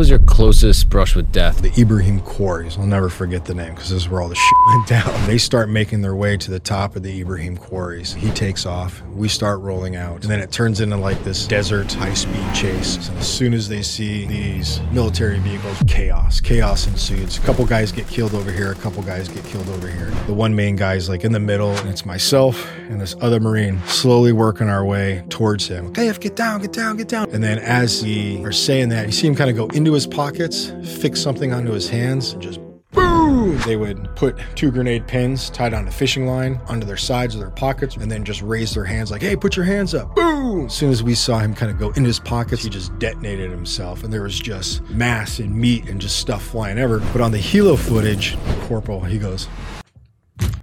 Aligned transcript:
was 0.00 0.08
your 0.08 0.18
closest 0.20 0.88
brush 0.88 1.14
with 1.14 1.30
death? 1.30 1.60
The 1.60 1.78
Ibrahim 1.78 2.20
Quarries. 2.20 2.78
I'll 2.78 2.86
never 2.86 3.10
forget 3.10 3.44
the 3.44 3.52
name 3.52 3.74
because 3.74 3.90
this 3.90 4.00
is 4.04 4.08
where 4.08 4.22
all 4.22 4.30
the 4.30 4.34
shit 4.46 4.56
went 4.68 4.86
down. 4.86 5.26
They 5.26 5.36
start 5.36 5.68
making 5.68 6.00
their 6.00 6.16
way 6.16 6.38
to 6.38 6.50
the 6.50 6.58
top 6.58 6.96
of 6.96 7.02
the 7.02 7.20
Ibrahim 7.20 7.54
Quarries. 7.54 8.14
He 8.14 8.30
takes 8.30 8.64
off. 8.64 9.02
We 9.08 9.28
start 9.28 9.60
rolling 9.60 9.96
out. 9.96 10.22
And 10.22 10.30
then 10.30 10.40
it 10.40 10.50
turns 10.50 10.80
into 10.80 10.96
like 10.96 11.22
this 11.22 11.46
desert 11.46 11.92
high 11.92 12.14
speed 12.14 12.46
chase. 12.54 13.08
And 13.08 13.18
as 13.18 13.28
soon 13.28 13.52
as 13.52 13.68
they 13.68 13.82
see 13.82 14.24
these 14.24 14.80
military 14.90 15.38
vehicles, 15.38 15.76
chaos. 15.86 16.40
Chaos 16.40 16.86
ensues. 16.86 17.36
A 17.36 17.42
couple 17.42 17.66
guys 17.66 17.92
get 17.92 18.08
killed 18.08 18.32
over 18.32 18.50
here. 18.50 18.72
A 18.72 18.76
couple 18.76 19.02
guys 19.02 19.28
get 19.28 19.44
killed 19.44 19.68
over 19.68 19.86
here. 19.86 20.10
The 20.26 20.32
one 20.32 20.56
main 20.56 20.76
guy's 20.76 21.10
like 21.10 21.24
in 21.24 21.32
the 21.32 21.40
middle, 21.40 21.72
and 21.72 21.90
it's 21.90 22.06
myself 22.06 22.66
and 22.88 22.98
this 22.98 23.14
other 23.20 23.38
Marine 23.38 23.78
slowly 23.86 24.32
working 24.32 24.70
our 24.70 24.84
way 24.84 25.24
towards 25.28 25.68
him. 25.68 25.92
KF, 25.92 26.20
get 26.20 26.36
down, 26.36 26.62
get 26.62 26.72
down, 26.72 26.96
get 26.96 27.08
down. 27.08 27.28
And 27.32 27.44
then 27.44 27.58
as 27.58 28.02
we 28.02 28.42
are 28.46 28.52
saying 28.52 28.88
that, 28.88 29.04
you 29.04 29.12
see 29.12 29.26
him 29.26 29.34
kind 29.34 29.50
of 29.50 29.56
go 29.56 29.66
into 29.76 29.89
his 29.92 30.06
pockets, 30.06 30.72
fix 30.84 31.20
something 31.20 31.52
onto 31.52 31.72
his 31.72 31.88
hands, 31.88 32.32
and 32.32 32.42
just 32.42 32.60
boom! 32.92 33.58
They 33.66 33.76
would 33.76 34.08
put 34.16 34.36
two 34.54 34.70
grenade 34.70 35.06
pins 35.06 35.50
tied 35.50 35.72
on 35.74 35.86
a 35.86 35.90
fishing 35.90 36.26
line 36.26 36.60
onto 36.66 36.86
their 36.86 36.96
sides 36.96 37.34
of 37.34 37.40
their 37.40 37.50
pockets 37.50 37.96
and 37.96 38.10
then 38.10 38.24
just 38.24 38.42
raise 38.42 38.74
their 38.74 38.84
hands 38.84 39.10
like, 39.10 39.22
hey, 39.22 39.36
put 39.36 39.56
your 39.56 39.64
hands 39.64 39.94
up. 39.94 40.14
Boom! 40.16 40.66
As 40.66 40.74
soon 40.74 40.90
as 40.90 41.02
we 41.02 41.14
saw 41.14 41.38
him 41.38 41.54
kind 41.54 41.70
of 41.70 41.78
go 41.78 41.88
into 41.90 42.02
his 42.08 42.18
pockets, 42.20 42.62
he 42.64 42.70
just 42.70 42.96
detonated 42.98 43.50
himself. 43.50 44.02
And 44.02 44.12
there 44.12 44.22
was 44.22 44.38
just 44.38 44.82
mass 44.90 45.38
and 45.38 45.54
meat 45.54 45.88
and 45.88 46.00
just 46.00 46.18
stuff 46.18 46.42
flying 46.42 46.78
ever. 46.78 46.98
But 47.12 47.20
on 47.20 47.30
the 47.32 47.38
Hilo 47.38 47.76
footage, 47.76 48.36
Corporal, 48.62 49.00
he 49.00 49.18
goes, 49.18 49.46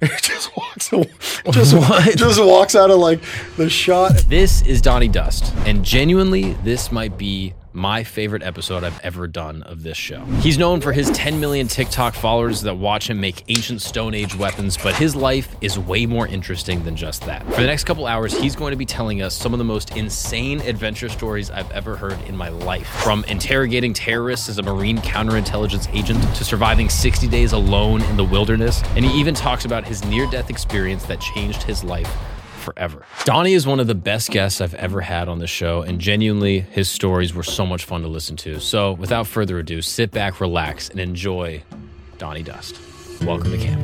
just 0.21 0.55
walks 0.57 0.91
away, 0.91 1.09
just, 1.51 1.73
What? 1.75 2.17
just 2.17 2.43
walks 2.43 2.75
out 2.75 2.91
of 2.91 2.99
like 2.99 3.21
the 3.57 3.69
shot. 3.69 4.13
This 4.27 4.61
is 4.63 4.81
Donny 4.81 5.07
Dust, 5.07 5.53
and 5.65 5.83
genuinely, 5.83 6.53
this 6.63 6.91
might 6.91 7.17
be 7.17 7.53
my 7.77 8.03
favorite 8.03 8.41
episode 8.41 8.83
I've 8.83 8.99
ever 9.01 9.27
done 9.27 9.61
of 9.63 9.83
this 9.83 9.97
show. 9.97 10.25
He's 10.41 10.57
known 10.57 10.81
for 10.81 10.91
his 10.91 11.11
10 11.11 11.39
million 11.39 11.67
TikTok 11.67 12.15
followers 12.15 12.61
that 12.63 12.75
watch 12.75 13.09
him 13.09 13.21
make 13.21 13.43
ancient 13.49 13.81
Stone 13.83 14.15
Age 14.15 14.35
weapons, 14.35 14.77
but 14.77 14.95
his 14.95 15.15
life 15.15 15.55
is 15.61 15.77
way 15.77 16.07
more 16.07 16.27
interesting 16.27 16.83
than 16.83 16.95
just 16.95 17.23
that. 17.25 17.45
For 17.53 17.61
the 17.61 17.67
next 17.67 17.83
couple 17.83 18.07
hours, 18.07 18.37
he's 18.37 18.55
going 18.55 18.71
to 18.71 18.77
be 18.77 18.85
telling 18.85 19.21
us 19.21 19.35
some 19.35 19.53
of 19.53 19.59
the 19.59 19.63
most 19.63 19.95
insane 19.95 20.59
adventure 20.61 21.07
stories 21.07 21.51
I've 21.51 21.71
ever 21.71 21.95
heard 21.95 22.19
in 22.23 22.35
my 22.35 22.49
life. 22.49 22.87
From 23.03 23.23
interrogating 23.25 23.93
terrorists 23.93 24.49
as 24.49 24.57
a 24.57 24.63
Marine 24.63 24.97
counterintelligence 24.97 25.93
agent 25.95 26.21
to 26.35 26.43
surviving 26.43 26.89
60 26.89 27.27
days 27.27 27.53
alone 27.53 28.01
in 28.01 28.17
the 28.17 28.23
wilderness, 28.25 28.81
and 28.95 29.05
he 29.05 29.19
even 29.19 29.35
talks 29.35 29.65
about 29.65 29.85
his 29.85 30.03
near 30.05 30.25
death 30.31 30.49
experience 30.49 31.03
that 31.05 31.21
changed 31.21 31.61
his 31.61 31.83
life 31.83 32.11
forever. 32.67 33.05
Donny 33.23 33.53
is 33.53 33.65
one 33.65 33.79
of 33.79 33.87
the 33.87 33.95
best 33.95 34.29
guests 34.29 34.59
I've 34.59 34.73
ever 34.73 34.99
had 34.99 35.29
on 35.29 35.39
the 35.39 35.47
show, 35.47 35.83
and 35.83 36.01
genuinely, 36.01 36.59
his 36.59 36.89
stories 36.89 37.33
were 37.33 37.43
so 37.43 37.65
much 37.65 37.85
fun 37.85 38.01
to 38.01 38.09
listen 38.09 38.35
to. 38.37 38.59
So, 38.59 38.91
without 38.91 39.25
further 39.25 39.57
ado, 39.57 39.81
sit 39.81 40.11
back, 40.11 40.41
relax, 40.41 40.89
and 40.89 40.99
enjoy 40.99 41.63
Donny 42.17 42.43
Dust. 42.43 42.77
Welcome 43.21 43.51
to 43.51 43.57
camp. 43.57 43.79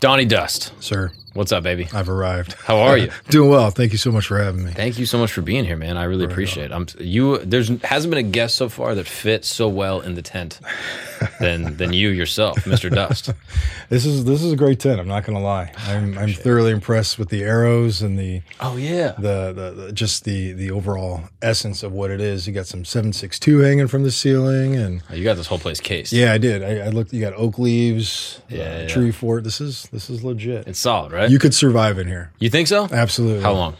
Donny 0.00 0.26
Dust, 0.26 0.72
Sir, 0.80 1.12
what's 1.34 1.52
up, 1.52 1.62
baby? 1.62 1.88
I've 1.92 2.08
arrived. 2.08 2.54
How 2.54 2.78
are 2.78 2.96
you? 2.96 3.10
Doing 3.28 3.50
well. 3.50 3.70
Thank 3.70 3.92
you 3.92 3.98
so 3.98 4.10
much 4.10 4.26
for 4.26 4.38
having 4.42 4.64
me. 4.64 4.72
Thank 4.72 4.98
you 4.98 5.06
so 5.06 5.18
much 5.18 5.32
for 5.32 5.42
being 5.42 5.64
here, 5.64 5.76
man. 5.76 5.96
I 5.96 6.04
really 6.04 6.24
appreciate 6.24 6.66
it. 6.66 6.72
I'm 6.72 6.86
you. 6.98 7.38
There's 7.38 7.68
hasn't 7.82 8.10
been 8.10 8.24
a 8.24 8.28
guest 8.28 8.56
so 8.56 8.68
far 8.68 8.94
that 8.94 9.06
fits 9.06 9.48
so 9.48 9.68
well 9.68 10.00
in 10.00 10.14
the 10.14 10.22
tent 10.22 10.60
than 11.40 11.76
than 11.76 11.92
you 11.92 12.08
yourself, 12.08 12.58
Mr. 12.64 12.90
Dust. 12.92 13.30
This 13.90 14.06
is 14.06 14.24
this 14.24 14.42
is 14.42 14.50
a 14.50 14.56
great 14.56 14.80
tent. 14.80 14.98
I'm 14.98 15.06
not 15.06 15.24
gonna 15.24 15.42
lie. 15.42 15.70
I'm 15.76 16.16
I'm 16.16 16.32
thoroughly 16.32 16.72
impressed 16.72 17.18
with 17.18 17.28
the 17.28 17.42
arrows 17.42 18.00
and 18.00 18.18
the 18.18 18.40
Oh 18.58 18.76
yeah. 18.76 19.12
the, 19.18 19.52
the, 19.52 19.70
the 19.86 19.92
just 19.92 20.24
the 20.24 20.52
the 20.52 20.70
overall 20.70 21.20
essence 21.42 21.82
of 21.82 21.92
what 21.92 22.10
it 22.10 22.20
is. 22.20 22.46
You 22.48 22.54
got 22.54 22.66
some 22.66 22.84
seven 22.86 23.12
six 23.12 23.38
two 23.38 23.58
hanging 23.58 23.86
from 23.86 24.02
the 24.02 24.10
ceiling, 24.10 24.74
and 24.74 25.02
Oh, 25.10 25.14
you 25.14 25.22
got 25.22 25.36
this 25.36 25.46
whole 25.48 25.58
place 25.58 25.80
cased. 25.80 26.12
yeah, 26.12 26.32
I 26.32 26.38
did. 26.38 26.62
I, 26.64 26.86
I 26.86 26.88
looked. 26.88 27.12
You 27.12 27.20
got 27.20 27.34
oak 27.34 27.58
leaves, 27.58 28.40
uh, 28.50 28.56
Yeah, 28.56 28.80
yeah. 28.80 28.86
tree 28.88 29.12
fort. 29.12 29.44
This 29.44 29.60
is 29.60 29.86
this 29.92 30.08
is 30.08 30.24
legit. 30.24 30.66
It's 30.66 30.78
solid, 30.80 31.12
right? 31.12 31.23
You 31.30 31.38
could 31.38 31.54
survive 31.54 31.98
in 31.98 32.06
here. 32.06 32.30
You 32.38 32.50
think 32.50 32.68
so? 32.68 32.88
Absolutely. 32.90 33.42
How 33.42 33.52
long? 33.52 33.76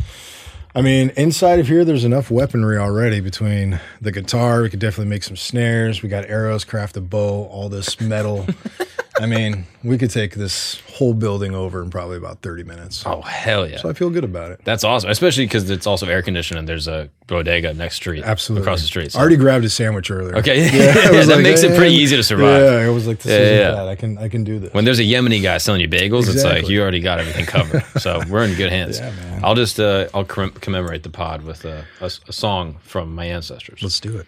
I 0.77 0.82
mean, 0.82 1.10
inside 1.16 1.60
of 1.60 1.69
here, 1.69 1.84
there's 1.84 2.05
enough 2.05 2.31
weaponry 2.32 2.78
already 2.78 3.21
between 3.21 3.78
the 4.00 4.10
guitar. 4.10 4.62
We 4.62 4.71
could 4.71 4.81
definitely 4.81 5.10
make 5.10 5.22
some 5.22 5.37
snares. 5.37 6.03
We 6.03 6.09
got 6.09 6.25
arrows, 6.25 6.65
craft 6.65 6.97
a 6.97 7.00
bow, 7.00 7.44
all 7.44 7.69
this 7.69 8.00
metal. 8.00 8.47
I 9.21 9.27
mean, 9.27 9.65
we 9.85 9.97
could 9.97 10.11
take 10.11 10.35
this 10.35 10.81
whole 10.93 11.15
building 11.15 11.55
over 11.55 11.81
in 11.83 11.89
probably 11.91 12.17
about 12.17 12.43
30 12.43 12.65
minutes. 12.65 13.05
Oh 13.07 13.21
hell 13.23 13.65
yeah. 13.69 13.77
So 13.77 13.89
I 13.89 13.93
feel 13.93 14.11
good 14.11 14.25
about 14.25 14.51
it. 14.51 14.61
That's 14.65 14.83
awesome, 14.83 15.09
especially 15.09 15.45
because 15.45 15.71
it's 15.71 15.87
also 15.87 16.07
air 16.09 16.21
conditioned 16.21 16.59
and 16.59 16.69
there's 16.69 16.89
a 16.89 17.09
bodega 17.29 17.73
next 17.75 17.95
street, 17.97 18.25
Absolutely. 18.25 18.65
across 18.65 18.81
the 18.81 18.87
street. 18.89 19.13
so- 19.13 19.19
I 19.19 19.21
already 19.21 19.37
grabbed 19.37 19.65
a 19.65 19.71
sandwich 19.71 20.11
earlier. 20.11 20.37
Okay, 20.39 20.63
I 20.63 20.65
yeah, 20.65 20.93
that 20.93 21.27
like, 21.29 21.43
makes 21.45 21.63
it 21.63 21.77
pretty 21.77 21.95
"Eh, 21.95 22.01
easy 22.01 22.17
to 22.17 22.25
survive. 22.25 22.63
Yeah, 22.63 22.87
I 22.87 22.89
was 22.91 23.07
like, 23.07 23.19
this 23.21 23.31
Yeah, 23.31 23.39
isn't 23.39 23.59
yeah. 23.59 23.71
bad. 23.73 23.89
I 23.89 23.95
can, 23.95 24.19
I 24.19 24.29
can 24.29 24.43
do 24.43 24.59
this. 24.59 24.75
When 24.75 24.85
there's 24.85 24.99
a 24.99 25.05
Yemeni 25.05 25.41
guy 25.41 25.59
selling 25.59 25.81
you 25.81 25.89
bagels, 25.89 26.29
it's 26.29 26.43
like 26.43 26.69
you 26.69 26.83
already 26.83 27.01
got 27.01 27.21
everything 27.21 27.47
covered. 27.47 27.85
so 28.01 28.21
we're 28.29 28.45
in 28.45 28.55
good 28.57 28.71
hands. 28.73 28.99
Yeah, 28.99 29.11
man. 29.11 29.45
I'll 29.45 29.55
just 29.55 29.79
uh, 29.79 30.09
I'll 30.13 30.25
comm- 30.25 30.61
commemorate 30.61 31.05
the 31.05 31.11
pod 31.11 31.43
with 31.43 31.65
a, 31.65 31.85
a, 32.01 32.07
a 32.07 32.33
song 32.33 32.79
from 32.81 33.15
my 33.15 33.27
ancestors. 33.27 33.81
Let's 33.81 34.01
do 34.01 34.17
it. 34.19 34.27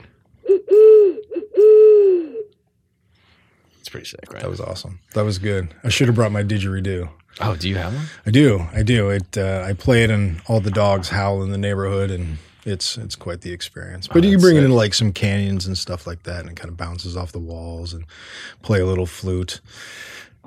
It's 3.81 3.86
pretty 3.97 4.07
sick, 4.07 4.31
right? 4.33 4.43
That 4.43 4.51
was 4.51 4.61
awesome. 4.61 5.01
That 5.15 5.25
was 5.25 5.39
good. 5.39 5.75
I 5.83 5.89
should 5.89 6.07
have 6.09 6.15
brought 6.15 6.31
my 6.33 6.43
didgeridoo. 6.43 7.09
oh, 7.41 7.57
do 7.57 7.67
you 7.69 7.77
have 7.77 7.95
one? 7.95 8.07
I 8.27 8.31
do. 8.31 8.67
I 8.75 8.83
do. 8.83 9.09
It. 9.09 9.39
Uh, 9.39 9.65
I 9.67 9.73
play 9.73 10.05
it, 10.05 10.11
and 10.11 10.43
all 10.49 10.61
the 10.61 10.71
dogs 10.71 11.09
howl 11.09 11.43
in 11.43 11.51
the 11.51 11.57
neighborhood, 11.59 12.11
and 12.11 12.37
it's 12.67 12.99
it's 12.99 13.17
quite 13.17 13.41
the 13.41 13.53
experience. 13.53 14.07
But 14.07 14.17
you 14.17 14.23
can 14.23 14.31
that's 14.33 14.43
bring 14.43 14.57
it 14.57 14.61
sick. 14.61 14.65
into 14.65 14.77
like 14.77 14.93
some 14.93 15.13
canyons 15.13 15.67
and 15.67 15.79
stuff 15.79 16.07
like 16.07 16.25
that, 16.25 16.41
and 16.41 16.51
it 16.51 16.57
kind 16.57 16.69
of 16.69 16.77
bounces 16.77 17.17
off 17.17 17.33
the 17.33 17.39
walls, 17.39 17.95
and 17.95 18.05
play 18.61 18.81
a 18.81 18.87
little 18.87 19.07
flute. 19.07 19.61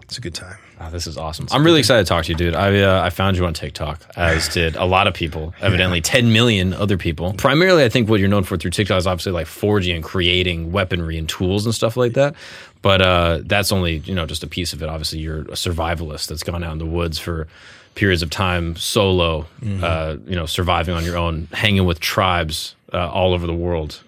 It's 0.09 0.17
a 0.17 0.21
good 0.21 0.33
time. 0.33 0.57
Oh, 0.81 0.89
this 0.89 1.05
is 1.05 1.17
awesome. 1.17 1.47
I'm 1.51 1.63
really 1.63 1.77
excited 1.77 2.03
to 2.03 2.09
talk 2.09 2.25
to 2.25 2.31
you, 2.31 2.35
dude. 2.35 2.55
I 2.55 2.81
uh, 2.81 3.03
I 3.03 3.11
found 3.11 3.37
you 3.37 3.45
on 3.45 3.53
TikTok, 3.53 4.01
as 4.15 4.49
did 4.53 4.75
a 4.75 4.85
lot 4.85 5.05
of 5.05 5.13
people. 5.13 5.53
Evidently, 5.61 6.01
10 6.01 6.33
million 6.33 6.73
other 6.73 6.97
people. 6.97 7.33
Primarily, 7.33 7.83
I 7.83 7.89
think 7.89 8.09
what 8.09 8.19
you're 8.19 8.27
known 8.27 8.41
for 8.41 8.57
through 8.57 8.71
TikTok 8.71 8.97
is 8.97 9.05
obviously 9.05 9.33
like 9.33 9.45
forging 9.45 9.95
and 9.95 10.03
creating 10.03 10.71
weaponry 10.71 11.19
and 11.19 11.29
tools 11.29 11.67
and 11.67 11.75
stuff 11.75 11.95
like 11.95 12.13
that. 12.13 12.33
But 12.81 13.03
uh, 13.03 13.41
that's 13.45 13.71
only 13.71 13.97
you 13.97 14.15
know 14.15 14.25
just 14.25 14.43
a 14.43 14.47
piece 14.47 14.73
of 14.73 14.81
it. 14.81 14.89
Obviously, 14.89 15.19
you're 15.19 15.41
a 15.41 15.55
survivalist 15.55 16.27
that's 16.27 16.41
gone 16.41 16.63
out 16.63 16.71
in 16.71 16.79
the 16.79 16.87
woods 16.87 17.19
for 17.19 17.47
periods 17.93 18.23
of 18.23 18.31
time, 18.31 18.75
solo. 18.77 19.45
Uh, 19.83 20.17
you 20.25 20.35
know, 20.35 20.47
surviving 20.47 20.95
on 20.95 21.05
your 21.05 21.17
own, 21.17 21.47
hanging 21.51 21.85
with 21.85 21.99
tribes 21.99 22.73
uh, 22.93 23.11
all 23.11 23.35
over 23.35 23.45
the 23.45 23.53
world. 23.53 24.01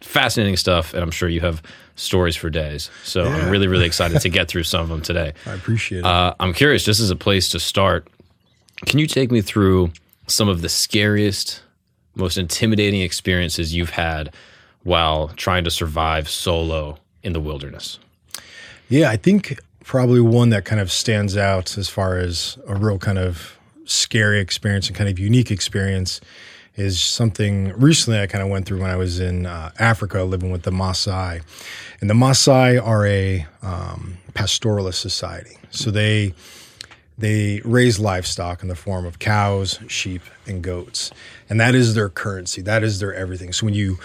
Fascinating 0.00 0.56
stuff, 0.56 0.92
and 0.92 1.04
I'm 1.04 1.12
sure 1.12 1.28
you 1.28 1.40
have 1.42 1.62
stories 1.96 2.36
for 2.36 2.48
days. 2.50 2.90
So 3.02 3.24
I'm 3.24 3.50
really, 3.50 3.66
really 3.66 3.86
excited 3.86 4.20
to 4.20 4.28
get 4.28 4.48
through 4.48 4.62
some 4.62 4.82
of 4.82 4.88
them 4.88 5.02
today. 5.02 5.32
I 5.46 5.54
appreciate 5.54 6.00
it. 6.00 6.04
Uh, 6.04 6.34
I'm 6.38 6.52
curious, 6.52 6.84
just 6.84 7.00
as 7.00 7.10
a 7.10 7.16
place 7.16 7.48
to 7.50 7.58
start, 7.58 8.06
can 8.84 8.98
you 8.98 9.06
take 9.06 9.32
me 9.32 9.40
through 9.40 9.92
some 10.26 10.48
of 10.48 10.62
the 10.62 10.68
scariest, 10.68 11.62
most 12.14 12.36
intimidating 12.36 13.00
experiences 13.00 13.74
you've 13.74 13.90
had 13.90 14.32
while 14.84 15.28
trying 15.36 15.64
to 15.64 15.70
survive 15.70 16.28
solo 16.28 16.98
in 17.22 17.32
the 17.32 17.40
wilderness? 17.40 17.98
Yeah, 18.88 19.10
I 19.10 19.16
think 19.16 19.58
probably 19.82 20.20
one 20.20 20.50
that 20.50 20.64
kind 20.64 20.80
of 20.80 20.92
stands 20.92 21.36
out 21.36 21.78
as 21.78 21.88
far 21.88 22.18
as 22.18 22.58
a 22.66 22.74
real 22.74 22.98
kind 22.98 23.18
of 23.18 23.56
scary 23.84 24.40
experience 24.40 24.88
and 24.88 24.96
kind 24.96 25.08
of 25.08 25.18
unique 25.18 25.50
experience 25.50 26.20
is 26.76 27.02
something 27.02 27.72
recently 27.72 28.20
I 28.20 28.26
kind 28.26 28.44
of 28.44 28.50
went 28.50 28.66
through 28.66 28.82
when 28.82 28.90
I 28.90 28.96
was 28.96 29.18
in 29.18 29.46
uh, 29.46 29.72
Africa 29.78 30.22
living 30.22 30.50
with 30.50 30.62
the 30.62 30.70
Maasai. 30.70 31.42
And 32.00 32.10
the 32.10 32.14
Maasai 32.14 32.84
are 32.84 33.06
a 33.06 33.46
um, 33.62 34.18
pastoralist 34.34 34.96
society. 34.96 35.56
So 35.70 35.90
they 35.90 36.34
they 37.18 37.62
raise 37.64 37.98
livestock 37.98 38.62
in 38.62 38.68
the 38.68 38.74
form 38.74 39.06
of 39.06 39.18
cows, 39.18 39.80
sheep, 39.88 40.20
and 40.46 40.62
goats. 40.62 41.10
And 41.48 41.58
that 41.60 41.74
is 41.74 41.94
their 41.94 42.10
currency. 42.10 42.60
That 42.60 42.82
is 42.82 43.00
their 43.00 43.14
everything. 43.14 43.54
So 43.54 43.64
when 43.64 43.72
you 43.72 43.98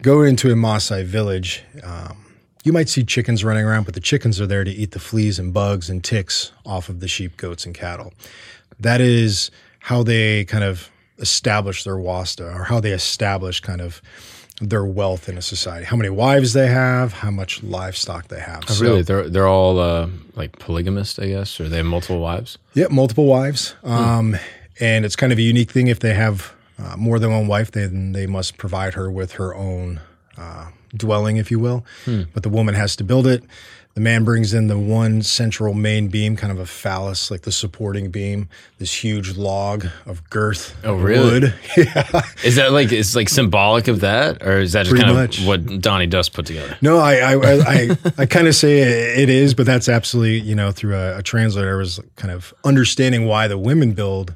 go 0.00 0.22
into 0.22 0.50
a 0.50 0.54
Maasai 0.54 1.04
village, 1.04 1.62
um, 1.82 2.24
you 2.64 2.72
might 2.72 2.88
see 2.88 3.04
chickens 3.04 3.44
running 3.44 3.66
around, 3.66 3.84
but 3.84 3.92
the 3.92 4.00
chickens 4.00 4.40
are 4.40 4.46
there 4.46 4.64
to 4.64 4.70
eat 4.70 4.92
the 4.92 4.98
fleas 4.98 5.38
and 5.38 5.52
bugs 5.52 5.90
and 5.90 6.02
ticks 6.02 6.52
off 6.64 6.88
of 6.88 7.00
the 7.00 7.08
sheep, 7.08 7.36
goats, 7.36 7.66
and 7.66 7.74
cattle. 7.74 8.14
That 8.80 9.02
is 9.02 9.50
how 9.80 10.02
they 10.02 10.46
kind 10.46 10.64
of 10.64 10.90
establish 11.18 11.84
their 11.84 11.96
wasta 11.96 12.44
or 12.44 12.64
how 12.64 12.80
they 12.80 12.92
establish 12.92 13.60
kind 13.60 13.80
of 13.80 14.02
their 14.60 14.84
wealth 14.84 15.28
in 15.28 15.36
a 15.36 15.42
society. 15.42 15.84
How 15.84 15.96
many 15.96 16.10
wives 16.10 16.52
they 16.52 16.68
have, 16.68 17.12
how 17.12 17.30
much 17.30 17.62
livestock 17.62 18.28
they 18.28 18.40
have. 18.40 18.68
So- 18.68 18.84
really, 18.84 19.02
they're 19.02 19.28
they're 19.28 19.48
all 19.48 19.78
uh, 19.78 20.08
like 20.36 20.58
polygamist, 20.58 21.18
I 21.20 21.28
guess, 21.28 21.60
or 21.60 21.68
they 21.68 21.78
have 21.78 21.86
multiple 21.86 22.20
wives. 22.20 22.58
Yeah, 22.74 22.86
multiple 22.90 23.26
wives. 23.26 23.74
Um, 23.82 24.36
and 24.80 25.04
it's 25.04 25.16
kind 25.16 25.32
of 25.32 25.38
a 25.38 25.42
unique 25.42 25.70
thing 25.70 25.88
if 25.88 26.00
they 26.00 26.14
have 26.14 26.52
uh, 26.78 26.96
more 26.96 27.18
than 27.18 27.30
one 27.30 27.46
wife, 27.46 27.70
then 27.72 28.12
they 28.12 28.26
must 28.26 28.56
provide 28.56 28.94
her 28.94 29.10
with 29.10 29.32
her 29.32 29.54
own 29.54 30.00
uh, 30.36 30.70
dwelling, 30.96 31.36
if 31.36 31.50
you 31.50 31.58
will. 31.58 31.84
Hmm. 32.04 32.22
But 32.32 32.42
the 32.42 32.48
woman 32.48 32.74
has 32.74 32.96
to 32.96 33.04
build 33.04 33.26
it. 33.26 33.44
The 33.94 34.00
man 34.00 34.24
brings 34.24 34.52
in 34.52 34.66
the 34.66 34.76
one 34.76 35.22
central 35.22 35.72
main 35.72 36.08
beam, 36.08 36.34
kind 36.36 36.50
of 36.50 36.58
a 36.58 36.66
phallus, 36.66 37.30
like 37.30 37.42
the 37.42 37.52
supporting 37.52 38.10
beam, 38.10 38.48
this 38.78 38.92
huge 38.92 39.36
log 39.36 39.86
of 40.04 40.28
girth. 40.30 40.76
Oh, 40.82 40.94
really? 40.94 41.40
Wood. 41.40 41.54
yeah. 41.76 42.22
Is 42.42 42.56
that 42.56 42.72
like 42.72 42.90
it's 42.90 43.14
like 43.14 43.28
symbolic 43.28 43.86
of 43.86 44.00
that, 44.00 44.42
or 44.42 44.58
is 44.58 44.72
that 44.72 44.82
just 44.86 44.90
Pretty 44.90 45.04
kind 45.04 45.16
much. 45.16 45.40
of 45.40 45.46
what 45.46 45.80
Donny 45.80 46.06
Dust 46.06 46.32
put 46.32 46.44
together? 46.46 46.76
No, 46.82 46.98
I 46.98 47.18
I 47.18 47.32
I, 47.34 47.52
I, 47.66 47.96
I 48.18 48.26
kind 48.26 48.48
of 48.48 48.56
say 48.56 48.80
it 48.80 49.28
is, 49.28 49.54
but 49.54 49.64
that's 49.64 49.88
absolutely 49.88 50.40
you 50.40 50.56
know 50.56 50.72
through 50.72 50.96
a, 50.96 51.18
a 51.18 51.22
translator 51.22 51.74
I 51.74 51.78
was 51.78 52.00
kind 52.16 52.32
of 52.32 52.52
understanding 52.64 53.26
why 53.26 53.46
the 53.46 53.58
women 53.58 53.92
build 53.92 54.34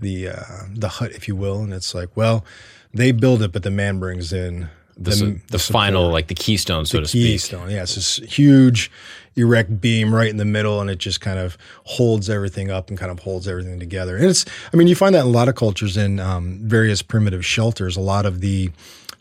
the 0.00 0.30
uh, 0.30 0.42
the 0.74 0.88
hut, 0.88 1.12
if 1.12 1.28
you 1.28 1.36
will, 1.36 1.60
and 1.60 1.72
it's 1.72 1.94
like 1.94 2.16
well 2.16 2.44
they 2.92 3.12
build 3.12 3.42
it, 3.42 3.52
but 3.52 3.62
the 3.62 3.70
man 3.70 4.00
brings 4.00 4.32
in 4.32 4.70
The, 5.00 5.10
the, 5.10 5.40
the 5.52 5.58
final, 5.60 6.10
like 6.10 6.26
the 6.26 6.34
keystone, 6.34 6.84
so 6.84 6.98
to 7.00 7.06
speak. 7.06 7.22
keystone. 7.22 7.70
Yeah, 7.70 7.82
it's 7.82 7.94
this 7.94 8.16
huge 8.16 8.90
erect 9.36 9.80
beam 9.80 10.12
right 10.12 10.28
in 10.28 10.38
the 10.38 10.44
middle, 10.44 10.80
and 10.80 10.90
it 10.90 10.98
just 10.98 11.20
kind 11.20 11.38
of 11.38 11.56
holds 11.84 12.28
everything 12.28 12.70
up 12.70 12.88
and 12.88 12.98
kind 12.98 13.12
of 13.12 13.20
holds 13.20 13.46
everything 13.46 13.78
together. 13.78 14.16
And 14.16 14.26
it's, 14.26 14.44
I 14.72 14.76
mean, 14.76 14.88
you 14.88 14.96
find 14.96 15.14
that 15.14 15.20
in 15.20 15.26
a 15.26 15.30
lot 15.30 15.48
of 15.48 15.54
cultures 15.54 15.96
in 15.96 16.18
um, 16.18 16.58
various 16.62 17.00
primitive 17.02 17.46
shelters. 17.46 17.96
A 17.96 18.00
lot 18.00 18.26
of 18.26 18.40
the 18.40 18.70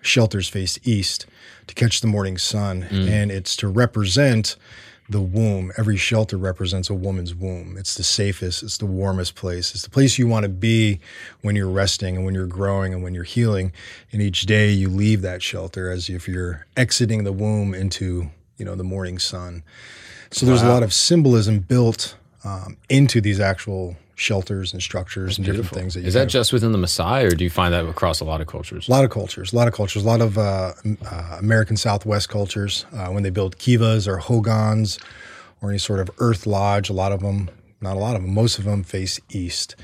shelters 0.02 0.50
face 0.50 0.80
east 0.84 1.28
to 1.68 1.76
catch 1.76 2.02
the 2.02 2.08
morning 2.08 2.38
sun, 2.40 2.84
and 2.92 3.32
it's 3.32 3.56
to 3.58 3.68
represent 3.68 4.56
the 5.10 5.22
womb. 5.22 5.72
Every 5.78 5.98
shelter 5.98 6.38
represents 6.38 6.90
a 6.90 6.94
woman's 6.94 7.34
womb. 7.34 7.78
It's 7.78 7.96
the 7.96 8.04
safest, 8.04 8.64
it's 8.64 8.78
the 8.78 8.86
warmest 8.86 9.36
place. 9.36 9.74
It's 9.74 9.84
the 9.84 9.90
place 9.90 10.18
you 10.18 10.28
want 10.28 10.44
to 10.44 10.50
be 10.50 11.00
when 11.42 11.56
you're 11.56 11.70
resting 11.70 12.16
and 12.16 12.26
when 12.26 12.34
you're 12.34 12.48
growing 12.48 12.94
and 12.94 13.04
when 13.04 13.14
you're 13.14 13.24
healing. 13.24 13.72
And 14.12 14.22
each 14.22 14.42
day 14.42 14.70
you 14.72 14.90
leave 14.90 15.22
that 15.22 15.42
shelter 15.42 15.90
as 15.90 16.10
if 16.10 16.28
you're 16.28 16.66
exiting 16.76 17.24
the 17.24 17.32
womb 17.32 17.74
into, 17.74 18.30
you 18.58 18.66
know, 18.66 18.76
the 18.76 18.84
morning 18.84 19.20
sun. 19.20 19.64
So 20.32 20.46
there's 20.46 20.62
a 20.62 20.68
lot 20.68 20.84
of 20.84 20.94
symbolism 20.94 21.60
built 21.60 22.16
um, 22.44 22.78
into 22.90 23.22
these 23.22 23.40
actual 23.40 23.96
shelters 24.18 24.74
and 24.74 24.82
structures 24.82 25.38
and 25.38 25.46
different 25.46 25.70
things 25.70 25.94
that 25.94 26.02
you 26.02 26.08
Is 26.08 26.16
that 26.16 26.28
just 26.28 26.52
within 26.52 26.72
the 26.72 26.78
Maasai, 26.80 27.32
or 27.32 27.36
do 27.36 27.44
you 27.44 27.52
find 27.52 27.72
that 27.72 27.86
across 27.86 28.20
a 28.20 28.26
lot 28.26 28.42
of 28.42 28.48
cultures? 28.48 28.88
a 28.90 28.92
lot 28.92 29.06
of 29.06 29.12
cultures, 29.12 29.54
a 29.54 29.56
lot 29.56 29.68
of 29.68 29.76
cultures, 29.76 30.04
a 30.04 30.08
lot 30.08 30.22
of 30.22 30.40
uh, 30.40 30.74
uh, 31.06 31.38
American 31.40 31.78
Southwest 31.78 32.28
cultures. 32.28 32.88
Uh, 32.92 33.10
when 33.10 33.22
they 33.22 33.30
build 33.30 33.58
kivas 33.60 34.08
or 34.08 34.18
hogans 34.18 34.98
or 35.62 35.70
any 35.70 35.78
sort 35.78 36.00
of 36.00 36.10
earth 36.18 36.48
lodge, 36.48 36.90
a 36.90 36.94
lot 36.94 37.12
of 37.12 37.22
them, 37.22 37.48
not 37.80 37.96
a 37.96 38.00
lot 38.00 38.16
of 38.16 38.24
them, 38.24 38.34
most 38.34 38.58
of 38.58 38.66
them 38.66 38.82
face 38.82 39.20
east, 39.30 39.76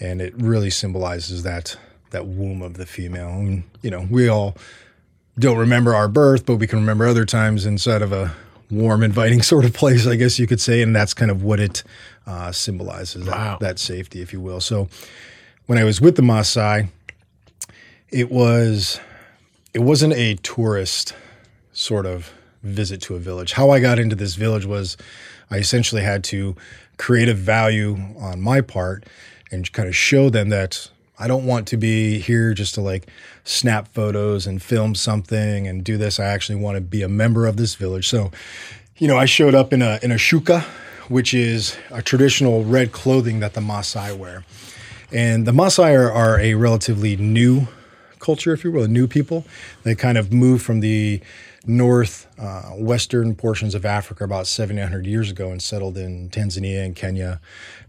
and 0.00 0.22
it 0.22 0.34
really 0.34 0.70
symbolizes 0.70 1.42
that 1.42 1.76
that 2.10 2.26
womb 2.26 2.62
of 2.62 2.74
the 2.74 2.86
female. 2.86 3.28
And 3.28 3.64
you 3.82 3.90
know, 3.90 4.08
we 4.10 4.28
all 4.28 4.56
don't 5.38 5.58
remember 5.58 5.94
our 5.94 6.08
birth, 6.08 6.46
but 6.46 6.56
we 6.56 6.66
can 6.66 6.78
remember 6.78 7.06
other 7.06 7.26
times 7.26 7.66
inside 7.66 8.00
of 8.00 8.12
a 8.12 8.34
warm, 8.74 9.02
inviting 9.02 9.42
sort 9.52 9.64
of 9.64 9.72
place, 9.72 10.06
I 10.06 10.16
guess 10.16 10.38
you 10.38 10.46
could 10.46 10.60
say, 10.60 10.82
and 10.82 10.94
that's 10.94 11.14
kind 11.14 11.30
of 11.30 11.42
what 11.42 11.60
it 11.60 11.82
uh, 12.26 12.52
symbolizes 12.52 13.24
that, 13.26 13.34
Wow. 13.36 13.58
that 13.60 13.78
safety, 13.78 14.20
if 14.20 14.32
you 14.32 14.40
will. 14.40 14.60
So 14.60 14.88
when 15.66 15.78
I 15.78 15.84
was 15.84 16.00
with 16.00 16.16
the 16.16 16.22
Maasai, 16.22 16.88
it 18.10 18.30
was 18.30 19.00
it 19.72 19.80
wasn't 19.80 20.12
a 20.14 20.36
tourist 20.36 21.14
sort 21.72 22.06
of 22.06 22.32
visit 22.62 23.02
to 23.02 23.14
a 23.16 23.18
village. 23.18 23.52
How 23.52 23.70
I 23.70 23.80
got 23.80 23.98
into 23.98 24.14
this 24.14 24.36
village 24.36 24.64
was 24.66 24.96
I 25.50 25.56
essentially 25.58 26.02
had 26.02 26.22
to 26.24 26.54
create 26.96 27.28
a 27.28 27.34
value 27.34 27.98
on 28.18 28.40
my 28.40 28.60
part 28.60 29.04
and 29.50 29.70
kind 29.72 29.88
of 29.88 29.96
show 29.96 30.30
them 30.30 30.48
that 30.50 30.90
I 31.24 31.26
don't 31.26 31.46
want 31.46 31.66
to 31.68 31.78
be 31.78 32.18
here 32.18 32.52
just 32.52 32.74
to 32.74 32.82
like 32.82 33.08
snap 33.44 33.88
photos 33.94 34.46
and 34.46 34.62
film 34.62 34.94
something 34.94 35.66
and 35.66 35.82
do 35.82 35.96
this. 35.96 36.20
I 36.20 36.26
actually 36.26 36.56
want 36.56 36.74
to 36.74 36.82
be 36.82 37.00
a 37.00 37.08
member 37.08 37.46
of 37.46 37.56
this 37.56 37.76
village. 37.76 38.06
So, 38.06 38.30
you 38.98 39.08
know, 39.08 39.16
I 39.16 39.24
showed 39.24 39.54
up 39.54 39.72
in 39.72 39.80
a 39.80 39.98
in 40.02 40.12
a 40.12 40.16
shuka, 40.16 40.60
which 41.08 41.32
is 41.32 41.78
a 41.90 42.02
traditional 42.02 42.62
red 42.62 42.92
clothing 42.92 43.40
that 43.40 43.54
the 43.54 43.62
Maasai 43.62 44.14
wear. 44.14 44.44
And 45.10 45.46
the 45.46 45.52
Maasai 45.52 45.98
are, 45.98 46.12
are 46.12 46.38
a 46.38 46.52
relatively 46.56 47.16
new 47.16 47.68
culture, 48.18 48.52
if 48.52 48.62
you 48.62 48.70
will, 48.70 48.82
a 48.82 48.88
new 48.88 49.06
people. 49.06 49.46
They 49.82 49.94
kind 49.94 50.18
of 50.18 50.30
move 50.30 50.60
from 50.60 50.80
the 50.80 51.22
north 51.66 52.28
uh, 52.38 52.70
western 52.70 53.34
portions 53.34 53.74
of 53.74 53.84
Africa 53.86 54.24
about 54.24 54.46
700 54.46 55.06
years 55.06 55.30
ago 55.30 55.50
and 55.50 55.62
settled 55.62 55.96
in 55.96 56.28
Tanzania 56.30 56.84
and 56.84 56.94
Kenya 56.94 57.40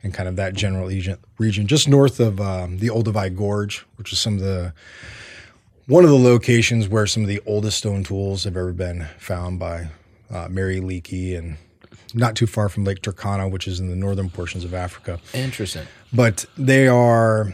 and 0.02 0.14
kind 0.14 0.30
of 0.30 0.36
that 0.38 0.54
general 0.54 0.90
region, 1.38 1.68
just 1.68 1.88
north 1.88 2.20
of 2.20 2.40
um, 2.40 2.78
the 2.80 2.88
Olduvai 2.88 3.36
Gorge, 3.36 3.86
which 3.98 4.14
is 4.14 4.20
some 4.20 4.36
of 4.36 4.40
the 4.42 4.74
one 5.88 6.04
of 6.04 6.10
the 6.10 6.18
locations 6.18 6.88
where 6.88 7.06
some 7.06 7.22
of 7.22 7.30
the 7.30 7.42
oldest 7.46 7.78
stone 7.78 8.04
tools 8.04 8.44
have 8.46 8.58
ever 8.58 8.74
been 8.74 9.08
found 9.20 9.60
by 9.60 9.90
uh, 10.32 10.48
Mary 10.50 10.80
Leakey 10.80 11.38
and 11.38 11.58
not 12.14 12.36
too 12.36 12.48
far 12.48 12.70
from 12.70 12.86
Lake 12.86 13.02
Turkana, 13.02 13.52
which 13.52 13.68
is 13.68 13.80
in 13.80 13.90
the 13.90 13.96
northern 13.96 14.30
portions 14.30 14.64
of 14.64 14.74
Africa 14.74 15.20
Interesting. 15.34 15.86
but 16.12 16.46
they 16.58 16.88
are 16.88 17.54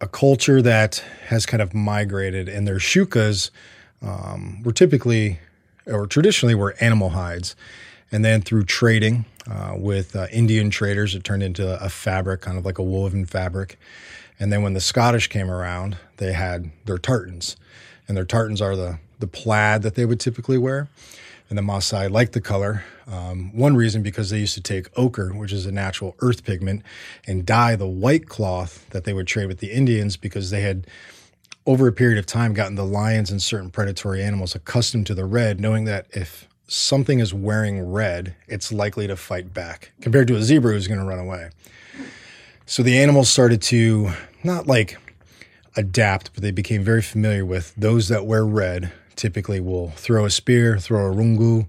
a 0.00 0.06
culture 0.06 0.62
that 0.62 1.02
has 1.26 1.44
kind 1.44 1.60
of 1.60 1.74
migrated, 1.74 2.48
and 2.48 2.68
their 2.68 2.78
shukas 2.78 3.50
um, 4.02 4.62
were 4.62 4.72
typically 4.72 5.38
or 5.86 6.06
traditionally 6.06 6.54
were 6.54 6.74
animal 6.80 7.10
hides, 7.10 7.56
and 8.12 8.24
then 8.24 8.42
through 8.42 8.64
trading 8.64 9.24
uh, 9.50 9.74
with 9.76 10.14
uh, 10.14 10.26
Indian 10.30 10.70
traders, 10.70 11.14
it 11.14 11.24
turned 11.24 11.42
into 11.42 11.82
a 11.82 11.88
fabric, 11.88 12.42
kind 12.42 12.58
of 12.58 12.64
like 12.64 12.78
a 12.78 12.82
woven 12.82 13.24
fabric. 13.24 13.78
And 14.38 14.52
then 14.52 14.62
when 14.62 14.74
the 14.74 14.80
Scottish 14.80 15.28
came 15.28 15.50
around, 15.50 15.96
they 16.18 16.32
had 16.32 16.70
their 16.84 16.98
tartans, 16.98 17.56
and 18.06 18.16
their 18.16 18.24
tartans 18.24 18.60
are 18.60 18.76
the 18.76 18.98
the 19.18 19.26
plaid 19.26 19.82
that 19.82 19.94
they 19.94 20.04
would 20.04 20.20
typically 20.20 20.58
wear. 20.58 20.88
And 21.48 21.56
the 21.56 21.62
Maasai 21.62 22.10
liked 22.10 22.34
the 22.34 22.40
color. 22.40 22.84
Um, 23.06 23.56
one 23.56 23.74
reason 23.74 24.02
because 24.02 24.28
they 24.28 24.38
used 24.38 24.54
to 24.54 24.60
take 24.60 24.86
ochre, 24.98 25.30
which 25.30 25.52
is 25.52 25.64
a 25.64 25.72
natural 25.72 26.14
earth 26.20 26.44
pigment, 26.44 26.82
and 27.26 27.46
dye 27.46 27.74
the 27.74 27.86
white 27.86 28.28
cloth 28.28 28.88
that 28.90 29.04
they 29.04 29.14
would 29.14 29.26
trade 29.26 29.46
with 29.46 29.58
the 29.58 29.72
Indians 29.72 30.16
because 30.18 30.50
they 30.50 30.60
had, 30.60 30.86
over 31.68 31.86
a 31.86 31.92
period 31.92 32.18
of 32.18 32.24
time, 32.24 32.54
gotten 32.54 32.76
the 32.76 32.84
lions 32.84 33.30
and 33.30 33.42
certain 33.42 33.70
predatory 33.70 34.22
animals 34.22 34.54
accustomed 34.54 35.06
to 35.06 35.14
the 35.14 35.26
red, 35.26 35.60
knowing 35.60 35.84
that 35.84 36.06
if 36.12 36.48
something 36.66 37.20
is 37.20 37.34
wearing 37.34 37.92
red, 37.92 38.34
it's 38.46 38.72
likely 38.72 39.06
to 39.06 39.14
fight 39.14 39.52
back 39.52 39.92
compared 40.00 40.26
to 40.26 40.34
a 40.34 40.42
zebra 40.42 40.72
who's 40.72 40.88
going 40.88 40.98
to 40.98 41.04
run 41.04 41.18
away. 41.18 41.50
So 42.64 42.82
the 42.82 42.98
animals 42.98 43.28
started 43.28 43.60
to 43.64 44.12
not 44.42 44.66
like 44.66 44.96
adapt, 45.76 46.32
but 46.32 46.42
they 46.42 46.52
became 46.52 46.82
very 46.82 47.02
familiar 47.02 47.44
with 47.44 47.74
those 47.76 48.08
that 48.08 48.24
wear 48.24 48.46
red 48.46 48.90
typically 49.14 49.60
will 49.60 49.90
throw 49.90 50.24
a 50.24 50.30
spear, 50.30 50.78
throw 50.78 51.12
a 51.12 51.14
rungu, 51.14 51.68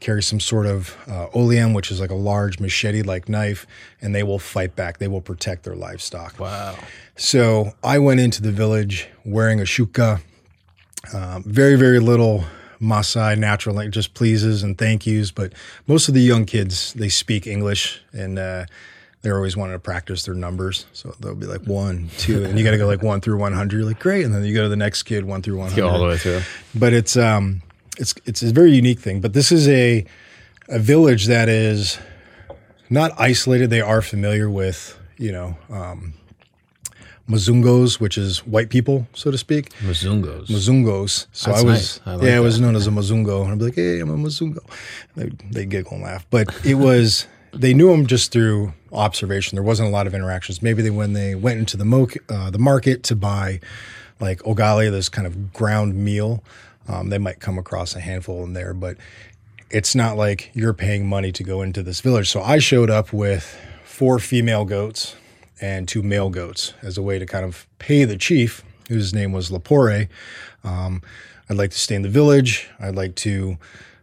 carry 0.00 0.22
some 0.22 0.40
sort 0.40 0.66
of 0.66 0.96
uh, 1.08 1.28
oleum, 1.32 1.72
which 1.72 1.90
is 1.90 2.00
like 2.00 2.10
a 2.10 2.14
large 2.14 2.60
machete 2.60 3.02
like 3.02 3.28
knife, 3.28 3.66
and 4.00 4.14
they 4.14 4.22
will 4.22 4.38
fight 4.38 4.76
back. 4.76 4.98
They 4.98 5.08
will 5.08 5.20
protect 5.20 5.64
their 5.64 5.74
livestock. 5.74 6.38
Wow. 6.38 6.76
So 7.16 7.72
I 7.82 7.98
went 7.98 8.20
into 8.20 8.42
the 8.42 8.52
village 8.52 9.08
wearing 9.24 9.60
a 9.60 9.64
shuka, 9.64 10.20
um, 11.14 11.42
very, 11.44 11.76
very 11.76 11.98
little 11.98 12.44
Maasai 12.80 13.38
natural, 13.38 13.88
just 13.88 14.14
pleases 14.14 14.62
and 14.62 14.76
thank 14.76 15.06
yous. 15.06 15.30
But 15.30 15.52
most 15.86 16.08
of 16.08 16.14
the 16.14 16.20
young 16.20 16.44
kids, 16.44 16.92
they 16.92 17.08
speak 17.08 17.46
English 17.46 18.00
and 18.12 18.38
uh, 18.38 18.66
they're 19.22 19.36
always 19.36 19.56
wanting 19.56 19.74
to 19.74 19.80
practice 19.80 20.24
their 20.24 20.34
numbers. 20.34 20.86
So 20.92 21.14
they'll 21.20 21.34
be 21.34 21.46
like 21.46 21.62
one, 21.62 22.10
two, 22.18 22.44
and 22.44 22.58
you 22.58 22.64
got 22.64 22.72
to 22.72 22.78
go 22.78 22.86
like 22.86 23.02
one 23.02 23.20
through 23.20 23.38
100. 23.38 23.76
You're 23.76 23.86
like, 23.86 23.98
great. 23.98 24.24
And 24.24 24.34
then 24.34 24.44
you 24.44 24.54
go 24.54 24.62
to 24.62 24.68
the 24.68 24.76
next 24.76 25.04
kid, 25.04 25.24
one 25.24 25.42
through 25.42 25.56
100 25.56 25.76
Go 25.76 25.88
all 25.88 25.98
the 25.98 26.06
way 26.06 26.18
through. 26.18 26.42
but 26.74 26.92
it's 26.92 27.16
um 27.16 27.62
it's 27.96 28.14
it's 28.24 28.42
a 28.42 28.52
very 28.52 28.72
unique 28.72 29.00
thing 29.00 29.20
but 29.20 29.32
this 29.32 29.50
is 29.52 29.68
a 29.68 30.04
a 30.68 30.78
village 30.78 31.26
that 31.26 31.48
is 31.48 31.98
not 32.90 33.12
isolated 33.18 33.70
they 33.70 33.80
are 33.80 34.02
familiar 34.02 34.48
with 34.50 34.98
you 35.16 35.32
know 35.32 35.56
um 35.70 36.12
Mazungos, 37.28 37.98
which 37.98 38.16
is 38.16 38.46
white 38.46 38.70
people, 38.70 39.06
so 39.12 39.30
to 39.30 39.38
speak. 39.38 39.70
Mazungos. 39.80 40.46
Mazungos. 40.46 41.26
So 41.32 41.50
That's 41.50 41.62
I 41.62 41.66
was, 41.66 41.66
nice. 41.66 42.00
I 42.06 42.14
like 42.14 42.26
yeah, 42.28 42.36
I 42.36 42.40
was 42.40 42.60
known 42.60 42.76
as 42.76 42.86
a 42.86 42.90
Mazungo. 42.90 43.42
And 43.42 43.52
I'd 43.52 43.58
be 43.58 43.64
like, 43.64 43.74
hey, 43.74 43.98
I'm 43.98 44.10
a 44.10 44.16
Mazungo. 44.16 44.58
They, 45.16 45.30
they 45.50 45.66
giggle 45.66 45.94
and 45.94 46.02
laugh. 46.02 46.24
But 46.30 46.48
it 46.64 46.74
was, 46.74 47.26
they 47.52 47.74
knew 47.74 47.90
him 47.90 48.06
just 48.06 48.30
through 48.30 48.74
observation. 48.92 49.56
There 49.56 49.64
wasn't 49.64 49.88
a 49.88 49.92
lot 49.92 50.06
of 50.06 50.14
interactions. 50.14 50.62
Maybe 50.62 50.82
they, 50.82 50.90
when 50.90 51.14
they 51.14 51.34
went 51.34 51.58
into 51.58 51.76
the, 51.76 51.84
mo- 51.84 52.08
uh, 52.28 52.50
the 52.50 52.60
market 52.60 53.02
to 53.04 53.16
buy 53.16 53.60
like 54.20 54.38
ugali, 54.40 54.90
this 54.90 55.08
kind 55.08 55.26
of 55.26 55.52
ground 55.52 55.96
meal, 55.96 56.44
um, 56.88 57.10
they 57.10 57.18
might 57.18 57.40
come 57.40 57.58
across 57.58 57.94
a 57.94 58.00
handful 58.00 58.44
in 58.44 58.52
there. 58.52 58.74
But 58.74 58.96
it's 59.70 59.94
not 59.94 60.16
like 60.16 60.50
you're 60.54 60.74
paying 60.74 61.06
money 61.06 61.32
to 61.32 61.42
go 61.42 61.62
into 61.62 61.82
this 61.82 62.00
village. 62.00 62.30
So 62.30 62.40
I 62.42 62.58
showed 62.58 62.90
up 62.90 63.12
with 63.12 63.58
four 63.84 64.18
female 64.18 64.64
goats 64.64 65.16
and 65.60 65.88
two 65.88 66.02
male 66.02 66.30
goats 66.30 66.74
as 66.82 66.98
a 66.98 67.02
way 67.02 67.18
to 67.18 67.26
kind 67.26 67.44
of 67.44 67.66
pay 67.78 68.04
the 68.04 68.16
chief, 68.16 68.62
whose 68.88 69.14
name 69.14 69.32
was 69.32 69.50
Lapore. 69.50 70.08
Um, 70.64 71.02
I'd 71.48 71.56
like 71.56 71.70
to 71.70 71.78
stay 71.78 71.94
in 71.94 72.02
the 72.02 72.08
village. 72.08 72.68
I'd 72.78 72.94
like 72.94 73.14
to 73.16 73.56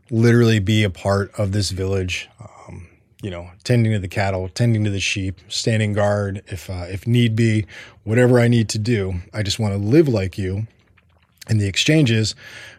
literally 0.09 0.59
be 0.59 0.83
a 0.83 0.89
part 0.89 1.31
of 1.37 1.51
this 1.51 1.71
village. 1.71 2.29
Um, 2.39 2.87
you 3.21 3.29
know, 3.29 3.49
tending 3.63 3.93
to 3.93 3.99
the 3.99 4.07
cattle, 4.07 4.49
tending 4.49 4.83
to 4.83 4.89
the 4.89 4.99
sheep, 4.99 5.39
standing 5.47 5.93
guard 5.93 6.43
if 6.47 6.69
uh, 6.69 6.85
if 6.89 7.07
need 7.07 7.35
be, 7.35 7.65
whatever 8.03 8.39
I 8.39 8.47
need 8.49 8.67
to 8.69 8.79
do. 8.79 9.21
I 9.33 9.43
just 9.43 9.59
want 9.59 9.73
to 9.73 9.77
live 9.77 10.07
like 10.07 10.37
you 10.37 10.67
And 11.47 11.59
the 11.59 11.67
exchange 11.67 12.11
is 12.11 12.35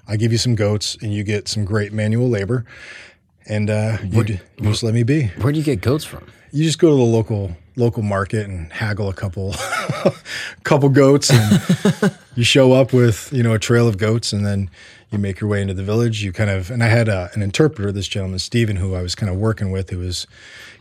I 0.06 0.16
give 0.16 0.32
you 0.32 0.38
some 0.38 0.54
goats 0.54 0.96
and 1.00 1.12
you 1.12 1.24
get 1.24 1.48
some 1.48 1.64
great 1.64 1.92
manual 1.92 2.28
labor. 2.28 2.64
And 3.46 3.68
uh, 3.68 3.98
you, 4.02 4.24
d- 4.24 4.40
you 4.58 4.70
just 4.70 4.82
let 4.82 4.94
me 4.94 5.02
be. 5.02 5.26
Where 5.38 5.52
do 5.52 5.58
you 5.58 5.64
get 5.64 5.80
goats 5.80 6.04
from? 6.04 6.26
You 6.50 6.64
just 6.64 6.78
go 6.78 6.90
to 6.90 6.96
the 6.96 7.02
local 7.02 7.56
local 7.76 8.02
market 8.02 8.48
and 8.48 8.72
haggle 8.72 9.08
a 9.08 9.12
couple 9.12 9.52
couple 10.64 10.88
goats 10.88 11.30
and 11.32 12.16
you 12.36 12.44
show 12.44 12.72
up 12.72 12.92
with 12.92 13.32
you 13.32 13.42
know 13.42 13.52
a 13.52 13.58
trail 13.58 13.88
of 13.88 13.98
goats 13.98 14.32
and 14.32 14.46
then 14.46 14.70
you 15.10 15.18
make 15.18 15.40
your 15.40 15.50
way 15.50 15.60
into 15.60 15.74
the 15.74 15.82
village 15.82 16.22
you 16.22 16.32
kind 16.32 16.50
of 16.50 16.70
and 16.70 16.84
i 16.84 16.86
had 16.86 17.08
a, 17.08 17.30
an 17.34 17.42
interpreter 17.42 17.90
this 17.90 18.06
gentleman 18.06 18.38
stephen 18.38 18.76
who 18.76 18.94
i 18.94 19.02
was 19.02 19.16
kind 19.16 19.28
of 19.28 19.36
working 19.36 19.72
with 19.72 19.90
who 19.90 19.98
was 19.98 20.28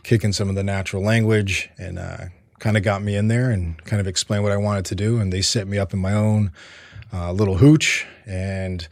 kicking 0.04 0.32
some 0.32 0.48
of 0.48 0.54
the 0.54 0.62
natural 0.62 1.02
language 1.02 1.68
and 1.78 1.98
uh, 1.98 2.26
kind 2.60 2.76
of 2.76 2.84
got 2.84 3.02
me 3.02 3.16
in 3.16 3.26
there 3.26 3.50
and 3.50 3.82
kind 3.84 3.98
of 4.00 4.06
explained 4.06 4.44
what 4.44 4.52
i 4.52 4.56
wanted 4.56 4.84
to 4.84 4.94
do 4.94 5.18
and 5.18 5.32
they 5.32 5.42
set 5.42 5.66
me 5.66 5.78
up 5.78 5.92
in 5.92 5.98
my 5.98 6.12
own 6.12 6.52
uh, 7.12 7.32
little 7.32 7.56
hooch 7.56 8.06
and 8.26 8.86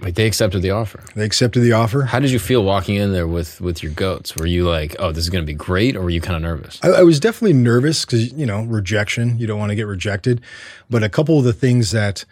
Like 0.00 0.14
they 0.14 0.26
accepted 0.26 0.62
the 0.62 0.70
offer. 0.70 1.02
they 1.16 1.24
accepted 1.24 1.60
the 1.60 1.72
offer 1.72 2.02
How 2.02 2.20
did 2.20 2.30
you 2.30 2.38
feel 2.38 2.62
walking 2.64 2.94
in 2.96 3.12
there 3.12 3.26
with 3.26 3.60
with 3.60 3.82
your 3.82 3.92
goats? 3.92 4.36
Were 4.36 4.46
you 4.46 4.68
like, 4.68 4.94
oh, 4.98 5.10
this 5.12 5.24
is 5.24 5.30
going 5.30 5.42
to 5.42 5.46
be 5.46 5.54
great, 5.54 5.96
or 5.96 6.02
were 6.02 6.10
you 6.10 6.20
kind 6.20 6.36
of 6.36 6.42
nervous? 6.42 6.78
I, 6.82 6.88
I 6.88 7.02
was 7.02 7.18
definitely 7.18 7.54
nervous 7.54 8.04
because 8.04 8.32
you 8.32 8.46
know 8.46 8.62
rejection. 8.64 9.38
You 9.38 9.46
don't 9.46 9.58
want 9.58 9.70
to 9.70 9.76
get 9.76 9.86
rejected, 9.86 10.40
but 10.88 11.02
a 11.02 11.08
couple 11.08 11.38
of 11.38 11.44
the 11.44 11.52
things 11.52 11.90
that 11.90 12.24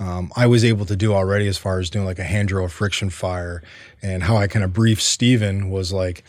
um, 0.00 0.32
I 0.34 0.46
was 0.46 0.64
able 0.64 0.86
to 0.86 0.96
do 0.96 1.12
already, 1.12 1.46
as 1.46 1.58
far 1.58 1.78
as 1.78 1.90
doing 1.90 2.04
like 2.06 2.18
a 2.18 2.24
hand 2.24 2.48
drill 2.48 2.66
friction 2.68 3.10
fire, 3.10 3.62
and 4.00 4.22
how 4.24 4.36
I 4.36 4.46
kind 4.48 4.64
of 4.64 4.72
briefed 4.72 5.02
Steven 5.02 5.70
was 5.70 5.92
like, 5.92 6.24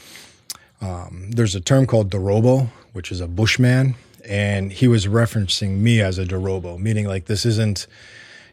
um, 0.82 1.32
there's 1.32 1.56
a 1.56 1.62
term 1.62 1.86
called 1.88 2.12
Dorobo, 2.12 2.70
which 2.92 3.12
is 3.12 3.22
a 3.22 3.28
bushman, 3.28 3.96
and 4.28 4.72
he 4.72 4.88
was 4.88 5.08
referencing 5.08 5.78
me 5.78 6.02
as 6.02 6.20
a 6.20 6.26
Dorobo, 6.26 6.78
meaning 6.78 7.08
like 7.08 7.26
this 7.26 7.46
isn't 7.46 7.88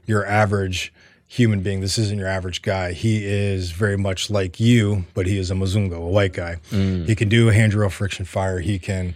your 0.07 0.25
average 0.27 0.93
human 1.27 1.61
being. 1.63 1.81
This 1.81 1.97
isn't 1.99 2.19
your 2.19 2.27
average 2.29 2.63
guy. 2.63 2.93
He 2.93 3.25
is 3.25 3.71
very 3.71 3.97
much 3.97 4.31
like 4.31 4.59
you, 4.59 5.05
but 5.15 5.27
he 5.27 5.39
is 5.39 5.51
a 5.51 5.55
Muzungo, 5.55 5.97
a 5.99 6.01
white 6.01 6.33
guy. 6.33 6.57
He 6.71 7.15
can 7.15 7.29
do 7.29 7.49
a 7.49 7.53
hand 7.53 7.73
drill 7.73 7.91
friction 7.91 8.25
fire. 8.25 8.59
He 8.59 8.79
can 8.79 9.15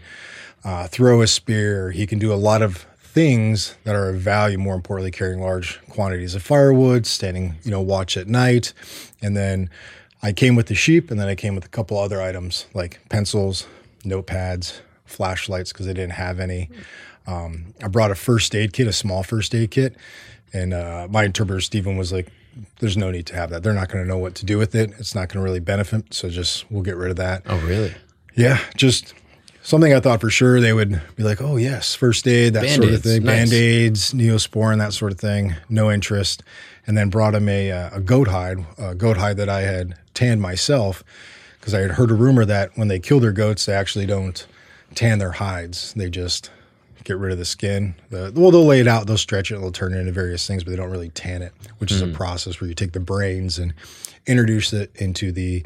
uh, 0.65 0.87
throw 0.87 1.23
a 1.23 1.27
spear. 1.27 1.91
He 1.91 2.07
can 2.07 2.19
do 2.21 2.33
a 2.33 2.37
lot 2.37 2.63
of 2.63 2.87
things 3.01 3.77
that 3.85 3.95
are 3.97 4.11
of 4.11 4.17
value. 4.17 4.59
More 4.59 4.75
importantly, 4.75 5.11
carrying 5.11 5.41
large 5.41 5.81
quantities 5.89 6.35
of 6.35 6.43
firewood, 6.43 7.07
standing, 7.07 7.57
you 7.65 7.71
know, 7.71 7.81
watch 7.81 8.17
at 8.17 8.29
night, 8.29 8.73
and 9.21 9.37
then 9.37 9.71
I 10.23 10.33
came 10.33 10.57
with 10.57 10.69
the 10.69 10.75
sheep, 10.75 11.11
and 11.11 11.21
then 11.21 11.29
I 11.29 11.35
came 11.35 11.55
with 11.55 11.65
a 11.65 11.69
couple 11.69 11.99
other 11.99 12.23
items 12.23 12.67
like 12.75 13.01
pencils, 13.09 13.67
notepads, 14.05 14.81
flashlights 15.05 15.73
because 15.73 15.87
they 15.87 15.95
didn't 15.95 16.13
have 16.13 16.41
any. 16.41 16.71
Um, 17.27 17.75
I 17.83 17.89
brought 17.89 18.11
a 18.11 18.15
first 18.15 18.55
aid 18.55 18.73
kit, 18.73 18.87
a 18.87 18.93
small 18.93 19.23
first 19.23 19.55
aid 19.55 19.71
kit, 19.71 19.97
and 20.55 20.73
uh, 20.73 21.09
my 21.11 21.25
interpreter 21.25 21.61
Stephen 21.61 21.97
was 21.97 22.13
like, 22.13 22.29
"There's 22.79 22.97
no 22.97 23.11
need 23.11 23.27
to 23.27 23.35
have 23.35 23.51
that. 23.51 23.63
They're 23.63 23.75
not 23.75 23.89
going 23.91 24.05
to 24.05 24.09
know 24.09 24.19
what 24.19 24.35
to 24.37 24.47
do 24.47 24.57
with 24.57 24.75
it. 24.75 24.93
It's 24.99 25.15
not 25.15 25.29
going 25.29 25.41
to 25.41 25.45
really 25.45 25.61
benefit. 25.61 26.15
So 26.15 26.31
just 26.31 26.71
we'll 26.71 26.83
get 26.83 26.97
rid 26.97 27.11
of 27.11 27.17
that." 27.17 27.43
Oh, 27.47 27.59
really? 27.59 27.95
Yeah, 28.37 28.59
just 28.77 29.15
something 29.63 29.93
I 29.93 30.01
thought 30.01 30.21
for 30.21 30.31
sure 30.31 30.61
they 30.61 30.73
would 30.73 31.03
be 31.17 31.25
like, 31.25 31.43
"Oh 31.43 31.57
yes, 31.57 31.95
first 31.95 32.27
aid, 32.29 32.55
that 32.55 32.69
sort 32.71 32.91
of 32.91 33.03
thing, 33.03 33.25
nice. 33.25 33.51
band 33.51 33.53
aids, 33.53 34.13
neosporin, 34.13 34.79
that 34.79 34.93
sort 34.93 35.13
of 35.13 35.19
thing." 35.19 35.57
No 35.69 35.91
interest, 35.91 36.43
and 36.87 36.97
then 36.97 37.11
brought 37.11 37.35
him 37.35 37.49
a 37.49 37.73
uh, 37.73 37.91
a 37.97 38.01
goat 38.01 38.29
hide, 38.29 38.65
a 38.79 38.95
goat 38.95 39.17
hide 39.17 39.37
that 39.39 39.49
I 39.49 39.63
had 39.63 39.99
tanned 40.15 40.41
myself 40.41 41.03
because 41.59 41.75
I 41.75 41.81
had 41.81 41.93
heard 41.93 42.11
a 42.11 42.15
rumor 42.15 42.45
that 42.45 42.71
when 42.77 42.89
they 42.89 43.01
kill 43.01 43.19
their 43.21 43.33
goats, 43.33 43.67
they 43.67 43.75
actually 43.75 44.07
don't 44.07 44.47
tan 44.95 45.19
their 45.19 45.33
hides; 45.33 45.93
they 45.95 46.09
just 46.09 46.51
get 47.05 47.19
rid 47.19 47.33
of 47.33 47.39
the 47.39 47.45
skin. 47.45 47.95
The, 48.11 48.33
well, 48.35 48.51
they'll 48.51 48.65
lay 48.65 48.81
it 48.81 48.89
out, 48.89 49.07
they'll 49.07 49.17
stretch 49.19 49.51
it, 49.51 49.59
they'll 49.59 49.71
turn 49.71 49.95
it 49.95 49.99
into 49.99 50.13
various 50.13 50.47
things, 50.47 50.65
but 50.65 50.71
they 50.71 50.77
don't 50.77 50.91
really 50.91 51.11
tan 51.11 51.43
it, 51.43 51.53
which 51.79 51.93
is 51.93 52.01
a 52.03 52.09
process 52.09 52.61
where 52.61 52.69
you 52.69 52.75
take 52.75 52.93
the 52.93 53.01
brains 53.01 53.59
and 53.59 53.75
introduce 54.27 54.73
it 54.73 54.91
into 54.97 55.31
the 55.33 55.65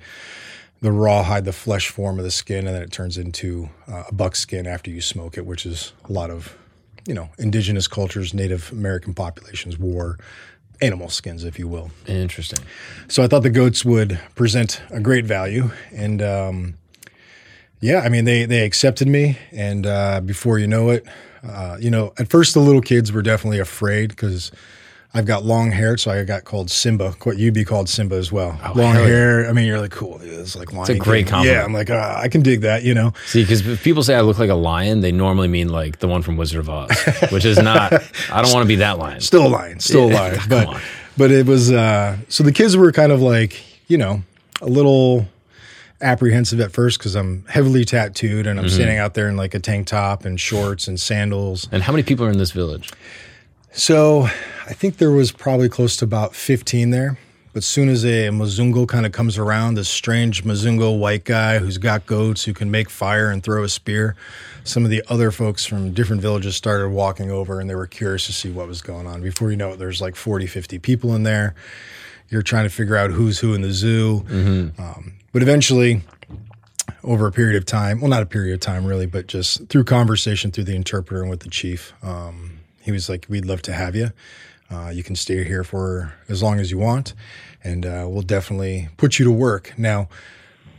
the 0.81 0.93
rawhide, 0.93 1.45
the 1.45 1.53
flesh 1.53 1.89
form 1.89 2.19
of 2.19 2.25
the 2.25 2.31
skin, 2.31 2.67
and 2.67 2.77
then 2.77 2.83
it 2.83 2.93
turns 2.93 3.19
into 3.19 3.69
uh, 3.89 4.05
a 4.09 4.15
buckskin 4.15 4.65
after 4.65 4.91
you 4.91 5.01
smoke 5.01 5.37
it, 5.37 5.45
which 5.45 5.67
is 5.67 5.93
a 6.09 6.13
lot 6.13 6.31
of, 6.31 6.57
you 7.05 7.15
know, 7.15 7.31
indigenous 7.37 7.89
cultures, 7.89 8.33
Native 8.33 8.71
American 8.71 9.13
populations 9.13 9.77
wore 9.77 10.19
animal 10.81 11.09
skins, 11.09 11.43
if 11.43 11.59
you 11.59 11.67
will. 11.67 11.91
Interesting. 12.07 12.61
So 13.09 13.25
I 13.25 13.27
thought 13.27 13.43
the 13.43 13.51
goats 13.51 13.85
would 13.85 14.21
present 14.37 14.81
a 14.91 15.01
great 15.01 15.25
value, 15.25 15.73
and 15.93 16.23
um, 16.23 16.75
yeah, 17.81 18.01
I 18.01 18.09
mean 18.09 18.25
they 18.25 18.45
they 18.45 18.65
accepted 18.65 19.09
me, 19.09 19.37
and 19.51 19.87
uh, 19.87 20.21
before 20.21 20.61
you 20.61 20.69
know 20.69 20.91
it, 20.91 21.05
uh, 21.43 21.77
you 21.81 21.91
know, 21.91 22.13
at 22.19 22.29
first 22.29 22.55
the 22.55 22.61
little 22.61 22.81
kids 22.83 23.13
were 23.13 23.23
definitely 23.23 23.59
afraid 23.61 24.11
because. 24.11 24.51
I've 25.15 25.25
got 25.25 25.43
long 25.43 25.73
hair, 25.73 25.97
so 25.97 26.11
I 26.11 26.23
got 26.25 26.45
called 26.45 26.71
Simba. 26.71 27.13
What 27.23 27.39
you'd 27.39 27.55
be 27.55 27.65
called 27.65 27.89
Simba 27.89 28.17
as 28.17 28.31
well. 28.31 28.51
long 28.77 28.93
hell 28.93 29.03
yeah. 29.05 29.09
hair. 29.09 29.49
I 29.49 29.53
mean, 29.55 29.65
you're 29.65 29.81
like 29.81 29.91
cool. 29.91 30.21
It's 30.23 30.55
like 30.55 30.71
Lion 30.71 30.91
a 30.91 30.95
great 30.97 31.27
compliment. 31.27 31.57
Yeah, 31.59 31.65
I'm 31.65 31.73
like, 31.73 31.89
uh, 31.89 32.19
I 32.23 32.29
can 32.29 32.43
dig 32.43 32.61
that. 32.61 32.83
You 32.83 32.93
know, 32.93 33.15
See, 33.25 33.43
because 33.43 33.67
if 33.67 33.83
people 33.83 34.03
say 34.03 34.15
I 34.15 34.21
look 34.21 34.39
like 34.39 34.51
a 34.51 34.55
lion, 34.55 35.01
they 35.01 35.11
normally 35.11 35.49
mean 35.49 35.71
like 35.71 36.01
the 36.01 36.09
one 36.09 36.21
from 36.21 36.37
Wizard 36.37 36.59
of 36.61 36.69
Oz, 36.69 36.91
which 37.31 37.47
is 37.47 37.57
not. 37.59 37.95
I 38.31 38.43
don't 38.43 38.53
want 38.53 38.65
to 38.65 38.69
be 38.69 38.77
that 38.77 38.99
lion. 38.99 39.23
still 39.23 39.47
a 39.47 39.49
lion, 39.49 39.81
still 39.81 40.11
a 40.11 40.13
lion. 40.13 40.37
come 40.41 40.49
But 40.51 40.67
on. 40.69 40.81
but 41.17 41.31
it 41.31 41.47
was 41.47 41.73
uh, 41.73 42.19
so 42.29 42.45
the 42.45 42.53
kids 42.53 42.77
were 42.77 42.93
kind 42.93 43.11
of 43.11 43.23
like 43.23 43.59
you 43.89 43.97
know 43.97 44.23
a 44.61 44.67
little 44.67 45.27
apprehensive 46.01 46.61
at 46.61 46.73
first 46.73 46.99
because 46.99 47.15
I'm 47.15 47.45
heavily 47.47 47.85
tattooed 47.85 48.47
and 48.47 48.59
I'm 48.59 48.67
Mm-hmm. 48.67 48.75
standing 48.75 48.99
out 48.99 49.15
there 49.15 49.29
in 49.29 49.37
like 49.37 49.55
a 49.55 49.59
tank 49.59 49.87
top 49.89 50.25
and 50.25 50.39
shorts 50.41 50.87
and 50.89 50.99
sandals. 50.99 51.69
And 51.73 51.83
how 51.83 51.93
many 51.93 52.03
people 52.03 52.25
are 52.27 52.31
in 52.31 52.39
this 52.39 52.53
village? 52.53 52.91
So 53.73 54.23
I 54.23 54.73
think 54.75 54.99
there 54.99 55.11
was 55.11 55.33
probably 55.33 55.69
close 55.69 55.97
to 55.99 56.05
about 56.05 56.35
15 56.35 56.91
there. 56.91 57.19
But 57.55 57.65
soon 57.65 57.89
as 57.89 58.05
a 58.05 58.29
Muzungo 58.29 58.87
kind 58.87 59.07
of 59.07 59.11
comes 59.13 59.37
around, 59.39 59.75
this 59.75 59.89
strange 59.89 60.45
Muzungo 60.45 60.97
white 60.97 61.25
guy 61.25 61.59
who's 61.59 61.79
got 61.79 62.07
goats 62.07 62.45
who 62.45 62.53
can 62.53 62.71
make 62.71 62.89
fire 62.91 63.31
and 63.31 63.43
throw 63.43 63.65
a 63.65 63.69
spear, 63.69 64.15
some 64.65 64.85
of 64.85 64.91
the 64.91 65.03
other 65.09 65.31
folks 65.33 65.65
from 65.65 65.93
different 65.93 66.23
villages 66.23 66.55
started 66.55 66.91
walking 66.91 67.31
over 67.31 67.59
and 67.59 67.69
they 67.69 67.75
were 67.75 67.87
curious 67.87 68.27
to 68.27 68.33
see 68.33 68.51
what 68.51 68.69
was 68.69 68.83
going 68.83 69.07
on. 69.07 69.23
Before 69.23 69.51
you 69.51 69.57
know 69.57 69.73
it, 69.73 69.79
there's 69.79 70.01
like 70.01 70.15
40, 70.15 70.47
50 70.47 70.79
people 70.79 71.15
in 71.17 71.23
there. 71.25 71.55
You're 72.29 72.43
trying 72.43 72.65
to 72.65 72.71
figure 72.71 72.97
out 72.97 73.11
who's 73.11 73.39
who 73.41 73.55
in 73.55 73.63
the 73.63 73.73
zoo. 73.73 74.25
Um, 74.79 75.15
but 75.33 75.43
eventually, 75.43 76.03
over 77.05 77.27
a 77.27 77.33
period 77.33 77.57
of 77.57 77.67
time, 77.67 78.01
well, 78.01 78.11
not 78.11 78.23
a 78.23 78.27
period 78.27 78.55
of 78.55 78.61
time 78.61 78.85
really, 78.85 79.07
but 79.07 79.27
just 79.27 79.69
through 79.69 79.85
conversation 79.85 80.51
through 80.51 80.65
the 80.65 80.75
interpreter 80.75 81.23
and 81.23 81.31
with 81.31 81.41
the 81.41 81.51
chief, 81.51 81.93
um, 82.03 82.59
he 82.81 82.93
was 82.93 83.09
like, 83.09 83.27
"We'd 83.29 83.45
love 83.45 83.63
to 83.63 83.73
have 83.73 83.95
you. 83.95 84.11
Uh, 84.71 84.91
you 84.93 85.03
can 85.03 85.17
stay 85.17 85.45
here 85.45 85.65
for 85.65 86.15
as 86.29 86.43
long 86.43 86.61
as 86.61 86.71
you 86.71 86.79
want, 86.79 87.15
and 87.65 87.87
uh, 87.87 88.07
we'll 88.09 88.23
definitely 88.23 88.89
put 88.97 89.19
you 89.19 89.25
to 89.25 89.31
work." 89.31 89.75
Now, 89.77 90.09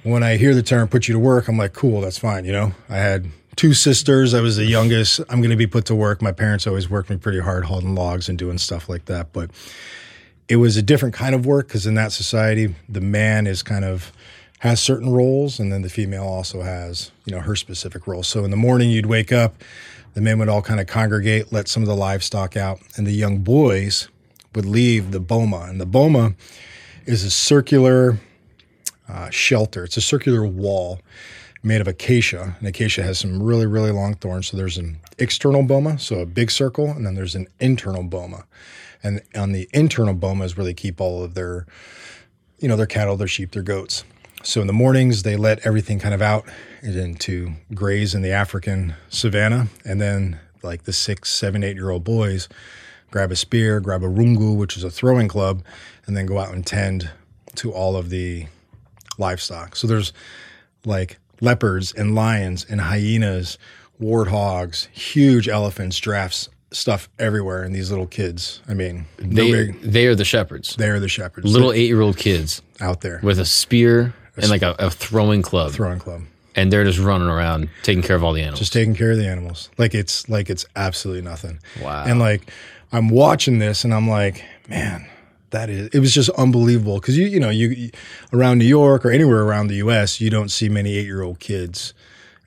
when 0.03 0.23
I 0.23 0.37
hear 0.37 0.53
the 0.53 0.63
term 0.63 0.87
"put 0.87 1.07
you 1.07 1.13
to 1.13 1.19
work," 1.19 1.47
I'm 1.47 1.57
like, 1.57 1.73
"Cool, 1.73 2.01
that's 2.01 2.17
fine." 2.17 2.45
You 2.45 2.51
know, 2.51 2.71
I 2.89 2.97
had 2.97 3.29
two 3.55 3.73
sisters. 3.73 4.33
I 4.33 4.41
was 4.41 4.55
the 4.57 4.65
youngest. 4.65 5.19
I'm 5.29 5.41
going 5.41 5.49
to 5.51 5.57
be 5.57 5.67
put 5.67 5.85
to 5.85 5.95
work. 5.95 6.21
My 6.21 6.31
parents 6.31 6.65
always 6.65 6.89
worked 6.89 7.09
me 7.09 7.17
pretty 7.17 7.39
hard, 7.39 7.65
hauling 7.65 7.93
logs 7.93 8.29
and 8.29 8.37
doing 8.37 8.57
stuff 8.57 8.87
like 8.87 9.05
that, 9.05 9.33
but 9.33 9.51
it 10.47 10.55
was 10.55 10.77
a 10.77 10.81
different 10.81 11.13
kind 11.13 11.35
of 11.35 11.45
work 11.45 11.67
because 11.67 11.85
in 11.85 11.93
that 11.93 12.11
society 12.11 12.75
the 12.89 13.01
man 13.01 13.45
is 13.45 13.61
kind 13.61 13.85
of 13.85 14.11
has 14.59 14.81
certain 14.81 15.09
roles 15.09 15.59
and 15.59 15.71
then 15.71 15.81
the 15.81 15.89
female 15.89 16.23
also 16.23 16.61
has 16.61 17.11
you 17.25 17.33
know 17.33 17.41
her 17.41 17.55
specific 17.55 18.07
role. 18.07 18.23
so 18.23 18.43
in 18.43 18.51
the 18.51 18.57
morning 18.57 18.89
you'd 18.89 19.05
wake 19.05 19.31
up 19.31 19.55
the 20.13 20.21
men 20.21 20.39
would 20.39 20.49
all 20.49 20.61
kind 20.61 20.79
of 20.79 20.87
congregate 20.87 21.51
let 21.51 21.67
some 21.67 21.83
of 21.83 21.87
the 21.87 21.95
livestock 21.95 22.57
out 22.57 22.79
and 22.95 23.05
the 23.05 23.11
young 23.11 23.39
boys 23.39 24.09
would 24.55 24.65
leave 24.65 25.11
the 25.11 25.19
boma. 25.19 25.67
And 25.69 25.79
the 25.79 25.85
boma 25.85 26.33
is 27.05 27.23
a 27.23 27.29
circular 27.29 28.17
uh, 29.07 29.29
shelter. 29.29 29.83
It's 29.83 29.97
a 29.97 30.01
circular 30.01 30.45
wall 30.45 30.99
made 31.61 31.81
of 31.81 31.87
acacia. 31.87 32.55
And 32.59 32.67
acacia 32.67 33.03
has 33.03 33.19
some 33.19 33.41
really 33.41 33.65
really 33.65 33.91
long 33.91 34.15
thorns. 34.15 34.47
So 34.47 34.57
there's 34.57 34.77
an 34.77 34.99
external 35.17 35.63
boma 35.63 35.99
so 35.99 36.19
a 36.19 36.25
big 36.25 36.51
circle 36.51 36.89
and 36.89 37.05
then 37.05 37.15
there's 37.15 37.35
an 37.35 37.47
internal 37.59 38.03
boma. 38.03 38.45
And 39.01 39.21
on 39.35 39.51
the 39.53 39.69
internal 39.73 40.13
boma 40.13 40.45
is 40.45 40.57
where 40.57 40.65
they 40.65 40.73
keep 40.73 40.99
all 40.99 41.23
of 41.23 41.33
their 41.33 41.65
you 42.57 42.67
know 42.67 42.75
their 42.75 42.85
cattle 42.85 43.15
their 43.15 43.27
sheep 43.27 43.51
their 43.51 43.63
goats 43.63 44.03
so 44.43 44.61
in 44.61 44.67
the 44.67 44.73
mornings 44.73 45.23
they 45.23 45.35
let 45.35 45.65
everything 45.65 45.99
kind 45.99 46.13
of 46.13 46.21
out 46.21 46.45
into 46.81 47.51
graze 47.73 48.15
in 48.15 48.21
the 48.21 48.31
african 48.31 48.93
savanna 49.09 49.67
and 49.85 49.99
then 49.99 50.39
like 50.63 50.83
the 50.83 50.93
six 50.93 51.29
seven 51.29 51.63
eight 51.63 51.75
year 51.75 51.89
old 51.89 52.03
boys 52.03 52.47
grab 53.11 53.31
a 53.31 53.35
spear 53.35 53.79
grab 53.79 54.03
a 54.03 54.07
rungu 54.07 54.55
which 54.55 54.77
is 54.77 54.83
a 54.83 54.89
throwing 54.89 55.27
club 55.27 55.63
and 56.07 56.15
then 56.15 56.25
go 56.25 56.37
out 56.39 56.53
and 56.53 56.65
tend 56.65 57.09
to 57.55 57.71
all 57.73 57.95
of 57.97 58.09
the 58.09 58.45
livestock. 59.17 59.75
So 59.75 59.85
there's 59.87 60.13
like 60.85 61.19
leopards 61.41 61.91
and 61.93 62.15
lions 62.15 62.65
and 62.69 62.79
hyenas 62.79 63.57
warthogs 64.01 64.87
huge 64.87 65.47
elephants 65.49 65.99
giraffes 65.99 66.47
stuff 66.71 67.09
everywhere 67.19 67.63
and 67.63 67.75
these 67.75 67.89
little 67.89 68.07
kids. 68.07 68.61
I 68.67 68.73
mean 68.73 69.05
They 69.17 69.71
they 69.71 70.07
are 70.07 70.15
the 70.15 70.23
shepherds. 70.25 70.75
they're 70.77 70.99
the 70.99 71.09
shepherds. 71.09 71.51
Little 71.51 71.71
eight 71.73 71.87
year 71.87 72.01
old 72.01 72.17
kids 72.17 72.61
out 72.79 73.01
there. 73.01 73.19
with 73.23 73.39
a 73.39 73.45
spear 73.45 74.13
and 74.43 74.49
like 74.51 74.61
a, 74.61 74.75
a 74.79 74.89
throwing 74.89 75.41
club, 75.41 75.71
throwing 75.71 75.99
club 75.99 76.21
and 76.55 76.73
they're 76.73 76.83
just 76.83 76.99
running 76.99 77.27
around 77.27 77.69
taking 77.83 78.01
care 78.01 78.15
of 78.15 78.23
all 78.23 78.33
the 78.33 78.41
animals. 78.41 78.59
just 78.59 78.73
taking 78.73 78.95
care 78.95 79.11
of 79.11 79.17
the 79.17 79.27
animals 79.27 79.69
like 79.77 79.93
it's 79.93 80.27
like 80.29 80.49
it's 80.49 80.65
absolutely 80.75 81.21
nothing 81.21 81.59
Wow. 81.81 82.03
and 82.07 82.19
like 82.19 82.51
i'm 82.91 83.07
watching 83.09 83.59
this 83.59 83.83
and 83.83 83.93
i'm 83.93 84.09
like 84.09 84.43
man, 84.67 85.07
that 85.51 85.69
is 85.69 85.89
it 85.93 85.99
was 85.99 86.11
just 86.13 86.29
unbelievable 86.31 86.95
because 86.99 87.17
you 87.17 87.25
you 87.27 87.39
know 87.39 87.49
you, 87.51 87.91
around 88.33 88.57
New 88.59 88.65
York 88.65 89.05
or 89.05 89.11
anywhere 89.11 89.41
around 89.43 89.67
the 89.67 89.75
U.S. 89.75 90.19
you 90.21 90.29
don't 90.29 90.49
see 90.49 90.69
many 90.69 90.95
eight 90.97 91.05
year 91.05 91.21
old 91.21 91.39
kids 91.39 91.93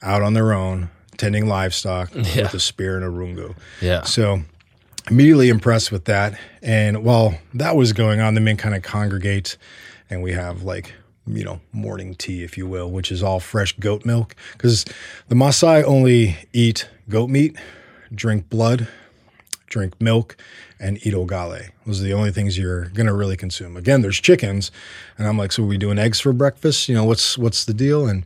out 0.02 0.20
on 0.22 0.34
their 0.34 0.52
own 0.52 0.90
tending 1.16 1.46
livestock 1.46 2.10
Yeah. 2.14 2.42
with 2.42 2.54
a 2.54 2.60
spear 2.60 2.96
and 2.96 3.04
a 3.04 3.08
rungu. 3.08 3.54
Yeah. 3.80 4.02
So 4.02 4.42
immediately 5.10 5.48
impressed 5.48 5.90
with 5.92 6.04
that. 6.06 6.38
And 6.62 7.02
while 7.04 7.38
that 7.54 7.74
was 7.76 7.92
going 7.92 8.20
on, 8.20 8.34
the 8.34 8.40
men 8.40 8.56
kind 8.56 8.74
of 8.74 8.82
congregate 8.82 9.56
and 10.10 10.22
we 10.22 10.32
have 10.32 10.62
like, 10.62 10.92
you 11.26 11.44
know, 11.44 11.60
morning 11.72 12.14
tea, 12.14 12.42
if 12.42 12.58
you 12.58 12.66
will, 12.66 12.90
which 12.90 13.12
is 13.12 13.22
all 13.22 13.40
fresh 13.40 13.76
goat 13.78 14.04
milk. 14.04 14.34
Because 14.52 14.84
the 15.28 15.34
Maasai 15.34 15.84
only 15.84 16.36
eat 16.52 16.88
goat 17.08 17.30
meat, 17.30 17.56
drink 18.14 18.48
blood, 18.50 18.88
drink 19.66 20.00
milk, 20.00 20.36
and 20.80 20.98
eat 21.06 21.14
ugali. 21.14 21.70
Those 21.86 22.00
are 22.00 22.04
the 22.04 22.12
only 22.12 22.32
things 22.32 22.58
you're 22.58 22.86
gonna 22.86 23.14
really 23.14 23.36
consume. 23.36 23.76
Again, 23.76 24.02
there's 24.02 24.20
chickens, 24.20 24.70
and 25.16 25.26
I'm 25.26 25.38
like, 25.38 25.52
so 25.52 25.62
are 25.62 25.66
we 25.66 25.78
doing 25.78 25.98
eggs 25.98 26.20
for 26.20 26.32
breakfast? 26.32 26.88
You 26.88 26.94
know, 26.94 27.04
what's 27.04 27.38
what's 27.38 27.64
the 27.64 27.74
deal? 27.74 28.06
And 28.08 28.24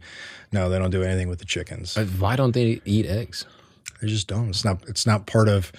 no, 0.52 0.68
they 0.68 0.78
don't 0.78 0.90
do 0.90 1.02
anything 1.02 1.28
with 1.28 1.38
the 1.38 1.44
chickens. 1.44 1.94
But 1.94 2.08
Why 2.08 2.34
don't 2.36 2.52
they 2.52 2.80
eat 2.84 3.06
eggs? 3.06 3.44
They 4.00 4.08
just 4.08 4.26
don't. 4.26 4.48
It's 4.48 4.64
not. 4.64 4.82
It's 4.88 5.06
not 5.06 5.26
part 5.26 5.48
of 5.48 5.70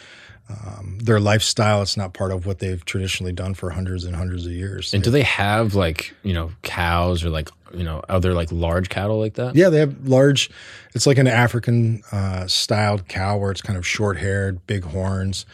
um, 0.50 1.00
their 1.00 1.20
lifestyle. 1.20 1.82
It's 1.82 1.98
not 1.98 2.14
part 2.14 2.32
of 2.32 2.46
what 2.46 2.60
they've 2.60 2.84
traditionally 2.86 3.34
done 3.34 3.54
for 3.54 3.70
hundreds 3.72 4.06
and 4.06 4.16
hundreds 4.16 4.46
of 4.46 4.52
years. 4.52 4.94
And 4.94 5.04
do 5.04 5.10
they 5.12 5.24
have 5.24 5.76
like, 5.76 6.14
you 6.24 6.34
know, 6.34 6.52
cows 6.64 7.24
or 7.26 7.30
like, 7.30 7.50
you 7.74 7.84
know, 7.84 8.02
other 8.08 8.34
like 8.34 8.52
large 8.52 8.90
cattle 8.90 9.20
like 9.20 9.34
that? 9.36 9.56
yeah, 9.56 9.70
they 9.70 9.80
have 9.80 10.08
large. 10.08 10.50
It's 10.96 11.06
like 11.06 11.18
an 11.18 11.28
African 11.28 12.02
uh, 12.12 12.48
styled 12.48 13.08
cow 13.08 13.38
where 13.38 13.52
it's 13.52 13.62
kind 13.62 13.78
of 13.78 13.86
short 13.86 14.18
haired, 14.18 14.66
big 14.68 14.84
horns. 14.86 15.46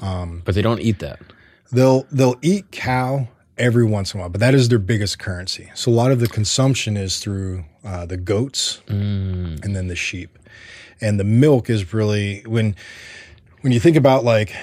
Um, 0.00 0.42
But 0.44 0.54
they 0.54 0.62
don't 0.62 0.80
eat 0.80 0.98
that. 0.98 1.20
They'll 1.70 2.06
they'll 2.12 2.36
eat 2.42 2.70
cow 2.72 3.28
every 3.56 3.84
once 3.84 4.12
in 4.12 4.18
a 4.18 4.22
while, 4.22 4.30
but 4.30 4.40
that 4.40 4.54
is 4.54 4.68
their 4.68 4.78
biggest 4.78 5.18
currency. 5.18 5.70
So 5.74 5.90
a 5.90 5.94
lot 5.94 6.10
of 6.10 6.20
the 6.20 6.26
consumption 6.28 6.96
is 6.96 7.18
through 7.20 7.64
uh, 7.84 8.04
the 8.06 8.16
goats 8.16 8.82
and 8.88 9.58
then 9.76 9.86
the 9.88 9.96
sheep, 9.96 10.38
and 11.00 11.18
the 11.18 11.24
milk 11.24 11.70
is 11.70 11.94
really 11.94 12.42
when 12.46 12.74
when 13.62 13.72
you 13.72 13.80
think 13.80 13.96
about 13.96 14.24
like 14.24 14.54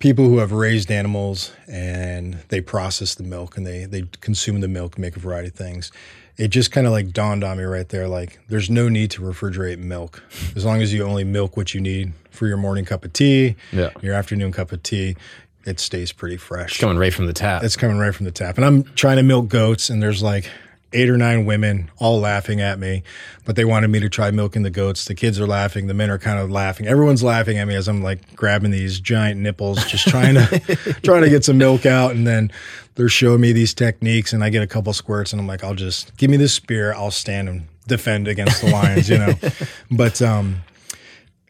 people 0.00 0.26
who 0.28 0.38
have 0.38 0.52
raised 0.52 0.90
animals 0.90 1.52
and 1.68 2.34
they 2.48 2.60
process 2.60 3.14
the 3.14 3.22
milk 3.22 3.56
and 3.56 3.66
they 3.66 3.84
they 3.86 4.02
consume 4.20 4.60
the 4.60 4.68
milk, 4.68 4.96
and 4.96 5.02
make 5.02 5.16
a 5.16 5.20
variety 5.20 5.48
of 5.48 5.54
things. 5.54 5.90
It 6.36 6.48
just 6.48 6.70
kind 6.70 6.86
of 6.86 6.92
like 6.92 7.12
dawned 7.14 7.42
on 7.44 7.56
me 7.56 7.64
right 7.64 7.88
there. 7.88 8.08
Like, 8.08 8.38
there's 8.50 8.68
no 8.68 8.90
need 8.90 9.10
to 9.12 9.22
refrigerate 9.22 9.78
milk 9.78 10.22
as 10.54 10.66
long 10.66 10.82
as 10.82 10.92
you 10.92 11.02
only 11.02 11.24
milk 11.24 11.56
what 11.56 11.72
you 11.72 11.80
need 11.80 12.12
for 12.30 12.46
your 12.46 12.58
morning 12.58 12.84
cup 12.84 13.06
of 13.06 13.14
tea, 13.14 13.56
Yeah. 13.72 13.88
your 14.02 14.12
afternoon 14.12 14.52
cup 14.52 14.70
of 14.70 14.82
tea. 14.82 15.16
It 15.64 15.80
stays 15.80 16.12
pretty 16.12 16.36
fresh. 16.36 16.72
It's 16.72 16.78
Coming 16.80 16.98
right 16.98 17.12
from 17.14 17.24
the 17.26 17.32
tap. 17.32 17.64
It's 17.64 17.74
coming 17.74 17.96
right 17.96 18.14
from 18.14 18.24
the 18.26 18.30
tap. 18.32 18.56
And 18.58 18.66
I'm 18.66 18.84
trying 18.96 19.16
to 19.16 19.22
milk 19.22 19.48
goats, 19.48 19.88
and 19.88 20.02
there's 20.02 20.22
like 20.22 20.50
eight 20.96 21.10
or 21.10 21.16
nine 21.16 21.44
women 21.44 21.90
all 21.98 22.18
laughing 22.18 22.60
at 22.60 22.78
me, 22.78 23.02
but 23.44 23.54
they 23.54 23.64
wanted 23.64 23.88
me 23.88 24.00
to 24.00 24.08
try 24.08 24.30
milking 24.30 24.62
the 24.62 24.70
goats. 24.70 25.04
The 25.04 25.14
kids 25.14 25.38
are 25.38 25.46
laughing. 25.46 25.86
The 25.86 25.94
men 25.94 26.10
are 26.10 26.18
kind 26.18 26.38
of 26.38 26.50
laughing. 26.50 26.86
Everyone's 26.86 27.22
laughing 27.22 27.58
at 27.58 27.68
me 27.68 27.74
as 27.74 27.86
I'm 27.86 28.02
like 28.02 28.34
grabbing 28.34 28.70
these 28.70 28.98
giant 28.98 29.40
nipples, 29.40 29.84
just 29.84 30.08
trying 30.08 30.34
to 30.34 30.96
trying 31.02 31.22
to 31.22 31.30
get 31.30 31.44
some 31.44 31.58
milk 31.58 31.84
out. 31.86 32.12
And 32.12 32.26
then 32.26 32.50
they're 32.94 33.08
showing 33.08 33.40
me 33.40 33.52
these 33.52 33.74
techniques, 33.74 34.32
and 34.32 34.42
I 34.42 34.48
get 34.48 34.62
a 34.62 34.66
couple 34.66 34.92
squirts, 34.92 35.32
and 35.32 35.40
I'm 35.40 35.46
like, 35.46 35.62
I'll 35.62 35.74
just 35.74 36.16
give 36.16 36.30
me 36.30 36.38
this 36.38 36.54
spear. 36.54 36.94
I'll 36.94 37.10
stand 37.10 37.48
and 37.48 37.68
defend 37.86 38.26
against 38.26 38.62
the 38.62 38.70
lions, 38.70 39.08
you 39.08 39.18
know. 39.18 39.34
but 39.90 40.20
um, 40.22 40.62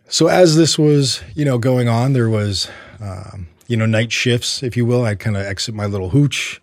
so 0.09 0.27
as 0.27 0.57
this 0.57 0.79
was, 0.79 1.23
you 1.35 1.45
know, 1.45 1.59
going 1.59 1.89
on, 1.89 2.13
there 2.13 2.29
was, 2.29 2.69
um, 3.01 3.49
you 3.69 3.77
know, 3.77 3.87
night 3.87 4.13
shifts, 4.13 4.63
if 4.63 4.77
you 4.77 4.85
will. 4.85 5.05
I'd 5.05 5.21
kind 5.21 5.37
of 5.37 5.45
exit 5.45 5.75
my 5.75 5.87
little 5.87 6.11
hooch. 6.11 6.61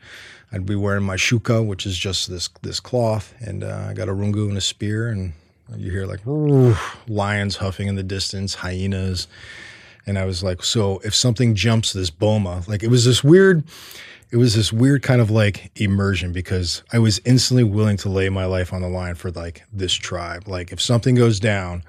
I'd 0.54 0.68
be 0.68 0.76
wearing 0.76 1.04
my 1.04 1.16
shuka, 1.16 1.66
which 1.66 1.88
is 1.88 1.98
just 1.98 2.30
this 2.30 2.48
this 2.62 2.80
cloth, 2.80 3.34
and 3.40 3.64
uh, 3.64 3.88
I 3.90 3.94
got 3.94 4.08
a 4.08 4.14
rungu 4.14 4.48
and 4.48 4.58
a 4.58 4.62
spear, 4.62 5.10
and 5.10 5.34
you 5.76 5.90
hear 5.90 6.06
like 6.06 6.20
lions 7.08 7.58
huffing 7.58 7.88
in 7.88 7.96
the 7.96 8.04
distance, 8.04 8.54
hyenas, 8.54 9.28
and 10.06 10.20
I 10.20 10.26
was 10.26 10.44
like, 10.44 10.64
so 10.64 11.00
if 11.00 11.16
something 11.16 11.56
jumps 11.56 11.92
this 11.94 12.12
boma, 12.12 12.64
like 12.68 12.84
it 12.84 12.90
was 12.90 13.04
this 13.04 13.24
weird, 13.24 13.64
it 14.32 14.38
was 14.38 14.56
this 14.56 14.72
weird 14.72 15.02
kind 15.02 15.22
of 15.22 15.32
like 15.32 15.72
immersion 15.76 16.32
because 16.32 16.84
I 16.92 17.00
was 17.00 17.20
instantly 17.26 17.64
willing 17.64 17.98
to 17.98 18.10
lay 18.10 18.30
my 18.30 18.46
life 18.46 18.74
on 18.74 18.82
the 18.82 18.90
line 18.90 19.16
for 19.16 19.32
like 19.32 19.64
this 19.74 19.94
tribe. 19.94 20.48
Like 20.48 20.72
if 20.72 20.80
something 20.80 21.16
goes 21.16 21.40
down, 21.40 21.84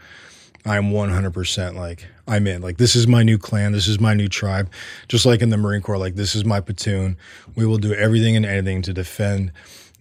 I'm 0.64 0.90
100% 0.90 1.74
like 1.74 2.06
I'm 2.26 2.46
in. 2.46 2.62
Like 2.62 2.78
this 2.78 2.96
is 2.96 3.06
my 3.06 3.22
new 3.22 3.38
clan, 3.38 3.72
this 3.72 3.88
is 3.88 4.00
my 4.00 4.14
new 4.14 4.28
tribe. 4.28 4.70
Just 5.08 5.26
like 5.26 5.42
in 5.42 5.50
the 5.50 5.56
Marine 5.56 5.82
Corps, 5.82 5.98
like 5.98 6.14
this 6.14 6.34
is 6.34 6.44
my 6.44 6.60
platoon. 6.60 7.16
We 7.54 7.66
will 7.66 7.78
do 7.78 7.92
everything 7.94 8.36
and 8.36 8.46
anything 8.46 8.82
to 8.82 8.92
defend 8.92 9.52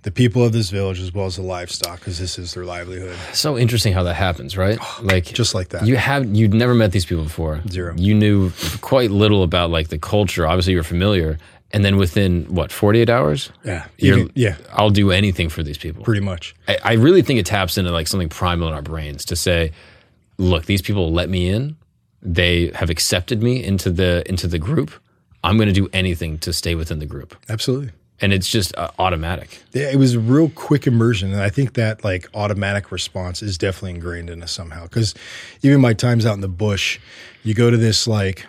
the 0.03 0.11
people 0.11 0.43
of 0.43 0.51
this 0.51 0.69
village 0.69 0.99
as 0.99 1.13
well 1.13 1.25
as 1.25 1.37
the 1.37 1.41
livestock 1.41 1.99
because 1.99 2.19
this 2.19 2.37
is 2.37 2.53
their 2.53 2.65
livelihood. 2.65 3.15
so 3.33 3.57
interesting 3.57 3.93
how 3.93 4.03
that 4.03 4.15
happens, 4.15 4.57
right? 4.57 4.77
Oh, 4.81 4.99
like 5.01 5.25
Just 5.25 5.55
like 5.55 5.69
that. 5.69 5.85
You 5.85 5.95
have 5.95 6.25
you'd 6.35 6.53
never 6.53 6.73
met 6.73 6.91
these 6.91 7.05
people 7.05 7.23
before. 7.23 7.61
Zero. 7.69 7.93
You 7.97 8.13
knew 8.13 8.51
quite 8.81 9.11
little 9.11 9.43
about 9.43 9.69
like 9.69 9.87
the 9.89 9.97
culture. 9.97 10.45
Obviously, 10.45 10.73
you're 10.73 10.83
familiar, 10.83 11.37
and 11.71 11.83
then 11.83 11.97
within 11.97 12.43
what 12.53 12.71
48 12.71 13.09
hours, 13.09 13.51
yeah. 13.63 13.87
Even, 13.97 14.29
yeah, 14.35 14.57
I'll 14.73 14.89
do 14.89 15.11
anything 15.11 15.49
for 15.49 15.63
these 15.63 15.77
people. 15.77 16.03
pretty 16.03 16.21
much. 16.21 16.53
I, 16.67 16.77
I 16.83 16.93
really 16.93 17.21
think 17.21 17.39
it 17.39 17.45
taps 17.45 17.77
into 17.77 17.91
like 17.91 18.07
something 18.07 18.29
primal 18.29 18.67
in 18.67 18.73
our 18.73 18.81
brains 18.81 19.25
to 19.25 19.35
say, 19.35 19.71
look, 20.37 20.65
these 20.65 20.81
people 20.81 21.11
let 21.13 21.29
me 21.29 21.49
in. 21.49 21.77
They 22.25 22.71
have 22.73 22.89
accepted 22.89 23.43
me 23.43 23.61
into 23.63 23.91
the 23.91 24.23
into 24.27 24.47
the 24.47 24.57
group. 24.57 24.91
I'm 25.43 25.57
going 25.57 25.67
to 25.67 25.73
do 25.73 25.89
anything 25.91 26.39
to 26.39 26.53
stay 26.53 26.73
within 26.73 26.99
the 26.99 27.05
group, 27.05 27.35
Absolutely. 27.49 27.91
and 28.21 28.31
it's 28.31 28.49
just 28.49 28.73
uh, 28.77 28.91
automatic. 28.97 29.61
Yeah, 29.73 29.91
it 29.91 29.97
was 29.97 30.15
real 30.15 30.49
quick 30.49 30.87
immersion, 30.87 31.33
and 31.33 31.41
I 31.41 31.49
think 31.49 31.73
that 31.73 32.01
like 32.05 32.29
automatic 32.33 32.93
response 32.93 33.41
is 33.43 33.57
definitely 33.57 33.95
ingrained 33.95 34.29
in 34.29 34.41
us 34.41 34.53
somehow. 34.53 34.83
Because 34.83 35.13
even 35.61 35.81
my 35.81 35.93
times 35.93 36.25
out 36.25 36.33
in 36.35 36.39
the 36.39 36.47
bush, 36.47 36.97
you 37.43 37.53
go 37.53 37.69
to 37.69 37.75
this 37.75 38.07
like 38.07 38.45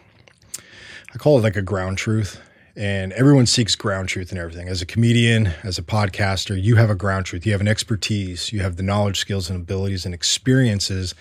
I 1.12 1.18
call 1.18 1.38
it 1.38 1.42
like 1.42 1.56
a 1.56 1.62
ground 1.62 1.98
truth, 1.98 2.40
and 2.76 3.12
everyone 3.14 3.46
seeks 3.46 3.74
ground 3.74 4.08
truth 4.08 4.30
and 4.30 4.38
everything. 4.38 4.68
As 4.68 4.82
a 4.82 4.86
comedian, 4.86 5.48
as 5.64 5.78
a 5.78 5.82
podcaster, 5.82 6.60
you 6.60 6.76
have 6.76 6.90
a 6.90 6.94
ground 6.94 7.26
truth. 7.26 7.44
You 7.44 7.50
have 7.52 7.60
an 7.60 7.68
expertise. 7.68 8.52
You 8.52 8.60
have 8.60 8.76
the 8.76 8.84
knowledge, 8.84 9.18
skills, 9.18 9.50
and 9.50 9.60
abilities 9.60 10.04
and 10.04 10.14
experiences 10.14 11.14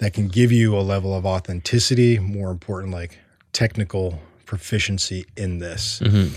that 0.00 0.12
can 0.12 0.28
give 0.28 0.52
you 0.52 0.76
a 0.76 0.80
level 0.80 1.14
of 1.14 1.24
authenticity. 1.24 2.18
More 2.18 2.50
important, 2.50 2.92
like 2.92 3.18
technical 3.52 4.20
proficiency 4.44 5.24
in 5.36 5.60
this. 5.60 6.00
Mm-hmm. 6.00 6.34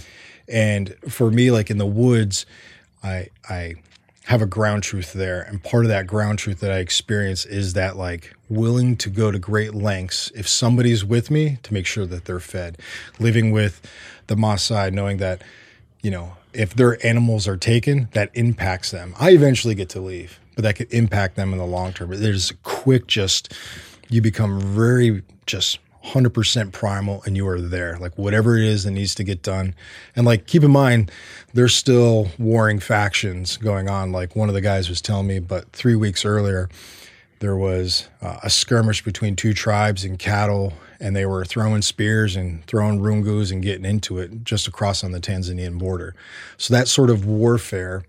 And 0.47 0.95
for 1.09 1.31
me, 1.31 1.51
like 1.51 1.69
in 1.69 1.77
the 1.77 1.85
woods, 1.85 2.45
I 3.03 3.29
I 3.49 3.75
have 4.25 4.41
a 4.41 4.45
ground 4.45 4.83
truth 4.83 5.13
there. 5.13 5.41
And 5.41 5.61
part 5.61 5.83
of 5.83 5.89
that 5.89 6.07
ground 6.07 6.39
truth 6.39 6.59
that 6.61 6.71
I 6.71 6.77
experience 6.77 7.45
is 7.45 7.73
that 7.73 7.97
like 7.97 8.33
willing 8.49 8.95
to 8.97 9.09
go 9.09 9.31
to 9.31 9.39
great 9.39 9.73
lengths 9.73 10.31
if 10.33 10.47
somebody's 10.47 11.03
with 11.03 11.29
me 11.29 11.57
to 11.63 11.73
make 11.73 11.85
sure 11.85 12.05
that 12.05 12.25
they're 12.25 12.39
fed. 12.39 12.77
Living 13.19 13.51
with 13.51 13.81
the 14.27 14.35
Maasai, 14.35 14.93
knowing 14.93 15.17
that, 15.17 15.41
you 16.01 16.09
know, 16.09 16.37
if 16.53 16.73
their 16.73 17.05
animals 17.05 17.47
are 17.47 17.57
taken, 17.57 18.07
that 18.13 18.29
impacts 18.33 18.91
them. 18.91 19.13
I 19.19 19.31
eventually 19.31 19.75
get 19.75 19.89
to 19.89 19.99
leave, 19.99 20.39
but 20.55 20.63
that 20.63 20.75
could 20.75 20.91
impact 20.93 21.35
them 21.35 21.51
in 21.53 21.59
the 21.59 21.65
long 21.65 21.93
term. 21.93 22.09
But 22.09 22.19
there's 22.19 22.51
a 22.51 22.55
quick 22.63 23.07
just 23.07 23.53
you 24.09 24.21
become 24.21 24.59
very 24.59 25.23
just 25.45 25.79
100% 26.05 26.71
primal 26.73 27.23
and 27.25 27.37
you 27.37 27.47
are 27.47 27.61
there. 27.61 27.97
Like 27.97 28.17
whatever 28.17 28.57
it 28.57 28.65
is 28.65 28.83
that 28.83 28.91
needs 28.91 29.15
to 29.15 29.23
get 29.23 29.41
done. 29.41 29.73
And 30.15 30.25
like 30.25 30.47
keep 30.47 30.63
in 30.63 30.71
mind 30.71 31.11
there's 31.53 31.75
still 31.75 32.29
warring 32.37 32.79
factions 32.79 33.57
going 33.57 33.89
on. 33.89 34.11
Like 34.11 34.35
one 34.35 34.49
of 34.49 34.55
the 34.55 34.61
guys 34.61 34.89
was 34.89 35.01
telling 35.01 35.27
me 35.27 35.39
but 35.39 35.71
three 35.71 35.95
weeks 35.95 36.25
earlier 36.25 36.69
there 37.39 37.55
was 37.55 38.07
uh, 38.21 38.37
a 38.43 38.49
skirmish 38.49 39.03
between 39.03 39.35
two 39.35 39.53
tribes 39.53 40.05
and 40.05 40.17
cattle 40.17 40.73
and 40.99 41.15
they 41.15 41.25
were 41.25 41.43
throwing 41.43 41.81
spears 41.81 42.35
and 42.35 42.65
throwing 42.67 42.99
rungus 42.99 43.51
and 43.51 43.61
getting 43.61 43.85
into 43.85 44.17
it 44.17 44.43
just 44.43 44.67
across 44.67 45.03
on 45.03 45.11
the 45.11 45.19
tanzanian 45.19 45.77
border. 45.77 46.15
So 46.57 46.73
that 46.73 46.87
sort 46.87 47.09
of 47.09 47.25
warfare 47.25 48.03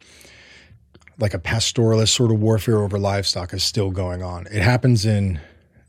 like 1.19 1.35
a 1.35 1.39
pastoralist 1.39 2.09
sort 2.09 2.31
of 2.33 2.41
warfare 2.41 2.79
over 2.83 2.99
livestock 2.99 3.53
is 3.53 3.63
still 3.63 3.91
going 3.91 4.23
on. 4.23 4.47
It 4.51 4.63
happens 4.63 5.05
in, 5.07 5.41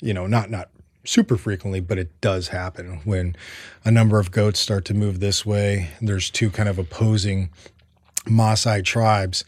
you 0.01 0.13
know, 0.13 0.27
not 0.27 0.49
not 0.49 0.69
super 1.03 1.37
frequently, 1.37 1.79
but 1.79 1.97
it 1.97 2.19
does 2.21 2.47
happen 2.49 2.99
when 3.03 3.35
a 3.83 3.91
number 3.91 4.19
of 4.19 4.31
goats 4.31 4.59
start 4.59 4.85
to 4.85 4.93
move 4.93 5.19
this 5.19 5.45
way. 5.45 5.89
There's 6.01 6.29
two 6.29 6.49
kind 6.49 6.67
of 6.69 6.77
opposing 6.79 7.49
Maasai 8.25 8.83
tribes. 8.83 9.45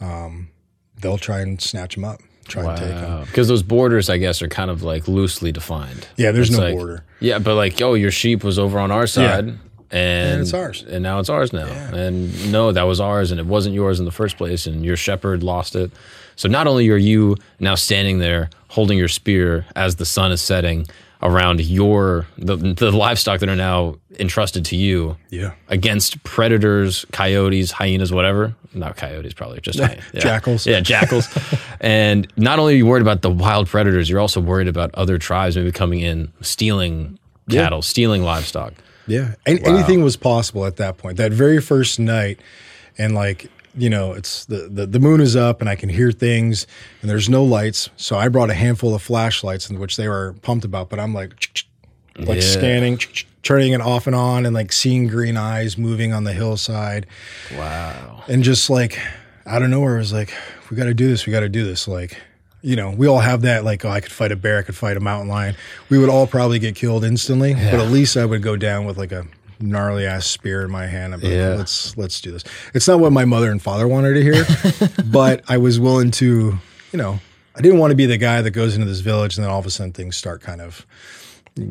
Um, 0.00 0.48
they'll 1.00 1.18
try 1.18 1.40
and 1.40 1.60
snatch 1.60 1.94
them 1.94 2.04
up, 2.04 2.20
try 2.46 2.62
and 2.64 2.78
take 2.78 2.88
them. 2.88 3.24
Because 3.24 3.48
those 3.48 3.62
borders, 3.62 4.10
I 4.10 4.18
guess, 4.18 4.42
are 4.42 4.48
kind 4.48 4.70
of 4.70 4.82
like 4.82 5.08
loosely 5.08 5.50
defined. 5.52 6.06
Yeah, 6.16 6.30
there's 6.32 6.48
It's 6.50 6.58
no 6.58 6.64
like- 6.64 6.74
border. 6.76 7.04
Yeah, 7.20 7.38
but 7.38 7.54
like, 7.56 7.80
oh, 7.82 7.94
your 7.94 8.10
sheep 8.12 8.44
was 8.44 8.58
over 8.58 8.78
on 8.78 8.90
our 8.92 9.06
side. 9.06 9.58
And, 9.90 10.40
it's 10.42 10.52
ours. 10.54 10.84
And 10.88 11.02
now 11.02 11.18
it's 11.18 11.28
ours 11.30 11.52
now. 11.52 11.66
And 11.66 12.52
no, 12.52 12.72
that 12.72 12.82
was 12.82 13.00
ours 13.00 13.30
and 13.30 13.40
it 13.40 13.46
wasn't 13.46 13.74
yours 13.74 13.98
in 13.98 14.04
the 14.04 14.10
first 14.12 14.36
place. 14.36 14.66
And 14.66 14.84
your 14.84 14.96
shepherd 14.96 15.42
lost 15.42 15.74
it. 15.76 15.90
So 16.36 16.48
not 16.48 16.66
only 16.66 16.88
are 16.90 16.96
you 16.96 17.36
now 17.58 17.74
standing 17.74 18.18
there 18.18 18.50
holding 18.68 18.98
your 18.98 19.08
spear 19.08 19.64
as 19.74 19.96
the 19.96 20.04
sun 20.04 20.30
is 20.30 20.40
setting 20.42 20.86
around 21.20 21.60
your 21.60 22.26
the, 22.36 22.54
the 22.54 22.92
livestock 22.92 23.40
that 23.40 23.48
are 23.48 23.56
now 23.56 23.96
entrusted 24.20 24.64
to 24.66 24.76
you 24.76 25.16
Yeah. 25.30 25.52
against 25.68 26.22
predators, 26.22 27.04
coyotes, 27.10 27.72
hyenas, 27.72 28.12
whatever. 28.12 28.54
Not 28.74 28.96
coyotes, 28.96 29.32
probably 29.34 29.60
just 29.60 29.78
yeah. 29.80 29.98
Jackals. 30.14 30.64
Yeah, 30.66 30.80
jackals. 30.80 31.26
and 31.80 32.30
not 32.36 32.58
only 32.60 32.74
are 32.74 32.76
you 32.76 32.86
worried 32.86 33.02
about 33.02 33.22
the 33.22 33.30
wild 33.30 33.66
predators, 33.66 34.08
you're 34.08 34.20
also 34.20 34.40
worried 34.40 34.68
about 34.68 34.94
other 34.94 35.18
tribes 35.18 35.56
maybe 35.56 35.72
coming 35.72 36.00
in, 36.00 36.30
stealing 36.42 37.18
cattle, 37.50 37.82
stealing 37.82 38.22
livestock. 38.22 38.74
Yeah. 39.08 39.34
An- 39.46 39.64
Anything 39.66 40.02
was 40.04 40.16
possible 40.16 40.64
at 40.66 40.76
that 40.76 40.98
point. 40.98 41.16
That 41.16 41.32
very 41.32 41.60
first 41.60 41.98
night, 41.98 42.38
and 42.96 43.14
like, 43.14 43.50
you 43.76 43.88
know, 43.90 44.12
it's 44.12 44.44
the, 44.46 44.68
the, 44.70 44.86
the 44.86 44.98
moon 45.00 45.20
is 45.20 45.34
up 45.36 45.60
and 45.60 45.68
I 45.70 45.76
can 45.76 45.88
hear 45.88 46.10
things 46.12 46.66
and 47.00 47.08
there's 47.10 47.28
no 47.28 47.44
lights. 47.44 47.90
So 47.96 48.16
I 48.16 48.28
brought 48.28 48.50
a 48.50 48.54
handful 48.54 48.94
of 48.94 49.02
flashlights 49.02 49.70
in 49.70 49.78
which 49.78 49.96
they 49.96 50.08
were 50.08 50.34
pumped 50.42 50.64
about, 50.64 50.88
but 50.88 50.98
I'm 50.98 51.14
like, 51.14 51.32
like 52.16 52.36
Yeah. 52.36 52.40
scanning, 52.42 52.98
turning 53.44 53.72
it 53.74 53.80
off 53.80 54.06
and 54.08 54.16
on 54.16 54.44
and 54.46 54.54
like 54.54 54.72
seeing 54.72 55.06
green 55.06 55.36
eyes 55.36 55.78
moving 55.78 56.12
on 56.12 56.24
the 56.24 56.32
hillside. 56.32 57.06
Wow. 57.56 58.24
And 58.26 58.42
just 58.42 58.68
like, 58.68 58.98
out 59.46 59.62
of 59.62 59.70
nowhere, 59.70 59.94
it 59.96 60.00
was 60.00 60.12
like, 60.12 60.34
we 60.70 60.76
got 60.76 60.84
to 60.84 60.94
do 60.94 61.08
this. 61.08 61.24
We 61.24 61.32
got 61.32 61.40
to 61.40 61.48
do 61.48 61.64
this. 61.64 61.86
Like, 61.86 62.20
you 62.62 62.76
know, 62.76 62.90
we 62.90 63.06
all 63.06 63.20
have 63.20 63.42
that, 63.42 63.64
like, 63.64 63.84
oh, 63.84 63.88
I 63.90 64.00
could 64.00 64.12
fight 64.12 64.32
a 64.32 64.36
bear, 64.36 64.58
I 64.58 64.62
could 64.62 64.76
fight 64.76 64.96
a 64.96 65.00
mountain 65.00 65.28
lion. 65.28 65.54
We 65.90 65.98
would 65.98 66.08
all 66.08 66.26
probably 66.26 66.58
get 66.58 66.74
killed 66.74 67.04
instantly, 67.04 67.54
but 67.54 67.74
at 67.74 67.90
least 67.90 68.16
I 68.16 68.24
would 68.24 68.42
go 68.42 68.56
down 68.56 68.84
with 68.84 68.98
like 68.98 69.12
a 69.12 69.26
gnarly 69.60 70.06
ass 70.06 70.26
spear 70.26 70.64
in 70.64 70.70
my 70.70 70.86
hand. 70.86 71.14
I'm 71.14 71.20
like, 71.20 71.30
Yeah. 71.32 71.54
let's 71.54 71.96
let's 71.96 72.20
do 72.20 72.30
this. 72.32 72.44
It's 72.74 72.86
not 72.88 73.00
what 73.00 73.12
my 73.12 73.24
mother 73.24 73.50
and 73.50 73.60
father 73.62 73.86
wanted 73.88 74.14
to 74.14 74.22
hear, 74.22 74.44
but 75.06 75.42
I 75.48 75.58
was 75.58 75.78
willing 75.80 76.10
to, 76.12 76.58
you 76.92 76.96
know, 76.98 77.20
I 77.56 77.60
didn't 77.60 77.78
want 77.78 77.90
to 77.90 77.96
be 77.96 78.06
the 78.06 78.18
guy 78.18 78.40
that 78.42 78.50
goes 78.52 78.74
into 78.76 78.86
this 78.86 79.00
village 79.00 79.36
and 79.36 79.44
then 79.44 79.50
all 79.50 79.58
of 79.58 79.66
a 79.66 79.70
sudden 79.70 79.92
things 79.92 80.16
start 80.16 80.40
kind 80.42 80.60
of 80.60 80.86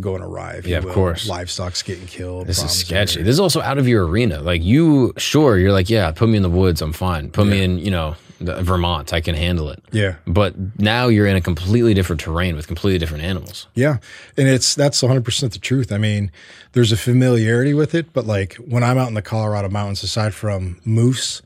going 0.02 0.22
awry. 0.22 0.60
Yeah, 0.66 0.80
of 0.80 0.84
will. 0.86 0.94
course. 0.94 1.30
Livestock's 1.30 1.82
getting 1.82 2.08
killed. 2.08 2.48
This 2.48 2.62
is 2.62 2.72
sketchy. 2.72 3.24
This 3.24 3.32
is 3.34 3.40
also 3.40 3.62
out 3.62 3.78
of 3.78 3.88
your 3.88 4.06
arena. 4.06 4.42
Like 4.42 4.62
you, 4.64 5.14
sure, 5.16 5.58
you're 5.58 5.72
like, 5.72 5.90
yeah, 5.90 6.12
put 6.12 6.28
me 6.28 6.36
in 6.36 6.44
the 6.44 6.50
woods, 6.50 6.82
I'm 6.82 6.92
fine. 6.92 7.30
Put 7.30 7.48
me 7.48 7.64
in, 7.64 7.78
you 7.80 7.92
know, 7.92 8.18
Vermont, 8.40 9.14
I 9.14 9.22
can 9.22 9.36
handle 9.36 9.70
it. 9.70 9.84
Yeah. 9.92 10.16
But 10.26 10.80
now 10.80 11.08
you're 11.08 11.28
in 11.28 11.36
a 11.36 11.42
completely 11.42 11.94
different 11.94 12.22
terrain 12.22 12.56
with 12.56 12.68
completely 12.68 13.00
different 13.00 13.24
animals. 13.24 13.68
Yeah. 13.74 13.98
And 14.36 14.48
it's 14.48 14.76
that's 14.76 15.02
100% 15.02 15.52
the 15.52 15.60
truth. 15.60 15.92
I 15.92 15.98
mean, 15.98 16.32
there's 16.74 16.92
a 16.92 16.98
familiarity 16.98 17.74
with 17.74 17.96
it, 17.96 18.14
but 18.14 18.26
like 18.26 18.56
when 18.56 18.84
I'm 18.84 18.98
out 18.98 19.08
in 19.08 19.16
the 19.16 19.22
Colorado 19.22 19.70
mountains 19.70 20.04
aside 20.04 20.34
from 20.34 20.80
moose 20.86 21.42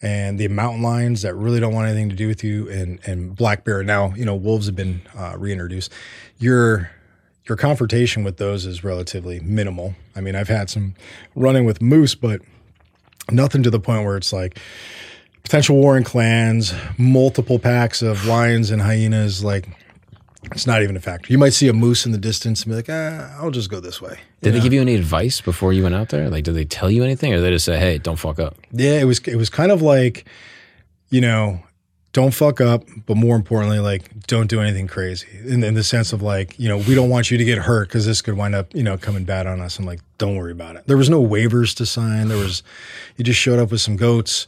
and 0.00 0.38
the 0.38 0.48
mountain 0.48 0.82
lions 0.82 1.22
that 1.22 1.34
really 1.34 1.60
don't 1.60 1.74
want 1.74 1.88
anything 1.88 2.08
to 2.10 2.16
do 2.16 2.26
with 2.26 2.42
you 2.42 2.68
and 2.68 2.98
and 3.06 3.36
black 3.36 3.64
bear 3.64 3.84
now, 3.84 4.12
you 4.14 4.24
know, 4.24 4.34
wolves 4.34 4.66
have 4.66 4.76
been 4.76 5.02
uh, 5.16 5.34
reintroduced. 5.38 5.92
Your 6.38 6.90
your 7.46 7.56
confrontation 7.56 8.24
with 8.24 8.36
those 8.36 8.66
is 8.66 8.82
relatively 8.84 9.40
minimal. 9.40 9.94
I 10.14 10.20
mean, 10.20 10.34
I've 10.34 10.48
had 10.48 10.70
some 10.70 10.94
running 11.34 11.64
with 11.64 11.80
moose, 11.80 12.14
but 12.14 12.40
nothing 13.30 13.62
to 13.62 13.70
the 13.70 13.80
point 13.80 14.04
where 14.04 14.16
it's 14.16 14.32
like 14.32 14.58
potential 15.42 15.76
war 15.76 15.84
warring 15.92 16.04
clans, 16.04 16.72
multiple 16.98 17.58
packs 17.58 18.02
of 18.02 18.26
lions 18.26 18.70
and 18.70 18.80
hyenas 18.82 19.44
like 19.44 19.68
it's 20.44 20.66
not 20.66 20.82
even 20.82 20.96
a 20.96 21.00
factor. 21.00 21.32
You 21.32 21.38
might 21.38 21.52
see 21.52 21.68
a 21.68 21.72
moose 21.72 22.04
in 22.04 22.12
the 22.12 22.18
distance 22.18 22.62
and 22.62 22.70
be 22.70 22.76
like, 22.76 22.88
ah, 22.88 23.36
I'll 23.40 23.50
just 23.50 23.70
go 23.70 23.80
this 23.80 24.02
way. 24.02 24.18
Did 24.40 24.54
they 24.54 24.60
give 24.60 24.72
you 24.72 24.80
any 24.80 24.94
advice 24.96 25.40
before 25.40 25.72
you 25.72 25.84
went 25.84 25.94
out 25.94 26.08
there? 26.08 26.28
Like, 26.28 26.44
did 26.44 26.54
they 26.54 26.64
tell 26.64 26.90
you 26.90 27.04
anything, 27.04 27.32
or 27.32 27.36
did 27.36 27.42
they 27.42 27.50
just 27.50 27.64
say, 27.64 27.78
"Hey, 27.78 27.98
don't 27.98 28.16
fuck 28.16 28.40
up"? 28.40 28.56
Yeah, 28.72 28.98
it 29.00 29.04
was 29.04 29.20
it 29.20 29.36
was 29.36 29.48
kind 29.48 29.70
of 29.70 29.82
like, 29.82 30.26
you 31.10 31.20
know, 31.20 31.62
don't 32.12 32.34
fuck 32.34 32.60
up, 32.60 32.84
but 33.06 33.16
more 33.16 33.36
importantly, 33.36 33.78
like 33.78 34.26
don't 34.26 34.48
do 34.48 34.60
anything 34.60 34.86
crazy. 34.86 35.28
In, 35.46 35.64
in 35.64 35.74
the 35.74 35.84
sense 35.84 36.12
of 36.12 36.22
like, 36.22 36.58
you 36.58 36.68
know, 36.68 36.76
we 36.76 36.94
don't 36.94 37.08
want 37.08 37.30
you 37.30 37.38
to 37.38 37.44
get 37.44 37.58
hurt 37.58 37.88
because 37.88 38.04
this 38.04 38.20
could 38.20 38.36
wind 38.36 38.54
up, 38.54 38.74
you 38.74 38.82
know, 38.82 38.98
coming 38.98 39.24
bad 39.24 39.46
on 39.46 39.60
us. 39.60 39.78
I'm 39.78 39.86
like, 39.86 40.00
don't 40.18 40.36
worry 40.36 40.52
about 40.52 40.76
it. 40.76 40.86
There 40.86 40.96
was 40.96 41.08
no 41.08 41.22
waivers 41.22 41.74
to 41.76 41.86
sign. 41.86 42.28
There 42.28 42.36
was, 42.36 42.62
you 43.16 43.24
just 43.24 43.40
showed 43.40 43.58
up 43.58 43.70
with 43.70 43.80
some 43.80 43.96
goats, 43.96 44.46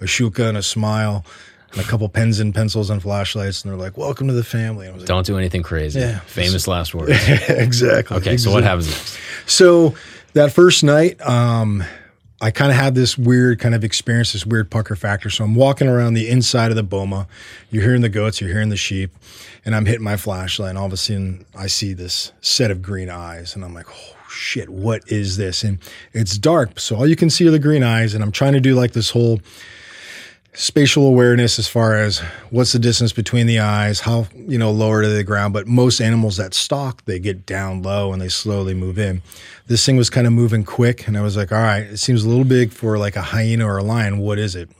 a 0.00 0.04
shuka, 0.04 0.48
and 0.48 0.58
a 0.58 0.62
smile. 0.62 1.24
And 1.72 1.80
a 1.80 1.84
couple 1.84 2.08
pens 2.08 2.38
and 2.38 2.54
pencils 2.54 2.90
and 2.90 3.02
flashlights, 3.02 3.62
and 3.62 3.72
they're 3.72 3.78
like, 3.78 3.98
"Welcome 3.98 4.28
to 4.28 4.32
the 4.32 4.44
family." 4.44 4.86
And 4.86 4.92
I 4.92 4.94
was 4.94 5.02
like, 5.02 5.08
Don't 5.08 5.26
do 5.26 5.36
anything 5.36 5.62
crazy. 5.62 5.98
Yeah. 5.98 6.20
Famous 6.20 6.68
last 6.68 6.94
words. 6.94 7.10
exactly. 7.48 8.16
Okay, 8.18 8.36
so 8.36 8.52
what 8.52 8.62
happens 8.62 8.86
next? 8.86 9.18
So 9.46 9.94
that 10.34 10.52
first 10.52 10.84
night, 10.84 11.20
um, 11.26 11.82
I 12.40 12.50
kind 12.50 12.70
of 12.70 12.76
had 12.76 12.94
this 12.94 13.16
weird 13.16 13.58
kind 13.60 13.74
of 13.74 13.82
experience, 13.82 14.34
this 14.34 14.44
weird 14.44 14.70
pucker 14.70 14.94
factor. 14.94 15.30
So 15.30 15.44
I'm 15.44 15.54
walking 15.54 15.88
around 15.88 16.14
the 16.14 16.28
inside 16.28 16.70
of 16.70 16.76
the 16.76 16.82
boma. 16.82 17.26
You're 17.70 17.82
hearing 17.82 18.02
the 18.02 18.10
goats, 18.10 18.40
you're 18.40 18.50
hearing 18.50 18.68
the 18.68 18.76
sheep, 18.76 19.10
and 19.64 19.74
I'm 19.74 19.86
hitting 19.86 20.04
my 20.04 20.16
flashlight. 20.18 20.70
And 20.70 20.78
all 20.78 20.86
of 20.86 20.92
a 20.92 20.98
sudden, 20.98 21.46
I 21.56 21.66
see 21.66 21.94
this 21.94 22.32
set 22.42 22.70
of 22.70 22.82
green 22.82 23.08
eyes, 23.08 23.54
and 23.54 23.64
I'm 23.64 23.72
like, 23.72 23.86
oh 23.90 24.16
shit, 24.28 24.68
what 24.68 25.10
is 25.10 25.38
this? 25.38 25.64
And 25.64 25.78
it's 26.12 26.36
dark, 26.36 26.78
so 26.78 26.96
all 26.96 27.06
you 27.06 27.16
can 27.16 27.30
see 27.30 27.48
are 27.48 27.50
the 27.50 27.58
green 27.58 27.82
eyes. 27.82 28.12
And 28.12 28.22
I'm 28.22 28.32
trying 28.32 28.52
to 28.52 28.60
do 28.60 28.74
like 28.74 28.92
this 28.92 29.10
whole 29.10 29.40
spatial 30.56 31.06
awareness 31.06 31.58
as 31.58 31.68
far 31.68 31.94
as 31.94 32.20
what's 32.48 32.72
the 32.72 32.78
distance 32.78 33.12
between 33.12 33.46
the 33.46 33.58
eyes, 33.58 34.00
how 34.00 34.26
you 34.34 34.58
know 34.58 34.70
lower 34.70 35.02
to 35.02 35.08
the 35.08 35.22
ground. 35.22 35.52
But 35.52 35.66
most 35.66 36.00
animals 36.00 36.38
that 36.38 36.54
stalk, 36.54 37.04
they 37.04 37.18
get 37.18 37.46
down 37.46 37.82
low 37.82 38.12
and 38.12 38.20
they 38.20 38.28
slowly 38.28 38.74
move 38.74 38.98
in. 38.98 39.22
This 39.66 39.84
thing 39.84 39.96
was 39.96 40.10
kind 40.10 40.26
of 40.26 40.32
moving 40.32 40.64
quick, 40.64 41.06
and 41.06 41.16
I 41.16 41.20
was 41.20 41.36
like, 41.36 41.52
all 41.52 41.58
right, 41.58 41.82
it 41.82 41.98
seems 41.98 42.24
a 42.24 42.28
little 42.28 42.44
big 42.44 42.72
for 42.72 42.98
like 42.98 43.16
a 43.16 43.22
hyena 43.22 43.66
or 43.66 43.78
a 43.78 43.84
lion. 43.84 44.18
What 44.18 44.38
is 44.38 44.56
it? 44.56 44.70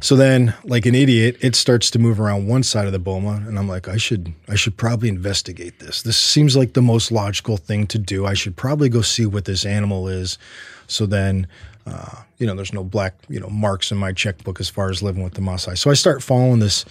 So 0.00 0.14
then, 0.14 0.54
like 0.62 0.86
an 0.86 0.94
idiot, 0.94 1.38
it 1.40 1.56
starts 1.56 1.90
to 1.90 1.98
move 1.98 2.20
around 2.20 2.46
one 2.46 2.62
side 2.62 2.86
of 2.86 2.92
the 2.92 3.00
boma, 3.00 3.42
and 3.46 3.58
I'm 3.58 3.68
like, 3.68 3.88
I 3.88 3.96
should, 3.96 4.32
I 4.48 4.54
should 4.54 4.76
probably 4.76 5.08
investigate 5.08 5.80
this. 5.80 6.02
This 6.02 6.16
seems 6.16 6.56
like 6.56 6.74
the 6.74 6.82
most 6.82 7.10
logical 7.10 7.56
thing 7.56 7.86
to 7.88 7.98
do. 7.98 8.24
I 8.24 8.34
should 8.34 8.54
probably 8.54 8.88
go 8.88 9.02
see 9.02 9.26
what 9.26 9.44
this 9.44 9.66
animal 9.66 10.06
is. 10.06 10.38
So 10.86 11.04
then, 11.04 11.48
uh, 11.92 12.22
you 12.38 12.46
know, 12.46 12.54
there's 12.54 12.72
no 12.72 12.84
black, 12.84 13.14
you 13.28 13.40
know, 13.40 13.48
marks 13.48 13.90
in 13.90 13.98
my 13.98 14.12
checkbook 14.12 14.60
as 14.60 14.68
far 14.68 14.90
as 14.90 15.02
living 15.02 15.22
with 15.22 15.34
the 15.34 15.40
Maasai. 15.40 15.76
So 15.76 15.90
I 15.90 15.94
start 15.94 16.22
following 16.22 16.58
this, 16.60 16.84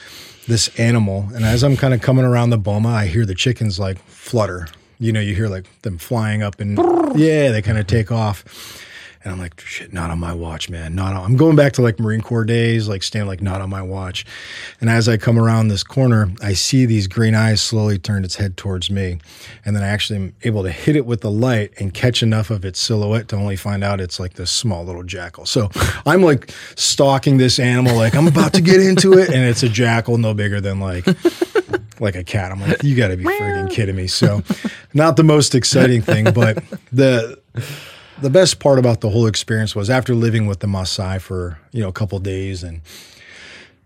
this 0.47 0.67
animal, 0.79 1.29
and 1.33 1.45
as 1.45 1.63
I'm 1.63 1.77
kind 1.77 1.93
of 1.93 2.01
coming 2.01 2.25
around 2.25 2.49
the 2.49 2.57
boma, 2.57 2.89
I 2.89 3.07
hear 3.07 3.25
the 3.25 3.35
chickens 3.35 3.79
like 3.79 3.97
flutter. 4.07 4.67
You 4.99 5.11
know, 5.11 5.19
you 5.19 5.35
hear 5.35 5.47
like 5.47 5.65
them 5.83 5.97
flying 5.97 6.41
up, 6.41 6.59
and 6.59 6.77
yeah, 7.15 7.51
they 7.51 7.61
kind 7.61 7.77
of 7.77 7.87
take 7.87 8.11
off. 8.11 8.43
And 9.23 9.33
I'm 9.33 9.39
like, 9.39 9.59
shit, 9.59 9.93
not 9.93 10.09
on 10.09 10.19
my 10.19 10.33
watch, 10.33 10.69
man. 10.69 10.95
Not 10.95 11.13
on. 11.13 11.25
I'm 11.25 11.37
going 11.37 11.55
back 11.55 11.73
to 11.73 11.81
like 11.81 11.99
Marine 11.99 12.21
Corps 12.21 12.45
days, 12.45 12.87
like 12.87 13.03
staying 13.03 13.27
like 13.27 13.41
not 13.41 13.61
on 13.61 13.69
my 13.69 13.81
watch. 13.81 14.25
And 14.79 14.89
as 14.89 15.09
I 15.09 15.17
come 15.17 15.39
around 15.39 15.67
this 15.67 15.83
corner, 15.83 16.31
I 16.41 16.53
see 16.53 16.85
these 16.85 17.07
green 17.07 17.35
eyes 17.35 17.61
slowly 17.61 17.97
turn 17.97 18.23
its 18.23 18.35
head 18.35 18.57
towards 18.57 18.89
me. 18.89 19.19
And 19.65 19.75
then 19.75 19.83
I 19.83 19.87
actually 19.87 20.19
am 20.19 20.35
able 20.43 20.63
to 20.63 20.71
hit 20.71 20.95
it 20.95 21.05
with 21.05 21.21
the 21.21 21.31
light 21.31 21.73
and 21.79 21.93
catch 21.93 22.21
enough 22.21 22.49
of 22.49 22.63
its 22.63 22.79
silhouette 22.79 23.27
to 23.29 23.35
only 23.35 23.55
find 23.55 23.83
out 23.83 23.99
it's 23.99 24.19
like 24.19 24.33
this 24.33 24.51
small 24.51 24.85
little 24.85 25.03
jackal. 25.03 25.45
So 25.45 25.69
I'm 26.05 26.21
like 26.21 26.51
stalking 26.75 27.37
this 27.37 27.59
animal, 27.59 27.95
like 27.95 28.15
I'm 28.15 28.27
about 28.27 28.53
to 28.53 28.61
get 28.61 28.81
into 28.81 29.13
it. 29.13 29.29
And 29.29 29.43
it's 29.45 29.63
a 29.63 29.69
jackal 29.69 30.17
no 30.17 30.33
bigger 30.33 30.61
than 30.61 30.79
like 30.79 31.05
like 31.99 32.15
a 32.15 32.23
cat. 32.23 32.51
I'm 32.51 32.61
like, 32.61 32.83
you 32.83 32.95
got 32.95 33.09
to 33.09 33.17
be 33.17 33.23
freaking 33.23 33.69
kidding 33.71 33.95
me. 33.95 34.07
So, 34.07 34.43
not 34.93 35.15
the 35.17 35.23
most 35.23 35.55
exciting 35.55 36.01
thing, 36.01 36.31
but 36.33 36.63
the 36.91 37.39
the 38.21 38.29
best 38.29 38.59
part 38.59 38.79
about 38.79 39.01
the 39.01 39.09
whole 39.09 39.27
experience 39.27 39.75
was 39.75 39.89
after 39.89 40.15
living 40.15 40.47
with 40.47 40.59
the 40.59 40.67
Maasai 40.67 41.21
for 41.21 41.59
you 41.71 41.81
know 41.81 41.89
a 41.89 41.93
couple 41.93 42.19
days 42.19 42.63
and 42.63 42.81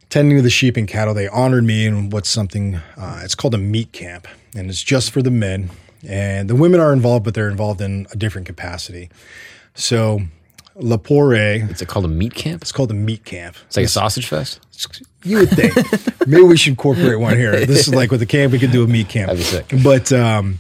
tending 0.10 0.36
to 0.38 0.42
the 0.44 0.50
sheep 0.50 0.78
and 0.78 0.88
cattle, 0.88 1.14
they 1.14 1.28
honored 1.30 1.64
me 1.64 1.86
in 1.88 2.10
what's 2.12 2.30
something. 2.30 2.76
Uh, 2.98 3.22
it's 3.24 3.34
called 3.36 3.56
a 3.56 3.58
meat 3.58 3.92
camp, 3.92 4.28
and 4.56 4.70
it's 4.70 4.84
just 4.84 5.12
for 5.12 5.22
the 5.22 5.32
men. 5.32 5.72
And 6.08 6.50
the 6.50 6.56
women 6.56 6.80
are 6.80 6.94
involved, 6.94 7.24
but 7.26 7.34
they're 7.34 7.50
involved 7.50 7.80
in 7.82 8.08
a 8.12 8.18
different 8.18 8.48
capacity. 8.48 9.10
So, 9.76 10.22
Lapore, 10.76 11.70
Is 11.72 11.82
it 11.82 11.88
called 11.88 12.06
a 12.06 12.10
meat 12.10 12.34
camp? 12.34 12.62
it's 12.64 12.72
called 12.72 12.92
a 12.92 12.96
meat 12.96 13.24
camp. 13.24 13.56
It's 13.68 13.78
like 13.78 13.86
a 13.86 13.90
sausage 13.90 14.28
fest. 14.28 14.60
You 15.24 15.38
would 15.40 15.50
think. 15.50 15.76
Maybe 16.28 16.42
we 16.44 16.58
should 16.58 16.72
incorporate 16.72 17.20
one 17.20 17.38
here. 17.38 17.66
This 17.66 17.88
is 17.88 17.94
like 17.94 18.10
with 18.10 18.20
the 18.20 18.26
camp, 18.26 18.52
we 18.52 18.60
could 18.60 18.72
do 18.72 18.84
a 18.84 18.88
meat 18.88 19.10
camp. 19.10 19.28
That'd 19.30 19.40
be 19.40 19.44
sick. 19.44 19.84
But 19.84 20.12
um, 20.12 20.60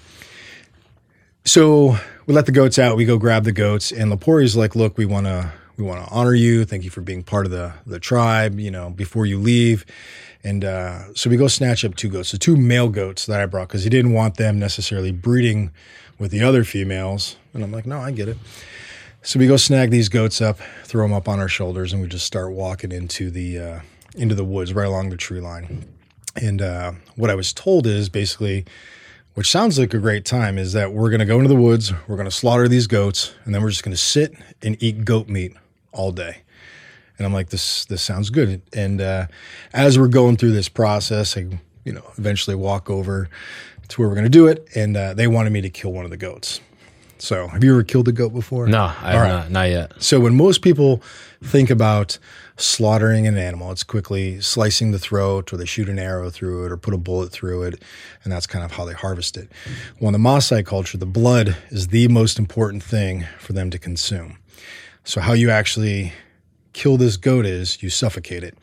so 1.44 1.98
we 2.26 2.34
let 2.34 2.46
the 2.46 2.52
goats 2.52 2.80
out. 2.80 2.98
We 2.98 3.06
go 3.06 3.18
grab 3.18 3.44
the 3.44 3.52
goats, 3.52 3.92
and 3.92 4.12
Lapori's 4.12 4.56
like, 4.56 4.76
"Look, 4.76 4.98
we 4.98 5.06
want 5.06 5.26
to 5.26 5.52
we 5.78 5.84
want 5.84 6.06
to 6.06 6.12
honor 6.12 6.34
you. 6.34 6.66
Thank 6.66 6.84
you 6.84 6.90
for 6.90 7.02
being 7.02 7.24
part 7.24 7.46
of 7.46 7.52
the 7.52 7.74
the 7.86 8.00
tribe. 8.00 8.60
You 8.60 8.72
know, 8.72 8.90
before 8.90 9.26
you 9.26 9.40
leave." 9.40 9.86
And 10.44 10.66
uh, 10.66 11.14
so 11.14 11.30
we 11.30 11.38
go 11.38 11.48
snatch 11.48 11.86
up 11.86 11.96
two 11.96 12.10
goats, 12.10 12.30
so 12.30 12.38
two 12.38 12.58
male 12.58 12.90
goats 12.90 13.28
that 13.28 13.40
I 13.40 13.46
brought 13.46 13.68
because 13.68 13.84
he 13.84 13.92
didn't 13.92 14.14
want 14.14 14.38
them 14.38 14.58
necessarily 14.58 15.12
breeding 15.12 15.72
with 16.18 16.32
the 16.32 16.42
other 16.42 16.64
females. 16.64 17.36
And 17.54 17.64
I'm 17.64 17.72
like, 17.72 17.86
"No, 17.86 18.00
I 18.00 18.12
get 18.12 18.28
it." 18.28 18.38
So 19.24 19.38
we 19.38 19.46
go 19.46 19.56
snag 19.56 19.92
these 19.92 20.10
goats 20.10 20.42
up, 20.42 20.58
throw 20.84 21.04
them 21.04 21.14
up 21.14 21.28
on 21.28 21.40
our 21.40 21.48
shoulders, 21.48 21.94
and 21.94 22.02
we 22.02 22.08
just 22.08 22.26
start 22.26 22.52
walking 22.54 22.92
into 22.92 23.30
the 23.30 23.60
uh, 23.60 23.80
into 24.16 24.34
the 24.34 24.44
woods 24.44 24.74
right 24.74 24.88
along 24.88 25.10
the 25.10 25.18
tree 25.18 25.40
line. 25.40 25.86
And 26.36 26.62
uh, 26.62 26.94
what 27.16 27.30
I 27.30 27.36
was 27.36 27.54
told 27.54 27.86
is 27.86 28.10
basically, 28.10 28.66
which 29.34 29.50
sounds 29.50 29.80
like 29.80 29.94
a 29.94 30.00
great 30.00 30.26
time, 30.26 30.58
is 30.58 30.74
that 30.74 30.94
we're 30.94 31.10
going 31.10 31.20
to 31.20 31.26
go 31.26 31.38
into 31.38 31.48
the 31.48 31.56
woods, 31.56 31.94
we're 32.08 32.15
going 32.15 32.26
to 32.28 32.36
slaughter 32.36 32.67
these 32.67 32.88
goats, 32.88 33.34
and 33.46 33.54
then 33.54 33.62
we're 33.62 33.70
just 33.70 33.84
going 33.84 33.94
to 33.94 34.02
sit 34.02 34.34
and 34.62 34.82
eat 34.82 35.06
goat 35.06 35.30
meat 35.30 35.54
all 35.91 36.12
day. 36.12 36.41
And 37.17 37.26
I'm 37.26 37.34
like, 37.34 37.50
this 37.50 37.86
this 37.86 38.02
sounds 38.02 38.30
good. 38.30 38.62
And 38.74 39.00
uh, 39.00 39.28
as 39.74 40.00
we're 40.00 40.08
going 40.08 40.38
through 40.38 40.52
this 40.54 40.70
process, 40.70 41.38
I 41.38 41.60
you 41.86 41.94
know 41.94 42.04
eventually 42.17 42.56
walk 42.56 42.89
over 42.89 43.30
to 43.88 44.02
where 44.02 44.10
we're 44.10 44.15
going 44.15 44.26
to 44.26 44.30
do 44.30 44.48
it, 44.48 44.67
and 44.76 44.98
uh, 44.98 45.13
they 45.13 45.28
wanted 45.28 45.52
me 45.52 45.62
to 45.62 45.70
kill 45.70 45.91
one 45.91 46.06
of 46.06 46.12
the 46.12 46.17
goats. 46.17 46.62
So, 47.22 47.48
have 47.48 47.63
you 47.63 47.74
ever 47.74 47.84
killed 47.84 48.08
a 48.08 48.12
goat 48.12 48.34
before? 48.34 48.65
No, 48.65 48.86
I 48.86 49.12
have 49.12 49.22
right. 49.22 49.30
not, 49.30 49.52
not 49.52 49.70
yet. 49.70 49.91
So 50.02 50.20
when 50.20 50.36
most 50.36 50.63
people 50.63 51.04
think 51.44 51.70
about 51.70 52.17
slaughtering 52.62 53.28
an 53.28 53.38
animal, 53.38 53.71
it's 53.71 53.84
quickly 53.84 54.39
slicing 54.41 54.91
the 54.91 55.00
throat, 55.00 55.52
or 55.52 55.58
they 55.58 55.65
shoot 55.65 55.89
an 55.89 56.00
arrow 56.00 56.30
through 56.30 56.65
it, 56.65 56.71
or 56.71 56.78
put 56.78 56.93
a 56.93 56.97
bullet 56.97 57.32
through 57.32 57.63
it, 57.63 57.82
and 58.24 58.32
that's 58.32 58.47
kind 58.47 58.63
of 58.63 58.71
how 58.71 58.86
they 58.86 58.93
harvest 58.93 59.38
it. 59.38 59.52
Well, 60.00 60.13
in 60.13 60.21
the 60.21 60.30
Maasai 60.30 60.65
culture, 60.65 60.97
the 60.97 61.06
blood 61.06 61.58
is 61.69 61.88
the 61.88 62.08
most 62.08 62.39
important 62.39 62.84
thing 62.84 63.26
for 63.39 63.54
them 63.54 63.69
to 63.69 63.80
consume. 63.80 64.38
So 65.04 65.21
how 65.21 65.34
you 65.34 65.50
actually 65.50 66.13
kill 66.74 66.97
this 66.97 67.17
goat 67.17 67.45
is 67.45 67.82
you 67.82 67.89
suffocate 67.89 68.43
it. 68.43 68.58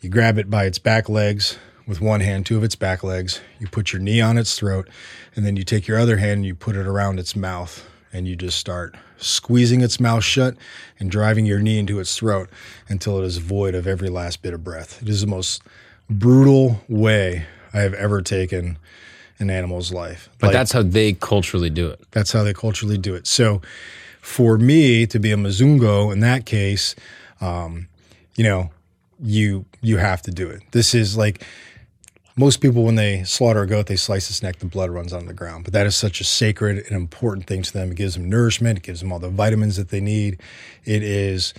You 0.00 0.08
grab 0.08 0.38
it 0.38 0.50
by 0.50 0.64
its 0.64 0.78
back 0.78 1.08
legs 1.08 1.58
with 1.86 2.00
one 2.00 2.20
hand, 2.20 2.46
two 2.46 2.56
of 2.56 2.64
its 2.64 2.76
back 2.76 3.04
legs. 3.04 3.40
You 3.58 3.68
put 3.68 3.92
your 3.92 4.00
knee 4.00 4.20
on 4.20 4.38
its 4.38 4.58
throat, 4.58 4.88
and 5.34 5.44
then 5.44 5.56
you 5.56 5.64
take 5.64 5.86
your 5.86 5.98
other 5.98 6.16
hand 6.16 6.38
and 6.38 6.46
you 6.46 6.54
put 6.54 6.76
it 6.76 6.86
around 6.86 7.18
its 7.18 7.36
mouth, 7.36 7.88
and 8.16 8.26
you 8.26 8.34
just 8.34 8.58
start 8.58 8.94
squeezing 9.18 9.82
its 9.82 10.00
mouth 10.00 10.24
shut 10.24 10.56
and 10.98 11.10
driving 11.10 11.44
your 11.44 11.60
knee 11.60 11.78
into 11.78 12.00
its 12.00 12.16
throat 12.16 12.48
until 12.88 13.20
it 13.20 13.24
is 13.26 13.36
void 13.36 13.74
of 13.74 13.86
every 13.86 14.08
last 14.08 14.40
bit 14.40 14.54
of 14.54 14.64
breath. 14.64 15.02
It 15.02 15.08
is 15.08 15.20
the 15.20 15.26
most 15.26 15.62
brutal 16.08 16.80
way 16.88 17.44
I 17.74 17.80
have 17.80 17.92
ever 17.94 18.22
taken 18.22 18.78
an 19.38 19.50
animal's 19.50 19.92
life. 19.92 20.30
But 20.38 20.46
Like- 20.48 20.54
that's 20.54 20.72
how 20.72 20.82
they 20.82 21.12
culturally 21.12 21.68
do 21.68 21.88
it. 21.88 22.00
that's 22.12 22.32
how 22.32 22.42
they 22.42 22.54
culturally 22.54 22.96
do 22.96 23.14
it. 23.14 23.26
So 23.26 23.60
for 24.22 24.56
me 24.56 25.06
to 25.06 25.18
be 25.20 25.30
a 25.30 25.36
Mazungo 25.36 26.10
in 26.10 26.20
that 26.20 26.46
case, 26.46 26.94
um, 27.42 27.88
you 28.34 28.44
know, 28.44 28.70
you 29.22 29.66
you 29.82 29.98
have 29.98 30.22
to 30.22 30.30
do 30.30 30.48
it. 30.48 30.62
This 30.72 30.94
is 30.94 31.16
like 31.16 31.42
most 32.36 32.58
people 32.60 32.84
when 32.84 32.96
they 32.96 33.24
slaughter 33.24 33.62
a 33.62 33.66
goat, 33.66 33.86
they 33.86 33.96
slice 33.96 34.28
its 34.28 34.42
neck, 34.42 34.58
the 34.58 34.66
blood 34.66 34.90
runs 34.90 35.12
on 35.12 35.24
the 35.26 35.32
ground. 35.32 35.64
But 35.64 35.72
that 35.72 35.86
is 35.86 35.96
such 35.96 36.20
a 36.20 36.24
sacred 36.24 36.84
and 36.86 36.92
important 36.92 37.46
thing 37.46 37.62
to 37.62 37.72
them. 37.72 37.90
It 37.92 37.96
gives 37.96 38.14
them 38.14 38.28
nourishment, 38.28 38.78
it 38.78 38.82
gives 38.82 39.00
them 39.00 39.10
all 39.12 39.18
the 39.18 39.30
vitamins 39.30 39.76
that 39.76 39.88
they 39.88 40.00
need. 40.00 40.38
It 40.84 41.02
is 41.02 41.54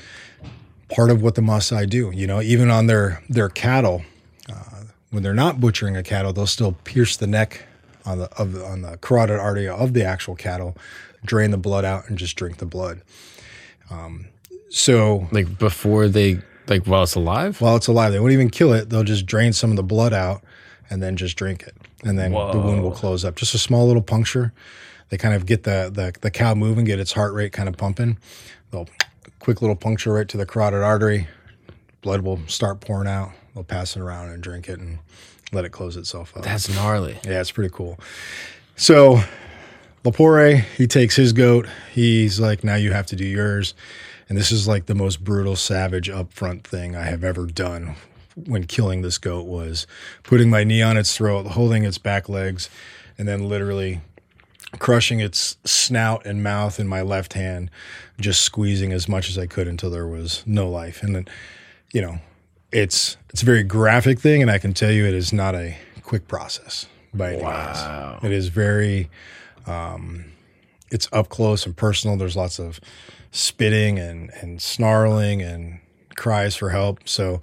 part 0.94 1.10
of 1.10 1.22
what 1.22 1.36
the 1.36 1.42
Maasai 1.42 1.90
do. 1.90 2.12
You 2.12 2.28
know, 2.28 2.42
even 2.42 2.70
on 2.70 2.86
their 2.86 3.24
their 3.28 3.50
cattle, 3.50 4.04
uh, 4.52 4.84
when 5.10 5.24
they're 5.24 5.34
not 5.34 5.60
butchering 5.60 5.98
a 5.98 6.04
cattle, 6.04 6.32
they'll 6.32 6.46
still 6.46 6.74
pierce 6.84 7.18
the 7.18 7.28
neck 7.28 7.66
on 8.06 8.20
the 8.20 8.30
of 8.40 8.62
on 8.62 8.84
the 8.84 8.98
carotid 8.98 9.40
artery 9.40 9.68
of 9.68 9.94
the 9.94 10.04
actual 10.04 10.36
cattle, 10.36 10.78
drain 11.26 11.50
the 11.50 11.58
blood 11.58 11.86
out, 11.86 12.08
and 12.08 12.20
just 12.20 12.36
drink 12.36 12.58
the 12.58 12.66
blood. 12.68 13.02
Um, 13.90 14.28
so 14.70 15.28
Like 15.32 15.58
before 15.58 16.08
they, 16.08 16.40
like 16.68 16.86
while 16.86 17.04
it's 17.04 17.16
alive. 17.16 17.62
while 17.62 17.78
it's 17.78 17.88
alive, 17.88 18.12
they 18.12 18.20
won't 18.20 18.34
even 18.34 18.50
kill 18.52 18.74
it. 18.74 18.90
They'll 18.90 19.04
just 19.04 19.26
drain 19.26 19.54
some 19.54 19.72
of 19.72 19.76
the 19.78 19.84
blood 19.84 20.14
out 20.14 20.44
and 20.90 21.02
then 21.02 21.16
just 21.16 21.38
drink 21.38 21.64
it, 21.64 21.76
and 22.04 22.18
then 22.18 22.32
the 22.32 22.60
wound 22.60 22.84
will 22.84 22.92
close 22.92 23.26
up. 23.26 23.36
Just 23.36 23.54
a 23.54 23.60
small 23.60 23.88
little 23.88 24.02
puncture. 24.02 24.54
They 25.10 25.18
kind 25.18 25.34
of 25.34 25.46
get 25.46 25.64
the 25.64 25.90
the, 25.94 26.14
the 26.22 26.32
cow 26.32 26.54
moving, 26.54 26.86
get 26.86 27.00
its 27.00 27.14
heart 27.14 27.34
rate 27.34 27.52
kind 27.54 27.70
of 27.70 27.78
pumping. 27.78 28.18
They'll 28.72 28.88
quick 29.40 29.62
little 29.62 29.76
puncture 29.76 30.14
right 30.14 30.28
to 30.28 30.38
the 30.38 30.46
carotid 30.46 30.82
artery. 30.82 31.28
Blood 32.02 32.22
will 32.22 32.40
start 32.48 32.82
pouring 32.82 33.08
out. 33.08 33.32
They'll 33.54 33.64
pass 33.64 33.96
it 33.96 34.02
around 34.02 34.30
and 34.30 34.42
drink 34.44 34.70
it 34.70 34.80
and 34.80 35.00
let 35.52 35.66
it 35.66 35.70
close 35.70 35.96
itself 35.96 36.36
up. 36.36 36.44
That's 36.44 36.70
gnarly. 36.70 37.18
Yeah, 37.24 37.42
it's 37.42 37.52
pretty 37.52 37.74
cool. 37.74 38.00
So 38.76 39.22
Lapore, 40.04 40.62
he 40.78 40.88
takes 40.88 41.16
his 41.16 41.34
goat. 41.34 41.68
He's 41.94 42.40
like, 42.40 42.64
now 42.64 42.76
you 42.76 42.92
have 42.92 43.06
to 43.08 43.16
do 43.16 43.26
yours. 43.26 43.74
And 44.30 44.38
this 44.38 44.52
is 44.52 44.68
like 44.68 44.86
the 44.86 44.96
most 44.96 45.24
brutal, 45.24 45.56
savage, 45.56 46.10
upfront 46.10 46.64
thing 46.64 46.96
I 46.96 47.04
have 47.04 47.24
ever 47.24 47.46
done 47.46 47.96
when 48.46 48.66
killing 48.66 49.02
this 49.02 49.18
goat 49.18 49.46
was 49.46 49.88
putting 50.24 50.50
my 50.50 50.64
knee 50.64 50.82
on 50.82 50.96
its 50.98 51.16
throat, 51.16 51.48
holding 51.48 51.84
its 51.84 51.98
back 51.98 52.30
legs, 52.30 52.70
and 53.18 53.28
then 53.28 53.50
literally 53.50 54.02
crushing 54.80 55.20
its 55.20 55.58
snout 55.66 56.26
and 56.26 56.44
mouth 56.44 56.80
in 56.80 56.88
my 56.88 57.02
left 57.02 57.34
hand, 57.34 57.72
just 58.20 58.42
squeezing 58.42 58.92
as 58.92 59.08
much 59.08 59.30
as 59.30 59.38
I 59.38 59.48
could 59.48 59.68
until 59.68 59.90
there 59.90 60.08
was 60.08 60.44
no 60.46 60.70
life. 60.70 61.02
And 61.02 61.16
then, 61.16 61.28
you 61.94 62.02
know, 62.02 62.20
it's 62.72 63.18
it's 63.30 63.42
a 63.42 63.46
very 63.46 63.64
graphic 63.64 64.20
thing, 64.20 64.42
and 64.42 64.52
I 64.52 64.58
can 64.58 64.74
tell 64.74 64.92
you 64.92 65.06
it 65.06 65.14
is 65.14 65.32
not 65.34 65.56
a 65.56 65.76
quick 66.04 66.28
process 66.28 66.86
by 67.14 67.34
any 67.34 67.42
Wow. 67.44 68.12
means. 68.22 68.26
It 68.26 68.32
is 68.36 68.50
very, 68.50 69.10
um, 69.66 70.26
it's 70.92 71.08
up 71.12 71.30
close 71.30 71.66
and 71.66 71.76
personal. 71.76 72.18
There's 72.18 72.36
lots 72.36 72.60
of 72.60 72.80
spitting 73.32 73.98
and 74.00 74.32
and 74.42 74.62
snarling 74.62 75.42
and 75.42 75.80
cries 76.16 76.56
for 76.56 76.70
help. 76.72 77.08
So 77.08 77.42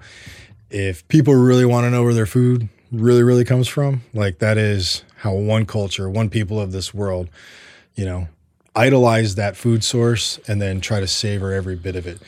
if 0.75 1.07
people 1.07 1.37
really 1.37 1.65
want 1.65 1.85
to 1.85 1.91
know 1.91 2.03
where 2.03 2.13
their 2.13 2.27
food 2.27 2.69
really 2.91 3.23
really 3.23 3.45
comes 3.45 3.69
from, 3.69 4.03
like 4.13 4.41
that 4.41 4.59
is 4.59 5.05
how 5.19 5.33
one 5.33 5.67
culture, 5.67 6.11
one 6.11 6.29
people 6.29 6.61
of 6.61 6.73
this 6.73 6.93
world, 6.93 7.29
you 7.95 8.05
know, 8.05 8.27
idolize 8.75 9.37
that 9.37 9.57
food 9.57 9.85
source 9.85 10.41
and 10.49 10.61
then 10.61 10.81
try 10.81 10.99
to 10.99 11.07
savor 11.07 11.53
every 11.53 11.77
bit 11.77 11.95
of 11.95 12.09
it. 12.09 12.21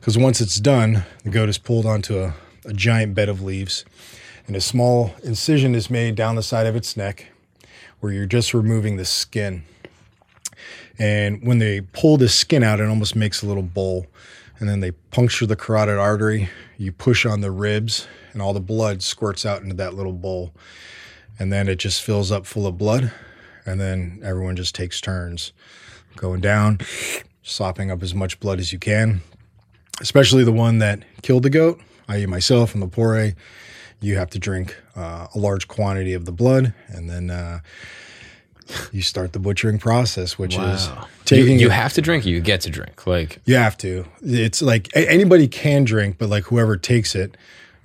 Because 0.00 0.18
once 0.18 0.40
it's 0.40 0.58
done, 0.58 1.04
the 1.22 1.30
goat 1.30 1.48
is 1.48 1.58
pulled 1.58 1.86
onto 1.86 2.18
a, 2.18 2.34
a 2.64 2.72
giant 2.72 3.14
bed 3.14 3.28
of 3.28 3.40
leaves, 3.40 3.84
and 4.48 4.56
a 4.56 4.60
small 4.60 5.14
incision 5.22 5.76
is 5.76 5.88
made 5.88 6.16
down 6.16 6.34
the 6.34 6.42
side 6.42 6.66
of 6.66 6.74
its 6.74 6.96
neck 6.96 7.28
where 8.00 8.12
you're 8.12 8.26
just 8.26 8.52
removing 8.52 8.96
the 8.96 9.04
skin. 9.04 9.62
And 10.98 11.40
when 11.46 11.58
they 11.58 11.82
pull 11.82 12.16
the 12.16 12.28
skin 12.28 12.64
out, 12.64 12.80
it 12.80 12.88
almost 12.88 13.14
makes 13.14 13.42
a 13.42 13.46
little 13.46 13.62
bowl. 13.62 14.08
And 14.62 14.68
then 14.68 14.78
they 14.78 14.92
puncture 14.92 15.44
the 15.44 15.56
carotid 15.56 15.98
artery. 15.98 16.48
You 16.78 16.92
push 16.92 17.26
on 17.26 17.40
the 17.40 17.50
ribs, 17.50 18.06
and 18.32 18.40
all 18.40 18.54
the 18.54 18.60
blood 18.60 19.02
squirts 19.02 19.44
out 19.44 19.60
into 19.60 19.74
that 19.74 19.94
little 19.94 20.12
bowl. 20.12 20.52
And 21.36 21.52
then 21.52 21.66
it 21.66 21.80
just 21.80 22.00
fills 22.00 22.30
up 22.30 22.46
full 22.46 22.68
of 22.68 22.78
blood. 22.78 23.10
And 23.66 23.80
then 23.80 24.20
everyone 24.22 24.54
just 24.54 24.72
takes 24.76 25.00
turns 25.00 25.52
going 26.14 26.42
down, 26.42 26.78
sopping 27.42 27.90
up 27.90 28.04
as 28.04 28.14
much 28.14 28.38
blood 28.38 28.60
as 28.60 28.72
you 28.72 28.78
can, 28.78 29.22
especially 30.00 30.44
the 30.44 30.52
one 30.52 30.78
that 30.78 31.02
killed 31.22 31.42
the 31.42 31.50
goat, 31.50 31.80
i.e., 32.06 32.26
myself 32.26 32.72
and 32.72 32.84
Lapore. 32.84 33.34
You 34.00 34.16
have 34.16 34.30
to 34.30 34.38
drink 34.38 34.80
uh, 34.94 35.26
a 35.34 35.38
large 35.40 35.66
quantity 35.66 36.12
of 36.12 36.24
the 36.24 36.30
blood, 36.30 36.72
and 36.86 37.10
then 37.10 37.30
uh, 37.30 37.62
you 38.92 39.02
start 39.02 39.32
the 39.32 39.38
butchering 39.38 39.78
process, 39.78 40.38
which 40.38 40.56
is 40.56 40.88
taking 41.24 41.54
you, 41.54 41.66
you 41.66 41.70
have 41.70 41.92
to 41.94 42.00
drink. 42.02 42.24
You 42.26 42.40
get 42.40 42.60
to 42.62 42.70
drink. 42.70 43.06
Like 43.06 43.40
you 43.44 43.54
have 43.56 43.76
to. 43.78 44.04
It's 44.22 44.62
like 44.62 44.88
a- 44.96 45.10
anybody 45.10 45.48
can 45.48 45.84
drink, 45.84 46.16
but 46.18 46.28
like 46.28 46.44
whoever 46.44 46.76
takes 46.76 47.14
it 47.14 47.36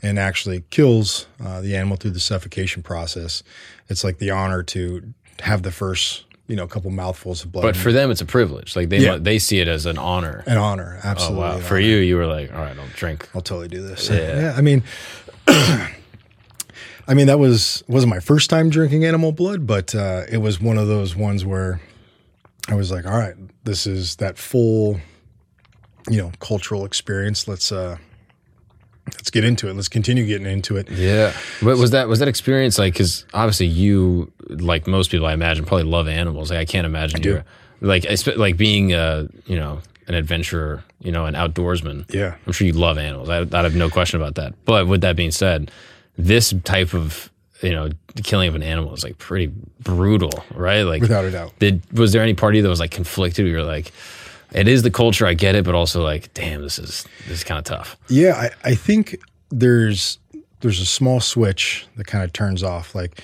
and 0.04 0.20
actually 0.20 0.64
kills 0.70 1.28
uh, 1.44 1.60
the 1.62 1.76
animal 1.76 1.98
through 1.98 2.12
the 2.12 2.20
suffocation 2.20 2.84
process, 2.84 3.42
it's 3.90 4.04
like 4.04 4.20
the 4.20 4.30
honor 4.30 4.62
to 4.64 5.14
have 5.42 5.64
the 5.64 5.72
first, 5.72 6.24
you 6.48 6.56
know, 6.56 6.68
couple 6.68 6.92
mouthfuls 6.92 7.44
of 7.44 7.52
blood. 7.52 7.64
But 7.64 7.76
for 7.76 7.92
them, 7.92 8.12
it's 8.12 8.22
a 8.22 8.26
privilege. 8.26 8.76
Like 8.76 8.90
they 8.90 9.00
Yeah. 9.00 9.18
they 9.18 9.40
see 9.40 9.60
it 9.60 9.68
as 9.68 9.86
an 9.86 9.98
honor. 9.98 10.44
an 10.46 10.58
honor, 10.58 11.00
Oh 11.04 11.08
absolutely. 11.10 11.40
wow! 11.42 11.56
an 11.58 11.62
For 11.62 11.76
honor. 11.76 11.80
you, 11.86 11.98
you 11.98 12.16
were 12.16 12.28
like, 12.28 12.54
all 12.54 12.60
right, 12.60 12.78
I'll 12.78 12.88
drink. 12.96 13.28
I'll 13.34 13.42
totally 13.42 13.68
do 13.70 13.82
this. 13.82 14.10
Yeah. 14.10 14.54
I 14.58 14.62
mean, 14.62 14.84
I 17.08 17.14
mean 17.14 17.28
that 17.28 17.40
was 17.40 17.84
wasn't 17.88 18.10
my 18.10 18.20
first 18.20 18.50
time 18.50 18.70
drinking 18.70 19.06
animal 19.06 19.32
blood, 19.32 19.66
but 19.66 19.96
uh, 19.96 20.24
it 20.30 20.38
was 20.38 20.60
one 20.60 20.78
of 20.78 20.88
those 20.88 21.16
ones 21.16 21.46
where 21.46 21.80
I 22.68 22.76
was 22.76 22.92
like, 22.92 23.06
all 23.06 23.18
right, 23.18 23.36
this 23.64 23.88
is 23.88 24.18
that 24.18 24.38
full, 24.38 25.00
you 26.10 26.18
know, 26.18 26.32
cultural 26.40 26.86
experience. 26.86 27.48
Let's 27.48 27.72
uh, 27.72 27.98
let's 29.14 29.30
get 29.30 29.46
into 29.46 29.70
it. 29.70 29.76
Let's 29.76 29.88
continue 29.88 30.26
getting 30.26 30.48
into 30.48 30.76
it. 30.76 30.90
Yeah. 30.92 31.34
But 31.62 31.78
was 31.78 31.92
that 31.92 32.08
was 32.10 32.20
that 32.20 32.28
experience 32.28 32.78
like? 32.78 32.94
Because 32.94 33.26
obviously 33.34 33.68
you, 33.68 34.32
like 34.50 34.86
most 34.86 35.10
people, 35.10 35.28
I 35.28 35.34
imagine, 35.34 35.66
probably 35.66 35.86
love 35.86 36.08
animals. 36.08 36.50
Like 36.50 36.60
I 36.60 36.66
can't 36.66 36.86
imagine 36.86 37.22
do. 37.22 37.30
you're 37.30 37.46
like 37.80 38.06
like 38.36 38.58
being 38.58 38.94
a 38.94 39.30
you 39.46 39.56
know 39.56 39.82
an 40.08 40.16
adventurer, 40.16 40.84
you 41.00 41.12
know, 41.12 41.26
an 41.26 41.34
outdoorsman. 41.34 42.14
Yeah. 42.14 42.36
I'm 42.46 42.54
sure 42.54 42.66
you 42.66 42.74
love 42.74 42.98
animals. 42.98 43.30
I, 43.30 43.40
I 43.40 43.64
have 43.64 43.76
no 43.76 43.90
question 43.90 44.20
about 44.20 44.36
that. 44.36 44.54
But 44.66 44.88
with 44.88 45.02
that 45.02 45.16
being 45.18 45.32
said, 45.32 45.70
this 46.18 46.54
type 46.64 46.94
of 46.94 47.32
you 47.62 47.72
know 47.72 47.90
killing 48.24 48.48
of 48.48 48.56
an 48.56 48.64
animal 48.64 48.94
is 48.94 49.04
like 49.04 49.18
pretty 49.18 49.52
brutal, 49.80 50.44
right? 50.54 50.84
Like 50.84 51.02
Without 51.02 51.26
a 51.26 51.32
doubt. 51.32 51.54
Did 51.60 51.82
was 51.98 52.12
there 52.14 52.22
any 52.22 52.34
party 52.34 52.62
that 52.62 52.70
was 52.70 52.80
like 52.80 52.92
conflicted? 52.92 53.48
You're 53.48 53.64
like, 53.64 53.92
it 54.54 54.68
is 54.68 54.84
the 54.84 54.92
culture, 54.92 55.26
I 55.26 55.34
get 55.34 55.56
it, 55.56 55.66
but 55.66 55.76
also 55.76 56.04
like, 56.04 56.34
damn, 56.34 56.62
this 56.62 56.80
is 56.80 57.06
this 57.28 57.40
is 57.40 57.44
kind 57.44 57.60
of 57.60 57.66
tough. 57.66 57.98
Yeah, 58.10 58.34
I, 58.36 58.70
I 58.70 58.76
think 58.76 59.20
there's 59.50 60.18
there's 60.62 60.80
a 60.80 60.86
small 60.86 61.20
switch 61.20 61.86
that 61.98 62.08
kind 62.08 62.24
of 62.24 62.34
turns 62.34 62.64
off. 62.64 62.96
Like 62.96 63.22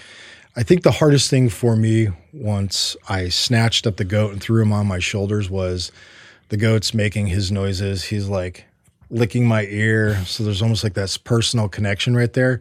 I 0.55 0.63
think 0.63 0.83
the 0.83 0.91
hardest 0.91 1.29
thing 1.29 1.49
for 1.49 1.75
me 1.75 2.09
once 2.31 2.95
I 3.09 3.29
snatched 3.29 3.87
up 3.87 3.97
the 3.97 4.05
goat 4.05 4.31
and 4.33 4.41
threw 4.41 4.61
him 4.61 4.71
on 4.71 4.87
my 4.87 4.99
shoulders 4.99 5.49
was 5.49 5.91
the 6.49 6.57
goat's 6.57 6.93
making 6.93 7.27
his 7.27 7.51
noises. 7.51 8.05
He's 8.05 8.27
like 8.27 8.65
licking 9.13 9.47
my 9.47 9.65
ear. 9.65 10.17
So 10.25 10.43
there's 10.43 10.61
almost 10.61 10.83
like 10.83 10.95
that 10.95 11.15
personal 11.23 11.69
connection 11.69 12.15
right 12.15 12.33
there. 12.33 12.59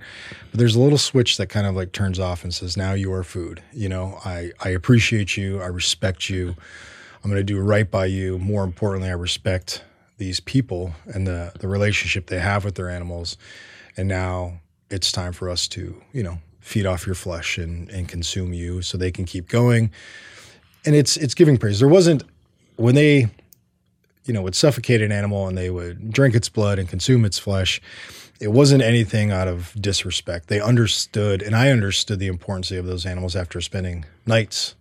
But 0.50 0.58
there's 0.58 0.76
a 0.76 0.80
little 0.80 0.98
switch 0.98 1.38
that 1.38 1.46
kind 1.46 1.66
of 1.66 1.74
like 1.74 1.92
turns 1.92 2.20
off 2.20 2.44
and 2.44 2.52
says, 2.52 2.76
now 2.76 2.92
you 2.92 3.10
are 3.12 3.24
food. 3.24 3.62
You 3.72 3.88
know, 3.88 4.20
I, 4.24 4.52
I 4.60 4.68
appreciate 4.68 5.36
you. 5.36 5.62
I 5.62 5.66
respect 5.66 6.28
you. 6.28 6.54
I'm 7.24 7.30
going 7.30 7.40
to 7.40 7.44
do 7.44 7.58
right 7.58 7.90
by 7.90 8.06
you. 8.06 8.38
More 8.38 8.64
importantly, 8.64 9.08
I 9.08 9.14
respect 9.14 9.82
these 10.18 10.40
people 10.40 10.94
and 11.06 11.26
the, 11.26 11.52
the 11.58 11.68
relationship 11.68 12.26
they 12.26 12.38
have 12.40 12.64
with 12.66 12.74
their 12.74 12.90
animals. 12.90 13.38
And 13.96 14.06
now 14.06 14.60
it's 14.90 15.10
time 15.10 15.32
for 15.32 15.48
us 15.48 15.66
to, 15.68 16.02
you 16.12 16.22
know, 16.22 16.38
feed 16.60 16.84
off 16.84 17.06
your 17.06 17.14
flesh 17.14 17.56
and, 17.56 17.88
and 17.88 18.08
consume 18.08 18.52
you 18.52 18.82
so 18.82 18.98
they 18.98 19.10
can 19.10 19.24
keep 19.24 19.48
going. 19.48 19.90
And 20.84 20.94
it's 20.94 21.16
it's 21.16 21.34
giving 21.34 21.56
praise. 21.56 21.78
There 21.78 21.88
wasn't 21.88 22.24
when 22.76 22.94
they 22.94 23.28
you 24.24 24.32
know 24.32 24.42
would 24.42 24.54
suffocate 24.54 25.02
an 25.02 25.12
animal 25.12 25.48
and 25.48 25.56
they 25.56 25.70
would 25.70 26.12
drink 26.12 26.34
its 26.34 26.48
blood 26.48 26.78
and 26.78 26.88
consume 26.88 27.24
its 27.24 27.38
flesh. 27.38 27.80
It 28.40 28.48
wasn't 28.48 28.82
anything 28.82 29.30
out 29.30 29.46
of 29.46 29.72
disrespect. 29.80 30.48
They 30.48 30.60
understood, 30.60 31.42
and 31.42 31.54
I 31.54 31.70
understood 31.70 32.18
the 32.18 32.26
importance 32.26 32.70
of 32.72 32.86
those 32.86 33.06
animals 33.06 33.36
after 33.36 33.60
spending 33.60 34.04
nights 34.26 34.74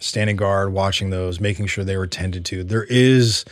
standing 0.00 0.36
guard, 0.36 0.72
watching 0.72 1.10
those, 1.10 1.40
making 1.40 1.66
sure 1.66 1.84
they 1.84 1.96
were 1.96 2.06
tended 2.06 2.44
to. 2.46 2.64
There 2.64 2.84
is 2.84 3.44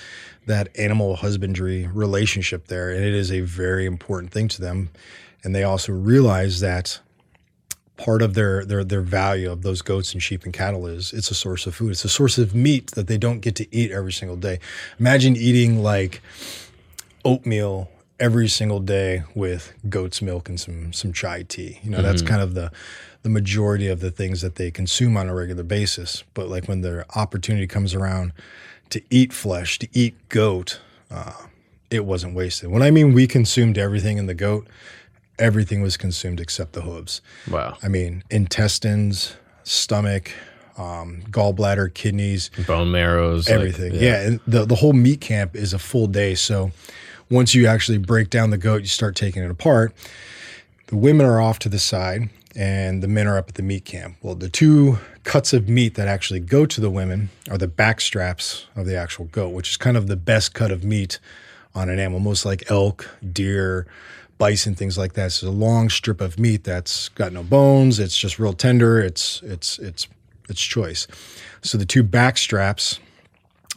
that 0.46 0.68
animal 0.78 1.16
husbandry 1.16 1.86
relationship 1.86 2.66
there, 2.66 2.90
and 2.90 3.04
it 3.04 3.14
is 3.14 3.30
a 3.30 3.40
very 3.40 3.86
important 3.86 4.32
thing 4.32 4.48
to 4.48 4.60
them. 4.60 4.90
And 5.44 5.54
they 5.54 5.62
also 5.62 5.92
realize 5.92 6.60
that 6.60 7.00
part 7.98 8.22
of 8.22 8.32
their 8.34 8.64
their 8.64 8.82
their 8.82 9.02
value 9.02 9.50
of 9.50 9.62
those 9.62 9.82
goats 9.82 10.14
and 10.14 10.22
sheep 10.22 10.44
and 10.44 10.54
cattle 10.54 10.86
is 10.86 11.12
it's 11.12 11.30
a 11.30 11.34
source 11.34 11.66
of 11.66 11.74
food. 11.74 11.90
It's 11.90 12.04
a 12.04 12.08
source 12.08 12.38
of 12.38 12.54
meat 12.54 12.92
that 12.92 13.08
they 13.08 13.18
don't 13.18 13.40
get 13.40 13.54
to 13.56 13.76
eat 13.76 13.90
every 13.90 14.12
single 14.12 14.36
day. 14.36 14.60
Imagine 14.98 15.36
eating 15.36 15.82
like 15.82 16.22
oatmeal 17.24 17.90
every 18.20 18.48
single 18.48 18.80
day 18.80 19.22
with 19.34 19.72
goat's 19.88 20.22
milk 20.22 20.48
and 20.48 20.58
some 20.58 20.92
some 20.92 21.12
chai 21.12 21.42
tea. 21.42 21.80
You 21.82 21.90
know, 21.90 21.98
mm-hmm. 21.98 22.06
that's 22.06 22.22
kind 22.22 22.40
of 22.40 22.54
the 22.54 22.72
the 23.22 23.28
majority 23.28 23.88
of 23.88 24.00
the 24.00 24.12
things 24.12 24.40
that 24.40 24.54
they 24.54 24.70
consume 24.70 25.16
on 25.16 25.28
a 25.28 25.34
regular 25.34 25.64
basis. 25.64 26.22
But 26.34 26.48
like 26.48 26.66
when 26.66 26.80
their 26.80 27.04
opportunity 27.16 27.66
comes 27.66 27.94
around 27.94 28.32
to 28.90 29.02
eat 29.10 29.32
flesh, 29.32 29.78
to 29.80 29.88
eat 29.92 30.14
goat, 30.28 30.80
uh, 31.10 31.32
it 31.90 32.04
wasn't 32.04 32.34
wasted. 32.34 32.70
When 32.70 32.82
I 32.82 32.92
mean 32.92 33.12
we 33.12 33.26
consumed 33.26 33.76
everything 33.76 34.18
in 34.18 34.26
the 34.26 34.34
goat, 34.34 34.68
everything 35.38 35.82
was 35.82 35.96
consumed 35.96 36.40
except 36.40 36.72
the 36.72 36.82
hooves. 36.82 37.20
Wow. 37.50 37.76
I 37.82 37.88
mean, 37.88 38.24
intestines, 38.30 39.34
stomach, 39.64 40.32
um, 40.76 41.22
gallbladder, 41.30 41.92
kidneys, 41.92 42.50
bone 42.66 42.90
marrows, 42.90 43.48
everything. 43.48 43.92
Like, 43.92 44.00
yeah. 44.00 44.20
yeah, 44.20 44.26
and 44.26 44.40
the 44.46 44.64
the 44.64 44.76
whole 44.76 44.92
meat 44.92 45.20
camp 45.20 45.56
is 45.56 45.72
a 45.72 45.78
full 45.78 46.06
day. 46.06 46.34
So 46.34 46.70
once 47.30 47.54
you 47.54 47.66
actually 47.66 47.98
break 47.98 48.30
down 48.30 48.50
the 48.50 48.58
goat, 48.58 48.82
you 48.82 48.88
start 48.88 49.16
taking 49.16 49.42
it 49.42 49.50
apart. 49.50 49.92
The 50.86 50.96
women 50.96 51.26
are 51.26 51.40
off 51.40 51.58
to 51.60 51.68
the 51.68 51.78
side, 51.78 52.30
and 52.56 53.02
the 53.02 53.08
men 53.08 53.26
are 53.26 53.36
up 53.36 53.48
at 53.48 53.54
the 53.56 53.62
meat 53.62 53.84
camp. 53.84 54.16
Well, 54.22 54.34
the 54.34 54.48
two 54.48 54.98
cuts 55.24 55.52
of 55.52 55.68
meat 55.68 55.94
that 55.96 56.08
actually 56.08 56.40
go 56.40 56.64
to 56.64 56.80
the 56.80 56.90
women 56.90 57.28
are 57.50 57.58
the 57.58 57.68
back 57.68 58.00
straps 58.00 58.66
of 58.74 58.86
the 58.86 58.96
actual 58.96 59.26
goat, 59.26 59.50
which 59.50 59.70
is 59.70 59.76
kind 59.76 59.96
of 59.96 60.06
the 60.06 60.16
best 60.16 60.54
cut 60.54 60.70
of 60.70 60.84
meat 60.84 61.18
on 61.74 61.90
an 61.90 61.98
animal, 61.98 62.20
most 62.20 62.46
like 62.46 62.70
elk, 62.70 63.10
deer, 63.32 63.86
bison, 64.38 64.74
things 64.74 64.96
like 64.96 65.12
that. 65.14 65.26
It's 65.26 65.42
a 65.42 65.50
long 65.50 65.90
strip 65.90 66.20
of 66.20 66.38
meat 66.38 66.64
that's 66.64 67.08
got 67.10 67.32
no 67.32 67.42
bones. 67.42 67.98
It's 67.98 68.16
just 68.16 68.38
real 68.38 68.52
tender. 68.52 69.00
It's 69.00 69.42
it's 69.42 69.78
it's 69.78 70.08
it's 70.48 70.62
choice. 70.62 71.06
So 71.60 71.76
the 71.76 71.86
two 71.86 72.02
back 72.02 72.38
straps 72.38 73.00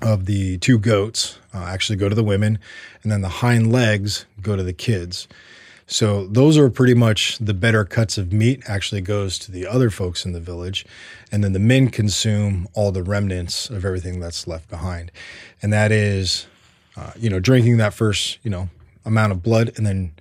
of 0.02 0.26
the 0.26 0.58
two 0.60 0.80
goats 0.80 1.38
uh, 1.54 1.66
actually 1.66 1.98
go 1.98 2.10
to 2.10 2.16
the 2.16 2.24
women, 2.24 2.60
and 3.04 3.12
then 3.12 3.22
the 3.22 3.30
hind 3.30 3.72
legs 3.72 4.26
go 4.42 4.56
to 4.56 4.64
the 4.64 4.74
kids. 4.74 5.28
So 5.92 6.26
those 6.28 6.58
are 6.58 6.70
pretty 6.70 6.94
much 6.94 7.38
the 7.40 7.54
better 7.54 7.84
cuts 7.84 8.18
of 8.18 8.32
meat 8.32 8.64
actually 8.66 9.02
goes 9.02 9.38
to 9.40 9.52
the 9.52 9.68
other 9.68 9.90
folks 9.90 10.24
in 10.24 10.32
the 10.32 10.40
village. 10.40 10.86
And 11.34 11.44
then 11.44 11.52
the 11.52 11.60
men 11.60 11.90
consume 11.90 12.70
all 12.74 12.94
the 12.94 13.04
remnants 13.04 13.70
of 13.70 13.84
everything 13.84 14.22
that's 14.22 14.48
left 14.48 14.70
behind. 14.70 15.12
And 15.62 15.74
that 15.74 15.92
is, 15.92 16.48
uh, 16.96 17.12
you 17.18 17.30
know, 17.30 17.42
drinking 17.42 17.76
that 17.78 17.94
first, 17.94 18.40
you 18.42 18.50
know, 18.50 18.70
amount 19.04 19.34
of 19.34 19.44
blood 19.44 19.74
and 19.76 19.86
then 19.86 20.14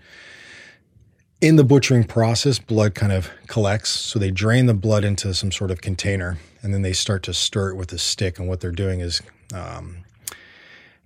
in 1.40 1.56
the 1.56 1.64
butchering 1.64 2.04
process, 2.04 2.58
blood 2.58 2.94
kind 2.94 3.12
of 3.12 3.30
collects. 3.46 3.90
So 3.90 4.18
they 4.18 4.30
drain 4.30 4.66
the 4.66 4.74
blood 4.74 5.04
into 5.04 5.32
some 5.34 5.50
sort 5.50 5.70
of 5.70 5.80
container 5.80 6.38
and 6.62 6.74
then 6.74 6.82
they 6.82 6.92
start 6.92 7.22
to 7.24 7.34
stir 7.34 7.70
it 7.70 7.76
with 7.76 7.92
a 7.92 7.98
stick. 7.98 8.38
And 8.38 8.48
what 8.48 8.60
they're 8.60 8.70
doing 8.70 9.00
is 9.00 9.22
um, 9.54 9.98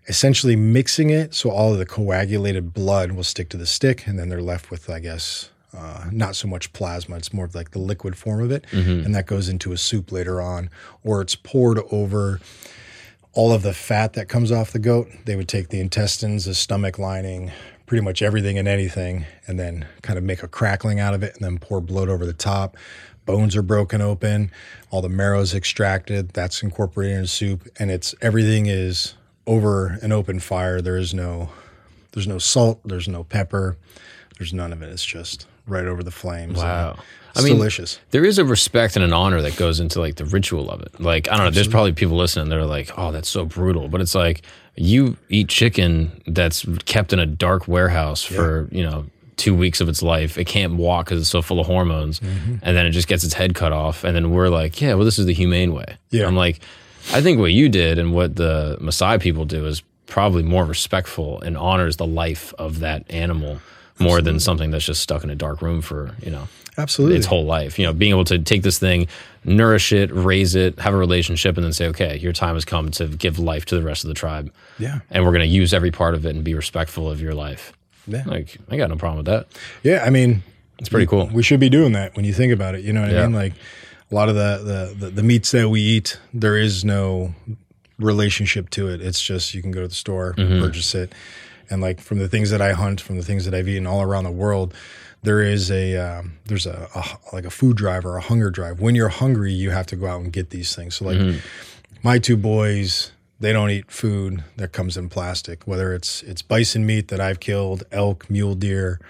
essentially 0.08 0.56
mixing 0.56 1.10
it 1.10 1.34
so 1.34 1.50
all 1.50 1.72
of 1.72 1.78
the 1.78 1.86
coagulated 1.86 2.74
blood 2.74 3.12
will 3.12 3.24
stick 3.24 3.48
to 3.50 3.56
the 3.56 3.66
stick. 3.66 4.06
And 4.06 4.18
then 4.18 4.28
they're 4.28 4.42
left 4.42 4.70
with, 4.70 4.90
I 4.90 4.98
guess, 4.98 5.50
uh, 5.76 6.06
not 6.10 6.36
so 6.36 6.48
much 6.48 6.72
plasma. 6.72 7.16
It's 7.16 7.32
more 7.32 7.44
of 7.44 7.54
like 7.54 7.70
the 7.70 7.78
liquid 7.78 8.16
form 8.16 8.42
of 8.42 8.50
it. 8.50 8.64
Mm-hmm. 8.70 9.06
And 9.06 9.14
that 9.14 9.26
goes 9.26 9.48
into 9.48 9.72
a 9.72 9.76
soup 9.76 10.10
later 10.10 10.40
on, 10.40 10.70
or 11.02 11.20
it's 11.20 11.36
poured 11.36 11.78
over 11.90 12.40
all 13.32 13.52
of 13.52 13.62
the 13.62 13.74
fat 13.74 14.12
that 14.14 14.28
comes 14.28 14.52
off 14.52 14.72
the 14.72 14.78
goat. 14.78 15.08
They 15.24 15.34
would 15.36 15.48
take 15.48 15.68
the 15.68 15.80
intestines, 15.80 16.44
the 16.44 16.54
stomach 16.54 16.98
lining, 16.98 17.50
pretty 17.86 18.02
much 18.02 18.22
everything 18.22 18.58
and 18.58 18.66
anything, 18.66 19.26
and 19.46 19.58
then 19.58 19.86
kind 20.02 20.18
of 20.18 20.24
make 20.24 20.42
a 20.42 20.48
crackling 20.48 21.00
out 21.00 21.14
of 21.14 21.22
it, 21.22 21.34
and 21.34 21.44
then 21.44 21.58
pour 21.58 21.80
blood 21.80 22.08
over 22.08 22.24
the 22.24 22.32
top. 22.32 22.76
Bones 23.26 23.56
are 23.56 23.62
broken 23.62 24.02
open, 24.02 24.50
all 24.90 25.00
the 25.00 25.08
marrow 25.08 25.40
is 25.40 25.54
extracted. 25.54 26.30
That's 26.30 26.62
incorporated 26.62 27.16
in 27.18 27.26
soup, 27.26 27.68
and 27.78 27.90
it's 27.90 28.14
everything 28.20 28.66
is 28.66 29.14
over 29.46 29.98
an 30.02 30.12
open 30.12 30.40
fire. 30.40 30.80
There 30.80 30.96
is 30.96 31.14
no, 31.14 31.50
there's 32.12 32.26
no 32.26 32.38
salt, 32.38 32.80
there's 32.84 33.08
no 33.08 33.24
pepper, 33.24 33.76
there's 34.38 34.52
none 34.52 34.72
of 34.72 34.82
it. 34.82 34.90
It's 34.90 35.04
just 35.04 35.46
right 35.66 35.86
over 35.86 36.02
the 36.02 36.10
flames. 36.10 36.58
Wow. 36.58 36.98
I 37.36 37.42
mean, 37.42 37.54
delicious. 37.56 37.98
There 38.10 38.24
is 38.24 38.38
a 38.38 38.44
respect 38.44 38.94
and 38.94 39.04
an 39.04 39.12
honor 39.12 39.42
that 39.42 39.56
goes 39.56 39.80
into 39.80 40.00
like 40.00 40.16
the 40.16 40.24
ritual 40.24 40.70
of 40.70 40.80
it. 40.82 41.00
Like, 41.00 41.26
I 41.26 41.32
don't 41.32 41.38
know, 41.38 41.46
Absolutely. 41.46 41.54
there's 41.54 41.68
probably 41.68 41.92
people 41.92 42.16
listening 42.16 42.48
that 42.50 42.58
are 42.58 42.66
like, 42.66 42.90
oh, 42.96 43.10
that's 43.10 43.28
so 43.28 43.44
brutal. 43.44 43.88
But 43.88 44.00
it's 44.00 44.14
like, 44.14 44.42
you 44.76 45.16
eat 45.28 45.48
chicken 45.48 46.22
that's 46.26 46.66
kept 46.84 47.12
in 47.12 47.18
a 47.18 47.26
dark 47.26 47.68
warehouse 47.68 48.28
yeah. 48.30 48.36
for, 48.36 48.68
you 48.70 48.82
know, 48.82 49.06
two 49.36 49.54
weeks 49.54 49.80
of 49.80 49.88
its 49.88 50.02
life. 50.02 50.38
It 50.38 50.46
can't 50.46 50.74
walk 50.74 51.06
because 51.06 51.20
it's 51.20 51.30
so 51.30 51.42
full 51.42 51.60
of 51.60 51.66
hormones. 51.66 52.20
Mm-hmm. 52.20 52.56
And 52.62 52.76
then 52.76 52.86
it 52.86 52.90
just 52.90 53.08
gets 53.08 53.24
its 53.24 53.34
head 53.34 53.54
cut 53.54 53.72
off. 53.72 54.04
And 54.04 54.14
then 54.14 54.30
we're 54.30 54.48
like, 54.48 54.80
yeah, 54.80 54.94
well, 54.94 55.04
this 55.04 55.18
is 55.18 55.26
the 55.26 55.34
humane 55.34 55.72
way. 55.72 55.96
Yeah. 56.10 56.26
I'm 56.26 56.36
like, 56.36 56.60
I 57.12 57.20
think 57.20 57.38
what 57.38 57.52
you 57.52 57.68
did 57.68 57.98
and 57.98 58.12
what 58.12 58.36
the 58.36 58.78
Maasai 58.80 59.20
people 59.20 59.44
do 59.44 59.66
is 59.66 59.82
probably 60.06 60.42
more 60.42 60.64
respectful 60.64 61.40
and 61.40 61.56
honors 61.56 61.96
the 61.96 62.06
life 62.06 62.54
of 62.58 62.80
that 62.80 63.04
animal 63.10 63.60
more 63.98 64.18
Absolutely. 64.18 64.22
than 64.22 64.40
something 64.40 64.70
that's 64.70 64.84
just 64.84 65.00
stuck 65.00 65.22
in 65.22 65.30
a 65.30 65.34
dark 65.34 65.62
room 65.62 65.80
for, 65.80 66.14
you 66.22 66.30
know, 66.30 66.48
Absolutely. 66.76 67.16
its 67.16 67.26
whole 67.26 67.44
life. 67.44 67.78
You 67.78 67.86
know, 67.86 67.92
being 67.92 68.10
able 68.10 68.24
to 68.24 68.38
take 68.38 68.62
this 68.62 68.78
thing, 68.78 69.06
nourish 69.44 69.92
it, 69.92 70.12
raise 70.12 70.54
it, 70.54 70.78
have 70.78 70.94
a 70.94 70.96
relationship, 70.96 71.56
and 71.56 71.64
then 71.64 71.72
say, 71.72 71.86
okay, 71.88 72.16
your 72.18 72.32
time 72.32 72.54
has 72.54 72.64
come 72.64 72.90
to 72.92 73.06
give 73.08 73.38
life 73.38 73.64
to 73.66 73.76
the 73.76 73.82
rest 73.82 74.04
of 74.04 74.08
the 74.08 74.14
tribe. 74.14 74.52
Yeah. 74.78 75.00
And 75.10 75.24
we're 75.24 75.32
going 75.32 75.40
to 75.40 75.46
use 75.46 75.74
every 75.74 75.90
part 75.90 76.14
of 76.14 76.24
it 76.26 76.34
and 76.34 76.44
be 76.44 76.54
respectful 76.54 77.10
of 77.10 77.20
your 77.20 77.34
life. 77.34 77.72
Yeah. 78.06 78.24
Like, 78.26 78.56
I 78.70 78.76
got 78.76 78.90
no 78.90 78.96
problem 78.96 79.18
with 79.18 79.26
that. 79.26 79.46
Yeah. 79.82 80.04
I 80.04 80.10
mean, 80.10 80.42
it's 80.78 80.88
pretty 80.88 81.06
cool. 81.06 81.26
We 81.32 81.42
should 81.42 81.60
be 81.60 81.68
doing 81.68 81.92
that 81.92 82.16
when 82.16 82.24
you 82.24 82.32
think 82.32 82.52
about 82.52 82.74
it. 82.74 82.84
You 82.84 82.92
know 82.92 83.02
what 83.02 83.10
yeah. 83.10 83.22
I 83.22 83.26
mean? 83.26 83.34
Like, 83.34 83.54
a 84.10 84.14
lot 84.14 84.28
of 84.28 84.34
the, 84.34 84.94
the, 84.98 85.06
the, 85.06 85.10
the 85.10 85.22
meats 85.22 85.50
that 85.52 85.68
we 85.68 85.80
eat, 85.80 86.18
there 86.32 86.56
is 86.56 86.84
no 86.84 87.34
relationship 87.98 88.70
to 88.70 88.88
it. 88.88 89.00
It's 89.00 89.22
just 89.22 89.54
you 89.54 89.62
can 89.62 89.70
go 89.70 89.80
to 89.82 89.88
the 89.88 89.94
store, 89.94 90.34
mm-hmm. 90.36 90.60
purchase 90.60 90.94
it. 90.94 91.12
And 91.70 91.80
like 91.80 92.00
from 92.00 92.18
the 92.18 92.28
things 92.28 92.50
that 92.50 92.60
I 92.60 92.72
hunt, 92.72 93.00
from 93.00 93.16
the 93.16 93.24
things 93.24 93.44
that 93.46 93.54
I've 93.54 93.68
eaten 93.68 93.86
all 93.86 94.02
around 94.02 94.24
the 94.24 94.30
world, 94.30 94.74
there 95.24 95.40
is 95.40 95.70
a 95.70 95.96
um, 95.96 96.38
there's 96.44 96.66
a, 96.66 96.88
a, 96.94 97.34
like 97.34 97.44
a 97.44 97.50
food 97.50 97.76
drive 97.76 98.04
or 98.04 98.16
a 98.16 98.20
hunger 98.20 98.50
drive. 98.50 98.78
When 98.78 98.94
you're 98.94 99.08
hungry, 99.08 99.52
you 99.52 99.70
have 99.70 99.86
to 99.86 99.96
go 99.96 100.06
out 100.06 100.20
and 100.20 100.32
get 100.32 100.50
these 100.50 100.76
things. 100.76 100.96
So 100.96 101.06
like 101.06 101.16
mm-hmm. 101.16 101.38
my 102.02 102.18
two 102.18 102.36
boys, 102.36 103.10
they 103.40 103.52
don't 103.52 103.70
eat 103.70 103.90
food 103.90 104.44
that 104.56 104.72
comes 104.72 104.96
in 104.96 105.08
plastic. 105.08 105.66
Whether 105.66 105.94
it's 105.94 106.22
it's 106.22 106.42
bison 106.42 106.86
meat 106.86 107.08
that 107.08 107.20
I've 107.20 107.40
killed, 107.40 107.84
elk, 107.90 108.28
mule 108.28 108.54
deer, 108.54 109.00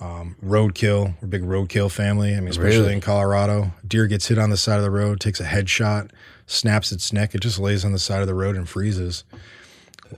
um, 0.00 0.36
roadkill. 0.42 1.14
We're 1.20 1.26
a 1.26 1.28
big 1.28 1.42
roadkill 1.42 1.90
family. 1.90 2.34
I 2.34 2.40
mean, 2.40 2.48
especially 2.48 2.78
really? 2.78 2.92
in 2.94 3.00
Colorado, 3.00 3.72
deer 3.86 4.06
gets 4.06 4.28
hit 4.28 4.38
on 4.38 4.50
the 4.50 4.56
side 4.56 4.76
of 4.76 4.84
the 4.84 4.90
road, 4.90 5.18
takes 5.18 5.40
a 5.40 5.44
headshot, 5.44 6.10
snaps 6.46 6.92
its 6.92 7.12
neck. 7.12 7.34
It 7.34 7.40
just 7.40 7.58
lays 7.58 7.84
on 7.84 7.90
the 7.90 7.98
side 7.98 8.20
of 8.20 8.28
the 8.28 8.34
road 8.34 8.54
and 8.54 8.68
freezes. 8.68 9.24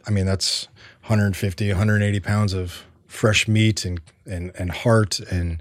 I 0.07 0.11
mean, 0.11 0.27
that's 0.27 0.67
150, 1.03 1.69
180 1.69 2.21
pounds 2.21 2.53
of 2.53 2.85
fresh 3.09 3.49
meat 3.49 3.85
and, 3.85 4.01
and, 4.27 4.53
and 4.55 4.71
heart 4.71 5.18
and 5.18 5.61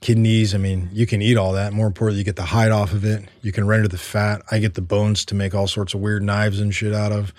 kidneys. 0.00 0.54
I 0.54 0.58
mean, 0.58 0.88
you 0.92 1.06
can 1.06 1.20
eat 1.20 1.36
all 1.36 1.52
that. 1.52 1.72
More 1.72 1.86
importantly, 1.86 2.20
you 2.20 2.24
get 2.24 2.36
the 2.36 2.44
hide 2.44 2.70
off 2.70 2.92
of 2.92 3.04
it. 3.04 3.28
You 3.42 3.52
can 3.52 3.66
render 3.66 3.88
the 3.88 3.98
fat. 3.98 4.42
I 4.50 4.58
get 4.58 4.74
the 4.74 4.80
bones 4.80 5.24
to 5.26 5.34
make 5.34 5.54
all 5.54 5.66
sorts 5.66 5.92
of 5.92 6.00
weird 6.00 6.22
knives 6.22 6.60
and 6.60 6.74
shit 6.74 6.94
out 6.94 7.12
of. 7.12 7.34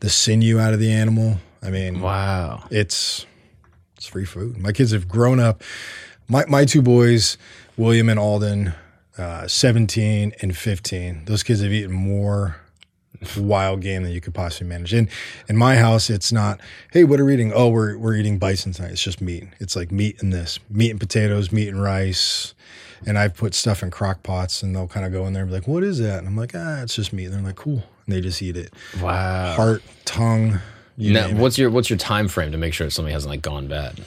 The 0.00 0.10
sinew 0.10 0.58
out 0.58 0.74
of 0.74 0.80
the 0.80 0.92
animal. 0.92 1.38
I 1.62 1.70
mean, 1.70 2.00
wow, 2.00 2.64
it's 2.70 3.26
it's 3.96 4.06
free 4.06 4.24
food. 4.24 4.58
My 4.58 4.72
kids 4.72 4.92
have 4.92 5.08
grown 5.08 5.38
up. 5.38 5.62
My 6.26 6.44
my 6.46 6.64
two 6.64 6.82
boys, 6.82 7.36
William 7.76 8.08
and 8.08 8.18
Alden, 8.18 8.72
uh, 9.18 9.46
seventeen 9.46 10.32
and 10.40 10.56
fifteen. 10.56 11.24
Those 11.26 11.42
kids 11.42 11.60
have 11.60 11.72
eaten 11.72 11.92
more 11.92 12.59
wild 13.36 13.80
game 13.80 14.02
that 14.02 14.12
you 14.12 14.20
could 14.20 14.34
possibly 14.34 14.68
manage. 14.68 14.94
In 14.94 15.08
in 15.48 15.56
my 15.56 15.76
house, 15.76 16.10
it's 16.10 16.32
not, 16.32 16.60
hey, 16.92 17.04
what 17.04 17.20
are 17.20 17.24
we 17.24 17.34
eating? 17.34 17.52
Oh, 17.52 17.68
we're 17.68 17.96
we're 17.96 18.14
eating 18.14 18.38
bison 18.38 18.72
tonight. 18.72 18.92
It's 18.92 19.02
just 19.02 19.20
meat. 19.20 19.44
It's 19.58 19.76
like 19.76 19.90
meat 19.90 20.22
and 20.22 20.32
this, 20.32 20.58
meat 20.68 20.90
and 20.90 21.00
potatoes, 21.00 21.52
meat 21.52 21.68
and 21.68 21.82
rice. 21.82 22.54
And 23.06 23.18
I've 23.18 23.34
put 23.34 23.54
stuff 23.54 23.82
in 23.82 23.90
crock 23.90 24.22
pots 24.22 24.62
and 24.62 24.76
they'll 24.76 24.88
kind 24.88 25.06
of 25.06 25.12
go 25.12 25.26
in 25.26 25.32
there 25.32 25.42
and 25.42 25.50
be 25.50 25.54
like, 25.54 25.66
what 25.66 25.82
is 25.82 25.98
that? 26.00 26.18
And 26.18 26.28
I'm 26.28 26.36
like, 26.36 26.52
ah, 26.54 26.82
it's 26.82 26.94
just 26.94 27.14
meat. 27.14 27.26
And 27.26 27.34
they're 27.34 27.42
like, 27.42 27.56
cool. 27.56 27.82
And 28.04 28.14
they 28.14 28.20
just 28.20 28.42
eat 28.42 28.58
it. 28.58 28.74
Wow. 29.00 29.54
Heart, 29.54 29.82
tongue. 30.04 30.58
now, 30.98 31.30
what's 31.30 31.56
it. 31.56 31.62
your 31.62 31.70
what's 31.70 31.88
your 31.88 31.98
time 31.98 32.28
frame 32.28 32.52
to 32.52 32.58
make 32.58 32.74
sure 32.74 32.90
something 32.90 33.12
hasn't 33.12 33.30
like 33.30 33.42
gone 33.42 33.68
bad? 33.68 34.04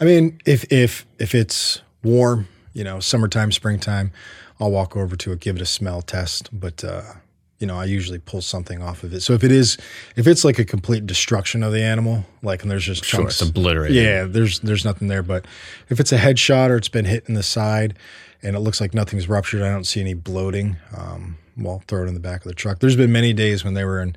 I 0.00 0.04
mean, 0.04 0.40
if 0.44 0.70
if 0.70 1.06
if 1.18 1.34
it's 1.34 1.80
warm 2.02 2.48
you 2.78 2.84
know, 2.84 3.00
summertime, 3.00 3.50
springtime, 3.50 4.12
I'll 4.60 4.70
walk 4.70 4.96
over 4.96 5.16
to 5.16 5.32
it, 5.32 5.40
give 5.40 5.56
it 5.56 5.62
a 5.62 5.66
smell 5.66 6.00
test. 6.00 6.48
But 6.52 6.84
uh, 6.84 7.14
you 7.58 7.66
know, 7.66 7.76
I 7.78 7.86
usually 7.86 8.18
pull 8.20 8.40
something 8.40 8.80
off 8.82 9.02
of 9.02 9.12
it. 9.12 9.20
So 9.20 9.32
if 9.32 9.42
it 9.42 9.50
is, 9.50 9.76
if 10.16 10.26
it's 10.26 10.44
like 10.44 10.58
a 10.58 10.64
complete 10.64 11.06
destruction 11.06 11.62
of 11.62 11.72
the 11.72 11.82
animal, 11.82 12.24
like 12.42 12.62
and 12.62 12.70
there's 12.70 12.84
just 12.84 13.04
Sure, 13.04 13.20
chunks, 13.20 13.40
it's 13.40 13.50
obliterated. 13.50 13.96
Yeah, 13.96 14.24
there's 14.24 14.60
there's 14.60 14.84
nothing 14.84 15.08
there. 15.08 15.22
But 15.22 15.46
if 15.88 15.98
it's 15.98 16.12
a 16.12 16.18
headshot 16.18 16.70
or 16.70 16.76
it's 16.76 16.88
been 16.88 17.04
hit 17.04 17.24
in 17.28 17.34
the 17.34 17.42
side, 17.42 17.94
and 18.42 18.54
it 18.54 18.60
looks 18.60 18.80
like 18.80 18.94
nothing's 18.94 19.28
ruptured, 19.28 19.62
I 19.62 19.70
don't 19.70 19.84
see 19.84 20.00
any 20.00 20.14
bloating. 20.14 20.76
Um, 20.96 21.38
well, 21.56 21.82
throw 21.88 22.04
it 22.04 22.06
in 22.06 22.14
the 22.14 22.20
back 22.20 22.42
of 22.42 22.44
the 22.44 22.54
truck. 22.54 22.78
There's 22.78 22.94
been 22.94 23.10
many 23.10 23.32
days 23.32 23.64
when 23.64 23.74
they 23.74 23.84
were 23.84 24.00
in 24.00 24.14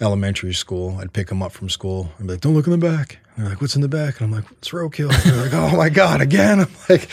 elementary 0.00 0.54
school. 0.54 0.98
I'd 1.00 1.12
pick 1.12 1.26
them 1.26 1.42
up 1.42 1.50
from 1.50 1.68
school 1.68 2.12
and 2.18 2.28
be 2.28 2.34
like, 2.34 2.40
"Don't 2.42 2.54
look 2.54 2.66
in 2.68 2.70
the 2.70 2.78
back." 2.78 3.18
And 3.34 3.44
they're 3.44 3.50
like, 3.54 3.60
"What's 3.60 3.74
in 3.74 3.82
the 3.82 3.88
back?" 3.88 4.20
And 4.20 4.26
I'm 4.28 4.40
like, 4.40 4.48
"It's 4.52 4.68
roadkill." 4.68 5.12
And 5.12 5.32
they're 5.32 5.42
like, 5.42 5.52
"Oh 5.54 5.76
my 5.76 5.88
god, 5.88 6.20
again!" 6.20 6.60
I'm 6.60 6.70
like, 6.88 7.08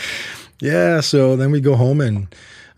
"Yeah." 0.60 1.00
So 1.00 1.34
then 1.34 1.50
we 1.50 1.60
go 1.60 1.74
home 1.74 2.00
and. 2.00 2.28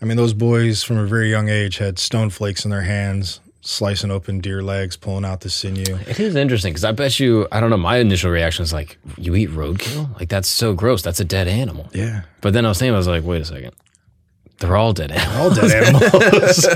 I 0.00 0.04
mean, 0.04 0.16
those 0.16 0.32
boys 0.34 0.82
from 0.82 0.98
a 0.98 1.06
very 1.06 1.30
young 1.30 1.48
age 1.48 1.78
had 1.78 1.98
stone 1.98 2.30
flakes 2.30 2.64
in 2.64 2.70
their 2.70 2.82
hands, 2.82 3.40
slicing 3.62 4.10
open 4.10 4.40
deer 4.40 4.62
legs, 4.62 4.96
pulling 4.96 5.24
out 5.24 5.40
the 5.40 5.48
sinew. 5.50 5.96
It 6.06 6.20
is 6.20 6.36
interesting 6.36 6.72
because 6.72 6.84
I 6.84 6.92
bet 6.92 7.18
you, 7.18 7.48
I 7.50 7.60
don't 7.60 7.70
know, 7.70 7.76
my 7.78 7.96
initial 7.98 8.30
reaction 8.30 8.62
is 8.62 8.72
like, 8.72 8.98
you 9.16 9.34
eat 9.34 9.50
roadkill? 9.50 10.14
Like, 10.18 10.28
that's 10.28 10.48
so 10.48 10.74
gross. 10.74 11.00
That's 11.02 11.20
a 11.20 11.24
dead 11.24 11.48
animal. 11.48 11.88
Yeah. 11.94 12.22
But 12.42 12.52
then 12.52 12.66
I 12.66 12.68
was 12.68 12.78
thinking, 12.78 12.94
I 12.94 12.98
was 12.98 13.08
like, 13.08 13.24
wait 13.24 13.40
a 13.40 13.44
second. 13.46 13.72
They're 14.58 14.76
all 14.76 14.92
dead 14.92 15.10
animals. 15.12 15.58
All 15.58 15.68
dead 15.68 15.84
animals. 15.88 16.66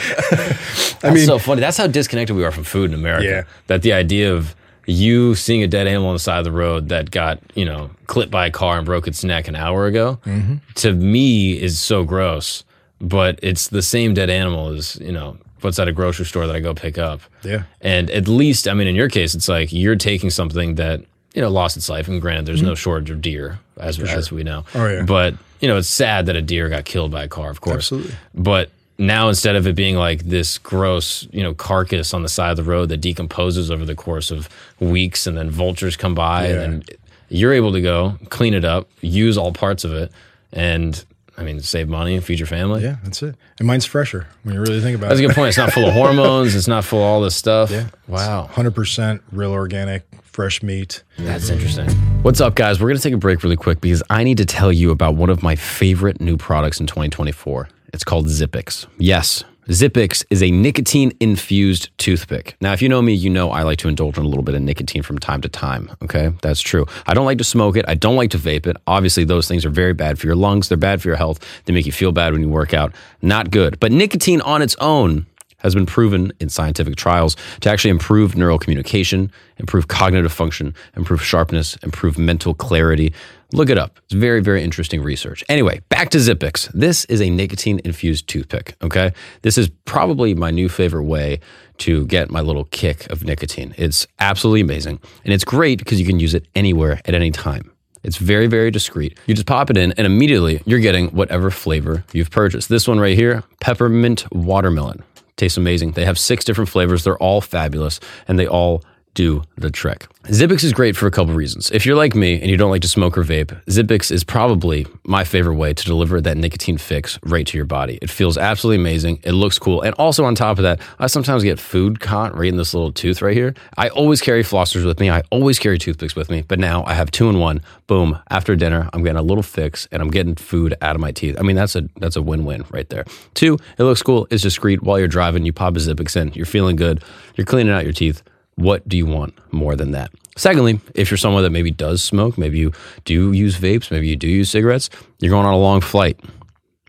I 1.03 1.11
mean, 1.13 1.27
so 1.27 1.39
funny. 1.39 1.61
That's 1.61 1.77
how 1.77 1.87
disconnected 1.87 2.35
we 2.37 2.45
are 2.45 2.51
from 2.51 2.65
food 2.65 2.91
in 2.91 2.95
America. 2.99 3.25
Yeah. 3.25 3.43
That 3.69 3.83
the 3.83 3.93
idea 3.93 4.35
of 4.35 4.55
you 4.87 5.35
seeing 5.35 5.63
a 5.63 5.67
dead 5.69 5.87
animal 5.87 6.09
on 6.09 6.15
the 6.15 6.19
side 6.19 6.39
of 6.39 6.45
the 6.45 6.53
road 6.53 6.89
that 6.89 7.11
got, 7.11 7.41
you 7.55 7.65
know, 7.65 7.91
clipped 8.07 8.33
by 8.33 8.47
a 8.47 8.51
car 8.51 8.79
and 8.79 8.87
broke 8.87 9.07
its 9.07 9.23
neck 9.23 9.47
an 9.47 9.55
hour 9.55 9.87
ago, 9.87 10.19
Mm-hmm. 10.25 10.55
to 10.77 10.93
me 10.95 11.53
is 11.61 11.79
so 11.79 12.05
gross. 12.05 12.65
But 13.01 13.39
it's 13.43 13.69
the 13.69 13.83
same 13.83 14.15
dead 14.15 14.29
animal 14.31 14.71
as, 14.71 14.97
you 14.97 15.13
know, 15.13 15.37
what's 15.61 15.79
at 15.79 15.89
a 15.89 15.93
grocery 15.93 16.25
store 16.27 16.47
that 16.47 16.57
I 16.57 16.61
go 16.61 16.75
pick 16.75 16.99
up. 16.99 17.21
Yeah. 17.43 17.63
And 17.81 18.11
at 18.11 18.27
least, 18.29 18.67
I 18.69 18.75
mean, 18.75 18.87
in 18.89 18.95
your 18.97 19.09
case, 19.09 19.35
it's 19.35 19.49
like 19.49 19.73
you're 19.73 19.97
taking 19.97 20.31
something 20.31 20.77
that, 20.77 21.01
you 21.35 21.41
know, 21.43 21.49
lost 21.49 21.77
its 21.77 21.89
life. 21.89 22.09
And 22.09 22.21
granted, 22.21 22.47
there's 22.47 22.63
no 22.63 22.75
shortage 22.75 23.11
of 23.11 23.21
deer, 23.21 23.61
as, 23.77 24.01
as 24.01 24.33
we 24.33 24.43
know. 24.43 24.63
Mm-hmm. 24.73 24.79
Oh, 24.79 24.89
yeah. 24.89 25.03
But, 25.03 25.35
you 25.61 25.69
know, 25.69 25.77
it's 25.77 25.89
sad 25.89 26.27
that 26.27 26.37
a 26.37 26.43
deer 26.43 26.69
got 26.69 26.85
killed 26.85 27.11
by 27.11 27.25
a 27.25 27.29
car, 27.29 27.51
of 27.51 27.61
course. 27.61 27.93
Absolutely. 27.93 28.15
But 28.35 28.71
now 28.99 29.29
instead 29.29 29.55
of 29.55 29.67
it 29.69 29.77
being 29.77 29.95
like 29.95 30.25
this 30.25 30.59
gross, 30.59 31.27
you 31.31 31.43
know, 31.43 31.55
carcass 31.55 32.13
on 32.13 32.23
the 32.25 32.29
side 32.29 32.51
of 32.51 32.57
the 32.57 32.65
road 32.65 32.89
that 32.89 32.97
decomposes 32.97 33.71
over 33.71 33.85
the 33.85 33.95
course 33.95 34.33
of 34.33 34.49
weeks 34.81 35.27
and 35.29 35.37
then 35.37 35.51
vultures 35.51 35.97
come 35.97 36.17
by 36.17 36.49
Yeah. 36.49 36.55
and 36.55 36.61
then 36.61 36.83
you're 37.29 37.53
able 37.53 37.73
to 37.73 37.81
go 37.81 38.19
clean 38.31 38.55
it 38.55 38.65
up, 38.65 38.89
use 39.01 39.39
all 39.39 39.53
parts 39.53 39.85
of 39.85 39.93
it 39.93 40.11
and 40.53 41.05
I 41.39 41.45
mean, 41.45 41.61
save 41.61 41.89
money, 41.89 42.17
and 42.17 42.25
feed 42.25 42.39
your 42.41 42.47
family. 42.49 42.83
yeah, 42.83 42.97
that's 43.05 43.23
it. 43.23 43.37
And 43.59 43.67
mine's 43.67 43.85
fresher 43.87 44.27
when 44.43 44.55
you 44.55 44.61
really 44.61 44.81
think 44.81 44.97
about 44.97 45.07
it. 45.07 45.09
That's 45.11 45.21
a 45.21 45.27
good 45.27 45.35
point. 45.37 45.49
It's 45.51 45.59
not 45.59 45.73
full 45.73 45.87
of 45.87 45.93
hormones. 46.03 46.55
It's 46.55 46.67
not 46.69 46.85
full 46.85 46.99
of 46.99 47.05
all 47.05 47.21
this 47.21 47.37
stuff. 47.37 47.71
Yeah. 47.71 47.89
Wow. 48.09 48.51
100% 48.53 49.21
real 49.33 49.53
organic, 49.53 50.03
fresh 50.23 50.63
meat. 50.63 51.03
That's 51.19 51.49
interesting. 51.49 51.89
What's 52.23 52.41
up, 52.41 52.57
guys? 52.57 52.81
We're 52.81 52.89
going 52.89 52.97
to 52.99 53.03
take 53.03 53.15
a 53.15 53.19
break 53.19 53.43
really 53.45 53.57
quick 53.57 53.81
because 53.81 54.03
I 54.11 54.25
need 54.25 54.39
to 54.39 54.45
tell 54.45 54.73
you 54.73 54.91
about 54.91 55.15
one 55.15 55.31
of 55.31 55.43
my 55.43 55.55
favorite 55.55 56.21
new 56.21 56.37
products 56.37 56.81
in 56.81 56.87
2024. 56.89 57.69
It's 57.95 58.05
called 58.05 58.27
Zippix. 58.27 58.87
Yes, 58.99 59.45
Zippix 59.69 60.25
is 60.31 60.43
a 60.43 60.51
nicotine 60.51 61.13
infused 61.21 61.91
toothpick. 61.99 62.57
Now, 62.59 62.73
if 62.73 62.81
you 62.81 62.89
know 62.89 63.03
me, 63.03 63.13
you 63.13 63.29
know 63.29 63.51
I 63.51 63.65
like 63.65 63.77
to 63.81 63.89
indulge 63.89 64.17
in 64.17 64.25
a 64.25 64.27
little 64.27 64.43
bit 64.43 64.55
of 64.55 64.63
nicotine 64.63 65.03
from 65.03 65.19
time 65.19 65.43
to 65.43 65.49
time. 65.51 65.91
Okay, 66.03 66.33
that's 66.41 66.63
true. 66.63 66.87
I 67.07 67.13
don't 67.13 67.27
like 67.27 67.37
to 67.37 67.45
smoke 67.45 67.77
it. 67.77 67.85
I 67.87 67.95
don't 67.95 68.17
like 68.17 68.31
to 68.31 68.39
vape 68.39 68.67
it. 68.67 68.79
Obviously, 68.87 69.25
those 69.25 69.47
things 69.47 69.67
are 69.67 69.71
very 69.71 69.93
bad 69.93 70.19
for 70.19 70.27
your 70.27 70.37
lungs. 70.37 70.71
They're 70.71 70.79
bad 70.79 71.03
for 71.03 71.09
your 71.09 71.19
health. 71.19 71.45
They 71.67 71.75
make 71.75 71.85
you 71.85 71.93
feel 71.93 72.13
bad 72.13 72.33
when 72.33 72.41
you 72.41 72.49
work 72.49 72.73
out. 72.73 72.95
Not 73.21 73.51
good. 73.51 73.79
But 73.79 73.93
nicotine 73.93 74.41
on 74.41 74.63
its 74.63 74.75
own 74.77 75.27
has 75.59 75.75
been 75.75 75.87
proven 75.87 76.33
in 76.41 76.49
scientific 76.49 76.97
trials 76.97 77.37
to 77.61 77.71
actually 77.71 77.91
improve 77.91 78.37
neural 78.37 78.59
communication, 78.59 79.31
improve 79.59 79.89
cognitive 79.89 80.33
function, 80.33 80.75
improve 80.97 81.23
sharpness, 81.23 81.77
improve 81.83 82.19
mental 82.19 82.55
clarity. 82.55 83.13
Look 83.53 83.71
it 83.71 83.79
up. 83.79 83.99
It's 84.05 84.15
very, 84.15 84.41
very 84.41 84.63
interesting 84.63 85.03
research. 85.03 85.43
Anyway, 85.49 85.81
back 85.89 86.11
to 86.11 86.19
Zippix. 86.19 86.71
This 86.73 87.05
is 87.07 87.21
a 87.21 87.31
nicotine 87.31 87.81
infused 87.85 88.29
toothpick, 88.29 88.77
okay? 88.83 89.13
This 89.43 89.57
is 89.57 89.71
probably 89.85 90.35
my 90.35 90.51
new 90.51 90.69
favorite 90.69 91.05
way 91.05 91.41
to 91.79 92.07
get 92.07 92.31
my 92.31 92.41
little 92.41 92.65
kick 92.65 93.11
of 93.11 93.25
nicotine. 93.25 93.75
It's 93.79 94.07
absolutely 94.19 94.61
amazing. 94.61 95.01
And 95.25 95.33
it's 95.33 95.45
great 95.45 95.79
because 95.79 95.99
you 95.99 96.07
can 96.07 96.21
use 96.21 96.35
it 96.35 96.47
anywhere 96.55 97.01
at 97.05 97.15
any 97.15 97.31
time. 97.31 97.71
It's 98.05 98.17
very, 98.17 98.47
very 98.47 98.71
discreet. 98.71 99.19
You 99.27 99.35
just 99.35 99.47
pop 99.47 99.71
it 99.71 99.77
in, 99.77 99.93
and 99.93 100.07
immediately 100.07 100.63
you're 100.65 100.79
getting 100.79 101.09
whatever 101.09 101.51
flavor 101.51 102.05
you've 102.13 102.31
purchased. 102.31 102.69
This 102.69 102.87
one 102.87 103.01
right 103.01 103.17
here, 103.17 103.43
peppermint 103.61 104.31
watermelon. 104.33 105.03
Tastes 105.39 105.57
amazing. 105.57 105.93
They 105.93 106.05
have 106.05 106.19
six 106.19 106.45
different 106.45 106.69
flavors. 106.69 107.05
They're 107.05 107.17
all 107.17 107.41
fabulous, 107.41 108.01
and 108.27 108.39
they 108.39 108.47
all 108.47 108.83
do 109.19 109.43
the 109.57 109.69
trick. 109.69 110.07
Zippix 110.27 110.63
is 110.63 110.73
great 110.73 110.95
for 110.95 111.09
a 111.09 111.11
couple 111.11 111.35
reasons. 111.35 111.73
If 111.73 111.85
you're 111.85 111.97
like 111.97 112.15
me 112.15 112.41
and 112.41 112.49
you 112.49 112.57
don't 112.57 112.71
like 112.71 112.83
to 112.83 112.89
smoke 112.89 113.19
or 113.19 113.25
vape, 113.25 113.51
Zippix 113.65 114.13
is 114.13 114.23
probably 114.23 114.87
my 115.03 115.25
favorite 115.25 115.57
way 115.57 115.75
to 115.75 115.85
deliver 115.85 116.21
that 116.21 116.37
nicotine 116.37 116.79
fix 116.79 117.19
right 117.25 117.45
to 117.45 117.59
your 117.59 117.65
body. 117.65 117.99
It 118.01 118.11
feels 118.11 118.39
absolutely 118.39 118.81
amazing. 118.81 119.19
It 119.25 119.33
looks 119.33 119.59
cool. 119.59 119.83
And 119.83 119.93
also 119.95 120.25
on 120.25 120.37
top 120.37 120.59
of 120.59 120.63
that, 120.63 120.81
I 121.01 121.09
sometimes 121.09 121.43
get 121.43 121.59
food 121.59 121.99
caught 121.99 122.39
right 122.39 122.49
in 122.49 122.59
this 122.59 122.75
little 122.75 122.93
tooth 122.93 123.21
right 123.21 123.35
here. 123.35 123.55
I 123.77 123.89
always 123.89 124.21
carry 124.21 124.45
flossers 124.45 124.87
with 124.87 125.01
me. 125.01 125.11
I 125.11 125.23
always 125.31 125.59
carry 125.59 125.79
toothpicks 125.79 126.15
with 126.15 126.31
me, 126.31 126.43
but 126.47 126.61
now 126.61 126.85
I 126.85 126.95
have 126.95 127.11
two 127.11 127.29
in 127.29 127.41
one. 127.41 127.61
Boom. 127.89 128.21
After 128.31 128.55
dinner, 128.55 128.89
I'm 128.93 129.03
getting 129.03 129.19
a 129.19 129.23
little 129.23 129.43
fix 129.43 129.89
and 129.91 130.01
I'm 130.01 130.11
getting 130.11 130.37
food 130.37 130.77
out 130.81 130.95
of 130.95 131.01
my 131.01 131.11
teeth. 131.11 131.35
I 131.41 131.43
mean, 131.43 131.57
that's 131.57 131.75
a 131.75 131.89
that's 131.97 132.15
a 132.15 132.23
win-win 132.23 132.67
right 132.71 132.89
there. 132.89 133.05
Two, 133.35 133.59
it 133.79 133.83
looks 133.83 134.03
cool. 134.03 134.29
It's 134.31 134.45
discreet. 134.45 134.85
While 134.85 135.01
you're 135.01 135.09
driving, 135.09 135.45
you 135.45 135.53
pop 135.53 135.75
a 135.75 135.81
Zippix 135.81 136.15
in. 136.15 136.33
You're 136.35 136.47
feeling 136.47 136.77
good. 136.77 137.03
You're 137.35 137.47
cleaning 137.47 137.73
out 137.73 137.83
your 137.83 137.93
teeth. 137.93 138.23
What 138.59 138.89
do 138.89 138.97
you 138.97 139.07
want 139.07 139.39
more 139.53 139.77
than 139.77 139.93
that? 139.93 140.11
Secondly, 140.37 140.81
if 140.97 141.13
you're 141.13 141.19
someone 141.19 141.45
that 141.45 141.51
maybe 141.51 141.71
does 141.71 142.03
smoke, 142.03 142.37
maybe 142.37 142.59
you 142.59 142.73
do 143.05 143.31
use 143.33 143.57
vapes, 143.57 143.93
maybe 143.93 144.09
you 144.09 144.17
do 144.17 144.27
use 144.27 144.51
cigarettes, 144.51 144.91
you're 145.21 145.31
going 145.31 145.47
on 145.47 145.55
a 145.55 145.59
long 145.59 145.81
flight. 145.81 146.19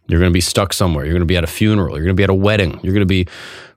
You're 0.08 0.20
going 0.20 0.32
to 0.32 0.34
be 0.34 0.42
stuck 0.42 0.74
somewhere. 0.74 1.06
You're 1.06 1.14
going 1.14 1.22
to 1.22 1.28
be 1.28 1.38
at 1.38 1.44
a 1.44 1.48
funeral. 1.48 1.96
You're 1.96 2.06
going 2.06 2.16
to 2.16 2.20
be 2.20 2.24
at 2.24 2.32
a 2.32 2.34
wedding. 2.34 2.80
You're 2.82 2.94
going 2.94 3.02
to 3.02 3.06
be 3.06 3.28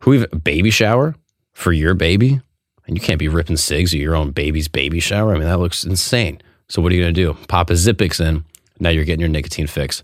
who 0.01 0.15
even 0.15 0.29
a 0.33 0.37
baby 0.37 0.71
shower 0.71 1.15
for 1.53 1.71
your 1.71 1.93
baby, 1.93 2.41
and 2.87 2.97
you 2.97 3.03
can't 3.03 3.19
be 3.19 3.29
ripping 3.29 3.59
cigs 3.59 3.93
at 3.93 4.01
your 4.01 4.17
own 4.17 4.31
baby's 4.31 4.69
baby 4.69 4.99
shower. 4.99 5.35
I 5.35 5.39
mean, 5.39 5.49
that 5.49 5.59
looks 5.59 5.85
insane. 5.85 6.41
So 6.71 6.81
what 6.81 6.93
are 6.93 6.95
you 6.95 7.03
going 7.03 7.15
to 7.15 7.21
do? 7.21 7.35
Pop 7.47 7.69
a 7.69 7.75
Zippix 7.75 8.27
in. 8.27 8.47
Now 8.81 8.89
you're 8.89 9.05
getting 9.05 9.21
your 9.21 9.29
nicotine 9.29 9.67
fix, 9.67 10.03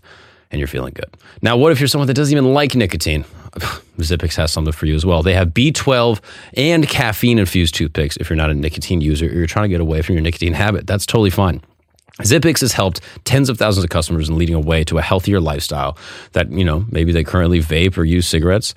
and 0.51 0.59
you're 0.59 0.67
feeling 0.67 0.93
good. 0.93 1.17
Now, 1.41 1.57
what 1.57 1.71
if 1.71 1.79
you're 1.79 1.87
someone 1.87 2.05
that 2.05 2.13
doesn't 2.13 2.31
even 2.31 2.53
like 2.53 2.75
nicotine? 2.75 3.25
Zippix 3.99 4.35
has 4.35 4.51
something 4.51 4.71
for 4.71 4.85
you 4.85 4.95
as 4.95 5.05
well. 5.05 5.23
They 5.23 5.33
have 5.33 5.49
B12 5.49 6.21
and 6.53 6.87
caffeine 6.87 7.39
infused 7.39 7.75
toothpicks 7.75 8.17
if 8.17 8.29
you're 8.29 8.37
not 8.37 8.49
a 8.49 8.53
nicotine 8.53 9.01
user 9.01 9.25
or 9.25 9.33
you're 9.33 9.47
trying 9.47 9.65
to 9.65 9.69
get 9.69 9.81
away 9.81 10.01
from 10.01 10.15
your 10.15 10.21
nicotine 10.21 10.53
habit. 10.53 10.87
That's 10.87 11.05
totally 11.05 11.29
fine. 11.29 11.61
Zippix 12.21 12.59
has 12.61 12.73
helped 12.73 13.01
tens 13.23 13.49
of 13.49 13.57
thousands 13.57 13.83
of 13.83 13.89
customers 13.89 14.29
in 14.29 14.37
leading 14.37 14.55
a 14.55 14.59
way 14.59 14.83
to 14.85 14.97
a 14.97 15.01
healthier 15.01 15.39
lifestyle 15.39 15.97
that, 16.33 16.51
you 16.51 16.65
know, 16.65 16.85
maybe 16.89 17.11
they 17.11 17.23
currently 17.23 17.61
vape 17.61 17.97
or 17.97 18.03
use 18.03 18.27
cigarettes, 18.27 18.75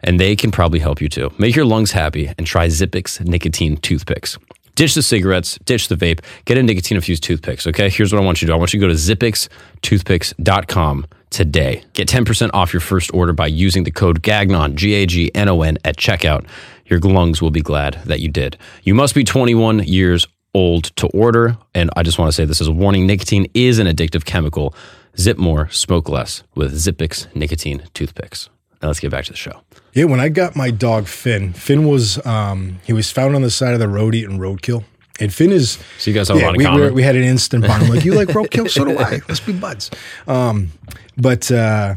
and 0.00 0.20
they 0.20 0.36
can 0.36 0.50
probably 0.50 0.80
help 0.80 1.00
you 1.00 1.08
too. 1.08 1.32
Make 1.38 1.56
your 1.56 1.64
lungs 1.64 1.92
happy 1.92 2.30
and 2.36 2.46
try 2.46 2.66
Zippix 2.66 3.24
nicotine 3.26 3.78
toothpicks. 3.78 4.36
Ditch 4.74 4.94
the 4.94 5.02
cigarettes, 5.02 5.58
ditch 5.64 5.88
the 5.88 5.94
vape, 5.94 6.20
get 6.46 6.58
a 6.58 6.62
nicotine 6.62 6.96
infused 6.96 7.22
toothpicks, 7.22 7.66
okay? 7.68 7.88
Here's 7.88 8.12
what 8.12 8.20
I 8.20 8.24
want 8.24 8.42
you 8.42 8.46
to 8.46 8.50
do 8.50 8.54
I 8.54 8.58
want 8.58 8.74
you 8.74 8.80
to 8.80 8.86
go 8.86 8.92
to 8.92 8.98
zippixtoothpicks.com 8.98 11.06
today. 11.30 11.84
Get 11.92 12.08
10% 12.08 12.50
off 12.52 12.72
your 12.72 12.80
first 12.80 13.14
order 13.14 13.32
by 13.32 13.46
using 13.46 13.84
the 13.84 13.90
code 13.90 14.22
GAGNON, 14.22 14.76
G 14.76 14.94
A 14.94 15.06
G 15.06 15.30
N 15.34 15.48
O 15.48 15.62
N, 15.62 15.78
at 15.84 15.96
checkout. 15.96 16.46
Your 16.86 17.00
lungs 17.00 17.40
will 17.40 17.50
be 17.50 17.62
glad 17.62 17.94
that 18.04 18.20
you 18.20 18.28
did. 18.28 18.58
You 18.82 18.94
must 18.94 19.14
be 19.14 19.24
21 19.24 19.84
years 19.84 20.26
old 20.54 20.84
to 20.96 21.06
order. 21.08 21.56
And 21.74 21.90
I 21.96 22.02
just 22.02 22.18
want 22.18 22.28
to 22.28 22.32
say 22.32 22.44
this 22.44 22.60
is 22.60 22.68
a 22.68 22.72
warning 22.72 23.06
nicotine 23.06 23.46
is 23.54 23.78
an 23.78 23.86
addictive 23.86 24.24
chemical. 24.24 24.74
Zip 25.18 25.38
more, 25.38 25.68
smoke 25.70 26.08
less 26.08 26.42
with 26.54 26.74
Zippix 26.74 27.34
nicotine 27.34 27.82
toothpicks. 27.94 28.48
Now 28.82 28.88
let's 28.88 29.00
get 29.00 29.10
back 29.10 29.24
to 29.26 29.32
the 29.32 29.36
show. 29.36 29.60
Yeah, 29.94 30.04
when 30.04 30.20
I 30.20 30.28
got 30.28 30.56
my 30.56 30.70
dog 30.70 31.06
Finn, 31.06 31.52
Finn 31.52 31.86
was 31.86 32.24
um, 32.26 32.80
he 32.84 32.92
was 32.92 33.10
found 33.10 33.34
on 33.36 33.42
the 33.42 33.50
side 33.50 33.74
of 33.74 33.80
the 33.80 33.88
road 33.88 34.14
eating 34.14 34.38
roadkill. 34.38 34.84
And 35.20 35.32
Finn 35.32 35.52
is 35.52 35.78
So 35.98 36.10
you 36.10 36.14
guys 36.14 36.26
have 36.28 36.36
a 36.36 36.40
yeah, 36.40 36.46
lot 36.46 36.54
in 36.56 36.58
we, 36.58 36.64
common. 36.64 36.80
were- 36.80 36.92
we 36.92 37.02
had 37.04 37.14
an 37.14 37.22
instant 37.22 37.64
bond. 37.66 37.84
I'm 37.84 37.90
like, 37.90 38.04
you 38.04 38.14
like 38.14 38.28
roadkill? 38.28 38.68
So 38.68 38.84
do 38.84 38.98
I. 38.98 39.20
Let's 39.28 39.38
be 39.40 39.52
buds. 39.52 39.90
Um, 40.26 40.72
but 41.16 41.50
uh, 41.52 41.94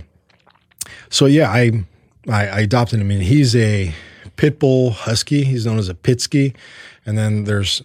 so 1.10 1.26
yeah, 1.26 1.50
I, 1.50 1.84
I 2.30 2.48
I 2.48 2.60
adopted 2.60 3.00
him, 3.02 3.10
and 3.10 3.24
he's 3.24 3.56
a 3.56 3.94
pit 4.36 4.60
bull 4.60 4.92
husky. 4.92 5.44
He's 5.44 5.66
known 5.66 5.80
as 5.80 5.90
a 5.90 5.96
pitsky, 5.96 6.56
and 7.08 7.18
then 7.18 7.46
there's 7.46 7.82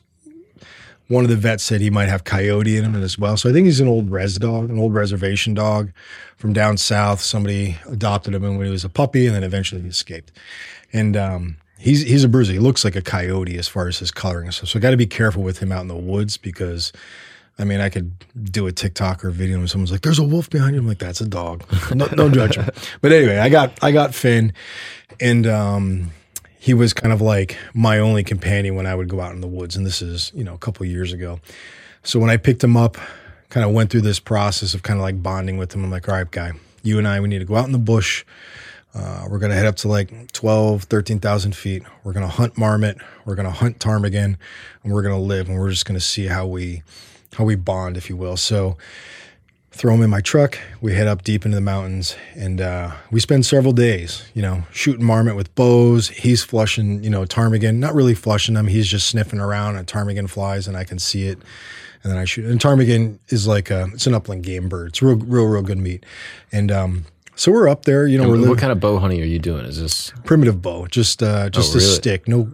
one 1.13 1.25
of 1.25 1.31
the 1.31 1.37
vets 1.37 1.63
said 1.63 1.83
he 1.83 1.91
might 1.91 2.09
have 2.09 2.25
coyote 2.25 2.79
in 2.79 2.85
him 2.85 3.03
as 3.03 3.19
well. 3.19 3.37
So 3.37 3.51
I 3.51 3.53
think 3.53 3.67
he's 3.67 3.81
an 3.81 3.89
old 3.89 4.11
res 4.11 4.39
dog, 4.39 4.71
an 4.71 4.79
old 4.79 4.95
reservation 4.95 5.53
dog 5.53 5.93
from 6.39 6.55
down 6.55 6.79
south. 6.79 7.21
Somebody 7.21 7.77
adopted 7.87 8.35
him 8.35 8.43
when 8.43 8.65
he 8.65 8.73
was 8.73 8.85
a 8.85 8.89
puppy, 8.89 9.27
and 9.27 9.37
then 9.37 9.45
eventually 9.45 9.83
he 9.83 9.89
escaped. 9.89 10.33
And 10.91 11.15
um, 11.15 11.57
he's 11.79 12.01
he's 12.03 12.25
a 12.25 12.29
bruiser. 12.29 12.55
He 12.55 12.59
looks 12.59 12.83
like 12.83 12.97
a 12.97 13.03
coyote 13.03 13.59
as 13.59 13.69
far 13.69 13.89
as 13.89 13.99
his 13.99 14.11
coloring 14.11 14.47
and. 14.47 14.55
So 14.55 14.79
I 14.79 14.81
got 14.81 14.93
to 14.93 14.97
be 14.97 15.07
careful 15.07 15.43
with 15.43 15.59
him 15.59 15.71
out 15.71 15.83
in 15.83 15.89
the 15.89 15.97
woods 15.97 16.39
because 16.39 16.93
I 17.59 17.65
mean, 17.65 17.81
I 17.81 17.91
could 17.91 18.13
do 18.51 18.67
a 18.67 18.73
TikTok 18.73 19.23
or 19.23 19.31
video 19.31 19.59
and 19.59 19.69
someone's 19.69 19.93
like, 19.93 20.01
"There's 20.01 20.19
a 20.19 20.25
wolf 20.25 20.49
behind 20.49 20.75
you." 20.75 20.81
I'm 20.81 20.89
like, 20.89 20.99
"That's 20.99 21.21
a 21.21 21.29
dog." 21.29 21.65
no, 21.95 22.09
don't 22.09 22.33
judge 22.33 22.57
him. 22.57 22.71
But 23.03 23.13
anyway, 23.13 23.37
I 23.37 23.51
got 23.51 23.79
I 23.83 23.93
got 23.93 24.15
Finn, 24.15 24.55
and 25.21 25.47
um, 25.47 26.11
he 26.63 26.75
was 26.75 26.93
kind 26.93 27.13
of 27.13 27.21
like 27.21 27.59
my 27.75 27.99
only 27.99 28.23
companion 28.23 28.77
when 28.77 28.87
I 28.87 28.95
would 28.95 29.09
go 29.09 29.21
out 29.21 29.35
in 29.35 29.41
the 29.41 29.49
woods. 29.49 29.75
And 29.75 29.85
this 29.85 30.01
is 30.01 30.31
you 30.33 30.45
know 30.45 30.55
a 30.55 30.59
couple 30.59 30.87
years 30.87 31.13
ago. 31.13 31.41
So 32.05 32.21
when 32.21 32.31
I 32.31 32.37
picked 32.37 32.63
him 32.63 32.77
up, 32.77 32.99
kind 33.49 33.67
of 33.67 33.73
went 33.73 33.91
through 33.91 34.03
this 34.03 34.21
process 34.21 34.73
of 34.73 34.85
kind 34.85 35.01
of 35.01 35.03
like 35.03 35.21
bonding 35.21 35.57
with 35.57 35.75
him. 35.75 35.83
I'm 35.83 35.91
like, 35.91 36.09
"All 36.09 36.15
right, 36.15 36.31
guy, 36.31 36.53
you 36.85 36.99
and 36.99 37.09
I, 37.09 37.19
we 37.19 37.27
need 37.27 37.41
to 37.41 37.45
go 37.45 37.57
out 37.57 37.67
in 37.67 37.73
the 37.73 37.79
bush." 37.79 38.25
Uh, 38.95 39.27
we're 39.29 39.41
going 39.41 39.51
to 39.51 39.57
head 39.57 39.67
up 39.67 39.75
to 39.77 39.89
like 39.89 40.31
12, 40.33 40.85
13,000 40.85 41.57
feet. 41.57 41.83
We're 42.05 42.13
going 42.13 42.27
to 42.27 42.33
hunt 42.33 42.57
marmot. 42.59 42.99
We're 43.25 43.35
going 43.35 43.47
to 43.47 43.51
hunt 43.51 43.79
ptarmigan 43.79 44.37
and 44.85 44.93
we're 44.93 45.01
going 45.01 45.15
to 45.15 45.21
live 45.21 45.49
and 45.49 45.59
we're 45.59 45.71
just 45.71 45.87
going 45.87 45.99
to 45.99 46.05
see 46.05 46.27
how 46.27 46.47
we, 46.47 46.83
how 47.33 47.45
we 47.45 47.57
bond, 47.57 47.97
if 47.97 48.11
you 48.11 48.19
will. 48.19 48.37
So 48.37 48.77
throw 49.73 49.95
him 49.95 50.03
in 50.03 50.11
my 50.11 50.21
truck. 50.21 50.59
We 50.81 50.95
head 50.95 51.07
up 51.09 51.25
deep 51.25 51.45
into 51.45 51.55
the 51.55 51.61
mountains 51.63 52.15
and, 52.35 52.61
uh, 52.61 52.93
we 53.11 53.21
spend 53.21 53.47
several 53.47 53.73
days, 53.73 54.23
you 54.35 54.43
know, 54.43 54.65
shooting 54.71 55.05
marmot 55.05 55.35
with 55.35 55.55
bows. 55.55 56.09
He's 56.11 56.45
flushing, 56.45 57.03
you 57.03 57.11
know, 57.11 57.25
ptarmigan, 57.25 57.77
not 57.77 57.95
really 57.95 58.15
flushing 58.15 58.55
them. 58.55 58.67
He's 58.67 58.87
just 58.87 59.09
sniffing 59.09 59.41
around 59.41 59.77
and 59.77 59.87
ptarmigan 59.87 60.29
flies 60.29 60.69
and 60.69 60.77
I 60.77 60.85
can 60.85 60.99
see 60.99 61.27
it. 61.27 61.39
And 62.03 62.13
then 62.13 62.19
I 62.19 62.25
shoot. 62.25 62.45
And 62.45 62.61
ptarmigan 62.61 63.19
is 63.29 63.47
like 63.47 63.71
a, 63.71 63.89
it's 63.95 64.07
an 64.07 64.15
upland 64.15 64.43
game 64.45 64.69
bird. 64.69 64.89
It's 64.89 65.03
real, 65.03 65.17
real, 65.17 65.47
real 65.47 65.63
good 65.63 65.79
meat. 65.79 66.05
And, 66.53 66.71
um, 66.71 67.05
so 67.35 67.51
we're 67.51 67.69
up 67.69 67.87
there, 67.87 68.07
you 68.07 68.19
know. 68.19 68.29
What 68.29 68.39
living, 68.41 68.57
kind 68.57 68.73
of 68.73 68.79
bow 68.79 68.99
hunting 68.99 69.21
are 69.23 69.25
you 69.25 69.39
doing? 69.39 69.65
Is 69.65 69.81
this 69.81 70.13
primitive 70.25 70.61
bow, 70.61 70.87
just 70.87 71.23
uh, 71.23 71.49
just 71.49 71.75
Oh, 71.75 71.79
a 71.79 71.81
stick, 71.81 72.29
no 72.29 72.53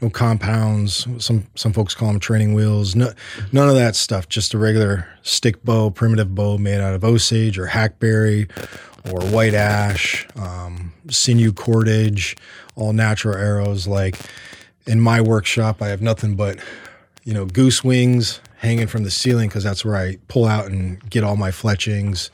no 0.00 0.10
compounds. 0.10 1.06
Some 1.18 1.46
some 1.54 1.72
folks 1.72 1.94
call 1.94 2.08
them 2.08 2.20
training 2.20 2.54
wheels. 2.54 2.94
No, 2.94 3.12
none 3.52 3.68
of 3.68 3.74
that 3.74 3.96
stuff. 3.96 4.28
Just 4.28 4.54
a 4.54 4.58
regular 4.58 5.08
stick 5.22 5.62
bow, 5.64 5.90
primitive 5.90 6.34
bow 6.34 6.58
made 6.58 6.80
out 6.80 6.94
of 6.94 7.04
osage 7.04 7.58
or 7.58 7.66
hackberry 7.66 8.48
or 9.10 9.20
white 9.26 9.54
ash, 9.54 10.26
um, 10.36 10.92
sinew 11.10 11.52
cordage, 11.52 12.36
all 12.76 12.92
natural 12.92 13.36
arrows. 13.36 13.86
Like 13.86 14.16
in 14.86 15.00
my 15.00 15.20
workshop, 15.20 15.82
I 15.82 15.88
have 15.88 16.02
nothing 16.02 16.36
but 16.36 16.58
you 17.24 17.34
know 17.34 17.44
goose 17.44 17.82
wings 17.82 18.40
hanging 18.58 18.86
from 18.86 19.04
the 19.04 19.10
ceiling 19.10 19.48
because 19.48 19.64
that's 19.64 19.84
where 19.84 19.96
I 19.96 20.16
pull 20.28 20.44
out 20.44 20.66
and 20.66 20.98
get 21.10 21.24
all 21.24 21.36
my 21.36 21.50
fletchings. 21.50 22.30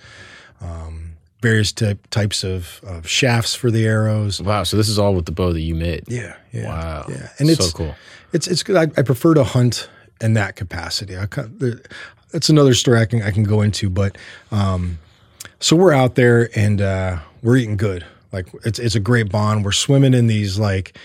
Um, 0.60 1.03
various 1.44 1.70
type, 1.72 1.98
types 2.10 2.42
of, 2.44 2.80
of 2.84 3.06
shafts 3.08 3.54
for 3.54 3.70
the 3.70 3.86
arrows. 3.86 4.40
wow? 4.42 4.64
So 4.64 4.76
this 4.76 4.88
is 4.88 4.98
all 4.98 5.14
with 5.14 5.26
the 5.26 5.32
bow 5.32 5.52
that 5.52 5.60
you 5.60 5.74
made. 5.74 6.04
Yeah, 6.08 6.34
yeah, 6.52 6.66
Wow. 6.68 7.06
yeah. 7.08 7.28
And 7.38 7.48
it's 7.50 7.70
so 7.70 7.76
cool. 7.76 7.94
It's 8.32 8.48
it's 8.48 8.62
good. 8.64 8.76
I, 8.76 8.82
I 9.00 9.02
prefer 9.02 9.34
to 9.34 9.44
hunt 9.44 9.88
in 10.20 10.34
that 10.34 10.56
capacity. 10.56 11.16
I, 11.16 11.26
that's 12.32 12.48
another 12.48 12.74
story 12.74 12.98
I 13.00 13.06
can 13.06 13.22
I 13.22 13.30
can 13.30 13.44
go 13.44 13.60
into. 13.62 13.88
But 13.90 14.16
um, 14.50 14.98
so 15.60 15.76
we're 15.76 15.92
out 15.92 16.14
there 16.16 16.48
and 16.58 16.80
uh, 16.80 17.18
we're 17.42 17.58
eating 17.58 17.76
good. 17.76 18.04
Like 18.32 18.48
it's 18.64 18.78
it's 18.80 18.96
a 18.96 19.00
great 19.00 19.30
bond. 19.30 19.64
We're 19.64 19.72
swimming 19.72 20.14
in 20.14 20.26
these 20.26 20.58
like 20.58 20.96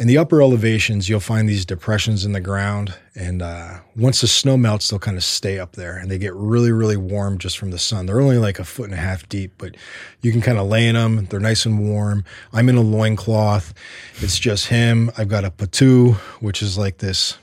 in 0.00 0.06
the 0.06 0.16
upper 0.16 0.40
elevations. 0.40 1.10
You'll 1.10 1.20
find 1.20 1.46
these 1.46 1.66
depressions 1.66 2.24
in 2.24 2.32
the 2.32 2.40
ground, 2.40 2.94
and 3.14 3.42
uh, 3.42 3.80
once 3.94 4.22
the 4.22 4.26
snow 4.26 4.56
melts, 4.56 4.88
they'll 4.88 4.98
kind 4.98 5.18
of 5.18 5.22
stay 5.22 5.58
up 5.58 5.72
there, 5.72 5.98
and 5.98 6.10
they 6.10 6.16
get 6.16 6.34
really 6.34 6.72
really 6.72 6.96
warm 6.96 7.36
just 7.36 7.58
from 7.58 7.70
the 7.70 7.78
sun. 7.78 8.06
They're 8.06 8.20
only 8.20 8.38
like 8.38 8.58
a 8.58 8.64
foot 8.64 8.86
and 8.86 8.94
a 8.94 9.02
half 9.02 9.28
deep, 9.28 9.52
but 9.58 9.76
you 10.22 10.32
can 10.32 10.40
kind 10.40 10.58
of 10.58 10.66
lay 10.66 10.88
in 10.88 10.94
them. 10.94 11.26
They're 11.26 11.38
nice 11.38 11.66
and 11.66 11.78
warm. 11.86 12.24
I'm 12.52 12.70
in 12.70 12.76
a 12.76 12.80
loincloth. 12.80 13.74
It's 14.20 14.38
just 14.38 14.68
him. 14.68 15.10
I've 15.18 15.28
got 15.28 15.44
a 15.44 15.50
patu, 15.50 16.14
which 16.40 16.62
is 16.62 16.78
like 16.78 16.98
this 16.98 17.36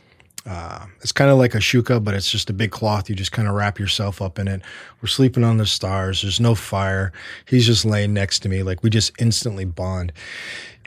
uh, 0.47 0.85
it's 1.01 1.11
kind 1.11 1.29
of 1.29 1.37
like 1.37 1.53
a 1.53 1.57
shuka, 1.57 2.01
but 2.01 2.13
it's 2.13 2.31
just 2.31 2.49
a 2.49 2.53
big 2.53 2.71
cloth. 2.71 3.09
You 3.09 3.15
just 3.15 3.33
kind 3.33 3.49
of 3.49 3.53
wrap 3.53 3.77
yourself 3.77 4.21
up 4.21 4.39
in 4.39 4.47
it. 4.47 4.61
We're 5.01 5.09
sleeping 5.09 5.43
on 5.43 5.57
the 5.57 5.65
stars. 5.65 6.21
There's 6.21 6.39
no 6.39 6.55
fire. 6.55 7.11
He's 7.45 7.65
just 7.65 7.83
laying 7.83 8.13
next 8.13 8.39
to 8.39 8.49
me. 8.49 8.63
Like 8.63 8.81
we 8.81 8.89
just 8.89 9.11
instantly 9.19 9.65
bond. 9.65 10.13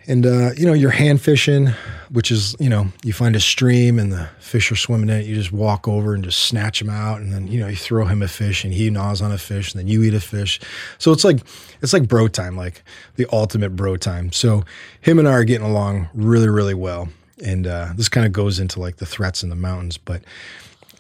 And, 0.07 0.27
uh, 0.27 0.51
you 0.57 0.67
know, 0.67 0.73
you're 0.73 0.91
hand 0.91 1.21
fishing, 1.21 1.69
which 2.11 2.31
is, 2.31 2.57
you 2.59 2.69
know, 2.69 2.89
you 3.05 3.13
find 3.13 3.37
a 3.37 3.41
stream 3.41 3.99
and 3.99 4.11
the 4.13 4.29
fish 4.41 4.73
are 4.73 4.77
swimming 4.77 5.09
in 5.09 5.17
it. 5.17 5.27
You 5.27 5.35
just 5.35 5.53
walk 5.53 5.87
over 5.87 6.15
and 6.15 6.25
just 6.25 6.41
snatch 6.41 6.83
him 6.83 6.91
out. 6.91 7.21
And 7.21 7.33
then, 7.33 7.47
you 7.47 7.61
know, 7.61 7.69
you 7.69 7.77
throw 7.77 8.07
him 8.07 8.23
a 8.23 8.29
fish 8.29 8.65
and 8.65 8.73
he 8.73 8.91
gnaws 8.91 9.23
on 9.23 9.31
a 9.31 9.39
fish 9.39 9.73
and 9.73 9.79
then 9.79 9.89
you 9.89 10.03
eat 10.03 10.15
a 10.15 10.21
fish. 10.21 10.59
So 10.99 11.13
it's 11.13 11.25
like, 11.25 11.41
it's 11.83 11.93
like 11.93 12.09
bro 12.09 12.29
time, 12.29 12.57
like 12.57 12.83
the 13.17 13.27
ultimate 13.33 13.77
bro 13.77 13.97
time. 13.97 14.33
So 14.33 14.65
him 15.01 15.19
and 15.19 15.29
I 15.29 15.33
are 15.33 15.45
getting 15.45 15.67
along 15.67 16.09
really, 16.15 16.49
really 16.49 16.75
well 16.75 17.09
and 17.43 17.67
uh, 17.67 17.89
this 17.97 18.09
kind 18.09 18.27
of 18.27 18.33
goes 18.33 18.59
into 18.59 18.81
like 18.81 18.97
the 18.97 19.07
threats 19.07 19.43
in 19.43 19.49
the 19.49 19.57
mountains 19.57 19.99
but 19.99 20.23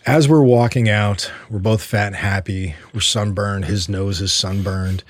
as 0.06 0.28
we're 0.28 0.42
walking 0.42 0.88
out 0.88 1.30
we're 1.50 1.58
both 1.58 1.82
fat 1.82 2.08
and 2.08 2.16
happy 2.16 2.74
we're 2.94 3.00
sunburned 3.00 3.64
his 3.64 3.88
nose 3.88 4.20
is 4.20 4.32
sunburned 4.32 5.02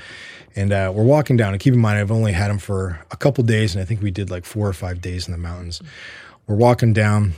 and 0.56 0.72
uh, 0.72 0.92
we're 0.94 1.04
walking 1.04 1.36
down 1.36 1.52
and 1.52 1.60
keep 1.60 1.74
in 1.74 1.80
mind 1.80 1.98
i've 1.98 2.10
only 2.10 2.32
had 2.32 2.50
him 2.50 2.58
for 2.58 3.00
a 3.10 3.16
couple 3.16 3.42
days 3.44 3.74
and 3.74 3.82
i 3.82 3.84
think 3.84 4.02
we 4.02 4.10
did 4.10 4.30
like 4.30 4.44
four 4.44 4.66
or 4.66 4.72
five 4.72 5.00
days 5.00 5.26
in 5.26 5.32
the 5.32 5.38
mountains 5.38 5.80
we're 6.46 6.56
walking 6.56 6.92
down 6.92 7.32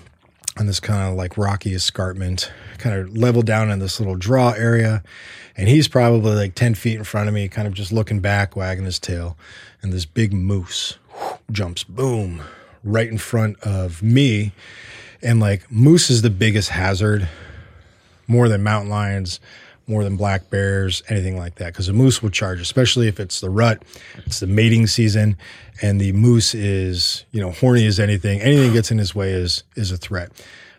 on 0.59 0.67
this 0.67 0.81
kind 0.81 1.11
of 1.11 1.17
like 1.17 1.39
rocky 1.39 1.75
escarpment 1.75 2.51
kind 2.79 2.99
of 2.99 3.17
level 3.17 3.43
down 3.43 3.71
in 3.71 3.79
this 3.79 3.99
little 3.99 4.17
draw 4.17 4.51
area 4.51 5.03
and 5.57 5.69
he's 5.69 5.89
probably 5.89 6.35
like 6.35 6.55
10 6.55 6.75
feet 6.75 6.97
in 6.97 7.05
front 7.05 7.29
of 7.29 7.35
me 7.35 7.49
kind 7.49 7.67
of 7.67 7.75
just 7.75 7.93
looking 7.93 8.21
back 8.21 8.57
wagging 8.57 8.85
his 8.85 8.99
tail 8.99 9.37
and 9.83 9.93
this 9.93 10.05
big 10.05 10.33
moose 10.33 10.99
jumps 11.51 11.85
boom 11.85 12.43
right 12.85 13.09
in 13.09 13.19
front 13.19 13.61
of 13.61 14.03
me. 14.03 14.53
And 15.23 15.41
like 15.41 15.71
moose 15.71 16.11
is 16.11 16.23
the 16.23 16.31
biggest 16.31 16.71
hazard, 16.71 17.29
more 18.27 18.49
than 18.49 18.63
mountain 18.63 18.91
lions, 18.91 19.41
more 19.93 20.03
than 20.03 20.17
black 20.17 20.51
bears, 20.51 21.03
anything 21.09 21.37
like 21.37 21.57
that. 21.57 21.67
Because 21.67 21.89
a 21.89 21.93
moose 21.93 22.23
will 22.23 22.31
charge, 22.31 22.61
especially 22.61 23.07
if 23.07 23.21
it's 23.21 23.41
the 23.41 23.51
rut, 23.51 23.83
it's 24.27 24.41
the 24.41 24.47
mating 24.47 24.87
season, 24.87 25.37
and 25.83 26.01
the 26.01 26.13
moose 26.13 26.55
is, 26.55 27.25
you 27.31 27.41
know, 27.41 27.51
horny 27.51 27.87
as 27.87 28.01
anything. 28.01 28.41
Anything 28.41 28.73
gets 28.73 28.91
in 28.91 28.99
his 28.99 29.15
way 29.15 29.33
is 29.33 29.63
is 29.77 29.93
a 29.93 29.97
threat. 29.97 30.33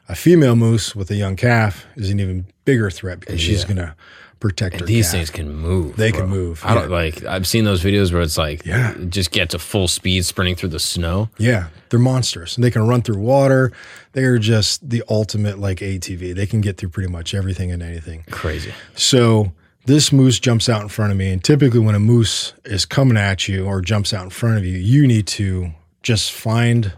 A 0.10 0.16
female 0.16 0.56
moose 0.56 0.96
with 0.96 1.10
a 1.12 1.16
young 1.16 1.38
calf 1.38 1.86
is 1.96 2.10
an 2.10 2.20
even 2.20 2.46
bigger 2.66 2.90
threat 2.92 3.22
because 3.22 3.40
she's 3.40 3.64
gonna 3.64 3.96
protect 4.44 4.80
her. 4.82 4.86
These 4.86 5.10
things 5.10 5.30
can 5.30 5.52
move. 5.52 5.96
They 5.96 6.12
can 6.12 6.28
move, 6.28 6.62
I 6.66 6.76
don't 6.76 6.92
like. 6.92 7.24
I've 7.24 7.48
seen 7.48 7.64
those 7.64 7.82
videos 7.82 8.12
where 8.12 8.22
it's 8.22 8.38
like, 8.38 8.66
Yeah. 8.66 8.92
it 8.92 9.10
just 9.10 9.32
get 9.32 9.50
to 9.52 9.60
full 9.60 9.88
speed 9.88 10.26
sprinting 10.26 10.56
through 10.56 10.70
the 10.70 10.80
snow. 10.80 11.30
Yeah, 11.38 11.68
they're 11.90 11.98
monsters. 12.00 12.58
And 12.58 12.64
they 12.64 12.70
can 12.70 12.86
run 12.86 13.02
through 13.02 13.20
water. 13.20 13.72
They 14.12 14.26
are 14.26 14.38
just 14.38 14.88
the 14.88 15.02
ultimate 15.10 15.60
like 15.60 15.80
ATV. 15.80 16.36
They 16.36 16.46
can 16.46 16.60
get 16.62 16.78
through 16.78 16.90
pretty 16.90 17.10
much 17.10 17.34
everything 17.34 17.72
and 17.72 17.82
anything. 17.82 18.26
Crazy. 18.30 18.74
So 18.96 19.54
this 19.86 20.12
moose 20.12 20.40
jumps 20.40 20.68
out 20.68 20.82
in 20.82 20.90
front 20.90 21.12
of 21.14 21.18
me. 21.18 21.32
And 21.32 21.42
typically, 21.44 21.80
when 21.80 21.96
a 21.96 22.00
moose 22.00 22.54
is 22.66 22.86
coming 22.86 23.16
at 23.18 23.48
you 23.48 23.66
or 23.66 23.80
jumps 23.82 24.14
out 24.14 24.26
in 24.26 24.30
front 24.30 24.58
of 24.58 24.66
you, 24.66 24.78
you 24.78 25.08
need 25.08 25.26
to 25.28 25.72
just 26.04 26.32
find 26.34 26.92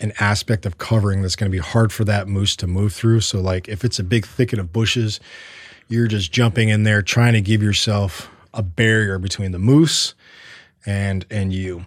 an 0.00 0.12
aspect 0.20 0.64
of 0.64 0.78
covering 0.78 1.22
that's 1.22 1.36
going 1.36 1.50
to 1.50 1.54
be 1.54 1.62
hard 1.62 1.92
for 1.92 2.04
that 2.04 2.28
moose 2.28 2.54
to 2.56 2.66
move 2.66 2.92
through. 2.92 3.20
So, 3.20 3.40
like 3.40 3.68
if 3.68 3.84
it's 3.84 3.98
a 3.98 4.04
big 4.04 4.24
thicket 4.26 4.58
of 4.58 4.72
bushes, 4.72 5.18
you're 5.88 6.06
just 6.06 6.30
jumping 6.32 6.68
in 6.68 6.82
there 6.82 7.02
trying 7.02 7.32
to 7.32 7.40
give 7.40 7.62
yourself 7.62 8.30
a 8.54 8.62
barrier 8.62 9.18
between 9.18 9.52
the 9.52 9.58
moose 9.58 10.14
and 10.86 11.26
and 11.30 11.52
you. 11.52 11.84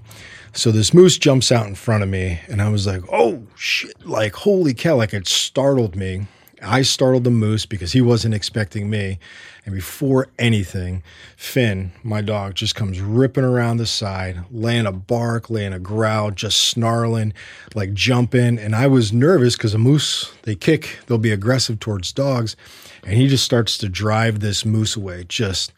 So 0.53 0.71
this 0.71 0.93
moose 0.93 1.17
jumps 1.17 1.51
out 1.51 1.67
in 1.67 1.75
front 1.75 2.03
of 2.03 2.09
me, 2.09 2.41
and 2.47 2.61
I 2.61 2.69
was 2.69 2.85
like, 2.85 3.03
"Oh 3.11 3.43
shit!" 3.55 4.05
Like 4.05 4.35
holy 4.35 4.73
cow! 4.73 4.95
Like 4.95 5.13
it 5.13 5.27
startled 5.27 5.95
me. 5.95 6.27
I 6.61 6.81
startled 6.81 7.23
the 7.23 7.31
moose 7.31 7.65
because 7.65 7.93
he 7.93 8.01
wasn't 8.01 8.35
expecting 8.35 8.89
me. 8.89 9.19
And 9.65 9.75
before 9.75 10.27
anything, 10.39 11.03
Finn, 11.37 11.91
my 12.03 12.21
dog, 12.21 12.55
just 12.55 12.75
comes 12.75 12.99
ripping 12.99 13.43
around 13.43 13.77
the 13.77 13.85
side, 13.85 14.39
laying 14.49 14.87
a 14.87 14.91
bark, 14.91 15.49
laying 15.49 15.73
a 15.73 15.79
growl, 15.79 16.31
just 16.31 16.63
snarling, 16.63 17.33
like 17.75 17.93
jumping. 17.93 18.57
And 18.57 18.75
I 18.75 18.87
was 18.87 19.13
nervous 19.13 19.55
because 19.55 19.73
a 19.73 19.77
moose, 19.77 20.33
they 20.43 20.55
kick, 20.55 20.99
they'll 21.05 21.19
be 21.19 21.31
aggressive 21.31 21.79
towards 21.79 22.11
dogs. 22.11 22.55
And 23.03 23.13
he 23.13 23.27
just 23.27 23.43
starts 23.43 23.77
to 23.79 23.89
drive 23.89 24.39
this 24.39 24.65
moose 24.65 24.95
away, 24.95 25.25
just 25.27 25.73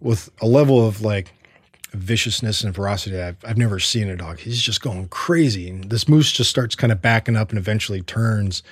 with 0.00 0.30
a 0.40 0.46
level 0.46 0.86
of 0.86 1.00
like 1.00 1.32
viciousness 1.94 2.62
and 2.62 2.74
ferocity 2.74 3.20
I've, 3.20 3.36
I've 3.44 3.56
never 3.58 3.78
seen 3.78 4.08
a 4.08 4.16
dog. 4.16 4.40
He's 4.40 4.60
just 4.60 4.80
going 4.80 5.08
crazy. 5.08 5.68
And 5.70 5.90
this 5.90 6.08
moose 6.08 6.32
just 6.32 6.50
starts 6.50 6.74
kind 6.74 6.92
of 6.92 7.00
backing 7.00 7.36
up 7.36 7.50
and 7.50 7.58
eventually 7.58 8.02
turns 8.02 8.62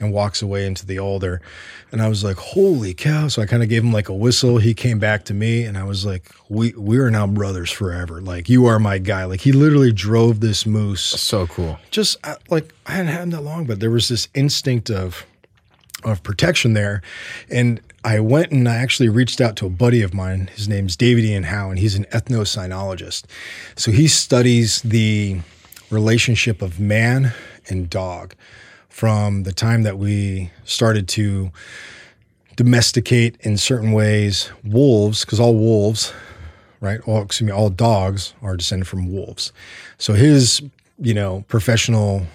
and 0.00 0.12
walks 0.12 0.42
away 0.42 0.66
into 0.66 0.84
the 0.84 0.98
alder. 0.98 1.40
And 1.92 2.02
I 2.02 2.08
was 2.08 2.24
like, 2.24 2.36
holy 2.36 2.94
cow. 2.94 3.28
So 3.28 3.40
I 3.42 3.46
kind 3.46 3.62
of 3.62 3.68
gave 3.68 3.84
him 3.84 3.92
like 3.92 4.08
a 4.08 4.14
whistle. 4.14 4.58
He 4.58 4.74
came 4.74 4.98
back 4.98 5.24
to 5.26 5.34
me 5.34 5.64
and 5.64 5.78
I 5.78 5.84
was 5.84 6.04
like, 6.04 6.30
we, 6.48 6.72
we 6.74 6.98
are 6.98 7.10
now 7.10 7.26
brothers 7.26 7.70
forever. 7.70 8.20
Like 8.20 8.48
you 8.48 8.66
are 8.66 8.78
my 8.78 8.98
guy. 8.98 9.24
Like 9.24 9.40
he 9.40 9.52
literally 9.52 9.92
drove 9.92 10.40
this 10.40 10.66
moose 10.66 11.02
So 11.02 11.46
cool. 11.46 11.78
just 11.90 12.16
uh, 12.24 12.36
like 12.50 12.74
I 12.86 12.92
hadn't 12.92 13.12
had 13.12 13.22
him 13.22 13.30
that 13.30 13.42
long, 13.42 13.66
but 13.66 13.80
there 13.80 13.90
was 13.90 14.08
this 14.08 14.28
instinct 14.34 14.90
of 14.90 15.24
of 16.04 16.22
protection 16.22 16.74
there. 16.74 17.02
And 17.50 17.80
I 18.04 18.20
went 18.20 18.52
and 18.52 18.68
I 18.68 18.76
actually 18.76 19.08
reached 19.08 19.40
out 19.40 19.56
to 19.56 19.66
a 19.66 19.70
buddy 19.70 20.02
of 20.02 20.12
mine. 20.12 20.50
His 20.54 20.68
name's 20.68 20.96
David 20.96 21.24
Ian 21.24 21.44
Howe, 21.44 21.70
and 21.70 21.78
he's 21.78 21.94
an 21.94 22.04
ethnocynologist. 22.06 23.24
So 23.76 23.90
he 23.90 24.06
studies 24.08 24.82
the 24.82 25.40
relationship 25.90 26.60
of 26.60 26.78
man 26.78 27.32
and 27.68 27.88
dog 27.88 28.34
from 28.88 29.42
the 29.44 29.52
time 29.52 29.82
that 29.82 29.98
we 29.98 30.50
started 30.64 31.08
to 31.08 31.50
domesticate 32.56 33.36
in 33.40 33.56
certain 33.56 33.92
ways 33.92 34.50
wolves, 34.62 35.24
because 35.24 35.40
all 35.40 35.56
wolves, 35.56 36.12
right? 36.80 37.00
All 37.08 37.22
excuse 37.22 37.46
me, 37.46 37.52
all 37.52 37.70
dogs 37.70 38.34
are 38.42 38.56
descended 38.56 38.86
from 38.86 39.10
wolves. 39.10 39.52
So 39.98 40.12
his, 40.12 40.62
you 40.98 41.14
know, 41.14 41.44
professional, 41.48 42.26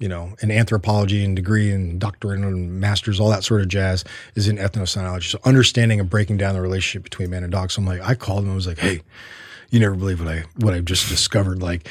you 0.00 0.08
know, 0.08 0.34
in 0.42 0.50
anthropology 0.50 1.22
and 1.22 1.36
degree 1.36 1.70
and 1.70 2.00
doctorate 2.00 2.40
and 2.40 2.80
masters, 2.80 3.20
all 3.20 3.28
that 3.28 3.44
sort 3.44 3.60
of 3.60 3.68
jazz 3.68 4.02
is 4.34 4.48
in 4.48 4.56
ethnocynology. 4.56 5.30
So 5.30 5.38
understanding 5.44 6.00
and 6.00 6.08
breaking 6.08 6.38
down 6.38 6.54
the 6.54 6.62
relationship 6.62 7.04
between 7.04 7.30
man 7.30 7.44
and 7.44 7.52
dog. 7.52 7.70
So 7.70 7.82
I'm 7.82 7.86
like, 7.86 8.00
I 8.00 8.14
called 8.14 8.44
him. 8.44 8.50
I 8.50 8.54
was 8.54 8.66
like, 8.66 8.78
hey, 8.78 9.02
you 9.68 9.78
never 9.78 9.94
believe 9.94 10.18
what 10.18 10.28
I 10.28 10.44
what 10.56 10.74
I've 10.74 10.86
just 10.86 11.08
discovered. 11.08 11.62
Like, 11.62 11.86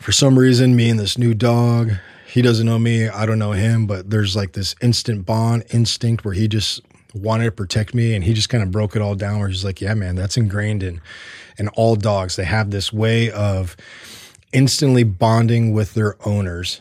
for 0.00 0.12
some 0.12 0.38
reason, 0.38 0.74
me 0.74 0.88
and 0.88 0.98
this 0.98 1.18
new 1.18 1.34
dog, 1.34 1.92
he 2.26 2.40
doesn't 2.40 2.64
know 2.64 2.78
me, 2.78 3.08
I 3.08 3.26
don't 3.26 3.38
know 3.38 3.52
him, 3.52 3.86
but 3.86 4.08
there's 4.08 4.34
like 4.34 4.52
this 4.52 4.74
instant 4.80 5.26
bond 5.26 5.64
instinct 5.70 6.24
where 6.24 6.34
he 6.34 6.48
just 6.48 6.80
wanted 7.14 7.44
to 7.44 7.52
protect 7.52 7.94
me 7.94 8.14
and 8.14 8.24
he 8.24 8.32
just 8.32 8.48
kind 8.48 8.62
of 8.62 8.70
broke 8.70 8.96
it 8.96 9.02
all 9.02 9.14
down 9.14 9.38
where 9.38 9.48
he's 9.48 9.64
like, 9.64 9.82
Yeah, 9.82 9.92
man, 9.92 10.16
that's 10.16 10.38
ingrained 10.38 10.82
in 10.82 11.02
in 11.58 11.68
all 11.68 11.96
dogs. 11.96 12.36
They 12.36 12.44
have 12.44 12.70
this 12.70 12.94
way 12.94 13.30
of 13.30 13.76
instantly 14.54 15.04
bonding 15.04 15.74
with 15.74 15.92
their 15.92 16.16
owners 16.26 16.80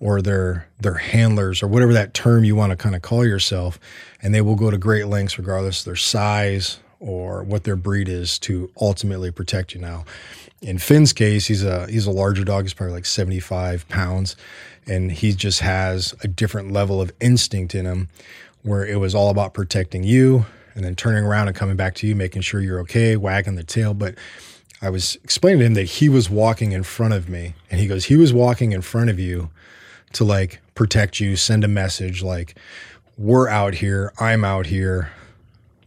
or 0.00 0.22
their 0.22 0.66
their 0.80 0.94
handlers 0.94 1.62
or 1.62 1.68
whatever 1.68 1.92
that 1.92 2.14
term 2.14 2.42
you 2.42 2.56
want 2.56 2.70
to 2.70 2.76
kind 2.76 2.96
of 2.96 3.02
call 3.02 3.24
yourself 3.24 3.78
and 4.22 4.34
they 4.34 4.40
will 4.40 4.56
go 4.56 4.70
to 4.70 4.78
great 4.78 5.06
lengths 5.06 5.38
regardless 5.38 5.80
of 5.80 5.84
their 5.84 5.96
size 5.96 6.80
or 6.98 7.42
what 7.42 7.64
their 7.64 7.76
breed 7.76 8.08
is 8.08 8.38
to 8.38 8.70
ultimately 8.80 9.30
protect 9.30 9.74
you. 9.74 9.80
Now 9.80 10.04
in 10.62 10.78
finn's 10.78 11.12
case 11.12 11.46
he's 11.46 11.62
a 11.62 11.86
he's 11.86 12.06
a 12.06 12.10
larger 12.10 12.44
dog. 12.44 12.64
He's 12.64 12.74
probably 12.74 12.94
like 12.94 13.06
75 13.06 13.88
pounds 13.88 14.36
and 14.86 15.12
he 15.12 15.32
just 15.32 15.60
has 15.60 16.14
a 16.22 16.28
different 16.28 16.72
level 16.72 17.00
of 17.00 17.12
instinct 17.20 17.74
in 17.74 17.84
him 17.84 18.08
where 18.62 18.84
it 18.84 18.98
was 18.98 19.14
all 19.14 19.30
about 19.30 19.54
protecting 19.54 20.02
you 20.02 20.46
and 20.74 20.84
then 20.84 20.94
turning 20.94 21.24
around 21.24 21.48
and 21.48 21.56
coming 21.56 21.76
back 21.76 21.94
to 21.96 22.06
you 22.06 22.14
making 22.14 22.42
sure 22.42 22.60
you're 22.60 22.80
okay 22.80 23.16
wagging 23.16 23.56
the 23.56 23.64
tail. 23.64 23.92
But 23.92 24.14
I 24.82 24.88
was 24.88 25.16
explaining 25.22 25.58
to 25.58 25.66
him 25.66 25.74
that 25.74 25.84
he 25.84 26.08
was 26.08 26.30
walking 26.30 26.72
in 26.72 26.84
front 26.84 27.12
of 27.12 27.28
me, 27.28 27.52
and 27.70 27.78
he 27.78 27.86
goes, 27.86 28.06
he 28.06 28.16
was 28.16 28.32
walking 28.32 28.72
in 28.72 28.80
front 28.80 29.10
of 29.10 29.18
you 29.18 29.50
to 30.14 30.24
like 30.24 30.60
protect 30.74 31.20
you, 31.20 31.36
send 31.36 31.64
a 31.64 31.68
message 31.68 32.22
like, 32.22 32.56
we're 33.18 33.48
out 33.48 33.74
here, 33.74 34.12
I'm 34.18 34.44
out 34.44 34.66
here. 34.66 35.10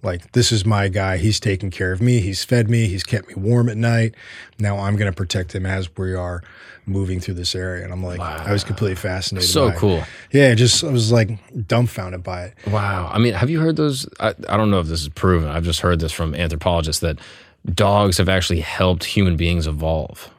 Like, 0.03 0.33
this 0.33 0.51
is 0.51 0.65
my 0.65 0.89
guy. 0.89 1.15
He's 1.15 1.39
taking 1.39 1.71
care 1.71 1.93
of 1.93 2.01
me. 2.01 2.19
He's 2.19 2.43
fed 2.43 2.69
me. 2.69 2.87
He's 2.87 3.03
kept 3.03 3.29
me 3.29 3.35
warm 3.35 3.69
at 3.69 3.77
night. 3.77 4.15
Now 4.59 4.79
I'm 4.79 4.97
going 4.97 5.09
to 5.09 5.15
protect 5.15 5.55
him 5.55 5.65
as 5.65 5.89
we 5.95 6.13
are 6.13 6.43
moving 6.85 7.21
through 7.21 7.35
this 7.35 7.55
area. 7.55 7.85
And 7.85 7.93
I'm 7.93 8.03
like, 8.03 8.19
I 8.19 8.51
was 8.51 8.65
completely 8.65 8.95
fascinated. 8.95 9.49
So 9.49 9.69
by 9.69 9.75
it. 9.75 9.77
cool. 9.77 10.03
Yeah, 10.31 10.53
just, 10.55 10.83
I 10.83 10.91
was 10.91 11.13
like 11.13 11.29
dumbfounded 11.67 12.21
by 12.21 12.47
it. 12.47 12.55
Wow. 12.67 13.09
I 13.13 13.17
mean, 13.17 13.33
have 13.33 13.49
you 13.49 13.61
heard 13.61 13.77
those? 13.77 14.05
I, 14.19 14.35
I 14.49 14.57
don't 14.57 14.69
know 14.69 14.81
if 14.81 14.87
this 14.87 15.01
is 15.01 15.09
proven. 15.09 15.47
I've 15.47 15.63
just 15.63 15.79
heard 15.79 16.01
this 16.01 16.11
from 16.11 16.35
anthropologists 16.35 16.99
that 16.99 17.17
dogs 17.73 18.17
have 18.17 18.27
actually 18.27 18.59
helped 18.59 19.05
human 19.05 19.37
beings 19.37 19.67
evolve. 19.67 20.29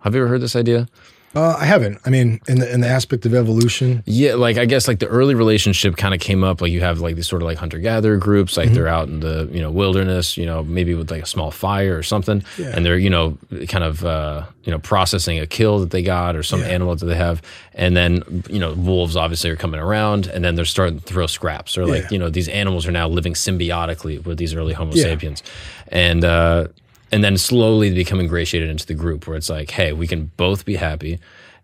Have 0.00 0.14
you 0.14 0.20
ever 0.20 0.28
heard 0.28 0.42
this 0.42 0.54
idea? 0.54 0.88
Uh, 1.32 1.56
I 1.56 1.64
haven't. 1.64 1.98
I 2.04 2.10
mean, 2.10 2.40
in 2.48 2.58
the 2.58 2.72
in 2.74 2.80
the 2.80 2.88
aspect 2.88 3.24
of 3.24 3.34
evolution, 3.36 4.02
Yeah, 4.04 4.34
like 4.34 4.58
I 4.58 4.64
guess 4.64 4.88
like 4.88 4.98
the 4.98 5.06
early 5.06 5.36
relationship 5.36 5.96
kind 5.96 6.12
of 6.12 6.18
came 6.20 6.42
up. 6.42 6.60
Like 6.60 6.72
you 6.72 6.80
have 6.80 6.98
like 6.98 7.14
these 7.14 7.28
sort 7.28 7.40
of 7.42 7.46
like 7.46 7.56
hunter 7.56 7.78
gatherer 7.78 8.16
groups, 8.16 8.56
like 8.56 8.72
they're 8.72 8.88
out 8.88 9.06
in 9.06 9.20
the 9.20 9.48
you 9.52 9.60
know 9.60 9.70
wilderness, 9.70 10.36
you 10.36 10.44
know 10.44 10.64
maybe 10.64 10.92
with 10.94 11.08
like 11.08 11.22
a 11.22 11.26
small 11.26 11.52
fire 11.52 11.96
or 11.96 12.02
something, 12.02 12.42
Yeah. 12.58 12.72
and 12.74 12.84
they're 12.84 12.98
you 12.98 13.10
know 13.10 13.38
kind 13.68 13.84
of 13.84 14.04
uh, 14.04 14.44
you 14.64 14.72
know 14.72 14.80
processing 14.80 15.38
a 15.38 15.46
kill 15.46 15.78
that 15.78 15.90
they 15.90 16.02
got 16.02 16.34
or 16.34 16.42
some 16.42 16.60
Yeah. 16.62 16.66
animal 16.74 16.96
that 16.96 17.06
they 17.06 17.14
have, 17.14 17.42
and 17.74 17.96
then 17.96 18.42
you 18.50 18.58
know 18.58 18.72
wolves 18.74 19.14
obviously 19.14 19.50
are 19.50 19.56
coming 19.56 19.78
around, 19.78 20.26
and 20.26 20.44
then 20.44 20.56
they're 20.56 20.64
starting 20.64 20.98
to 20.98 21.04
throw 21.04 21.28
scraps 21.28 21.78
or 21.78 21.86
like 21.86 22.02
Yeah. 22.02 22.08
you 22.10 22.18
know 22.18 22.28
these 22.28 22.48
animals 22.48 22.88
are 22.88 22.92
now 22.92 23.06
living 23.08 23.34
symbiotically 23.34 24.24
with 24.24 24.36
these 24.38 24.52
early 24.52 24.72
Homo 24.72 24.96
sapiens, 24.96 25.44
and 25.92 26.24
uh, 26.24 26.66
and 27.12 27.24
then 27.24 27.36
slowly 27.36 27.92
become 27.92 28.20
ingratiated 28.20 28.70
into 28.70 28.86
the 28.86 28.94
group 28.94 29.26
where 29.26 29.36
it's 29.36 29.50
like, 29.50 29.70
hey, 29.70 29.92
we 29.92 30.06
can 30.06 30.26
both 30.36 30.64
be 30.64 30.76
happy. 30.76 31.18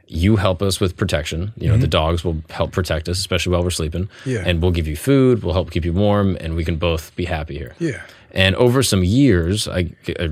You 0.09 0.36
help 0.36 0.62
us 0.62 0.80
with 0.80 0.97
protection. 0.97 1.53
You 1.57 1.68
know, 1.68 1.76
the 1.76 1.88
dogs 1.88 2.24
will 2.24 2.42
help 2.51 2.70
protect 2.70 3.09
us, 3.09 3.18
especially 3.18 3.53
while 3.53 3.64
we're 3.64 3.70
sleeping. 3.70 4.07
Mm-hmm. 4.07 4.30
Yeah. 4.30 4.44
And 4.47 4.62
we'll 4.62 4.70
give 4.70 4.86
you 4.86 4.97
food. 4.97 5.42
We'll 5.42 5.55
help 5.55 5.72
keep 5.72 5.84
you 5.84 5.92
warm, 5.92 6.36
and 6.40 6.55
we 6.55 6.64
can 6.64 6.76
both 6.76 7.14
be 7.16 7.24
happy 7.24 7.59
here. 7.59 7.74
Yeah. 7.80 8.03
And 8.30 8.55
over 8.57 8.82
some 8.82 9.03
years, 9.03 9.66
I, 9.66 9.84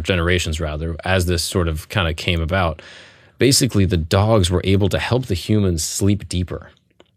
generations 0.02 0.60
rather, 0.60 0.96
as 1.04 1.26
this 1.26 1.42
sort 1.42 1.68
of 1.68 1.88
kind 1.88 2.06
of 2.08 2.16
came 2.16 2.40
about, 2.40 2.82
basically 3.38 3.84
the 3.84 3.96
dogs 3.96 4.50
were 4.50 4.60
able 4.62 4.88
to 4.90 4.98
help 4.98 5.26
the 5.26 5.34
humans 5.34 5.82
sleep 5.82 6.28
deeper. 6.28 6.70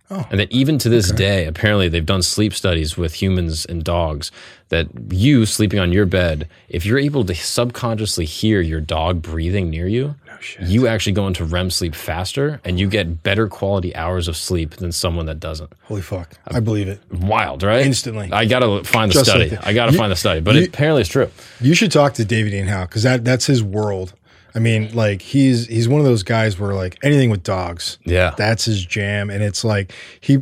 Oh, 0.10 0.26
and 0.32 0.39
that 0.39 0.49
even 0.51 0.78
to 0.80 0.88
this 0.89 1.12
day, 1.12 1.45
apparently 1.45 1.89
they've 1.89 2.05
done 2.05 2.22
sleep 2.22 2.53
studies 2.53 2.95
with 2.95 3.22
humans 3.22 3.66
and 3.66 3.84
dogs 3.84 4.32
that 4.70 4.88
you 5.10 5.45
sleeping 5.45 5.80
on 5.80 5.91
your 5.91 6.05
bed, 6.05 6.47
if 6.70 6.86
you're 6.86 6.97
able 6.99 7.26
to 7.26 7.36
subconsciously 7.36 8.24
hear 8.26 8.62
your 8.62 8.80
dog 8.80 9.22
breathing 9.22 9.70
near 9.70 9.86
you, 9.88 10.16
shit. 10.39 10.66
you 10.68 10.88
actually 10.88 11.12
go 11.12 11.28
into 11.28 11.43
REM 11.43 11.70
sleep 11.70 11.93
faster 11.93 12.62
and 12.64 12.80
you 12.80 12.88
get 12.88 13.22
better 13.24 13.47
quality 13.49 13.93
hours 13.97 14.30
of 14.30 14.38
sleep 14.38 14.76
than 14.78 14.93
someone 14.93 15.26
that 15.26 15.39
doesn't. 15.41 15.72
holy 15.84 16.01
fuck, 16.01 16.36
uh, 16.49 16.55
I 16.55 16.60
believe 16.62 16.88
it. 16.88 17.01
Wild, 17.12 17.64
right? 17.64 17.86
Instantly. 17.86 18.30
I 18.32 18.45
gotta 18.45 18.84
find 18.86 19.12
the 19.12 19.16
Just 19.16 19.30
study. 19.30 19.49
like. 19.49 19.68
I 19.68 19.74
gotta 19.74 19.91
find 19.91 20.10
the 20.12 20.16
study, 20.16 20.39
but 20.39 20.55
you- 20.55 20.62
it, 20.62 20.70
apparently 20.70 21.01
it's 21.01 21.10
true. 21.10 21.30
You 21.60 21.74
should 21.74 21.91
talk 21.91 22.14
to 22.14 22.24
David 22.24 22.53
Ian 22.53 22.68
Howe 22.68 22.86
because 22.86 23.03
that 23.03 23.26
that's 23.26 23.45
his 23.47 23.62
world. 23.62 24.14
I 24.58 24.60
mean, 24.60 24.91
like 24.95 25.22
he's 25.22 25.68
he's 25.68 25.88
one 25.88 26.01
of 26.01 26.05
those 26.08 26.24
guys 26.24 26.58
where 26.60 26.74
like 26.74 26.97
anything 27.03 27.30
with 27.30 27.43
dogs, 27.43 27.99
Yeah. 28.05 28.34
that's 28.36 28.66
his 28.66 28.84
jam, 28.84 29.30
and 29.30 29.43
it's 29.43 29.64
like 29.64 29.91
he 30.20 30.39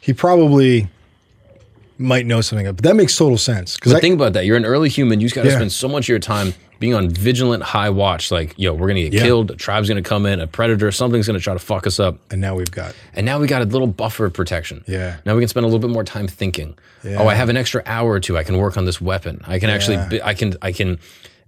he 0.00 0.12
probably 0.12 0.88
might 1.98 2.26
know 2.26 2.40
something, 2.42 2.64
but 2.66 2.82
that 2.84 2.94
makes 2.94 3.16
total 3.16 3.36
sense 3.38 3.74
because 3.74 3.92
think 4.00 4.14
about 4.14 4.34
that. 4.34 4.46
You're 4.46 4.56
an 4.56 4.64
early 4.64 4.88
human. 4.88 5.18
You 5.20 5.26
have 5.26 5.34
got 5.34 5.42
to 5.42 5.48
Yeah. 5.48 5.56
spend 5.56 5.72
so 5.72 5.88
much 5.88 6.04
of 6.04 6.08
your 6.10 6.20
time 6.20 6.54
being 6.78 6.94
on 6.94 7.08
vigilant 7.10 7.62
high 7.64 7.90
watch. 7.90 8.30
Like, 8.30 8.54
yo, 8.56 8.72
we're 8.72 8.86
gonna 8.86 9.00
get 9.02 9.14
Yeah. 9.14 9.22
killed. 9.22 9.50
A 9.50 9.56
tribe's 9.56 9.88
gonna 9.88 10.00
come 10.02 10.26
in. 10.26 10.40
A 10.40 10.46
predator. 10.46 10.92
Something's 10.92 11.26
gonna 11.26 11.40
try 11.40 11.54
to 11.54 11.58
fuck 11.58 11.88
us 11.88 11.98
up. 11.98 12.18
and 12.30 12.40
now 12.40 12.54
we've 12.54 12.70
got 12.70 12.94
And 13.16 13.26
now 13.26 13.40
we 13.40 13.48
got 13.48 13.62
a 13.62 13.64
little 13.64 13.88
buffer 13.88 14.26
of 14.26 14.32
protection. 14.32 14.84
Yeah. 14.86 15.16
Now 15.24 15.34
we 15.34 15.40
can 15.40 15.48
spend 15.48 15.64
a 15.64 15.66
little 15.68 15.80
bit 15.80 15.90
more 15.90 16.04
time 16.04 16.28
thinking. 16.28 16.74
Yeah. 17.02 17.16
Oh, 17.18 17.26
I 17.26 17.34
have 17.34 17.48
an 17.48 17.56
extra 17.56 17.82
hour 17.86 18.12
or 18.12 18.20
two. 18.20 18.38
I 18.38 18.44
can 18.44 18.58
work 18.58 18.76
on 18.76 18.84
this 18.84 19.00
weapon. 19.00 19.40
I 19.44 19.58
can 19.58 19.70
actually. 19.70 20.20
I 20.22 20.34
can. 20.34 20.54
I 20.62 20.70
can. 20.70 20.98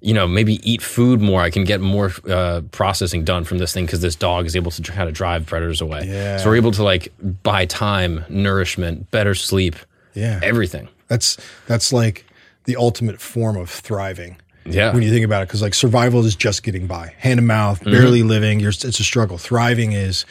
You 0.01 0.15
know, 0.15 0.29
maybe 0.29 0.61
eat 0.71 0.81
food 0.81 1.21
more. 1.21 1.41
I 1.43 1.51
can 1.51 1.65
get 1.65 1.81
more 1.81 2.13
uh, 2.29 2.63
processing 2.71 3.25
done 3.25 3.43
from 3.45 3.59
this 3.59 3.73
thing 3.73 3.85
because 3.87 4.01
this 4.01 4.15
dog 4.15 4.47
is 4.47 4.55
able 4.55 4.71
to 4.71 4.83
try 4.83 5.05
to 5.05 5.11
drive 5.11 5.47
predators 5.47 5.81
away. 5.81 6.05
Yeah. 6.07 6.37
So 6.37 6.49
we're 6.49 6.57
able 6.57 6.71
to 6.73 6.85
like 6.85 7.13
buy 7.43 7.65
time, 7.67 8.25
nourishment, 8.29 9.11
better 9.11 9.35
sleep, 9.35 9.75
yeah. 10.15 10.39
everything. 10.43 10.89
That's 11.09 11.37
that's 11.67 11.93
like 11.93 12.25
the 12.65 12.77
ultimate 12.77 13.21
form 13.21 13.57
of 13.57 13.71
thriving. 13.71 14.37
Yeah. 14.65 14.93
When 14.93 15.03
you 15.03 15.11
think 15.11 15.25
about 15.25 15.43
it, 15.43 15.49
because 15.49 15.63
like 15.63 15.75
survival 15.75 16.25
is 16.27 16.37
just 16.37 16.63
getting 16.63 16.87
by, 16.87 17.15
hand 17.19 17.39
to 17.39 17.43
mouth, 17.43 17.81
Mm-hmm. 17.81 17.91
barely 17.91 18.23
living. 18.23 18.61
You're, 18.61 18.69
it's 18.69 18.85
a 18.85 18.93
struggle. 19.05 19.39
Thriving 19.39 19.93
is 19.93 20.27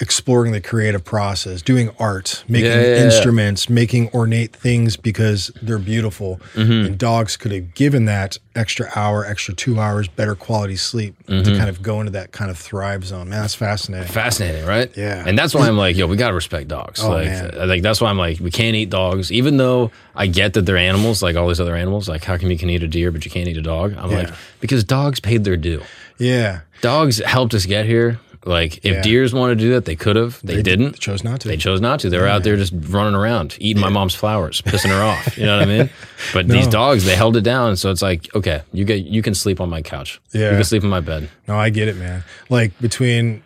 exploring 0.00 0.52
the 0.52 0.60
creative 0.62 1.04
process, 1.04 1.60
doing 1.60 1.90
art, 1.98 2.42
making 2.48 2.70
Yeah, 2.70 2.80
yeah, 2.80 2.86
yeah. 2.96 3.04
instruments, 3.04 3.68
making 3.68 4.08
ornate 4.14 4.56
things 4.56 4.96
because 4.96 5.50
they're 5.60 5.78
beautiful. 5.78 6.40
Mm-hmm. 6.54 6.86
And 6.86 6.98
dogs 6.98 7.36
could 7.36 7.52
have 7.52 7.74
given 7.74 8.06
that 8.06 8.38
extra 8.56 8.88
hour, 8.96 9.26
extra 9.26 9.52
two 9.54 9.78
hours, 9.78 10.08
better 10.08 10.34
quality 10.34 10.76
sleep 10.76 11.14
Mm-hmm. 11.26 11.44
to 11.44 11.56
kind 11.56 11.68
of 11.68 11.80
go 11.82 12.00
into 12.00 12.10
that 12.12 12.32
kind 12.32 12.50
of 12.50 12.58
thrive 12.58 13.04
zone. 13.04 13.28
Man, 13.28 13.42
that's 13.42 13.54
fascinating. 13.54 14.08
Fascinating, 14.08 14.66
right? 14.66 14.90
Yeah. 14.96 15.22
And 15.24 15.38
that's 15.38 15.54
why 15.54 15.68
I'm 15.68 15.76
like, 15.76 15.96
yo, 15.96 16.06
we 16.08 16.16
gotta 16.16 16.34
respect 16.34 16.66
dogs. 16.66 17.00
Oh, 17.04 17.10
like, 17.10 17.26
man. 17.26 17.68
Like 17.68 17.82
that's 17.82 18.00
why 18.00 18.10
I'm 18.10 18.18
like, 18.18 18.40
we 18.40 18.50
can't 18.50 18.74
eat 18.74 18.90
dogs, 18.90 19.30
even 19.30 19.58
though 19.58 19.92
I 20.16 20.26
get 20.26 20.54
that 20.54 20.62
they're 20.62 20.76
animals, 20.76 21.22
like 21.22 21.36
all 21.36 21.46
these 21.46 21.60
other 21.60 21.76
animals. 21.76 22.08
Like, 22.08 22.24
how 22.24 22.36
come 22.36 22.50
you 22.50 22.58
can 22.58 22.68
eat 22.70 22.82
a 22.82 22.88
deer 22.88 23.12
but 23.12 23.24
you 23.24 23.30
can't 23.30 23.48
eat 23.48 23.56
a 23.58 23.62
dog? 23.62 23.94
I'm 23.96 24.10
like, 24.10 24.30
because 24.60 24.82
dogs 24.82 25.20
paid 25.20 25.44
their 25.44 25.56
due. 25.56 25.82
Yeah. 26.18 26.60
Dogs 26.80 27.18
helped 27.18 27.54
us 27.54 27.66
get 27.66 27.86
here. 27.86 28.18
Like, 28.46 28.78
if 28.78 28.84
Yeah. 28.96 29.02
deers 29.02 29.34
wanted 29.34 29.58
to 29.58 29.64
do 29.64 29.70
that, 29.74 29.84
they 29.84 29.96
could 29.96 30.16
have. 30.16 30.40
They, 30.42 30.62
didn't. 30.62 30.92
They 30.92 30.98
chose 30.98 31.22
not 31.22 31.40
to. 31.40 31.48
They 31.48 31.58
chose 31.58 31.80
not 31.80 32.00
to. 32.00 32.08
They 32.10 32.16
were 32.18 32.26
out 32.26 32.42
there 32.42 32.56
just 32.56 32.72
running 32.88 33.14
around, 33.14 33.54
eating 33.60 33.80
my 33.82 33.90
mom's 33.90 34.14
flowers, 34.14 34.62
pissing 34.62 34.88
her 34.88 35.02
off. 35.02 35.36
You 35.36 35.44
know 35.46 35.58
what 35.58 35.68
I 35.68 35.70
mean? 35.78 35.90
But 36.32 36.48
these 36.48 36.66
dogs, 36.66 37.04
they 37.04 37.16
held 37.16 37.36
it 37.36 37.42
down. 37.42 37.76
So 37.76 37.90
it's 37.90 38.02
like, 38.02 38.28
okay, 38.34 38.62
you 38.72 38.84
get, 38.84 39.04
you 39.04 39.20
can 39.22 39.34
sleep 39.34 39.60
on 39.60 39.68
my 39.68 39.82
couch. 39.82 40.20
Yeah. 40.32 40.50
You 40.50 40.56
can 40.56 40.64
sleep 40.64 40.84
in 40.84 40.90
my 40.90 41.00
bed. 41.00 41.28
No, 41.48 41.56
I 41.58 41.70
get 41.70 41.88
it, 41.88 41.96
man. 41.96 42.24
Like 42.48 42.78
between 42.80 43.42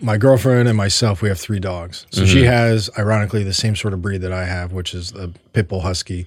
my 0.00 0.16
girlfriend 0.16 0.68
and 0.68 0.76
myself, 0.76 1.20
we 1.22 1.28
have 1.28 1.38
three 1.40 1.60
dogs. 1.60 2.06
So 2.10 2.22
Mm-hmm. 2.22 2.32
she 2.32 2.44
has, 2.44 2.88
ironically, 2.98 3.44
the 3.44 3.52
same 3.54 3.76
sort 3.76 3.92
of 3.94 4.00
breed 4.00 4.20
that 4.22 4.32
I 4.32 4.44
have, 4.46 4.72
which 4.72 4.94
is 4.94 5.12
a 5.12 5.28
pit 5.52 5.68
bull 5.68 5.80
husky. 5.80 6.26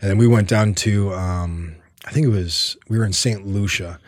And 0.00 0.10
then 0.10 0.18
we 0.18 0.26
went 0.26 0.48
down 0.48 0.74
to, 0.76 1.12
um, 1.14 1.76
I 2.04 2.10
think 2.10 2.26
it 2.26 2.30
was, 2.30 2.76
we 2.88 2.98
were 2.98 3.04
in 3.04 3.12
St. 3.12 3.46
Lucia. 3.46 3.98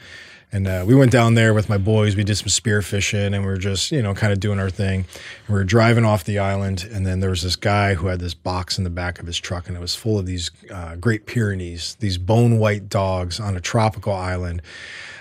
And 0.53 0.69
uh, 0.69 0.85
we 0.87 0.95
went 0.95 1.11
down 1.11 1.35
there 1.35 1.53
with 1.53 1.69
my 1.69 1.77
boys. 1.77 2.15
We 2.17 2.25
did 2.25 2.37
some 2.37 2.49
spear 2.49 2.81
fishing 2.81 3.35
and 3.35 3.45
we 3.45 3.47
were 3.51 3.57
just, 3.57 3.91
you 3.91 4.01
know, 4.01 4.15
kind 4.15 4.33
of 4.33 4.41
doing 4.41 4.61
our 4.61 4.71
thing. 4.71 5.01
And 5.01 5.49
we 5.49 5.55
were 5.55 5.65
driving 5.65 6.05
off 6.05 6.25
the 6.25 6.39
island. 6.39 6.89
And 6.91 7.05
then 7.05 7.21
there 7.21 7.31
was 7.31 7.43
this 7.43 7.57
guy 7.57 7.95
who 7.95 8.07
had 8.07 8.21
this 8.21 8.33
box 8.33 8.79
in 8.79 8.85
the 8.85 8.91
back 8.91 9.19
of 9.19 9.27
his 9.27 9.39
truck 9.39 9.67
and 9.69 9.77
it 9.77 9.81
was 9.81 9.95
full 9.95 10.19
of 10.19 10.27
these 10.27 10.51
uh, 10.71 10.97
Great 10.97 11.27
Pyrenees, 11.27 11.97
these 12.01 12.17
bone 12.17 12.59
white 12.59 12.89
dogs 12.89 13.41
on 13.41 13.57
a 13.57 13.61
tropical 13.61 14.13
island. 14.13 14.63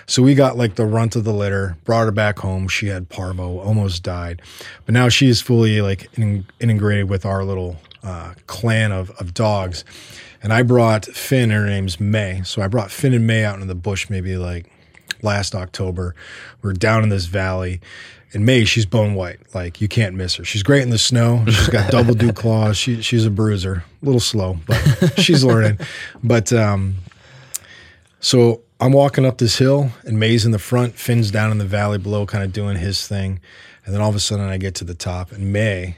So 0.06 0.22
we 0.22 0.36
got 0.36 0.56
like 0.56 0.76
the 0.76 0.86
runt 0.86 1.16
of 1.16 1.24
the 1.24 1.34
litter, 1.34 1.76
brought 1.84 2.04
her 2.04 2.12
back 2.12 2.38
home. 2.38 2.68
She 2.68 2.86
had 2.86 3.08
parvo, 3.08 3.58
almost 3.58 4.04
died, 4.04 4.40
but 4.84 4.92
now 4.92 5.08
she 5.08 5.28
is 5.28 5.42
fully 5.42 5.82
like 5.82 6.08
in, 6.16 6.46
integrated 6.60 7.10
with 7.10 7.26
our 7.26 7.44
little 7.44 7.76
uh, 8.04 8.34
clan 8.46 8.92
of, 8.92 9.10
of 9.18 9.34
dogs. 9.34 9.84
And 10.42 10.52
I 10.52 10.62
brought 10.62 11.06
Finn, 11.06 11.50
her 11.50 11.66
name's 11.66 11.98
May. 11.98 12.42
So 12.44 12.62
I 12.62 12.68
brought 12.68 12.92
Finn 12.92 13.14
and 13.14 13.26
May 13.26 13.44
out 13.44 13.56
into 13.56 13.66
the 13.66 13.74
bush 13.74 14.08
maybe 14.08 14.36
like 14.36 14.70
last 15.22 15.54
October. 15.54 16.14
We're 16.62 16.72
down 16.72 17.02
in 17.02 17.08
this 17.08 17.26
valley. 17.26 17.80
And 18.32 18.44
May, 18.44 18.64
she's 18.64 18.86
bone 18.86 19.14
white. 19.14 19.38
Like 19.54 19.80
you 19.80 19.88
can't 19.88 20.14
miss 20.14 20.34
her. 20.34 20.44
She's 20.44 20.62
great 20.62 20.82
in 20.82 20.90
the 20.90 20.98
snow. 20.98 21.44
She's 21.46 21.68
got 21.68 21.90
double 21.90 22.14
dew 22.14 22.32
claws. 22.32 22.76
She, 22.76 23.00
she's 23.00 23.24
a 23.24 23.30
bruiser. 23.30 23.84
A 24.02 24.04
little 24.04 24.20
slow, 24.20 24.58
but 24.66 25.14
she's 25.18 25.44
learning. 25.44 25.78
But 26.22 26.52
um, 26.52 26.96
so 28.20 28.62
I'm 28.78 28.92
walking 28.92 29.24
up 29.24 29.38
this 29.38 29.56
hill, 29.58 29.90
and 30.04 30.18
May's 30.20 30.44
in 30.44 30.50
the 30.52 30.58
front, 30.58 30.96
Finn's 30.96 31.30
down 31.30 31.50
in 31.50 31.58
the 31.58 31.64
valley 31.64 31.98
below, 31.98 32.26
kind 32.26 32.44
of 32.44 32.52
doing 32.52 32.76
his 32.76 33.06
thing. 33.06 33.40
And 33.84 33.94
then 33.94 34.02
all 34.02 34.10
of 34.10 34.16
a 34.16 34.20
sudden, 34.20 34.46
I 34.46 34.58
get 34.58 34.74
to 34.76 34.84
the 34.84 34.94
top, 34.94 35.32
and 35.32 35.52
May, 35.52 35.96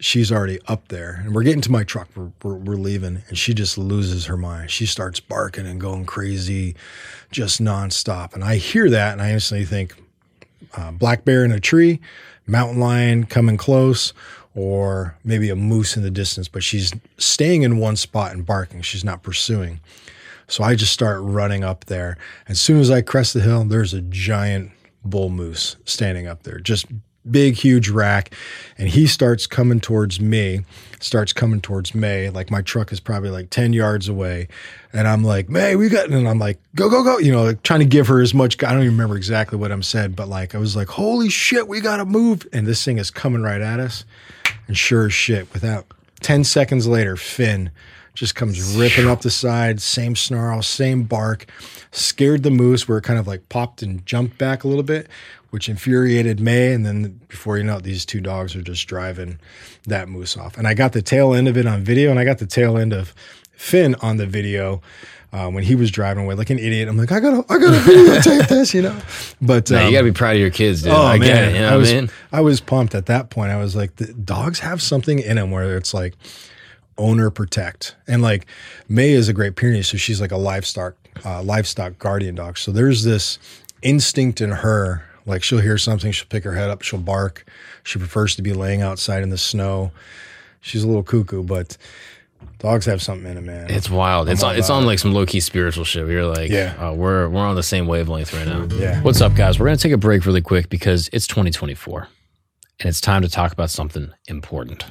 she's 0.00 0.32
already 0.32 0.58
up 0.66 0.88
there, 0.88 1.20
and 1.22 1.34
we're 1.34 1.42
getting 1.42 1.60
to 1.60 1.70
my 1.70 1.84
truck. 1.84 2.08
We're, 2.16 2.32
we're, 2.42 2.54
we're 2.54 2.76
leaving, 2.76 3.22
and 3.28 3.38
she 3.38 3.54
just 3.54 3.78
loses 3.78 4.26
her 4.26 4.36
mind. 4.36 4.70
She 4.70 4.86
starts 4.86 5.20
barking 5.20 5.66
and 5.66 5.80
going 5.80 6.06
crazy, 6.06 6.74
just 7.30 7.62
nonstop. 7.62 8.34
And 8.34 8.42
I 8.42 8.56
hear 8.56 8.90
that, 8.90 9.12
and 9.12 9.22
I 9.22 9.32
instantly 9.32 9.66
think, 9.66 9.94
uh, 10.76 10.90
black 10.92 11.24
bear 11.24 11.44
in 11.44 11.52
a 11.52 11.60
tree, 11.60 12.00
mountain 12.46 12.80
lion 12.80 13.26
coming 13.26 13.56
close, 13.56 14.12
or 14.54 15.16
maybe 15.22 15.50
a 15.50 15.56
moose 15.56 15.96
in 15.96 16.02
the 16.02 16.10
distance. 16.10 16.48
But 16.48 16.64
she's 16.64 16.92
staying 17.18 17.62
in 17.62 17.78
one 17.78 17.96
spot 17.96 18.32
and 18.32 18.44
barking. 18.44 18.82
She's 18.82 19.04
not 19.04 19.22
pursuing. 19.22 19.80
So 20.48 20.64
I 20.64 20.74
just 20.74 20.92
start 20.92 21.20
running 21.22 21.62
up 21.62 21.84
there. 21.84 22.16
As 22.48 22.60
soon 22.60 22.80
as 22.80 22.90
I 22.90 23.02
crest 23.02 23.34
the 23.34 23.40
hill, 23.40 23.64
there's 23.64 23.94
a 23.94 24.00
giant 24.00 24.72
bull 25.04 25.28
moose 25.28 25.76
standing 25.84 26.26
up 26.26 26.42
there, 26.42 26.58
just 26.58 26.86
big, 27.28 27.54
huge 27.54 27.88
rack. 27.88 28.34
And 28.78 28.88
he 28.88 29.06
starts 29.06 29.46
coming 29.46 29.80
towards 29.80 30.20
me, 30.20 30.64
starts 31.00 31.32
coming 31.32 31.60
towards 31.60 31.94
May. 31.94 32.30
Like 32.30 32.50
my 32.50 32.62
truck 32.62 32.92
is 32.92 33.00
probably 33.00 33.30
like 33.30 33.50
10 33.50 33.72
yards 33.72 34.08
away. 34.08 34.48
And 34.92 35.06
I'm 35.06 35.24
like, 35.24 35.48
May, 35.48 35.76
we 35.76 35.88
got, 35.88 36.10
and 36.10 36.28
I'm 36.28 36.38
like, 36.38 36.58
go, 36.74 36.88
go, 36.88 37.02
go, 37.02 37.18
you 37.18 37.32
know, 37.32 37.44
like 37.44 37.62
trying 37.62 37.80
to 37.80 37.86
give 37.86 38.06
her 38.08 38.20
as 38.20 38.34
much. 38.34 38.62
I 38.62 38.72
don't 38.72 38.82
even 38.82 38.92
remember 38.92 39.16
exactly 39.16 39.58
what 39.58 39.72
I'm 39.72 39.82
said, 39.82 40.16
but 40.16 40.28
like, 40.28 40.54
I 40.54 40.58
was 40.58 40.76
like, 40.76 40.88
holy 40.88 41.28
shit, 41.28 41.68
we 41.68 41.80
got 41.80 41.98
to 41.98 42.04
move. 42.04 42.46
And 42.52 42.66
this 42.66 42.84
thing 42.84 42.98
is 42.98 43.10
coming 43.10 43.42
right 43.42 43.60
at 43.60 43.80
us. 43.80 44.04
And 44.66 44.76
sure 44.76 45.06
as 45.06 45.12
shit, 45.12 45.52
without 45.52 45.86
10 46.20 46.44
seconds 46.44 46.86
later, 46.86 47.16
Finn 47.16 47.70
just 48.14 48.34
comes 48.34 48.76
ripping 48.76 49.08
up 49.08 49.22
the 49.22 49.30
side, 49.30 49.80
same 49.80 50.16
snarl, 50.16 50.62
same 50.62 51.04
bark, 51.04 51.46
scared 51.90 52.42
the 52.42 52.50
moose 52.50 52.88
where 52.88 52.98
it 52.98 53.02
kind 53.02 53.18
of 53.18 53.26
like 53.26 53.48
popped 53.48 53.82
and 53.82 54.04
jumped 54.04 54.36
back 54.36 54.64
a 54.64 54.68
little 54.68 54.82
bit, 54.82 55.08
which 55.50 55.68
infuriated 55.68 56.40
May. 56.40 56.72
And 56.72 56.84
then 56.86 57.20
before 57.28 57.58
you 57.58 57.64
know 57.64 57.76
it, 57.76 57.82
these 57.82 58.04
two 58.04 58.20
dogs 58.20 58.56
are 58.56 58.62
just 58.62 58.86
driving 58.86 59.38
that 59.86 60.08
moose 60.08 60.36
off. 60.36 60.56
And 60.56 60.66
I 60.66 60.74
got 60.74 60.92
the 60.92 61.02
tail 61.02 61.34
end 61.34 61.48
of 61.48 61.56
it 61.56 61.66
on 61.66 61.82
video, 61.82 62.10
and 62.10 62.18
I 62.18 62.24
got 62.24 62.38
the 62.38 62.46
tail 62.46 62.78
end 62.78 62.92
of 62.92 63.14
Finn 63.52 63.94
on 63.96 64.16
the 64.16 64.26
video. 64.26 64.80
Uh, 65.32 65.48
when 65.48 65.62
he 65.62 65.76
was 65.76 65.92
driving 65.92 66.24
away 66.24 66.34
like 66.34 66.50
an 66.50 66.58
idiot, 66.58 66.88
I'm 66.88 66.96
like, 66.96 67.12
I 67.12 67.20
gotta, 67.20 67.44
I 67.48 67.58
gotta 67.58 67.76
videotape 67.76 68.48
this, 68.48 68.74
you 68.74 68.82
know. 68.82 69.00
But 69.40 69.70
um, 69.70 69.86
you 69.86 69.92
gotta 69.92 70.06
be 70.06 70.12
proud 70.12 70.34
of 70.34 70.40
your 70.40 70.50
kids, 70.50 70.82
dude. 70.82 70.90
Oh 70.90 71.06
I 71.06 71.18
man, 71.18 71.28
get 71.28 71.44
it. 71.44 71.54
You 71.54 71.60
know 71.60 71.68
I 71.68 71.76
was 71.76 71.92
I 71.92 71.94
mean? 71.94 72.10
I 72.32 72.40
was 72.40 72.60
pumped 72.60 72.96
at 72.96 73.06
that 73.06 73.30
point. 73.30 73.52
I 73.52 73.56
was 73.56 73.76
like, 73.76 73.94
the 73.94 74.12
dogs 74.12 74.58
have 74.58 74.82
something 74.82 75.20
in 75.20 75.36
them 75.36 75.52
where 75.52 75.76
it's 75.76 75.94
like 75.94 76.14
owner 76.98 77.30
protect, 77.30 77.94
and 78.08 78.22
like 78.22 78.44
May 78.88 79.10
is 79.10 79.28
a 79.28 79.32
great 79.32 79.54
Pyrenees, 79.54 79.86
so 79.86 79.96
she's 79.98 80.20
like 80.20 80.32
a 80.32 80.36
livestock 80.36 80.96
uh, 81.24 81.40
livestock 81.42 81.96
guardian 82.00 82.34
dog. 82.34 82.58
So 82.58 82.72
there's 82.72 83.04
this 83.04 83.38
instinct 83.82 84.40
in 84.40 84.50
her. 84.50 85.04
Like 85.30 85.42
she'll 85.42 85.60
hear 85.60 85.78
something, 85.78 86.10
she'll 86.12 86.26
pick 86.28 86.44
her 86.44 86.54
head 86.54 86.68
up, 86.70 86.82
she'll 86.82 86.98
bark. 87.00 87.44
She 87.84 87.98
prefers 87.98 88.34
to 88.36 88.42
be 88.42 88.52
laying 88.52 88.82
outside 88.82 89.22
in 89.22 89.30
the 89.30 89.38
snow. 89.38 89.92
She's 90.60 90.82
a 90.82 90.86
little 90.86 91.02
cuckoo, 91.04 91.42
but 91.42 91.76
dogs 92.58 92.84
have 92.86 93.00
something 93.00 93.26
in 93.28 93.36
them, 93.36 93.46
man. 93.46 93.70
It's 93.70 93.88
wild. 93.88 94.28
It's 94.28 94.42
on, 94.42 94.56
it's 94.56 94.68
on 94.70 94.84
like 94.84 94.98
some 94.98 95.14
low 95.14 95.24
key 95.24 95.40
spiritual 95.40 95.84
shit. 95.84 96.06
You're 96.08 96.26
like, 96.26 96.50
Yeah. 96.50 96.74
uh, 96.78 96.92
we're 96.92 97.28
we're 97.28 97.40
on 97.46 97.54
the 97.54 97.62
same 97.62 97.86
wavelength 97.86 98.34
right 98.34 98.46
now. 98.46 98.66
Yeah. 98.76 99.00
What's 99.02 99.20
up, 99.20 99.34
guys? 99.34 99.58
We're 99.58 99.66
gonna 99.66 99.76
take 99.78 99.92
a 99.92 99.96
break 99.96 100.26
really 100.26 100.42
quick 100.42 100.68
because 100.68 101.08
it's 101.12 101.26
2024, 101.28 102.08
and 102.80 102.88
it's 102.88 103.00
time 103.00 103.22
to 103.22 103.28
talk 103.28 103.52
about 103.52 103.70
something 103.70 104.10
important. 104.26 104.84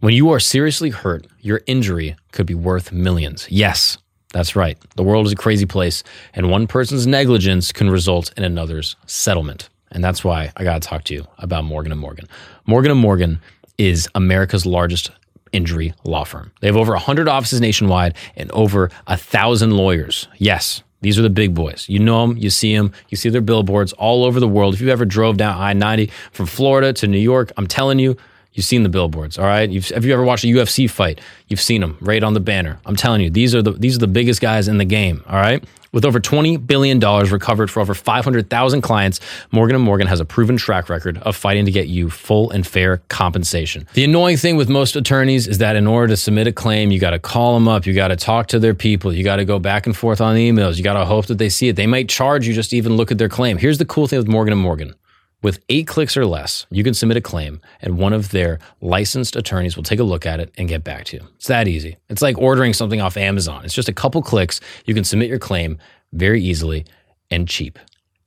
When 0.00 0.14
you 0.14 0.30
are 0.30 0.40
seriously 0.40 0.90
hurt, 0.90 1.26
your 1.40 1.60
injury 1.66 2.16
could 2.32 2.46
be 2.46 2.54
worth 2.54 2.92
millions. 2.92 3.46
Yes, 3.50 3.98
that's 4.36 4.54
right. 4.54 4.76
The 4.96 5.02
world 5.02 5.24
is 5.24 5.32
a 5.32 5.36
crazy 5.36 5.64
place, 5.64 6.02
and 6.34 6.50
one 6.50 6.66
person's 6.66 7.06
negligence 7.06 7.72
can 7.72 7.88
result 7.88 8.34
in 8.36 8.44
another's 8.44 8.94
settlement. 9.06 9.70
And 9.90 10.04
that's 10.04 10.22
why 10.22 10.52
I 10.58 10.62
got 10.62 10.82
to 10.82 10.86
talk 10.86 11.04
to 11.04 11.14
you 11.14 11.26
about 11.38 11.64
Morgan 11.64 11.90
and 11.90 11.98
Morgan. 11.98 12.26
Morgan 12.66 12.90
and 12.90 13.00
Morgan 13.00 13.40
is 13.78 14.10
America's 14.14 14.66
largest 14.66 15.10
injury 15.52 15.94
law 16.04 16.24
firm. 16.24 16.52
They 16.60 16.66
have 16.66 16.76
over 16.76 16.92
100 16.92 17.28
offices 17.28 17.62
nationwide 17.62 18.14
and 18.36 18.50
over 18.50 18.90
a 19.06 19.16
thousand 19.16 19.70
lawyers. 19.70 20.28
Yes, 20.36 20.82
these 21.00 21.18
are 21.18 21.22
the 21.22 21.30
big 21.30 21.54
boys. 21.54 21.86
You 21.88 22.00
know 22.00 22.26
them, 22.26 22.36
you 22.36 22.50
see 22.50 22.76
them, 22.76 22.92
you 23.08 23.16
see 23.16 23.30
their 23.30 23.40
billboards 23.40 23.94
all 23.94 24.22
over 24.24 24.38
the 24.38 24.48
world. 24.48 24.74
If 24.74 24.82
you 24.82 24.90
ever 24.90 25.06
drove 25.06 25.38
down 25.38 25.58
I 25.58 25.72
90 25.72 26.10
from 26.32 26.44
Florida 26.44 26.92
to 26.92 27.06
New 27.06 27.18
York, 27.18 27.52
I'm 27.56 27.66
telling 27.66 27.98
you, 27.98 28.18
You've 28.56 28.64
seen 28.64 28.82
the 28.82 28.88
billboards, 28.88 29.38
all 29.38 29.44
right. 29.44 29.68
You've, 29.68 29.86
have 29.90 30.06
you 30.06 30.14
ever 30.14 30.24
watched 30.24 30.44
a 30.44 30.46
UFC 30.46 30.88
fight? 30.88 31.20
You've 31.48 31.60
seen 31.60 31.82
them 31.82 31.98
right 32.00 32.22
on 32.22 32.32
the 32.32 32.40
banner. 32.40 32.80
I'm 32.86 32.96
telling 32.96 33.20
you, 33.20 33.28
these 33.28 33.54
are 33.54 33.60
the 33.60 33.72
these 33.72 33.96
are 33.96 33.98
the 34.00 34.06
biggest 34.06 34.40
guys 34.40 34.66
in 34.66 34.78
the 34.78 34.86
game, 34.86 35.22
all 35.28 35.36
right. 35.36 35.62
With 35.92 36.04
over 36.04 36.20
20 36.20 36.56
billion 36.58 36.98
dollars 36.98 37.30
recovered 37.30 37.70
for 37.70 37.80
over 37.80 37.94
500,000 37.94 38.80
clients, 38.82 39.20
Morgan 39.50 39.80
& 39.80 39.82
Morgan 39.82 40.06
has 40.06 40.20
a 40.20 40.24
proven 40.24 40.56
track 40.56 40.88
record 40.88 41.18
of 41.18 41.36
fighting 41.36 41.64
to 41.66 41.70
get 41.70 41.86
you 41.88 42.10
full 42.10 42.50
and 42.50 42.66
fair 42.66 42.98
compensation. 43.08 43.86
The 43.94 44.04
annoying 44.04 44.36
thing 44.36 44.56
with 44.56 44.68
most 44.68 44.96
attorneys 44.96 45.46
is 45.46 45.58
that 45.58 45.76
in 45.76 45.86
order 45.86 46.08
to 46.08 46.16
submit 46.16 46.48
a 46.48 46.52
claim, 46.52 46.90
you 46.90 46.98
got 46.98 47.10
to 47.10 47.18
call 47.18 47.54
them 47.54 47.68
up, 47.68 47.86
you 47.86 47.94
got 47.94 48.08
to 48.08 48.16
talk 48.16 48.48
to 48.48 48.58
their 48.58 48.74
people, 48.74 49.12
you 49.12 49.22
got 49.24 49.36
to 49.36 49.44
go 49.44 49.58
back 49.58 49.86
and 49.86 49.96
forth 49.96 50.20
on 50.20 50.36
emails, 50.36 50.76
you 50.76 50.82
got 50.82 50.98
to 50.98 51.04
hope 51.06 51.26
that 51.26 51.38
they 51.38 51.48
see 51.48 51.68
it. 51.68 51.76
They 51.76 51.86
might 51.86 52.08
charge 52.10 52.46
you 52.46 52.52
just 52.52 52.70
to 52.70 52.76
even 52.76 52.96
look 52.96 53.10
at 53.10 53.16
their 53.18 53.30
claim. 53.30 53.56
Here's 53.56 53.78
the 53.78 53.86
cool 53.86 54.06
thing 54.06 54.18
with 54.18 54.28
Morgan 54.28 54.56
& 54.58 54.58
Morgan. 54.58 54.94
With 55.42 55.62
eight 55.68 55.86
clicks 55.86 56.16
or 56.16 56.26
less, 56.26 56.66
you 56.70 56.82
can 56.82 56.94
submit 56.94 57.18
a 57.18 57.20
claim, 57.20 57.60
and 57.82 57.98
one 57.98 58.12
of 58.12 58.30
their 58.30 58.58
licensed 58.80 59.36
attorneys 59.36 59.76
will 59.76 59.84
take 59.84 60.00
a 60.00 60.04
look 60.04 60.26
at 60.26 60.40
it 60.40 60.52
and 60.56 60.68
get 60.68 60.82
back 60.82 61.04
to 61.06 61.18
you. 61.18 61.28
It's 61.36 61.46
that 61.46 61.68
easy. 61.68 61.98
It's 62.08 62.22
like 62.22 62.38
ordering 62.38 62.72
something 62.72 63.00
off 63.00 63.16
Amazon. 63.16 63.64
It's 63.64 63.74
just 63.74 63.88
a 63.88 63.92
couple 63.92 64.22
clicks. 64.22 64.60
You 64.86 64.94
can 64.94 65.04
submit 65.04 65.28
your 65.28 65.38
claim 65.38 65.78
very 66.12 66.42
easily 66.42 66.86
and 67.30 67.46
cheap. 67.46 67.78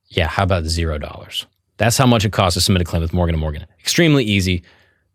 Yeah, 0.08 0.28
how 0.28 0.44
about 0.44 0.64
zero 0.64 0.98
dollars? 0.98 1.46
That's 1.78 1.98
how 1.98 2.06
much 2.06 2.24
it 2.24 2.32
costs 2.32 2.54
to 2.54 2.60
submit 2.60 2.82
a 2.82 2.84
claim 2.84 3.02
with 3.02 3.12
Morgan 3.12 3.38
& 3.38 3.40
Morgan. 3.40 3.66
Extremely 3.80 4.24
easy, 4.24 4.62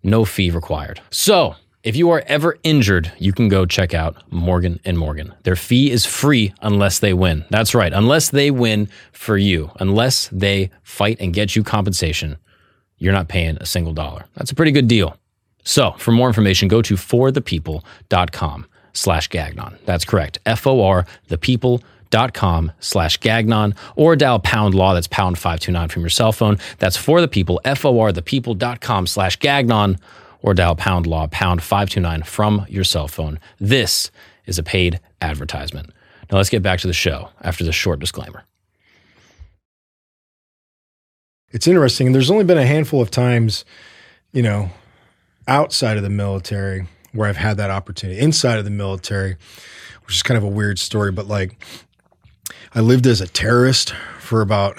no 0.04 0.26
fee 0.26 0.52
required. 0.52 1.02
So, 1.12 1.56
if 1.86 1.96
you 1.96 2.10
are 2.10 2.24
ever 2.26 2.58
injured, 2.64 3.14
you 3.20 3.32
can 3.32 3.48
go 3.48 3.68
check 3.68 3.94
out 3.94 4.18
Morgan 4.32 4.80
and 4.84 4.98
Morgan. 4.98 5.36
Their 5.44 5.56
fee 5.56 5.92
is 5.92 6.04
free 6.04 6.52
unless 6.60 6.98
they 6.98 7.14
win. 7.14 7.46
That's 7.52 7.76
right, 7.76 7.94
unless 7.94 8.30
they 8.32 8.50
win 8.50 8.90
for 9.12 9.38
you, 9.38 9.70
unless 9.80 10.28
they 10.30 10.72
fight 10.82 11.18
and 11.20 11.32
get 11.32 11.56
you 11.56 11.64
compensation, 11.64 12.38
you're 12.98 13.14
not 13.14 13.28
paying 13.28 13.58
a 13.58 13.68
single 13.68 13.94
dollar. 13.94 14.26
That's 14.34 14.50
a 14.50 14.56
pretty 14.56 14.72
good 14.72 14.88
deal. 14.88 15.16
So, 15.64 15.92
for 16.00 16.12
more 16.12 16.28
information, 16.28 16.68
go 16.68 16.82
to 16.82 16.96
forthepeople.com 16.96 18.66
slash 18.94 19.28
gagnon. 19.28 19.78
That's 19.86 20.06
correct. 20.06 20.40
F-O-R, 20.44 21.06
thepeople.com 21.30 22.72
slash 22.80 23.18
gagnon, 23.18 23.76
or 23.96 24.16
dial 24.16 24.40
pound 24.40 24.74
law, 24.74 24.96
that's 24.96 25.08
pound 25.08 25.38
529 25.38 25.90
from 25.90 26.02
your 26.02 26.10
cell 26.10 26.32
phone. 26.32 26.58
That's 26.80 26.98
for 26.98 27.22
the 27.22 27.28
people, 27.28 27.62
F-O-R, 27.64 28.12
thepeople.com 28.12 29.06
slash 29.06 29.36
gagnon, 29.38 30.00
or 30.46 30.54
dial 30.54 30.76
pound 30.76 31.08
law, 31.08 31.26
pound 31.28 31.64
529 31.64 32.22
from 32.22 32.66
your 32.70 32.84
cell 32.84 33.08
phone. 33.08 33.40
This 33.60 34.12
is 34.46 34.60
a 34.60 34.64
paid 34.64 35.00
advertisement. 35.20 35.90
Now 36.32 36.38
let's 36.38 36.50
get 36.50 36.62
back 36.62 36.80
to 36.82 36.88
the 36.88 36.94
show 36.94 37.30
after 37.42 37.64
this 37.64 37.74
short 37.74 38.00
disclaimer. 38.00 38.44
it's 41.56 41.68
interesting. 41.68 42.08
And 42.08 42.14
there's 42.14 42.30
only 42.30 42.44
been 42.44 42.58
a 42.58 42.66
handful 42.66 43.02
of 43.02 43.10
times, 43.10 43.64
you 44.34 44.44
know, 44.44 44.70
outside 45.48 45.96
of 45.96 46.04
the 46.04 46.10
military 46.10 46.86
where 47.14 47.30
I've 47.30 47.38
had 47.38 47.56
that 47.58 47.72
opportunity. 47.72 48.20
Inside 48.20 48.60
of 48.60 48.66
the 48.66 48.72
military, 48.72 49.38
which 50.06 50.16
is 50.16 50.22
kind 50.22 50.38
of 50.38 50.44
a 50.44 50.50
weird 50.50 50.78
story, 50.80 51.14
but 51.14 51.28
like 51.28 51.64
I 52.74 52.82
lived 52.82 53.08
as 53.08 53.22
a 53.22 53.28
terrorist 53.28 53.96
for 54.20 54.42
about 54.42 54.78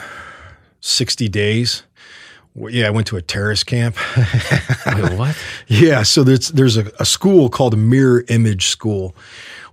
60 0.81 1.29
days. 1.31 1.83
Well, 2.57 2.73
Yeah, 2.73 2.87
I 2.87 2.91
went 2.91 3.07
to 3.09 3.17
a 3.17 3.23
terrorist 3.23 3.67
camp. 3.67 3.97
Wait, 4.17 5.13
what? 5.19 5.37
Yeah, 5.67 6.03
so 6.03 6.25
there's 6.25 6.49
there's 6.49 6.77
a, 6.79 6.91
a 6.99 7.05
school 7.05 7.51
called 7.51 7.75
a 7.75 7.77
Mirror 7.77 8.25
Image 8.29 8.67
School, 8.69 9.15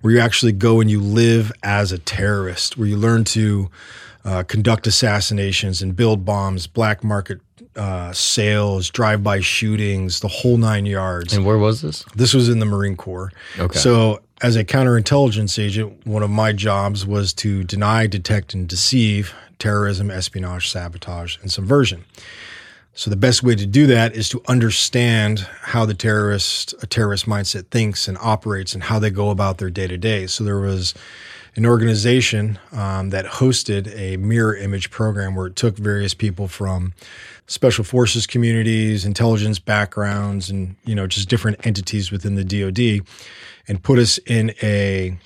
where 0.01 0.13
you 0.13 0.19
actually 0.19 0.51
go 0.51 0.81
and 0.81 0.91
you 0.91 0.99
live 0.99 1.51
as 1.63 1.93
a 1.93 1.97
terrorist, 1.97 2.77
where 2.77 2.87
you 2.87 2.97
learn 2.97 3.23
to 3.23 3.71
uh, 4.25 4.43
conduct 4.43 4.85
assassinations 4.85 5.81
and 5.81 5.95
build 5.95 6.25
bombs, 6.25 6.67
black 6.67 7.03
market 7.03 7.39
uh, 7.77 8.11
sales, 8.11 8.89
drive-by 8.89 9.39
shootings, 9.39 10.19
the 10.19 10.27
whole 10.27 10.57
nine 10.57 10.85
yards. 10.85 11.33
And 11.33 11.45
where 11.45 11.57
was 11.57 11.81
this? 11.81 12.03
This 12.15 12.33
was 12.33 12.49
in 12.49 12.59
the 12.59 12.65
Marine 12.65 12.97
Corps. 12.97 13.31
Okay. 13.57 13.79
So, 13.79 14.21
as 14.41 14.57
a 14.57 14.65
counterintelligence 14.65 15.57
agent, 15.57 16.05
one 16.05 16.21
of 16.21 16.29
my 16.29 16.51
jobs 16.51 17.05
was 17.05 17.33
to 17.35 17.63
deny, 17.63 18.07
detect, 18.07 18.53
and 18.53 18.67
deceive 18.67 19.33
terrorism, 19.57 20.11
espionage, 20.11 20.69
sabotage, 20.69 21.37
and 21.41 21.49
subversion. 21.49 22.03
So 22.95 23.09
the 23.09 23.15
best 23.15 23.41
way 23.41 23.55
to 23.55 23.65
do 23.65 23.87
that 23.87 24.15
is 24.15 24.29
to 24.29 24.41
understand 24.47 25.39
how 25.61 25.85
the 25.85 25.95
terrorist, 25.95 26.75
a 26.83 26.87
terrorist 26.87 27.25
mindset 27.25 27.67
thinks 27.67 28.07
and 28.07 28.17
operates 28.19 28.75
and 28.75 28.83
how 28.83 28.99
they 28.99 29.09
go 29.09 29.31
about 29.31 29.57
their 29.57 29.71
day 29.71 29.87
to 29.87 29.97
day. 29.97 30.27
So 30.27 30.43
there 30.43 30.59
was 30.59 30.93
an 31.55 31.65
organization 31.65 32.59
um, 32.71 33.09
that 33.09 33.25
hosted 33.25 33.91
a 33.95 34.17
mirror 34.17 34.55
image 34.55 34.91
program 34.91 35.35
where 35.35 35.47
it 35.47 35.55
took 35.55 35.75
various 35.77 36.13
people 36.13 36.47
from 36.47 36.93
special 37.47 37.83
forces 37.83 38.27
communities, 38.27 39.05
intelligence 39.05 39.59
backgrounds, 39.59 40.49
and 40.49 40.75
you 40.85 40.95
know 40.95 41.07
just 41.07 41.29
different 41.29 41.65
entities 41.65 42.11
within 42.11 42.35
the 42.35 42.43
DoD, 42.43 43.05
and 43.67 43.83
put 43.83 43.99
us 43.99 44.17
in 44.19 44.53
a 44.61 45.17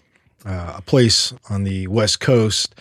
uh, 0.45 0.75
a 0.77 0.81
place 0.81 1.33
on 1.49 1.63
the 1.63 1.87
west 1.87 2.19
coast 2.19 2.75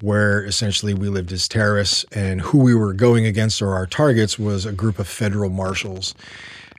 where 0.00 0.44
essentially 0.44 0.94
we 0.94 1.08
lived 1.08 1.32
as 1.32 1.48
terrorists, 1.48 2.04
and 2.12 2.40
who 2.40 2.58
we 2.58 2.74
were 2.74 2.92
going 2.92 3.26
against 3.26 3.60
or 3.60 3.74
our 3.74 3.86
targets 3.86 4.38
was 4.38 4.64
a 4.64 4.72
group 4.72 4.98
of 4.98 5.08
federal 5.08 5.50
marshals, 5.50 6.14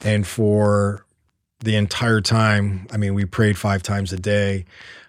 and 0.02 0.26
for 0.26 1.06
the 1.62 1.76
entire 1.76 2.22
time, 2.22 2.88
I 2.92 2.98
mean, 2.98 3.14
we 3.14 3.26
prayed 3.26 3.58
five 3.58 3.84
times 3.84 4.14
a 4.14 4.18
day. 4.18 4.66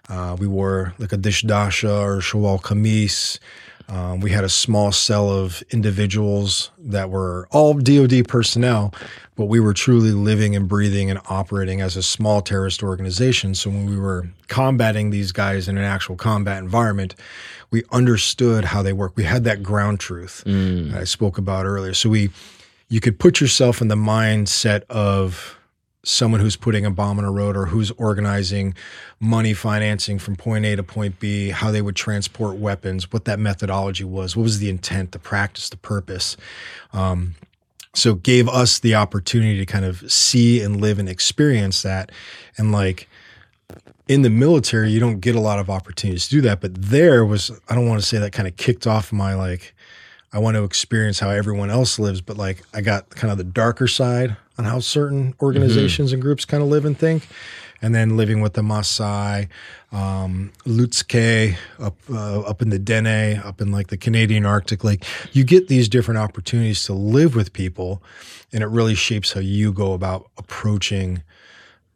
Uh, 0.09 0.35
we 0.37 0.47
wore 0.47 0.93
like 0.97 1.13
a 1.13 1.17
dishdasha 1.17 2.01
or 2.01 2.17
shalwar 2.17 2.61
kameez. 2.61 3.39
Um, 3.87 4.19
we 4.19 4.31
had 4.31 4.43
a 4.43 4.49
small 4.49 4.91
cell 4.91 5.29
of 5.29 5.63
individuals 5.69 6.71
that 6.77 7.09
were 7.09 7.47
all 7.51 7.73
DoD 7.73 8.27
personnel, 8.27 8.93
but 9.35 9.45
we 9.45 9.59
were 9.59 9.73
truly 9.73 10.11
living 10.11 10.55
and 10.55 10.67
breathing 10.67 11.09
and 11.09 11.19
operating 11.29 11.81
as 11.81 11.97
a 11.97 12.03
small 12.03 12.41
terrorist 12.41 12.83
organization. 12.83 13.55
So 13.55 13.69
when 13.69 13.89
we 13.89 13.97
were 13.97 14.29
combating 14.47 15.09
these 15.09 15.31
guys 15.31 15.67
in 15.67 15.77
an 15.77 15.83
actual 15.83 16.15
combat 16.15 16.63
environment, 16.63 17.15
we 17.71 17.83
understood 17.91 18.65
how 18.65 18.83
they 18.83 18.93
work. 18.93 19.13
We 19.15 19.23
had 19.23 19.43
that 19.45 19.63
ground 19.63 19.99
truth 19.99 20.43
mm. 20.45 20.93
I 20.93 21.05
spoke 21.05 21.37
about 21.37 21.65
earlier. 21.65 21.93
So 21.93 22.09
we, 22.09 22.29
you 22.89 22.99
could 22.99 23.17
put 23.17 23.39
yourself 23.41 23.81
in 23.81 23.87
the 23.87 23.95
mindset 23.95 24.83
of 24.89 25.57
someone 26.03 26.39
who's 26.39 26.55
putting 26.55 26.85
a 26.85 26.91
bomb 26.91 27.19
on 27.19 27.25
a 27.25 27.31
road 27.31 27.55
or 27.55 27.67
who's 27.67 27.91
organizing 27.91 28.73
money 29.19 29.53
financing 29.53 30.17
from 30.17 30.35
point 30.35 30.65
A 30.65 30.75
to 30.75 30.83
point 30.83 31.19
B, 31.19 31.49
how 31.49 31.71
they 31.71 31.81
would 31.81 31.95
transport 31.95 32.57
weapons, 32.57 33.11
what 33.11 33.25
that 33.25 33.39
methodology 33.39 34.03
was, 34.03 34.35
what 34.35 34.43
was 34.43 34.59
the 34.59 34.69
intent, 34.69 35.11
the 35.11 35.19
practice, 35.19 35.69
the 35.69 35.77
purpose. 35.77 36.37
Um, 36.91 37.35
so 37.93 38.15
gave 38.15 38.49
us 38.49 38.79
the 38.79 38.95
opportunity 38.95 39.57
to 39.59 39.65
kind 39.65 39.85
of 39.85 40.11
see 40.11 40.61
and 40.61 40.81
live 40.81 40.97
and 40.97 41.09
experience 41.09 41.81
that. 41.83 42.11
And 42.57 42.71
like 42.71 43.07
in 44.07 44.21
the 44.21 44.29
military, 44.29 44.91
you 44.91 44.99
don't 44.99 45.19
get 45.19 45.35
a 45.35 45.39
lot 45.39 45.59
of 45.59 45.69
opportunities 45.69 46.27
to 46.27 46.35
do 46.35 46.41
that. 46.41 46.61
But 46.61 46.75
there 46.75 47.25
was, 47.25 47.51
I 47.69 47.75
don't 47.75 47.87
want 47.87 48.01
to 48.01 48.05
say 48.05 48.17
that 48.17 48.31
kind 48.31 48.47
of 48.47 48.57
kicked 48.57 48.87
off 48.87 49.11
my 49.11 49.33
like, 49.35 49.73
I 50.33 50.39
want 50.39 50.55
to 50.55 50.63
experience 50.63 51.19
how 51.19 51.29
everyone 51.29 51.69
else 51.69 51.99
lives, 51.99 52.21
but 52.21 52.37
like 52.37 52.63
I 52.73 52.81
got 52.81 53.09
kind 53.09 53.31
of 53.31 53.37
the 53.37 53.43
darker 53.43 53.87
side 53.87 54.37
on 54.57 54.65
how 54.65 54.79
certain 54.79 55.33
organizations 55.41 56.09
mm-hmm. 56.09 56.15
and 56.15 56.21
groups 56.21 56.45
kind 56.45 56.63
of 56.63 56.69
live 56.69 56.85
and 56.85 56.97
think. 56.97 57.27
And 57.83 57.95
then 57.95 58.15
living 58.15 58.41
with 58.41 58.53
the 58.53 58.61
Maasai, 58.61 59.47
um, 59.91 60.51
Lutsel 60.65 61.07
K'e 61.07 61.57
up 61.79 61.97
uh, 62.11 62.41
up 62.41 62.61
in 62.61 62.69
the 62.69 62.77
Dene, 62.77 63.39
up 63.39 63.59
in 63.59 63.71
like 63.71 63.87
the 63.87 63.97
Canadian 63.97 64.45
Arctic, 64.45 64.83
like 64.83 65.03
you 65.33 65.43
get 65.43 65.67
these 65.67 65.89
different 65.89 66.19
opportunities 66.19 66.83
to 66.83 66.93
live 66.93 67.35
with 67.35 67.53
people, 67.53 68.03
and 68.53 68.61
it 68.61 68.67
really 68.67 68.93
shapes 68.93 69.33
how 69.33 69.39
you 69.39 69.73
go 69.73 69.93
about 69.93 70.29
approaching 70.37 71.23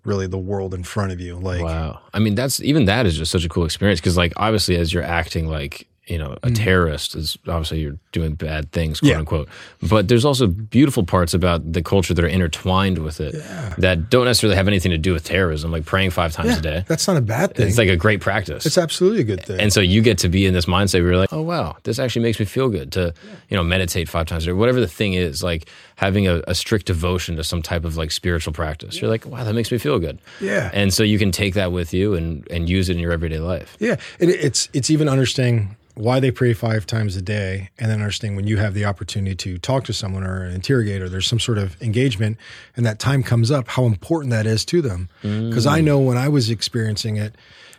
really 0.06 0.28
the 0.28 0.38
world 0.38 0.74
in 0.74 0.84
front 0.84 1.12
of 1.12 1.20
you. 1.20 1.36
Like, 1.36 1.62
wow, 1.62 2.00
I 2.14 2.20
mean, 2.20 2.36
that's 2.36 2.62
even 2.62 2.86
that 2.86 3.06
is 3.06 3.18
just 3.18 3.32
such 3.32 3.46
a 3.46 3.50
cool 3.50 3.66
experience 3.66 4.00
because, 4.00 4.18
like, 4.18 4.34
obviously, 4.38 4.78
as 4.78 4.94
you're 4.94 5.04
acting 5.04 5.48
like 5.48 5.88
you 6.08 6.20
know, 6.20 6.34
a 6.44 6.50
mm. 6.50 6.56
terrorist 6.56 7.16
is 7.16 7.38
obviously 7.48 7.80
you're 7.80 7.98
doing 8.12 8.36
bad 8.36 8.72
things, 8.72 9.00
quote 9.00 9.12
yeah. 9.12 9.18
unquote. 9.18 9.50
But 9.82 10.08
there's 10.08 10.24
also 10.24 10.46
beautiful 10.46 11.04
parts 11.04 11.34
about 11.34 11.74
the 11.74 11.82
culture 11.82 12.14
that 12.14 12.24
are 12.24 12.28
intertwined 12.28 13.00
with 13.00 13.20
it 13.20 13.34
yeah. 13.34 13.74
that 13.80 14.10
don't 14.12 14.26
necessarily 14.26 14.56
have 14.56 14.68
anything 14.68 14.92
to 14.92 15.00
do 15.00 15.14
with 15.14 15.24
terrorism, 15.24 15.72
like 15.72 15.86
praying 15.86 16.12
five 16.12 16.32
times 16.32 16.52
yeah, 16.52 16.58
a 16.58 16.62
day. 16.62 16.86
That's 16.88 17.08
not 17.08 17.18
a 17.18 17.22
bad 17.22 17.56
thing. 17.56 17.68
It's 17.68 17.78
like 17.78 17.90
a 17.90 17.96
great 17.96 18.22
practice. 18.22 18.66
It's 18.68 18.78
absolutely 18.78 19.22
a 19.22 19.24
good 19.24 19.44
thing. 19.44 19.60
And 19.60 19.74
so 19.74 19.82
you 19.82 20.02
get 20.04 20.20
to 20.20 20.30
be 20.30 20.46
in 20.46 20.54
this 20.54 20.66
mindset 20.66 21.02
where 21.02 21.12
you're 21.12 21.18
like, 21.18 21.34
oh 21.34 21.42
wow, 21.42 21.78
this 21.84 21.98
actually 21.98 22.22
makes 22.22 22.40
me 22.40 22.46
feel 22.46 22.70
good 22.70 22.92
to, 22.94 23.14
you 23.50 23.58
know, 23.58 23.64
meditate 23.64 24.08
five 24.08 24.28
times 24.28 24.44
a 24.44 24.48
day, 24.48 24.54
whatever 24.54 24.80
the 24.80 24.88
thing 24.88 25.14
is, 25.14 25.42
like 25.42 25.68
having 25.96 26.28
a, 26.28 26.42
a 26.48 26.54
strict 26.54 26.86
devotion 26.86 27.36
to 27.38 27.44
some 27.44 27.64
type 27.64 27.84
of 27.84 27.98
like 27.98 28.12
spiritual 28.12 28.54
practice. 28.54 29.02
You're 29.02 29.10
like, 29.10 29.26
wow, 29.26 29.44
that 29.44 29.54
makes 29.54 29.72
me 29.72 29.80
feel 29.80 29.98
good. 29.98 30.20
Yeah. 30.40 30.70
And 30.72 30.94
so 30.94 31.02
you 31.02 31.18
can 31.18 31.32
take 31.32 31.56
that 31.56 31.72
with 31.72 31.94
you 31.96 32.14
and 32.14 32.48
and 32.52 32.70
use 32.70 32.90
it 32.90 32.94
in 32.94 33.00
your 33.00 33.12
everyday 33.12 33.40
life. 33.40 33.76
Yeah. 33.80 33.96
And 34.20 34.30
it's 34.30 34.70
it's 34.74 34.92
even 34.92 35.10
understanding 35.10 35.76
why 35.96 36.20
they 36.20 36.30
pray 36.30 36.54
five 36.54 36.86
times 36.86 37.16
a 37.16 37.22
day, 37.22 37.70
and 37.80 37.90
then 37.90 38.00
understanding 38.00 38.36
when 38.36 38.48
you 38.48 38.58
have 38.58 38.74
the 38.74 38.86
opportunity 38.86 39.36
to 39.36 39.58
talk 39.58 39.86
to 39.86 39.94
someone 39.94 40.24
or 40.24 40.44
an 40.44 40.54
interrogator, 40.54 41.10
there's 41.10 41.28
some 41.28 41.40
sort 41.40 41.58
of 41.58 41.82
engagement, 41.82 42.38
and 42.76 42.86
that 42.86 43.00
time 43.00 43.24
comes 43.24 43.50
up, 43.50 43.68
how 43.70 43.86
important 43.86 44.32
that 44.32 44.46
is 44.46 44.66
to 44.66 44.82
them. 44.82 45.10
Because 45.22 45.66
mm. 45.66 45.72
I 45.72 45.82
know 45.82 46.00
when 46.00 46.18
I 46.18 46.28
was 46.28 46.50
experiencing 46.50 47.16
it, 47.16 47.36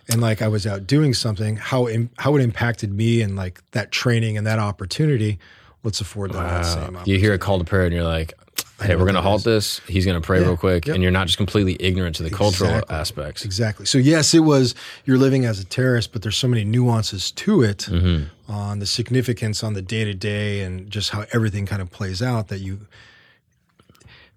and 0.09 0.21
like 0.21 0.41
I 0.41 0.49
was 0.49 0.67
out 0.67 0.87
doing 0.87 1.15
something, 1.15 1.57
how 1.57 1.89
how 2.19 2.37
it 2.37 2.43
impacted 2.43 2.93
me, 2.93 3.21
and 3.23 3.37
like 3.37 3.61
that 3.73 3.93
training 3.93 4.37
and 4.37 4.47
that 4.47 4.59
opportunity. 4.59 5.39
Let's 5.83 6.01
afford 6.01 6.33
them 6.33 6.43
wow. 6.43 6.63
that 6.63 6.65
same. 6.65 6.99
You 7.05 7.19
hear 7.19 7.35
a 7.35 7.39
call 7.39 7.59
to 7.59 7.65
prayer, 7.65 7.85
and 7.85 7.95
you're 7.95 8.03
like, 8.03 8.33
hey, 8.81 8.95
we're 8.95 9.05
going 9.05 9.15
to 9.15 9.23
halt 9.23 9.45
this. 9.45 9.79
He's 9.81 10.05
going 10.05 10.21
to 10.21 10.25
pray 10.25 10.41
yeah, 10.41 10.47
real 10.47 10.57
quick. 10.57 10.87
Yep. 10.87 10.95
And 10.95 11.03
you're 11.03 11.13
not 11.13 11.27
just 11.27 11.39
completely 11.39 11.77
ignorant 11.81 12.17
to 12.17 12.23
the 12.23 12.29
exactly. 12.29 12.67
cultural 12.69 12.85
aspects. 12.91 13.45
Exactly. 13.45 13.87
So, 13.87 13.99
yes, 13.99 14.35
it 14.35 14.41
was 14.41 14.75
you're 15.05 15.19
living 15.19 15.45
as 15.45 15.61
a 15.61 15.65
terrorist, 15.65 16.13
but 16.13 16.23
there's 16.23 16.37
so 16.37 16.49
many 16.49 16.65
nuances 16.65 17.31
to 17.33 17.63
it 17.63 17.79
mm-hmm. 17.91 18.53
on 18.53 18.79
the 18.79 18.87
significance 18.87 19.63
on 19.63 19.73
the 19.75 19.83
day 19.83 20.05
to 20.05 20.15
day 20.15 20.61
and 20.61 20.91
just 20.91 21.11
how 21.11 21.25
everything 21.33 21.67
kind 21.67 21.81
of 21.81 21.91
plays 21.91 22.21
out 22.21 22.49
that 22.49 22.59
you. 22.59 22.81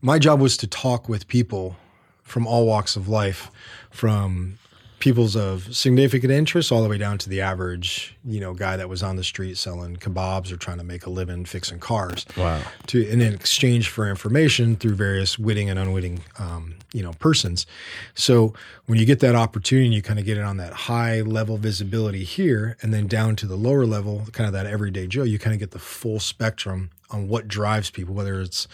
My 0.01 0.19
job 0.19 0.39
was 0.39 0.55
to 0.57 0.67
talk 0.67 1.09
with 1.09 1.27
people 1.27 1.75
from 2.23 2.47
all 2.47 2.65
walks 2.65 2.95
of 2.95 3.09
life, 3.09 3.51
from 3.89 4.58
people's 4.99 5.35
of 5.35 5.75
significant 5.75 6.31
interest 6.31 6.71
all 6.71 6.83
the 6.83 6.89
way 6.89 6.97
down 6.97 7.17
to 7.17 7.29
the 7.29 7.41
average, 7.41 8.15
you 8.25 8.39
know, 8.39 8.53
guy 8.53 8.77
that 8.77 8.89
was 8.89 9.01
on 9.01 9.15
the 9.15 9.23
street 9.23 9.57
selling 9.57 9.95
kebabs 9.95 10.51
or 10.51 10.57
trying 10.57 10.77
to 10.77 10.83
make 10.83 11.05
a 11.05 11.09
living 11.09 11.45
fixing 11.45 11.79
cars. 11.79 12.25
Wow. 12.37 12.61
To 12.87 13.07
in 13.07 13.21
exchange 13.21 13.89
for 13.89 14.09
information 14.09 14.75
through 14.75 14.95
various 14.95 15.39
witting 15.39 15.69
and 15.69 15.79
unwitting, 15.79 16.21
um, 16.37 16.75
you 16.93 17.01
know, 17.01 17.13
persons. 17.13 17.65
So 18.13 18.53
when 18.85 18.99
you 18.99 19.05
get 19.05 19.19
that 19.21 19.35
opportunity, 19.35 19.89
you 19.89 20.01
kind 20.01 20.19
of 20.19 20.25
get 20.25 20.37
it 20.37 20.43
on 20.43 20.57
that 20.57 20.73
high 20.73 21.21
level 21.21 21.57
visibility 21.57 22.23
here, 22.23 22.77
and 22.81 22.93
then 22.93 23.07
down 23.07 23.35
to 23.37 23.47
the 23.47 23.55
lower 23.55 23.85
level, 23.85 24.27
kind 24.31 24.47
of 24.47 24.53
that 24.53 24.65
everyday 24.65 25.07
Joe. 25.07 25.23
You 25.23 25.39
kind 25.39 25.53
of 25.53 25.59
get 25.59 25.71
the 25.71 25.79
full 25.79 26.19
spectrum 26.19 26.91
on 27.11 27.27
what 27.27 27.47
drives 27.47 27.89
people, 27.89 28.13
whether 28.13 28.41
it's 28.41 28.67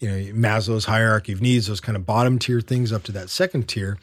you 0.00 0.08
know 0.08 0.16
Maslow's 0.32 0.86
hierarchy 0.86 1.32
of 1.32 1.40
needs, 1.40 1.66
those 1.66 1.80
kind 1.80 1.96
of 1.96 2.06
bottom 2.06 2.38
tier 2.38 2.60
things 2.60 2.92
up 2.92 3.02
to 3.04 3.12
that 3.12 3.30
second 3.30 3.68
tier 3.68 3.98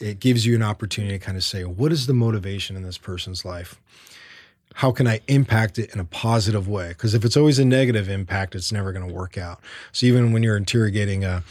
it 0.00 0.20
gives 0.20 0.46
you 0.46 0.54
an 0.54 0.62
opportunity 0.62 1.18
to 1.18 1.24
kind 1.24 1.36
of 1.36 1.44
say, 1.44 1.64
what 1.64 1.92
is 1.92 2.06
the 2.06 2.14
motivation 2.14 2.76
in 2.76 2.82
this 2.82 2.98
person's 2.98 3.44
life? 3.44 3.80
How 4.74 4.92
can 4.92 5.06
I 5.08 5.20
impact 5.26 5.78
it 5.78 5.92
in 5.92 6.00
a 6.00 6.04
positive 6.04 6.68
way? 6.68 6.88
Because 6.88 7.14
if 7.14 7.24
it's 7.24 7.36
always 7.36 7.58
a 7.58 7.64
negative 7.64 8.08
impact, 8.08 8.54
it's 8.54 8.70
never 8.70 8.92
going 8.92 9.06
to 9.06 9.12
work 9.12 9.36
out. 9.36 9.60
So 9.92 10.06
even 10.06 10.32
when 10.32 10.42
you're 10.42 10.56
interrogating 10.56 11.24
a 11.24 11.42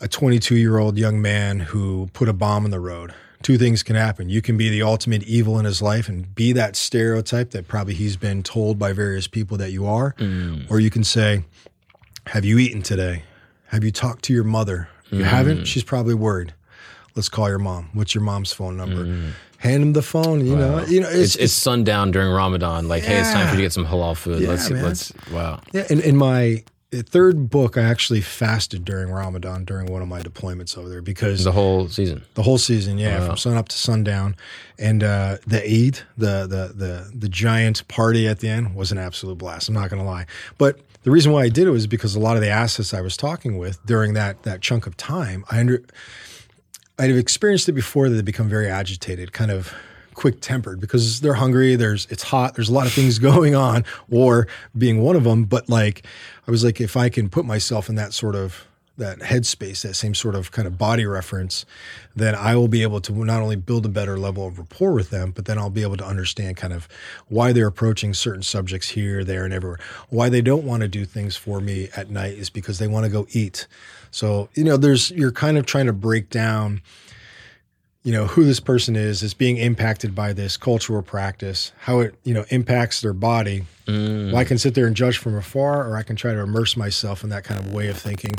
a 0.00 0.08
22 0.08 0.56
year 0.56 0.78
old 0.78 0.96
young 0.96 1.20
man 1.20 1.60
who 1.60 2.08
put 2.14 2.28
a 2.28 2.32
bomb 2.32 2.64
in 2.64 2.70
the 2.70 2.80
road, 2.80 3.14
two 3.42 3.58
things 3.58 3.82
can 3.82 3.96
happen. 3.96 4.28
You 4.30 4.40
can 4.40 4.56
be 4.56 4.70
the 4.70 4.82
ultimate 4.82 5.22
evil 5.24 5.58
in 5.58 5.64
his 5.64 5.82
life 5.82 6.08
and 6.08 6.34
be 6.34 6.52
that 6.52 6.74
stereotype 6.74 7.50
that 7.50 7.68
probably 7.68 7.94
he's 7.94 8.16
been 8.16 8.42
told 8.42 8.78
by 8.78 8.92
various 8.92 9.26
people 9.26 9.58
that 9.58 9.72
you 9.72 9.86
are. 9.86 10.14
Mm. 10.14 10.70
Or 10.70 10.80
you 10.80 10.90
can 10.90 11.04
say, 11.04 11.44
Have 12.28 12.44
you 12.44 12.58
eaten 12.58 12.82
today? 12.82 13.24
Have 13.66 13.84
you 13.84 13.90
talked 13.90 14.24
to 14.24 14.32
your 14.32 14.44
mother? 14.44 14.88
You 15.10 15.22
mm. 15.22 15.26
haven't? 15.26 15.66
She's 15.66 15.84
probably 15.84 16.14
worried 16.14 16.54
let's 17.14 17.28
call 17.28 17.48
your 17.48 17.58
mom. 17.58 17.90
What's 17.92 18.14
your 18.14 18.24
mom's 18.24 18.52
phone 18.52 18.76
number? 18.76 19.04
Mm. 19.04 19.32
Hand 19.58 19.82
him 19.82 19.92
the 19.92 20.02
phone. 20.02 20.44
You 20.44 20.54
wow. 20.54 20.58
know, 20.58 20.86
you 20.86 21.00
know, 21.00 21.08
it's, 21.08 21.34
it's, 21.34 21.36
it's, 21.36 21.52
sundown 21.52 22.10
during 22.10 22.30
Ramadan. 22.30 22.88
Like, 22.88 23.02
yeah. 23.02 23.10
hey, 23.10 23.20
it's 23.20 23.32
time 23.32 23.46
for 23.46 23.52
you 23.52 23.58
to 23.58 23.62
get 23.62 23.72
some 23.72 23.86
halal 23.86 24.16
food. 24.16 24.40
Yeah, 24.40 24.48
let's, 24.48 24.70
man. 24.70 24.82
let's, 24.82 25.12
wow. 25.30 25.60
Yeah. 25.72 25.86
In, 25.90 26.00
in 26.00 26.16
my 26.16 26.64
third 26.92 27.50
book, 27.50 27.76
I 27.76 27.82
actually 27.82 28.20
fasted 28.20 28.84
during 28.84 29.10
Ramadan 29.10 29.64
during 29.64 29.86
one 29.86 30.02
of 30.02 30.08
my 30.08 30.20
deployments 30.20 30.76
over 30.76 30.88
there 30.88 31.02
because 31.02 31.44
the 31.44 31.52
whole 31.52 31.88
season, 31.88 32.24
the 32.34 32.42
whole 32.42 32.58
season, 32.58 32.98
yeah, 32.98 33.20
wow. 33.20 33.26
from 33.28 33.36
sun 33.36 33.56
up 33.56 33.68
to 33.68 33.76
sundown, 33.76 34.34
and 34.78 35.04
uh, 35.04 35.38
the 35.46 35.62
Eid, 35.62 36.00
the 36.18 36.46
the 36.46 36.72
the 36.74 37.10
the 37.14 37.28
giant 37.28 37.86
party 37.88 38.26
at 38.26 38.40
the 38.40 38.48
end 38.48 38.74
was 38.74 38.90
an 38.90 38.98
absolute 38.98 39.38
blast. 39.38 39.68
I'm 39.68 39.74
not 39.74 39.90
going 39.90 40.02
to 40.02 40.08
lie, 40.08 40.26
but 40.58 40.80
the 41.02 41.10
reason 41.10 41.32
why 41.32 41.42
I 41.42 41.48
did 41.48 41.66
it 41.66 41.70
was 41.70 41.86
because 41.86 42.14
a 42.14 42.20
lot 42.20 42.36
of 42.36 42.42
the 42.42 42.50
assets 42.50 42.92
I 42.92 43.00
was 43.00 43.16
talking 43.16 43.56
with 43.56 43.84
during 43.86 44.14
that 44.14 44.42
that 44.42 44.60
chunk 44.60 44.86
of 44.86 44.96
time, 44.96 45.44
I 45.50 45.60
under 45.60 45.84
I'd 47.00 47.08
have 47.08 47.18
experienced 47.18 47.66
it 47.66 47.72
before 47.72 48.10
that 48.10 48.14
they 48.14 48.22
become 48.22 48.50
very 48.50 48.68
agitated, 48.68 49.32
kind 49.32 49.50
of 49.50 49.72
quick 50.12 50.42
tempered 50.42 50.80
because 50.80 51.22
they're 51.22 51.32
hungry. 51.32 51.74
There's 51.74 52.06
it's 52.10 52.24
hot. 52.24 52.54
There's 52.54 52.68
a 52.68 52.74
lot 52.74 52.86
of 52.86 52.92
things 52.92 53.18
going 53.30 53.54
on, 53.54 53.86
war 54.10 54.46
being 54.76 55.00
one 55.00 55.16
of 55.16 55.24
them. 55.24 55.44
But 55.44 55.70
like, 55.70 56.04
I 56.46 56.50
was 56.50 56.62
like, 56.62 56.78
if 56.78 56.98
I 56.98 57.08
can 57.08 57.30
put 57.30 57.46
myself 57.46 57.88
in 57.88 57.94
that 57.94 58.12
sort 58.12 58.34
of 58.34 58.66
that 58.98 59.20
headspace, 59.20 59.80
that 59.80 59.94
same 59.94 60.14
sort 60.14 60.34
of 60.34 60.52
kind 60.52 60.68
of 60.68 60.76
body 60.76 61.06
reference, 61.06 61.64
then 62.14 62.34
I 62.34 62.54
will 62.54 62.68
be 62.68 62.82
able 62.82 63.00
to 63.00 63.24
not 63.24 63.40
only 63.40 63.56
build 63.56 63.86
a 63.86 63.88
better 63.88 64.18
level 64.18 64.46
of 64.46 64.58
rapport 64.58 64.92
with 64.92 65.08
them, 65.08 65.30
but 65.30 65.46
then 65.46 65.56
I'll 65.56 65.70
be 65.70 65.80
able 65.80 65.96
to 65.96 66.04
understand 66.04 66.58
kind 66.58 66.74
of 66.74 66.86
why 67.28 67.54
they're 67.54 67.66
approaching 67.66 68.12
certain 68.12 68.42
subjects 68.42 68.90
here, 68.90 69.24
there, 69.24 69.46
and 69.46 69.54
everywhere. 69.54 69.78
Why 70.10 70.28
they 70.28 70.42
don't 70.42 70.64
want 70.64 70.82
to 70.82 70.88
do 70.88 71.06
things 71.06 71.34
for 71.34 71.60
me 71.60 71.88
at 71.96 72.10
night 72.10 72.34
is 72.34 72.50
because 72.50 72.78
they 72.78 72.88
want 72.88 73.06
to 73.06 73.10
go 73.10 73.26
eat. 73.30 73.66
So, 74.10 74.48
you 74.54 74.64
know, 74.64 74.76
there's, 74.76 75.10
you're 75.10 75.32
kind 75.32 75.58
of 75.58 75.66
trying 75.66 75.86
to 75.86 75.92
break 75.92 76.30
down 76.30 76.82
you 78.02 78.12
know 78.12 78.26
who 78.26 78.44
this 78.44 78.60
person 78.60 78.96
is 78.96 79.22
is 79.22 79.34
being 79.34 79.58
impacted 79.58 80.14
by 80.14 80.32
this 80.32 80.56
cultural 80.56 81.02
practice 81.02 81.72
how 81.80 82.00
it 82.00 82.14
you 82.24 82.32
know 82.32 82.44
impacts 82.48 83.00
their 83.00 83.12
body 83.12 83.64
mm. 83.86 84.26
well, 84.26 84.36
i 84.36 84.44
can 84.44 84.58
sit 84.58 84.74
there 84.74 84.86
and 84.86 84.96
judge 84.96 85.18
from 85.18 85.36
afar 85.36 85.86
or 85.86 85.96
i 85.96 86.02
can 86.02 86.16
try 86.16 86.32
to 86.32 86.40
immerse 86.40 86.76
myself 86.76 87.22
in 87.22 87.30
that 87.30 87.44
kind 87.44 87.60
of 87.60 87.72
way 87.72 87.88
of 87.88 87.98
thinking 87.98 88.32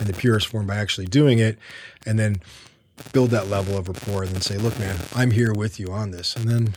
in 0.00 0.06
the 0.06 0.12
purest 0.12 0.46
form 0.48 0.66
by 0.66 0.76
actually 0.76 1.06
doing 1.06 1.38
it 1.38 1.58
and 2.04 2.18
then 2.18 2.36
build 3.12 3.30
that 3.30 3.48
level 3.48 3.76
of 3.76 3.88
rapport 3.88 4.22
and 4.22 4.32
then 4.32 4.40
say 4.40 4.58
look 4.58 4.78
man 4.78 4.96
i'm 5.14 5.30
here 5.30 5.52
with 5.52 5.80
you 5.80 5.88
on 5.88 6.10
this 6.10 6.36
and 6.36 6.48
then 6.48 6.74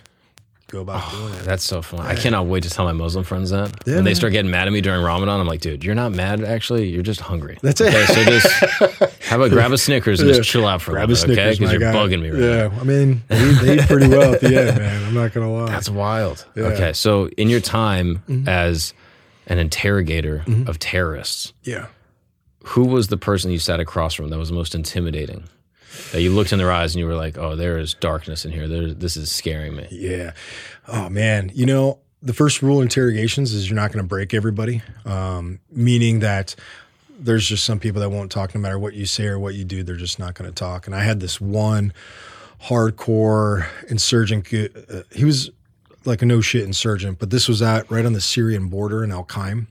go 0.70 0.82
about 0.82 1.04
oh, 1.06 1.18
doing 1.18 1.34
it. 1.34 1.44
That's 1.44 1.64
so 1.64 1.82
fun. 1.82 2.02
I 2.02 2.16
cannot 2.16 2.46
wait 2.46 2.64
to 2.64 2.70
tell 2.70 2.86
my 2.86 2.94
Muslim 2.94 3.24
friends 3.24 3.50
that. 3.50 3.74
Yeah, 3.86 3.96
when 3.96 4.06
they 4.06 4.14
start 4.14 4.32
getting 4.32 4.52
mad 4.52 4.68
at 4.68 4.72
me 4.72 4.82
during 4.82 5.04
Ramadan, 5.04 5.40
I'm 5.40 5.48
like, 5.48 5.62
dude, 5.62 5.84
you're 5.84 5.96
not 5.96 6.12
mad 6.12 6.44
actually. 6.44 6.90
You're 6.90 7.04
just 7.04 7.20
hungry. 7.20 7.58
That's 7.62 7.82
okay, 7.82 8.04
it. 8.04 8.08
So 8.08 8.24
just 8.24 9.24
how 9.24 9.36
about 9.38 9.52
grab 9.52 9.72
a 9.72 9.78
Snickers 9.78 10.20
and 10.22 10.30
yeah. 10.30 10.38
just 10.38 10.50
chill 10.50 10.66
out 10.66 10.82
for 10.82 10.92
grab 10.92 11.10
a, 11.10 11.12
little 11.12 11.28
bit, 11.28 11.40
okay? 11.40 11.52
Because 11.52 11.72
you're 11.72 11.82
guy. 11.82 11.94
bugging 11.94 12.22
me 12.22 12.30
right 12.30 12.42
yeah, 12.42 12.68
now. 12.68 12.80
I 12.80 12.84
mean, 12.84 13.24
they, 13.28 13.52
they 13.54 13.74
eat 13.76 13.88
pretty 13.88 14.08
well 14.08 14.36
at 14.36 14.42
the 14.42 14.56
end, 14.56 14.78
man. 14.78 15.06
I'm 15.06 15.14
not 15.14 15.34
gonna 15.34 15.52
lie. 15.52 15.70
That's 15.70 15.90
wild. 15.90 16.46
Yeah. 16.56 16.64
Okay, 16.66 16.94
so 16.94 17.28
in 17.30 17.50
your 17.50 17.62
time 17.62 18.24
mm-hmm. 18.28 18.48
as 18.48 18.94
an 19.48 19.58
interrogator 19.58 20.44
mm-hmm. 20.46 20.70
of 20.70 20.80
terrorists, 20.80 21.54
yeah, 21.64 21.88
who 22.64 22.86
was 22.86 23.08
the 23.08 23.18
person 23.18 23.52
you 23.52 23.60
sat 23.60 23.80
across 23.80 24.14
from 24.14 24.30
that 24.30 24.38
was 24.38 24.52
most 24.52 24.76
intimidating? 24.76 25.46
That 26.12 26.22
you 26.22 26.32
looked 26.32 26.52
in 26.52 26.60
their 26.60 26.72
eyes 26.72 26.94
and 26.94 27.00
you 27.00 27.08
were 27.08 27.16
like, 27.16 27.38
"Oh, 27.38 27.56
there 27.56 27.78
is 27.78 27.94
darkness 27.94 28.46
in 28.46 28.52
here. 28.52 28.68
There, 28.68 28.94
this 28.94 29.18
is 29.18 29.32
scaring 29.32 29.76
me." 29.76 29.88
Yeah. 29.92 30.34
Oh 30.88 31.10
man, 31.10 31.52
you 31.54 31.66
know 31.66 32.00
the 32.22 32.34
first 32.34 32.62
rule 32.62 32.78
in 32.78 32.84
interrogations 32.84 33.54
is 33.54 33.70
you're 33.70 33.76
not 33.76 33.92
going 33.92 34.04
to 34.04 34.08
break 34.08 34.34
everybody, 34.34 34.82
um, 35.06 35.60
meaning 35.72 36.20
that 36.20 36.56
there's 37.18 37.48
just 37.48 37.64
some 37.64 37.80
people 37.80 38.02
that 38.02 38.10
won't 38.10 38.32
talk 38.32 38.54
no 38.56 38.62
matter 38.62 38.80
what 38.80 38.94
you 38.94 39.06
say 39.06 39.26
or 39.26 39.40
what 39.40 39.56
you 39.56 39.64
do. 39.64 39.84
They're 39.84 39.96
just 39.96 40.20
not 40.20 40.36
going 40.36 40.50
to 40.50 40.56
talk. 40.56 40.86
And 40.86 40.96
I 40.96 41.04
had 41.04 41.20
this 41.20 41.40
one 41.40 41.94
hardcore 42.64 43.68
insurgent. 43.90 44.54
Uh, 44.54 45.04
he 45.14 45.26
was 45.26 45.50
like 46.06 46.22
a 46.22 46.26
no 46.26 46.42
shit 46.42 46.64
insurgent, 46.64 47.20
but 47.20 47.30
this 47.30 47.48
was 47.48 47.62
at 47.62 47.90
right 47.90 48.06
on 48.06 48.14
the 48.14 48.22
Syrian 48.22 48.68
border 48.68 49.04
in 49.04 49.12
Al 49.12 49.26
Qaim, 49.26 49.68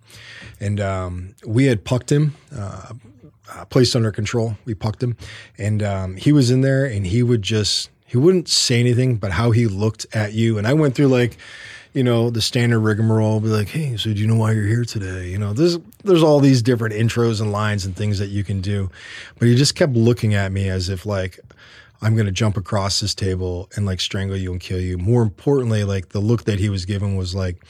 and 0.61 0.81
um, 0.81 1.35
we 1.47 1.67
had 1.67 1.85
pucked 1.85 2.11
him. 2.11 2.35
Uh, 2.55 2.95
uh, 3.53 3.65
placed 3.67 3.97
under 3.97 4.13
control. 4.13 4.57
We 4.65 4.75
pucked 4.75 5.03
him, 5.03 5.17
and 5.57 5.83
um, 5.83 6.17
he 6.17 6.33
was 6.33 6.51
in 6.51 6.61
there, 6.61 6.85
and 6.85 7.07
he 7.07 7.23
would 7.23 7.43
just 7.43 7.91
he 8.07 8.17
wouldn't 8.17 8.49
say 8.49 8.81
anything, 8.81 9.17
but 9.17 9.33
how 9.33 9.51
he 9.51 9.67
looked 9.67 10.07
at 10.15 10.33
you. 10.33 10.57
And 10.59 10.67
I 10.67 10.73
went 10.73 10.95
through 10.95 11.09
like, 11.09 11.37
you 11.93 12.03
know, 12.03 12.31
the 12.31 12.41
standard 12.41 12.81
rigmarole, 12.81 13.39
be 13.41 13.49
like, 13.49 13.69
hey, 13.69 13.99
so 13.99 14.15
do 14.15 14.19
you 14.19 14.27
know 14.27 14.37
why 14.37 14.53
you're 14.53 14.67
here 14.67 14.85
today? 14.85 15.29
You 15.29 15.39
know, 15.39 15.53
there's 15.53 15.79
there's 16.05 16.23
all 16.23 16.41
these 16.41 16.63
different 16.63 16.95
intros 16.95 17.41
and 17.41 17.53
lines 17.53 17.85
and 17.85 17.95
things 17.95 18.19
that 18.19 18.29
you 18.29 18.45
can 18.45 18.61
do, 18.61 18.91
but 19.39 19.49
he 19.49 19.55
just 19.55 19.75
kept 19.75 19.93
looking 19.93 20.35
at 20.35 20.53
me 20.53 20.69
as 20.69 20.89
if 20.89 21.07
like. 21.07 21.39
I'm 22.01 22.15
going 22.15 22.27
to 22.27 22.33
jump 22.33 22.57
across 22.57 23.01
this 23.01 23.13
table 23.13 23.69
and 23.75 23.85
like 23.85 24.01
strangle 24.01 24.37
you 24.37 24.53
and 24.53 24.61
kill 24.61 24.81
you. 24.81 24.99
More 24.99 25.21
importantly, 25.21 25.83
like 25.83 26.11
the 26.11 26.21
look 26.21 26.45
that 26.45 26.61
he 26.61 26.69
was 26.69 26.85
given 26.85 27.17
was 27.17 27.35
like, 27.35 27.65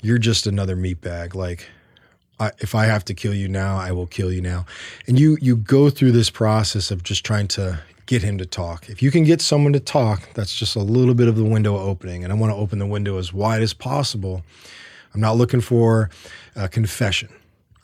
you're 0.00 0.18
just 0.18 0.46
another 0.46 0.76
meat 0.76 1.00
bag. 1.00 1.34
Like, 1.34 1.68
If 2.58 2.74
I 2.74 2.84
have 2.84 3.04
to 3.06 3.14
kill 3.14 3.34
you 3.34 3.48
now, 3.48 3.76
I 3.76 3.92
will 3.92 4.06
kill 4.06 4.32
you 4.32 4.40
now. 4.40 4.66
And 5.06 5.18
you 5.18 5.38
you 5.40 5.56
go 5.56 5.90
through 5.90 6.12
this 6.12 6.30
process 6.30 6.90
of 6.90 7.02
just 7.02 7.24
trying 7.24 7.48
to 7.48 7.80
get 8.06 8.22
him 8.22 8.38
to 8.38 8.46
talk. 8.46 8.88
If 8.88 9.02
you 9.02 9.10
can 9.10 9.24
get 9.24 9.40
someone 9.42 9.72
to 9.74 9.80
talk, 9.80 10.32
that's 10.32 10.54
just 10.54 10.76
a 10.76 10.80
little 10.80 11.14
bit 11.14 11.28
of 11.28 11.36
the 11.36 11.44
window 11.44 11.76
opening. 11.76 12.24
And 12.24 12.32
I 12.32 12.36
want 12.36 12.50
to 12.52 12.56
open 12.56 12.78
the 12.78 12.86
window 12.86 13.18
as 13.18 13.32
wide 13.32 13.60
as 13.60 13.74
possible. 13.74 14.42
I'm 15.14 15.20
not 15.20 15.36
looking 15.36 15.60
for 15.60 16.10
a 16.56 16.68
confession. 16.68 17.28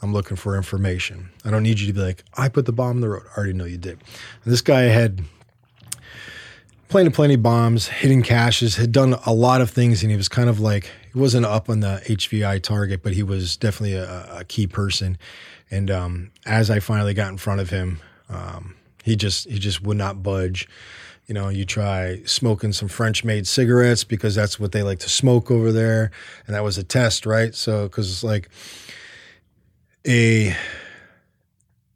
I'm 0.00 0.12
looking 0.12 0.36
for 0.36 0.56
information. 0.56 1.30
I 1.44 1.50
don't 1.50 1.62
need 1.62 1.80
you 1.80 1.86
to 1.86 1.92
be 1.92 2.00
like, 2.00 2.24
I 2.34 2.48
put 2.48 2.66
the 2.66 2.72
bomb 2.72 2.96
in 2.96 3.00
the 3.00 3.08
road. 3.08 3.24
I 3.34 3.38
already 3.38 3.52
know 3.52 3.64
you 3.64 3.78
did. 3.78 4.02
And 4.44 4.52
this 4.52 4.60
guy 4.60 4.82
had 4.82 5.22
planted 6.88 7.12
plenty 7.14 7.36
bombs, 7.36 7.88
hidden 7.88 8.22
caches, 8.22 8.76
had 8.76 8.92
done 8.92 9.14
a 9.26 9.32
lot 9.32 9.60
of 9.60 9.70
things, 9.70 10.02
and 10.02 10.10
he 10.10 10.16
was 10.16 10.28
kind 10.28 10.48
of 10.48 10.60
like 10.60 10.90
he 11.14 11.20
wasn't 11.20 11.46
up 11.46 11.70
on 11.70 11.78
the 11.78 12.02
HVI 12.06 12.60
target, 12.60 13.02
but 13.02 13.12
he 13.12 13.22
was 13.22 13.56
definitely 13.56 13.94
a, 13.94 14.40
a 14.40 14.44
key 14.44 14.66
person. 14.66 15.16
And 15.70 15.88
um, 15.88 16.32
as 16.44 16.70
I 16.70 16.80
finally 16.80 17.14
got 17.14 17.30
in 17.30 17.38
front 17.38 17.60
of 17.60 17.70
him, 17.70 18.00
um, 18.28 18.74
he 19.04 19.14
just 19.14 19.48
he 19.48 19.60
just 19.60 19.80
would 19.82 19.96
not 19.96 20.24
budge. 20.24 20.68
You 21.26 21.34
know, 21.34 21.48
you 21.48 21.64
try 21.64 22.20
smoking 22.26 22.72
some 22.72 22.88
French 22.88 23.24
made 23.24 23.46
cigarettes 23.46 24.02
because 24.02 24.34
that's 24.34 24.58
what 24.58 24.72
they 24.72 24.82
like 24.82 24.98
to 25.00 25.08
smoke 25.08 25.52
over 25.52 25.70
there, 25.70 26.10
and 26.46 26.56
that 26.56 26.64
was 26.64 26.78
a 26.78 26.84
test, 26.84 27.26
right? 27.26 27.54
So 27.54 27.84
because 27.84 28.10
it's 28.10 28.24
like 28.24 28.50
a 30.06 30.56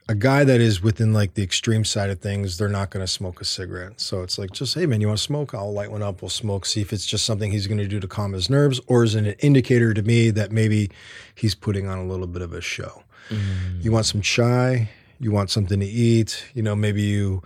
a 0.08 0.14
guy 0.14 0.42
that 0.42 0.60
is 0.60 0.82
within 0.82 1.12
like 1.12 1.34
the 1.34 1.42
extreme 1.42 1.84
side 1.84 2.08
of 2.08 2.20
things, 2.20 2.56
they're 2.56 2.68
not 2.68 2.90
going 2.90 3.04
to 3.04 3.12
smoke 3.12 3.40
a 3.42 3.44
cigarette. 3.44 4.00
So 4.00 4.22
it's 4.22 4.38
like, 4.38 4.52
just 4.52 4.74
hey 4.74 4.86
man, 4.86 5.00
you 5.02 5.06
want 5.08 5.18
to 5.18 5.22
smoke? 5.22 5.52
I'll 5.54 5.72
light 5.72 5.90
one 5.90 6.02
up. 6.02 6.22
We'll 6.22 6.30
smoke. 6.30 6.64
See 6.64 6.80
if 6.80 6.92
it's 6.92 7.04
just 7.04 7.26
something 7.26 7.52
he's 7.52 7.66
going 7.66 7.78
to 7.78 7.86
do 7.86 8.00
to 8.00 8.08
calm 8.08 8.32
his 8.32 8.48
nerves, 8.48 8.80
or 8.86 9.04
is 9.04 9.14
it 9.14 9.26
an 9.26 9.34
indicator 9.40 9.92
to 9.92 10.02
me 10.02 10.30
that 10.30 10.50
maybe 10.50 10.90
he's 11.34 11.54
putting 11.54 11.86
on 11.86 11.98
a 11.98 12.06
little 12.06 12.26
bit 12.26 12.42
of 12.42 12.52
a 12.52 12.60
show. 12.60 13.02
Mm. 13.28 13.84
You 13.84 13.92
want 13.92 14.06
some 14.06 14.22
chai? 14.22 14.88
You 15.20 15.30
want 15.30 15.50
something 15.50 15.78
to 15.80 15.86
eat? 15.86 16.44
You 16.54 16.62
know, 16.62 16.74
maybe 16.74 17.02
you 17.02 17.42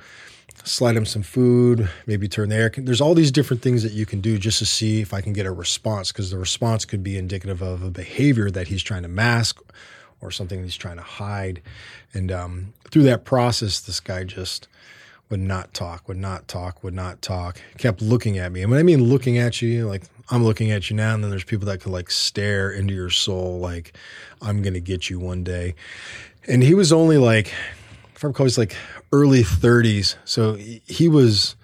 slide 0.64 0.96
him 0.96 1.06
some 1.06 1.22
food, 1.22 1.90
maybe 2.06 2.28
turn 2.28 2.48
the 2.50 2.56
air. 2.56 2.72
There's 2.76 3.00
all 3.00 3.14
these 3.14 3.32
different 3.32 3.62
things 3.62 3.82
that 3.82 3.92
you 3.92 4.06
can 4.06 4.20
do 4.20 4.38
just 4.38 4.58
to 4.60 4.66
see 4.66 5.00
if 5.00 5.12
I 5.12 5.20
can 5.20 5.32
get 5.32 5.46
a 5.46 5.50
response 5.50 6.12
because 6.12 6.30
the 6.30 6.38
response 6.38 6.84
could 6.84 7.02
be 7.02 7.18
indicative 7.18 7.60
of 7.60 7.82
a 7.82 7.90
behavior 7.90 8.50
that 8.50 8.68
he's 8.68 8.82
trying 8.82 9.02
to 9.02 9.08
mask 9.08 9.60
or 10.22 10.30
something 10.30 10.62
he's 10.62 10.76
trying 10.76 10.96
to 10.96 11.02
hide. 11.02 11.60
And 12.14 12.32
um, 12.32 12.72
through 12.90 13.02
that 13.02 13.24
process, 13.24 13.80
this 13.80 14.00
guy 14.00 14.24
just 14.24 14.68
would 15.28 15.40
not 15.40 15.72
talk, 15.74 16.08
would 16.08 16.18
not 16.18 16.46
talk, 16.46 16.84
would 16.84 16.94
not 16.94 17.20
talk, 17.22 17.60
kept 17.78 18.02
looking 18.02 18.38
at 18.38 18.52
me. 18.52 18.62
And 18.62 18.70
when 18.70 18.78
I 18.78 18.82
mean 18.82 19.02
looking 19.02 19.38
at 19.38 19.62
you, 19.62 19.88
like 19.88 20.02
I'm 20.30 20.44
looking 20.44 20.70
at 20.70 20.90
you 20.90 20.96
now, 20.96 21.14
and 21.14 21.24
then 21.24 21.30
there's 21.30 21.44
people 21.44 21.66
that 21.66 21.80
could 21.80 21.92
like 21.92 22.10
stare 22.10 22.70
into 22.70 22.94
your 22.94 23.10
soul, 23.10 23.58
like 23.58 23.96
I'm 24.40 24.62
to 24.62 24.80
get 24.80 25.10
you 25.10 25.18
one 25.18 25.42
day. 25.42 25.74
And 26.46 26.62
he 26.62 26.74
was 26.74 26.92
only 26.92 27.18
like, 27.18 27.52
if 28.14 28.24
I 28.24 28.28
recall, 28.28 28.46
he's 28.46 28.58
like 28.58 28.76
early 29.12 29.42
30s. 29.42 30.16
So 30.24 30.54
he 30.54 31.08
was 31.08 31.56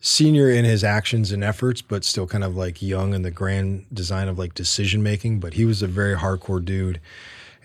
senior 0.00 0.50
in 0.50 0.64
his 0.64 0.82
actions 0.82 1.30
and 1.30 1.44
efforts, 1.44 1.82
but 1.82 2.04
still 2.04 2.26
kind 2.26 2.42
of 2.42 2.56
like 2.56 2.80
young 2.80 3.12
in 3.12 3.22
the 3.22 3.30
grand 3.30 3.84
design 3.92 4.28
of 4.28 4.38
like 4.38 4.54
decision 4.54 5.02
making. 5.02 5.40
But 5.40 5.54
he 5.54 5.64
was 5.64 5.82
a 5.82 5.86
very 5.86 6.16
hardcore 6.16 6.64
dude. 6.64 7.00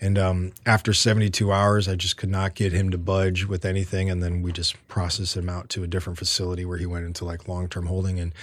And 0.00 0.18
um, 0.18 0.52
after 0.66 0.92
72 0.92 1.50
hours, 1.50 1.88
I 1.88 1.94
just 1.94 2.16
could 2.16 2.28
not 2.28 2.54
get 2.54 2.72
him 2.72 2.90
to 2.90 2.98
budge 2.98 3.46
with 3.46 3.64
anything. 3.64 4.10
And 4.10 4.22
then 4.22 4.42
we 4.42 4.52
just 4.52 4.76
processed 4.88 5.36
him 5.36 5.48
out 5.48 5.68
to 5.70 5.82
a 5.82 5.86
different 5.86 6.18
facility 6.18 6.64
where 6.64 6.78
he 6.78 6.86
went 6.86 7.06
into 7.06 7.24
like 7.24 7.48
long 7.48 7.68
term 7.68 7.86
holding. 7.86 8.20
And 8.20 8.34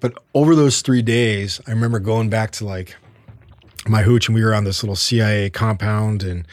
but 0.00 0.14
over 0.34 0.54
those 0.54 0.82
three 0.82 1.02
days, 1.02 1.60
I 1.66 1.70
remember 1.70 1.98
going 1.98 2.30
back 2.30 2.50
to 2.52 2.64
like 2.64 2.96
my 3.86 4.02
hooch, 4.02 4.28
and 4.28 4.34
we 4.34 4.44
were 4.44 4.54
on 4.54 4.64
this 4.64 4.82
little 4.82 4.96
CIA 4.96 5.50
compound, 5.50 6.22
and 6.22 6.46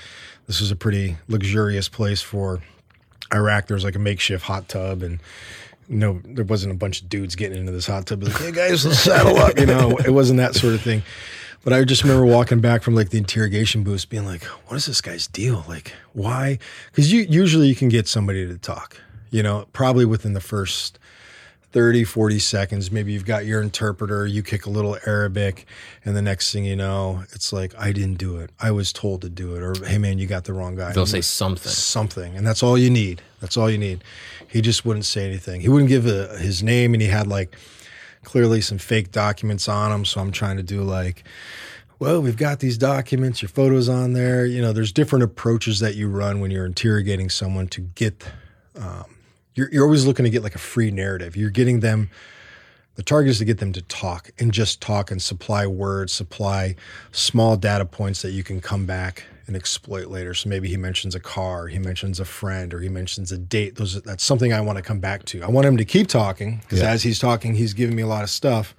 this 0.47 0.59
was 0.59 0.71
a 0.71 0.75
pretty 0.75 1.17
luxurious 1.27 1.89
place 1.89 2.21
for 2.21 2.59
Iraq. 3.33 3.67
There 3.67 3.75
was 3.75 3.83
like 3.83 3.95
a 3.95 3.99
makeshift 3.99 4.43
hot 4.43 4.67
tub, 4.67 5.03
and 5.03 5.19
no, 5.87 6.21
there 6.23 6.45
wasn't 6.45 6.73
a 6.73 6.77
bunch 6.77 7.01
of 7.01 7.09
dudes 7.09 7.35
getting 7.35 7.59
into 7.59 7.71
this 7.71 7.87
hot 7.87 8.05
tub. 8.07 8.23
Like, 8.23 8.37
hey 8.37 8.51
guys, 8.51 8.85
let's 8.85 8.99
saddle 8.99 9.37
up. 9.37 9.59
You 9.59 9.65
know, 9.65 9.97
it 9.97 10.11
wasn't 10.11 10.37
that 10.37 10.55
sort 10.55 10.73
of 10.73 10.81
thing. 10.81 11.03
But 11.63 11.73
I 11.73 11.83
just 11.83 12.03
remember 12.03 12.25
walking 12.25 12.61
back 12.61 12.83
from 12.83 12.95
like 12.95 13.09
the 13.09 13.17
interrogation 13.17 13.83
booth, 13.83 14.07
being 14.09 14.25
like, 14.25 14.43
"What 14.43 14.77
is 14.77 14.85
this 14.85 15.01
guy's 15.01 15.27
deal? 15.27 15.65
Like, 15.67 15.93
why?" 16.13 16.57
Because 16.91 17.11
you 17.11 17.25
usually 17.29 17.67
you 17.67 17.75
can 17.75 17.89
get 17.89 18.07
somebody 18.07 18.47
to 18.47 18.57
talk. 18.57 18.97
You 19.29 19.43
know, 19.43 19.67
probably 19.73 20.05
within 20.05 20.33
the 20.33 20.41
first 20.41 20.97
30, 21.71 22.03
40 22.03 22.39
seconds. 22.39 22.91
Maybe 22.91 23.11
you've 23.13 23.25
got 23.25 23.45
your 23.45 23.61
interpreter, 23.61 24.25
you 24.25 24.41
kick 24.41 24.65
a 24.65 24.69
little 24.69 24.97
Arabic, 25.05 25.67
and 26.03 26.15
the 26.15 26.21
next 26.21 26.51
thing 26.51 26.65
you 26.65 26.75
know, 26.75 27.23
it's 27.31 27.53
like, 27.53 27.73
I 27.77 27.91
didn't 27.91 28.17
do 28.17 28.37
it. 28.37 28.49
I 28.59 28.71
was 28.71 28.91
told 28.91 29.21
to 29.21 29.29
do 29.29 29.55
it. 29.55 29.61
Or, 29.61 29.75
hey, 29.85 29.99
man, 29.99 30.17
you 30.17 30.25
got 30.25 30.45
the 30.45 30.53
wrong 30.53 30.75
guy. 30.75 30.93
They'll 30.93 31.05
say 31.05 31.21
something. 31.21 31.71
Something. 31.71 32.35
And 32.35 32.45
that's 32.45 32.63
all 32.63 32.77
you 32.77 32.89
need. 32.89 33.21
That's 33.39 33.55
all 33.55 33.69
you 33.69 33.77
need. 33.77 34.03
He 34.47 34.61
just 34.61 34.83
wouldn't 34.83 35.05
say 35.05 35.25
anything. 35.25 35.61
He 35.61 35.69
wouldn't 35.69 35.89
give 35.89 36.07
a, 36.07 36.37
his 36.39 36.63
name, 36.63 36.93
and 36.93 37.01
he 37.01 37.07
had 37.07 37.27
like 37.27 37.55
clearly 38.23 38.61
some 38.61 38.77
fake 38.77 39.11
documents 39.11 39.67
on 39.67 39.91
them. 39.91 40.05
So 40.05 40.21
I'm 40.21 40.31
trying 40.31 40.57
to 40.57 40.63
do 40.63 40.83
like, 40.83 41.23
well, 41.99 42.21
we've 42.21 42.37
got 42.37 42.59
these 42.59 42.77
documents, 42.77 43.41
your 43.41 43.49
photos 43.49 43.89
on 43.89 44.13
there. 44.13 44.45
You 44.45 44.61
know, 44.61 44.71
there's 44.71 44.91
different 44.91 45.23
approaches 45.23 45.79
that 45.79 45.95
you 45.95 46.07
run 46.07 46.39
when 46.39 46.51
you're 46.51 46.65
interrogating 46.65 47.29
someone 47.29 47.67
to 47.69 47.81
get, 47.81 48.25
um, 48.77 49.05
you're, 49.55 49.69
you're 49.71 49.83
always 49.83 50.05
looking 50.05 50.23
to 50.23 50.29
get 50.29 50.43
like 50.43 50.55
a 50.55 50.59
free 50.59 50.91
narrative. 50.91 51.35
You're 51.35 51.49
getting 51.49 51.81
them, 51.81 52.09
the 52.95 53.03
target 53.03 53.31
is 53.31 53.37
to 53.39 53.45
get 53.45 53.59
them 53.59 53.73
to 53.73 53.81
talk 53.83 54.31
and 54.39 54.53
just 54.53 54.81
talk 54.81 55.11
and 55.11 55.21
supply 55.21 55.67
words, 55.67 56.13
supply 56.13 56.75
small 57.11 57.57
data 57.57 57.85
points 57.85 58.21
that 58.21 58.31
you 58.31 58.43
can 58.43 58.61
come 58.61 58.85
back 58.85 59.25
and 59.49 59.55
exploit 59.57 60.07
later. 60.07 60.33
So 60.35 60.47
maybe 60.47 60.69
he 60.69 60.77
mentions 60.77 61.15
a 61.15 61.19
car, 61.19 61.67
he 61.67 61.79
mentions 61.79 62.19
a 62.19 62.25
friend, 62.25 62.71
or 62.73 62.79
he 62.79 62.87
mentions 62.87 63.31
a 63.31 63.37
date. 63.37 63.75
Those 63.75 63.99
that's 64.03 64.23
something 64.23 64.53
I 64.53 64.61
want 64.61 64.77
to 64.77 64.83
come 64.83 64.99
back 64.99 65.25
to. 65.25 65.41
I 65.41 65.47
want 65.49 65.65
him 65.65 65.75
to 65.77 65.85
keep 65.85 66.07
talking 66.07 66.59
because 66.61 66.79
Yeah. 66.79 66.91
as 66.91 67.01
he's 67.03 67.17
talking, 67.19 67.55
he's 67.55 67.73
giving 67.73 67.95
me 67.95 68.03
a 68.03 68.07
lot 68.07 68.23
of 68.23 68.29
stuff, 68.29 68.75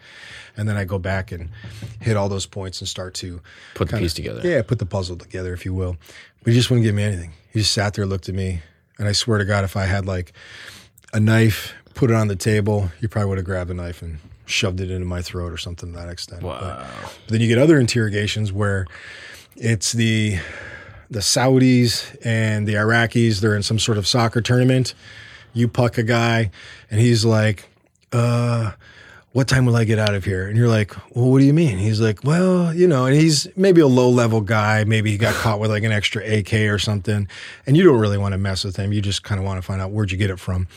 and 0.56 0.68
then 0.68 0.76
I 0.76 0.84
go 0.84 0.98
back 0.98 1.32
and 1.32 1.50
hit 2.00 2.16
all 2.16 2.28
those 2.28 2.46
points 2.46 2.80
and 2.80 2.88
start 2.88 3.14
to 3.14 3.40
Put 3.74 3.88
the 3.88 3.94
kinda- 3.94 4.04
piece 4.04 4.14
together. 4.14 4.40
Yeah, 4.44 4.62
put 4.62 4.78
the 4.78 4.86
puzzle 4.86 5.16
together, 5.16 5.52
if 5.52 5.64
you 5.64 5.74
will. 5.74 5.96
But 6.44 6.52
he 6.52 6.58
just 6.58 6.70
wouldn't 6.70 6.84
give 6.84 6.94
me 6.94 7.02
anything. 7.02 7.32
He 7.52 7.58
just 7.58 7.72
sat 7.72 7.94
there, 7.94 8.06
looked 8.06 8.28
at 8.28 8.34
me, 8.36 8.62
and 8.98 9.08
I 9.08 9.12
swear 9.12 9.38
to 9.38 9.44
God, 9.44 9.64
if 9.64 9.76
I 9.76 9.86
had 9.86 10.06
like 10.06 10.32
a 11.12 11.18
knife, 11.18 11.74
put 11.94 12.10
it 12.10 12.14
on 12.14 12.28
the 12.28 12.36
table, 12.36 12.92
he 13.00 13.08
probably 13.08 13.28
would 13.30 13.38
have 13.38 13.44
grabbed 13.44 13.70
a 13.72 13.74
knife 13.74 14.02
and 14.02 14.18
shoved 14.46 14.80
it 14.80 14.90
into 14.90 15.04
my 15.06 15.20
throat 15.22 15.52
or 15.52 15.56
something 15.56 15.92
to 15.92 15.98
that 15.98 16.08
extent. 16.08 16.42
But- 16.42 16.62
Wow. 16.62 16.86
but 17.26 17.32
then 17.32 17.40
you 17.40 17.48
get 17.48 17.58
other 17.58 17.78
interrogations 17.80 18.52
where 18.52 18.86
it's 19.60 19.92
the 19.92 20.38
the 21.10 21.20
Saudis 21.20 22.16
and 22.24 22.66
the 22.66 22.74
Iraqis. 22.74 23.40
They're 23.40 23.56
in 23.56 23.62
some 23.62 23.78
sort 23.78 23.98
of 23.98 24.06
soccer 24.06 24.40
tournament. 24.40 24.94
You 25.52 25.68
puck 25.68 25.98
a 25.98 26.02
guy, 26.02 26.50
and 26.90 27.00
he's 27.00 27.24
like, 27.24 27.68
"Uh, 28.12 28.72
what 29.32 29.48
time 29.48 29.66
will 29.66 29.76
I 29.76 29.84
get 29.84 29.98
out 29.98 30.14
of 30.14 30.24
here?" 30.24 30.48
And 30.48 30.56
you're 30.56 30.68
like, 30.68 30.96
"Well, 31.14 31.30
what 31.30 31.40
do 31.40 31.44
you 31.44 31.52
mean?" 31.52 31.78
He's 31.78 32.00
like, 32.00 32.24
"Well, 32.24 32.72
you 32.72 32.88
know," 32.88 33.04
and 33.04 33.14
he's 33.14 33.48
maybe 33.56 33.80
a 33.80 33.86
low 33.86 34.08
level 34.08 34.40
guy. 34.40 34.84
Maybe 34.84 35.10
he 35.10 35.18
got 35.18 35.34
caught 35.34 35.60
with 35.60 35.70
like 35.70 35.82
an 35.82 35.92
extra 35.92 36.24
AK 36.24 36.54
or 36.68 36.78
something, 36.78 37.28
and 37.66 37.76
you 37.76 37.84
don't 37.84 37.98
really 37.98 38.18
want 38.18 38.32
to 38.32 38.38
mess 38.38 38.64
with 38.64 38.76
him. 38.76 38.92
You 38.92 39.02
just 39.02 39.22
kind 39.24 39.38
of 39.38 39.44
want 39.44 39.58
to 39.58 39.62
find 39.62 39.82
out 39.82 39.90
where'd 39.90 40.10
you 40.10 40.18
get 40.18 40.30
it 40.30 40.40
from. 40.40 40.68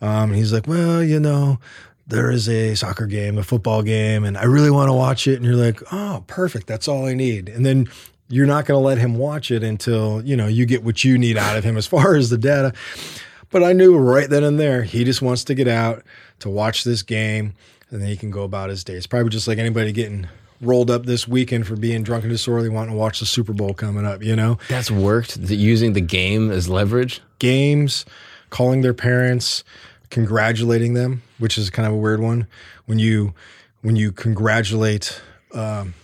Um, 0.00 0.32
he's 0.32 0.52
like, 0.52 0.66
"Well, 0.66 1.02
you 1.04 1.20
know." 1.20 1.58
There 2.06 2.32
is 2.32 2.48
a 2.48 2.74
soccer 2.74 3.06
game, 3.06 3.38
a 3.38 3.44
football 3.44 3.82
game, 3.82 4.24
and 4.24 4.36
I 4.36 4.42
really 4.42 4.70
want 4.72 4.88
to 4.88 4.92
watch 4.92 5.28
it. 5.28 5.36
And 5.36 5.44
you're 5.44 5.54
like, 5.54 5.80
oh, 5.92 6.24
perfect. 6.26 6.66
That's 6.66 6.88
all 6.88 7.06
I 7.06 7.14
need. 7.14 7.48
And 7.48 7.64
then 7.64 7.88
you're 8.30 8.46
not 8.46 8.64
going 8.64 8.80
to 8.80 8.84
let 8.84 8.96
him 8.98 9.16
watch 9.16 9.50
it 9.50 9.62
until 9.62 10.22
you 10.24 10.36
know 10.36 10.46
you 10.46 10.64
get 10.64 10.82
what 10.84 11.04
you 11.04 11.18
need 11.18 11.36
out 11.36 11.58
of 11.58 11.64
him 11.64 11.76
as 11.76 11.86
far 11.86 12.14
as 12.14 12.30
the 12.30 12.38
data. 12.38 12.72
But 13.50 13.64
I 13.64 13.72
knew 13.72 13.98
right 13.98 14.30
then 14.30 14.44
and 14.44 14.58
there 14.58 14.84
he 14.84 15.02
just 15.04 15.20
wants 15.20 15.44
to 15.44 15.54
get 15.54 15.66
out 15.68 16.04
to 16.38 16.48
watch 16.48 16.84
this 16.84 17.02
game, 17.02 17.54
and 17.90 18.00
then 18.00 18.08
he 18.08 18.16
can 18.16 18.30
go 18.30 18.44
about 18.44 18.70
his 18.70 18.84
day. 18.84 18.94
It's 18.94 19.06
probably 19.08 19.30
just 19.30 19.48
like 19.48 19.58
anybody 19.58 19.92
getting 19.92 20.28
rolled 20.60 20.90
up 20.90 21.06
this 21.06 21.26
weekend 21.26 21.66
for 21.66 21.74
being 21.74 22.02
drunk 22.02 22.22
and 22.22 22.30
disorderly, 22.32 22.68
wanting 22.68 22.92
to 22.92 22.96
watch 22.98 23.18
the 23.20 23.26
Super 23.26 23.52
Bowl 23.52 23.74
coming 23.74 24.06
up. 24.06 24.22
You 24.22 24.36
know, 24.36 24.58
That's 24.68 24.90
worked. 24.90 25.36
Using 25.38 25.94
the 25.94 26.00
game 26.00 26.50
as 26.50 26.68
leverage. 26.68 27.20
games, 27.40 28.04
calling 28.50 28.82
their 28.82 28.94
parents, 28.94 29.64
congratulating 30.10 30.94
them, 30.94 31.22
which 31.38 31.56
is 31.58 31.70
kind 31.70 31.88
of 31.88 31.94
a 31.94 31.96
weird 31.96 32.20
one. 32.20 32.46
When 32.86 32.98
you 32.98 33.34
when 33.82 33.96
you 33.96 34.12
congratulate 34.12 35.20
um, 35.54 35.94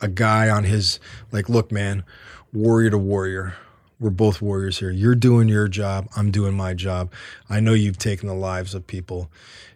a 0.00 0.08
guy 0.08 0.48
on 0.48 0.64
his 0.64 0.98
like, 1.32 1.48
look, 1.48 1.70
man, 1.70 2.04
warrior 2.52 2.90
to 2.90 2.98
warrior. 2.98 3.54
We're 3.98 4.10
both 4.10 4.40
warriors 4.40 4.78
here. 4.78 4.90
You're 4.90 5.14
doing 5.14 5.48
your 5.48 5.68
job. 5.68 6.08
I'm 6.16 6.30
doing 6.30 6.54
my 6.54 6.72
job. 6.72 7.12
I 7.50 7.60
know 7.60 7.74
you've 7.74 7.98
taken 7.98 8.28
the 8.28 8.34
lives 8.34 8.74
of 8.74 8.86
people 8.86 9.30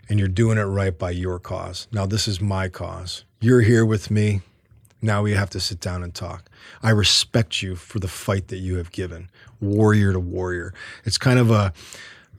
and 0.08 0.18
you're 0.18 0.28
doing 0.28 0.56
it 0.58 0.62
right 0.62 0.98
by 0.98 1.10
your 1.10 1.38
cause. 1.38 1.88
Now, 1.92 2.06
this 2.06 2.26
is 2.26 2.40
my 2.40 2.68
cause. 2.68 3.24
You're 3.40 3.60
here 3.60 3.84
with 3.84 4.10
me. 4.10 4.40
Now 5.02 5.22
we 5.22 5.32
have 5.32 5.50
to 5.50 5.60
sit 5.60 5.80
down 5.80 6.02
and 6.02 6.14
talk. 6.14 6.48
I 6.82 6.90
respect 6.90 7.60
you 7.60 7.76
for 7.76 7.98
the 7.98 8.08
fight 8.08 8.48
that 8.48 8.56
you 8.56 8.76
have 8.76 8.90
given, 8.90 9.28
warrior 9.60 10.14
to 10.14 10.20
warrior. 10.20 10.72
It's 11.04 11.18
kind 11.18 11.38
of 11.38 11.50
a, 11.50 11.74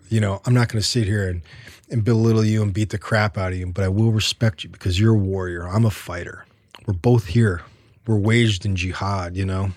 you 0.10 0.20
know, 0.20 0.42
I'm 0.46 0.56
not 0.56 0.70
going 0.70 0.82
to 0.82 0.88
sit 0.88 1.06
here 1.06 1.30
and, 1.30 1.44
and 1.92 2.04
belittle 2.04 2.44
you 2.44 2.64
and 2.64 2.74
beat 2.74 2.90
the 2.90 2.98
crap 2.98 3.38
out 3.38 3.52
of 3.52 3.60
you, 3.60 3.68
but 3.68 3.84
I 3.84 3.90
will 3.90 4.12
respect 4.12 4.64
you 4.64 4.72
because 4.72 5.00
you're 5.00 5.14
a 5.14 5.18
warrior. 5.18 5.68
I'm 5.68 5.86
a 5.86 5.92
fighter. 5.92 6.46
We're 6.88 6.96
both 6.96 7.28
here. 7.28 7.62
We're 8.08 8.18
waged 8.18 8.66
in 8.66 8.76
jihad, 8.76 9.36
you 9.36 9.46
know? 9.46 9.72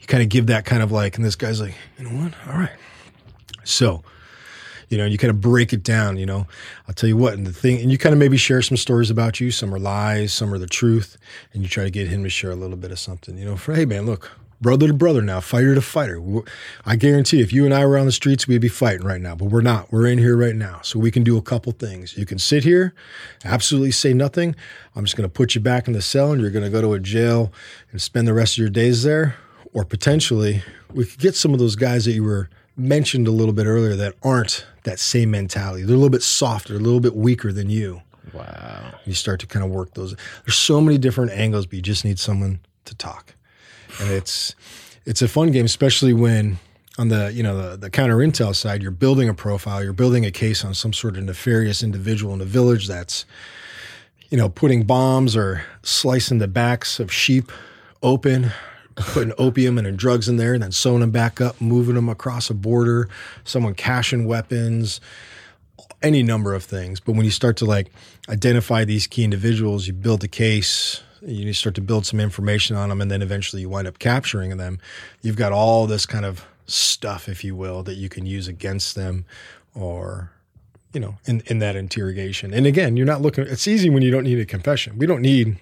You 0.00 0.06
kind 0.06 0.22
of 0.22 0.28
give 0.28 0.48
that 0.48 0.64
kind 0.64 0.82
of 0.82 0.90
like, 0.90 1.16
and 1.16 1.24
this 1.24 1.36
guy's 1.36 1.60
like, 1.60 1.74
you 1.98 2.08
know 2.08 2.24
what? 2.24 2.34
All 2.48 2.58
right. 2.58 2.72
So, 3.64 4.02
you 4.88 4.98
know, 4.98 5.06
you 5.06 5.16
kind 5.16 5.30
of 5.30 5.40
break 5.40 5.72
it 5.72 5.82
down, 5.82 6.18
you 6.18 6.26
know. 6.26 6.46
I'll 6.86 6.94
tell 6.94 7.08
you 7.08 7.16
what, 7.16 7.34
and 7.34 7.46
the 7.46 7.52
thing, 7.52 7.80
and 7.80 7.90
you 7.90 7.98
kind 7.98 8.12
of 8.12 8.18
maybe 8.18 8.36
share 8.36 8.60
some 8.60 8.76
stories 8.76 9.10
about 9.10 9.40
you. 9.40 9.50
Some 9.50 9.72
are 9.74 9.78
lies, 9.78 10.32
some 10.32 10.52
are 10.52 10.58
the 10.58 10.66
truth, 10.66 11.16
and 11.52 11.62
you 11.62 11.68
try 11.68 11.84
to 11.84 11.90
get 11.90 12.08
him 12.08 12.24
to 12.24 12.30
share 12.30 12.50
a 12.50 12.56
little 12.56 12.76
bit 12.76 12.90
of 12.90 12.98
something, 12.98 13.38
you 13.38 13.44
know. 13.44 13.56
For 13.56 13.74
hey, 13.74 13.84
man, 13.84 14.04
look, 14.04 14.30
brother 14.62 14.86
to 14.86 14.94
brother 14.94 15.20
now, 15.20 15.40
fighter 15.40 15.74
to 15.74 15.82
fighter. 15.82 16.22
I 16.86 16.96
guarantee, 16.96 17.40
if 17.40 17.52
you 17.52 17.64
and 17.64 17.74
I 17.74 17.84
were 17.84 17.98
on 17.98 18.06
the 18.06 18.12
streets, 18.12 18.46
we'd 18.46 18.60
be 18.60 18.68
fighting 18.68 19.04
right 19.04 19.20
now, 19.20 19.34
but 19.34 19.46
we're 19.46 19.60
not. 19.60 19.92
We're 19.92 20.06
in 20.06 20.18
here 20.18 20.36
right 20.36 20.54
now, 20.54 20.80
so 20.82 20.98
we 20.98 21.10
can 21.10 21.24
do 21.24 21.36
a 21.36 21.42
couple 21.42 21.72
things. 21.72 22.16
You 22.16 22.24
can 22.24 22.38
sit 22.38 22.64
here, 22.64 22.94
absolutely 23.44 23.90
say 23.90 24.14
nothing. 24.14 24.54
I'm 24.94 25.04
just 25.04 25.16
going 25.16 25.28
to 25.28 25.32
put 25.32 25.54
you 25.54 25.60
back 25.60 25.86
in 25.88 25.92
the 25.92 26.00
cell, 26.00 26.32
and 26.32 26.40
you're 26.40 26.50
going 26.50 26.64
to 26.64 26.70
go 26.70 26.80
to 26.80 26.94
a 26.94 27.00
jail 27.00 27.52
and 27.90 28.00
spend 28.00 28.26
the 28.26 28.32
rest 28.32 28.54
of 28.54 28.58
your 28.58 28.70
days 28.70 29.02
there, 29.02 29.36
or 29.74 29.84
potentially 29.84 30.62
we 30.94 31.04
could 31.04 31.20
get 31.20 31.34
some 31.34 31.52
of 31.52 31.58
those 31.58 31.76
guys 31.76 32.04
that 32.04 32.12
you 32.12 32.24
were 32.24 32.48
mentioned 32.76 33.26
a 33.26 33.30
little 33.30 33.52
bit 33.52 33.66
earlier 33.66 33.96
that 33.96 34.14
aren't 34.22 34.64
that 34.84 34.98
same 34.98 35.30
mentality. 35.30 35.82
They're 35.82 35.94
a 35.94 35.98
little 35.98 36.10
bit 36.10 36.22
softer, 36.22 36.76
a 36.76 36.78
little 36.78 37.00
bit 37.00 37.14
weaker 37.14 37.52
than 37.52 37.68
you. 37.68 38.02
Wow. 38.32 38.94
You 39.04 39.14
start 39.14 39.40
to 39.40 39.46
kind 39.46 39.64
of 39.64 39.70
work 39.70 39.94
those. 39.94 40.14
There's 40.46 40.56
so 40.56 40.80
many 40.80 40.96
different 40.96 41.32
angles, 41.32 41.66
but 41.66 41.74
you 41.74 41.82
just 41.82 42.04
need 42.04 42.18
someone 42.18 42.60
to 42.84 42.94
talk. 42.94 43.34
And 44.00 44.10
it's 44.10 44.54
it's 45.04 45.22
a 45.22 45.28
fun 45.28 45.50
game, 45.50 45.64
especially 45.64 46.12
when 46.12 46.58
on 46.98 47.08
the 47.08 47.32
you 47.32 47.42
know 47.42 47.70
the, 47.70 47.76
the 47.76 47.90
counter 47.90 48.16
intel 48.18 48.54
side, 48.54 48.82
you're 48.82 48.90
building 48.90 49.28
a 49.28 49.34
profile, 49.34 49.82
you're 49.82 49.92
building 49.92 50.24
a 50.24 50.30
case 50.30 50.64
on 50.64 50.74
some 50.74 50.92
sort 50.92 51.16
of 51.16 51.24
nefarious 51.24 51.82
individual 51.82 52.34
in 52.34 52.40
a 52.40 52.46
village 52.46 52.86
that's 52.86 53.24
you 54.30 54.36
know 54.36 54.48
putting 54.48 54.84
bombs 54.84 55.36
or 55.36 55.64
slicing 55.82 56.38
the 56.38 56.48
backs 56.48 57.00
of 57.00 57.12
sheep 57.12 57.50
open, 58.02 58.50
putting 58.94 59.32
opium 59.38 59.78
and 59.78 59.96
drugs 59.96 60.28
in 60.28 60.36
there, 60.36 60.54
and 60.54 60.62
then 60.62 60.72
sewing 60.72 61.00
them 61.00 61.10
back 61.10 61.40
up, 61.40 61.60
moving 61.60 61.94
them 61.94 62.08
across 62.08 62.50
a 62.50 62.54
border, 62.54 63.08
someone 63.44 63.74
caching 63.74 64.26
weapons, 64.26 65.00
any 66.02 66.22
number 66.22 66.54
of 66.54 66.64
things. 66.64 67.00
But 67.00 67.12
when 67.12 67.24
you 67.24 67.30
start 67.30 67.56
to 67.58 67.64
like 67.64 67.90
identify 68.28 68.84
these 68.84 69.06
key 69.06 69.24
individuals, 69.24 69.86
you 69.86 69.92
build 69.92 70.22
a 70.24 70.28
case, 70.28 71.02
you 71.24 71.52
start 71.52 71.74
to 71.76 71.80
build 71.80 72.06
some 72.06 72.20
information 72.20 72.76
on 72.76 72.88
them, 72.88 73.00
and 73.00 73.10
then 73.10 73.22
eventually 73.22 73.62
you 73.62 73.68
wind 73.68 73.86
up 73.86 73.98
capturing 73.98 74.56
them. 74.56 74.78
You've 75.22 75.36
got 75.36 75.52
all 75.52 75.86
this 75.86 76.06
kind 76.06 76.24
of 76.24 76.44
stuff, 76.66 77.28
if 77.28 77.44
you 77.44 77.54
will, 77.54 77.82
that 77.82 77.94
you 77.94 78.08
can 78.08 78.26
use 78.26 78.48
against 78.48 78.94
them 78.94 79.24
or 79.74 80.30
you 80.92 81.00
know, 81.00 81.16
in, 81.24 81.42
in 81.46 81.58
that 81.60 81.76
interrogation. 81.76 82.52
And 82.52 82.66
again, 82.66 82.96
you're 82.96 83.06
not 83.06 83.22
looking 83.22 83.44
it's 83.46 83.66
easy 83.66 83.88
when 83.90 84.02
you 84.02 84.10
don't 84.10 84.24
need 84.24 84.38
a 84.38 84.44
confession. 84.44 84.98
We 84.98 85.06
don't 85.06 85.22
need 85.22 85.56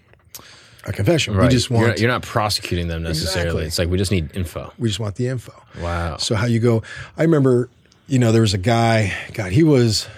a 0.85 0.93
confession. 0.93 1.37
Right. 1.37 1.45
We 1.45 1.51
just 1.51 1.71
want 1.71 1.81
you're, 1.81 1.89
not, 1.89 2.01
you're 2.01 2.11
not 2.11 2.23
prosecuting 2.23 2.89
them 2.89 3.03
necessarily. 3.03 3.65
Exactly. 3.65 3.67
It's 3.67 3.79
like 3.79 3.89
we 3.89 3.99
just 3.99 4.11
need 4.11 4.35
info. 4.37 4.73
we 4.79 4.89
just 4.89 5.01
want 5.01 5.17
the 5.17 5.29
info. 5.29 5.53
Wow. 5.81 6.17
So 6.17 6.35
how 6.35 6.47
you 6.47 6.59
go? 6.59 6.83
I 7.17 7.23
remember, 7.23 7.69
you 8.09 8.19
know, 8.19 8.33
there 8.33 8.43
was 8.43 8.55
a 8.55 8.59
guy. 8.59 9.15
God, 9.35 9.53
he 9.53 9.63
was. 9.63 10.09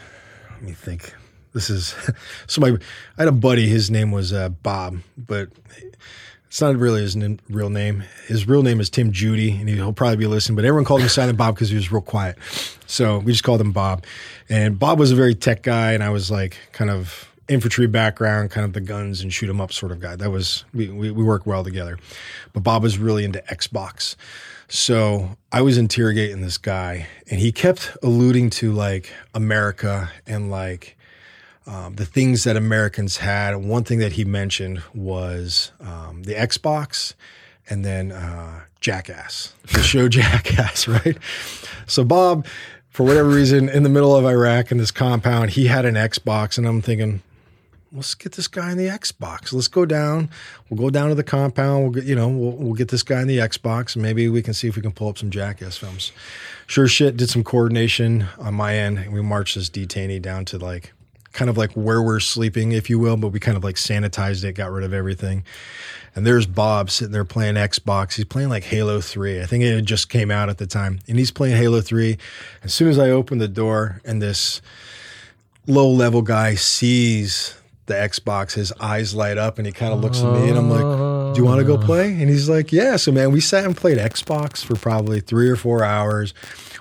Let 0.51 0.63
me 0.63 0.73
think. 0.73 1.15
This 1.53 1.71
is 1.71 1.95
so. 2.47 2.61
My 2.61 2.69
I 2.69 3.23
had 3.23 3.29
a 3.29 3.33
buddy. 3.33 3.69
His 3.69 3.91
name 3.91 4.11
was 4.11 4.33
uh, 4.33 4.49
Bob, 4.51 4.99
but 5.17 5.49
it's 6.47 6.61
not 6.61 6.77
really 6.77 7.01
his 7.01 7.17
real 7.49 7.71
name. 7.71 8.05
His 8.27 8.47
real 8.47 8.63
name 8.63 8.81
is 8.81 8.91
Tim 8.91 9.13
Judy, 9.13 9.53
and 9.53 9.69
he'll 9.69 9.93
probably 9.93 10.17
be 10.17 10.27
listening. 10.27 10.57
But 10.57 10.65
everyone 10.65 10.85
called 10.85 11.01
him 11.01 11.09
Silent 11.09 11.39
Bob 11.39 11.55
because 11.55 11.71
he 11.71 11.77
was 11.77 11.91
real 11.91 12.03
quiet. 12.03 12.37
So 12.87 13.19
we 13.21 13.33
just 13.33 13.45
called 13.45 13.61
him 13.61 13.73
Bob. 13.73 14.05
And 14.49 14.79
Bob 14.79 14.99
was 14.99 15.13
a 15.13 15.15
very 15.17 15.35
tech 15.35 15.63
guy, 15.63 15.93
and 15.93 16.03
I 16.03 16.11
was 16.11 16.31
like 16.31 16.57
kind 16.73 16.91
of 16.91 17.29
infantry 17.49 17.87
background, 17.87 18.51
kind 18.51 18.65
of 18.65 18.73
the 18.73 18.81
guns 18.81 19.21
and 19.21 19.33
shoot 19.33 19.49
'em 19.49 19.61
up 19.61 19.73
sort 19.73 19.93
of 19.93 20.01
guy. 20.01 20.17
That 20.17 20.31
was 20.31 20.65
we 20.75 20.89
we, 20.89 21.11
we 21.11 21.25
worked 21.25 21.47
well 21.47 21.65
together. 21.65 21.99
But 22.53 22.63
Bob 22.63 22.83
was 22.83 22.99
really 22.99 23.25
into 23.25 23.43
Xbox. 23.51 24.17
So 24.69 25.37
I 25.53 25.61
was 25.63 25.77
interrogating 25.77 26.41
this 26.41 26.59
guy, 26.59 27.07
and 27.31 27.41
he 27.41 27.53
kept 27.53 27.97
alluding 28.03 28.51
to 28.51 28.73
like 28.73 29.11
America 29.35 30.11
and 30.27 30.51
like 30.51 30.97
um, 31.67 31.95
the 31.97 32.07
things 32.07 32.45
that 32.45 32.57
Americans 32.57 33.19
had. 33.19 33.57
One 33.57 33.85
thing 33.85 33.99
that 33.99 34.13
he 34.13 34.25
mentioned 34.25 34.83
was 34.95 35.73
um, 35.81 36.25
the 36.25 36.35
Xbox 36.35 37.15
and 37.69 37.85
then 37.85 38.13
uh, 38.13 38.63
Jackass, 38.81 39.55
the 39.73 39.83
show 39.83 40.09
Jackass, 40.09 40.89
right? 40.89 41.17
So 41.87 42.05
Bob, 42.05 42.47
for 42.91 43.05
whatever 43.05 43.29
reason, 43.29 43.69
in 43.69 43.83
the 43.83 43.89
middle 43.89 44.15
of 44.15 44.25
Iraq 44.25 44.71
in 44.71 44.79
this 44.79 44.91
compound, 44.91 45.51
he 45.51 45.67
had 45.67 45.85
an 45.85 45.95
Xbox, 45.95 46.59
and 46.59 46.67
I'm 46.67 46.83
thinking, 46.83 47.23
let's 47.93 48.15
get 48.15 48.33
this 48.33 48.49
guy 48.49 48.73
in 48.73 48.79
the 48.79 48.87
Xbox. 48.87 49.53
Let's 49.53 49.69
go 49.69 49.85
down. 49.85 50.31
We'll 50.69 50.81
go 50.81 50.91
down 50.91 51.11
to 51.11 51.15
the 51.15 51.23
compound. 51.23 51.85
We'll 51.85 51.93
get, 51.93 52.05
you 52.05 52.15
know, 52.15 52.29
we'll, 52.29 52.53
we'll 52.53 52.75
get 52.75 52.89
this 52.89 53.03
guy 53.03 53.21
in 53.21 53.29
the 53.29 53.39
Xbox, 53.39 53.95
and 53.95 54.03
maybe 54.03 54.29
we 54.29 54.43
can 54.43 54.55
see 54.55 54.69
if 54.69 54.77
we 54.77 54.83
can 54.83 54.93
pull 54.93 55.09
up 55.09 55.19
some 55.19 55.31
Jackass 55.31 55.77
films. 55.77 56.13
Sure 56.67 56.89
shit, 56.89 57.17
did 57.17 57.31
some 57.31 57.45
coordination 57.45 58.27
on 58.39 58.55
my 58.55 58.77
end, 58.77 58.99
and 58.99 59.13
we 59.13 59.23
marched 59.23 59.55
this 59.55 59.71
detainee 59.71 60.21
down 60.21 60.45
to 60.47 60.59
like, 60.59 60.93
kind 61.33 61.49
of 61.49 61.57
like 61.57 61.73
where 61.73 62.03
we're 62.03 62.21
sleeping, 62.21 62.73
if 62.73 62.89
you 62.91 62.99
will, 62.99 63.17
but 63.17 63.29
we 63.29 63.41
kind 63.41 63.57
of 63.57 63.65
like 63.65 63.77
sanitized 63.77 64.45
it, 64.45 64.53
got 64.53 64.71
rid 64.71 64.85
of 64.85 64.93
everything. 64.93 65.45
And 66.15 66.27
there's 66.27 66.47
Bob 66.47 66.91
sitting 66.91 67.13
there 67.13 67.25
playing 67.25 67.55
Xbox. 67.55 68.15
He's 68.15 68.27
playing 68.27 68.51
like 68.51 68.65
Halo 68.65 69.01
3. 69.01 69.41
I 69.41 69.47
think 69.47 69.65
it 69.65 69.83
just 69.83 70.11
came 70.11 70.31
out 70.31 70.51
at 70.51 70.59
the 70.59 70.67
time. 70.67 71.01
And 71.09 71.19
he's 71.19 71.31
playing 71.31 71.57
Halo 71.57 71.81
3. 71.81 72.19
As 72.63 72.75
soon 72.75 72.89
as 72.89 72.99
I 72.99 73.11
open 73.11 73.39
the 73.39 73.49
door 73.49 74.01
and 74.05 74.21
this 74.21 74.61
low 75.67 75.89
level 75.89 76.21
guy 76.21 76.55
sees 76.55 77.57
the 77.87 77.95
Xbox, 77.95 78.53
his 78.53 78.73
eyes 78.79 79.15
light 79.15 79.39
up 79.39 79.59
and 79.59 79.67
he 79.67 79.73
kind 79.73 79.95
of 79.95 80.01
looks 80.01 80.21
at 80.23 80.33
me 80.35 80.51
and 80.51 80.59
I'm 80.59 80.69
like, 80.69 81.35
do 81.35 81.41
you 81.41 81.47
want 81.47 81.61
to 81.61 81.67
go 81.67 81.79
ah. 81.79 81.85
play? 81.85 82.09
And 82.09 82.29
he's 82.29 82.49
like, 82.49 82.73
yeah. 82.73 82.97
So 82.97 83.11
man, 83.11 83.33
we 83.33 83.41
sat 83.41 83.65
and 83.65 83.75
played 83.75 83.97
Xbox 83.97 84.63
for 84.63 84.77
probably 84.77 85.21
three 85.21 85.49
or 85.49 85.57
four 85.57 85.83
hours. 85.83 86.35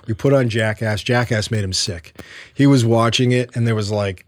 We 0.06 0.14
put 0.14 0.32
on 0.32 0.48
Jackass. 0.48 1.02
Jackass 1.02 1.50
made 1.50 1.64
him 1.64 1.72
sick. 1.72 2.20
He 2.52 2.66
was 2.66 2.84
watching 2.84 3.32
it, 3.32 3.54
and 3.54 3.66
there 3.66 3.74
was 3.74 3.90
like 3.90 4.26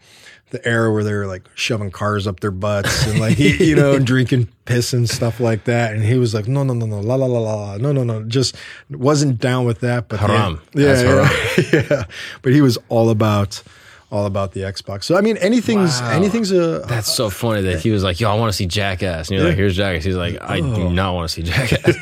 the 0.54 0.66
era 0.66 0.90
where 0.92 1.04
they 1.04 1.12
were 1.12 1.26
like 1.26 1.42
shoving 1.54 1.90
cars 1.90 2.26
up 2.26 2.40
their 2.40 2.50
butts 2.50 3.06
and 3.06 3.20
like 3.20 3.36
he, 3.42 3.62
you 3.68 3.76
know 3.76 3.98
drinking 3.98 4.48
piss 4.64 4.92
and 4.94 5.10
stuff 5.10 5.38
like 5.40 5.64
that 5.64 5.92
and 5.94 6.02
he 6.02 6.14
was 6.16 6.32
like 6.32 6.48
no 6.48 6.64
no 6.64 6.72
no 6.72 6.86
no 6.86 7.00
la 7.00 7.14
la 7.16 7.26
la 7.26 7.38
la 7.40 7.76
no 7.76 7.92
no 7.92 8.02
no 8.04 8.22
just 8.24 8.56
wasn't 8.90 9.38
down 9.38 9.66
with 9.66 9.80
that 9.80 10.08
but 10.08 10.18
Haram. 10.20 10.60
yeah 10.74 10.92
That's 10.92 11.72
yeah, 11.72 11.80
yeah 11.90 12.04
but 12.42 12.52
he 12.52 12.60
was 12.62 12.78
all 12.88 13.10
about 13.10 13.62
all 14.10 14.26
about 14.26 14.52
the 14.52 14.60
Xbox 14.60 15.04
so 15.04 15.16
I 15.16 15.20
mean 15.20 15.36
anything's 15.38 16.00
Wow. 16.00 16.12
anything's 16.12 16.52
a 16.52 16.80
That's 16.88 17.12
so 17.12 17.28
funny 17.30 17.62
that 17.62 17.80
he 17.80 17.90
was 17.90 18.04
like, 18.04 18.20
"Yo, 18.20 18.30
I 18.30 18.34
want 18.38 18.50
to 18.52 18.56
see 18.56 18.66
Jackass," 18.66 19.28
and 19.28 19.36
you're 19.38 19.48
like, 19.48 19.56
"Here's 19.56 19.76
Jackass." 19.76 20.04
He's 20.04 20.14
like, 20.16 20.40
"I 20.40 20.60
Oh. 20.60 20.74
do 20.76 20.88
not 20.90 21.14
want 21.14 21.28
to 21.28 21.34
see 21.34 21.42
Jackass." 21.42 21.96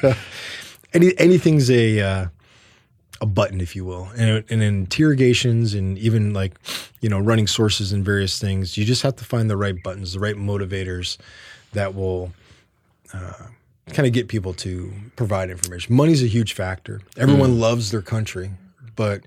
any 0.92 1.18
anything's 1.18 1.70
a 1.70 2.00
uh, 2.00 2.26
a 3.22 3.26
button, 3.26 3.60
if 3.60 3.76
you 3.76 3.84
will, 3.84 4.08
and, 4.18 4.44
and 4.50 4.62
in 4.62 4.62
interrogations 4.62 5.74
and 5.74 5.96
even 5.96 6.34
like 6.34 6.58
you 7.00 7.08
know 7.08 7.20
running 7.20 7.46
sources 7.46 7.92
and 7.92 8.04
various 8.04 8.38
things, 8.40 8.76
you 8.76 8.84
just 8.84 9.02
have 9.02 9.14
to 9.16 9.24
find 9.24 9.48
the 9.48 9.56
right 9.56 9.80
buttons, 9.84 10.12
the 10.12 10.18
right 10.18 10.34
motivators 10.34 11.18
that 11.72 11.94
will 11.94 12.32
uh, 13.14 13.46
kind 13.90 14.08
of 14.08 14.12
get 14.12 14.26
people 14.26 14.52
to 14.54 14.92
provide 15.14 15.50
information. 15.50 15.94
Money's 15.94 16.22
a 16.22 16.26
huge 16.26 16.52
factor. 16.52 17.00
Everyone 17.16 17.60
loves 17.60 17.92
their 17.92 18.02
country, 18.02 18.50
but 18.96 19.22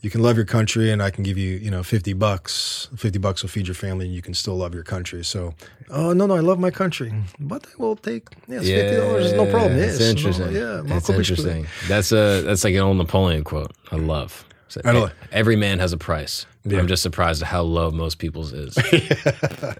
you 0.00 0.10
can 0.10 0.22
love 0.22 0.36
your 0.36 0.46
country 0.46 0.90
and 0.92 1.02
I 1.02 1.10
can 1.10 1.24
give 1.24 1.36
you, 1.36 1.56
you 1.56 1.70
know, 1.70 1.82
50 1.82 2.12
bucks. 2.12 2.88
50 2.96 3.18
bucks 3.18 3.42
will 3.42 3.48
feed 3.50 3.66
your 3.66 3.74
family 3.74 4.06
and 4.06 4.14
you 4.14 4.22
can 4.22 4.32
still 4.34 4.56
love 4.56 4.72
your 4.74 4.84
country. 4.84 5.24
So, 5.24 5.54
oh, 5.90 6.12
no, 6.12 6.26
no, 6.26 6.36
I 6.36 6.40
love 6.40 6.58
my 6.60 6.70
country. 6.70 7.12
But 7.40 7.66
I 7.66 7.82
will 7.82 7.96
take, 7.96 8.28
yes, 8.46 8.62
$50 8.64 9.20
is 9.22 9.32
no 9.32 9.46
problem. 9.50 9.72
It's 9.78 9.98
Yes, 9.98 10.08
interesting. 10.10 10.52
No, 10.52 10.60
yeah, 10.60 10.80
it's 10.80 10.88
Malcolm 10.88 11.14
interesting. 11.16 11.66
That's 11.88 12.12
a 12.12 12.42
that's 12.42 12.62
like 12.64 12.74
an 12.74 12.80
old 12.80 12.96
Napoleon 12.96 13.42
quote. 13.44 13.72
I 13.90 13.96
love. 13.96 14.44
I 14.84 14.92
know. 14.92 15.10
Every 15.32 15.56
man 15.56 15.78
has 15.78 15.92
a 15.92 15.96
price. 15.96 16.44
Yeah. 16.64 16.78
I'm 16.78 16.88
just 16.88 17.02
surprised 17.02 17.40
at 17.42 17.48
how 17.48 17.62
low 17.62 17.90
most 17.90 18.18
people's 18.18 18.52
is. 18.52 18.76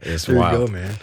it's 0.03 0.25
There 0.25 0.35
you 0.35 0.41
wild. 0.41 0.67
go, 0.67 0.73
man. 0.73 0.95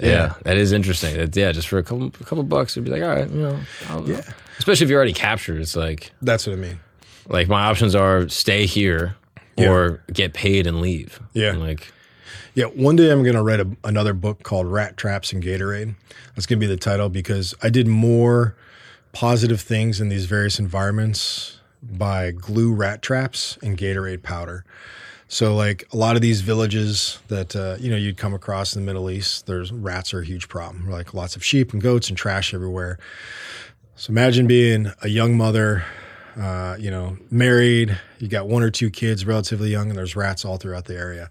Yeah. 0.00 0.34
that 0.44 0.56
is 0.56 0.72
interesting. 0.72 1.14
It- 1.14 1.36
yeah, 1.36 1.52
just 1.52 1.68
for 1.68 1.78
a 1.78 1.82
couple 1.82 2.06
a 2.06 2.24
couple 2.24 2.42
bucks, 2.44 2.76
it'd 2.76 2.84
be 2.84 2.90
like, 2.90 3.02
all 3.02 3.14
right, 3.14 3.30
you 3.30 3.40
know, 3.42 3.60
Yeah. 4.06 4.22
Especially 4.58 4.84
if 4.84 4.90
you're 4.90 4.96
already 4.98 5.12
captured, 5.12 5.60
it's 5.60 5.76
like 5.76 6.12
That's 6.22 6.46
what 6.46 6.54
I 6.54 6.56
mean. 6.56 6.80
Like 7.28 7.48
my 7.48 7.64
options 7.66 7.94
are 7.94 8.28
stay 8.28 8.66
here 8.66 9.16
Yeah. 9.56 9.70
or 9.70 10.02
get 10.12 10.32
paid 10.34 10.66
and 10.66 10.80
leave. 10.80 11.20
Yeah. 11.32 11.50
I'm 11.50 11.60
like 11.60 11.92
Yeah, 12.54 12.66
one 12.66 12.96
day 12.96 13.10
I'm 13.10 13.22
going 13.22 13.36
to 13.36 13.42
write 13.42 13.60
a, 13.60 13.68
another 13.84 14.14
book 14.14 14.42
called 14.42 14.66
Rat 14.66 14.96
Traps 14.96 15.32
and 15.32 15.42
Gatorade. 15.42 15.94
That's 16.34 16.46
going 16.46 16.58
to 16.60 16.66
be 16.66 16.72
the 16.72 16.76
title 16.78 17.08
because 17.08 17.54
I 17.62 17.68
did 17.70 17.86
more 17.86 18.56
positive 19.12 19.60
things 19.60 20.00
in 20.00 20.08
these 20.08 20.26
various 20.26 20.58
environments 20.58 21.58
by 21.82 22.30
glue 22.32 22.72
rat 22.74 23.00
traps 23.02 23.58
and 23.62 23.78
Gatorade 23.78 24.22
powder. 24.22 24.64
So, 25.28 25.54
like 25.56 25.88
a 25.92 25.96
lot 25.96 26.14
of 26.16 26.22
these 26.22 26.40
villages 26.40 27.18
that 27.28 27.56
uh, 27.56 27.76
you 27.80 27.90
know 27.90 27.96
you'd 27.96 28.16
come 28.16 28.32
across 28.34 28.76
in 28.76 28.82
the 28.82 28.86
Middle 28.86 29.10
East, 29.10 29.46
there's 29.46 29.72
rats 29.72 30.14
are 30.14 30.20
a 30.20 30.24
huge 30.24 30.48
problem. 30.48 30.88
Like 30.88 31.14
lots 31.14 31.34
of 31.34 31.44
sheep 31.44 31.72
and 31.72 31.82
goats 31.82 32.08
and 32.08 32.16
trash 32.16 32.54
everywhere. 32.54 32.98
So 33.96 34.10
imagine 34.10 34.46
being 34.46 34.92
a 35.02 35.08
young 35.08 35.36
mother, 35.36 35.84
uh, 36.38 36.76
you 36.78 36.90
know, 36.90 37.16
married, 37.30 37.98
you 38.18 38.28
got 38.28 38.46
one 38.46 38.62
or 38.62 38.70
two 38.70 38.90
kids, 38.90 39.24
relatively 39.24 39.70
young, 39.70 39.88
and 39.88 39.98
there's 39.98 40.16
rats 40.16 40.44
all 40.44 40.58
throughout 40.58 40.84
the 40.84 40.96
area. 40.96 41.30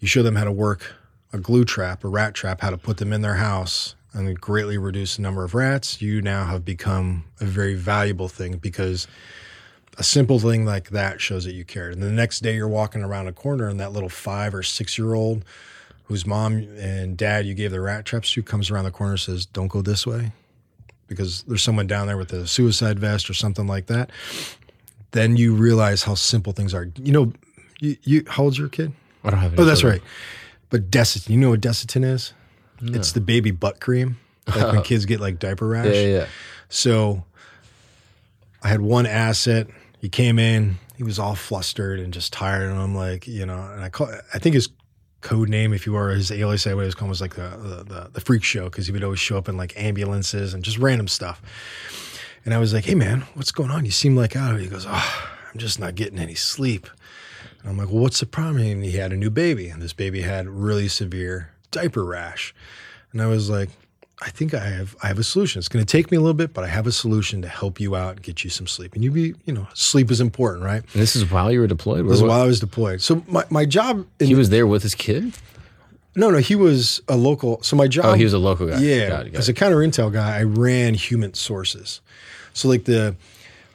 You 0.00 0.08
show 0.08 0.22
them 0.22 0.36
how 0.36 0.44
to 0.44 0.52
work 0.52 0.94
a 1.32 1.38
glue 1.38 1.64
trap, 1.64 2.04
a 2.04 2.08
rat 2.08 2.34
trap, 2.34 2.60
how 2.60 2.70
to 2.70 2.78
put 2.78 2.96
them 2.96 3.12
in 3.12 3.20
their 3.20 3.34
house, 3.34 3.94
and 4.12 4.40
greatly 4.40 4.78
reduce 4.78 5.16
the 5.16 5.22
number 5.22 5.44
of 5.44 5.54
rats. 5.54 6.00
You 6.00 6.22
now 6.22 6.46
have 6.46 6.64
become 6.64 7.24
a 7.40 7.44
very 7.44 7.74
valuable 7.74 8.28
thing 8.28 8.56
because 8.56 9.06
a 9.98 10.02
simple 10.02 10.38
thing 10.38 10.64
like 10.64 10.90
that 10.90 11.20
shows 11.20 11.44
that 11.44 11.52
you 11.52 11.64
cared. 11.64 11.92
And 11.92 12.02
the 12.02 12.10
next 12.10 12.40
day 12.40 12.56
you're 12.56 12.68
walking 12.68 13.02
around 13.02 13.28
a 13.28 13.32
corner 13.32 13.68
and 13.68 13.78
that 13.78 13.92
little 13.92 14.08
five 14.08 14.54
or 14.54 14.62
six 14.62 14.96
year 14.96 15.14
old 15.14 15.44
whose 16.04 16.26
mom 16.26 16.54
and 16.78 17.16
dad 17.16 17.46
you 17.46 17.54
gave 17.54 17.70
the 17.70 17.80
rat 17.80 18.04
traps 18.04 18.32
to 18.32 18.42
comes 18.42 18.70
around 18.70 18.84
the 18.84 18.90
corner 18.90 19.12
and 19.12 19.20
says, 19.20 19.46
Don't 19.46 19.68
go 19.68 19.82
this 19.82 20.06
way 20.06 20.32
because 21.10 21.42
there's 21.42 21.62
someone 21.62 21.86
down 21.86 22.06
there 22.06 22.16
with 22.16 22.32
a 22.32 22.46
suicide 22.46 22.98
vest 22.98 23.28
or 23.28 23.34
something 23.34 23.66
like 23.66 23.86
that. 23.86 24.08
Then 25.10 25.36
you 25.36 25.54
realize 25.54 26.04
how 26.04 26.14
simple 26.14 26.52
things 26.54 26.72
are. 26.72 26.88
You 26.96 27.12
know, 27.12 27.32
you, 27.80 27.96
you 28.04 28.24
how 28.28 28.44
old's 28.44 28.56
your 28.58 28.68
kid? 28.68 28.92
I 29.24 29.30
don't 29.30 29.40
have 29.40 29.52
any 29.52 29.60
Oh, 29.60 29.64
that's 29.66 29.80
children. 29.80 30.00
right. 30.00 30.08
But 30.70 30.90
Desitin, 30.90 31.30
you 31.30 31.36
know 31.36 31.50
what 31.50 31.60
Desitin 31.60 32.04
is? 32.04 32.32
It's 32.80 33.12
the 33.12 33.20
baby 33.20 33.50
butt 33.50 33.80
cream. 33.80 34.18
Like 34.46 34.72
when 34.72 34.82
kids 34.84 35.04
get 35.04 35.20
like 35.20 35.38
diaper 35.40 35.66
rash. 35.66 35.86
Yeah, 35.86 35.92
yeah, 35.92 36.06
yeah. 36.20 36.26
So 36.68 37.24
I 38.62 38.68
had 38.68 38.80
one 38.80 39.04
asset. 39.04 39.66
He 40.00 40.08
came 40.08 40.38
in. 40.38 40.76
He 40.96 41.02
was 41.02 41.18
all 41.18 41.34
flustered 41.34 41.98
and 41.98 42.12
just 42.14 42.32
tired. 42.32 42.70
And 42.70 42.78
I'm 42.80 42.94
like, 42.94 43.26
you 43.26 43.44
know, 43.44 43.58
and 43.60 43.82
I 43.82 43.88
call. 43.88 44.10
I 44.32 44.38
think 44.38 44.54
his 44.54 44.68
code 45.20 45.48
name, 45.48 45.72
if 45.72 45.86
you 45.86 45.92
were 45.92 46.10
his 46.10 46.30
alias, 46.30 46.66
I 46.66 46.74
was 46.74 46.94
called 46.94 47.08
was 47.08 47.20
like 47.20 47.34
the 47.34 47.84
the, 47.86 48.10
the, 48.12 48.20
freak 48.20 48.42
show 48.42 48.64
because 48.64 48.86
he 48.86 48.92
would 48.92 49.04
always 49.04 49.20
show 49.20 49.36
up 49.36 49.48
in 49.48 49.56
like 49.56 49.72
ambulances 49.76 50.54
and 50.54 50.62
just 50.62 50.78
random 50.78 51.08
stuff. 51.08 51.42
And 52.44 52.54
I 52.54 52.58
was 52.58 52.72
like, 52.72 52.84
hey 52.84 52.94
man, 52.94 53.22
what's 53.34 53.52
going 53.52 53.70
on? 53.70 53.84
You 53.84 53.90
seem 53.90 54.16
like 54.16 54.34
out 54.34 54.54
of 54.54 54.60
it. 54.60 54.64
He 54.64 54.68
goes, 54.68 54.86
oh, 54.88 55.32
I'm 55.52 55.58
just 55.58 55.78
not 55.78 55.94
getting 55.94 56.18
any 56.18 56.34
sleep. 56.34 56.88
And 57.60 57.70
I'm 57.70 57.76
like, 57.76 57.88
well, 57.88 58.02
what's 58.02 58.20
the 58.20 58.26
problem? 58.26 58.58
And 58.58 58.84
he 58.84 58.92
had 58.92 59.12
a 59.12 59.16
new 59.16 59.30
baby, 59.30 59.68
and 59.68 59.82
this 59.82 59.92
baby 59.92 60.22
had 60.22 60.48
really 60.48 60.88
severe 60.88 61.52
diaper 61.70 62.04
rash. 62.04 62.54
And 63.12 63.20
I 63.20 63.26
was 63.26 63.50
like, 63.50 63.68
I 64.22 64.28
think 64.30 64.52
I 64.52 64.60
have 64.60 64.94
I 65.02 65.06
have 65.06 65.18
a 65.18 65.24
solution. 65.24 65.58
It's 65.60 65.68
going 65.68 65.84
to 65.84 65.90
take 65.90 66.10
me 66.10 66.16
a 66.16 66.20
little 66.20 66.34
bit, 66.34 66.52
but 66.52 66.62
I 66.62 66.66
have 66.66 66.86
a 66.86 66.92
solution 66.92 67.40
to 67.42 67.48
help 67.48 67.80
you 67.80 67.96
out 67.96 68.16
and 68.16 68.22
get 68.22 68.44
you 68.44 68.50
some 68.50 68.66
sleep. 68.66 68.94
And 68.94 69.02
you 69.02 69.10
be, 69.10 69.34
you 69.46 69.52
know, 69.54 69.66
sleep 69.74 70.10
is 70.10 70.20
important, 70.20 70.62
right? 70.64 70.82
And 70.82 71.02
this 71.02 71.16
is 71.16 71.30
while 71.30 71.50
you 71.50 71.60
were 71.60 71.66
deployed. 71.66 72.06
This 72.06 72.16
is 72.16 72.22
while 72.22 72.42
I 72.42 72.46
was 72.46 72.60
deployed. 72.60 73.00
So 73.00 73.24
my, 73.28 73.44
my 73.48 73.64
job 73.64 74.06
in, 74.18 74.26
he 74.26 74.34
was 74.34 74.50
there 74.50 74.66
with 74.66 74.82
his 74.82 74.94
kid. 74.94 75.32
no, 76.14 76.30
no, 76.30 76.38
he 76.38 76.54
was 76.54 77.00
a 77.08 77.16
local. 77.16 77.62
So 77.62 77.76
my 77.76 77.88
job 77.88 78.04
Oh, 78.04 78.12
he 78.12 78.24
was 78.24 78.34
a 78.34 78.38
local 78.38 78.66
guy. 78.68 78.78
yeah, 78.80 79.08
Got 79.08 79.26
it, 79.26 79.32
got 79.32 79.38
as 79.38 79.48
a 79.48 79.54
counter 79.54 79.76
intel 79.78 80.12
guy, 80.12 80.38
I 80.38 80.42
ran 80.42 80.92
human 80.94 81.32
sources. 81.32 82.02
So 82.52 82.68
like 82.68 82.84
the 82.84 83.16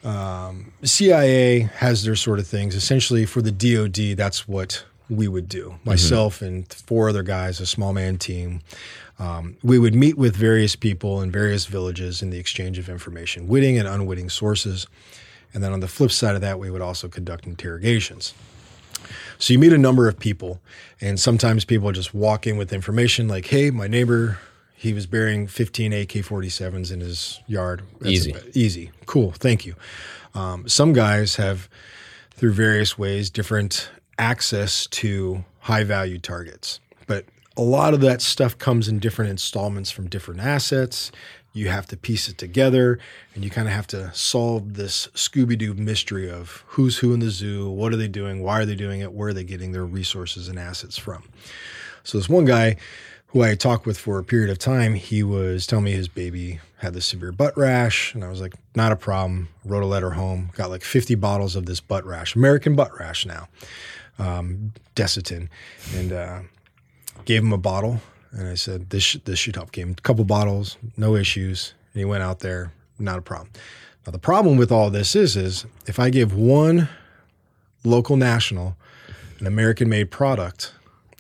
um, 0.04 0.72
CIA 0.84 1.62
has 1.78 2.04
their 2.04 2.16
sort 2.16 2.38
of 2.40 2.48
things. 2.48 2.76
Essentially, 2.76 3.26
for 3.26 3.42
the 3.42 3.52
DoD, 3.52 4.16
that's 4.16 4.48
what 4.48 4.86
we 5.10 5.28
would 5.28 5.48
do. 5.50 5.76
Myself 5.84 6.42
and 6.42 6.72
four 6.72 7.10
other 7.10 7.24
guys, 7.24 7.60
a 7.60 7.66
small 7.66 7.94
man 7.94 8.18
team. 8.18 8.62
Um, 9.18 9.58
we 9.64 9.80
would 9.80 9.96
meet 9.96 10.18
with 10.18 10.36
various 10.36 10.76
people 10.76 11.22
in 11.22 11.32
various 11.32 11.66
villages 11.66 12.22
in 12.22 12.30
the 12.32 12.38
exchange 12.38 12.78
of 12.78 12.90
information, 12.90 13.48
witting 13.48 13.78
and 13.78 13.88
unwitting 13.88 14.30
sources. 14.30 14.88
And 15.54 15.64
then 15.64 15.72
on 15.72 15.80
the 15.80 15.88
flip 15.88 16.12
side 16.12 16.36
of 16.36 16.42
that, 16.42 16.60
we 16.60 16.70
would 16.70 16.82
also 16.82 17.08
conduct 17.08 17.46
interrogations. 17.48 18.34
So 19.38 19.54
you 19.54 19.60
meet 19.60 19.72
a 19.74 19.78
number 19.78 20.08
of 20.08 20.20
people, 20.20 20.60
and 21.00 21.20
sometimes 21.20 21.64
people 21.66 21.92
just 21.92 22.14
walk 22.14 22.48
in 22.48 22.58
with 22.58 22.74
information 22.74 23.28
like, 23.28 23.46
"Hey, 23.48 23.70
my 23.72 23.88
neighbor, 23.88 24.40
he 24.74 24.94
was 24.94 25.06
burying 25.06 25.48
15 25.48 25.94
AK-47s 25.94 26.92
in 26.92 27.00
his 27.02 27.40
yard." 27.48 27.84
That's 28.00 28.12
Easy. 28.12 28.32
a- 28.32 28.44
easy, 28.54 28.92
cool, 29.06 29.32
thank 29.32 29.66
you. 29.66 29.76
Um, 30.34 30.68
some 30.68 30.92
guys 30.94 31.36
have, 31.36 31.70
through 32.36 32.54
various 32.54 32.98
ways, 32.98 33.30
different 33.30 33.90
access 34.18 34.88
to 34.88 35.44
high-value 35.60 36.20
targets, 36.20 36.80
but 36.80 36.85
a 37.58 37.62
lot 37.62 37.94
of 37.94 38.02
that 38.02 38.22
stuff 38.22 38.58
comes 38.58 38.88
in 38.88 39.00
different 39.00 39.32
installments 39.32 39.92
from 39.92 40.08
different 40.08 40.42
assets. 40.42 41.12
You 41.54 41.70
have 41.70 41.88
to 41.88 41.98
piece 41.98 42.28
it 42.28 42.38
together, 42.38 43.00
and 43.34 43.44
you 43.44 43.50
kind 43.50 43.68
of 43.68 43.74
have 43.74 43.88
to 43.88 44.14
solve 44.14 44.74
this 44.74 45.08
Scooby 45.14 45.58
Doo 45.58 45.74
mystery 45.74 46.30
of 46.30 46.66
who's 46.68 46.98
who 46.98 47.14
in 47.14 47.22
the 47.22 47.30
zoo, 47.30 47.70
what 47.70 47.94
are 47.94 47.96
they 47.96 48.10
doing, 48.10 48.44
why 48.44 48.60
are 48.60 48.66
they 48.66 48.76
doing 48.76 49.00
it, 49.00 49.14
where 49.14 49.30
are 49.30 49.34
they 49.34 49.46
getting 49.46 49.72
their 49.72 49.86
resources 49.86 50.50
and 50.50 50.60
assets 50.60 50.98
from. 50.98 51.24
So 52.04 52.18
this 52.18 52.28
one 52.28 52.44
guy 52.44 52.76
who 53.28 53.42
I 53.42 53.56
talked 53.56 53.86
with 53.86 53.98
for 53.98 54.20
a 54.20 54.24
period 54.24 54.50
of 54.50 54.60
time, 54.60 54.96
he 54.96 55.24
was 55.24 55.66
telling 55.66 55.86
me 55.86 55.92
his 55.92 56.10
baby 56.10 56.60
had 56.78 56.94
this 56.94 57.06
severe 57.06 57.32
butt 57.32 57.58
rash, 57.58 58.14
and 58.14 58.24
I 58.24 58.30
was 58.30 58.42
like, 58.42 58.54
not 58.76 58.92
a 58.92 58.98
problem. 58.98 59.48
Wrote 59.64 59.84
a 59.84 59.88
letter 59.88 60.12
home, 60.12 60.52
got 60.56 60.70
like 60.70 60.84
50 60.84 61.16
bottles 61.16 61.56
of 61.56 61.66
this 61.66 61.80
butt 61.80 62.06
rash, 62.06 62.36
American 62.36 62.76
butt 62.76 62.98
rash 63.00 63.26
now, 63.26 63.48
um, 64.20 64.74
Desitin, 64.96 65.48
and 65.96 66.12
uh, 66.12 66.40
gave 67.26 67.44
him 67.44 67.54
a 67.54 67.58
bottle, 67.58 68.02
and 68.32 68.48
I 68.48 68.56
said, 68.56 68.90
this 68.90 69.04
sh- 69.04 69.18
this 69.26 69.40
should 69.40 69.56
help. 69.56 69.72
Gave 69.72 69.88
him 69.88 69.96
a 69.98 70.02
couple 70.02 70.24
bottles, 70.26 70.78
no 70.98 71.16
issues, 71.16 71.74
and 71.94 72.00
he 72.00 72.06
went 72.06 72.24
out 72.24 72.40
there, 72.40 72.72
not 73.00 73.18
a 73.18 73.22
problem. 73.22 73.50
Now 74.06 74.12
the 74.12 74.20
problem 74.20 74.58
with 74.58 74.72
all 74.72 74.90
this 74.90 75.16
is, 75.16 75.36
is 75.36 75.66
if 75.88 76.00
I 76.00 76.10
give 76.10 76.36
one 76.36 76.90
local 77.84 78.18
national 78.18 78.78
an 79.40 79.48
American 79.48 79.90
made 79.90 80.12
product 80.12 80.74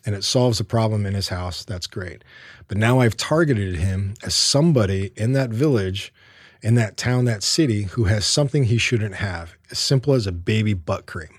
and 0.05 0.15
it 0.15 0.23
solves 0.23 0.59
a 0.59 0.63
problem 0.63 1.05
in 1.05 1.13
his 1.13 1.29
house, 1.29 1.65
that's 1.65 1.87
great. 1.87 2.23
But 2.67 2.77
now 2.77 2.99
I've 2.99 3.17
targeted 3.17 3.75
him 3.75 4.13
as 4.23 4.35
somebody 4.35 5.11
in 5.15 5.33
that 5.33 5.49
village, 5.49 6.13
in 6.61 6.75
that 6.75 6.95
town, 6.97 7.25
that 7.25 7.43
city 7.43 7.83
who 7.83 8.05
has 8.05 8.25
something 8.25 8.65
he 8.65 8.77
shouldn't 8.77 9.15
have, 9.15 9.55
as 9.71 9.79
simple 9.79 10.13
as 10.13 10.27
a 10.27 10.31
baby 10.31 10.73
butt 10.73 11.05
cream. 11.05 11.29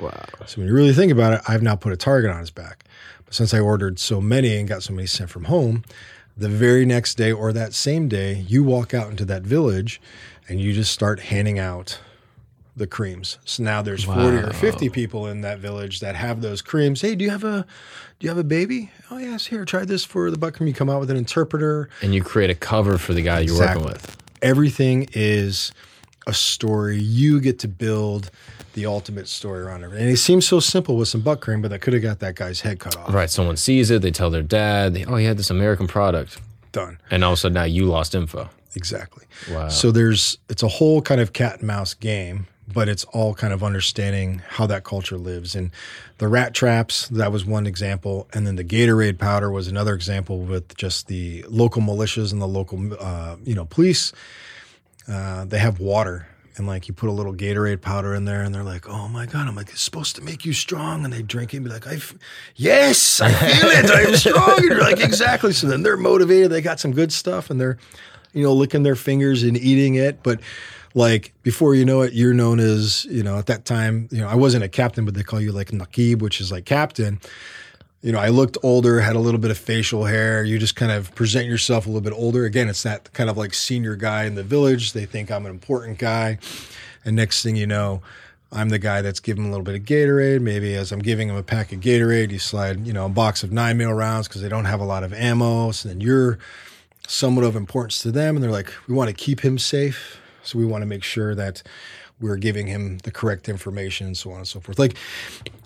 Wow. 0.00 0.24
So 0.46 0.60
when 0.60 0.68
you 0.68 0.74
really 0.74 0.92
think 0.92 1.12
about 1.12 1.34
it, 1.34 1.40
I've 1.48 1.62
now 1.62 1.76
put 1.76 1.92
a 1.92 1.96
target 1.96 2.30
on 2.30 2.40
his 2.40 2.50
back. 2.50 2.84
Since 3.30 3.52
I 3.52 3.60
ordered 3.60 3.98
so 3.98 4.20
many 4.20 4.56
and 4.56 4.66
got 4.68 4.82
so 4.82 4.92
many 4.92 5.06
sent 5.06 5.30
from 5.30 5.44
home, 5.44 5.84
The 6.36 6.48
very 6.48 6.86
next 6.86 7.16
day 7.16 7.32
or 7.32 7.52
that 7.52 7.74
same 7.74 8.06
day, 8.08 8.44
you 8.46 8.62
walk 8.62 8.94
out 8.94 9.10
into 9.10 9.24
that 9.24 9.42
village 9.42 10.00
and 10.48 10.60
you 10.60 10.72
just 10.72 10.92
start 10.92 11.18
handing 11.18 11.58
out 11.58 11.98
the 12.76 12.86
creams. 12.86 13.38
So 13.44 13.64
now 13.64 13.82
there's 13.82 14.04
40 14.04 14.36
or 14.36 14.52
50 14.52 14.88
people 14.90 15.26
in 15.26 15.40
that 15.40 15.58
village 15.58 15.98
that 15.98 16.14
have 16.14 16.40
those 16.40 16.62
creams. 16.62 17.00
Hey, 17.00 17.16
do 17.16 17.24
you 17.24 17.30
have 17.30 17.42
a 17.42 17.66
do 18.20 18.24
you 18.24 18.28
have 18.28 18.38
a 18.38 18.44
baby? 18.44 18.92
Oh 19.10 19.18
yes, 19.18 19.46
here, 19.46 19.64
try 19.64 19.84
this 19.84 20.04
for 20.04 20.30
the 20.30 20.38
butt 20.38 20.54
cream. 20.54 20.68
You 20.68 20.74
come 20.74 20.88
out 20.88 21.00
with 21.00 21.10
an 21.10 21.16
interpreter. 21.16 21.88
And 22.02 22.14
you 22.14 22.22
create 22.22 22.50
a 22.50 22.54
cover 22.54 22.98
for 22.98 23.14
the 23.14 23.22
guy 23.22 23.40
you're 23.40 23.58
working 23.58 23.84
with. 23.84 24.16
Everything 24.40 25.08
is 25.14 25.72
a 26.28 26.34
story. 26.34 26.98
You 26.98 27.40
get 27.40 27.58
to 27.60 27.68
build 27.68 28.30
the 28.74 28.86
ultimate 28.86 29.26
story 29.26 29.62
around 29.62 29.82
it. 29.82 29.90
And 29.92 30.08
it 30.08 30.18
seems 30.18 30.46
so 30.46 30.60
simple 30.60 30.96
with 30.96 31.08
some 31.08 31.22
butt 31.22 31.40
cream, 31.40 31.60
but 31.62 31.70
that 31.72 31.80
could 31.80 31.94
have 31.94 32.02
got 32.02 32.20
that 32.20 32.36
guy's 32.36 32.60
head 32.60 32.78
cut 32.78 32.96
off. 32.96 33.12
Right. 33.12 33.28
Someone 33.28 33.56
sees 33.56 33.90
it, 33.90 34.02
they 34.02 34.12
tell 34.12 34.30
their 34.30 34.42
dad, 34.42 34.94
they, 34.94 35.04
oh, 35.04 35.16
he 35.16 35.24
had 35.24 35.36
this 35.36 35.50
American 35.50 35.88
product. 35.88 36.40
Done. 36.70 36.98
And 37.10 37.24
all 37.24 37.32
of 37.32 37.38
a 37.38 37.40
sudden 37.40 37.54
now 37.54 37.64
you 37.64 37.86
lost 37.86 38.14
info. 38.14 38.48
Exactly. 38.76 39.24
Wow. 39.50 39.68
So 39.68 39.90
there's 39.90 40.38
it's 40.48 40.62
a 40.62 40.68
whole 40.68 41.02
kind 41.02 41.20
of 41.20 41.32
cat 41.32 41.58
and 41.58 41.66
mouse 41.66 41.94
game, 41.94 42.46
but 42.72 42.88
it's 42.88 43.04
all 43.04 43.34
kind 43.34 43.52
of 43.52 43.64
understanding 43.64 44.42
how 44.46 44.66
that 44.66 44.84
culture 44.84 45.16
lives. 45.16 45.56
And 45.56 45.70
the 46.18 46.28
rat 46.28 46.54
traps, 46.54 47.08
that 47.08 47.32
was 47.32 47.44
one 47.44 47.66
example, 47.66 48.28
and 48.34 48.46
then 48.46 48.56
the 48.56 48.64
Gatorade 48.64 49.18
powder 49.18 49.50
was 49.50 49.66
another 49.68 49.94
example 49.94 50.40
with 50.40 50.76
just 50.76 51.08
the 51.08 51.44
local 51.48 51.80
militias 51.80 52.30
and 52.30 52.42
the 52.42 52.46
local 52.46 52.94
uh, 53.00 53.36
you 53.44 53.54
know 53.54 53.64
police. 53.64 54.12
Uh, 55.08 55.44
they 55.44 55.58
have 55.58 55.80
water. 55.80 56.26
And 56.56 56.66
like 56.66 56.88
you 56.88 56.94
put 56.94 57.08
a 57.08 57.12
little 57.12 57.32
Gatorade 57.32 57.80
powder 57.80 58.14
in 58.16 58.24
there, 58.24 58.42
and 58.42 58.52
they're 58.52 58.64
like, 58.64 58.88
"Oh 58.88 59.06
my 59.06 59.26
god!" 59.26 59.46
I'm 59.46 59.54
like, 59.54 59.68
"It's 59.70 59.80
supposed 59.80 60.16
to 60.16 60.22
make 60.22 60.44
you 60.44 60.52
strong." 60.52 61.04
And 61.04 61.12
they 61.12 61.22
drink 61.22 61.54
it, 61.54 61.58
and 61.58 61.64
be 61.66 61.70
like, 61.70 61.86
"I, 61.86 61.94
f- 61.94 62.16
yes, 62.56 63.20
I 63.20 63.30
feel 63.30 63.68
it. 63.70 63.88
I'm 63.88 64.16
strong." 64.16 64.58
And 64.58 64.64
you're 64.64 64.80
like, 64.80 64.98
"Exactly." 64.98 65.52
So 65.52 65.68
then 65.68 65.84
they're 65.84 65.96
motivated. 65.96 66.50
They 66.50 66.60
got 66.60 66.80
some 66.80 66.90
good 66.90 67.12
stuff, 67.12 67.48
and 67.48 67.60
they're 67.60 67.78
you 68.32 68.42
know, 68.42 68.52
licking 68.52 68.82
their 68.82 68.96
fingers 68.96 69.42
and 69.42 69.56
eating 69.56 69.94
it. 69.94 70.22
But 70.22 70.40
like 70.94 71.32
before 71.42 71.74
you 71.74 71.84
know 71.84 72.02
it, 72.02 72.12
you're 72.12 72.34
known 72.34 72.60
as, 72.60 73.04
you 73.06 73.22
know, 73.22 73.38
at 73.38 73.46
that 73.46 73.64
time, 73.64 74.08
you 74.10 74.20
know, 74.20 74.28
I 74.28 74.34
wasn't 74.34 74.64
a 74.64 74.68
captain, 74.68 75.04
but 75.04 75.14
they 75.14 75.22
call 75.22 75.40
you 75.40 75.52
like 75.52 75.68
Nakib, 75.68 76.20
which 76.20 76.40
is 76.40 76.52
like 76.52 76.64
captain. 76.64 77.20
You 78.00 78.12
know, 78.12 78.20
I 78.20 78.28
looked 78.28 78.56
older, 78.62 79.00
had 79.00 79.16
a 79.16 79.20
little 79.20 79.40
bit 79.40 79.50
of 79.50 79.58
facial 79.58 80.04
hair. 80.04 80.44
You 80.44 80.58
just 80.58 80.76
kind 80.76 80.92
of 80.92 81.12
present 81.16 81.46
yourself 81.46 81.84
a 81.86 81.88
little 81.88 82.00
bit 82.00 82.12
older. 82.12 82.44
Again, 82.44 82.68
it's 82.68 82.84
that 82.84 83.12
kind 83.12 83.28
of 83.28 83.36
like 83.36 83.54
senior 83.54 83.96
guy 83.96 84.24
in 84.24 84.36
the 84.36 84.44
village. 84.44 84.92
They 84.92 85.04
think 85.04 85.30
I'm 85.30 85.46
an 85.46 85.50
important 85.50 85.98
guy. 85.98 86.38
And 87.04 87.16
next 87.16 87.42
thing 87.42 87.56
you 87.56 87.66
know, 87.66 88.02
I'm 88.52 88.68
the 88.68 88.78
guy 88.78 89.02
that's 89.02 89.18
giving 89.18 89.44
a 89.46 89.50
little 89.50 89.64
bit 89.64 89.74
of 89.74 89.82
Gatorade. 89.82 90.40
Maybe 90.40 90.74
as 90.74 90.92
I'm 90.92 91.00
giving 91.00 91.28
him 91.28 91.36
a 91.36 91.42
pack 91.42 91.72
of 91.72 91.80
Gatorade, 91.80 92.30
you 92.30 92.38
slide, 92.38 92.86
you 92.86 92.92
know, 92.92 93.06
a 93.06 93.10
box 93.10 93.42
of 93.42 93.50
nine 93.50 93.76
mil 93.76 93.92
rounds 93.92 94.28
because 94.28 94.42
they 94.42 94.48
don't 94.48 94.64
have 94.64 94.80
a 94.80 94.84
lot 94.84 95.02
of 95.02 95.12
ammo. 95.12 95.72
So 95.72 95.88
then 95.88 96.00
you're 96.00 96.38
somewhat 97.08 97.44
of 97.44 97.56
importance 97.56 98.00
to 98.02 98.12
them. 98.12 98.36
And 98.36 98.44
they're 98.44 98.50
like, 98.50 98.72
we 98.86 98.94
want 98.94 99.08
to 99.08 99.14
keep 99.14 99.40
him 99.40 99.58
safe. 99.58 100.20
So 100.44 100.58
we 100.58 100.64
want 100.64 100.82
to 100.82 100.86
make 100.86 101.02
sure 101.02 101.34
that 101.34 101.62
we're 102.20 102.36
giving 102.36 102.66
him 102.66 102.98
the 102.98 103.10
correct 103.10 103.48
information 103.48 104.06
and 104.08 104.16
so 104.16 104.30
on 104.32 104.38
and 104.38 104.48
so 104.48 104.60
forth. 104.60 104.78
Like 104.78 104.96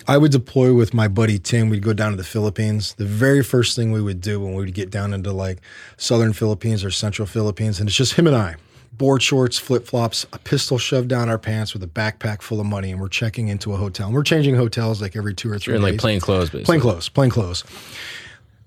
I 0.07 0.19
would 0.19 0.33
deploy 0.33 0.75
with 0.75 0.93
my 0.93 1.09
buddy 1.09 1.39
Tim. 1.39 1.69
We'd 1.71 1.83
go 1.83 1.93
down 1.93 2.11
to 2.11 2.17
the 2.17 2.25
Philippines. 2.25 2.95
The 2.95 3.07
very 3.07 3.43
first 3.43 3.77
thing 3.77 3.93
we 3.93 4.03
would 4.03 4.21
do 4.21 4.41
when 4.41 4.55
we 4.55 4.65
would 4.65 4.75
get 4.75 4.91
down 4.91 5.15
into 5.15 5.33
like 5.33 5.59
southern 5.97 6.33
Philippines 6.33 6.85
or 6.85 6.91
central 6.91 7.27
Philippines, 7.27 7.81
and 7.81 7.89
it's 7.89 7.97
just 7.97 8.15
him 8.15 8.27
and 8.27 8.37
I. 8.37 8.57
Board 8.95 9.23
shorts, 9.23 9.59
flip 9.59 9.87
flops, 9.87 10.27
a 10.35 10.39
pistol 10.39 10.77
shoved 10.77 11.09
down 11.09 11.31
our 11.31 11.39
pants 11.39 11.73
with 11.73 11.83
a 11.83 11.87
backpack 11.87 12.43
full 12.43 12.61
of 12.61 12.67
money, 12.67 12.91
and 12.93 13.01
we're 13.01 13.09
checking 13.09 13.49
into 13.49 13.73
a 13.73 13.77
hotel. 13.79 14.07
And 14.09 14.15
we're 14.15 14.23
changing 14.23 14.55
hotels 14.55 15.01
like 15.01 15.17
every 15.17 15.33
two 15.35 15.51
or 15.51 15.59
3 15.59 15.73
You're 15.73 15.77
in 15.77 15.83
days. 15.83 15.93
like 15.93 16.01
plain 16.01 16.21
clothes, 16.21 16.51
basically. 16.51 16.65
Plain 16.65 16.81
clothes, 16.81 17.09
plain 17.09 17.31
clothes. 17.31 17.65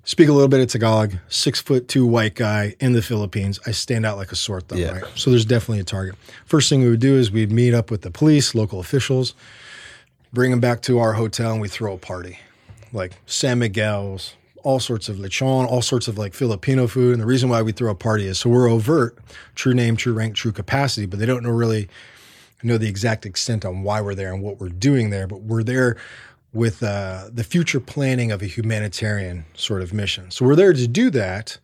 Speak 0.08 0.30
a 0.30 0.32
little 0.34 0.48
bit 0.48 0.60
of 0.60 0.68
Tagalog, 0.68 1.14
six 1.30 1.60
foot 1.60 1.88
two 1.88 2.06
white 2.06 2.36
guy 2.36 2.76
in 2.80 2.94
the 2.94 3.02
Philippines. 3.02 3.60
I 3.66 3.72
stand 3.72 4.06
out 4.06 4.18
like 4.18 4.32
a 4.32 4.36
sore 4.36 4.62
thumb, 4.62 4.78
Yeah. 4.78 5.00
right? 5.00 5.04
So 5.16 5.32
there's 5.32 5.46
definitely 5.46 5.80
a 5.80 5.84
target. 5.84 6.14
First 6.46 6.70
thing 6.70 6.82
we 6.84 6.90
would 6.92 7.00
do 7.00 7.16
is 7.18 7.32
we'd 7.32 7.52
meet 7.52 7.74
up 7.74 7.90
with 7.90 8.02
the 8.04 8.12
police, 8.12 8.54
local 8.54 8.80
officials, 8.80 9.34
bring 10.32 10.52
them 10.52 10.60
back 10.60 10.84
to 10.84 11.00
our 11.00 11.14
hotel, 11.14 11.54
and 11.54 11.62
we 11.62 11.68
throw 11.68 11.96
a 11.96 11.98
party. 11.98 12.38
Like 12.94 13.14
San 13.26 13.58
Miguel's, 13.60 14.36
all 14.62 14.80
sorts 14.80 15.10
of 15.10 15.16
lechon, 15.18 15.66
all 15.66 15.82
sorts 15.82 16.08
of 16.08 16.20
like 16.20 16.36
Filipino 16.36 16.86
food. 16.86 17.14
And 17.14 17.22
the 17.22 17.26
reason 17.26 17.50
why 17.50 17.64
we 17.64 17.72
throw 17.72 17.90
a 17.90 17.96
party 17.96 18.28
is 18.28 18.38
so 18.38 18.50
we're 18.52 18.70
overt, 18.70 19.18
true 19.56 19.74
name, 19.74 19.98
true 19.98 20.14
rank, 20.14 20.36
true 20.36 20.52
capacity, 20.52 21.08
but 21.08 21.18
they 21.20 21.26
don't 21.26 21.42
know 21.44 21.50
really 21.50 21.90
know 22.62 22.78
the 22.80 22.88
exact 22.88 23.26
extent 23.28 23.64
on 23.66 23.84
why 23.84 24.02
we're 24.02 24.16
there 24.16 24.34
and 24.34 24.42
what 24.44 24.60
we're 24.60 24.70
doing 24.70 25.10
there, 25.12 25.28
but 25.28 25.42
we're 25.42 25.62
there 25.64 25.98
with 26.56 26.82
uh, 26.82 27.26
the 27.32 27.44
future 27.44 27.80
planning 27.82 28.32
of 28.32 28.42
a 28.42 28.46
humanitarian 28.46 29.46
sort 29.56 29.82
of 29.82 29.94
mission. 29.94 30.32
So 30.32 30.46
we're 30.46 30.56
there 30.56 30.74
to 30.74 30.88
do 30.88 31.10
that 31.12 31.58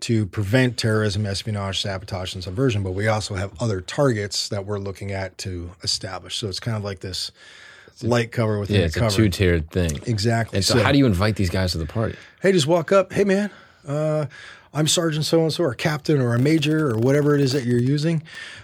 to 0.00 0.26
prevent 0.26 0.76
terrorism, 0.76 1.24
espionage, 1.24 1.80
sabotage, 1.80 2.34
and 2.34 2.42
subversion, 2.42 2.82
but 2.82 2.90
we 2.92 3.06
also 3.06 3.36
have 3.36 3.52
other 3.62 3.80
targets 3.80 4.48
that 4.48 4.66
we're 4.66 4.80
looking 4.80 5.12
at 5.12 5.38
to 5.38 5.70
establish. 5.84 6.36
So 6.36 6.48
it's 6.48 6.58
kind 6.60 6.76
of 6.76 6.82
like 6.82 6.98
this 6.98 7.30
light 8.02 8.32
cover 8.32 8.58
within 8.58 8.80
Yeah, 8.80 8.86
it's 8.86 8.96
cover. 8.96 9.06
a 9.06 9.16
two 9.16 9.28
tiered 9.28 9.70
thing. 9.70 10.00
exactly. 10.04 10.56
And 10.56 10.64
so, 10.64 10.82
how 10.82 10.90
do 10.90 10.98
you 10.98 11.06
invite 11.06 11.36
these 11.36 11.48
guys 11.48 11.72
to 11.72 11.78
the 11.78 11.86
party? 11.86 12.16
hey, 12.42 12.50
just 12.50 12.66
walk 12.66 12.90
up. 12.90 13.12
Hey, 13.12 13.22
man, 13.24 13.50
uh, 13.86 14.26
I'm 14.74 14.88
Sergeant 14.88 15.24
so 15.24 15.42
and 15.42 15.52
so, 15.52 15.64
or 15.64 15.74
Captain, 15.74 16.20
or 16.20 16.34
a 16.34 16.38
Major, 16.38 16.90
or 16.90 16.98
whatever 16.98 17.34
it 17.34 17.40
is 17.40 17.52
that 17.52 17.64
you're 17.64 17.80
using. 17.80 18.22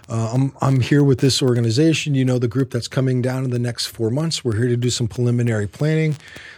Uh, 0.09 0.31
I'm 0.33 0.53
I'm 0.61 0.81
here 0.81 1.03
with 1.03 1.19
this 1.19 1.41
organization. 1.41 2.15
You 2.15 2.25
know, 2.25 2.37
the 2.37 2.49
group 2.49 2.69
that's 2.69 2.89
coming 2.89 3.21
down 3.21 3.45
in 3.45 3.49
the 3.49 3.59
next 3.59 3.87
four 3.87 4.09
months. 4.09 4.43
We're 4.43 4.57
here 4.57 4.67
to 4.67 4.77
do 4.77 4.89
some 4.89 5.07
preliminary 5.07 5.67
planning. 5.67 6.17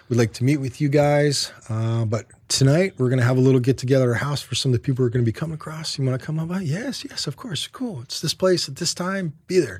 We'd 0.09 0.17
like 0.17 0.33
to 0.33 0.43
meet 0.43 0.57
with 0.57 0.81
you 0.81 0.89
guys, 0.89 1.51
uh, 1.69 2.05
but 2.05 2.25
tonight 2.47 2.93
we're 2.97 3.09
going 3.09 3.19
to 3.19 3.25
have 3.25 3.37
a 3.37 3.41
little 3.41 3.59
get 3.59 3.77
together 3.77 4.05
at 4.05 4.09
our 4.09 4.13
house 4.15 4.41
for 4.41 4.55
some 4.55 4.73
of 4.73 4.73
the 4.73 4.83
people 4.83 5.03
who 5.03 5.07
are 5.07 5.09
going 5.09 5.23
to 5.23 5.31
be 5.31 5.31
coming 5.31 5.55
across. 5.55 5.97
You 5.97 6.05
want 6.05 6.19
to 6.19 6.25
come 6.25 6.39
up? 6.39 6.49
Yes, 6.61 7.05
yes, 7.09 7.27
of 7.27 7.37
course. 7.37 7.67
Cool. 7.67 8.01
It's 8.01 8.21
this 8.21 8.33
place 8.33 8.67
at 8.67 8.77
this 8.77 8.93
time. 8.93 9.33
Be 9.47 9.59
there 9.59 9.79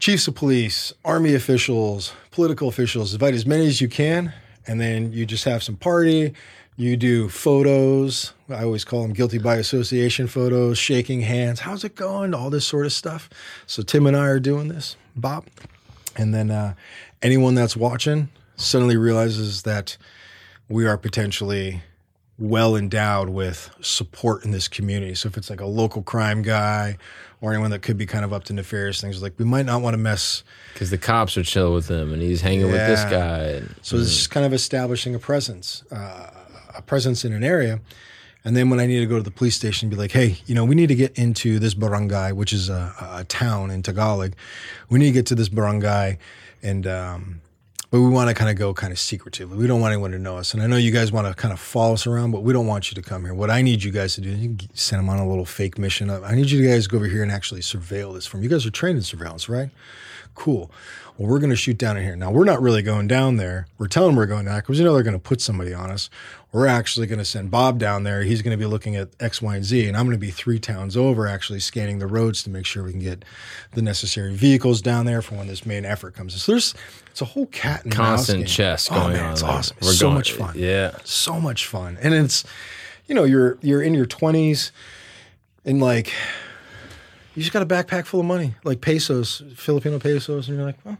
chiefs 0.00 0.26
of 0.26 0.34
police, 0.34 0.92
army 1.04 1.34
officials, 1.34 2.14
political 2.30 2.68
officials, 2.68 3.12
invite 3.12 3.34
as 3.34 3.46
many 3.46 3.66
as 3.66 3.80
you 3.80 3.88
can, 3.88 4.32
and 4.66 4.80
then 4.80 5.12
you 5.12 5.26
just 5.26 5.44
have 5.44 5.62
some 5.62 5.76
party. 5.76 6.32
You 6.76 6.96
do 6.96 7.28
photos. 7.28 8.32
I 8.48 8.64
always 8.64 8.84
call 8.84 9.02
them 9.02 9.12
guilty 9.12 9.38
by 9.38 9.56
association 9.56 10.26
photos, 10.26 10.78
shaking 10.78 11.20
hands. 11.20 11.60
How's 11.60 11.84
it 11.84 11.94
going? 11.94 12.32
All 12.32 12.48
this 12.48 12.66
sort 12.66 12.86
of 12.86 12.92
stuff. 12.92 13.28
So 13.66 13.82
Tim 13.82 14.06
and 14.06 14.16
I 14.16 14.26
are 14.28 14.40
doing 14.40 14.68
this, 14.68 14.96
Bob. 15.14 15.46
And 16.16 16.34
then 16.34 16.50
uh, 16.50 16.74
anyone 17.22 17.54
that's 17.54 17.76
watching 17.76 18.28
suddenly 18.56 18.96
realizes 18.96 19.62
that 19.62 19.96
we 20.68 20.86
are 20.86 20.96
potentially 20.96 21.82
well 22.38 22.74
endowed 22.74 23.28
with 23.28 23.70
support 23.82 24.44
in 24.46 24.50
this 24.50 24.66
community. 24.66 25.14
So 25.14 25.28
if 25.28 25.36
it's 25.36 25.50
like 25.50 25.60
a 25.60 25.66
local 25.66 26.02
crime 26.02 26.40
guy 26.40 26.96
or 27.42 27.52
anyone 27.52 27.70
that 27.72 27.82
could 27.82 27.98
be 27.98 28.06
kind 28.06 28.24
of 28.24 28.32
up 28.32 28.44
to 28.44 28.54
nefarious 28.54 29.00
things, 29.02 29.20
like 29.22 29.34
we 29.38 29.44
might 29.44 29.66
not 29.66 29.82
want 29.82 29.92
to 29.94 29.98
mess. 29.98 30.42
Because 30.72 30.88
the 30.88 30.96
cops 30.98 31.36
are 31.36 31.42
chill 31.42 31.74
with 31.74 31.88
him 31.88 32.10
and 32.12 32.22
he's 32.22 32.40
hanging 32.40 32.64
with 32.66 32.72
this 32.86 33.00
Yeah. 33.00 33.10
guy. 33.10 33.38
And, 33.58 33.74
So 33.82 33.96
it's 33.98 34.08
just 34.16 34.30
kind 34.30 34.46
of 34.46 34.54
establishing 34.54 35.14
a 35.14 35.18
presence, 35.18 35.82
uh, 35.92 36.30
a 36.80 36.82
presence 36.82 37.24
in 37.24 37.32
an 37.32 37.44
area. 37.44 37.80
And 38.42 38.56
then 38.56 38.70
when 38.70 38.80
I 38.80 38.86
need 38.86 39.00
to 39.00 39.06
go 39.06 39.18
to 39.18 39.22
the 39.22 39.30
police 39.30 39.54
station, 39.54 39.90
be 39.90 39.96
like, 39.96 40.12
hey, 40.12 40.38
you 40.46 40.54
know, 40.54 40.64
we 40.64 40.74
need 40.74 40.88
to 40.88 40.94
get 40.94 41.18
into 41.18 41.58
this 41.58 41.74
barangay, 41.74 42.32
which 42.32 42.52
is 42.52 42.70
a, 42.70 42.94
a 43.18 43.24
town 43.24 43.70
in 43.70 43.82
Tagalog. 43.82 44.34
We 44.88 44.98
need 44.98 45.06
to 45.06 45.12
get 45.12 45.26
to 45.26 45.34
this 45.34 45.50
barangay, 45.50 46.18
and 46.62 46.86
um, 46.86 47.42
but 47.90 48.00
we 48.00 48.08
want 48.08 48.28
to 48.28 48.34
kind 48.34 48.48
of 48.48 48.56
go 48.56 48.72
kind 48.72 48.92
of 48.92 48.98
secretively. 48.98 49.58
We 49.58 49.66
don't 49.66 49.80
want 49.80 49.92
anyone 49.92 50.12
to 50.12 50.18
know 50.18 50.38
us. 50.38 50.54
And 50.54 50.62
I 50.62 50.68
know 50.68 50.76
you 50.76 50.92
guys 50.92 51.10
want 51.12 51.26
to 51.26 51.34
kind 51.34 51.52
of 51.52 51.60
follow 51.60 51.94
us 51.94 52.06
around, 52.06 52.30
but 52.30 52.42
we 52.42 52.52
don't 52.52 52.66
want 52.66 52.90
you 52.90 52.94
to 52.94 53.02
come 53.02 53.24
here. 53.24 53.34
What 53.34 53.50
I 53.50 53.62
need 53.62 53.82
you 53.82 53.90
guys 53.90 54.14
to 54.14 54.20
do, 54.20 54.30
you 54.30 54.56
send 54.74 55.00
them 55.00 55.08
on 55.10 55.18
a 55.18 55.28
little 55.28 55.44
fake 55.44 55.76
mission. 55.76 56.08
I 56.08 56.34
need 56.34 56.50
you 56.50 56.66
guys 56.66 56.84
to 56.84 56.90
go 56.90 56.98
over 56.98 57.06
here 57.06 57.22
and 57.22 57.32
actually 57.32 57.62
surveil 57.62 58.14
this 58.14 58.26
from. 58.26 58.42
You 58.42 58.48
guys 58.48 58.64
are 58.64 58.70
trained 58.70 58.96
in 58.96 59.02
surveillance, 59.02 59.48
right? 59.48 59.70
Cool. 60.36 60.70
Well, 61.18 61.28
we're 61.28 61.40
going 61.40 61.50
to 61.50 61.56
shoot 61.56 61.76
down 61.76 61.96
in 61.96 62.04
here. 62.04 62.16
Now, 62.16 62.30
we're 62.30 62.44
not 62.44 62.62
really 62.62 62.80
going 62.80 63.08
down 63.08 63.36
there. 63.36 63.66
We're 63.76 63.88
telling 63.88 64.10
them 64.10 64.16
we're 64.16 64.26
going 64.26 64.46
down 64.46 64.60
because 64.60 64.78
you 64.78 64.84
know 64.84 64.94
they're 64.94 65.02
going 65.02 65.12
to 65.12 65.18
put 65.18 65.40
somebody 65.40 65.74
on 65.74 65.90
us. 65.90 66.08
We're 66.52 66.66
actually 66.66 67.06
going 67.06 67.20
to 67.20 67.24
send 67.24 67.50
Bob 67.52 67.78
down 67.78 68.02
there. 68.02 68.22
He's 68.24 68.42
going 68.42 68.50
to 68.50 68.56
be 68.62 68.66
looking 68.68 68.96
at 68.96 69.10
X, 69.20 69.40
Y, 69.40 69.54
and 69.54 69.64
Z. 69.64 69.86
And 69.86 69.96
I'm 69.96 70.04
going 70.06 70.16
to 70.16 70.20
be 70.20 70.32
three 70.32 70.58
towns 70.58 70.96
over 70.96 71.28
actually 71.28 71.60
scanning 71.60 72.00
the 72.00 72.08
roads 72.08 72.42
to 72.42 72.50
make 72.50 72.66
sure 72.66 72.82
we 72.82 72.90
can 72.90 73.00
get 73.00 73.24
the 73.74 73.82
necessary 73.82 74.34
vehicles 74.34 74.82
down 74.82 75.06
there 75.06 75.22
for 75.22 75.36
when 75.36 75.46
this 75.46 75.64
main 75.64 75.84
effort 75.84 76.14
comes. 76.14 76.32
in. 76.34 76.40
So 76.40 76.52
there's, 76.52 76.74
it's 77.08 77.20
a 77.22 77.26
whole 77.26 77.46
cat 77.46 77.84
and 77.84 77.92
constant 77.94 78.40
mouse 78.40 78.46
game. 78.48 78.52
chess 78.52 78.88
Oh, 78.90 78.94
going 78.96 79.12
man, 79.12 79.26
on. 79.26 79.32
It's 79.32 79.42
like, 79.42 79.52
awesome. 79.52 79.76
we're 79.80 79.92
so 79.92 80.06
going- 80.06 80.14
much 80.16 80.32
fun 80.32 80.54
Yeah. 80.58 80.96
so 81.04 81.40
much 81.40 81.66
fun 81.66 81.96
and 82.02 82.14
it's 82.14 82.42
you 83.06 83.14
know 83.14 83.22
you're 83.24 83.56
you're 83.60 83.82
in 83.82 83.94
your 83.94 84.06
20s 84.06 84.70
and 85.64 85.80
like 85.80 86.12
you 87.34 87.42
just 87.42 87.52
got 87.52 87.62
a 87.62 87.66
backpack 87.66 88.06
full 88.06 88.20
of 88.20 88.26
money 88.26 88.54
like 88.64 88.80
pesos 88.80 89.42
filipino 89.56 89.98
pesos 89.98 90.48
and 90.48 90.56
you're 90.56 90.66
like 90.66 90.78
well 90.84 90.96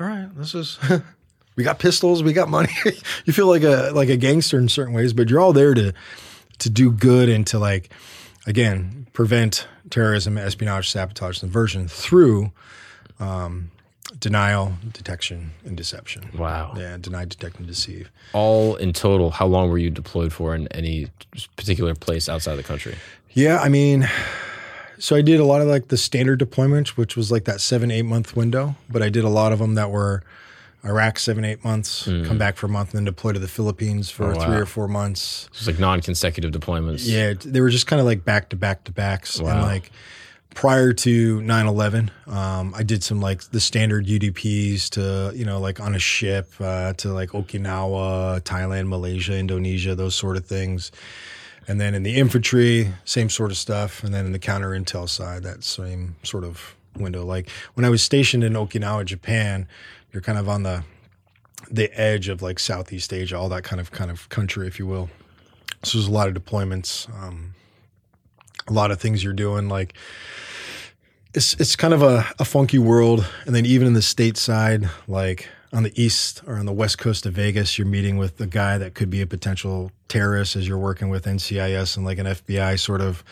all 0.00 0.06
right 0.06 0.28
this 0.36 0.54
is 0.54 0.78
we 1.60 1.64
got 1.64 1.78
pistols 1.78 2.22
we 2.22 2.32
got 2.32 2.48
money 2.48 2.72
you 3.26 3.34
feel 3.34 3.46
like 3.46 3.62
a 3.62 3.90
like 3.94 4.08
a 4.08 4.16
gangster 4.16 4.58
in 4.58 4.66
certain 4.66 4.94
ways 4.94 5.12
but 5.12 5.28
you're 5.28 5.40
all 5.40 5.52
there 5.52 5.74
to 5.74 5.92
to 6.58 6.70
do 6.70 6.90
good 6.90 7.28
and 7.28 7.46
to 7.46 7.58
like 7.58 7.90
again 8.46 9.06
prevent 9.12 9.68
terrorism 9.90 10.38
espionage 10.38 10.88
sabotage 10.88 11.36
subversion 11.36 11.86
through 11.86 12.50
um, 13.18 13.70
denial, 14.18 14.72
detection, 14.92 15.50
and 15.66 15.76
deception. 15.76 16.30
Wow. 16.36 16.72
Yeah, 16.74 16.96
deny, 16.98 17.26
detect, 17.26 17.58
and 17.58 17.66
deceive. 17.66 18.10
All 18.32 18.76
in 18.76 18.94
total, 18.94 19.30
how 19.30 19.46
long 19.46 19.68
were 19.68 19.76
you 19.76 19.90
deployed 19.90 20.32
for 20.32 20.54
in 20.54 20.66
any 20.68 21.08
particular 21.56 21.94
place 21.94 22.28
outside 22.28 22.56
the 22.56 22.62
country? 22.62 22.96
Yeah, 23.32 23.58
I 23.58 23.68
mean, 23.68 24.08
so 24.98 25.16
I 25.16 25.22
did 25.22 25.38
a 25.38 25.44
lot 25.44 25.60
of 25.60 25.68
like 25.68 25.88
the 25.88 25.96
standard 25.96 26.40
deployments, 26.40 26.90
which 26.90 27.16
was 27.16 27.30
like 27.30 27.44
that 27.44 27.60
seven, 27.60 27.90
eight 27.90 28.02
month 28.02 28.36
window, 28.36 28.74
but 28.88 29.02
I 29.02 29.08
did 29.08 29.24
a 29.24 29.28
lot 29.28 29.52
of 29.52 29.58
them 29.58 29.74
that 29.74 29.90
were 29.90 30.22
Iraq 30.84 31.18
seven, 31.18 31.44
eight 31.44 31.62
months, 31.64 32.04
come 32.04 32.38
back 32.38 32.56
for 32.56 32.66
a 32.66 32.68
month, 32.68 32.90
and 32.90 32.98
then 32.98 33.04
deploy 33.04 33.32
to 33.32 33.38
the 33.38 33.48
Philippines 33.48 34.10
for 34.10 34.32
Hmm. 34.32 34.38
Oh, 34.38 34.44
three 34.44 34.54
wow. 34.54 34.60
or 34.62 34.66
four 34.66 34.88
months. 34.88 35.48
It's 35.52 35.66
like 35.66 35.78
non-consecutive 35.78 36.52
deployments. 36.52 37.02
Yeah, 37.06 37.34
they 37.36 37.60
were 37.60 37.70
just 37.70 37.86
kind 37.86 38.00
of 38.00 38.06
like 38.06 38.24
back 38.24 38.48
to 38.50 38.56
back 38.56 38.84
to 38.84 38.92
backs. 38.92 39.40
Wow. 39.40 39.50
And 39.50 39.62
like 39.62 39.90
prior 40.54 40.92
to 40.92 41.40
9 41.42 41.66
11, 41.66 42.10
um, 42.26 42.74
I 42.76 42.82
did 42.82 43.04
some 43.04 43.20
like 43.20 43.42
the 43.50 43.60
standard 43.60 44.06
UDPs 44.06 44.88
to, 44.90 45.32
you 45.36 45.44
know, 45.44 45.60
like 45.60 45.80
on 45.80 45.94
a 45.94 45.98
ship 45.98 46.50
uh, 46.60 46.92
to 46.94 47.12
like 47.12 47.30
Okinawa, 47.30 48.40
Thailand, 48.40 48.88
Malaysia, 48.88 49.36
Indonesia, 49.36 49.94
those 49.94 50.14
sort 50.14 50.36
of 50.36 50.44
things. 50.46 50.90
And 51.68 51.80
then 51.80 51.94
in 51.94 52.02
the 52.02 52.16
infantry, 52.16 52.92
same 53.04 53.28
sort 53.30 53.50
of 53.52 53.56
stuff. 53.56 54.02
And 54.02 54.12
then 54.12 54.26
in 54.26 54.32
the 54.32 54.38
counter 54.40 54.70
intel 54.70 55.08
side, 55.08 55.42
that 55.44 55.62
same 55.62 56.16
sort 56.24 56.42
of 56.42 56.74
window. 56.96 57.24
Like 57.24 57.48
when 57.74 57.84
I 57.84 57.90
was 57.90 58.02
stationed 58.02 58.42
in 58.42 58.54
Okinawa, 58.54 59.04
Japan, 59.04 59.68
you're 60.12 60.22
kind 60.22 60.38
of 60.38 60.48
on 60.48 60.62
the 60.62 60.84
the 61.70 61.90
edge 61.98 62.28
of 62.28 62.42
like 62.42 62.58
Southeast 62.58 63.12
Asia, 63.12 63.38
all 63.38 63.48
that 63.50 63.64
kind 63.64 63.80
of 63.80 63.90
kind 63.90 64.10
of 64.10 64.28
country, 64.28 64.66
if 64.66 64.78
you 64.78 64.86
will. 64.86 65.10
So 65.82 65.98
there's 65.98 66.08
a 66.08 66.12
lot 66.12 66.28
of 66.28 66.34
deployments, 66.34 67.08
um, 67.22 67.54
a 68.68 68.72
lot 68.72 68.90
of 68.90 69.00
things 69.00 69.24
you're 69.24 69.32
doing. 69.32 69.68
Like 69.68 69.94
it's 71.34 71.54
it's 71.54 71.76
kind 71.76 71.94
of 71.94 72.02
a, 72.02 72.26
a 72.38 72.44
funky 72.44 72.78
world. 72.78 73.26
And 73.46 73.54
then 73.54 73.66
even 73.66 73.86
in 73.86 73.92
the 73.94 74.00
stateside, 74.00 74.90
like 75.06 75.48
on 75.72 75.84
the 75.84 76.02
east 76.02 76.42
or 76.46 76.56
on 76.56 76.66
the 76.66 76.72
west 76.72 76.98
coast 76.98 77.26
of 77.26 77.34
Vegas, 77.34 77.78
you're 77.78 77.86
meeting 77.86 78.16
with 78.16 78.40
a 78.40 78.46
guy 78.46 78.78
that 78.78 78.94
could 78.94 79.10
be 79.10 79.20
a 79.20 79.26
potential 79.26 79.92
terrorist 80.08 80.56
as 80.56 80.66
you're 80.66 80.78
working 80.78 81.08
with 81.08 81.24
NCIS 81.24 81.96
and 81.96 82.04
like 82.04 82.18
an 82.18 82.26
FBI 82.26 82.78
sort 82.78 83.00
of 83.00 83.22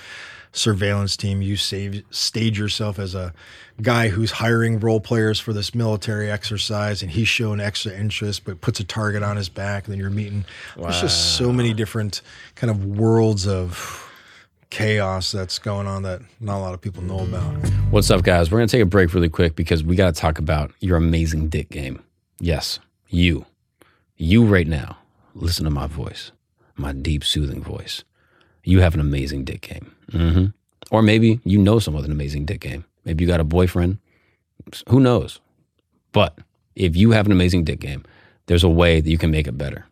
surveillance 0.52 1.16
team. 1.16 1.42
You 1.42 1.56
save, 1.56 2.02
stage 2.10 2.58
yourself 2.58 2.98
as 2.98 3.14
a 3.14 3.32
guy 3.80 4.08
who's 4.08 4.30
hiring 4.30 4.80
role 4.80 5.00
players 5.00 5.38
for 5.38 5.52
this 5.52 5.74
military 5.74 6.30
exercise, 6.30 7.02
and 7.02 7.10
he's 7.10 7.28
showing 7.28 7.60
extra 7.60 7.92
interest, 7.92 8.44
but 8.44 8.60
puts 8.60 8.80
a 8.80 8.84
target 8.84 9.22
on 9.22 9.36
his 9.36 9.48
back. 9.48 9.84
And 9.84 9.92
then 9.92 10.00
you're 10.00 10.10
meeting. 10.10 10.44
There's 10.76 11.00
just 11.00 11.36
so 11.36 11.52
many 11.52 11.72
different 11.72 12.22
kind 12.54 12.70
of 12.70 12.84
worlds 12.84 13.46
of 13.46 14.04
chaos 14.70 15.32
that's 15.32 15.58
going 15.58 15.86
on 15.86 16.02
that 16.02 16.20
not 16.40 16.58
a 16.58 16.60
lot 16.60 16.74
of 16.74 16.80
people 16.80 17.02
know 17.02 17.20
about. 17.20 17.54
What's 17.90 18.10
up, 18.10 18.22
guys? 18.22 18.50
We're 18.50 18.58
going 18.58 18.68
to 18.68 18.76
take 18.76 18.82
a 18.82 18.86
break 18.86 19.14
really 19.14 19.30
quick 19.30 19.56
because 19.56 19.82
we 19.82 19.96
got 19.96 20.14
to 20.14 20.20
talk 20.20 20.38
about 20.38 20.72
your 20.80 20.96
amazing 20.96 21.48
dick 21.48 21.70
game. 21.70 22.02
Yes, 22.38 22.78
you. 23.08 23.46
You 24.16 24.44
right 24.44 24.66
now. 24.66 24.98
Listen 25.34 25.64
to 25.64 25.70
my 25.70 25.86
voice, 25.86 26.32
my 26.76 26.92
deep, 26.92 27.24
soothing 27.24 27.62
voice. 27.62 28.02
You 28.69 28.81
have 28.81 28.93
an 28.93 29.01
amazing 29.01 29.45
dick 29.45 29.62
game. 29.62 29.90
hmm 30.12 30.47
Or 30.90 31.01
maybe 31.01 31.40
you 31.45 31.59
know 31.59 31.78
someone 31.78 32.03
with 32.03 32.11
an 32.11 32.12
amazing 32.12 32.45
dick 32.45 32.61
game. 32.61 32.85
Maybe 33.07 33.24
you 33.24 33.28
got 33.28 33.40
a 33.40 33.45
boyfriend. 33.45 33.97
Who 34.90 35.01
knows? 35.01 35.40
But 36.12 36.36
if 36.77 36.95
you 36.95 37.12
have 37.12 37.24
an 37.24 37.32
amazing 37.32 37.65
dick 37.65 37.81
game, 37.81 38.05
there's 38.45 38.65
a 38.65 38.69
way 38.69 39.01
that 39.01 39.09
you 39.09 39.16
can 39.16 39.31
make 39.31 39.47
it 39.47 39.57
better. 39.57 39.86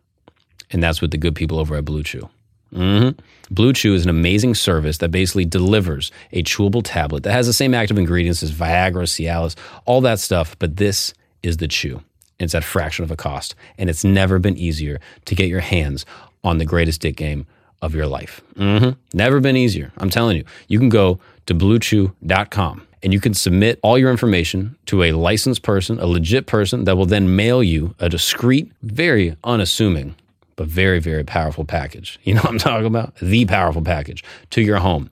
And 0.69 0.83
that's 0.83 1.01
with 1.01 1.09
the 1.09 1.17
good 1.17 1.33
people 1.33 1.57
over 1.57 1.75
at 1.75 1.85
Blue 1.85 2.03
Chew. 2.03 2.29
hmm 2.71 3.09
Blue 3.49 3.73
Chew 3.73 3.95
is 3.95 4.03
an 4.03 4.11
amazing 4.11 4.53
service 4.53 4.99
that 4.99 5.09
basically 5.09 5.45
delivers 5.45 6.11
a 6.31 6.43
chewable 6.43 6.83
tablet 6.83 7.23
that 7.23 7.31
has 7.31 7.47
the 7.47 7.53
same 7.53 7.73
active 7.73 7.97
ingredients 7.97 8.43
as 8.43 8.51
Viagra, 8.51 9.07
Cialis, 9.07 9.55
all 9.85 10.01
that 10.01 10.19
stuff, 10.19 10.55
but 10.59 10.75
this 10.75 11.15
is 11.41 11.57
the 11.57 11.67
chew. 11.67 12.03
It's 12.37 12.53
at 12.53 12.63
fraction 12.63 13.03
of 13.03 13.09
a 13.09 13.15
cost, 13.15 13.55
and 13.79 13.89
it's 13.89 14.03
never 14.03 14.37
been 14.37 14.55
easier 14.57 14.99
to 15.25 15.33
get 15.33 15.47
your 15.49 15.61
hands 15.61 16.05
on 16.43 16.59
the 16.59 16.65
greatest 16.65 17.01
dick 17.01 17.15
game 17.15 17.47
of 17.81 17.93
your 17.95 18.07
life. 18.07 18.41
hmm 18.55 18.89
Never 19.13 19.39
been 19.39 19.55
easier. 19.55 19.91
I'm 19.97 20.09
telling 20.09 20.37
you. 20.37 20.43
You 20.67 20.79
can 20.79 20.89
go 20.89 21.19
to 21.45 21.55
bluechew.com 21.55 22.87
and 23.03 23.13
you 23.13 23.19
can 23.19 23.33
submit 23.33 23.79
all 23.83 23.97
your 23.97 24.11
information 24.11 24.75
to 24.87 25.03
a 25.03 25.11
licensed 25.11 25.61
person, 25.61 25.99
a 25.99 26.05
legit 26.07 26.47
person 26.47 26.85
that 26.85 26.97
will 26.97 27.05
then 27.05 27.35
mail 27.35 27.61
you 27.61 27.95
a 27.99 28.09
discreet, 28.09 28.71
very 28.81 29.35
unassuming, 29.43 30.15
but 30.55 30.67
very, 30.67 30.99
very 30.99 31.23
powerful 31.23 31.63
package. 31.65 32.19
You 32.23 32.33
know 32.33 32.41
what 32.41 32.51
I'm 32.51 32.57
talking 32.59 32.87
about? 32.87 33.15
The 33.21 33.45
powerful 33.45 33.81
package 33.83 34.23
to 34.51 34.61
your 34.61 34.77
home. 34.77 35.09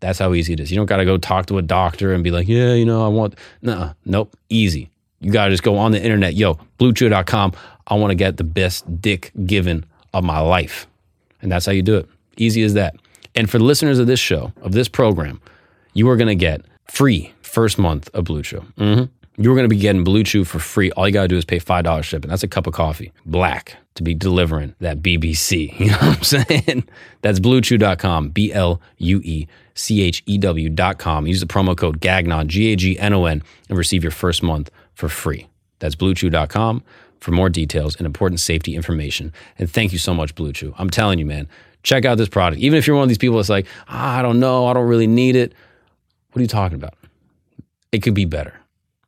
That's 0.00 0.18
how 0.18 0.32
easy 0.32 0.54
it 0.54 0.60
is. 0.60 0.70
You 0.70 0.78
don't 0.78 0.86
got 0.86 0.96
to 0.96 1.04
go 1.04 1.18
talk 1.18 1.46
to 1.46 1.58
a 1.58 1.62
doctor 1.62 2.14
and 2.14 2.24
be 2.24 2.30
like, 2.30 2.48
yeah, 2.48 2.72
you 2.72 2.86
know, 2.86 3.04
I 3.04 3.08
want, 3.08 3.34
no, 3.60 3.92
nope, 4.06 4.34
easy. 4.48 4.88
You 5.20 5.30
got 5.30 5.44
to 5.46 5.50
just 5.50 5.62
go 5.62 5.76
on 5.76 5.92
the 5.92 6.02
internet, 6.02 6.34
yo, 6.34 6.58
bluechew.com. 6.78 7.52
I 7.86 7.94
want 7.96 8.10
to 8.10 8.14
get 8.14 8.38
the 8.38 8.44
best 8.44 9.02
dick 9.02 9.30
given 9.44 9.84
of 10.14 10.24
my 10.24 10.40
life. 10.40 10.86
And 11.42 11.50
that's 11.50 11.66
how 11.66 11.72
you 11.72 11.82
do 11.82 11.96
it. 11.96 12.08
Easy 12.36 12.62
as 12.62 12.74
that. 12.74 12.96
And 13.34 13.48
for 13.50 13.58
the 13.58 13.64
listeners 13.64 13.98
of 13.98 14.06
this 14.06 14.20
show, 14.20 14.52
of 14.62 14.72
this 14.72 14.88
program, 14.88 15.40
you 15.94 16.08
are 16.08 16.16
going 16.16 16.28
to 16.28 16.34
get 16.34 16.62
free 16.88 17.32
first 17.42 17.78
month 17.78 18.08
of 18.14 18.24
Blue 18.24 18.42
Chew. 18.42 18.60
hmm 18.78 19.04
You're 19.36 19.54
going 19.54 19.64
to 19.64 19.68
be 19.68 19.76
getting 19.78 20.04
Blue 20.04 20.24
Chew 20.24 20.44
for 20.44 20.58
free. 20.58 20.90
All 20.92 21.06
you 21.06 21.12
got 21.14 21.22
to 21.22 21.28
do 21.28 21.36
is 21.36 21.44
pay 21.44 21.58
$5 21.58 22.02
shipping. 22.02 22.28
That's 22.28 22.42
a 22.42 22.48
cup 22.48 22.66
of 22.66 22.72
coffee, 22.74 23.12
black, 23.24 23.76
to 23.94 24.02
be 24.02 24.14
delivering 24.14 24.74
that 24.80 25.00
BBC. 25.02 25.72
You 25.78 25.86
know 25.90 25.96
what 25.98 26.16
I'm 26.18 26.22
saying? 26.22 26.88
That's 27.22 27.40
bluechew.com, 27.40 28.30
B 28.30 28.52
L 28.52 28.80
U 28.98 29.20
E 29.24 29.46
C 29.74 30.02
H 30.02 30.22
E 30.26 30.36
W.com. 30.38 31.26
Use 31.26 31.40
the 31.40 31.46
promo 31.46 31.76
code 31.76 32.00
GAGNON, 32.00 32.48
G 32.48 32.72
A 32.72 32.76
G 32.76 32.98
N 32.98 33.12
O 33.14 33.24
N, 33.26 33.42
and 33.68 33.78
receive 33.78 34.02
your 34.02 34.10
first 34.12 34.42
month 34.42 34.70
for 34.94 35.08
free. 35.08 35.46
That's 35.78 35.94
bluechew.com 35.96 36.82
for 37.20 37.30
more 37.32 37.48
details 37.48 37.96
and 37.96 38.06
important 38.06 38.40
safety 38.40 38.74
information. 38.74 39.32
And 39.58 39.70
thank 39.70 39.92
you 39.92 39.98
so 39.98 40.14
much, 40.14 40.34
Blue 40.34 40.52
Chew. 40.52 40.74
I'm 40.78 40.90
telling 40.90 41.18
you, 41.18 41.26
man, 41.26 41.48
check 41.82 42.04
out 42.04 42.18
this 42.18 42.28
product. 42.28 42.60
Even 42.60 42.78
if 42.78 42.86
you're 42.86 42.96
one 42.96 43.04
of 43.04 43.08
these 43.08 43.18
people 43.18 43.36
that's 43.36 43.48
like, 43.48 43.66
ah, 43.88 44.18
I 44.18 44.22
don't 44.22 44.40
know, 44.40 44.66
I 44.66 44.72
don't 44.72 44.88
really 44.88 45.06
need 45.06 45.36
it. 45.36 45.54
What 46.32 46.40
are 46.40 46.42
you 46.42 46.48
talking 46.48 46.76
about? 46.76 46.94
It 47.92 48.02
could 48.02 48.14
be 48.14 48.24
better. 48.24 48.54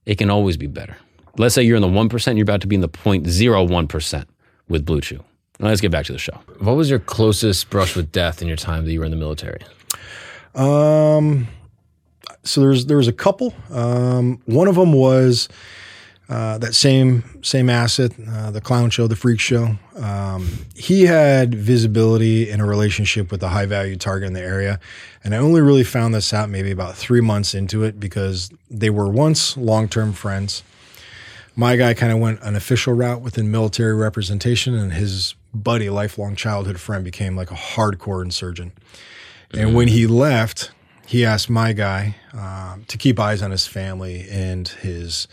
It 0.06 0.18
can 0.18 0.30
always 0.30 0.56
be 0.56 0.66
better. 0.66 0.96
Let's 1.38 1.54
say 1.54 1.62
you're 1.62 1.76
in 1.76 1.82
the 1.82 1.88
1%, 1.88 2.36
you're 2.36 2.42
about 2.42 2.60
to 2.62 2.66
be 2.66 2.74
in 2.74 2.82
the 2.82 2.88
0.01% 2.88 4.24
with 4.68 4.84
Blue 4.84 5.00
Chew. 5.00 5.22
Now 5.60 5.68
let's 5.68 5.80
get 5.80 5.90
back 5.92 6.06
to 6.06 6.12
the 6.12 6.18
show. 6.18 6.38
What 6.58 6.76
was 6.76 6.90
your 6.90 6.98
closest 6.98 7.70
brush 7.70 7.94
with 7.94 8.10
death 8.10 8.42
in 8.42 8.48
your 8.48 8.56
time 8.56 8.84
that 8.84 8.92
you 8.92 8.98
were 8.98 9.04
in 9.04 9.12
the 9.12 9.16
military? 9.16 9.60
Um, 10.54 11.46
so 12.42 12.60
there's 12.60 12.86
there 12.86 12.96
was 12.96 13.08
a 13.08 13.12
couple. 13.12 13.54
Um, 13.70 14.42
one 14.46 14.68
of 14.68 14.74
them 14.74 14.92
was 14.92 15.48
uh, 16.32 16.56
that 16.56 16.74
same 16.74 17.22
same 17.42 17.68
asset, 17.68 18.12
uh, 18.26 18.50
the 18.50 18.60
clown 18.60 18.88
show, 18.88 19.06
the 19.06 19.14
freak 19.14 19.38
show. 19.38 19.76
Um, 19.96 20.48
he 20.74 21.02
had 21.02 21.54
visibility 21.54 22.48
in 22.48 22.58
a 22.58 22.66
relationship 22.66 23.30
with 23.30 23.42
a 23.42 23.48
high 23.48 23.66
value 23.66 23.96
target 23.96 24.28
in 24.28 24.32
the 24.32 24.40
area, 24.40 24.80
and 25.22 25.34
I 25.34 25.38
only 25.38 25.60
really 25.60 25.84
found 25.84 26.14
this 26.14 26.32
out 26.32 26.48
maybe 26.48 26.70
about 26.70 26.96
three 26.96 27.20
months 27.20 27.54
into 27.54 27.84
it 27.84 28.00
because 28.00 28.50
they 28.70 28.88
were 28.88 29.10
once 29.10 29.58
long 29.58 29.88
term 29.88 30.14
friends. 30.14 30.62
My 31.54 31.76
guy 31.76 31.92
kind 31.92 32.10
of 32.10 32.18
went 32.18 32.40
an 32.40 32.56
official 32.56 32.94
route 32.94 33.20
within 33.20 33.50
military 33.50 33.94
representation, 33.94 34.74
and 34.74 34.94
his 34.94 35.34
buddy, 35.52 35.90
lifelong 35.90 36.34
childhood 36.34 36.80
friend, 36.80 37.04
became 37.04 37.36
like 37.36 37.50
a 37.50 37.56
hardcore 37.56 38.24
insurgent. 38.24 38.72
And 39.52 39.74
when 39.74 39.88
he 39.88 40.06
left, 40.06 40.70
he 41.06 41.26
asked 41.26 41.50
my 41.50 41.74
guy 41.74 42.16
um, 42.32 42.86
to 42.88 42.96
keep 42.96 43.20
eyes 43.20 43.42
on 43.42 43.50
his 43.50 43.66
family 43.66 44.26
and 44.30 44.66
his 44.66 45.28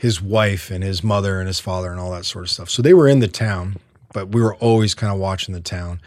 his 0.00 0.22
wife 0.22 0.70
and 0.70 0.82
his 0.82 1.04
mother 1.04 1.40
and 1.40 1.46
his 1.46 1.60
father 1.60 1.90
and 1.90 2.00
all 2.00 2.10
that 2.10 2.24
sort 2.24 2.42
of 2.42 2.50
stuff. 2.50 2.70
So 2.70 2.80
they 2.80 2.94
were 2.94 3.06
in 3.06 3.18
the 3.18 3.28
town, 3.28 3.76
but 4.14 4.30
we 4.30 4.40
were 4.40 4.54
always 4.54 4.94
kind 4.94 5.12
of 5.12 5.18
watching 5.18 5.52
the 5.52 5.60
town. 5.60 6.00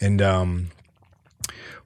And 0.00 0.20
um, 0.20 0.70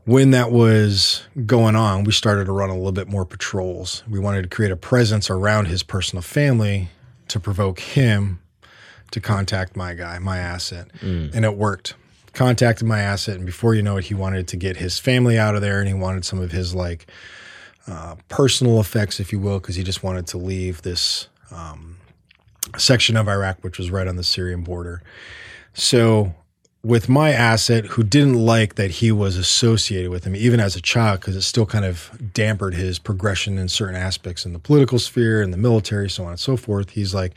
when 0.07 0.31
that 0.31 0.51
was 0.51 1.23
going 1.45 1.77
on, 1.77 2.05
we 2.05 2.13
started 2.13 2.47
to 2.47 2.53
run 2.53 2.71
a 2.71 2.75
little 2.75 2.93
bit 2.93 3.09
more 3.09 3.27
patrols. 3.27 4.03
We 4.09 4.19
wanted 4.19 4.41
to 4.45 4.49
create 4.49 4.73
a 4.73 4.77
presence 4.77 5.29
around 5.29 5.67
his 5.67 5.83
personal 5.83 6.23
family 6.23 6.89
to 7.29 7.39
provoke 7.39 7.79
him 7.79 8.41
to 9.11 9.21
contact 9.21 9.77
my 9.77 9.93
guy, 9.93 10.19
my 10.21 10.39
asset. 10.39 10.89
And 11.03 11.45
it 11.45 11.57
worked. 11.59 11.95
Contacted 12.33 12.89
my 12.89 13.01
asset, 13.01 13.37
and 13.37 13.45
before 13.45 13.75
you 13.75 13.83
know 13.83 13.99
it, 13.99 14.05
he 14.05 14.15
wanted 14.15 14.49
to 14.49 14.57
get 14.57 14.79
his 14.79 14.99
family 14.99 15.39
out 15.39 15.55
of 15.55 15.61
there 15.61 15.79
and 15.79 15.89
he 15.89 15.95
wanted 15.95 16.25
some 16.25 16.41
of 16.41 16.53
his 16.53 16.75
like 16.75 17.07
uh, 17.87 18.17
personal 18.29 18.81
effects, 18.81 19.21
if 19.21 19.31
you 19.31 19.39
will, 19.39 19.61
because 19.61 19.77
he 19.77 19.85
just 19.85 20.03
wanted 20.03 20.27
to 20.29 20.39
leave 20.39 20.81
this 20.83 21.29
um, 21.55 21.97
section 22.77 23.17
of 23.17 23.29
Iraq, 23.29 23.63
which 23.63 23.79
was 23.79 23.91
right 23.91 24.07
on 24.07 24.17
the 24.17 24.25
Syrian 24.25 24.63
border. 24.63 25.03
So, 25.73 26.35
with 26.83 27.09
my 27.09 27.31
asset, 27.33 27.87
who 27.87 28.03
didn't 28.03 28.35
like 28.35 28.75
that 28.75 28.91
he 28.91 29.11
was 29.11 29.39
associated 29.39 30.11
with 30.11 30.25
him, 30.25 30.37
even 30.37 30.61
as 30.61 30.77
a 30.77 30.83
child, 30.83 31.21
because 31.21 31.35
it 31.35 31.41
still 31.41 31.65
kind 31.65 31.87
of 31.87 32.11
dampened 32.35 32.75
his 32.75 32.99
progression 32.99 33.57
in 33.57 33.69
certain 33.69 33.97
aspects 33.97 34.45
in 34.45 34.53
the 34.53 34.59
political 34.59 34.99
sphere 34.99 35.41
and 35.41 35.51
the 35.51 35.57
military, 35.57 36.11
so 36.11 36.25
on 36.25 36.31
and 36.31 36.41
so 36.41 36.59
forth. 36.59 36.91
He's 36.91 37.15
like, 37.15 37.33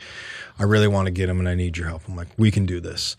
I 0.58 0.64
really 0.64 0.86
want 0.86 1.06
to 1.06 1.10
get 1.10 1.30
him 1.30 1.38
and 1.38 1.48
I 1.48 1.54
need 1.54 1.78
your 1.78 1.88
help. 1.88 2.02
I'm 2.06 2.14
like, 2.14 2.28
we 2.36 2.50
can 2.50 2.66
do 2.66 2.78
this. 2.78 3.16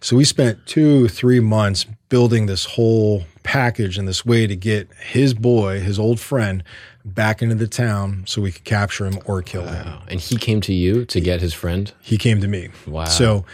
So 0.00 0.16
we 0.16 0.24
spent 0.24 0.66
two, 0.66 1.06
three 1.06 1.38
months 1.38 1.86
building 2.08 2.46
this 2.46 2.64
whole 2.64 3.22
package 3.44 3.98
and 3.98 4.08
this 4.08 4.26
way 4.26 4.48
to 4.48 4.56
get 4.56 4.88
his 4.94 5.32
boy, 5.32 5.78
his 5.78 5.98
old 5.98 6.18
friend, 6.18 6.64
back 7.14 7.42
into 7.42 7.54
the 7.54 7.66
town 7.66 8.24
so 8.26 8.42
we 8.42 8.52
could 8.52 8.64
capture 8.64 9.06
him 9.06 9.18
or 9.24 9.42
kill 9.42 9.66
him. 9.66 9.98
And 10.08 10.20
he 10.20 10.36
came 10.36 10.60
to 10.62 10.72
you 10.72 11.04
to 11.06 11.20
get 11.20 11.40
his 11.40 11.54
friend? 11.54 11.92
He 12.00 12.18
came 12.18 12.40
to 12.40 12.48
me. 12.48 12.70
Wow. 12.86 13.04
So 13.06 13.44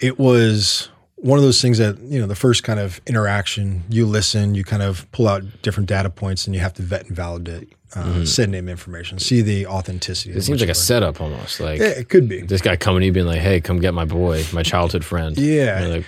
it 0.00 0.18
was 0.18 0.88
one 1.16 1.38
of 1.38 1.44
those 1.44 1.60
things 1.60 1.78
that, 1.78 1.98
you 2.00 2.20
know, 2.20 2.26
the 2.26 2.34
first 2.34 2.64
kind 2.64 2.80
of 2.80 3.00
interaction, 3.06 3.84
you 3.90 4.06
listen, 4.06 4.54
you 4.54 4.64
kind 4.64 4.82
of 4.82 5.10
pull 5.12 5.28
out 5.28 5.42
different 5.62 5.88
data 5.88 6.10
points 6.10 6.46
and 6.46 6.54
you 6.54 6.60
have 6.60 6.74
to 6.74 6.82
vet 6.82 7.06
and 7.06 7.16
validate 7.16 7.72
uh, 7.94 8.24
said 8.24 8.48
name 8.48 8.68
information, 8.68 9.18
see 9.18 9.42
the 9.42 9.66
authenticity. 9.66 10.32
It 10.32 10.42
seems 10.42 10.60
like 10.60 10.70
a 10.70 10.74
setup 10.74 11.20
almost. 11.20 11.60
Like 11.60 11.80
Yeah, 11.80 11.86
it 11.86 12.08
could 12.08 12.28
be. 12.28 12.42
this 12.42 12.60
guy 12.60 12.76
coming 12.76 13.00
to 13.00 13.06
you 13.06 13.12
being 13.12 13.26
like, 13.26 13.40
hey, 13.40 13.60
come 13.60 13.80
get 13.80 13.94
my 13.94 14.04
boy, 14.04 14.44
my 14.52 14.62
childhood 14.62 15.04
friend. 15.04 15.36
Yeah. 15.36 15.86
Like, 15.86 16.04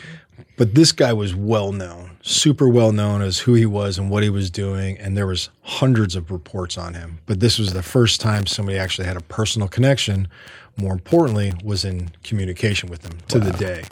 but 0.56 0.74
this 0.74 0.92
guy 0.92 1.12
was 1.12 1.34
well 1.34 1.72
known 1.72 2.11
super 2.22 2.68
well 2.68 2.92
known 2.92 3.20
as 3.20 3.40
who 3.40 3.54
he 3.54 3.66
was 3.66 3.98
and 3.98 4.08
what 4.08 4.22
he 4.22 4.30
was 4.30 4.48
doing 4.48 4.96
and 4.98 5.16
there 5.16 5.26
was 5.26 5.50
hundreds 5.62 6.14
of 6.14 6.30
reports 6.30 6.78
on 6.78 6.94
him. 6.94 7.18
But 7.26 7.40
this 7.40 7.58
was 7.58 7.72
the 7.72 7.82
first 7.82 8.20
time 8.20 8.46
somebody 8.46 8.78
actually 8.78 9.06
had 9.06 9.16
a 9.16 9.22
personal 9.22 9.68
connection. 9.68 10.28
More 10.76 10.92
importantly 10.92 11.52
was 11.64 11.84
in 11.84 12.10
communication 12.22 12.88
with 12.88 13.04
him 13.04 13.18
to 13.28 13.40
the 13.40 13.52
day. 13.52 13.82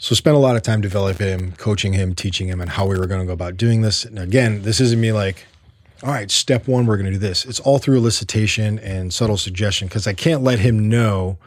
So 0.00 0.14
spent 0.14 0.36
a 0.36 0.40
lot 0.40 0.56
of 0.56 0.62
time 0.62 0.80
developing 0.80 1.28
him 1.28 1.52
coaching 1.52 1.92
him 1.92 2.14
teaching 2.14 2.48
him 2.48 2.60
and 2.60 2.70
how 2.70 2.86
we 2.86 2.98
were 2.98 3.06
going 3.06 3.20
to 3.20 3.26
go 3.26 3.32
about 3.32 3.56
doing 3.56 3.82
this. 3.82 4.04
And 4.04 4.18
again 4.18 4.62
this 4.62 4.80
isn't 4.80 5.00
me 5.00 5.12
like 5.12 5.46
all 6.02 6.10
right 6.10 6.30
step 6.30 6.66
one 6.66 6.86
we're 6.86 6.96
going 6.96 7.06
to 7.06 7.12
do 7.12 7.18
this. 7.18 7.44
It's 7.44 7.60
all 7.60 7.78
through 7.78 8.00
elicitation 8.00 8.80
and 8.82 9.14
subtle 9.14 9.36
suggestion 9.36 9.86
because 9.86 10.08
i 10.08 10.12
can't 10.12 10.42
let 10.42 10.58
him 10.58 10.88
know 10.88 11.38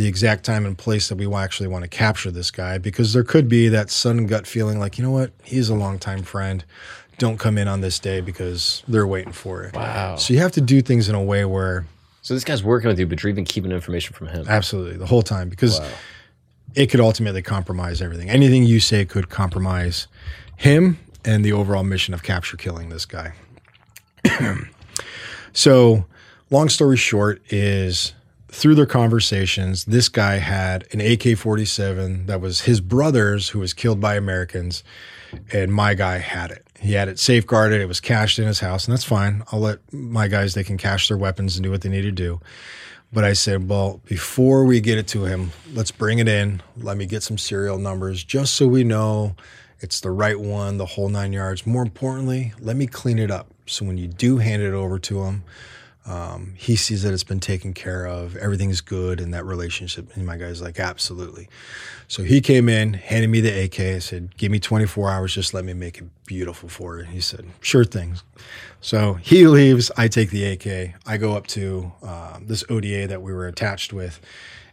the 0.00 0.08
exact 0.08 0.44
time 0.44 0.64
and 0.64 0.78
place 0.78 1.10
that 1.10 1.16
we 1.16 1.30
actually 1.34 1.68
want 1.68 1.82
to 1.82 1.88
capture 1.88 2.30
this 2.30 2.50
guy 2.50 2.78
because 2.78 3.12
there 3.12 3.22
could 3.22 3.50
be 3.50 3.68
that 3.68 3.90
sudden 3.90 4.26
gut 4.26 4.46
feeling 4.46 4.78
like, 4.78 4.96
you 4.96 5.04
know 5.04 5.10
what, 5.10 5.30
he's 5.44 5.68
a 5.68 5.74
longtime 5.74 6.22
friend. 6.22 6.64
Don't 7.18 7.38
come 7.38 7.58
in 7.58 7.68
on 7.68 7.82
this 7.82 7.98
day 7.98 8.22
because 8.22 8.82
they're 8.88 9.06
waiting 9.06 9.32
for 9.32 9.62
it. 9.62 9.74
Wow. 9.74 10.16
So 10.16 10.32
you 10.32 10.40
have 10.40 10.52
to 10.52 10.62
do 10.62 10.80
things 10.80 11.10
in 11.10 11.14
a 11.14 11.22
way 11.22 11.44
where, 11.44 11.84
so 12.22 12.32
this 12.32 12.44
guy's 12.44 12.64
working 12.64 12.88
with 12.88 12.98
you, 12.98 13.06
but 13.06 13.22
you're 13.22 13.28
even 13.28 13.44
keeping 13.44 13.72
information 13.72 14.14
from 14.14 14.28
him. 14.28 14.46
absolutely, 14.48 14.96
the 14.96 15.04
whole 15.04 15.20
time, 15.20 15.50
because 15.50 15.82
it 16.74 16.86
could 16.86 17.00
ultimately 17.00 17.42
compromise 17.42 18.00
everything. 18.00 18.30
Anything 18.30 18.64
you 18.64 18.80
say 18.80 19.04
could 19.04 19.28
compromise 19.28 20.08
him 20.56 20.98
and 21.26 21.44
the 21.44 21.52
overall 21.52 21.84
mission 21.84 22.14
of 22.14 22.22
capture 22.22 22.56
killing 22.56 22.88
this 22.88 23.04
guy. 23.04 23.34
so, 25.52 26.06
long 26.48 26.70
story 26.70 26.96
short, 26.96 27.42
is 27.50 28.14
through 28.52 28.74
their 28.74 28.86
conversations, 28.86 29.84
this 29.84 30.08
guy 30.08 30.36
had 30.36 30.86
an 30.92 31.00
AK 31.00 31.38
47 31.38 32.26
that 32.26 32.40
was 32.40 32.62
his 32.62 32.80
brother's 32.80 33.50
who 33.50 33.58
was 33.60 33.72
killed 33.72 34.00
by 34.00 34.16
Americans, 34.16 34.82
and 35.52 35.72
my 35.72 35.94
guy 35.94 36.18
had 36.18 36.50
it. 36.50 36.66
He 36.78 36.94
had 36.94 37.08
it 37.08 37.18
safeguarded, 37.18 37.80
it 37.80 37.86
was 37.86 38.00
cached 38.00 38.38
in 38.38 38.46
his 38.46 38.60
house, 38.60 38.86
and 38.86 38.92
that's 38.92 39.04
fine. 39.04 39.42
I'll 39.52 39.60
let 39.60 39.92
my 39.92 40.28
guys, 40.28 40.54
they 40.54 40.64
can 40.64 40.78
cache 40.78 41.08
their 41.08 41.16
weapons 41.16 41.56
and 41.56 41.64
do 41.64 41.70
what 41.70 41.82
they 41.82 41.88
need 41.88 42.02
to 42.02 42.12
do. 42.12 42.40
But 43.12 43.24
I 43.24 43.32
said, 43.32 43.68
well, 43.68 44.00
before 44.04 44.64
we 44.64 44.80
get 44.80 44.96
it 44.96 45.08
to 45.08 45.24
him, 45.24 45.50
let's 45.72 45.90
bring 45.90 46.20
it 46.20 46.28
in. 46.28 46.62
Let 46.76 46.96
me 46.96 47.06
get 47.06 47.22
some 47.22 47.38
serial 47.38 47.76
numbers 47.76 48.22
just 48.22 48.54
so 48.54 48.68
we 48.68 48.84
know 48.84 49.34
it's 49.80 50.00
the 50.00 50.10
right 50.10 50.38
one, 50.38 50.76
the 50.76 50.86
whole 50.86 51.08
nine 51.08 51.32
yards. 51.32 51.66
More 51.66 51.82
importantly, 51.82 52.52
let 52.60 52.76
me 52.76 52.86
clean 52.86 53.18
it 53.18 53.30
up. 53.30 53.48
So 53.66 53.84
when 53.84 53.98
you 53.98 54.06
do 54.06 54.38
hand 54.38 54.62
it 54.62 54.74
over 54.74 54.98
to 55.00 55.24
him, 55.24 55.42
um, 56.06 56.54
he 56.56 56.76
sees 56.76 57.02
that 57.02 57.12
it's 57.12 57.24
been 57.24 57.40
taken 57.40 57.74
care 57.74 58.06
of, 58.06 58.34
everything's 58.36 58.80
good, 58.80 59.20
and 59.20 59.34
that 59.34 59.44
relationship. 59.44 60.14
And 60.16 60.24
my 60.24 60.38
guy's 60.38 60.62
like, 60.62 60.80
absolutely. 60.80 61.48
So 62.08 62.22
he 62.22 62.40
came 62.40 62.68
in, 62.68 62.94
handed 62.94 63.28
me 63.28 63.40
the 63.40 63.64
AK. 63.64 64.00
Said, 64.02 64.36
give 64.36 64.50
me 64.50 64.58
24 64.58 65.10
hours, 65.10 65.34
just 65.34 65.52
let 65.52 65.64
me 65.64 65.74
make 65.74 65.98
it 65.98 66.04
beautiful 66.24 66.68
for 66.68 66.98
you. 66.98 67.04
He 67.04 67.20
said, 67.20 67.46
sure 67.60 67.84
thing. 67.84 68.16
So 68.80 69.14
he 69.14 69.46
leaves. 69.46 69.90
I 69.96 70.08
take 70.08 70.30
the 70.30 70.44
AK. 70.46 70.94
I 71.06 71.16
go 71.18 71.36
up 71.36 71.46
to 71.48 71.92
uh, 72.02 72.38
this 72.40 72.64
ODA 72.70 73.06
that 73.08 73.20
we 73.20 73.32
were 73.32 73.46
attached 73.46 73.92
with, 73.92 74.20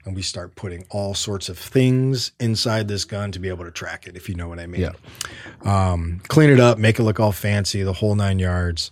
and 0.05 0.15
we 0.15 0.21
start 0.21 0.55
putting 0.55 0.85
all 0.89 1.13
sorts 1.13 1.49
of 1.49 1.59
things 1.59 2.31
inside 2.39 2.87
this 2.87 3.03
gun 3.03 3.33
to 3.33 3.39
be 3.39 3.49
able 3.49 3.65
to 3.65 3.71
track 3.71 4.07
it, 4.07 4.15
if 4.15 4.29
you 4.29 4.35
know 4.35 4.47
what 4.47 4.59
I 4.59 4.65
mean. 4.65 4.81
Yeah. 4.81 4.91
Um, 5.91 6.21
clean 6.29 6.49
it 6.49 6.61
up, 6.61 6.77
make 6.77 6.99
it 6.99 7.03
look 7.03 7.19
all 7.19 7.33
fancy, 7.33 7.83
the 7.83 7.93
whole 7.93 8.15
nine 8.15 8.39
yards. 8.39 8.89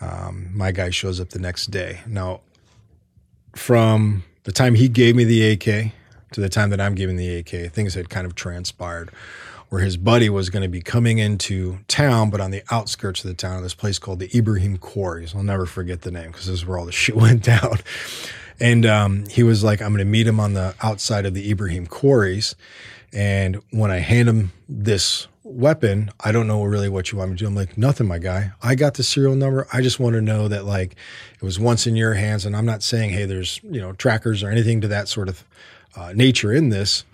Um, 0.00 0.50
my 0.52 0.72
guy 0.72 0.90
shows 0.90 1.20
up 1.20 1.30
the 1.30 1.38
next 1.38 1.66
day. 1.70 2.00
Now, 2.06 2.40
from 3.54 4.24
the 4.44 4.52
time 4.52 4.74
he 4.74 4.88
gave 4.88 5.16
me 5.16 5.24
the 5.24 5.52
AK 5.52 5.92
to 6.32 6.40
the 6.40 6.48
time 6.48 6.70
that 6.70 6.80
I'm 6.80 6.94
giving 6.94 7.16
the 7.16 7.36
AK, 7.36 7.72
things 7.72 7.94
had 7.94 8.10
kind 8.10 8.26
of 8.26 8.34
transpired 8.34 9.10
where 9.68 9.80
his 9.80 9.96
buddy 9.96 10.28
was 10.28 10.48
going 10.48 10.62
to 10.62 10.68
be 10.68 10.80
coming 10.80 11.18
into 11.18 11.78
town, 11.88 12.30
but 12.30 12.40
on 12.40 12.50
the 12.50 12.62
outskirts 12.70 13.24
of 13.24 13.28
the 13.28 13.34
town, 13.34 13.62
this 13.62 13.74
place 13.74 13.98
called 13.98 14.20
the 14.20 14.30
Ibrahim 14.36 14.76
Quarries. 14.76 15.34
I'll 15.34 15.42
never 15.42 15.66
forget 15.66 16.02
the 16.02 16.10
name 16.10 16.30
because 16.30 16.46
this 16.46 16.54
is 16.54 16.66
where 16.66 16.78
all 16.78 16.86
the 16.86 16.92
shit 16.92 17.16
went 17.16 17.42
down. 17.42 17.78
And 18.60 18.86
um, 18.86 19.26
he 19.26 19.42
was 19.42 19.64
like, 19.64 19.82
I'm 19.82 19.88
going 19.88 19.98
to 19.98 20.04
meet 20.04 20.26
him 20.26 20.40
on 20.40 20.54
the 20.54 20.74
outside 20.82 21.26
of 21.26 21.34
the 21.34 21.50
Ibrahim 21.50 21.86
Quarries. 21.86 22.54
And 23.12 23.60
when 23.70 23.90
I 23.90 23.98
hand 23.98 24.28
him 24.28 24.52
this 24.68 25.26
weapon, 25.46 26.10
I 26.20 26.32
don't 26.32 26.46
know 26.46 26.64
really 26.64 26.88
what 26.88 27.12
you 27.12 27.18
want 27.18 27.30
me 27.30 27.36
to 27.36 27.44
do. 27.44 27.46
I'm 27.46 27.54
like, 27.54 27.78
nothing, 27.78 28.06
my 28.06 28.18
guy. 28.18 28.52
I 28.62 28.74
got 28.74 28.94
the 28.94 29.02
serial 29.02 29.36
number. 29.36 29.66
I 29.72 29.80
just 29.80 30.00
want 30.00 30.14
to 30.14 30.20
know 30.20 30.48
that 30.48 30.64
like 30.64 30.96
it 31.34 31.42
was 31.42 31.58
once 31.58 31.86
in 31.86 31.96
your 31.96 32.14
hands. 32.14 32.44
And 32.44 32.56
I'm 32.56 32.66
not 32.66 32.82
saying, 32.82 33.10
hey, 33.10 33.24
there's, 33.24 33.60
you 33.62 33.80
know, 33.80 33.92
trackers 33.92 34.42
or 34.42 34.50
anything 34.50 34.80
to 34.80 34.88
that 34.88 35.08
sort 35.08 35.28
of 35.28 35.44
uh, 35.94 36.12
nature 36.14 36.52
in 36.52 36.70
this. 36.70 37.04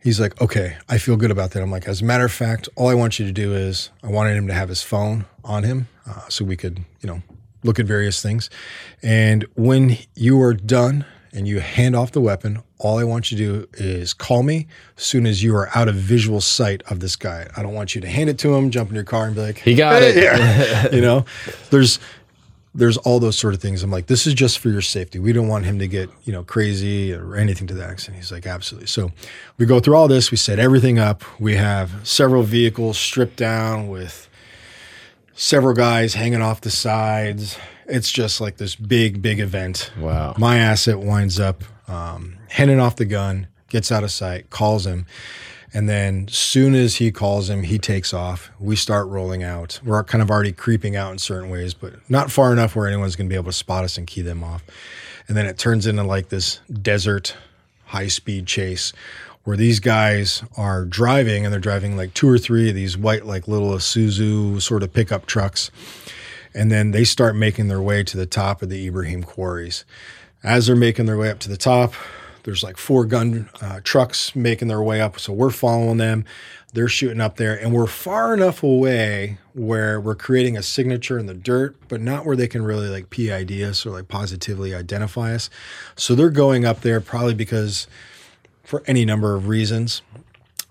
He's 0.00 0.20
like, 0.20 0.40
okay, 0.40 0.76
I 0.88 0.98
feel 0.98 1.16
good 1.16 1.32
about 1.32 1.50
that. 1.52 1.62
I'm 1.62 1.70
like, 1.70 1.88
as 1.88 2.02
a 2.02 2.04
matter 2.04 2.24
of 2.24 2.32
fact, 2.32 2.68
all 2.76 2.88
I 2.88 2.94
want 2.94 3.18
you 3.18 3.26
to 3.26 3.32
do 3.32 3.54
is 3.54 3.90
I 4.02 4.08
wanted 4.08 4.36
him 4.36 4.46
to 4.46 4.54
have 4.54 4.68
his 4.68 4.82
phone 4.82 5.24
on 5.42 5.64
him 5.64 5.88
uh, 6.08 6.28
so 6.28 6.44
we 6.44 6.56
could, 6.56 6.84
you 7.00 7.08
know, 7.08 7.22
look 7.64 7.80
at 7.80 7.86
various 7.86 8.22
things. 8.22 8.48
And 9.02 9.44
when 9.56 9.96
you 10.14 10.40
are 10.42 10.54
done 10.54 11.04
and 11.32 11.46
you 11.46 11.60
hand 11.60 11.94
off 11.96 12.12
the 12.12 12.20
weapon, 12.20 12.62
all 12.78 12.98
I 12.98 13.04
want 13.04 13.30
you 13.30 13.38
to 13.38 13.44
do 13.44 13.68
is 13.74 14.14
call 14.14 14.42
me 14.42 14.66
as 14.96 15.02
soon 15.02 15.26
as 15.26 15.42
you 15.42 15.54
are 15.54 15.68
out 15.74 15.88
of 15.88 15.94
visual 15.94 16.40
sight 16.40 16.82
of 16.90 17.00
this 17.00 17.16
guy. 17.16 17.48
I 17.56 17.62
don't 17.62 17.74
want 17.74 17.94
you 17.94 18.00
to 18.00 18.08
hand 18.08 18.30
it 18.30 18.38
to 18.40 18.54
him, 18.54 18.70
jump 18.70 18.90
in 18.90 18.94
your 18.94 19.04
car, 19.04 19.26
and 19.26 19.34
be 19.34 19.42
like, 19.42 19.58
He 19.58 19.74
got 19.74 20.02
it. 20.02 20.16
yeah. 20.16 20.88
you 20.92 21.00
know, 21.00 21.24
there's 21.70 21.98
there's 22.76 22.98
all 22.98 23.18
those 23.18 23.38
sort 23.38 23.54
of 23.54 23.60
things. 23.60 23.82
I'm 23.82 23.90
like, 23.90 24.06
this 24.06 24.26
is 24.26 24.34
just 24.34 24.58
for 24.58 24.68
your 24.68 24.82
safety. 24.82 25.18
We 25.18 25.32
don't 25.32 25.48
want 25.48 25.64
him 25.64 25.78
to 25.78 25.88
get, 25.88 26.10
you 26.24 26.32
know, 26.32 26.44
crazy 26.44 27.12
or 27.12 27.34
anything 27.34 27.66
to 27.68 27.74
that 27.74 27.90
extent. 27.90 28.18
He's 28.18 28.30
like, 28.30 28.46
absolutely. 28.46 28.86
So 28.86 29.12
we 29.56 29.64
go 29.64 29.80
through 29.80 29.96
all 29.96 30.08
this. 30.08 30.30
We 30.30 30.36
set 30.36 30.58
everything 30.58 30.98
up. 30.98 31.24
We 31.40 31.56
have 31.56 32.06
several 32.06 32.42
vehicles 32.42 32.98
stripped 32.98 33.36
down 33.36 33.88
with 33.88 34.28
several 35.34 35.74
guys 35.74 36.14
hanging 36.14 36.42
off 36.42 36.60
the 36.60 36.70
sides. 36.70 37.56
It's 37.88 38.10
just 38.10 38.40
like 38.40 38.56
this 38.56 38.74
big, 38.74 39.22
big 39.22 39.40
event. 39.40 39.90
Wow. 39.98 40.34
My 40.38 40.58
asset 40.58 40.98
winds 40.98 41.38
up 41.38 41.64
um, 41.88 42.38
handing 42.48 42.80
off 42.80 42.96
the 42.96 43.04
gun, 43.04 43.46
gets 43.68 43.92
out 43.92 44.04
of 44.04 44.10
sight, 44.10 44.50
calls 44.50 44.86
him. 44.86 45.06
And 45.72 45.88
then 45.88 46.26
soon 46.28 46.74
as 46.74 46.96
he 46.96 47.12
calls 47.12 47.50
him, 47.50 47.64
he 47.64 47.78
takes 47.78 48.14
off. 48.14 48.50
We 48.58 48.76
start 48.76 49.08
rolling 49.08 49.42
out. 49.42 49.80
We're 49.84 50.02
kind 50.04 50.22
of 50.22 50.30
already 50.30 50.52
creeping 50.52 50.96
out 50.96 51.12
in 51.12 51.18
certain 51.18 51.50
ways, 51.50 51.74
but 51.74 51.94
not 52.08 52.30
far 52.30 52.52
enough 52.52 52.74
where 52.74 52.86
anyone's 52.86 53.14
going 53.14 53.28
to 53.28 53.32
be 53.32 53.36
able 53.36 53.46
to 53.46 53.52
spot 53.52 53.84
us 53.84 53.98
and 53.98 54.06
key 54.06 54.22
them 54.22 54.42
off. 54.42 54.64
And 55.28 55.36
then 55.36 55.46
it 55.46 55.58
turns 55.58 55.86
into 55.86 56.02
like 56.02 56.28
this 56.28 56.60
desert 56.70 57.36
high 57.86 58.08
speed 58.08 58.46
chase 58.46 58.92
where 59.44 59.56
these 59.56 59.78
guys 59.78 60.42
are 60.56 60.84
driving 60.84 61.44
and 61.44 61.52
they're 61.52 61.60
driving 61.60 61.96
like 61.96 62.14
two 62.14 62.28
or 62.28 62.38
three 62.38 62.68
of 62.68 62.74
these 62.74 62.96
white, 62.96 63.26
like 63.26 63.46
little 63.46 63.70
Isuzu 63.70 64.60
sort 64.62 64.82
of 64.82 64.92
pickup 64.92 65.26
trucks. 65.26 65.70
And 66.56 66.72
then 66.72 66.90
they 66.90 67.04
start 67.04 67.36
making 67.36 67.68
their 67.68 67.82
way 67.82 68.02
to 68.02 68.16
the 68.16 68.26
top 68.26 68.62
of 68.62 68.70
the 68.70 68.86
Ibrahim 68.86 69.22
quarries. 69.22 69.84
As 70.42 70.66
they're 70.66 70.74
making 70.74 71.06
their 71.06 71.18
way 71.18 71.30
up 71.30 71.38
to 71.40 71.48
the 71.48 71.56
top, 71.56 71.92
there's 72.44 72.62
like 72.62 72.76
four 72.76 73.04
gun 73.04 73.50
uh, 73.60 73.80
trucks 73.84 74.34
making 74.34 74.68
their 74.68 74.82
way 74.82 75.00
up. 75.00 75.18
So 75.18 75.32
we're 75.32 75.50
following 75.50 75.98
them. 75.98 76.24
They're 76.72 76.88
shooting 76.88 77.20
up 77.20 77.36
there, 77.36 77.54
and 77.54 77.72
we're 77.72 77.86
far 77.86 78.34
enough 78.34 78.62
away 78.62 79.38
where 79.54 80.00
we're 80.00 80.14
creating 80.14 80.56
a 80.56 80.62
signature 80.62 81.18
in 81.18 81.26
the 81.26 81.34
dirt, 81.34 81.76
but 81.88 82.00
not 82.00 82.26
where 82.26 82.36
they 82.36 82.48
can 82.48 82.62
really 82.62 82.88
like 82.88 83.10
PID 83.10 83.50
us 83.62 83.84
or 83.84 83.90
like 83.90 84.08
positively 84.08 84.74
identify 84.74 85.34
us. 85.34 85.50
So 85.96 86.14
they're 86.14 86.30
going 86.30 86.64
up 86.64 86.82
there 86.82 87.00
probably 87.00 87.34
because 87.34 87.86
for 88.62 88.82
any 88.86 89.04
number 89.04 89.34
of 89.34 89.48
reasons, 89.48 90.02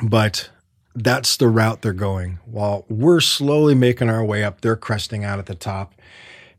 but 0.02 0.50
that's 0.96 1.38
the 1.38 1.50
route 1.50 1.82
they're 1.82 1.94
going. 1.94 2.40
While 2.46 2.86
we're 2.90 3.20
slowly 3.20 3.76
making 3.76 4.10
our 4.10 4.24
way 4.24 4.44
up, 4.44 4.62
they're 4.62 4.76
cresting 4.76 5.24
out 5.24 5.40
at 5.40 5.46
the 5.46 5.56
top 5.56 5.94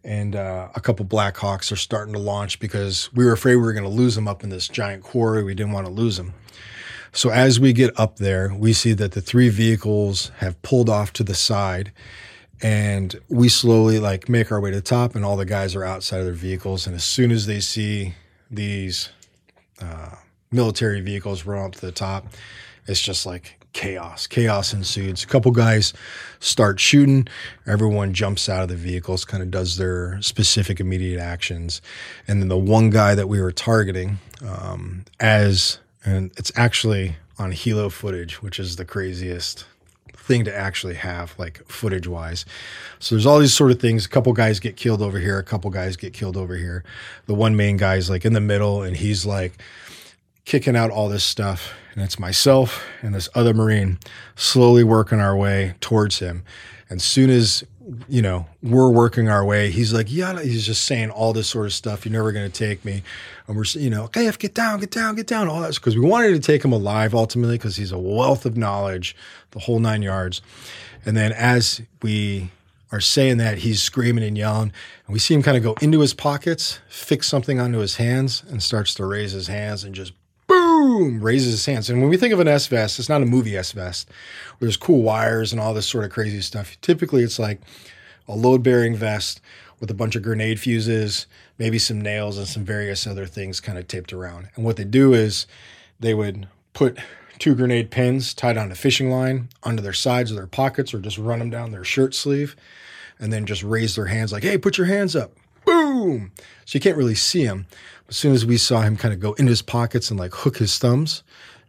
and 0.06 0.36
uh, 0.36 0.68
a 0.76 0.80
couple 0.80 1.04
Blackhawks 1.04 1.72
are 1.72 1.76
starting 1.76 2.14
to 2.14 2.20
launch 2.20 2.60
because 2.60 3.12
we 3.12 3.24
were 3.24 3.32
afraid 3.32 3.56
we 3.56 3.62
were 3.62 3.72
going 3.72 3.84
to 3.84 3.90
lose 3.90 4.14
them 4.14 4.28
up 4.28 4.44
in 4.44 4.50
this 4.50 4.68
giant 4.68 5.02
quarry. 5.02 5.42
We 5.42 5.54
didn't 5.54 5.72
want 5.72 5.86
to 5.86 5.92
lose 5.92 6.16
them. 6.16 6.32
So 7.12 7.30
as 7.30 7.58
we 7.58 7.72
get 7.72 7.98
up 7.98 8.18
there, 8.18 8.54
we 8.54 8.72
see 8.72 8.92
that 8.92 9.12
the 9.12 9.20
three 9.20 9.48
vehicles 9.48 10.30
have 10.36 10.62
pulled 10.62 10.88
off 10.88 11.12
to 11.14 11.24
the 11.24 11.34
side, 11.34 11.90
and 12.62 13.20
we 13.28 13.48
slowly 13.48 13.98
like 13.98 14.28
make 14.28 14.52
our 14.52 14.60
way 14.60 14.70
to 14.70 14.76
the 14.76 14.82
top, 14.82 15.16
and 15.16 15.24
all 15.24 15.36
the 15.36 15.44
guys 15.44 15.74
are 15.74 15.82
outside 15.82 16.20
of 16.20 16.24
their 16.24 16.34
vehicles. 16.34 16.86
And 16.86 16.94
as 16.94 17.04
soon 17.04 17.32
as 17.32 17.46
they 17.46 17.58
see 17.58 18.14
these 18.48 19.08
uh, 19.80 20.14
military 20.52 21.00
vehicles 21.00 21.44
run 21.44 21.64
up 21.64 21.72
to 21.72 21.80
the 21.80 21.90
top, 21.90 22.28
it's 22.86 23.00
just 23.00 23.26
like 23.26 23.55
chaos. 23.76 24.26
Chaos 24.26 24.72
ensues. 24.72 25.22
A 25.22 25.26
couple 25.26 25.52
guys 25.52 25.92
start 26.40 26.80
shooting. 26.80 27.28
Everyone 27.66 28.14
jumps 28.14 28.48
out 28.48 28.62
of 28.62 28.68
the 28.70 28.74
vehicles, 28.74 29.26
kind 29.26 29.42
of 29.42 29.50
does 29.50 29.76
their 29.76 30.18
specific 30.22 30.80
immediate 30.80 31.20
actions. 31.20 31.82
And 32.26 32.40
then 32.40 32.48
the 32.48 32.56
one 32.56 32.88
guy 32.88 33.14
that 33.14 33.28
we 33.28 33.38
were 33.38 33.52
targeting, 33.52 34.18
um, 34.42 35.04
as, 35.20 35.78
and 36.06 36.30
it's 36.38 36.50
actually 36.56 37.16
on 37.38 37.52
helo 37.52 37.92
footage, 37.92 38.42
which 38.42 38.58
is 38.58 38.76
the 38.76 38.86
craziest 38.86 39.66
thing 40.14 40.46
to 40.46 40.56
actually 40.56 40.94
have, 40.94 41.34
like 41.38 41.62
footage 41.68 42.08
wise. 42.08 42.46
So 42.98 43.14
there's 43.14 43.26
all 43.26 43.38
these 43.38 43.52
sort 43.52 43.72
of 43.72 43.78
things. 43.78 44.06
A 44.06 44.08
couple 44.08 44.32
guys 44.32 44.58
get 44.58 44.76
killed 44.76 45.02
over 45.02 45.18
here, 45.18 45.38
a 45.38 45.44
couple 45.44 45.70
guys 45.70 45.96
get 45.96 46.14
killed 46.14 46.38
over 46.38 46.56
here. 46.56 46.82
The 47.26 47.34
one 47.34 47.56
main 47.56 47.76
guy's 47.76 48.08
like 48.08 48.24
in 48.24 48.32
the 48.32 48.40
middle, 48.40 48.82
and 48.82 48.96
he's 48.96 49.26
like 49.26 49.62
kicking 50.46 50.76
out 50.76 50.90
all 50.90 51.10
this 51.10 51.24
stuff. 51.24 51.74
And 51.92 52.02
it's 52.02 52.18
myself 52.18 52.82
and 53.02 53.14
this 53.14 53.28
other 53.34 53.52
Marine 53.52 53.98
slowly 54.34 54.84
working 54.84 55.20
our 55.20 55.36
way 55.36 55.74
towards 55.80 56.20
him. 56.20 56.42
And 56.88 56.98
as 56.98 57.04
soon 57.04 57.30
as 57.30 57.64
you 58.08 58.20
know, 58.20 58.46
we're 58.62 58.90
working 58.90 59.28
our 59.28 59.44
way. 59.44 59.70
He's 59.70 59.92
like, 59.92 60.10
yeah, 60.10 60.42
he's 60.42 60.66
just 60.66 60.84
saying 60.84 61.10
all 61.10 61.32
this 61.32 61.46
sort 61.46 61.66
of 61.66 61.72
stuff. 61.72 62.04
You're 62.04 62.12
never 62.12 62.32
going 62.32 62.50
to 62.50 62.58
take 62.58 62.84
me. 62.84 63.02
And 63.46 63.56
we're, 63.56 63.64
you 63.74 63.90
know, 63.90 64.04
okay, 64.04 64.30
get 64.38 64.54
down, 64.54 64.80
get 64.80 64.90
down, 64.90 65.14
get 65.14 65.26
down, 65.26 65.48
all 65.48 65.60
that. 65.60 65.74
Because 65.74 65.96
we 65.96 66.04
wanted 66.04 66.32
to 66.32 66.40
take 66.40 66.64
him 66.64 66.72
alive 66.72 67.14
ultimately 67.14 67.56
because 67.56 67.76
he's 67.76 67.92
a 67.92 67.98
wealth 67.98 68.44
of 68.44 68.56
knowledge, 68.56 69.14
the 69.52 69.60
whole 69.60 69.78
nine 69.78 70.02
yards. 70.02 70.42
And 71.04 71.16
then 71.16 71.32
as 71.32 71.80
we 72.02 72.50
are 72.90 73.00
saying 73.00 73.36
that, 73.36 73.58
he's 73.58 73.80
screaming 73.82 74.24
and 74.24 74.36
yelling. 74.36 74.72
And 75.06 75.12
we 75.12 75.20
see 75.20 75.34
him 75.34 75.42
kind 75.42 75.56
of 75.56 75.62
go 75.62 75.74
into 75.80 76.00
his 76.00 76.12
pockets, 76.12 76.80
fix 76.88 77.28
something 77.28 77.60
onto 77.60 77.78
his 77.78 77.96
hands, 77.96 78.42
and 78.48 78.60
starts 78.62 78.94
to 78.94 79.06
raise 79.06 79.30
his 79.30 79.46
hands 79.46 79.84
and 79.84 79.94
just 79.94 80.12
boom, 80.76 81.20
raises 81.20 81.52
his 81.52 81.66
hands. 81.66 81.90
And 81.90 82.00
when 82.00 82.10
we 82.10 82.16
think 82.16 82.32
of 82.32 82.40
an 82.40 82.48
S 82.48 82.66
vest, 82.66 82.98
it's 82.98 83.08
not 83.08 83.22
a 83.22 83.26
movie 83.26 83.56
S 83.56 83.72
vest 83.72 84.08
where 84.58 84.66
there's 84.66 84.76
cool 84.76 85.02
wires 85.02 85.52
and 85.52 85.60
all 85.60 85.74
this 85.74 85.86
sort 85.86 86.04
of 86.04 86.10
crazy 86.10 86.40
stuff. 86.40 86.76
Typically, 86.80 87.22
it's 87.22 87.38
like 87.38 87.60
a 88.28 88.34
load 88.34 88.62
bearing 88.62 88.94
vest 88.94 89.40
with 89.80 89.90
a 89.90 89.94
bunch 89.94 90.16
of 90.16 90.22
grenade 90.22 90.58
fuses, 90.58 91.26
maybe 91.58 91.78
some 91.78 92.00
nails 92.00 92.38
and 92.38 92.46
some 92.46 92.64
various 92.64 93.06
other 93.06 93.26
things 93.26 93.60
kind 93.60 93.78
of 93.78 93.86
taped 93.86 94.12
around. 94.12 94.48
And 94.54 94.64
what 94.64 94.76
they 94.76 94.84
do 94.84 95.12
is 95.12 95.46
they 96.00 96.14
would 96.14 96.48
put 96.72 96.98
two 97.38 97.54
grenade 97.54 97.90
pins 97.90 98.32
tied 98.32 98.56
on 98.56 98.72
a 98.72 98.74
fishing 98.74 99.10
line 99.10 99.48
onto 99.62 99.82
their 99.82 99.92
sides 99.92 100.30
of 100.30 100.36
their 100.36 100.46
pockets 100.46 100.94
or 100.94 101.00
just 101.00 101.18
run 101.18 101.38
them 101.38 101.50
down 101.50 101.70
their 101.70 101.84
shirt 101.84 102.14
sleeve 102.14 102.56
and 103.18 103.32
then 103.32 103.44
just 103.46 103.62
raise 103.62 103.96
their 103.96 104.06
hands 104.06 104.32
like, 104.32 104.42
hey, 104.42 104.56
put 104.56 104.78
your 104.78 104.86
hands 104.86 105.14
up. 105.14 105.32
Boom. 105.64 106.32
So 106.64 106.76
you 106.76 106.80
can't 106.80 106.96
really 106.96 107.14
see 107.14 107.44
them. 107.44 107.66
As 108.08 108.16
soon 108.16 108.32
as 108.32 108.46
we 108.46 108.56
saw 108.56 108.82
him 108.82 108.96
kind 108.96 109.12
of 109.12 109.20
go 109.20 109.32
into 109.34 109.50
his 109.50 109.62
pockets 109.62 110.10
and 110.10 110.18
like 110.18 110.34
hook 110.34 110.58
his 110.58 110.78
thumbs 110.78 111.22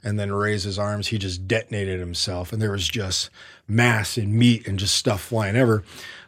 and 0.04 0.20
then 0.20 0.32
raise 0.32 0.64
his 0.64 0.78
arms, 0.78 1.08
he 1.08 1.18
just 1.18 1.48
detonated 1.48 2.00
himself. 2.00 2.54
And 2.54 2.62
there 2.62 2.72
was 2.72 2.88
just 2.88 3.30
mass 3.68 4.18
and 4.18 4.34
meat 4.34 4.68
and 4.68 4.78
just 4.78 4.96
stuff 4.96 5.22
flying 5.22 5.56
ever. 5.56 5.84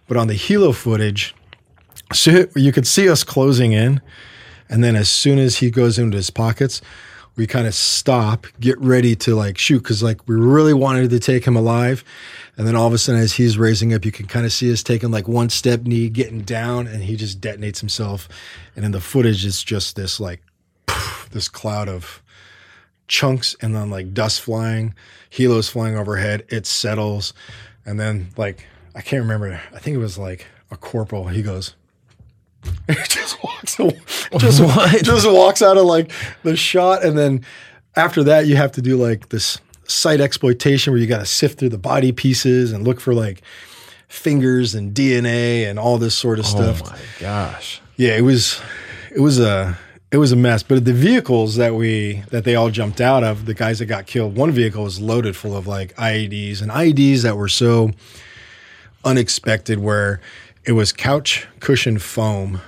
But 0.07 0.17
on 0.17 0.27
the 0.27 0.33
helo 0.33 0.73
footage, 0.73 1.35
so 2.13 2.47
you 2.55 2.71
could 2.71 2.87
see 2.87 3.09
us 3.09 3.23
closing 3.23 3.71
in. 3.71 4.01
And 4.67 4.83
then 4.83 4.95
as 4.95 5.09
soon 5.09 5.39
as 5.39 5.57
he 5.57 5.71
goes 5.71 5.97
into 5.97 6.17
his 6.17 6.29
pockets, 6.29 6.81
we 7.35 7.47
kind 7.47 7.67
of 7.67 7.73
stop, 7.73 8.47
get 8.59 8.77
ready 8.79 9.15
to 9.15 9.35
like 9.35 9.57
shoot 9.57 9.79
because 9.79 10.03
like 10.03 10.27
we 10.27 10.35
really 10.35 10.73
wanted 10.73 11.09
to 11.09 11.19
take 11.19 11.45
him 11.45 11.55
alive. 11.55 12.03
And 12.59 12.67
then 12.67 12.75
all 12.75 12.87
of 12.87 12.91
a 12.93 12.97
sudden, 12.97 13.21
as 13.21 13.31
he's 13.31 13.57
raising 13.57 13.93
up, 13.93 14.03
you 14.03 14.11
can 14.11 14.25
kind 14.25 14.45
of 14.45 14.51
see 14.51 14.69
us 14.69 14.83
taking 14.83 15.11
like 15.11 15.29
one 15.29 15.47
step 15.47 15.83
knee, 15.83 16.09
getting 16.09 16.41
down, 16.41 16.87
and 16.87 17.01
he 17.01 17.15
just 17.15 17.39
detonates 17.39 17.79
himself. 17.79 18.27
And 18.75 18.83
in 18.83 18.91
the 18.91 18.99
footage, 18.99 19.45
it's 19.45 19.63
just 19.63 19.95
this 19.95 20.19
like 20.19 20.41
poof, 20.85 21.29
this 21.31 21.47
cloud 21.47 21.87
of 21.87 22.21
chunks 23.07 23.55
and 23.61 23.73
then 23.73 23.89
like 23.89 24.13
dust 24.13 24.41
flying, 24.41 24.93
helos 25.31 25.71
flying 25.71 25.95
overhead. 25.95 26.45
It 26.49 26.65
settles, 26.65 27.33
and 27.85 27.97
then 27.97 28.31
like 28.35 28.65
I 28.93 28.99
can't 28.99 29.21
remember. 29.21 29.61
I 29.73 29.79
think 29.79 29.95
it 29.95 29.99
was 29.99 30.17
like 30.17 30.45
a 30.69 30.75
corporal. 30.75 31.29
He 31.29 31.41
goes. 31.41 31.75
he 32.89 32.93
just 33.07 33.41
walks. 33.41 33.77
Just, 34.37 34.61
What? 34.61 35.01
just 35.01 35.31
walks 35.31 35.61
out 35.61 35.77
of 35.77 35.85
like 35.85 36.11
the 36.43 36.57
shot, 36.57 37.05
and 37.05 37.17
then 37.17 37.45
after 37.95 38.21
that, 38.25 38.47
you 38.47 38.57
have 38.57 38.73
to 38.73 38.81
do 38.81 38.97
like 38.97 39.29
this 39.29 39.59
site 39.89 40.21
exploitation 40.21 40.93
where 40.93 41.01
you 41.01 41.07
got 41.07 41.19
to 41.19 41.25
sift 41.25 41.59
through 41.59 41.69
the 41.69 41.77
body 41.77 42.11
pieces 42.11 42.71
and 42.71 42.83
look 42.83 42.99
for 42.99 43.13
like 43.13 43.41
fingers 44.07 44.75
and 44.75 44.93
DNA 44.93 45.69
and 45.69 45.79
all 45.79 45.97
this 45.97 46.15
sort 46.15 46.39
of 46.39 46.45
oh 46.45 46.49
stuff. 46.49 46.81
Oh 46.83 46.89
my 46.91 46.99
gosh. 47.19 47.81
Yeah, 47.95 48.15
it 48.15 48.21
was 48.21 48.61
it 49.11 49.19
was 49.19 49.39
a 49.39 49.77
it 50.11 50.17
was 50.17 50.31
a 50.31 50.35
mess. 50.35 50.63
But 50.63 50.85
the 50.85 50.93
vehicles 50.93 51.55
that 51.55 51.75
we 51.75 52.23
that 52.31 52.43
they 52.43 52.55
all 52.55 52.69
jumped 52.69 53.01
out 53.01 53.23
of, 53.23 53.45
the 53.45 53.53
guys 53.53 53.79
that 53.79 53.85
got 53.85 54.07
killed, 54.07 54.35
one 54.35 54.51
vehicle 54.51 54.83
was 54.83 54.99
loaded 54.99 55.35
full 55.35 55.55
of 55.55 55.67
like 55.67 55.95
IEDs 55.95 56.61
and 56.61 56.71
IEDs 56.71 57.21
that 57.23 57.37
were 57.37 57.49
so 57.49 57.91
unexpected 59.05 59.79
where 59.79 60.19
it 60.65 60.73
was 60.73 60.91
couch 60.91 61.47
cushion 61.59 61.99
foam 61.99 62.61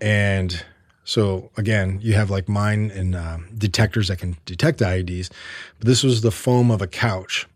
and 0.00 0.64
so 1.10 1.50
again 1.56 1.98
you 2.00 2.12
have 2.14 2.30
like 2.30 2.48
mine 2.48 2.88
and 2.94 3.16
uh, 3.16 3.38
detectors 3.58 4.06
that 4.08 4.18
can 4.18 4.36
detect 4.46 4.78
ieds 4.78 5.28
but 5.78 5.86
this 5.88 6.04
was 6.04 6.20
the 6.20 6.30
foam 6.30 6.70
of 6.70 6.80
a 6.80 6.86
couch 6.86 7.46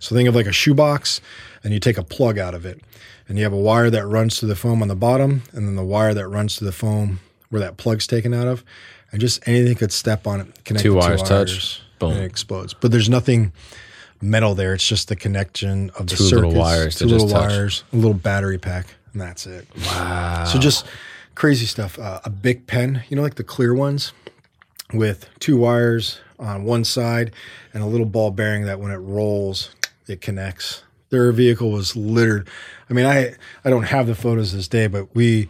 so 0.00 0.14
think 0.16 0.28
of 0.28 0.34
like 0.34 0.46
a 0.46 0.52
shoebox 0.52 1.20
and 1.62 1.72
you 1.72 1.78
take 1.78 1.96
a 1.96 2.02
plug 2.02 2.38
out 2.38 2.54
of 2.54 2.66
it 2.66 2.80
and 3.28 3.38
you 3.38 3.44
have 3.44 3.52
a 3.52 3.56
wire 3.70 3.88
that 3.88 4.04
runs 4.06 4.38
to 4.38 4.46
the 4.46 4.56
foam 4.56 4.82
on 4.82 4.88
the 4.88 4.96
bottom 4.96 5.42
and 5.52 5.68
then 5.68 5.76
the 5.76 5.84
wire 5.84 6.12
that 6.12 6.26
runs 6.28 6.56
to 6.56 6.64
the 6.64 6.72
foam 6.72 7.20
where 7.50 7.60
that 7.60 7.76
plug's 7.76 8.06
taken 8.08 8.34
out 8.34 8.48
of 8.48 8.64
and 9.12 9.20
just 9.20 9.46
anything 9.46 9.76
could 9.76 9.92
step 9.92 10.26
on 10.26 10.40
it 10.40 10.64
connect 10.64 10.82
Two 10.82 10.90
the 10.90 10.96
wires 10.96 11.22
touch, 11.22 11.82
boom. 12.00 12.10
and 12.12 12.20
it 12.20 12.24
explodes 12.24 12.74
but 12.74 12.90
there's 12.90 13.08
nothing 13.08 13.52
metal 14.20 14.56
there 14.56 14.74
it's 14.74 14.88
just 14.88 15.06
the 15.08 15.14
connection 15.16 15.90
of 15.98 16.08
the 16.08 16.16
Two 16.16 16.24
little 16.24 16.50
circuits, 16.50 16.58
wires 16.58 16.94
two 16.96 17.06
little 17.06 17.28
touch. 17.28 17.50
wires 17.50 17.84
a 17.92 17.96
little 17.96 18.14
battery 18.14 18.58
pack 18.58 18.86
and 19.12 19.20
that's 19.20 19.46
it 19.46 19.68
Wow. 19.86 20.44
so 20.46 20.58
just 20.58 20.84
crazy 21.34 21.66
stuff. 21.66 21.98
Uh, 21.98 22.20
a 22.24 22.30
big 22.30 22.66
pen, 22.66 23.02
you 23.08 23.16
know, 23.16 23.22
like 23.22 23.34
the 23.34 23.44
clear 23.44 23.74
ones 23.74 24.12
with 24.92 25.28
two 25.38 25.56
wires 25.56 26.20
on 26.38 26.64
one 26.64 26.84
side 26.84 27.32
and 27.72 27.82
a 27.82 27.86
little 27.86 28.06
ball 28.06 28.30
bearing 28.30 28.64
that 28.64 28.80
when 28.80 28.90
it 28.90 28.96
rolls, 28.96 29.70
it 30.06 30.20
connects. 30.20 30.82
Their 31.10 31.32
vehicle 31.32 31.70
was 31.70 31.94
littered. 31.94 32.48
I 32.90 32.92
mean, 32.92 33.06
I 33.06 33.34
I 33.64 33.70
don't 33.70 33.84
have 33.84 34.06
the 34.06 34.14
photos 34.14 34.52
this 34.52 34.68
day, 34.68 34.86
but 34.86 35.14
we, 35.14 35.48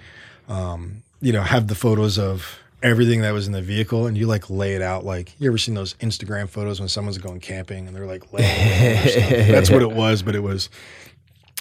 um, 0.48 1.02
you 1.20 1.32
know, 1.32 1.42
have 1.42 1.68
the 1.68 1.74
photos 1.74 2.18
of 2.18 2.58
everything 2.82 3.22
that 3.22 3.32
was 3.32 3.46
in 3.46 3.54
the 3.54 3.62
vehicle, 3.62 4.06
and 4.06 4.16
you 4.16 4.26
like 4.26 4.50
lay 4.50 4.74
it 4.74 4.82
out. 4.82 5.04
Like 5.04 5.34
you 5.40 5.48
ever 5.48 5.56
seen 5.56 5.74
those 5.74 5.94
Instagram 5.94 6.48
photos 6.48 6.80
when 6.80 6.88
someone's 6.88 7.18
going 7.18 7.40
camping 7.40 7.86
and 7.86 7.96
they're 7.96 8.06
like 8.06 8.30
laying 8.32 8.50
it 8.50 8.98
out 8.98 9.04
or 9.04 9.08
stuff? 9.08 9.48
That's 9.48 9.70
what 9.70 9.82
it 9.82 9.92
was, 9.96 10.22
but 10.22 10.34
it 10.34 10.42
was 10.42 10.68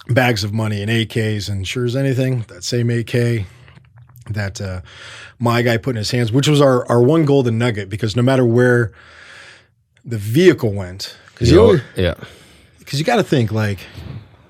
bags 0.09 0.43
of 0.43 0.53
money 0.53 0.81
and 0.81 0.91
AKs 0.91 1.49
and 1.49 1.65
sure 1.65 1.85
as 1.85 1.95
anything, 1.95 2.41
that 2.49 2.63
same 2.63 2.89
AK 2.89 3.45
that 4.29 4.61
uh, 4.61 4.81
my 5.39 5.61
guy 5.61 5.77
put 5.77 5.91
in 5.91 5.97
his 5.97 6.11
hands, 6.11 6.31
which 6.31 6.47
was 6.47 6.61
our, 6.61 6.85
our 6.89 7.01
one 7.01 7.25
golden 7.25 7.57
nugget 7.57 7.89
because 7.89 8.15
no 8.15 8.21
matter 8.21 8.45
where 8.45 8.91
the 10.05 10.17
vehicle 10.17 10.71
went, 10.73 11.17
because 11.33 11.51
you, 11.51 11.57
Yo, 11.57 11.79
yeah. 11.95 12.13
because 12.79 12.99
you 12.99 13.05
got 13.05 13.17
to 13.17 13.23
think 13.23 13.51
like 13.51 13.79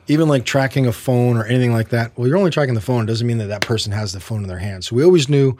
even 0.07 0.27
like 0.27 0.45
tracking 0.45 0.85
a 0.85 0.91
phone 0.91 1.37
or 1.37 1.45
anything 1.45 1.71
like 1.71 1.89
that. 1.89 2.11
Well, 2.17 2.27
you're 2.27 2.37
only 2.37 2.51
tracking 2.51 2.73
the 2.75 2.81
phone. 2.81 3.03
It 3.03 3.07
doesn't 3.07 3.25
mean 3.25 3.37
that 3.37 3.47
that 3.47 3.61
person 3.61 3.91
has 3.93 4.13
the 4.13 4.19
phone 4.19 4.41
in 4.43 4.47
their 4.47 4.59
hand. 4.59 4.83
So 4.83 4.95
we 4.95 5.03
always 5.03 5.29
knew 5.29 5.57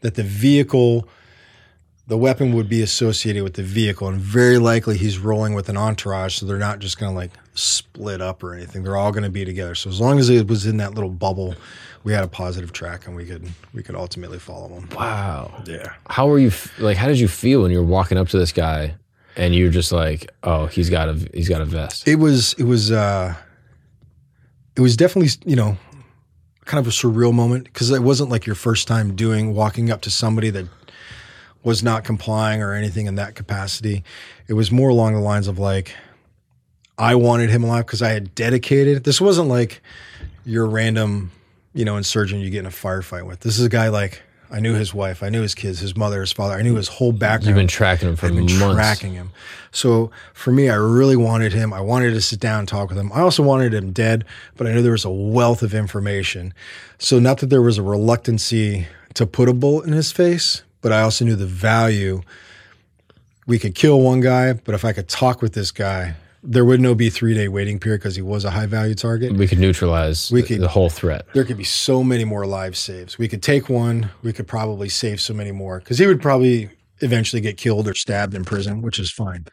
that 0.00 0.14
the 0.14 0.22
vehicle, 0.22 1.08
the 2.08 2.16
weapon 2.16 2.52
would 2.52 2.68
be 2.68 2.82
associated 2.82 3.42
with 3.42 3.54
the 3.54 3.62
vehicle, 3.62 4.08
and 4.08 4.18
very 4.18 4.58
likely 4.58 4.96
he's 4.96 5.18
rolling 5.18 5.54
with 5.54 5.68
an 5.68 5.76
entourage. 5.76 6.36
So 6.36 6.46
they're 6.46 6.58
not 6.58 6.78
just 6.78 6.98
going 6.98 7.12
to 7.12 7.16
like 7.16 7.32
split 7.54 8.20
up 8.20 8.42
or 8.42 8.54
anything. 8.54 8.84
They're 8.84 8.96
all 8.96 9.10
going 9.10 9.24
to 9.24 9.30
be 9.30 9.44
together. 9.44 9.74
So 9.74 9.90
as 9.90 10.00
long 10.00 10.18
as 10.18 10.28
it 10.28 10.46
was 10.46 10.66
in 10.66 10.76
that 10.76 10.94
little 10.94 11.10
bubble, 11.10 11.56
we 12.04 12.12
had 12.12 12.22
a 12.22 12.28
positive 12.28 12.72
track, 12.72 13.06
and 13.06 13.16
we 13.16 13.24
could 13.24 13.48
we 13.74 13.82
could 13.82 13.96
ultimately 13.96 14.38
follow 14.38 14.68
them. 14.68 14.88
Wow. 14.96 15.62
Yeah. 15.66 15.94
How 16.08 16.28
were 16.28 16.38
you 16.38 16.52
like? 16.78 16.96
How 16.96 17.08
did 17.08 17.18
you 17.18 17.28
feel 17.28 17.62
when 17.62 17.72
you 17.72 17.78
were 17.78 17.84
walking 17.84 18.18
up 18.18 18.28
to 18.28 18.38
this 18.38 18.52
guy 18.52 18.94
and 19.36 19.54
you're 19.54 19.70
just 19.70 19.92
like, 19.92 20.30
oh, 20.44 20.66
he's 20.66 20.88
got 20.88 21.08
a 21.08 21.14
he's 21.34 21.48
got 21.48 21.60
a 21.60 21.64
vest. 21.64 22.06
it 22.06 22.16
was 22.16 22.54
it 22.54 22.64
was 22.64 22.92
uh 22.92 23.34
it 24.76 24.80
was 24.80 24.96
definitely 24.96 25.30
you 25.44 25.56
know 25.56 25.76
kind 26.64 26.80
of 26.80 26.86
a 26.86 26.94
surreal 26.94 27.32
moment 27.32 27.64
because 27.64 27.90
it 27.90 28.02
wasn't 28.02 28.28
like 28.30 28.46
your 28.46 28.56
first 28.56 28.88
time 28.88 29.14
doing 29.14 29.54
walking 29.54 29.90
up 29.90 30.00
to 30.02 30.10
somebody 30.10 30.50
that 30.50 30.66
was 31.66 31.82
not 31.82 32.04
complying 32.04 32.62
or 32.62 32.72
anything 32.72 33.06
in 33.06 33.16
that 33.16 33.34
capacity 33.34 34.04
it 34.48 34.52
was 34.54 34.70
more 34.70 34.88
along 34.88 35.12
the 35.14 35.20
lines 35.20 35.48
of 35.48 35.58
like 35.58 35.94
i 36.96 37.14
wanted 37.14 37.50
him 37.50 37.64
alive 37.64 37.84
because 37.84 38.00
i 38.02 38.08
had 38.10 38.34
dedicated 38.34 39.02
this 39.04 39.20
wasn't 39.20 39.48
like 39.48 39.82
your 40.44 40.66
random 40.66 41.30
you 41.74 41.84
know 41.84 41.96
insurgent 41.96 42.40
you 42.40 42.50
get 42.50 42.60
in 42.60 42.66
a 42.66 42.70
firefight 42.70 43.26
with 43.26 43.40
this 43.40 43.58
is 43.58 43.64
a 43.66 43.68
guy 43.68 43.88
like 43.88 44.22
i 44.50 44.60
knew 44.60 44.74
his 44.74 44.94
wife 44.94 45.22
i 45.24 45.28
knew 45.28 45.42
his 45.42 45.54
kids 45.56 45.80
his 45.80 45.96
mother 45.96 46.20
his 46.20 46.30
father 46.32 46.54
i 46.54 46.62
knew 46.62 46.76
his 46.76 46.86
whole 46.88 47.10
background 47.12 47.46
You've 47.48 47.56
been 47.56 47.66
tracking 47.66 48.10
him 48.10 48.16
for 48.16 48.26
I've 48.26 48.34
been 48.36 48.58
months. 48.58 48.74
tracking 48.76 49.14
him. 49.14 49.30
So 49.72 50.10
for 50.32 50.52
me, 50.52 50.70
I 50.70 50.76
really 50.76 51.16
wanted 51.16 51.52
him. 51.52 51.72
I 51.74 51.82
wanted 51.82 52.12
to 52.14 52.20
sit 52.22 52.40
down 52.40 52.60
and 52.60 52.68
talk 52.68 52.88
with 52.88 52.96
him. 52.96 53.12
I 53.12 53.20
also 53.20 53.42
wanted 53.42 53.74
him 53.74 53.92
dead, 53.92 54.24
but 54.56 54.66
I 54.66 54.72
knew 54.72 54.80
there 54.80 54.92
was 54.92 55.04
a 55.04 55.10
wealth 55.10 55.62
of 55.62 55.74
information. 55.74 56.54
So 56.98 57.18
not 57.18 57.38
that 57.40 57.50
there 57.50 57.60
was 57.60 57.76
a 57.76 57.82
reluctancy 57.82 58.86
to 59.14 59.26
put 59.26 59.50
a 59.50 59.52
bullet 59.52 59.86
in 59.86 59.92
his 59.92 60.12
face, 60.12 60.62
but 60.86 60.92
I 60.92 61.02
also 61.02 61.24
knew 61.24 61.34
the 61.34 61.46
value. 61.46 62.22
We 63.48 63.58
could 63.58 63.74
kill 63.74 64.00
one 64.00 64.20
guy, 64.20 64.52
but 64.52 64.72
if 64.76 64.84
I 64.84 64.92
could 64.92 65.08
talk 65.08 65.42
with 65.42 65.52
this 65.52 65.72
guy 65.72 66.14
there 66.48 66.64
would 66.64 66.80
no 66.80 66.94
be 66.94 67.10
three 67.10 67.34
day 67.34 67.48
waiting 67.48 67.80
period 67.80 67.98
because 67.98 68.14
he 68.14 68.22
was 68.22 68.44
a 68.44 68.50
high 68.50 68.66
value 68.66 68.94
target. 68.94 69.32
We 69.32 69.48
could 69.48 69.58
neutralize 69.58 70.30
We 70.30 70.42
the, 70.42 70.46
could- 70.46 70.60
the 70.60 70.68
whole 70.68 70.88
threat. 70.88 71.26
There 71.34 71.42
could 71.42 71.56
be 71.56 71.64
so 71.64 72.04
many 72.04 72.24
more 72.24 72.46
live 72.46 72.76
saves. 72.76 73.18
We 73.18 73.26
could 73.26 73.42
take 73.42 73.68
one. 73.68 74.10
We 74.22 74.32
could 74.32 74.46
probably 74.46 74.88
save 74.88 75.20
so 75.20 75.34
many 75.34 75.50
more 75.50 75.80
because 75.80 75.98
he 75.98 76.06
would 76.06 76.22
probably 76.22 76.70
eventually 77.00 77.42
get 77.42 77.56
killed 77.56 77.88
or 77.88 77.94
stabbed 77.94 78.32
in 78.34 78.44
prison, 78.44 78.80
which 78.80 79.00
is 79.00 79.10
fine. 79.10 79.46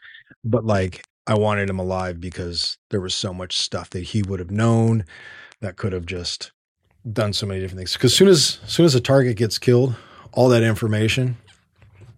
But 0.44 0.64
like, 0.64 1.04
I 1.26 1.34
wanted 1.34 1.68
him 1.68 1.80
alive 1.80 2.20
because 2.20 2.78
there 2.90 3.00
was 3.00 3.12
so 3.12 3.34
much 3.34 3.56
stuff 3.56 3.90
that 3.90 4.04
he 4.04 4.22
would 4.22 4.38
have 4.38 4.52
known 4.52 5.04
that 5.62 5.74
could 5.74 5.92
have 5.92 6.06
just 6.06 6.52
done 7.12 7.32
so 7.32 7.44
many 7.46 7.58
different 7.60 7.78
things. 7.78 7.94
Because 7.94 8.14
soon 8.14 8.28
as 8.28 8.60
soon 8.68 8.86
as 8.86 8.94
a 8.94 9.00
target 9.00 9.36
gets 9.36 9.58
killed, 9.58 9.96
all 10.34 10.48
that 10.50 10.62
information, 10.62 11.36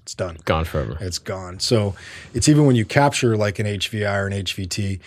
it's 0.02 0.14
done. 0.14 0.38
Gone 0.44 0.64
forever. 0.64 0.96
It's 1.00 1.18
gone. 1.18 1.58
So 1.60 1.94
it's 2.32 2.48
even 2.48 2.66
when 2.66 2.76
you 2.76 2.84
capture 2.84 3.36
like 3.36 3.58
an 3.58 3.66
HVI 3.66 4.22
or 4.22 4.26
an 4.26 4.32
HVT, 4.32 5.00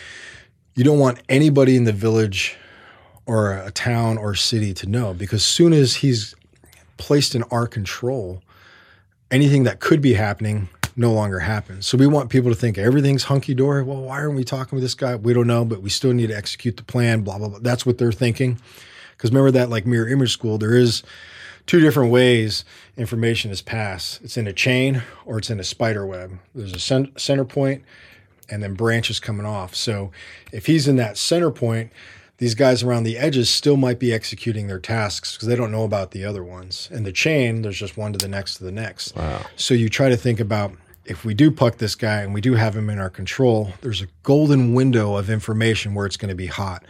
you 0.76 0.84
don't 0.84 1.00
want 1.00 1.22
anybody 1.30 1.76
in 1.76 1.86
the 1.86 1.94
village 1.94 2.58
or 3.26 3.54
a 3.54 3.72
town 3.72 4.18
or 4.18 4.36
city 4.36 4.74
to 4.74 4.88
know 4.88 5.14
because 5.14 5.44
soon 5.44 5.72
as 5.72 5.98
he's 5.98 6.36
placed 6.98 7.36
in 7.36 7.44
our 7.44 7.68
control, 7.68 8.42
anything 9.32 9.64
that 9.64 9.80
could 9.80 10.02
be 10.02 10.14
happening 10.14 10.70
no 10.96 11.14
longer 11.14 11.40
happens. 11.40 11.88
So 11.88 11.98
we 11.98 12.08
want 12.08 12.30
people 12.30 12.50
to 12.50 12.56
think 12.56 12.78
everything's 12.78 13.24
hunky 13.24 13.54
dory. 13.54 13.84
Well, 13.84 14.02
why 14.02 14.20
aren't 14.20 14.36
we 14.36 14.44
talking 14.44 14.76
with 14.76 14.84
this 14.84 14.96
guy? 14.96 15.16
We 15.16 15.34
don't 15.34 15.48
know, 15.48 15.64
but 15.64 15.82
we 15.82 15.90
still 15.90 16.12
need 16.14 16.28
to 16.28 16.36
execute 16.36 16.76
the 16.76 16.84
plan, 16.84 17.22
blah, 17.22 17.38
blah, 17.38 17.48
blah. 17.48 17.60
That's 17.60 17.86
what 17.86 17.98
they're 17.98 18.12
thinking. 18.12 18.60
Because 19.16 19.32
remember 19.32 19.52
that 19.52 19.70
like 19.70 19.86
mirror 19.86 20.10
image 20.10 20.34
school, 20.34 20.58
there 20.58 20.76
is 20.76 21.04
two 21.70 21.80
different 21.80 22.12
ways 22.12 22.66
information 22.98 23.52
is 23.52 23.62
passed. 23.62 24.20
It's 24.24 24.38
in 24.38 24.48
a 24.48 24.54
chain 24.54 25.04
or 25.24 25.38
it's 25.38 25.52
in 25.52 25.60
a 25.60 25.64
spider 25.64 26.04
web. 26.04 26.40
There's 26.56 26.74
a 26.74 26.80
cen- 26.80 27.16
center 27.16 27.46
point 27.46 27.84
and 28.50 28.64
then 28.64 28.74
branches 28.74 29.20
coming 29.20 29.46
off. 29.46 29.76
So 29.76 30.10
if 30.52 30.66
he's 30.66 30.88
in 30.88 30.96
that 30.96 31.16
center 31.16 31.52
point, 31.52 31.92
these 32.38 32.56
guys 32.56 32.82
around 32.82 33.04
the 33.04 33.20
edges 33.20 33.52
still 33.52 33.78
might 33.78 34.00
be 34.00 34.12
executing 34.12 34.66
their 34.66 34.80
tasks 34.80 35.36
because 35.36 35.48
they 35.48 35.56
don't 35.56 35.72
know 35.72 35.84
about 35.84 36.10
the 36.10 36.26
other 36.26 36.44
ones. 36.44 36.90
In 36.92 37.04
the 37.04 37.12
chain, 37.12 37.62
there's 37.62 37.78
just 37.78 37.98
one 37.98 38.14
to 38.14 38.18
the 38.18 38.28
next 38.28 38.56
to 38.56 38.64
the 38.64 38.72
next. 38.72 39.16
Wow. 39.16 39.46
So 39.56 39.76
you 39.76 39.90
try 39.90 40.10
to 40.10 40.18
think 40.18 40.40
about 40.40 40.72
if 41.06 41.24
we 41.24 41.36
do 41.36 41.52
PUC 41.52 41.78
this 41.78 41.94
guy 41.94 42.22
and 42.22 42.34
we 42.34 42.42
do 42.42 42.56
have 42.56 42.76
him 42.76 42.90
in 42.90 42.98
our 42.98 43.12
control, 43.12 43.74
there's 43.82 44.02
a 44.02 44.08
golden 44.24 44.74
window 44.74 45.18
of 45.18 45.30
information 45.30 45.94
where 45.94 46.08
it's 46.08 46.18
going 46.18 46.30
to 46.30 46.36
be 46.36 46.48
hot. 46.48 46.84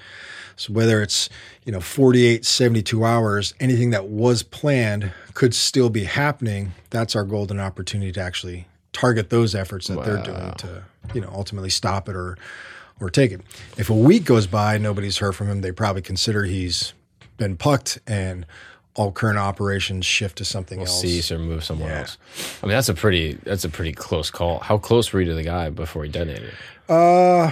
So 0.60 0.74
whether 0.74 1.02
it's, 1.02 1.30
you 1.64 1.72
know, 1.72 1.80
48, 1.80 2.46
72 2.46 3.06
hours, 3.06 3.54
anything 3.62 3.92
that 3.92 4.08
was 4.08 4.44
planned 4.44 5.12
could 5.34 5.56
still 5.56 5.90
be 5.90 6.04
happening. 6.04 6.74
That's 6.90 7.16
our 7.16 7.24
golden 7.24 7.62
opportunity 7.62 8.12
to 8.12 8.20
actually 8.22 8.68
target 8.92 9.30
those 9.30 9.56
efforts 9.56 9.88
that 9.88 10.04
they're 10.04 10.22
doing 10.22 10.52
to, 10.58 10.84
you 11.14 11.22
know, 11.22 11.30
ultimately 11.34 11.70
stop 11.70 12.10
it 12.10 12.16
or 12.16 12.38
or 13.00 13.10
take 13.10 13.32
it. 13.32 13.40
If 13.78 13.90
a 13.90 13.94
week 13.94 14.26
goes 14.26 14.46
by, 14.48 14.78
nobody's 14.78 15.20
heard 15.20 15.34
from 15.34 15.48
him, 15.48 15.62
they 15.62 15.72
probably 15.72 16.02
consider 16.02 16.44
he's 16.44 16.94
been 17.38 17.56
PUC'd 17.56 18.02
and 18.06 18.46
all 18.96 19.14
current 19.14 19.38
operations 19.40 20.06
shift 20.06 20.40
to 20.40 20.44
something 20.46 20.82
else. 20.82 21.00
Cease 21.00 21.32
or 21.32 21.40
move 21.40 21.64
somewhere 21.64 21.90
Yeah. 21.94 22.00
else. 22.02 22.18
I 22.62 22.66
mean, 22.66 22.76
that's 22.76 22.90
a 22.90 22.94
pretty 22.94 23.38
that's 23.44 23.64
a 23.64 23.70
pretty 23.70 23.94
close 23.94 24.30
call. 24.30 24.60
How 24.60 24.78
close 24.78 25.14
were 25.14 25.22
you 25.22 25.28
to 25.28 25.36
the 25.36 25.44
guy 25.44 25.70
before 25.70 26.04
he 26.04 26.10
detonated? 26.10 26.52
Uh, 26.90 27.44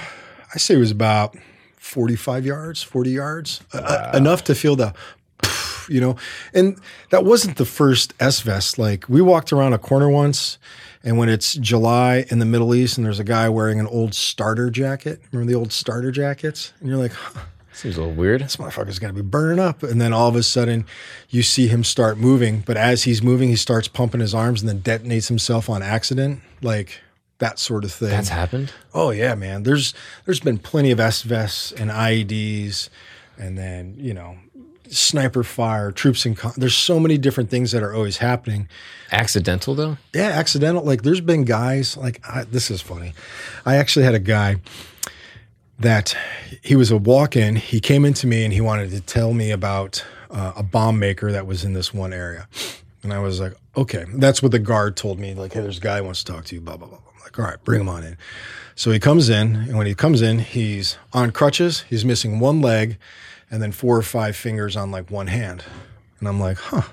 I 0.54 0.58
say 0.58 0.74
it 0.74 0.80
was 0.80 0.92
about 0.92 1.38
45 1.88 2.46
yards, 2.46 2.84
40 2.84 3.10
yards, 3.12 3.62
uh, 3.74 4.12
enough 4.14 4.44
to 4.46 4.56
feel 4.56 4.76
the, 4.76 4.94
you 5.90 6.02
know, 6.02 6.16
and 6.54 6.80
that 7.12 7.24
wasn't 7.24 7.58
the 7.58 7.66
first 7.66 8.14
S 8.20 8.42
vest. 8.42 8.78
Like 8.78 9.08
we 9.08 9.22
walked 9.22 9.54
around 9.54 9.74
a 9.74 9.78
corner 9.78 10.10
once, 10.10 10.58
and 11.04 11.18
when 11.18 11.30
it's 11.30 11.54
July 11.54 12.26
in 12.30 12.40
the 12.40 12.46
Middle 12.46 12.76
East, 12.76 12.98
and 12.98 13.06
there's 13.06 13.20
a 13.20 13.24
guy 13.24 13.48
wearing 13.50 13.80
an 13.80 13.88
old 13.88 14.14
starter 14.14 14.70
jacket. 14.70 15.22
Remember 15.32 15.50
the 15.52 15.58
old 15.58 15.72
starter 15.72 16.12
jackets? 16.12 16.74
And 16.82 16.90
you're 16.90 16.98
like, 16.98 17.14
huh, 17.14 17.40
Seems 17.72 17.96
a 17.96 18.02
little 18.02 18.16
weird. 18.16 18.42
this 18.42 18.56
motherfucker's 18.58 19.00
gonna 19.00 19.14
be 19.14 19.22
burning 19.22 19.60
up. 19.60 19.84
And 19.84 20.02
then 20.02 20.12
all 20.12 20.28
of 20.28 20.36
a 20.36 20.44
sudden, 20.44 20.86
you 21.30 21.44
see 21.44 21.68
him 21.68 21.84
start 21.84 22.18
moving. 22.18 22.64
But 22.66 22.76
as 22.76 23.04
he's 23.04 23.22
moving, 23.24 23.50
he 23.50 23.56
starts 23.56 23.88
pumping 23.88 24.20
his 24.20 24.34
arms 24.34 24.62
and 24.64 24.68
then 24.70 24.82
detonates 24.82 25.28
himself 25.28 25.70
on 25.70 25.82
accident, 25.84 26.42
like 26.62 27.00
that 27.40 27.60
sort 27.60 27.84
of 27.84 27.92
thing. 27.92 28.10
That's 28.10 28.30
happened. 28.30 28.74
Oh 28.94 29.12
yeah, 29.12 29.36
man. 29.36 29.64
There's 29.64 29.94
there's 30.26 30.40
been 30.40 30.58
plenty 30.58 30.92
of 30.92 31.00
SVESs 31.00 31.80
and 31.80 31.92
IEDs, 31.92 32.90
and 33.38 33.58
then 33.58 33.96
you 33.98 34.14
know, 34.14 34.38
sniper 34.90 35.44
fire, 35.44 35.92
troops 35.92 36.26
in. 36.26 36.36
Con- 36.36 36.54
there's 36.58 36.76
so 36.76 37.00
many 37.00 37.18
different 37.18 37.50
things 37.50 37.72
that 37.72 37.84
are 37.84 37.94
always 37.94 38.18
happening. 38.18 38.68
Accidental 39.12 39.76
though. 39.76 39.98
Yeah, 40.14 40.30
accidental. 40.30 40.84
Like 40.84 41.04
there's 41.04 41.22
been 41.22 41.44
guys 41.44 41.96
like 41.98 42.22
I, 42.28 42.44
this 42.44 42.72
is 42.72 42.82
funny. 42.82 43.14
I 43.66 43.76
actually 43.76 44.06
had 44.06 44.16
a 44.16 44.20
guy 44.20 44.58
that 45.80 46.18
he 46.64 46.76
was 46.76 46.90
a 46.90 46.98
walk-in. 46.98 47.56
He 47.56 47.80
came 47.80 48.04
into 48.04 48.26
me 48.26 48.44
and 48.44 48.52
he 48.54 48.62
wanted 48.62 48.90
to 48.92 49.02
tell 49.02 49.34
me 49.34 49.52
about 49.52 50.04
uh, 50.32 50.54
a 50.56 50.64
bomb 50.64 50.98
maker 50.98 51.32
that 51.32 51.46
was 51.46 51.64
in 51.64 51.74
this 51.74 51.94
one 51.94 52.14
area, 52.14 52.48
and 53.04 53.14
I 53.14 53.20
was 53.20 53.40
like, 53.40 53.54
okay, 53.76 54.06
that's 54.16 54.42
what 54.42 54.52
the 54.52 54.60
guard 54.60 54.98
told 54.98 55.20
me. 55.20 55.36
Like, 55.36 55.54
hey, 55.54 55.62
there's 55.62 55.78
a 55.78 55.82
guy 55.82 56.00
who 56.00 56.06
wants 56.06 56.24
to 56.24 56.34
talk 56.34 56.46
to 56.46 56.56
you. 56.56 56.62
Blah 56.62 56.78
blah 56.78 56.88
blah. 56.88 56.98
Like, 57.38 57.46
all 57.46 57.52
right, 57.52 57.64
bring 57.64 57.82
him 57.82 57.90
on 57.90 58.04
in. 58.04 58.18
So 58.76 58.92
he 58.92 59.00
comes 59.00 59.30
in, 59.30 59.56
and 59.56 59.78
when 59.78 59.88
he 59.88 59.96
comes 59.96 60.22
in, 60.22 60.40
he's 60.40 60.98
on 61.14 61.32
crutches. 61.32 61.82
He's 61.90 62.06
missing 62.06 62.40
one 62.40 62.62
leg, 62.62 62.98
and 63.50 63.62
then 63.62 63.72
four 63.72 63.98
or 63.98 64.04
five 64.04 64.36
fingers 64.36 64.76
on 64.76 64.92
like 64.92 65.10
one 65.10 65.28
hand. 65.28 65.64
And 66.20 66.28
I'm 66.28 66.40
like, 66.40 66.58
huh, 66.58 66.84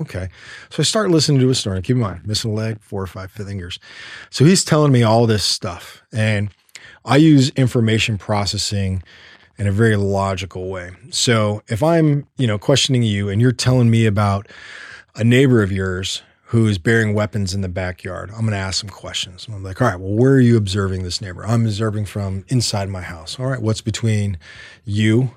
okay. 0.00 0.28
So 0.70 0.80
I 0.80 0.84
start 0.84 1.10
listening 1.10 1.40
to 1.40 1.48
his 1.48 1.58
story. 1.58 1.80
Keep 1.82 1.96
in 1.96 2.02
mind, 2.02 2.26
missing 2.26 2.52
a 2.52 2.54
leg, 2.54 2.80
four 2.80 3.02
or 3.02 3.06
five 3.06 3.30
fingers. 3.30 3.78
So 4.30 4.44
he's 4.44 4.64
telling 4.64 4.92
me 4.92 5.02
all 5.02 5.26
this 5.26 5.44
stuff. 5.44 6.02
And 6.12 6.50
I 7.04 7.16
use 7.16 7.50
information 7.50 8.18
processing 8.18 9.02
in 9.58 9.66
a 9.66 9.72
very 9.72 9.96
logical 9.96 10.68
way. 10.68 10.92
So 11.10 11.62
if 11.68 11.82
I'm, 11.82 12.26
you 12.36 12.46
know, 12.46 12.58
questioning 12.58 13.02
you 13.02 13.28
and 13.28 13.40
you're 13.40 13.52
telling 13.52 13.90
me 13.90 14.06
about 14.06 14.48
a 15.16 15.24
neighbor 15.24 15.62
of 15.62 15.72
yours 15.72 16.22
who 16.48 16.66
is 16.66 16.78
bearing 16.78 17.12
weapons 17.12 17.52
in 17.54 17.60
the 17.60 17.68
backyard, 17.68 18.30
I'm 18.30 18.40
going 18.40 18.52
to 18.52 18.56
ask 18.56 18.80
some 18.80 18.88
questions. 18.88 19.46
I'm 19.52 19.62
like, 19.62 19.82
all 19.82 19.88
right, 19.88 20.00
well, 20.00 20.14
where 20.14 20.32
are 20.32 20.40
you 20.40 20.56
observing 20.56 21.02
this 21.02 21.20
neighbor? 21.20 21.44
I'm 21.44 21.66
observing 21.66 22.06
from 22.06 22.46
inside 22.48 22.88
my 22.88 23.02
house. 23.02 23.38
All 23.38 23.46
right, 23.46 23.60
what's 23.60 23.82
between 23.82 24.38
you 24.86 25.32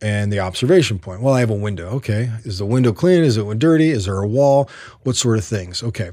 and 0.00 0.32
the 0.32 0.40
observation 0.40 0.98
point? 0.98 1.20
Well, 1.20 1.34
I 1.34 1.40
have 1.40 1.50
a 1.50 1.54
window. 1.54 1.88
Okay. 1.90 2.30
Is 2.44 2.56
the 2.56 2.64
window 2.64 2.94
clean? 2.94 3.22
Is 3.22 3.36
it 3.36 3.58
dirty? 3.58 3.90
Is 3.90 4.06
there 4.06 4.18
a 4.18 4.26
wall? 4.26 4.70
What 5.02 5.16
sort 5.16 5.36
of 5.36 5.44
things? 5.44 5.82
Okay. 5.82 6.10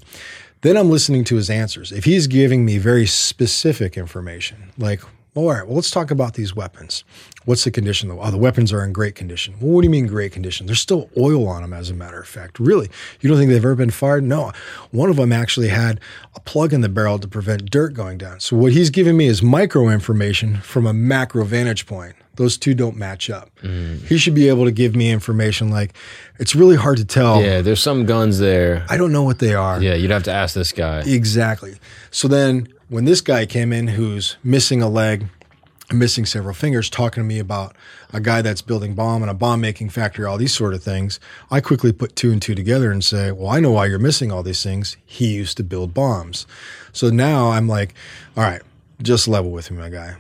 Then 0.60 0.76
I'm 0.76 0.90
listening 0.90 1.24
to 1.26 1.36
his 1.36 1.50
answers. 1.50 1.94
If 1.94 2.04
he's 2.04 2.28
giving 2.28 2.66
me 2.66 2.78
very 2.80 3.06
specific 3.06 3.98
information, 3.98 4.72
like, 4.78 5.02
all 5.36 5.52
right, 5.52 5.66
well, 5.66 5.76
let's 5.76 5.90
talk 5.90 6.12
about 6.12 6.34
these 6.34 6.54
weapons. 6.54 7.06
What's 7.46 7.64
the 7.64 7.72
condition? 7.72 8.10
Oh, 8.12 8.32
the 8.32 8.38
weapons 8.38 8.72
are 8.72 8.84
in 8.86 8.94
great 8.94 9.16
condition. 9.16 9.56
Well, 9.60 9.72
what 9.72 9.82
do 9.82 9.86
you 9.86 9.92
mean 9.92 10.08
great 10.08 10.32
condition? 10.32 10.66
There's 10.66 10.80
still 10.80 11.10
oil 11.18 11.48
on 11.48 11.62
them, 11.62 11.74
as 11.74 11.90
a 11.90 11.94
matter 11.94 12.20
of 12.20 12.28
fact. 12.28 12.60
Really? 12.60 12.90
You 13.20 13.30
don't 13.30 13.38
think 13.38 13.50
they've 13.50 13.58
ever 13.58 13.76
been 13.76 13.90
fired? 13.90 14.24
No. 14.24 14.52
One 14.92 15.10
of 15.10 15.18
them 15.18 15.32
actually 15.32 15.68
had 15.68 16.00
a 16.36 16.40
plug 16.40 16.74
in 16.74 16.82
the 16.82 16.90
barrel 16.90 17.20
to 17.20 17.28
prevent 17.28 17.70
dirt 17.70 17.94
going 17.94 18.18
down. 18.18 18.40
So 18.40 18.56
what 18.56 18.72
he's 18.72 18.90
giving 18.90 19.18
me 19.18 19.28
is 19.28 19.44
micro 19.44 19.90
information 19.90 20.58
from 20.58 20.88
a 20.88 20.94
macro 20.94 21.44
vantage 21.44 21.86
point. 21.86 22.16
Those 22.36 22.58
two 22.58 22.74
don't 22.74 22.98
match 22.98 23.30
up. 23.30 23.52
Mm. 23.62 24.04
He 24.08 24.18
should 24.18 24.34
be 24.34 24.50
able 24.50 24.66
to 24.66 24.72
give 24.72 24.96
me 24.96 25.12
information 25.12 25.70
like, 25.70 25.94
it's 26.40 26.56
really 26.56 26.76
hard 26.76 26.98
to 26.98 27.06
tell. 27.06 27.42
Yeah, 27.44 27.62
there's 27.62 27.82
some 27.82 28.08
guns 28.08 28.40
there. 28.40 28.86
I 28.90 28.98
don't 28.98 29.12
know 29.12 29.22
what 29.24 29.38
they 29.38 29.54
are. 29.54 29.80
Yeah, 29.82 29.94
you'd 29.94 30.10
have 30.10 30.24
to 30.24 30.34
ask 30.34 30.56
this 30.56 30.72
guy. 30.72 31.02
Exactly. 31.02 31.76
So 32.10 32.28
then 32.28 32.70
when 32.90 33.06
this 33.06 33.22
guy 33.22 33.46
came 33.46 33.72
in 33.72 33.88
who's 33.88 34.38
missing 34.44 34.82
a 34.82 34.90
leg, 34.90 35.28
missing 35.94 36.26
several 36.26 36.54
fingers, 36.54 36.90
talking 36.90 37.24
to 37.24 37.28
me 37.28 37.40
about 37.40 37.76
a 38.12 38.20
guy 38.20 38.42
that's 38.42 38.62
building 38.62 38.94
bomb 38.94 39.22
and 39.22 39.32
a 39.32 39.34
bomb 39.34 39.62
making 39.62 39.90
factory, 39.90 40.26
all 40.26 40.38
these 40.38 40.54
sort 40.54 40.74
of 40.74 40.84
things, 40.84 41.20
I 41.50 41.62
quickly 41.62 41.92
put 41.92 42.16
two 42.16 42.32
and 42.32 42.42
two 42.42 42.56
together 42.56 42.92
and 42.92 43.04
say, 43.04 43.32
well, 43.32 43.50
I 43.50 43.60
know 43.60 43.72
why 43.72 43.86
you're 43.86 44.00
missing 44.00 44.32
all 44.32 44.44
these 44.44 44.64
things. 44.64 44.98
He 45.06 45.34
used 45.34 45.58
to 45.58 45.64
build 45.64 45.94
bombs. 45.94 46.46
So 46.92 47.10
now 47.10 47.52
I'm 47.52 47.68
like, 47.68 47.94
all 48.36 48.44
right, 48.44 48.62
just 49.02 49.28
level 49.28 49.52
with 49.52 49.72
me, 49.72 49.78
my 49.78 49.90
guy. 49.90 50.16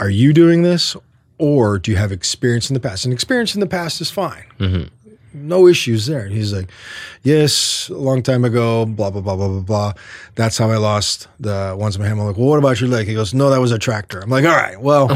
Are 0.00 0.10
you 0.10 0.32
doing 0.32 0.62
this 0.62 0.96
or 1.38 1.78
do 1.78 1.90
you 1.90 1.96
have 1.96 2.12
experience 2.12 2.70
in 2.70 2.74
the 2.74 2.80
past? 2.80 3.04
And 3.04 3.12
experience 3.12 3.54
in 3.54 3.60
the 3.60 3.66
past 3.66 4.00
is 4.00 4.10
fine 4.10 4.44
mm-hmm. 4.58 4.93
No 5.34 5.66
issues 5.66 6.06
there. 6.06 6.20
And 6.20 6.32
he's 6.32 6.52
like, 6.52 6.70
yes, 7.22 7.88
a 7.88 7.94
long 7.98 8.22
time 8.22 8.44
ago, 8.44 8.86
blah, 8.86 9.10
blah, 9.10 9.20
blah, 9.20 9.36
blah, 9.36 9.48
blah, 9.48 9.60
blah. 9.60 9.92
That's 10.36 10.56
how 10.56 10.70
I 10.70 10.76
lost 10.76 11.28
the 11.40 11.74
ones 11.78 11.96
in 11.96 12.02
my 12.02 12.08
hand. 12.08 12.20
I'm 12.20 12.26
like, 12.26 12.36
well, 12.36 12.48
what 12.48 12.58
about 12.58 12.80
your 12.80 12.88
leg? 12.88 13.06
He 13.06 13.14
goes, 13.14 13.34
no, 13.34 13.50
that 13.50 13.60
was 13.60 13.72
a 13.72 13.78
tractor. 13.78 14.20
I'm 14.20 14.30
like, 14.30 14.44
all 14.44 14.56
right, 14.56 14.80
well, 14.80 15.08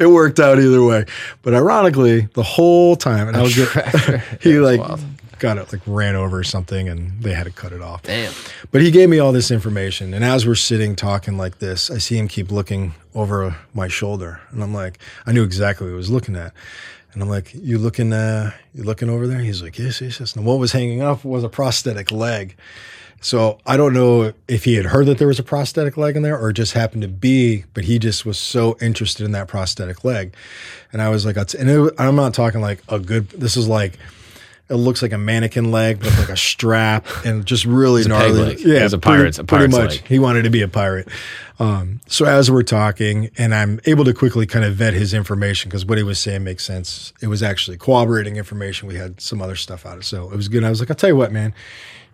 it 0.00 0.08
worked 0.10 0.38
out 0.40 0.58
either 0.58 0.82
way. 0.82 1.04
But 1.42 1.54
ironically, 1.54 2.28
the 2.34 2.42
whole 2.42 2.96
time, 2.96 3.28
and 3.28 3.36
I 3.36 3.42
was 3.42 3.54
he 4.40 4.58
like 4.58 4.80
wild. 4.80 5.00
got 5.38 5.58
it, 5.58 5.72
like 5.72 5.82
ran 5.86 6.14
over 6.16 6.42
something 6.44 6.88
and 6.88 7.22
they 7.22 7.32
had 7.32 7.44
to 7.44 7.50
cut 7.52 7.72
it 7.72 7.82
off. 7.82 8.02
Damn. 8.02 8.32
But 8.70 8.82
he 8.82 8.90
gave 8.90 9.08
me 9.08 9.18
all 9.18 9.32
this 9.32 9.50
information. 9.50 10.14
And 10.14 10.24
as 10.24 10.46
we're 10.46 10.54
sitting 10.54 10.94
talking 10.94 11.36
like 11.36 11.58
this, 11.58 11.90
I 11.90 11.98
see 11.98 12.16
him 12.18 12.28
keep 12.28 12.50
looking 12.52 12.94
over 13.14 13.56
my 13.74 13.88
shoulder. 13.88 14.40
And 14.52 14.62
I'm 14.62 14.72
like, 14.74 14.98
I 15.26 15.32
knew 15.32 15.42
exactly 15.42 15.86
what 15.86 15.90
he 15.92 15.96
was 15.96 16.10
looking 16.10 16.36
at. 16.36 16.52
And 17.12 17.22
I'm 17.22 17.28
like, 17.28 17.52
you 17.54 17.78
looking, 17.78 18.12
uh, 18.12 18.52
you 18.72 18.84
looking 18.84 19.08
over 19.08 19.26
there? 19.26 19.40
He's 19.40 19.62
like, 19.62 19.78
yes, 19.78 20.00
yes, 20.00 20.20
yes. 20.20 20.36
And 20.36 20.44
what 20.44 20.58
was 20.58 20.72
hanging 20.72 21.02
up 21.02 21.24
was 21.24 21.42
a 21.42 21.48
prosthetic 21.48 22.12
leg. 22.12 22.56
So 23.20 23.58
I 23.66 23.76
don't 23.76 23.92
know 23.92 24.32
if 24.48 24.64
he 24.64 24.76
had 24.76 24.86
heard 24.86 25.06
that 25.06 25.18
there 25.18 25.28
was 25.28 25.38
a 25.38 25.42
prosthetic 25.42 25.96
leg 25.96 26.16
in 26.16 26.22
there 26.22 26.38
or 26.38 26.52
just 26.52 26.72
happened 26.72 27.02
to 27.02 27.08
be, 27.08 27.64
but 27.74 27.84
he 27.84 27.98
just 27.98 28.24
was 28.24 28.38
so 28.38 28.78
interested 28.80 29.24
in 29.24 29.32
that 29.32 29.46
prosthetic 29.46 30.04
leg. 30.04 30.34
And 30.92 31.02
I 31.02 31.10
was 31.10 31.26
like, 31.26 31.36
and 31.36 31.68
it, 31.68 31.94
I'm 31.98 32.16
not 32.16 32.32
talking 32.32 32.62
like 32.62 32.82
a 32.88 32.98
good, 32.98 33.28
this 33.30 33.56
is 33.56 33.68
like, 33.68 33.98
it 34.70 34.76
looks 34.76 35.02
like 35.02 35.12
a 35.12 35.18
mannequin 35.18 35.72
leg 35.72 35.98
with 35.98 36.16
like 36.18 36.28
a 36.28 36.36
strap 36.36 37.04
and 37.24 37.44
just 37.44 37.64
really 37.64 38.04
gnarly. 38.04 38.54
Yeah, 38.58 38.84
it's 38.84 38.94
a 38.94 38.98
pirate's 38.98 39.38
a 39.38 39.44
pretty 39.44 39.66
much. 39.66 39.96
Leg. 39.96 40.06
He 40.06 40.20
wanted 40.20 40.42
to 40.42 40.50
be 40.50 40.62
a 40.62 40.68
pirate. 40.68 41.08
Um, 41.58 42.00
so 42.06 42.24
as 42.24 42.50
we're 42.50 42.62
talking, 42.62 43.30
and 43.36 43.52
I'm 43.52 43.80
able 43.84 44.04
to 44.04 44.14
quickly 44.14 44.46
kind 44.46 44.64
of 44.64 44.74
vet 44.74 44.94
his 44.94 45.12
information 45.12 45.68
because 45.68 45.84
what 45.84 45.98
he 45.98 46.04
was 46.04 46.20
saying 46.20 46.44
makes 46.44 46.64
sense. 46.64 47.12
It 47.20 47.26
was 47.26 47.42
actually 47.42 47.78
corroborating 47.78 48.36
information. 48.36 48.86
We 48.86 48.94
had 48.94 49.20
some 49.20 49.42
other 49.42 49.56
stuff 49.56 49.84
out 49.84 49.98
of, 49.98 50.04
so 50.04 50.30
it 50.30 50.36
was 50.36 50.48
good. 50.48 50.62
I 50.62 50.70
was 50.70 50.78
like, 50.78 50.88
I'll 50.88 50.96
tell 50.96 51.10
you 51.10 51.16
what, 51.16 51.32
man, 51.32 51.52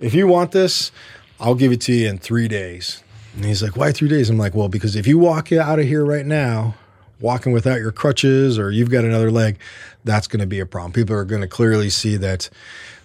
if 0.00 0.14
you 0.14 0.26
want 0.26 0.52
this, 0.52 0.90
I'll 1.38 1.54
give 1.54 1.72
it 1.72 1.82
to 1.82 1.92
you 1.92 2.08
in 2.08 2.18
three 2.18 2.48
days. 2.48 3.04
And 3.34 3.44
he's 3.44 3.62
like, 3.62 3.76
why 3.76 3.92
three 3.92 4.08
days? 4.08 4.30
I'm 4.30 4.38
like, 4.38 4.54
well, 4.54 4.70
because 4.70 4.96
if 4.96 5.06
you 5.06 5.18
walk 5.18 5.52
out 5.52 5.78
of 5.78 5.84
here 5.84 6.06
right 6.06 6.24
now, 6.24 6.74
walking 7.20 7.52
without 7.52 7.80
your 7.80 7.92
crutches 7.92 8.58
or 8.58 8.70
you've 8.70 8.90
got 8.90 9.04
another 9.04 9.30
leg, 9.30 9.58
that's 10.04 10.26
going 10.26 10.40
to 10.40 10.46
be 10.46 10.60
a 10.60 10.66
problem. 10.66 10.92
People 10.92 11.16
are 11.16 11.24
going 11.24 11.40
to 11.40 11.48
clearly 11.48 11.90
see 11.90 12.16
that 12.16 12.48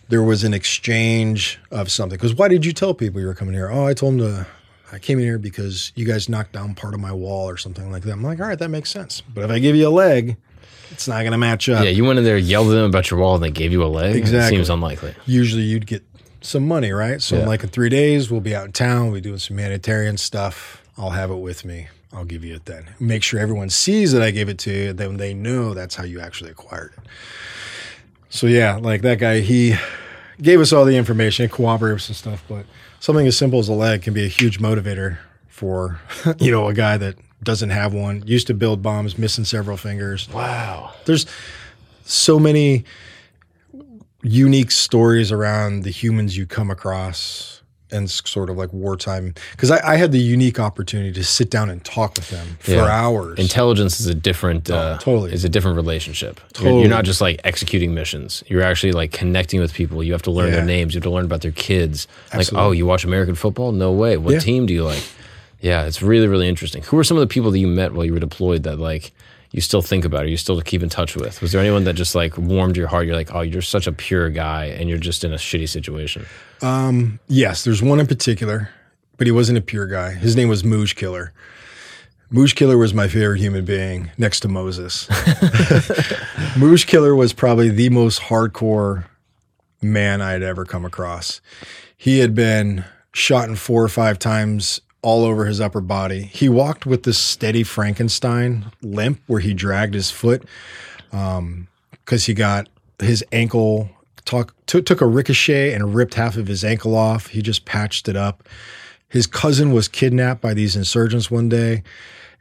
there 0.09 0.21
was 0.21 0.43
an 0.43 0.53
exchange 0.53 1.59
of 1.71 1.89
something. 1.89 2.17
Because 2.17 2.35
why 2.35 2.47
did 2.47 2.65
you 2.65 2.73
tell 2.73 2.93
people 2.93 3.21
you 3.21 3.27
were 3.27 3.33
coming 3.33 3.53
here? 3.53 3.69
Oh, 3.71 3.88
I 3.88 3.93
told 3.93 4.19
them 4.19 4.19
to. 4.19 4.47
I 4.93 4.99
came 4.99 5.19
in 5.19 5.23
here 5.23 5.39
because 5.39 5.93
you 5.95 6.05
guys 6.05 6.27
knocked 6.27 6.51
down 6.51 6.75
part 6.75 6.93
of 6.93 6.99
my 6.99 7.13
wall 7.13 7.49
or 7.49 7.55
something 7.55 7.89
like 7.89 8.03
that. 8.03 8.11
I'm 8.11 8.23
like, 8.23 8.41
all 8.41 8.47
right, 8.47 8.59
that 8.59 8.67
makes 8.67 8.89
sense. 8.89 9.21
But 9.21 9.45
if 9.45 9.49
I 9.49 9.59
give 9.59 9.73
you 9.73 9.88
a 9.88 9.89
leg, 9.89 10.35
it's 10.89 11.07
not 11.07 11.21
going 11.21 11.31
to 11.31 11.38
match 11.38 11.69
up. 11.69 11.85
Yeah, 11.85 11.91
you 11.91 12.03
went 12.03 12.19
in 12.19 12.25
there, 12.25 12.38
yelled 12.38 12.67
at 12.67 12.73
them 12.73 12.89
about 12.89 13.09
your 13.09 13.21
wall, 13.21 13.35
and 13.35 13.43
they 13.43 13.51
gave 13.51 13.71
you 13.71 13.83
a 13.83 13.88
leg. 13.88 14.17
Exactly. 14.17 14.57
It 14.57 14.59
seems 14.59 14.69
unlikely. 14.69 15.15
Usually, 15.25 15.61
you'd 15.61 15.88
get 15.88 16.03
some 16.41 16.67
money, 16.67 16.91
right? 16.91 17.21
So, 17.21 17.38
yeah. 17.38 17.47
like 17.47 17.63
in 17.63 17.69
three 17.69 17.88
days, 17.88 18.29
we'll 18.29 18.41
be 18.41 18.53
out 18.53 18.65
in 18.65 18.73
town. 18.73 19.05
We'll 19.05 19.15
be 19.15 19.21
doing 19.21 19.39
some 19.39 19.57
humanitarian 19.57 20.17
stuff. 20.17 20.83
I'll 20.97 21.11
have 21.11 21.31
it 21.31 21.38
with 21.38 21.63
me. 21.63 21.88
I'll 22.13 22.25
give 22.25 22.43
you 22.43 22.55
it 22.55 22.65
then. 22.65 22.89
Make 22.99 23.23
sure 23.23 23.39
everyone 23.39 23.69
sees 23.69 24.11
that 24.11 24.21
I 24.21 24.31
gave 24.31 24.49
it 24.49 24.57
to 24.59 24.71
you, 24.71 24.93
then 24.93 25.17
they 25.17 25.33
know 25.33 25.73
that's 25.73 25.95
how 25.95 26.03
you 26.03 26.19
actually 26.19 26.51
acquired 26.51 26.93
it. 26.97 27.03
So 28.29 28.47
yeah, 28.47 28.75
like 28.75 29.01
that 29.01 29.19
guy, 29.19 29.39
he 29.39 29.75
gave 30.41 30.59
us 30.59 30.73
all 30.73 30.85
the 30.85 30.97
information, 30.97 31.47
cooperated 31.49 31.95
with 31.95 32.03
some 32.03 32.15
stuff, 32.15 32.43
but 32.47 32.65
something 32.99 33.27
as 33.27 33.38
simple 33.38 33.59
as 33.59 33.69
a 33.69 33.73
leg 33.73 34.01
can 34.01 34.13
be 34.13 34.25
a 34.25 34.29
huge 34.29 34.59
motivator 34.59 35.17
for, 35.47 35.99
you 36.39 36.51
know, 36.51 36.67
a 36.67 36.73
guy 36.73 36.97
that 36.97 37.15
doesn't 37.43 37.69
have 37.69 37.93
one, 37.93 38.23
used 38.25 38.47
to 38.47 38.53
build 38.53 38.81
bombs, 38.81 39.17
missing 39.17 39.45
several 39.45 39.77
fingers. 39.77 40.29
Wow. 40.29 40.93
There's 41.05 41.25
so 42.05 42.39
many 42.39 42.85
unique 44.21 44.71
stories 44.71 45.31
around 45.31 45.83
the 45.83 45.89
humans 45.89 46.38
you 46.38 46.45
come 46.45 46.69
across 46.69 47.60
and 47.91 48.09
sort 48.09 48.49
of 48.49 48.57
like 48.57 48.72
wartime 48.73 49.34
because 49.51 49.72
I, 49.72 49.93
I, 49.93 49.95
had 49.95 50.11
the 50.11 50.19
unique 50.19 50.59
opportunity 50.59 51.11
to 51.13 51.23
sit 51.23 51.49
down 51.49 51.69
and 51.69 51.84
talk 51.84 52.15
with 52.15 52.30
them 52.30 52.57
for 52.59 52.72
yeah. 52.72 52.85
hours. 52.85 53.38
Intelligence 53.39 53.99
is 53.99 54.07
a 54.07 54.15
different, 54.15 54.69
oh, 54.69 54.76
uh, 54.76 54.97
totally, 54.97 55.34
is 55.34 55.43
a 55.43 55.49
different 55.49 55.76
relationship. 55.76 56.39
Totally. 56.53 56.72
You're, 56.72 56.81
you're, 56.81 56.89
not 56.89 57.05
just 57.05 57.22
like 57.22 57.41
executing 57.43 57.93
missions. 57.93 58.43
You're 58.47 58.63
actually 58.63 58.91
like 58.91 59.11
connecting 59.11 59.59
with 59.59 59.73
people. 59.73 60.03
You 60.03 60.13
have 60.13 60.22
to 60.23 60.31
learn 60.31 60.49
yeah. 60.49 60.57
their 60.57 60.65
names. 60.65 60.93
You 60.93 60.99
have 60.99 61.03
to 61.03 61.11
learn 61.11 61.26
about 61.26 61.41
their 61.41 61.51
kids. 61.51 62.07
Absolutely. 62.31 62.57
Like, 62.57 62.68
oh, 62.68 62.72
you 62.72 62.85
watch 62.85 63.03
American 63.03 63.35
football? 63.35 63.72
No 63.72 63.91
way. 63.91 64.18
What 64.18 64.34
yeah. 64.34 64.39
team 64.39 64.65
do 64.65 64.73
you 64.73 64.84
like? 64.84 65.03
Yeah, 65.59 65.85
it's 65.85 66.01
really, 66.01 66.27
really 66.27 66.49
interesting. 66.49 66.81
Who 66.84 66.97
were 66.97 67.03
some 67.03 67.18
of 67.18 67.22
the 67.22 67.27
people 67.27 67.51
that 67.51 67.59
you 67.59 67.68
met 67.68 67.93
while 67.93 68.03
you 68.03 68.13
were 68.13 68.19
deployed 68.19 68.63
that 68.63 68.80
like 68.80 69.11
you 69.52 69.61
still 69.61 69.82
think 69.82 70.06
about, 70.06 70.23
or 70.23 70.28
you 70.28 70.38
still 70.38 70.60
keep 70.61 70.82
in 70.82 70.90
touch 70.90 71.15
with? 71.15 71.41
Was 71.41 71.52
there 71.52 71.61
anyone 71.61 71.84
that 71.84 71.94
just 71.94 72.15
like 72.15 72.38
warmed 72.38 72.78
your 72.78 72.88
heart? 72.88 73.06
You're 73.06 73.15
like, 73.15 73.34
oh, 73.34 73.41
you're 73.41 73.61
such 73.61 73.86
a 73.86 73.91
pure 73.91 74.30
guy, 74.30 74.65
and 74.65 74.90
you're 74.90 74.98
just 74.98 75.23
in 75.23 75.34
a 75.34 75.38
shitty 75.38 75.68
situation. 75.68 76.26
Um, 76.61 77.19
yes, 77.28 77.64
there's 77.64 77.82
one 77.82 77.99
in 77.99 78.07
particular, 78.07 78.69
but 79.18 79.28
he 79.28 79.32
wasn't 79.32 79.57
a 79.57 79.61
pure 79.61 79.88
guy. 79.88 80.11
His 80.11 80.36
name 80.36 80.48
was 80.48 80.64
Muj 80.64 80.95
Killer. 80.95 81.34
Muj 82.32 82.56
Killer 82.56 82.78
was 82.78 82.94
my 82.94 83.10
favorite 83.10 83.40
human 83.40 83.65
being 83.65 84.10
next 84.18 84.40
to 84.41 84.48
Moses. 84.48 85.06
Muj 86.56 86.88
Killer 86.88 87.14
was 87.14 87.34
probably 87.34 87.69
the 87.69 87.90
most 87.90 88.22
hardcore 88.22 89.03
man 89.82 90.22
I 90.22 90.32
had 90.32 90.44
ever 90.44 90.64
come 90.64 90.86
across. 90.86 91.41
He 91.98 92.19
had 92.19 92.34
been 92.34 92.86
shot 93.14 93.49
in 93.49 93.57
four 93.57 93.84
or 93.84 93.90
five 93.90 94.18
times 94.18 94.80
all 95.02 95.23
over 95.23 95.45
his 95.45 95.60
upper 95.60 95.82
body. 95.82 96.23
He 96.23 96.49
walked 96.49 96.86
with 96.86 97.03
this 97.03 97.18
steady 97.18 97.64
Frankenstein 97.64 98.72
limp 98.82 99.22
where 99.28 99.40
he 99.40 99.53
dragged 99.53 99.94
his 99.94 100.11
foot 100.11 100.44
because 101.10 101.38
um, 101.40 101.68
he 102.07 102.34
got 102.34 102.69
his 102.99 103.23
ankle 103.32 103.90
talk, 104.26 104.53
t- 104.65 104.82
took 104.82 105.02
a 105.02 105.07
ricochet 105.07 105.73
and 105.73 105.95
ripped 105.95 106.14
half 106.14 106.38
of 106.38 106.48
his 106.48 106.64
ankle 106.64 106.95
off. 106.95 107.28
He 107.28 107.41
just 107.41 107.65
patched 107.65 108.07
it 108.07 108.15
up. 108.15 108.48
His 109.10 109.28
cousin 109.28 109.73
was 109.73 109.88
kidnapped 109.88 110.41
by 110.41 110.53
these 110.53 110.76
insurgents 110.76 111.30
one 111.30 111.49
day, 111.49 111.84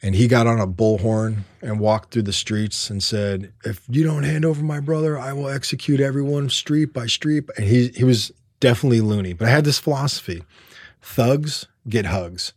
and 0.02 0.14
he 0.14 0.28
got 0.28 0.46
on 0.46 0.60
a 0.60 0.68
bullhorn 0.68 1.38
and 1.60 1.80
walked 1.80 2.12
through 2.12 2.22
the 2.22 2.32
streets 2.32 2.90
and 2.90 3.02
said, 3.02 3.52
"If 3.64 3.82
you 3.88 4.04
don't 4.04 4.22
hand 4.22 4.44
over 4.44 4.62
my 4.62 4.78
brother, 4.78 5.18
I 5.18 5.32
will 5.32 5.48
execute 5.48 6.00
everyone 6.00 6.48
street 6.48 6.92
by 6.92 7.06
street." 7.06 7.44
And 7.56 7.66
he 7.66 7.88
he 7.88 8.04
was 8.04 8.30
definitely 8.60 9.00
loony. 9.00 9.32
But 9.32 9.48
I 9.48 9.50
had 9.50 9.64
this 9.64 9.80
philosophy: 9.80 10.44
thugs 11.02 11.66
get 11.90 12.06
hugs. 12.06 12.52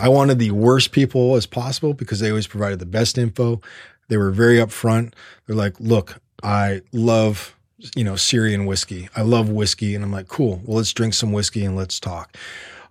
I 0.00 0.08
wanted 0.08 0.38
the 0.38 0.50
worst 0.50 0.92
people 0.92 1.34
as 1.36 1.46
possible 1.46 1.94
because 1.94 2.20
they 2.20 2.30
always 2.30 2.46
provided 2.46 2.78
the 2.78 2.86
best 2.86 3.18
info. 3.18 3.60
They 4.08 4.16
were 4.16 4.30
very 4.30 4.56
upfront. 4.56 5.14
They're 5.46 5.56
like, 5.56 5.78
look, 5.80 6.20
I 6.42 6.82
love, 6.92 7.56
you 7.96 8.04
know, 8.04 8.16
Syrian 8.16 8.66
whiskey. 8.66 9.08
I 9.16 9.22
love 9.22 9.48
whiskey. 9.48 9.94
And 9.94 10.04
I'm 10.04 10.12
like, 10.12 10.28
cool. 10.28 10.60
Well, 10.64 10.76
let's 10.76 10.92
drink 10.92 11.14
some 11.14 11.32
whiskey 11.32 11.64
and 11.64 11.76
let's 11.76 11.98
talk. 11.98 12.36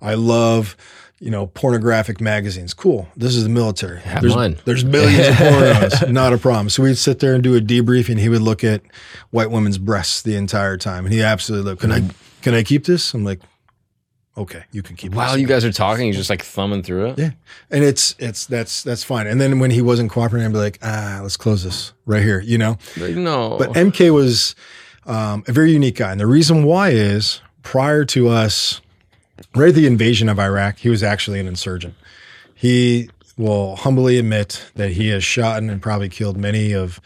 I 0.02 0.16
love, 0.16 0.76
you 1.20 1.30
know, 1.30 1.48
pornographic 1.48 2.20
magazines. 2.20 2.74
Cool. 2.74 3.08
This 3.16 3.36
is 3.36 3.44
the 3.44 3.50
military. 3.50 4.02
Have 4.02 4.22
there's, 4.22 4.36
mine. 4.36 4.58
there's 4.66 4.84
millions 4.84 5.28
of 5.28 5.36
pornos. 5.36 6.12
Not 6.12 6.34
a 6.34 6.38
problem. 6.38 6.70
So 6.70 6.84
we'd 6.84 6.98
sit 6.98 7.20
there 7.20 7.36
and 7.36 7.44
do 7.44 7.56
a 7.56 7.62
debrief 7.62 8.10
and 8.10 8.20
he 8.20 8.30
would 8.30 8.42
look 8.42 8.64
at 8.64 8.82
white 9.30 9.52
women's 9.52 9.78
breasts 9.78 10.24
the 10.24 10.36
entire 10.36 10.78
time. 10.78 11.06
And 11.06 11.14
he 11.14 11.22
absolutely 11.22 11.70
loved, 11.70 11.82
can 11.82 11.92
I, 11.92 12.10
can 12.42 12.56
I 12.56 12.64
keep 12.64 12.86
this? 12.86 13.14
I'm 13.14 13.24
like, 13.24 13.42
okay, 14.38 14.64
you 14.72 14.82
can 14.82 14.96
keep. 14.96 15.14
While 15.14 15.38
you 15.38 15.48
guys 15.48 15.66
are 15.66 15.72
talking, 15.72 16.08
he's 16.08 16.18
just 16.18 16.30
like 16.30 16.44
thumbing 16.44 16.84
through 16.84 17.08
it. 17.08 17.20
Yeah, 17.20 17.32
and 17.70 17.84
it's 17.84 18.16
it's 18.20 18.46
that's 18.46 18.84
that's 18.84 19.04
fine. 19.04 19.28
And 19.28 19.40
then 19.40 19.60
when 19.60 19.72
he 19.72 19.82
wasn't 19.82 20.12
cooperating, 20.12 20.48
I'd 20.48 20.54
be 20.54 20.60
like, 20.60 20.80
ah, 20.82 21.20
let's 21.22 21.38
close 21.38 21.64
this 21.64 21.94
right 22.06 22.24
here. 22.24 22.40
You 22.40 22.58
know, 22.58 22.78
like, 22.98 23.16
no. 23.16 23.58
But 23.58 23.72
MK 23.72 24.14
was 24.14 24.56
um, 25.06 25.44
a 25.48 25.52
very 25.52 25.72
unique 25.72 25.96
guy, 25.96 26.12
and 26.12 26.20
the 26.20 26.28
reason 26.28 26.64
why 26.64 26.90
is 26.90 27.42
prior 27.64 28.06
to 28.06 28.30
us, 28.30 28.82
right 29.56 29.70
at 29.70 29.76
the 29.76 29.88
invasion 29.88 30.30
of 30.30 30.40
Iraq, 30.40 30.78
he 30.78 30.90
was 30.90 31.04
actually 31.04 31.40
an 31.40 31.48
insurgent. 31.48 31.96
He 32.54 33.10
will 33.38 33.76
humbly 33.76 34.20
admit 34.20 34.70
that 34.76 34.92
he 34.92 35.08
has 35.10 35.24
shot 35.24 35.58
and 35.58 35.82
probably 35.82 36.10
killed 36.10 36.38
many 36.38 36.74
of 36.74 37.02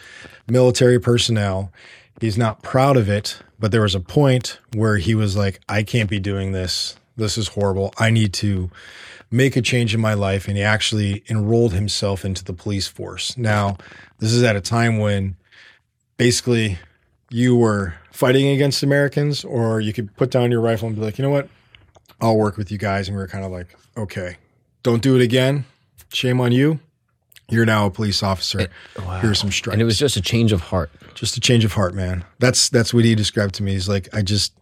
military 0.47 0.99
personnel. 0.99 1.71
He's 2.19 2.37
not 2.37 2.61
proud 2.61 2.97
of 2.97 3.09
it, 3.09 3.39
but 3.59 3.71
there 3.71 3.81
was 3.81 3.95
a 3.95 3.99
point 3.99 4.59
where 4.73 4.97
he 4.97 5.15
was 5.15 5.37
like, 5.37 5.61
I 5.69 5.83
can't 5.83 6.09
be 6.09 6.19
doing 6.19 6.51
this 6.51 6.97
this 7.17 7.37
is 7.37 7.49
horrible. 7.49 7.93
I 7.97 8.09
need 8.09 8.33
to 8.35 8.69
make 9.31 9.55
a 9.55 9.61
change 9.61 9.93
in 9.93 10.01
my 10.01 10.13
life. 10.13 10.47
And 10.47 10.57
he 10.57 10.63
actually 10.63 11.23
enrolled 11.29 11.73
himself 11.73 12.25
into 12.25 12.43
the 12.43 12.53
police 12.53 12.87
force. 12.87 13.37
Now, 13.37 13.77
this 14.19 14.31
is 14.31 14.43
at 14.43 14.55
a 14.55 14.61
time 14.61 14.97
when 14.97 15.35
basically 16.17 16.77
you 17.29 17.55
were 17.55 17.95
fighting 18.11 18.47
against 18.47 18.83
Americans, 18.83 19.43
or 19.43 19.81
you 19.81 19.91
could 19.91 20.15
put 20.15 20.31
down 20.31 20.51
your 20.51 20.61
rifle 20.61 20.87
and 20.87 20.95
be 20.95 21.01
like, 21.01 21.17
you 21.17 21.23
know 21.23 21.31
what? 21.31 21.49
I'll 22.21 22.37
work 22.37 22.57
with 22.57 22.71
you 22.71 22.77
guys. 22.77 23.07
And 23.07 23.17
we 23.17 23.21
were 23.21 23.27
kind 23.27 23.43
of 23.43 23.51
like, 23.51 23.75
okay, 23.97 24.37
don't 24.83 25.01
do 25.01 25.15
it 25.15 25.21
again. 25.21 25.65
Shame 26.13 26.39
on 26.39 26.51
you. 26.51 26.79
You're 27.49 27.65
now 27.65 27.85
a 27.85 27.91
police 27.91 28.23
officer. 28.23 28.61
It, 28.61 28.71
wow. 28.97 29.19
Here's 29.19 29.39
some 29.39 29.51
stripes. 29.51 29.73
And 29.73 29.81
it 29.81 29.85
was 29.85 29.99
just 29.99 30.17
a 30.17 30.21
change 30.21 30.51
of 30.51 30.61
heart. 30.61 30.91
Just 31.13 31.37
a 31.37 31.39
change 31.39 31.63
of 31.63 31.73
heart, 31.73 31.93
man. 31.93 32.25
That's 32.39 32.69
that's 32.69 32.93
what 32.93 33.05
he 33.05 33.15
described 33.15 33.55
to 33.55 33.63
me. 33.63 33.73
He's 33.73 33.87
like, 33.87 34.09
I 34.13 34.21
just 34.21 34.53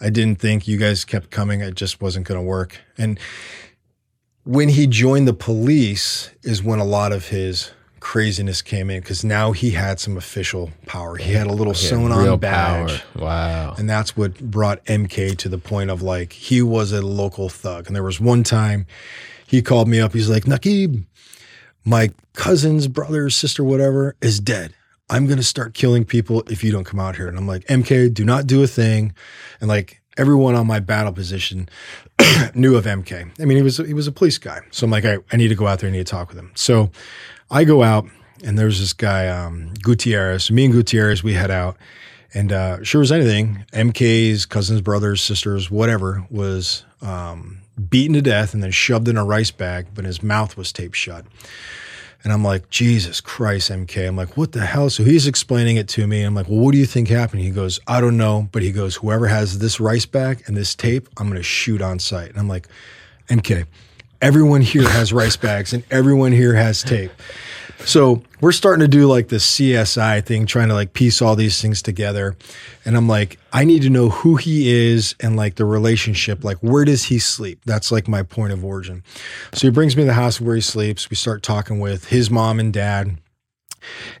I 0.00 0.10
didn't 0.10 0.38
think 0.40 0.68
you 0.68 0.76
guys 0.76 1.04
kept 1.04 1.30
coming. 1.30 1.60
It 1.60 1.74
just 1.74 2.00
wasn't 2.00 2.26
going 2.26 2.38
to 2.38 2.46
work. 2.46 2.78
And 2.98 3.18
when 4.44 4.68
he 4.68 4.86
joined 4.86 5.26
the 5.26 5.34
police 5.34 6.30
is 6.42 6.62
when 6.62 6.78
a 6.78 6.84
lot 6.84 7.12
of 7.12 7.28
his 7.28 7.72
craziness 8.06 8.62
came 8.62 8.88
in 8.88 9.00
because 9.00 9.24
now 9.24 9.50
he 9.50 9.72
had 9.72 9.98
some 9.98 10.16
official 10.16 10.70
power. 10.86 11.16
He 11.16 11.32
had 11.32 11.48
a 11.48 11.52
little 11.52 11.74
sewn 11.74 12.12
on 12.12 12.38
badge. 12.38 13.02
Power. 13.12 13.24
Wow. 13.24 13.74
And 13.76 13.90
that's 13.90 14.16
what 14.16 14.38
brought 14.38 14.84
MK 14.84 15.36
to 15.38 15.48
the 15.48 15.58
point 15.58 15.90
of 15.90 16.02
like 16.02 16.32
he 16.32 16.62
was 16.62 16.92
a 16.92 17.02
local 17.02 17.48
thug. 17.48 17.88
And 17.88 17.96
there 17.96 18.04
was 18.04 18.20
one 18.20 18.44
time 18.44 18.86
he 19.44 19.60
called 19.60 19.88
me 19.88 19.98
up. 19.98 20.12
He's 20.12 20.28
like, 20.28 20.44
Naqib, 20.44 21.04
my 21.86 22.10
cousin's 22.34 22.88
brother, 22.88 23.30
sister, 23.30 23.64
whatever, 23.64 24.16
is 24.20 24.40
dead. 24.40 24.74
I'm 25.08 25.26
going 25.26 25.38
to 25.38 25.44
start 25.44 25.72
killing 25.72 26.04
people 26.04 26.42
if 26.50 26.64
you 26.64 26.72
don't 26.72 26.84
come 26.84 26.98
out 26.98 27.14
here. 27.14 27.28
And 27.28 27.38
I'm 27.38 27.46
like, 27.46 27.64
MK, 27.66 28.12
do 28.12 28.24
not 28.24 28.46
do 28.46 28.62
a 28.62 28.66
thing. 28.66 29.14
And 29.60 29.68
like 29.68 30.02
everyone 30.18 30.56
on 30.56 30.66
my 30.66 30.80
battle 30.80 31.12
position 31.12 31.68
knew 32.54 32.74
of 32.74 32.86
MK. 32.86 33.40
I 33.40 33.44
mean, 33.44 33.56
he 33.56 33.62
was, 33.62 33.76
he 33.76 33.94
was 33.94 34.08
a 34.08 34.12
police 34.12 34.36
guy. 34.36 34.60
So 34.72 34.84
I'm 34.84 34.90
like, 34.90 35.04
I, 35.04 35.18
I 35.30 35.36
need 35.36 35.48
to 35.48 35.54
go 35.54 35.68
out 35.68 35.78
there 35.78 35.88
I 35.88 35.92
need 35.92 35.98
to 35.98 36.04
talk 36.04 36.28
with 36.28 36.36
him. 36.38 36.50
So 36.56 36.90
I 37.50 37.62
go 37.62 37.84
out 37.84 38.06
and 38.44 38.58
there's 38.58 38.80
this 38.80 38.92
guy, 38.92 39.28
um, 39.28 39.72
Gutierrez. 39.82 40.50
Me 40.50 40.64
and 40.64 40.74
Gutierrez, 40.74 41.22
we 41.22 41.34
head 41.34 41.52
out 41.52 41.76
And 42.34 42.52
uh, 42.52 42.82
sure 42.82 43.00
as 43.00 43.12
anything, 43.12 43.64
MK's 43.72 44.44
cousins, 44.44 44.80
brothers, 44.80 45.22
sisters, 45.22 45.70
whatever, 45.70 46.26
was 46.30 46.84
um, 47.00 47.58
beaten 47.90 48.14
to 48.14 48.22
death 48.22 48.54
and 48.54 48.62
then 48.62 48.70
shoved 48.70 49.08
in 49.08 49.16
a 49.16 49.24
rice 49.24 49.50
bag, 49.50 49.86
but 49.94 50.04
his 50.04 50.22
mouth 50.22 50.56
was 50.56 50.72
taped 50.72 50.96
shut. 50.96 51.24
And 52.24 52.32
I'm 52.32 52.42
like, 52.42 52.70
Jesus 52.70 53.20
Christ, 53.20 53.70
MK. 53.70 54.08
I'm 54.08 54.16
like, 54.16 54.36
what 54.36 54.50
the 54.50 54.66
hell? 54.66 54.90
So 54.90 55.04
he's 55.04 55.28
explaining 55.28 55.76
it 55.76 55.86
to 55.90 56.06
me. 56.08 56.22
I'm 56.22 56.34
like, 56.34 56.48
well, 56.48 56.58
what 56.58 56.72
do 56.72 56.78
you 56.78 56.86
think 56.86 57.08
happened? 57.08 57.42
He 57.42 57.50
goes, 57.50 57.78
I 57.86 58.00
don't 58.00 58.16
know. 58.16 58.48
But 58.50 58.62
he 58.62 58.72
goes, 58.72 58.96
whoever 58.96 59.28
has 59.28 59.60
this 59.60 59.78
rice 59.78 60.06
bag 60.06 60.42
and 60.46 60.56
this 60.56 60.74
tape, 60.74 61.08
I'm 61.18 61.28
going 61.28 61.38
to 61.38 61.44
shoot 61.44 61.80
on 61.80 62.00
sight. 62.00 62.30
And 62.30 62.38
I'm 62.38 62.48
like, 62.48 62.66
MK, 63.28 63.66
everyone 64.20 64.62
here 64.62 64.88
has 64.88 65.12
rice 65.12 65.36
bags 65.36 65.72
and 65.72 65.84
everyone 65.90 66.32
here 66.32 66.54
has 66.54 66.82
tape. 66.82 67.12
So 67.84 68.22
we're 68.40 68.52
starting 68.52 68.80
to 68.80 68.88
do 68.88 69.06
like 69.06 69.28
this 69.28 69.56
CSI 69.56 70.24
thing, 70.24 70.46
trying 70.46 70.68
to 70.68 70.74
like 70.74 70.92
piece 70.92 71.20
all 71.20 71.36
these 71.36 71.60
things 71.60 71.82
together. 71.82 72.36
And 72.84 72.96
I'm 72.96 73.08
like, 73.08 73.38
I 73.52 73.64
need 73.64 73.82
to 73.82 73.90
know 73.90 74.08
who 74.08 74.36
he 74.36 74.70
is 74.70 75.14
and 75.20 75.36
like 75.36 75.56
the 75.56 75.64
relationship. 75.64 76.42
Like, 76.42 76.58
where 76.58 76.84
does 76.84 77.04
he 77.04 77.18
sleep? 77.18 77.60
That's 77.64 77.92
like 77.92 78.08
my 78.08 78.22
point 78.22 78.52
of 78.52 78.64
origin. 78.64 79.02
So 79.52 79.66
he 79.66 79.70
brings 79.70 79.96
me 79.96 80.02
to 80.02 80.06
the 80.06 80.14
house 80.14 80.40
where 80.40 80.54
he 80.54 80.60
sleeps. 80.60 81.10
We 81.10 81.16
start 81.16 81.42
talking 81.42 81.78
with 81.80 82.08
his 82.08 82.30
mom 82.30 82.58
and 82.58 82.72
dad. 82.72 83.18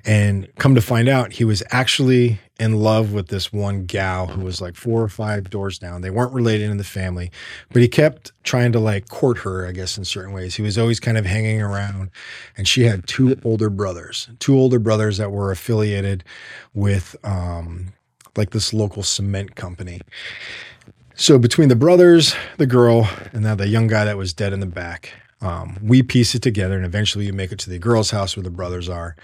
And 0.04 0.48
come 0.58 0.76
to 0.76 0.80
find 0.80 1.08
out, 1.08 1.32
he 1.32 1.44
was 1.44 1.62
actually 1.70 2.38
in 2.58 2.80
love 2.80 3.12
with 3.12 3.28
this 3.28 3.52
one 3.52 3.84
gal 3.84 4.28
who 4.28 4.40
was 4.40 4.60
like 4.60 4.76
four 4.76 5.02
or 5.02 5.08
five 5.08 5.50
doors 5.50 5.78
down. 5.78 6.00
They 6.00 6.10
weren't 6.10 6.32
related 6.32 6.70
in 6.70 6.78
the 6.78 6.84
family, 6.84 7.30
but 7.70 7.82
he 7.82 7.88
kept 7.88 8.32
trying 8.44 8.72
to 8.72 8.80
like 8.80 9.08
court 9.08 9.38
her, 9.38 9.66
I 9.66 9.72
guess, 9.72 9.98
in 9.98 10.04
certain 10.04 10.32
ways. 10.32 10.54
He 10.54 10.62
was 10.62 10.78
always 10.78 10.98
kind 10.98 11.18
of 11.18 11.26
hanging 11.26 11.60
around. 11.60 12.10
And 12.56 12.66
she 12.66 12.84
had 12.84 13.06
two 13.06 13.38
older 13.44 13.68
brothers, 13.68 14.28
two 14.38 14.56
older 14.56 14.78
brothers 14.78 15.18
that 15.18 15.32
were 15.32 15.50
affiliated 15.50 16.24
with 16.72 17.14
um, 17.24 17.92
like 18.36 18.50
this 18.50 18.72
local 18.72 19.02
cement 19.02 19.54
company. 19.54 20.00
So 21.14 21.38
between 21.38 21.68
the 21.68 21.76
brothers, 21.76 22.34
the 22.58 22.66
girl, 22.66 23.08
and 23.32 23.42
now 23.42 23.54
the 23.54 23.68
young 23.68 23.86
guy 23.86 24.04
that 24.04 24.16
was 24.16 24.32
dead 24.32 24.52
in 24.52 24.60
the 24.60 24.66
back, 24.66 25.12
um, 25.42 25.76
we 25.82 26.02
piece 26.02 26.34
it 26.34 26.42
together, 26.42 26.76
and 26.76 26.86
eventually 26.86 27.26
you 27.26 27.32
make 27.32 27.52
it 27.52 27.58
to 27.60 27.70
the 27.70 27.78
girl's 27.78 28.10
house 28.10 28.36
where 28.36 28.42
the 28.42 28.50
brothers 28.50 28.88
are. 28.88 29.16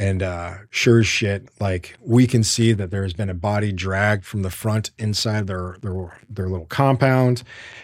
And 0.00 0.22
uh, 0.22 0.58
sure 0.70 1.00
as 1.00 1.08
shit, 1.08 1.48
like 1.58 1.96
we 2.00 2.28
can 2.28 2.44
see 2.44 2.72
that 2.72 2.92
there 2.92 3.02
has 3.02 3.12
been 3.12 3.28
a 3.28 3.34
body 3.34 3.72
dragged 3.72 4.24
from 4.24 4.42
the 4.42 4.50
front 4.50 4.92
inside 4.96 5.48
their 5.48 5.76
their 5.82 6.16
their 6.30 6.48
little 6.48 6.66
compound, 6.66 7.42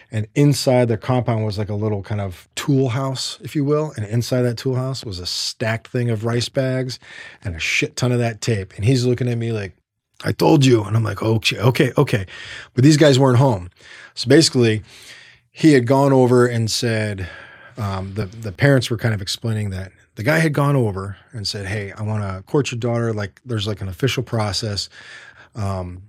and 0.09 0.25
inside 0.35 0.87
their 0.87 0.97
compound 0.97 1.43
was 1.43 1.57
like 1.57 1.67
a 1.67 1.75
little 1.75 2.01
kind 2.01 2.21
of 2.21 2.47
tool 2.55 2.89
house, 2.89 3.37
if 3.41 3.53
you 3.53 3.65
will. 3.65 3.91
And 3.97 4.05
inside 4.05 4.43
that 4.43 4.57
tool 4.57 4.75
house 4.75 5.03
was 5.03 5.19
a 5.19 5.25
stacked 5.25 5.89
thing 5.89 6.09
of 6.09 6.23
rice 6.23 6.47
bags 6.47 6.97
and 7.43 7.53
a 7.53 7.59
shit 7.59 7.97
ton 7.97 8.13
of 8.13 8.19
that 8.19 8.39
tape. 8.39 8.73
And 8.77 8.85
he's 8.85 9.05
looking 9.05 9.27
at 9.27 9.37
me 9.37 9.51
like, 9.51 9.75
"I 10.23 10.31
told 10.31 10.65
you," 10.65 10.81
and 10.83 10.95
I'm 10.95 11.03
like, 11.03 11.21
"Okay, 11.21 11.59
okay, 11.59 11.91
okay," 11.97 12.25
but 12.73 12.85
these 12.85 12.95
guys 12.97 13.19
weren't 13.19 13.39
home, 13.39 13.69
so 14.13 14.29
basically, 14.29 14.83
he 15.51 15.73
had 15.73 15.85
gone 15.85 16.13
over 16.13 16.47
and 16.47 16.71
said. 16.71 17.27
Um, 17.77 18.13
the 18.13 18.25
the 18.25 18.51
parents 18.51 18.89
were 18.89 18.97
kind 18.97 19.13
of 19.13 19.21
explaining 19.21 19.69
that 19.71 19.91
the 20.15 20.23
guy 20.23 20.39
had 20.39 20.53
gone 20.53 20.75
over 20.75 21.17
and 21.31 21.47
said, 21.47 21.65
"Hey, 21.65 21.91
I 21.91 22.01
want 22.03 22.23
to 22.23 22.41
court 22.43 22.71
your 22.71 22.79
daughter. 22.79 23.13
Like, 23.13 23.41
there's 23.45 23.67
like 23.67 23.81
an 23.81 23.89
official 23.89 24.23
process." 24.23 24.89
Um, 25.55 26.03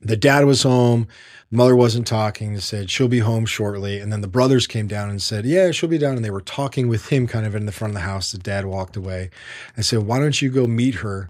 the 0.00 0.16
dad 0.16 0.44
was 0.44 0.62
home. 0.62 1.08
The 1.50 1.56
mother 1.56 1.76
wasn't 1.76 2.06
talking. 2.06 2.58
Said 2.60 2.90
she'll 2.90 3.08
be 3.08 3.18
home 3.18 3.44
shortly, 3.44 3.98
and 3.98 4.12
then 4.12 4.20
the 4.20 4.28
brothers 4.28 4.66
came 4.66 4.86
down 4.86 5.10
and 5.10 5.20
said, 5.20 5.44
"Yeah, 5.44 5.72
she'll 5.72 5.88
be 5.88 5.98
down." 5.98 6.16
And 6.16 6.24
they 6.24 6.30
were 6.30 6.40
talking 6.40 6.88
with 6.88 7.08
him, 7.08 7.26
kind 7.26 7.44
of 7.44 7.54
in 7.54 7.66
the 7.66 7.72
front 7.72 7.90
of 7.90 7.96
the 7.96 8.06
house. 8.06 8.30
The 8.32 8.38
dad 8.38 8.66
walked 8.66 8.96
away 8.96 9.30
and 9.76 9.84
said, 9.84 10.00
"Why 10.00 10.18
don't 10.20 10.40
you 10.40 10.50
go 10.50 10.66
meet 10.66 10.96
her 10.96 11.28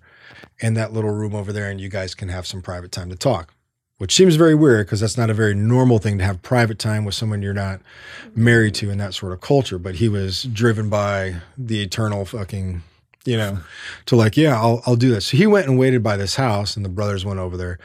in 0.59 0.74
that 0.74 0.93
little 0.93 1.11
room 1.11 1.35
over 1.35 1.52
there, 1.52 1.70
and 1.70 1.81
you 1.81 1.89
guys 1.89 2.15
can 2.15 2.28
have 2.28 2.47
some 2.47 2.61
private 2.61 2.93
time 2.93 3.09
to 3.09 3.16
talk." 3.16 3.55
Which 4.01 4.15
seems 4.15 4.37
very 4.37 4.55
weird 4.55 4.87
because 4.87 5.01
that's 5.01 5.19
not 5.19 5.29
a 5.29 5.35
very 5.35 5.55
normal 5.55 5.99
thing 5.99 6.17
to 6.17 6.25
have 6.25 6.41
private 6.41 6.79
time 6.79 7.05
with 7.05 7.15
someone 7.15 7.43
you're 7.43 7.53
not 7.53 7.83
married 8.35 8.75
to 8.75 8.89
in 8.89 8.97
that 8.97 9.13
sort 9.13 9.31
of 9.31 9.43
culture. 9.43 9.79
But 9.79 9.97
he 9.97 10.09
was 10.09 10.45
driven 10.45 10.89
by 10.89 11.43
the 11.59 11.83
eternal 11.83 12.25
fucking, 12.25 12.83
you 13.27 13.37
know, 13.37 13.59
to 14.07 14.17
like, 14.17 14.39
yeah, 14.39 14.59
I'll, 14.59 14.81
I'll 14.87 14.97
do 14.97 15.11
this. 15.11 15.27
So 15.27 15.37
he 15.37 15.47
went 15.47 15.67
and 15.67 15.79
waited 15.79 16.03
by 16.03 16.17
this 16.17 16.37
house, 16.37 16.77
and 16.77 16.85
the 16.85 16.89
brothers 16.89 17.27
went 17.27 17.41
over 17.41 17.59
there, 17.59 17.79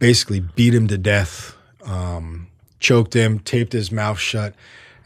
basically 0.00 0.40
beat 0.40 0.74
him 0.74 0.88
to 0.88 0.98
death, 0.98 1.54
um, 1.84 2.48
choked 2.80 3.14
him, 3.14 3.38
taped 3.38 3.72
his 3.72 3.92
mouth 3.92 4.18
shut, 4.18 4.56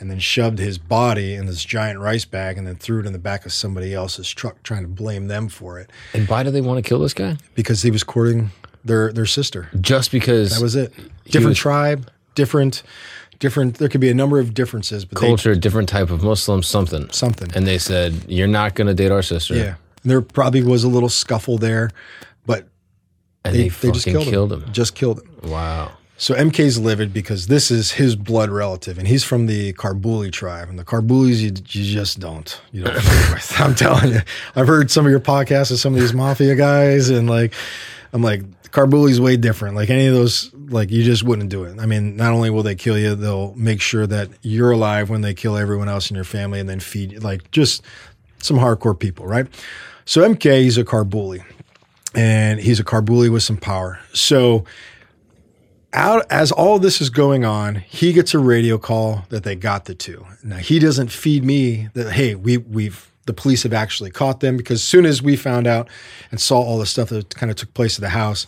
and 0.00 0.10
then 0.10 0.18
shoved 0.18 0.58
his 0.58 0.78
body 0.78 1.34
in 1.34 1.44
this 1.44 1.62
giant 1.62 2.00
rice 2.00 2.24
bag 2.24 2.56
and 2.56 2.66
then 2.66 2.76
threw 2.76 3.00
it 3.00 3.06
in 3.06 3.12
the 3.12 3.18
back 3.18 3.44
of 3.44 3.52
somebody 3.52 3.92
else's 3.92 4.30
truck, 4.30 4.62
trying 4.62 4.80
to 4.82 4.88
blame 4.88 5.28
them 5.28 5.50
for 5.50 5.78
it. 5.78 5.90
And 6.14 6.26
why 6.26 6.42
do 6.42 6.50
they 6.50 6.62
want 6.62 6.82
to 6.82 6.88
kill 6.88 7.00
this 7.00 7.12
guy? 7.12 7.36
Because 7.54 7.82
he 7.82 7.90
was 7.90 8.02
courting 8.02 8.50
their 8.84 9.12
their 9.12 9.26
sister. 9.26 9.68
Just 9.80 10.10
because 10.10 10.56
That 10.56 10.62
was 10.62 10.76
it. 10.76 10.92
Different 11.24 11.50
was- 11.50 11.58
tribe, 11.58 12.10
different, 12.34 12.82
different. 13.38 13.76
There 13.78 13.88
could 13.88 14.00
be 14.00 14.10
a 14.10 14.14
number 14.14 14.38
of 14.38 14.54
differences, 14.54 15.04
but 15.04 15.20
they, 15.20 15.26
culture, 15.26 15.54
different 15.54 15.88
type 15.88 16.10
of 16.10 16.22
Muslim, 16.22 16.62
something. 16.62 17.08
something. 17.10 17.50
And 17.54 17.66
they 17.66 17.78
said, 17.78 18.14
You're 18.28 18.46
not 18.48 18.74
going 18.74 18.86
to 18.88 18.94
date 18.94 19.10
our 19.10 19.22
sister. 19.22 19.54
yeah, 19.54 19.74
there 20.04 20.20
probably 20.20 20.62
was 20.62 20.84
a 20.84 20.88
little 20.88 21.08
scuffle 21.08 21.56
there, 21.58 21.90
but 22.46 22.68
And 23.44 23.54
they, 23.54 23.68
they, 23.68 23.88
they, 23.88 23.90
just 23.92 24.04
killed, 24.06 24.24
killed 24.26 24.52
him. 24.52 24.62
him. 24.64 24.72
Just 24.72 24.94
killed 24.94 25.20
him. 25.22 25.50
Wow. 25.50 25.92
So 26.16 26.32
MK's 26.34 26.78
livid 26.78 27.12
because 27.12 27.48
this 27.48 27.72
is 27.72 27.92
his 27.92 28.14
blood 28.14 28.48
relative, 28.48 28.98
and 28.98 29.08
he's 29.08 29.24
from 29.24 29.46
the 29.46 29.72
Karbuli 29.72 30.30
tribe. 30.30 30.68
And 30.68 30.78
the 30.78 30.84
Karbulis, 30.84 31.38
you, 31.40 31.46
you 31.48 31.92
just 31.92 32.20
don't, 32.20 32.60
you 32.70 32.84
don't. 32.84 32.94
with. 33.32 33.54
I'm 33.58 33.74
telling 33.74 34.12
you, 34.12 34.20
I've 34.54 34.68
heard 34.68 34.90
some 34.92 35.04
of 35.06 35.10
your 35.10 35.18
podcasts 35.20 35.72
with 35.72 35.80
some 35.80 35.92
of 35.92 36.00
these 36.00 36.14
mafia 36.14 36.54
guys, 36.54 37.10
and 37.10 37.28
like, 37.28 37.52
I'm 38.12 38.22
like, 38.22 38.42
Karbuli's 38.74 39.20
way 39.20 39.36
different. 39.36 39.76
Like 39.76 39.88
any 39.88 40.06
of 40.06 40.14
those, 40.14 40.52
like 40.52 40.90
you 40.90 41.04
just 41.04 41.22
wouldn't 41.22 41.48
do 41.48 41.62
it. 41.62 41.78
I 41.78 41.86
mean, 41.86 42.16
not 42.16 42.32
only 42.32 42.50
will 42.50 42.64
they 42.64 42.74
kill 42.74 42.98
you, 42.98 43.14
they'll 43.14 43.54
make 43.54 43.80
sure 43.80 44.04
that 44.04 44.30
you're 44.42 44.72
alive 44.72 45.08
when 45.08 45.20
they 45.20 45.32
kill 45.32 45.56
everyone 45.56 45.88
else 45.88 46.10
in 46.10 46.16
your 46.16 46.24
family, 46.24 46.58
and 46.58 46.68
then 46.68 46.80
feed. 46.80 47.22
Like 47.22 47.48
just 47.52 47.82
some 48.38 48.56
hardcore 48.56 48.98
people, 48.98 49.26
right? 49.26 49.46
So 50.06 50.28
MK, 50.28 50.62
he's 50.62 50.76
a 50.76 50.84
Karbuli, 50.84 51.44
and 52.16 52.58
he's 52.58 52.80
a 52.80 52.84
Karbuli 52.84 53.30
with 53.30 53.44
some 53.44 53.58
power. 53.58 54.00
So 54.12 54.64
out 55.92 56.26
as 56.28 56.50
all 56.50 56.80
this 56.80 57.00
is 57.00 57.10
going 57.10 57.44
on, 57.44 57.76
he 57.76 58.12
gets 58.12 58.34
a 58.34 58.40
radio 58.40 58.76
call 58.76 59.24
that 59.28 59.44
they 59.44 59.54
got 59.54 59.84
the 59.84 59.94
two. 59.94 60.26
Now 60.42 60.56
he 60.56 60.80
doesn't 60.80 61.12
feed 61.12 61.44
me 61.44 61.90
that 61.94 62.12
hey, 62.12 62.34
we 62.34 62.58
we've 62.58 63.08
the 63.26 63.32
police 63.32 63.62
have 63.62 63.72
actually 63.72 64.10
caught 64.10 64.40
them 64.40 64.56
because 64.56 64.80
as 64.80 64.84
soon 64.84 65.06
as 65.06 65.22
we 65.22 65.36
found 65.36 65.66
out 65.66 65.88
and 66.30 66.40
saw 66.40 66.60
all 66.60 66.78
the 66.78 66.86
stuff 66.86 67.08
that 67.08 67.34
kind 67.34 67.50
of 67.50 67.56
took 67.56 67.72
place 67.74 67.96
at 67.96 68.02
the 68.02 68.10
house, 68.10 68.46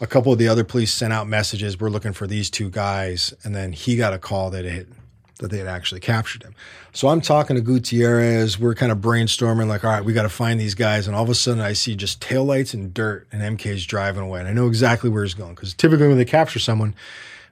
a 0.00 0.06
couple 0.06 0.32
of 0.32 0.38
the 0.38 0.48
other 0.48 0.64
police 0.64 0.92
sent 0.92 1.12
out 1.12 1.28
messages, 1.28 1.78
we're 1.78 1.88
looking 1.88 2.12
for 2.12 2.26
these 2.26 2.50
two 2.50 2.68
guys, 2.70 3.32
and 3.44 3.54
then 3.54 3.72
he 3.72 3.96
got 3.96 4.12
a 4.12 4.18
call 4.18 4.50
that 4.50 4.64
it 4.64 4.88
that 5.42 5.50
they 5.50 5.58
had 5.58 5.66
actually 5.66 6.00
captured 6.00 6.42
him. 6.42 6.54
So 6.92 7.08
I'm 7.08 7.20
talking 7.20 7.56
to 7.56 7.62
Gutierrez. 7.62 8.58
We're 8.58 8.74
kind 8.74 8.92
of 8.92 8.98
brainstorming, 8.98 9.66
like, 9.66 9.84
all 9.84 9.90
right, 9.90 10.04
we 10.04 10.12
got 10.12 10.22
to 10.22 10.28
find 10.28 10.58
these 10.58 10.74
guys. 10.74 11.06
And 11.06 11.16
all 11.16 11.24
of 11.24 11.28
a 11.28 11.34
sudden, 11.34 11.60
I 11.60 11.72
see 11.74 11.94
just 11.94 12.20
taillights 12.20 12.72
and 12.72 12.94
dirt, 12.94 13.26
and 13.32 13.58
MK's 13.58 13.84
driving 13.84 14.22
away. 14.22 14.40
And 14.40 14.48
I 14.48 14.52
know 14.52 14.68
exactly 14.68 15.10
where 15.10 15.24
he's 15.24 15.34
going 15.34 15.54
because 15.54 15.74
typically 15.74 16.08
when 16.08 16.16
they 16.16 16.24
capture 16.24 16.58
someone, 16.58 16.94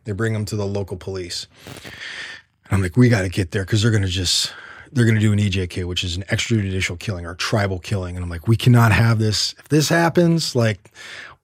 they 0.04 0.12
bring 0.12 0.32
them 0.32 0.44
to 0.46 0.56
the 0.56 0.66
local 0.66 0.96
police. 0.96 1.46
And 1.74 2.72
I'm 2.72 2.82
like, 2.82 2.96
we 2.96 3.08
got 3.08 3.22
to 3.22 3.28
get 3.28 3.50
there 3.50 3.64
because 3.64 3.82
they're 3.82 3.90
going 3.90 4.02
to 4.02 4.08
just, 4.08 4.52
they're 4.92 5.04
going 5.04 5.14
to 5.14 5.20
do 5.20 5.32
an 5.32 5.38
EJK, 5.38 5.84
which 5.84 6.04
is 6.04 6.16
an 6.16 6.24
extrajudicial 6.24 6.98
killing 6.98 7.26
or 7.26 7.34
tribal 7.34 7.78
killing. 7.78 8.16
And 8.16 8.24
I'm 8.24 8.30
like, 8.30 8.48
we 8.48 8.56
cannot 8.56 8.92
have 8.92 9.18
this. 9.18 9.54
If 9.58 9.68
this 9.68 9.88
happens, 9.88 10.54
like, 10.54 10.92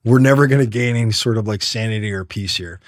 we're 0.03 0.19
never 0.19 0.47
going 0.47 0.61
to 0.63 0.69
gain 0.69 0.95
any 0.95 1.11
sort 1.11 1.37
of 1.37 1.47
like 1.47 1.61
sanity 1.61 2.11
or 2.11 2.23
peace 2.23 2.55
here. 2.55 2.79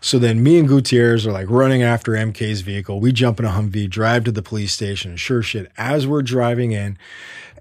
So 0.00 0.18
then 0.18 0.42
me 0.42 0.58
and 0.58 0.68
Gutierrez 0.68 1.26
are 1.26 1.32
like 1.32 1.50
running 1.50 1.82
after 1.82 2.12
MK's 2.12 2.60
vehicle. 2.60 3.00
We 3.00 3.10
jump 3.10 3.40
in 3.40 3.46
a 3.46 3.50
Humvee, 3.50 3.90
drive 3.90 4.24
to 4.24 4.32
the 4.32 4.42
police 4.42 4.72
station. 4.72 5.10
And 5.10 5.20
sure 5.20 5.42
shit, 5.42 5.72
as 5.76 6.06
we're 6.06 6.22
driving 6.22 6.72
in, 6.72 6.96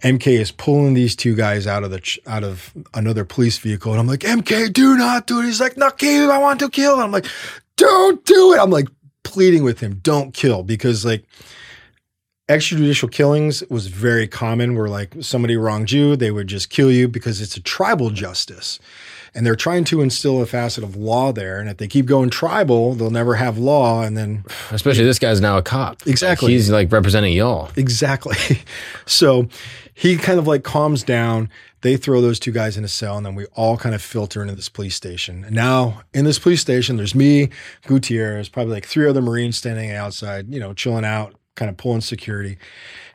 MK 0.03 0.27
is 0.27 0.51
pulling 0.51 0.93
these 0.93 1.15
two 1.15 1.35
guys 1.35 1.65
out 1.65 1.83
of 1.83 1.91
the 1.91 1.99
ch- 1.99 2.19
out 2.27 2.43
of 2.43 2.71
another 2.93 3.25
police 3.25 3.57
vehicle, 3.57 3.91
and 3.91 3.99
I'm 3.99 4.07
like, 4.07 4.19
MK, 4.19 4.71
do 4.71 4.95
not 4.95 5.25
do 5.25 5.39
it. 5.39 5.45
He's 5.45 5.59
like, 5.59 5.77
not 5.77 5.97
kill. 5.97 6.31
I 6.31 6.37
want 6.37 6.59
to 6.59 6.69
kill. 6.69 6.93
And 6.93 7.03
I'm 7.03 7.11
like, 7.11 7.25
don't 7.77 8.23
do 8.25 8.53
it. 8.53 8.59
I'm 8.59 8.69
like 8.69 8.87
pleading 9.23 9.63
with 9.63 9.79
him, 9.79 9.99
don't 10.03 10.33
kill, 10.33 10.63
because 10.63 11.03
like 11.03 11.25
extrajudicial 12.49 13.11
killings 13.11 13.63
was 13.69 13.87
very 13.87 14.27
common 14.27 14.75
where 14.75 14.87
like 14.87 15.13
somebody 15.19 15.57
wronged 15.57 15.91
you, 15.91 16.15
they 16.15 16.31
would 16.31 16.47
just 16.47 16.69
kill 16.69 16.91
you 16.91 17.07
because 17.07 17.41
it's 17.41 17.57
a 17.57 17.61
tribal 17.61 18.09
justice. 18.09 18.79
And 19.35 19.45
they're 19.45 19.55
trying 19.55 19.83
to 19.85 20.01
instill 20.01 20.41
a 20.41 20.45
facet 20.47 20.83
of 20.83 20.95
law 20.95 21.31
there. 21.31 21.59
And 21.59 21.69
if 21.69 21.77
they 21.77 21.87
keep 21.87 22.05
going 22.07 22.29
tribal, 22.29 22.95
they'll 22.95 23.11
never 23.11 23.35
have 23.35 23.57
law. 23.57 24.01
And 24.01 24.17
then 24.17 24.43
Especially 24.71 25.03
this 25.03 25.19
guy's 25.19 25.41
now 25.41 25.57
a 25.57 25.61
cop. 25.61 26.07
Exactly. 26.07 26.53
He's 26.53 26.71
like 26.71 26.91
representing 26.91 27.33
y'all. 27.33 27.69
Exactly. 27.75 28.37
So 29.05 29.47
he 29.93 30.15
kind 30.15 30.37
of 30.37 30.45
like 30.45 30.63
calms 30.63 31.01
down. 31.01 31.49
They 31.81 31.97
throw 31.97 32.21
those 32.21 32.39
two 32.39 32.51
guys 32.51 32.77
in 32.77 32.83
a 32.83 32.87
cell, 32.87 33.17
and 33.17 33.25
then 33.25 33.33
we 33.33 33.45
all 33.55 33.77
kind 33.77 33.95
of 33.95 34.01
filter 34.01 34.41
into 34.41 34.53
this 34.53 34.69
police 34.69 34.95
station. 34.95 35.43
And 35.45 35.55
now 35.55 36.01
in 36.13 36.25
this 36.25 36.37
police 36.37 36.61
station, 36.61 36.97
there's 36.97 37.15
me, 37.15 37.49
Gutierrez, 37.87 38.49
probably 38.49 38.73
like 38.73 38.85
three 38.85 39.09
other 39.09 39.21
Marines 39.21 39.57
standing 39.57 39.91
outside, 39.91 40.53
you 40.53 40.59
know, 40.59 40.73
chilling 40.73 41.05
out, 41.05 41.35
kind 41.57 41.69
of 41.69 41.75
pulling 41.75 41.99
security. 41.99 42.57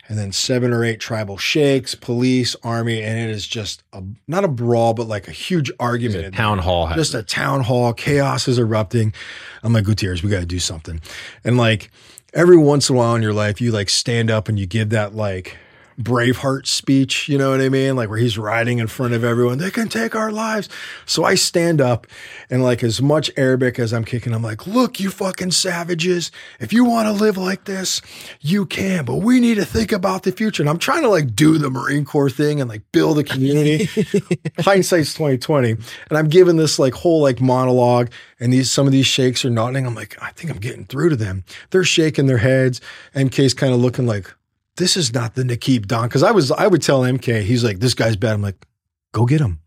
and 0.09 0.19
then 0.19 0.32
seven 0.32 0.73
or 0.73 0.85
eight 0.85 1.01
tribal 1.01 1.39
sheikhs, 1.39 1.94
police, 1.94 2.55
army, 2.62 3.01
and 3.01 3.19
it 3.19 3.31
is 3.31 3.47
just 3.47 3.82
a, 3.94 4.02
not 4.28 4.44
a 4.44 4.48
brawl, 4.48 4.93
but 4.93 5.06
like 5.09 5.27
a 5.28 5.31
huge 5.32 5.70
argument. 5.81 6.24
in 6.27 6.32
Town 6.32 6.59
hall 6.59 6.93
just 6.94 7.14
a 7.14 7.23
town 7.23 7.62
hall. 7.62 7.94
Chaos 7.94 8.47
is 8.48 8.59
erupting. 8.59 9.14
I'm 9.62 9.73
like, 9.73 9.85
Gutierrez, 9.85 10.23
we 10.23 10.28
got 10.28 10.40
to 10.40 10.47
do 10.47 10.59
something. 10.59 11.01
And 11.44 11.56
like 11.56 11.90
every 12.35 12.59
once 12.59 12.90
in 12.90 12.97
a 12.97 12.98
while 12.98 13.14
in 13.14 13.23
your 13.23 13.32
life, 13.32 13.60
you 13.60 13.70
like 13.73 13.89
stand 13.89 14.31
up 14.31 14.48
and 14.51 14.59
you 14.59 14.66
give 14.66 14.90
that 14.90 15.14
like 15.14 15.56
Braveheart 16.02 16.66
speech, 16.66 17.28
you 17.28 17.38
know 17.38 17.50
what 17.50 17.60
I 17.60 17.68
mean? 17.68 17.96
Like 17.96 18.08
where 18.08 18.18
he's 18.18 18.38
riding 18.38 18.78
in 18.78 18.86
front 18.86 19.14
of 19.14 19.24
everyone, 19.24 19.58
they 19.58 19.70
can 19.70 19.88
take 19.88 20.14
our 20.14 20.30
lives. 20.30 20.68
So 21.06 21.24
I 21.24 21.34
stand 21.34 21.80
up 21.80 22.06
and 22.50 22.62
like 22.62 22.82
as 22.82 23.00
much 23.00 23.30
Arabic 23.36 23.78
as 23.78 23.92
I'm 23.92 24.04
kicking, 24.04 24.32
I'm 24.32 24.42
like, 24.42 24.66
look, 24.66 25.00
you 25.00 25.10
fucking 25.10 25.52
savages. 25.52 26.30
If 26.60 26.72
you 26.72 26.84
want 26.84 27.06
to 27.06 27.12
live 27.12 27.36
like 27.36 27.64
this, 27.64 28.02
you 28.40 28.66
can, 28.66 29.04
but 29.04 29.16
we 29.16 29.40
need 29.40 29.56
to 29.56 29.64
think 29.64 29.92
about 29.92 30.22
the 30.22 30.32
future. 30.32 30.62
And 30.62 30.70
I'm 30.70 30.78
trying 30.78 31.02
to 31.02 31.08
like 31.08 31.34
do 31.34 31.58
the 31.58 31.70
Marine 31.70 32.04
Corps 32.04 32.30
thing 32.30 32.60
and 32.60 32.68
like 32.68 32.82
build 32.92 33.18
a 33.18 33.24
community. 33.24 33.84
Hindsight's 34.58 35.14
2020. 35.14 35.70
And 35.70 36.18
I'm 36.18 36.28
giving 36.28 36.56
this 36.56 36.78
like 36.78 36.94
whole 36.94 37.22
like 37.22 37.40
monologue 37.40 38.10
and 38.42 38.52
these 38.52 38.70
some 38.70 38.86
of 38.86 38.92
these 38.92 39.06
sheikhs 39.06 39.44
are 39.44 39.50
nodding. 39.50 39.86
I'm 39.86 39.94
like, 39.94 40.20
I 40.20 40.30
think 40.32 40.50
I'm 40.50 40.58
getting 40.58 40.84
through 40.84 41.10
to 41.10 41.16
them. 41.16 41.44
They're 41.70 41.84
shaking 41.84 42.26
their 42.26 42.38
heads. 42.38 42.80
MK's 43.14 43.54
kind 43.54 43.72
of 43.72 43.80
looking 43.80 44.06
like, 44.06 44.34
this 44.82 44.96
is 44.96 45.14
not 45.14 45.36
the 45.36 45.44
Nakib 45.44 45.86
Don. 45.86 46.09
Cause 46.09 46.24
I 46.24 46.32
was, 46.32 46.50
I 46.50 46.66
would 46.66 46.82
tell 46.82 47.02
MK, 47.02 47.42
he's 47.42 47.62
like, 47.62 47.78
this 47.78 47.94
guy's 47.94 48.16
bad. 48.16 48.34
I'm 48.34 48.42
like, 48.42 48.66
go 49.12 49.24
get 49.24 49.40
him. 49.40 49.60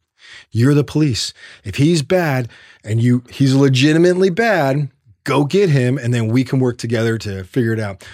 You're 0.52 0.74
the 0.74 0.84
police. 0.84 1.34
If 1.64 1.78
he's 1.78 2.02
bad 2.02 2.50
and 2.84 3.02
you, 3.02 3.24
he's 3.30 3.56
legitimately 3.56 4.30
bad, 4.30 4.90
go 5.24 5.46
get 5.46 5.70
him. 5.70 5.98
And 5.98 6.14
then 6.14 6.28
we 6.28 6.44
can 6.44 6.60
work 6.60 6.78
together 6.78 7.18
to 7.20 7.46
figure 7.46 7.72
it 7.72 7.80
out, 7.80 8.06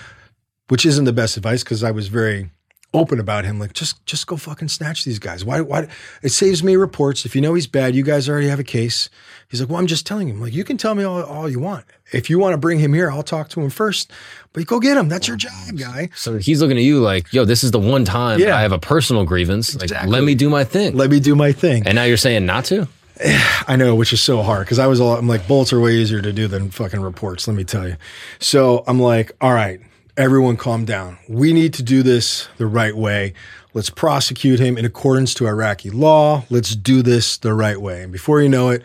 which 0.68 0.86
isn't 0.86 1.06
the 1.06 1.14
best 1.14 1.38
advice. 1.38 1.64
Cause 1.64 1.84
I 1.84 1.90
was 1.90 2.07
very 2.07 2.52
open 2.93 3.19
about 3.19 3.45
him. 3.45 3.57
Like, 3.59 3.73
just, 3.73 4.05
just 4.05 4.27
go 4.27 4.35
fucking 4.38 4.68
snatch 4.68 5.05
these 5.05 5.18
guys. 5.19 5.45
Why, 5.45 5.61
why? 5.61 5.88
It 6.22 6.30
saves 6.30 6.61
me 6.63 6.76
reports. 6.76 7.26
If 7.26 7.35
you 7.35 7.41
know 7.41 7.53
he's 7.53 7.68
bad, 7.68 7.95
you 7.95 8.03
guys 8.03 8.27
already 8.27 8.47
have 8.49 8.59
a 8.59 8.63
case. 8.65 9.09
He's 9.49 9.61
like, 9.61 9.69
well, 9.69 9.80
I'm 9.80 9.88
just 9.88 10.05
telling 10.05 10.27
him. 10.27 10.41
Like, 10.41 10.53
you 10.53 10.63
can 10.63 10.77
tell 10.77 10.93
me 10.95 11.03
all, 11.03 11.23
all 11.23 11.49
you 11.49 11.59
want. 11.59 11.85
If 12.11 12.30
you 12.30 12.38
want 12.39 12.53
to 12.53 12.57
bring 12.57 12.80
him 12.80 12.93
here, 12.93 13.09
I'll 13.09 13.23
talk 13.23 13.47
to 13.49 13.61
him 13.61 13.69
first. 13.69 14.11
But 14.53 14.65
go 14.65 14.80
get 14.81 14.97
him. 14.97 15.07
That's 15.07 15.27
your 15.27 15.38
job, 15.38 15.77
guy. 15.77 16.09
So 16.15 16.38
he's 16.38 16.61
looking 16.61 16.77
at 16.77 16.84
you 16.84 16.99
like, 16.99 17.31
yo, 17.31 17.45
this 17.45 17.63
is 17.63 17.72
the 17.72 17.80
one 17.80 18.03
time 18.03 18.39
Yeah. 18.39 18.57
I 18.57 18.61
have 18.61 18.73
a 18.73 18.80
personal 18.80 19.23
grievance. 19.26 19.73
Like, 19.76 19.84
Exactly. 19.84 20.11
let 20.11 20.23
me 20.23 20.35
do 20.35 20.49
my 20.49 20.63
thing. 20.65 20.95
Let 20.97 21.09
me 21.09 21.19
do 21.22 21.35
my 21.35 21.53
thing. 21.53 21.84
and 21.88 21.95
now 21.95 22.03
you're 22.03 22.18
saying 22.18 22.45
not 22.45 22.65
to? 22.65 22.88
I 23.68 23.76
know, 23.77 23.95
which 23.95 24.11
is 24.13 24.22
so 24.22 24.41
hard 24.41 24.65
because 24.65 24.80
I 24.80 24.88
was 24.88 24.99
all, 24.99 25.15
I'm 25.15 25.27
like, 25.27 25.47
bullets 25.47 25.72
are 25.72 25.80
way 25.80 25.93
easier 25.95 26.22
to 26.22 26.34
do 26.34 26.47
than 26.47 26.72
fucking 26.72 26.99
reports, 27.01 27.47
let 27.47 27.55
me 27.55 27.63
tell 27.63 27.88
you. 27.88 27.95
So 28.39 28.84
I'm 28.88 28.99
like, 28.99 29.31
all 29.39 29.53
right, 29.53 29.80
everyone 30.22 30.56
calm 30.56 30.85
down. 30.85 31.18
We 31.27 31.52
need 31.52 31.73
to 31.76 31.84
do 31.84 32.03
this 32.03 32.48
the 32.57 32.68
right 32.68 32.95
way. 32.95 33.34
Let's 33.73 33.89
prosecute 33.89 34.60
him 34.60 34.77
in 34.77 34.85
accordance 34.85 35.34
to 35.35 35.48
Iraqi 35.48 35.89
law. 35.89 36.45
Let's 36.49 36.76
do 36.76 37.02
this 37.02 37.38
the 37.38 37.53
right 37.53 37.80
way. 37.80 38.03
And 38.03 38.11
before 38.11 38.41
you 38.41 38.49
know 38.49 38.69
it, 38.69 38.84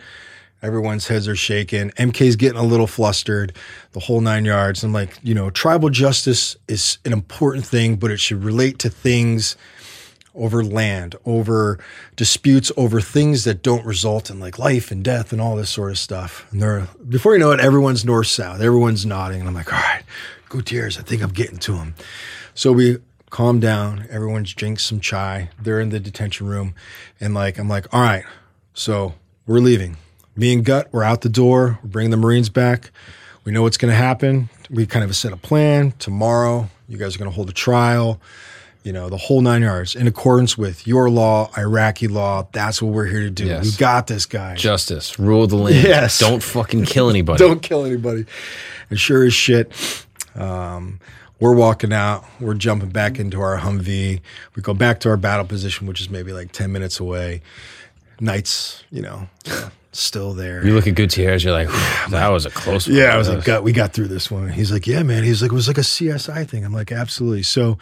everyone's 0.61 1.07
heads 1.07 1.27
are 1.27 1.35
shaking. 1.35 1.91
MK's 1.91 2.35
getting 2.35 2.57
a 2.57 2.63
little 2.63 2.87
flustered, 2.87 3.53
the 3.91 3.99
whole 3.99 4.21
nine 4.21 4.45
yards. 4.45 4.83
I'm 4.83 4.93
like, 4.93 5.19
you 5.21 5.35
know, 5.35 5.49
tribal 5.49 5.89
justice 5.89 6.55
is 6.67 6.97
an 7.05 7.13
important 7.13 7.65
thing, 7.65 7.97
but 7.97 8.09
it 8.09 8.19
should 8.19 8.43
relate 8.43 8.79
to 8.79 8.89
things 8.89 9.55
over 10.33 10.63
land, 10.63 11.15
over 11.25 11.79
disputes, 12.15 12.71
over 12.77 13.01
things 13.01 13.43
that 13.43 13.61
don't 13.63 13.85
result 13.85 14.29
in 14.29 14.39
like 14.39 14.57
life 14.57 14.91
and 14.91 15.03
death 15.03 15.31
and 15.31 15.41
all 15.41 15.55
this 15.55 15.69
sort 15.69 15.91
of 15.91 15.97
stuff. 15.97 16.47
And 16.51 16.61
they're 16.61 16.87
before 17.09 17.33
you 17.33 17.39
know 17.39 17.51
it, 17.51 17.59
everyone's 17.59 18.05
north 18.05 18.27
south, 18.27 18.61
everyone's 18.61 19.05
nodding, 19.05 19.39
and 19.39 19.49
I'm 19.49 19.55
like, 19.55 19.73
all 19.73 19.79
right, 19.79 20.03
Gutierrez, 20.49 20.97
I 20.97 21.01
think 21.01 21.21
I'm 21.21 21.31
getting 21.31 21.57
to 21.59 21.75
him. 21.75 21.95
So 22.53 22.71
we 22.71 22.97
calm 23.29 23.59
down. 23.59 24.07
Everyone's 24.09 24.53
drinks 24.53 24.83
some 24.85 24.99
chai. 24.99 25.49
They're 25.61 25.79
in 25.79 25.89
the 25.89 25.99
detention 25.99 26.47
room, 26.47 26.73
and 27.19 27.33
like 27.33 27.57
I'm 27.57 27.69
like, 27.69 27.93
all 27.93 28.01
right, 28.01 28.23
so 28.73 29.15
we're 29.45 29.59
leaving. 29.59 29.97
Me 30.35 30.53
and 30.53 30.63
Gut, 30.63 30.87
we're 30.91 31.03
out 31.03 31.21
the 31.21 31.29
door. 31.29 31.79
We're 31.81 31.89
bringing 31.89 32.11
the 32.11 32.17
Marines 32.17 32.49
back. 32.49 32.91
We 33.43 33.51
know 33.51 33.63
what's 33.63 33.77
going 33.77 33.91
to 33.91 33.97
happen. 33.97 34.49
We 34.69 34.85
kind 34.85 35.03
of 35.03 35.15
set 35.15 35.33
a 35.33 35.37
plan. 35.37 35.93
Tomorrow, 35.99 36.69
you 36.87 36.97
guys 36.97 37.15
are 37.15 37.19
going 37.19 37.31
to 37.31 37.35
hold 37.35 37.49
a 37.49 37.53
trial 37.53 38.21
you 38.87 38.93
know, 38.93 39.09
the 39.09 39.17
whole 39.17 39.41
nine 39.41 39.63
yards 39.63 39.95
in 39.95 40.07
accordance 40.07 40.57
with 40.57 40.87
your 40.87 41.09
law, 41.09 41.51
Iraqi 41.57 42.07
law. 42.07 42.47
That's 42.53 42.81
what 42.81 42.93
we're 42.93 43.07
here 43.07 43.19
to 43.19 43.29
do. 43.29 43.45
Yes. 43.45 43.65
We 43.65 43.71
got 43.77 44.07
this 44.07 44.25
guy. 44.25 44.55
Justice, 44.55 45.19
rule 45.19 45.45
the 45.45 45.57
land. 45.57 45.85
Yes. 45.85 46.19
Don't 46.19 46.41
fucking 46.41 46.85
kill 46.85 47.09
anybody. 47.15 47.37
Don't 47.37 47.61
kill 47.61 47.83
anybody. 47.83 48.25
And 48.89 48.97
sure 48.97 49.25
as 49.25 49.33
shit, 49.33 49.73
um, 50.37 50.99
we're 51.39 51.55
walking 51.55 51.93
out. 51.93 52.25
We're 52.39 52.55
jumping 52.55 52.89
back 52.89 53.19
into 53.19 53.41
our 53.41 53.59
Humvee. 53.59 54.21
We 54.55 54.61
go 54.61 54.73
back 54.73 54.99
to 55.01 55.09
our 55.09 55.17
battle 55.17 55.45
position, 55.45 55.87
which 55.87 56.01
is 56.01 56.09
maybe 56.09 56.33
like 56.33 56.51
10 56.51 56.71
minutes 56.71 56.99
away. 56.99 57.41
Night's, 58.19 58.83
you 58.89 59.03
know, 59.03 59.27
still 59.91 60.33
there. 60.33 60.65
You 60.65 60.73
look 60.73 60.87
at 60.87 60.95
Gutierrez, 60.95 61.43
you're 61.43 61.53
like, 61.53 61.69
that 62.09 62.29
was 62.29 62.45
a 62.45 62.49
close 62.49 62.87
one. 62.87 62.95
Yeah, 62.95 63.13
I 63.13 63.17
was 63.17 63.29
like, 63.29 63.63
we 63.63 63.71
got 63.71 63.93
through 63.93 64.07
this 64.07 64.31
one. 64.31 64.49
He's 64.49 64.71
like, 64.71 64.87
yeah, 64.87 65.03
man. 65.03 65.23
He's 65.23 65.41
like, 65.41 65.51
it 65.51 65.55
was 65.55 65.67
like 65.67 65.77
a 65.77 65.81
CSI 65.81 66.47
thing. 66.47 66.65
I'm 66.65 66.73
like, 66.73 66.91
absolutely. 66.91 67.43
So 67.43 67.77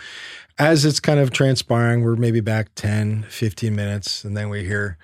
as 0.57 0.85
it's 0.85 0.99
kind 0.99 1.19
of 1.19 1.31
transpiring, 1.31 2.03
we're 2.03 2.15
maybe 2.15 2.41
back 2.41 2.73
10, 2.75 3.23
15 3.29 3.75
minutes, 3.75 4.23
and 4.23 4.35
then 4.35 4.49
we 4.49 4.65
hear 4.65 4.97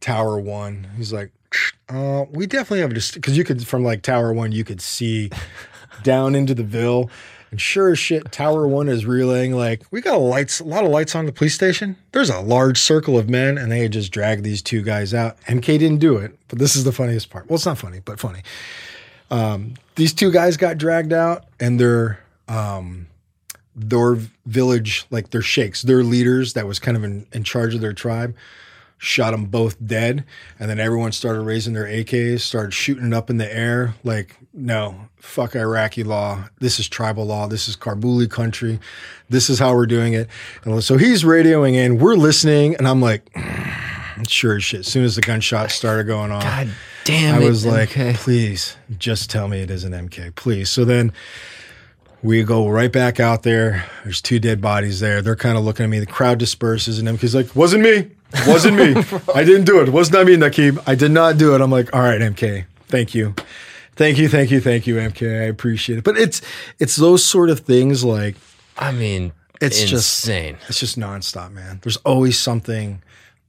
Tower 0.00 0.38
One. 0.38 0.88
He's 0.96 1.12
like, 1.12 1.32
uh, 1.88 2.24
we 2.30 2.46
definitely 2.46 2.80
have 2.80 2.92
just 2.92 3.14
because 3.14 3.36
you 3.36 3.44
could 3.44 3.66
from 3.66 3.84
like 3.84 4.02
Tower 4.02 4.32
One, 4.32 4.52
you 4.52 4.64
could 4.64 4.80
see 4.80 5.30
down 6.04 6.36
into 6.36 6.54
the 6.54 6.62
Ville. 6.62 7.10
And 7.50 7.60
sure 7.60 7.90
as 7.90 7.98
shit, 7.98 8.30
Tower 8.30 8.66
One 8.66 8.88
is 8.88 9.06
relaying 9.06 9.54
like, 9.54 9.82
we 9.90 10.00
got 10.00 10.16
a 10.16 10.18
lights, 10.18 10.60
a 10.60 10.64
lot 10.64 10.84
of 10.84 10.90
lights 10.90 11.14
on 11.14 11.26
the 11.26 11.32
police 11.32 11.54
station. 11.54 11.96
There's 12.12 12.30
a 12.30 12.40
large 12.40 12.78
circle 12.78 13.18
of 13.18 13.28
men, 13.28 13.58
and 13.58 13.70
they 13.70 13.80
had 13.80 13.92
just 13.92 14.12
dragged 14.12 14.44
these 14.44 14.62
two 14.62 14.82
guys 14.82 15.12
out. 15.14 15.40
MK 15.42 15.64
didn't 15.78 15.98
do 15.98 16.16
it, 16.16 16.38
but 16.48 16.58
this 16.58 16.76
is 16.76 16.84
the 16.84 16.92
funniest 16.92 17.30
part. 17.30 17.48
Well, 17.48 17.56
it's 17.56 17.66
not 17.66 17.78
funny, 17.78 18.00
but 18.04 18.20
funny. 18.20 18.42
Um, 19.30 19.74
these 19.96 20.12
two 20.12 20.30
guys 20.30 20.56
got 20.56 20.78
dragged 20.78 21.12
out, 21.12 21.44
and 21.60 21.78
their 21.78 22.20
um, 22.48 23.06
their 23.76 24.16
village, 24.46 25.06
like 25.10 25.30
their 25.30 25.42
sheikhs, 25.42 25.82
their 25.82 26.02
leaders 26.02 26.52
that 26.52 26.66
was 26.66 26.78
kind 26.78 26.96
of 26.96 27.04
in, 27.04 27.26
in 27.32 27.44
charge 27.44 27.74
of 27.74 27.80
their 27.80 27.92
tribe, 27.92 28.34
shot 29.04 29.32
them 29.32 29.44
both 29.46 29.76
dead. 29.86 30.24
And 30.58 30.70
then 30.70 30.80
everyone 30.80 31.12
started 31.12 31.42
raising 31.42 31.74
their 31.74 31.84
AKs, 31.84 32.40
started 32.40 32.72
shooting 32.72 33.06
it 33.08 33.14
up 33.14 33.30
in 33.30 33.36
the 33.36 33.54
air. 33.54 33.94
Like, 34.02 34.36
no, 34.52 35.08
fuck 35.16 35.54
Iraqi 35.54 36.02
law. 36.04 36.44
This 36.60 36.80
is 36.80 36.88
tribal 36.88 37.26
law. 37.26 37.46
This 37.46 37.68
is 37.68 37.76
Karbuli 37.76 38.30
country. 38.30 38.80
This 39.28 39.50
is 39.50 39.58
how 39.58 39.74
we're 39.74 39.86
doing 39.86 40.14
it. 40.14 40.28
And 40.64 40.82
so 40.82 40.96
he's 40.96 41.22
radioing 41.22 41.74
in. 41.74 41.98
We're 41.98 42.14
listening, 42.14 42.76
and 42.76 42.88
I'm 42.88 43.00
like, 43.00 43.30
mm, 43.32 44.28
sure 44.28 44.56
as 44.56 44.64
shit. 44.64 44.80
As 44.80 44.86
soon 44.86 45.04
as 45.04 45.16
the 45.16 45.22
gunshots 45.22 45.74
started 45.74 46.06
going 46.06 46.30
off, 46.30 46.42
God 46.42 46.68
damn 47.04 47.34
I 47.36 47.42
it. 47.42 47.48
was 47.48 47.66
like, 47.66 47.90
MK. 47.90 48.14
please, 48.14 48.76
just 48.98 49.28
tell 49.30 49.48
me 49.48 49.60
it 49.60 49.70
isn't 49.70 49.92
MK, 49.92 50.34
please. 50.34 50.70
So 50.70 50.84
then 50.84 51.12
we 52.24 52.42
go 52.42 52.68
right 52.68 52.90
back 52.90 53.20
out 53.20 53.44
there. 53.44 53.84
There's 54.02 54.20
two 54.20 54.40
dead 54.40 54.60
bodies 54.60 54.98
there. 54.98 55.22
They're 55.22 55.36
kind 55.36 55.56
of 55.56 55.62
looking 55.64 55.84
at 55.84 55.90
me. 55.90 56.00
The 56.00 56.06
crowd 56.06 56.38
disperses, 56.38 56.98
and 56.98 57.06
MK's 57.06 57.34
like, 57.34 57.54
wasn't 57.54 57.84
me. 57.84 58.10
Wasn't 58.48 58.76
me. 58.76 58.94
I 59.34 59.44
didn't 59.44 59.64
do 59.66 59.80
it. 59.82 59.90
Was 59.90 60.10
not 60.10 60.26
me, 60.26 60.34
Nakib. 60.36 60.82
I 60.86 60.94
did 60.96 61.12
not 61.12 61.36
do 61.38 61.54
it. 61.54 61.60
I'm 61.60 61.70
like, 61.70 61.94
all 61.94 62.00
right, 62.02 62.20
MK. 62.20 62.64
Thank 62.88 63.14
you. 63.14 63.34
Thank 63.96 64.18
you, 64.18 64.28
thank 64.28 64.50
you, 64.50 64.60
thank 64.60 64.86
you, 64.88 64.96
MK. 64.96 65.42
I 65.42 65.44
appreciate 65.44 65.98
it. 65.98 66.04
But 66.04 66.16
it's 66.16 66.40
it's 66.80 66.96
those 66.96 67.24
sort 67.24 67.48
of 67.50 67.60
things 67.60 68.02
like 68.02 68.34
I 68.76 68.90
mean, 68.90 69.30
It's 69.60 69.80
it's 69.82 69.90
just- 69.90 70.24
insane. 70.26 70.56
it's 70.68 70.80
just 70.80 70.98
nonstop, 70.98 71.52
man. 71.52 71.78
There's 71.82 71.98
always 71.98 72.36
something, 72.38 73.02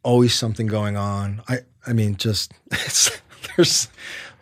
always 0.03 0.35
something 0.35 0.67
going 0.67 0.97
on. 0.97 1.41
I 1.49 1.59
I 1.87 1.93
mean, 1.93 2.15
just 2.17 2.51
it's 2.71 3.09
there's 3.55 3.87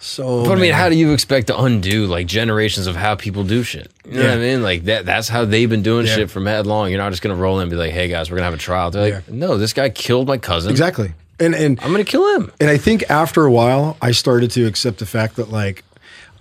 so. 0.04 0.44
But 0.44 0.52
I 0.52 0.56
mean, 0.56 0.60
many- 0.62 0.72
how 0.72 0.90
do 0.90 0.96
you 0.96 1.14
expect 1.14 1.48
to 1.48 1.60
undo 1.60 2.06
like 2.06 2.28
generations 2.28 2.88
of 2.88 2.96
how 2.96 3.16
people 3.16 3.44
do 3.44 3.64
shit? 3.64 3.92
You 4.06 4.18
know 4.18 4.24
what 4.24 4.32
I 4.32 4.38
mean? 4.38 4.62
Like 4.62 4.84
that 4.86 5.06
that's 5.06 5.28
how 5.30 5.46
they've 5.46 5.70
been 5.70 5.82
doing 5.84 6.06
Yeah. 6.06 6.16
shit 6.16 6.30
for 6.32 6.40
mad 6.40 6.66
long. 6.68 6.90
You're 6.90 7.00
not 7.00 7.12
just 7.12 7.22
gonna 7.22 7.36
roll 7.36 7.58
in 7.60 7.64
and 7.64 7.72
be 7.72 7.78
like, 7.78 7.92
hey 7.92 8.08
guys, 8.08 8.30
we're 8.30 8.38
gonna 8.38 8.46
have 8.46 8.54
a 8.54 8.58
trial. 8.58 8.92
They're 8.92 9.16
like, 9.16 9.24
Yeah. 9.28 9.36
no, 9.36 9.58
this 9.58 9.74
guy 9.74 9.90
killed 9.90 10.28
my 10.28 10.38
cousin. 10.38 10.72
exactly? 10.72 11.14
And 11.40 11.56
and 11.56 11.80
I'm 11.82 11.92
gonna 11.92 12.04
kill 12.04 12.36
him. 12.36 12.52
and 12.60 12.70
I 12.70 12.78
think 12.78 13.04
after 13.10 13.46
a 13.46 13.52
while, 13.52 13.98
I 14.02 14.12
started 14.12 14.52
to 14.52 14.66
accept 14.68 15.00
the 15.00 15.06
fact 15.06 15.36
that 15.38 15.52
like 15.52 15.84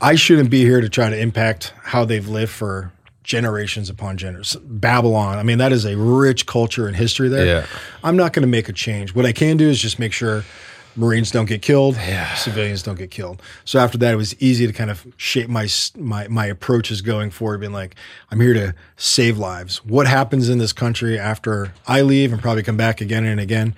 I 0.00 0.16
shouldn't 0.16 0.50
be 0.50 0.62
here 0.62 0.80
to 0.80 0.88
try 0.88 1.08
to 1.10 1.18
impact 1.18 1.72
how 1.82 2.04
they've 2.04 2.26
lived 2.28 2.50
for 2.52 2.90
generations 3.22 3.88
upon 3.88 4.16
generations. 4.16 4.56
Babylon, 4.64 5.38
I 5.38 5.44
mean, 5.44 5.58
that 5.58 5.70
is 5.72 5.84
a 5.84 5.96
rich 5.96 6.44
culture 6.46 6.88
and 6.88 6.96
history 6.96 7.28
there. 7.28 7.46
Yeah. 7.46 7.66
I'm 8.02 8.16
not 8.16 8.32
going 8.32 8.42
to 8.42 8.48
make 8.48 8.68
a 8.68 8.72
change. 8.72 9.14
What 9.14 9.24
I 9.26 9.30
can 9.32 9.56
do 9.56 9.68
is 9.68 9.78
just 9.80 10.00
make 10.00 10.12
sure 10.12 10.44
Marines 10.94 11.30
don't 11.30 11.46
get 11.46 11.62
killed, 11.62 11.96
Yeah. 11.96 12.34
civilians 12.34 12.82
don't 12.82 12.98
get 12.98 13.10
killed. 13.10 13.40
So 13.64 13.78
after 13.78 13.96
that, 13.98 14.12
it 14.12 14.16
was 14.16 14.34
easy 14.42 14.66
to 14.66 14.72
kind 14.72 14.90
of 14.90 15.06
shape 15.16 15.48
my 15.48 15.68
my 15.96 16.28
my 16.28 16.46
approaches 16.46 17.00
going 17.00 17.30
forward, 17.30 17.60
being 17.60 17.72
like, 17.72 17.94
I'm 18.30 18.40
here 18.40 18.54
to 18.54 18.74
save 18.96 19.38
lives. 19.38 19.84
What 19.84 20.06
happens 20.06 20.48
in 20.48 20.58
this 20.58 20.72
country 20.72 21.18
after 21.18 21.72
I 21.88 22.02
leave 22.02 22.32
and 22.32 22.42
probably 22.42 22.62
come 22.62 22.76
back 22.76 23.00
again 23.00 23.24
and 23.24 23.40
again? 23.40 23.74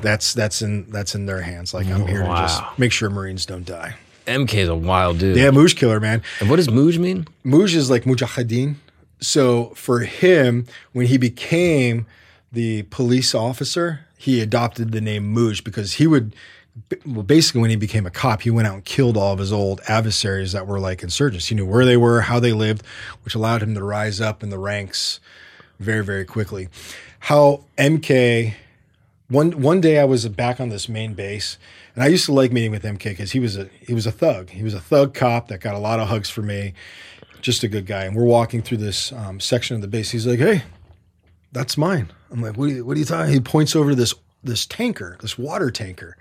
That's 0.00 0.32
that's 0.32 0.62
in 0.62 0.90
that's 0.90 1.14
in 1.14 1.26
their 1.26 1.40
hands. 1.42 1.74
Like 1.74 1.86
I'm 1.86 2.06
here 2.06 2.22
to 2.22 2.28
just 2.28 2.62
make 2.78 2.92
sure 2.92 3.10
Marines 3.10 3.46
don't 3.46 3.64
die. 3.64 3.94
MK 4.26 4.54
is 4.54 4.68
a 4.68 4.74
wild 4.76 5.18
dude. 5.18 5.36
Yeah, 5.36 5.50
Muj 5.50 5.74
killer, 5.76 5.98
man. 5.98 6.22
And 6.40 6.48
what 6.48 6.56
does 6.56 6.68
Muj 6.68 6.98
mean? 6.98 7.26
Muj 7.44 7.74
is 7.74 7.90
like 7.90 8.04
mujahideen. 8.04 8.76
so 9.20 9.72
for 9.74 10.00
him, 10.00 10.66
when 10.92 11.06
he 11.06 11.16
became 11.18 12.06
the 12.52 12.82
police 12.84 13.34
officer, 13.34 14.00
he 14.22 14.40
adopted 14.40 14.92
the 14.92 15.00
name 15.00 15.34
Muj 15.34 15.64
because 15.64 15.94
he 15.94 16.06
would. 16.06 16.32
Well, 17.04 17.24
basically, 17.24 17.60
when 17.60 17.70
he 17.70 17.76
became 17.76 18.06
a 18.06 18.10
cop, 18.10 18.42
he 18.42 18.50
went 18.50 18.68
out 18.68 18.74
and 18.74 18.84
killed 18.84 19.16
all 19.16 19.32
of 19.32 19.40
his 19.40 19.52
old 19.52 19.80
adversaries 19.88 20.52
that 20.52 20.64
were 20.64 20.78
like 20.78 21.02
insurgents. 21.02 21.48
He 21.48 21.56
knew 21.56 21.66
where 21.66 21.84
they 21.84 21.96
were, 21.96 22.20
how 22.20 22.38
they 22.38 22.52
lived, 22.52 22.86
which 23.24 23.34
allowed 23.34 23.64
him 23.64 23.74
to 23.74 23.82
rise 23.82 24.20
up 24.20 24.44
in 24.44 24.50
the 24.50 24.60
ranks 24.60 25.18
very, 25.80 26.04
very 26.04 26.24
quickly. 26.24 26.68
How 27.18 27.64
MK 27.76 28.54
one 29.28 29.60
one 29.60 29.80
day 29.80 29.98
I 29.98 30.04
was 30.04 30.26
back 30.28 30.60
on 30.60 30.68
this 30.68 30.88
main 30.88 31.14
base, 31.14 31.58
and 31.96 32.04
I 32.04 32.06
used 32.06 32.26
to 32.26 32.32
like 32.32 32.52
meeting 32.52 32.70
with 32.70 32.84
MK 32.84 33.02
because 33.02 33.32
he 33.32 33.40
was 33.40 33.56
a 33.56 33.68
he 33.80 33.92
was 33.92 34.06
a 34.06 34.12
thug. 34.12 34.50
He 34.50 34.62
was 34.62 34.72
a 34.72 34.80
thug 34.80 35.14
cop 35.14 35.48
that 35.48 35.60
got 35.60 35.74
a 35.74 35.78
lot 35.78 35.98
of 35.98 36.06
hugs 36.06 36.30
for 36.30 36.42
me. 36.42 36.74
Just 37.40 37.64
a 37.64 37.68
good 37.68 37.86
guy. 37.86 38.04
And 38.04 38.14
we're 38.14 38.24
walking 38.24 38.62
through 38.62 38.78
this 38.78 39.10
um, 39.12 39.40
section 39.40 39.74
of 39.74 39.82
the 39.82 39.88
base. 39.88 40.12
He's 40.12 40.28
like, 40.28 40.38
"Hey, 40.38 40.62
that's 41.50 41.76
mine." 41.76 42.12
I'm 42.32 42.42
like, 42.42 42.56
"What 42.56 42.64
are 42.64 42.72
you, 42.72 42.84
what 42.84 42.96
are 42.96 43.00
you 43.00 43.06
talking?" 43.06 43.32
He 43.32 43.40
points 43.40 43.76
over 43.76 43.90
to 43.90 43.96
this 43.96 44.14
this 44.42 44.66
tanker, 44.66 45.16
this 45.20 45.38
water 45.38 45.70
tanker, 45.70 46.16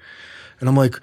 and 0.60 0.70
I'm 0.70 0.76
like, 0.76 1.00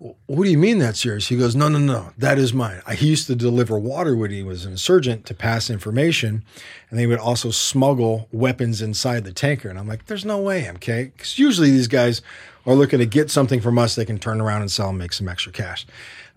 what 0.00 0.44
do 0.44 0.50
you 0.50 0.56
mean 0.56 0.78
that's 0.78 1.04
yours? 1.04 1.28
He 1.28 1.36
goes, 1.36 1.54
no, 1.54 1.68
no, 1.68 1.78
no, 1.78 2.12
that 2.16 2.38
is 2.38 2.54
mine. 2.54 2.80
He 2.94 3.08
used 3.08 3.26
to 3.26 3.34
deliver 3.34 3.78
water 3.78 4.16
when 4.16 4.30
he 4.30 4.42
was 4.42 4.64
an 4.64 4.72
insurgent 4.72 5.26
to 5.26 5.34
pass 5.34 5.68
information, 5.68 6.42
and 6.88 6.98
they 6.98 7.06
would 7.06 7.18
also 7.18 7.50
smuggle 7.50 8.26
weapons 8.32 8.80
inside 8.80 9.24
the 9.24 9.32
tanker. 9.32 9.68
And 9.68 9.78
I'm 9.78 9.86
like, 9.86 10.06
there's 10.06 10.24
no 10.24 10.38
way, 10.38 10.62
MK, 10.62 11.12
because 11.12 11.38
usually 11.38 11.70
these 11.70 11.86
guys 11.86 12.22
are 12.64 12.74
looking 12.74 12.98
to 12.98 13.06
get 13.06 13.30
something 13.30 13.60
from 13.60 13.78
us 13.78 13.94
they 13.94 14.06
can 14.06 14.18
turn 14.18 14.40
around 14.40 14.62
and 14.62 14.70
sell 14.70 14.88
and 14.88 14.98
make 14.98 15.12
some 15.12 15.28
extra 15.28 15.52
cash. 15.52 15.86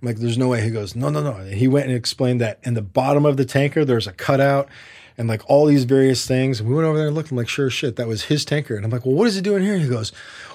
I'm 0.01 0.07
like, 0.09 0.17
there's 0.17 0.37
no 0.37 0.49
way. 0.49 0.61
He 0.61 0.69
goes, 0.69 0.93
no, 0.93 1.07
no, 1.07 1.23
no. 1.23 1.35
And 1.35 1.53
he 1.53 1.69
went 1.69 1.87
and 1.87 1.95
explained 1.95 2.41
that 2.41 2.59
in 2.63 2.73
the 2.73 2.81
bottom 2.81 3.25
of 3.25 3.37
the 3.37 3.45
tanker, 3.45 3.85
there's 3.85 4.07
a 4.07 4.13
cutout 4.13 4.67
and 5.17 5.27
like 5.27 5.41
all 5.49 5.65
these 5.65 5.83
various 5.83 6.25
things. 6.25 6.59
And 6.59 6.69
we 6.69 6.75
went 6.75 6.87
over 6.87 6.97
there 6.97 7.07
and 7.07 7.15
looked. 7.15 7.31
I'm 7.31 7.37
like, 7.37 7.49
sure 7.49 7.69
shit, 7.69 7.95
that 7.95 8.07
was 8.07 8.23
his 8.23 8.45
tanker. 8.45 8.75
And 8.75 8.85
I'm 8.85 8.91
like, 8.91 9.05
well, 9.05 9.15
what 9.15 9.27
is 9.27 9.37
it 9.37 9.43
doing 9.43 9.63
here? 9.63 9.77
He 9.77 9.87
goes, 9.87 10.11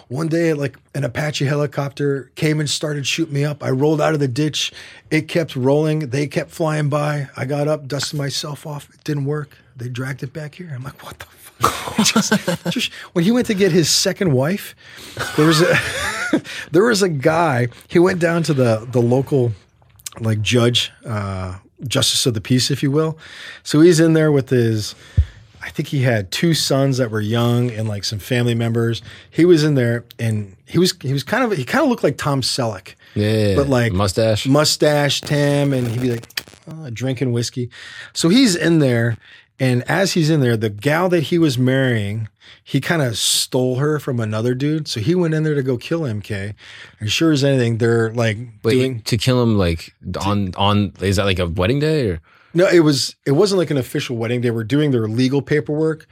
one 0.09 0.29
day, 0.29 0.55
like 0.55 0.77
an 0.95 1.05
Apache 1.05 1.45
helicopter 1.45 2.31
came 2.35 2.61
and 2.61 2.69
started 2.69 3.07
shooting 3.07 3.35
me 3.35 3.45
up. 3.45 3.63
I 3.63 3.71
rolled 3.71 4.01
out 4.01 4.15
of 4.15 4.21
the 4.21 4.29
ditch. 4.29 4.73
It 5.11 5.29
kept 5.29 5.55
rolling. 5.55 6.11
They 6.11 6.27
kept 6.27 6.51
flying 6.51 6.89
by. 6.89 7.29
I 7.37 7.45
got 7.45 7.69
up, 7.69 7.87
dusted 7.87 8.19
myself 8.19 8.67
off. 8.67 8.89
It 8.95 9.05
didn't 9.05 9.27
work. 9.27 9.57
They 9.77 9.89
dragged 9.89 10.23
it 10.23 10.33
back 10.33 10.55
here. 10.55 10.73
I'm 10.75 10.83
like, 10.83 11.05
what 11.05 11.19
the 11.19 11.27
fuck? 11.27 11.97
just, 12.05 12.33
just, 12.71 12.93
when 13.13 13.25
he 13.25 13.31
went 13.31 13.47
to 13.49 13.55
get 13.55 13.71
his 13.71 13.91
second 13.91 14.33
wife, 14.33 14.75
there 15.37 15.47
was 15.47 15.61
a 15.61 15.79
there 16.73 16.85
was 16.85 17.03
a 17.03 17.09
guy. 17.09 17.69
He 17.89 17.99
went 17.99 18.19
down 18.19 18.43
to 18.45 18.55
the 18.55 18.89
the 18.91 19.03
local 19.03 19.53
like 20.21 20.41
judge, 20.41 20.91
uh, 21.05 21.59
justice 21.87 22.27
of 22.27 22.35
the 22.35 22.41
peace, 22.41 22.71
if 22.71 22.83
you 22.83 22.91
will. 22.91 23.19
So 23.63 23.81
he's 23.81 24.01
in 24.01 24.13
there 24.13 24.33
with 24.33 24.51
his 24.51 24.95
I 25.61 25.71
think 25.71 25.89
he 25.89 26.03
had 26.03 26.31
two 26.31 26.55
sons 26.55 26.99
that 26.99 27.11
were 27.11 27.21
young 27.21 27.71
and 27.71 27.89
like 27.89 28.05
some 28.05 28.19
family 28.19 28.55
members. 28.55 29.03
He 29.31 29.45
was 29.45 29.65
in 29.65 29.75
there 29.75 30.05
and 30.19 30.57
he 30.67 30.79
was 30.79 30.95
he 31.03 31.13
was 31.13 31.25
kind 31.25 31.45
of 31.45 31.57
he 31.57 31.65
kind 31.65 31.85
of 31.85 31.91
looked 31.91 32.05
like 32.05 32.17
Tom 32.17 32.41
Selleck. 32.41 32.95
Yeah, 33.15 33.57
but 33.57 33.69
like 33.69 33.93
mustache, 33.93 34.47
mustache, 34.47 35.21
Tim, 35.21 35.73
and 35.73 35.89
he'd 35.89 36.01
be 36.01 36.11
like 36.13 36.45
oh, 36.71 36.91
drinking 36.91 37.33
whiskey. 37.33 37.71
So 38.13 38.29
he's 38.29 38.55
in 38.55 38.79
there, 38.79 39.19
and 39.61 39.83
as 39.91 40.13
he's 40.13 40.31
in 40.31 40.41
there, 40.41 40.57
the 40.57 40.71
gal 40.71 41.09
that 41.09 41.25
he 41.25 41.39
was 41.39 41.59
marrying, 41.59 42.29
he 42.63 42.81
kind 42.81 43.03
of 43.03 43.19
stole 43.19 43.77
her 43.77 43.99
from 43.99 44.21
another 44.21 44.55
dude. 44.55 44.89
So 44.89 45.01
he 45.01 45.15
went 45.15 45.35
in 45.35 45.43
there 45.43 45.55
to 45.55 45.63
go 45.63 45.77
kill 45.77 46.01
MK. 46.01 46.55
And 47.01 47.11
sure 47.11 47.33
as 47.33 47.43
anything, 47.43 47.79
they're 47.79 48.13
like 48.13 48.37
Wait, 48.63 48.75
doing 48.75 49.01
to 49.03 49.17
kill 49.17 49.43
him 49.43 49.59
like 49.59 49.95
on 50.25 50.55
on 50.57 50.93
is 51.01 51.17
that 51.17 51.25
like 51.25 51.39
a 51.39 51.47
wedding 51.47 51.81
day 51.81 52.09
or 52.09 52.21
no, 52.55 52.67
it 52.67 52.81
was 52.81 53.15
it 53.27 53.33
wasn't 53.33 53.59
like 53.59 53.71
an 53.71 53.77
official 53.77 54.17
wedding. 54.17 54.41
They 54.41 54.51
were 54.51 54.65
doing 54.65 54.91
their 54.91 55.09
legal 55.09 55.43
paperwork 55.43 56.07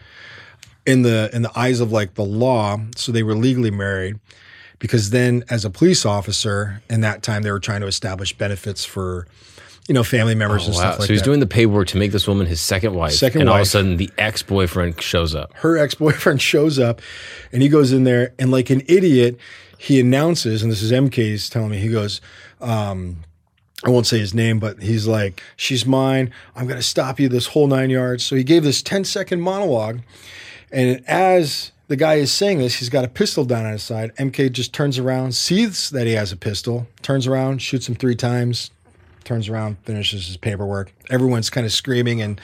in 0.87 1.03
the 1.03 1.31
in 1.33 1.43
the 1.43 1.59
eyes 1.59 1.81
of 1.81 1.93
like 1.93 2.15
the 2.15 2.25
law, 2.25 2.79
so 2.95 3.13
they 3.13 3.23
were 3.23 3.35
legally 3.35 3.71
married. 3.71 4.19
Because 4.79 5.09
then, 5.09 5.43
as 5.49 5.65
a 5.65 5.71
police 5.71 6.05
officer, 6.05 6.83
in 6.91 7.01
that 7.01 7.23
time, 7.23 7.43
they 7.43 7.51
were 7.51 7.61
trying 7.61 7.81
to 7.81 7.87
establish 7.87 8.37
benefits 8.37 8.85
for 8.85 9.27
you 9.89 9.95
know 9.95 10.03
family 10.03 10.35
members 10.35 10.65
oh, 10.65 10.67
and 10.67 10.75
wow. 10.75 10.81
stuff 10.81 10.99
like 10.99 11.07
so 11.07 11.13
he's 11.13 11.21
that. 11.21 11.25
doing 11.25 11.41
the 11.41 11.47
paperwork 11.47 11.89
to 11.89 11.97
make 11.97 12.13
this 12.13 12.27
woman 12.27 12.47
his 12.47 12.61
second 12.61 12.95
wife. 12.95 13.13
Second 13.13 13.43
and 13.43 13.51
all 13.51 13.57
of 13.57 13.63
a 13.63 13.67
sudden 13.67 13.97
the 13.97 14.11
ex 14.19 14.43
boyfriend 14.43 15.01
shows 15.01 15.35
up. 15.35 15.53
her 15.55 15.77
ex 15.79 15.95
boyfriend 15.95 16.43
shows 16.43 16.79
up, 16.79 17.01
and 17.53 17.63
he 17.63 17.69
goes 17.69 17.93
in 17.93 18.05
there, 18.05 18.35
and 18.39 18.51
like 18.51 18.71
an 18.71 18.83
idiot, 18.89 19.39
he 19.79 20.01
announces, 20.01 20.63
and 20.63 20.71
this 20.71 20.83
is 20.83 20.93
MK's 20.93 21.49
telling 21.49 21.71
me, 21.71 21.79
he 21.79 21.89
goes. 21.89 22.21
Um, 22.61 23.19
I 23.85 23.91
won't 23.91 24.07
say 24.07 24.19
his 24.19 24.33
name, 24.33 24.59
but 24.59 24.83
he's 24.83 25.07
like, 25.07 25.43
She's 25.55 25.85
mine. 25.85 26.33
I'm 26.57 26.67
going 26.67 26.79
to 26.79 26.83
stop 26.83 27.21
you 27.21 27.29
this 27.29 27.49
whole 27.49 27.67
nine 27.67 27.91
yards. 27.91 28.25
So 28.25 28.35
he 28.35 28.43
gave 28.43 28.65
this 28.65 28.83
10 28.83 29.05
second 29.05 29.43
monologue. 29.43 30.01
And 30.73 31.05
as 31.07 31.73
the 31.89 31.97
guy 31.97 32.15
is 32.15 32.33
saying 32.33 32.59
this, 32.59 32.77
he's 32.77 32.89
got 32.89 33.05
a 33.05 33.09
pistol 33.09 33.45
down 33.45 33.67
on 33.67 33.73
his 33.73 33.83
side. 33.83 34.15
MK 34.17 34.51
just 34.53 34.73
turns 34.73 34.99
around, 34.99 35.35
sees 35.35 35.91
that 35.91 36.07
he 36.07 36.15
has 36.15 36.33
a 36.33 36.37
pistol, 36.37 36.89
turns 37.03 37.27
around, 37.27 37.63
shoots 37.63 37.89
him 37.89 37.95
three 37.95 38.17
times, 38.17 38.71
turns 39.27 39.49
around, 39.49 39.77
finishes 39.85 40.27
his 40.27 40.37
paperwork. 40.39 40.93
Everyone's 41.11 41.51
kind 41.51 41.67
of 41.67 41.73
screaming 41.73 42.23
and 42.23 42.41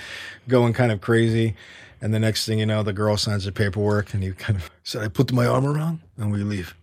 going 0.48 0.72
kind 0.74 0.92
of 0.92 1.00
crazy. 1.00 1.54
And 2.00 2.12
the 2.12 2.18
next 2.18 2.44
thing 2.46 2.58
you 2.58 2.66
know, 2.66 2.82
the 2.82 2.92
girl 2.92 3.16
signs 3.16 3.44
the 3.44 3.52
paperwork 3.52 4.12
and 4.12 4.22
he 4.22 4.32
kind 4.32 4.58
of 4.58 4.70
said, 4.84 5.02
I 5.02 5.08
put 5.08 5.32
my 5.32 5.46
arm 5.46 5.64
around 5.64 6.00
and 6.18 6.30
we 6.32 6.42
leave. 6.42 6.74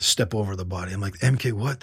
Step 0.00 0.34
over 0.34 0.56
the 0.56 0.64
body. 0.64 0.92
I'm 0.92 1.00
like, 1.00 1.14
MK, 1.18 1.52
what? 1.52 1.82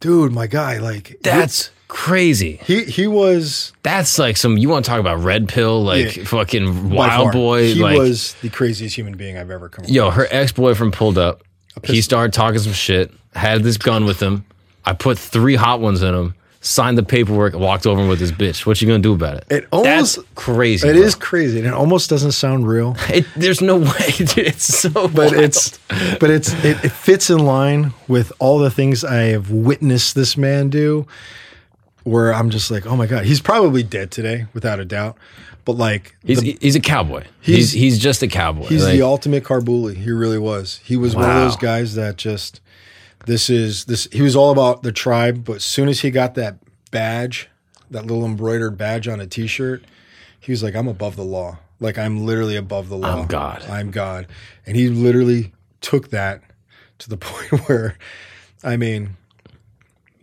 Dude, 0.00 0.32
my 0.32 0.48
guy, 0.48 0.78
like 0.78 1.16
That's 1.22 1.70
crazy. 1.86 2.58
he 2.64 2.84
he 2.84 3.06
was 3.06 3.72
That's 3.84 4.18
like 4.18 4.36
some 4.36 4.58
you 4.58 4.68
want 4.68 4.84
to 4.84 4.90
talk 4.90 4.98
about 4.98 5.22
red 5.22 5.48
pill, 5.48 5.84
like 5.84 6.16
Yeah. 6.16 6.24
fucking 6.24 6.88
by 6.88 6.94
wild 6.96 7.22
far, 7.26 7.32
boy. 7.32 7.74
He 7.74 7.80
like 7.82 7.98
was 7.98 8.34
the 8.42 8.48
craziest 8.48 8.96
human 8.96 9.16
being 9.16 9.36
I've 9.38 9.50
ever 9.50 9.68
come 9.68 9.84
across. 9.84 9.94
yo, 9.94 10.10
her 10.10 10.26
ex 10.30 10.50
boyfriend 10.52 10.92
pulled 10.94 11.18
up. 11.18 11.42
He 11.84 12.00
started 12.02 12.32
talking 12.32 12.58
some 12.58 12.72
shit. 12.72 13.12
Had 13.34 13.62
this 13.62 13.76
gun 13.76 14.04
with 14.04 14.20
him. 14.20 14.44
I 14.84 14.92
put 14.92 15.18
three 15.18 15.54
hot 15.54 15.80
ones 15.80 16.02
in 16.02 16.14
him. 16.14 16.34
Signed 16.64 16.96
the 16.96 17.02
paperwork. 17.02 17.54
Walked 17.54 17.86
over 17.86 18.06
with 18.06 18.20
his 18.20 18.30
bitch. 18.30 18.64
What 18.66 18.80
you 18.80 18.86
gonna 18.86 19.00
do 19.00 19.12
about 19.14 19.38
it? 19.38 19.44
It 19.50 19.68
almost- 19.72 20.16
That's 20.16 20.28
crazy. 20.36 20.88
It 20.88 20.92
bro. 20.92 21.02
is 21.02 21.16
crazy, 21.16 21.58
and 21.58 21.66
it 21.66 21.74
almost 21.74 22.08
doesn't 22.08 22.32
sound 22.32 22.68
real. 22.68 22.96
It, 23.08 23.26
there's 23.34 23.60
no 23.60 23.78
way, 23.78 24.10
dude. 24.16 24.38
It's 24.38 24.64
so. 24.78 24.90
but 24.90 25.12
wild. 25.32 25.32
it's 25.34 25.78
but 26.20 26.30
it's 26.30 26.52
it, 26.64 26.84
it 26.84 26.92
fits 26.92 27.30
in 27.30 27.40
line 27.40 27.92
with 28.06 28.32
all 28.38 28.58
the 28.60 28.70
things 28.70 29.02
I 29.04 29.22
have 29.34 29.50
witnessed 29.50 30.14
this 30.14 30.36
man 30.36 30.70
do. 30.70 31.06
Where 32.04 32.32
I'm 32.34 32.50
just 32.50 32.70
like, 32.70 32.86
oh 32.86 32.96
my 32.96 33.06
god, 33.06 33.24
he's 33.26 33.40
probably 33.40 33.82
dead 33.84 34.10
today, 34.10 34.46
without 34.54 34.80
a 34.80 34.84
doubt. 34.84 35.16
But 35.64 35.74
like, 35.74 36.16
he's 36.24 36.40
the- 36.40 36.58
he's 36.60 36.74
a 36.74 36.80
cowboy. 36.80 37.24
He's- 37.40 37.70
He's 37.72 37.98
just 37.98 38.22
a 38.22 38.28
cowboy. 38.28 38.66
he's 38.66 38.82
Like, 38.84 38.92
the 38.94 39.02
ultimate 39.02 39.44
Karbuli. 39.44 39.94
He 39.96 40.10
really 40.10 40.38
was. 40.38 40.80
He 40.84 40.96
was 40.96 41.14
one 41.14 41.28
of 41.30 41.36
those 41.36 41.56
guys 41.56 41.94
that 41.96 42.16
just 42.16 42.60
this 43.26 43.50
is 43.50 43.84
this. 43.86 44.08
He 44.12 44.22
was 44.22 44.36
all 44.36 44.50
about 44.50 44.82
the 44.82 44.92
tribe, 44.92 45.44
but 45.44 45.56
as 45.56 45.64
soon 45.64 45.88
as 45.88 46.00
he 46.00 46.10
got 46.10 46.34
that 46.34 46.56
badge, 46.90 47.48
that 47.90 48.06
little 48.06 48.24
embroidered 48.24 48.76
badge 48.76 49.08
on 49.08 49.20
a 49.20 49.26
T-shirt, 49.26 49.84
he 50.40 50.52
was 50.52 50.62
like, 50.62 50.74
I'm 50.74 50.88
above 50.88 51.16
the 51.16 51.24
law. 51.24 51.58
Like 51.80 51.98
I'm 51.98 52.24
literally 52.24 52.56
above 52.56 52.88
the 52.88 52.96
law. 52.96 53.22
I'm 53.22 53.26
God. 53.26 53.64
I'm 53.68 53.90
God. 53.90 54.26
And 54.66 54.76
he 54.76 54.88
literally 54.88 55.52
took 55.80 56.10
that 56.10 56.42
to 56.98 57.08
the 57.08 57.16
point 57.18 57.68
where, 57.68 57.96
I 58.62 58.76
mean, 58.76 59.16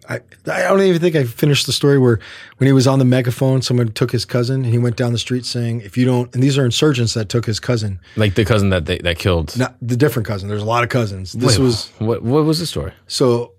I 0.10 0.22
I 0.52 0.62
don't 0.64 0.82
even 0.82 1.00
think 1.00 1.16
I 1.16 1.24
finished 1.24 1.66
the 1.68 1.72
story 1.72 2.00
where 2.00 2.20
when 2.58 2.66
he 2.68 2.74
was 2.74 2.88
on 2.88 3.00
the 3.00 3.06
megaphone, 3.06 3.62
someone 3.62 3.92
took 3.92 4.12
his 4.12 4.26
cousin 4.26 4.64
and 4.66 4.74
he 4.74 4.80
went 4.80 4.96
down 4.98 5.12
the 5.12 5.20
street 5.20 5.46
saying, 5.46 5.82
"If 5.82 5.98
you 5.98 6.06
don't," 6.06 6.34
and 6.34 6.42
these 6.42 6.58
are 6.58 6.66
insurgents 6.66 7.14
that 7.14 7.30
took 7.30 7.46
his 7.46 7.60
cousin, 7.60 8.00
like 8.16 8.34
the 8.36 8.44
cousin 8.44 8.70
that 8.70 8.86
they, 8.86 8.98
that 9.00 9.20
killed. 9.20 9.56
not 9.58 9.76
the 9.82 9.96
different 9.96 10.28
cousin. 10.28 10.50
There's 10.50 10.64
a 10.64 10.66
lot 10.66 10.84
of 10.84 10.90
cousins. 10.90 11.34
This 11.34 11.58
Wait, 11.58 11.64
was 11.64 11.90
what 12.00 12.24
what 12.24 12.44
was 12.44 12.60
the 12.60 12.66
story? 12.66 12.92
so 13.08 13.54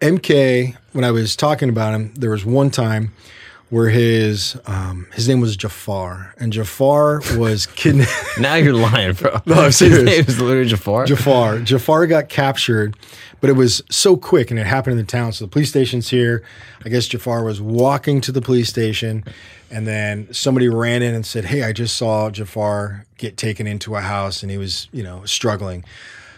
MK. 0.00 0.76
When 0.92 1.04
I 1.04 1.10
was 1.12 1.36
talking 1.36 1.68
about 1.68 1.94
him, 1.94 2.12
there 2.14 2.30
was 2.30 2.44
one 2.44 2.70
time 2.70 3.12
where 3.70 3.88
his 3.88 4.56
um, 4.66 5.06
his 5.14 5.28
name 5.28 5.40
was 5.40 5.56
Jafar, 5.56 6.34
and 6.38 6.52
Jafar 6.52 7.22
was 7.36 7.66
kidnapped. 7.76 8.10
Now 8.38 8.56
you're 8.56 8.74
lying, 8.74 9.14
bro. 9.14 9.40
No, 9.46 9.54
I'm 9.54 9.64
His 9.66 9.76
serious. 9.76 10.02
name 10.04 10.24
is 10.26 10.40
literally 10.40 10.68
Jafar. 10.68 11.06
Jafar. 11.06 11.60
Jafar 11.60 12.06
got 12.08 12.28
captured, 12.28 12.96
but 13.40 13.48
it 13.48 13.54
was 13.54 13.80
so 13.90 14.16
quick 14.16 14.50
and 14.50 14.58
it 14.60 14.66
happened 14.66 14.98
in 14.98 15.04
the 15.04 15.10
town. 15.10 15.32
So 15.32 15.44
the 15.44 15.50
police 15.50 15.68
station's 15.70 16.08
here. 16.10 16.42
I 16.84 16.88
guess 16.88 17.06
Jafar 17.06 17.44
was 17.44 17.60
walking 17.60 18.20
to 18.22 18.32
the 18.32 18.42
police 18.42 18.68
station 18.68 19.24
and 19.70 19.86
then 19.86 20.32
somebody 20.32 20.68
ran 20.68 21.02
in 21.02 21.14
and 21.14 21.24
said, 21.24 21.44
Hey, 21.44 21.62
I 21.62 21.72
just 21.72 21.96
saw 21.96 22.28
Jafar 22.30 23.06
get 23.18 23.36
taken 23.36 23.66
into 23.68 23.94
a 23.94 24.00
house 24.00 24.42
and 24.42 24.50
he 24.50 24.58
was, 24.58 24.88
you 24.92 25.04
know, 25.04 25.24
struggling. 25.24 25.84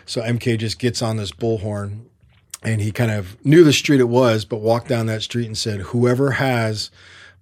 So 0.04 0.20
MK 0.20 0.58
just 0.58 0.78
gets 0.78 1.00
on 1.00 1.16
this 1.16 1.32
bullhorn 1.32 2.00
and 2.62 2.80
he 2.82 2.92
kind 2.92 3.10
of 3.10 3.42
knew 3.44 3.64
the 3.64 3.72
street 3.72 4.00
it 4.00 4.08
was, 4.10 4.44
but 4.44 4.58
walked 4.58 4.88
down 4.88 5.06
that 5.06 5.22
street 5.22 5.46
and 5.46 5.56
said, 5.56 5.80
Whoever 5.80 6.32
has 6.32 6.90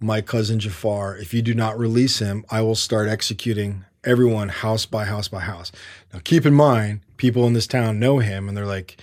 my 0.00 0.20
cousin 0.22 0.58
Jafar, 0.58 1.16
if 1.16 1.34
you 1.34 1.42
do 1.42 1.54
not 1.54 1.78
release 1.78 2.18
him, 2.18 2.44
I 2.50 2.62
will 2.62 2.74
start 2.74 3.08
executing 3.08 3.84
everyone 4.02 4.48
house 4.48 4.86
by 4.86 5.04
house 5.04 5.28
by 5.28 5.40
house. 5.40 5.70
Now, 6.12 6.20
keep 6.24 6.46
in 6.46 6.54
mind, 6.54 7.00
people 7.18 7.46
in 7.46 7.52
this 7.52 7.66
town 7.66 7.98
know 7.98 8.18
him 8.18 8.48
and 8.48 8.56
they're 8.56 8.64
like, 8.66 8.96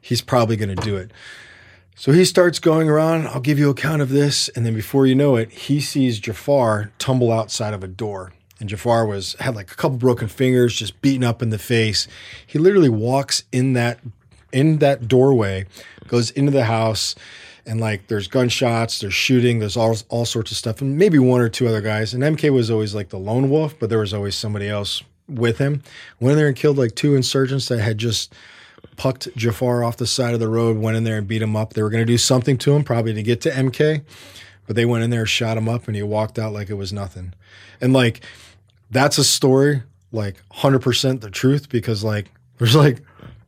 he's 0.00 0.20
probably 0.20 0.56
going 0.56 0.74
to 0.74 0.82
do 0.82 0.96
it. 0.96 1.12
So 1.94 2.10
he 2.10 2.24
starts 2.24 2.58
going 2.58 2.88
around, 2.88 3.28
I'll 3.28 3.40
give 3.40 3.60
you 3.60 3.70
a 3.70 3.74
count 3.74 4.02
of 4.02 4.08
this. 4.08 4.48
And 4.48 4.66
then 4.66 4.74
before 4.74 5.06
you 5.06 5.14
know 5.14 5.36
it, 5.36 5.52
he 5.52 5.80
sees 5.80 6.18
Jafar 6.18 6.90
tumble 6.98 7.30
outside 7.30 7.74
of 7.74 7.84
a 7.84 7.88
door. 7.88 8.32
and 8.62 8.68
Jafar 8.68 9.04
was 9.04 9.34
had 9.40 9.56
like 9.56 9.72
a 9.72 9.74
couple 9.74 9.98
broken 9.98 10.28
fingers, 10.28 10.76
just 10.76 11.02
beaten 11.02 11.24
up 11.24 11.42
in 11.42 11.50
the 11.50 11.58
face. 11.58 12.06
He 12.46 12.60
literally 12.60 12.88
walks 12.88 13.42
in 13.50 13.72
that 13.72 13.98
in 14.52 14.78
that 14.78 15.08
doorway, 15.08 15.66
goes 16.06 16.30
into 16.30 16.52
the 16.52 16.64
house, 16.64 17.16
and 17.66 17.80
like 17.80 18.08
there's 18.08 18.28
gunshots, 18.28 19.00
there's 19.00 19.14
shooting, 19.14 19.58
there's 19.58 19.76
all 19.76 19.96
all 20.08 20.24
sorts 20.24 20.50
of 20.50 20.56
stuff, 20.56 20.80
and 20.80 20.96
maybe 20.96 21.18
one 21.18 21.40
or 21.40 21.48
two 21.48 21.68
other 21.68 21.80
guys. 21.80 22.14
And 22.14 22.22
MK 22.22 22.50
was 22.50 22.70
always 22.70 22.94
like 22.94 23.10
the 23.10 23.18
lone 23.18 23.50
wolf, 23.50 23.74
but 23.78 23.90
there 23.90 23.98
was 23.98 24.14
always 24.14 24.34
somebody 24.34 24.68
else 24.68 25.02
with 25.28 25.58
him. 25.58 25.82
Went 26.20 26.32
in 26.32 26.38
there 26.38 26.48
and 26.48 26.56
killed 26.56 26.78
like 26.78 26.94
two 26.94 27.14
insurgents 27.14 27.68
that 27.68 27.80
had 27.80 27.98
just 27.98 28.34
pucked 28.96 29.34
Jafar 29.36 29.84
off 29.84 29.96
the 29.96 30.06
side 30.06 30.34
of 30.34 30.40
the 30.40 30.48
road, 30.48 30.76
went 30.76 30.96
in 30.96 31.04
there 31.04 31.18
and 31.18 31.26
beat 31.26 31.42
him 31.42 31.56
up. 31.56 31.72
They 31.72 31.82
were 31.82 31.90
going 31.90 32.02
to 32.02 32.12
do 32.12 32.18
something 32.18 32.58
to 32.58 32.74
him, 32.74 32.84
probably 32.84 33.14
to 33.14 33.22
get 33.22 33.40
to 33.42 33.50
MK, 33.50 34.02
but 34.66 34.76
they 34.76 34.84
went 34.84 35.04
in 35.04 35.10
there, 35.10 35.26
shot 35.26 35.56
him 35.56 35.68
up, 35.68 35.86
and 35.86 35.96
he 35.96 36.02
walked 36.02 36.38
out 36.38 36.52
like 36.52 36.68
it 36.68 36.74
was 36.74 36.92
nothing. 36.92 37.34
And 37.80 37.92
like, 37.92 38.20
that's 38.90 39.18
a 39.18 39.24
story, 39.24 39.82
like 40.10 40.42
100% 40.52 41.20
the 41.20 41.30
truth, 41.30 41.68
because 41.68 42.04
like, 42.04 42.30
there's 42.58 42.76
like 42.76 43.02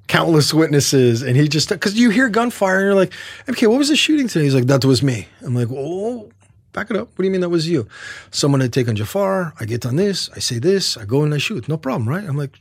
countless 0.06 0.52
witnesses, 0.52 1.22
and 1.22 1.36
he 1.36 1.48
just, 1.48 1.68
because 1.68 1.94
you 1.98 2.10
hear 2.10 2.28
gunfire 2.28 2.78
and 2.78 2.84
you're 2.84 2.94
like, 2.94 3.12
MK, 3.46 3.68
what 3.68 3.78
was 3.78 3.88
the 3.88 3.96
shooting 3.96 4.28
today? 4.28 4.44
He's 4.44 4.54
like, 4.54 4.66
that 4.66 4.84
was 4.84 5.02
me. 5.02 5.28
I'm 5.42 5.54
like, 5.54 5.68
oh, 5.70 6.30
back 6.72 6.90
it 6.90 6.96
up. 6.96 7.08
What 7.08 7.18
do 7.18 7.24
you 7.24 7.30
mean 7.30 7.40
that 7.40 7.48
was 7.48 7.68
you? 7.68 7.88
Someone 8.30 8.60
had 8.60 8.72
taken 8.72 8.96
Jafar. 8.96 9.54
I 9.58 9.64
get 9.64 9.86
on 9.86 9.96
this. 9.96 10.28
I 10.34 10.40
say 10.40 10.58
this. 10.58 10.96
I 10.96 11.04
go 11.04 11.22
and 11.22 11.32
I 11.32 11.38
shoot. 11.38 11.68
No 11.68 11.76
problem, 11.76 12.08
right? 12.08 12.24
I'm 12.24 12.36
like, 12.36 12.56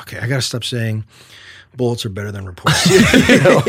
okay, 0.00 0.18
I 0.18 0.26
got 0.26 0.36
to 0.36 0.42
stop 0.42 0.64
saying 0.64 1.04
bullets 1.76 2.04
are 2.04 2.10
better 2.10 2.32
than 2.32 2.46
reports. 2.46 2.86
you 3.28 3.40
know? 3.40 3.62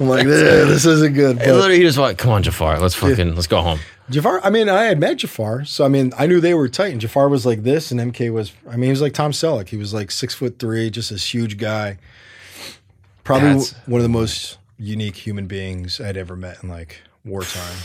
I'm 0.00 0.08
like, 0.08 0.26
this 0.26 0.84
isn't 0.84 1.14
good. 1.14 1.38
But 1.38 1.46
literally, 1.46 1.78
he 1.78 1.82
just 1.82 1.98
like, 1.98 2.18
come 2.18 2.32
on, 2.32 2.42
Jafar, 2.42 2.78
let's 2.80 2.94
fucking 2.94 3.34
let's 3.34 3.46
go 3.46 3.62
home. 3.62 3.80
Jafar, 4.10 4.40
I 4.42 4.48
mean, 4.50 4.70
I 4.70 4.84
had 4.84 4.98
met 4.98 5.18
Jafar, 5.18 5.64
so 5.66 5.84
I 5.84 5.88
mean, 5.88 6.12
I 6.16 6.26
knew 6.26 6.40
they 6.40 6.54
were 6.54 6.68
tight. 6.68 6.92
And 6.92 7.00
Jafar 7.00 7.28
was 7.28 7.44
like 7.44 7.62
this, 7.62 7.90
and 7.90 8.00
MK 8.00 8.32
was, 8.32 8.52
I 8.66 8.72
mean, 8.72 8.84
he 8.84 8.90
was 8.90 9.02
like 9.02 9.12
Tom 9.12 9.32
Selleck. 9.32 9.68
He 9.68 9.76
was 9.76 9.92
like 9.92 10.10
six 10.10 10.34
foot 10.34 10.58
three, 10.58 10.88
just 10.90 11.10
this 11.10 11.32
huge 11.32 11.58
guy. 11.58 11.98
Probably 13.28 13.48
That's- 13.48 13.74
one 13.84 14.00
of 14.00 14.04
the 14.04 14.08
most 14.08 14.56
unique 14.78 15.16
human 15.16 15.46
beings 15.46 16.00
I'd 16.00 16.16
ever 16.16 16.34
met 16.34 16.62
in 16.62 16.70
like 16.70 17.02
wartime. 17.26 17.76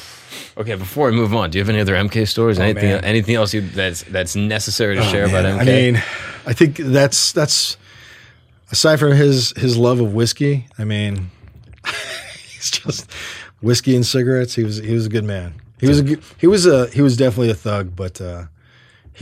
Okay, 0.55 0.75
before 0.75 1.09
we 1.09 1.15
move 1.17 1.33
on, 1.35 1.49
do 1.49 1.57
you 1.57 1.61
have 1.61 1.67
any 1.69 1.81
other 1.81 1.95
MK 1.95 2.25
stories? 2.29 2.59
anything 2.59 2.89
man. 2.91 3.03
anything 3.03 3.35
else 3.35 3.53
you, 3.53 3.59
that's 3.59 4.03
that's 4.03 4.37
necessary 4.37 4.95
to 4.95 5.03
share 5.03 5.25
about 5.25 5.43
Man, 5.43 5.57
MK? 5.57 5.61
I 5.61 5.65
mean, 5.65 5.95
I 6.45 6.53
think 6.53 6.77
that's 6.77 7.33
that's 7.33 7.75
aside 8.71 9.01
from 9.01 9.11
his 9.11 9.51
his 9.57 9.75
love 9.77 9.99
of 9.99 10.13
whiskey. 10.13 10.65
I 10.79 10.85
mean, 10.85 11.29
he's 12.53 12.71
just 12.71 13.11
whiskey 13.61 13.97
and 13.97 14.05
cigarettes. 14.05 14.55
He 14.55 14.63
was 14.63 14.77
he 14.77 14.93
was 14.93 15.07
a 15.07 15.09
good 15.09 15.25
man. 15.25 15.55
He 15.77 15.89
was 15.89 15.99
a 15.99 16.17
he 16.37 16.47
was 16.47 16.65
a 16.65 16.87
he 16.91 17.01
was 17.01 17.17
definitely 17.17 17.49
a 17.49 17.55
thug, 17.55 17.97
but 17.97 18.21
uh, 18.21 18.45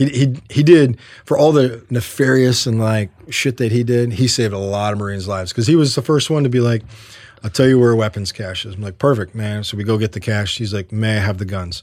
he 0.08 0.36
he 0.48 0.62
did 0.62 0.98
for 1.24 1.36
all 1.38 1.52
the 1.52 1.84
nefarious 1.90 2.66
and 2.66 2.78
like 2.78 3.10
shit 3.30 3.56
that 3.58 3.72
he 3.72 3.84
did. 3.84 4.14
He 4.14 4.28
saved 4.28 4.54
a 4.54 4.58
lot 4.58 4.92
of 4.92 4.98
Marines' 4.98 5.28
lives 5.28 5.52
because 5.52 5.66
he 5.66 5.76
was 5.76 5.94
the 5.94 6.02
first 6.02 6.30
one 6.30 6.42
to 6.42 6.48
be 6.48 6.60
like. 6.60 6.82
I'll 7.44 7.50
tell 7.50 7.66
you 7.66 7.76
where 7.76 7.96
weapons 7.96 8.30
cache 8.30 8.64
is. 8.64 8.76
I'm 8.76 8.82
like, 8.82 8.98
perfect, 8.98 9.34
man. 9.34 9.64
So 9.64 9.76
we 9.76 9.82
go 9.82 9.98
get 9.98 10.12
the 10.12 10.20
cache. 10.20 10.58
He's 10.58 10.72
like, 10.72 10.92
may 10.92 11.16
I 11.16 11.20
have 11.20 11.38
the 11.38 11.44
guns? 11.44 11.82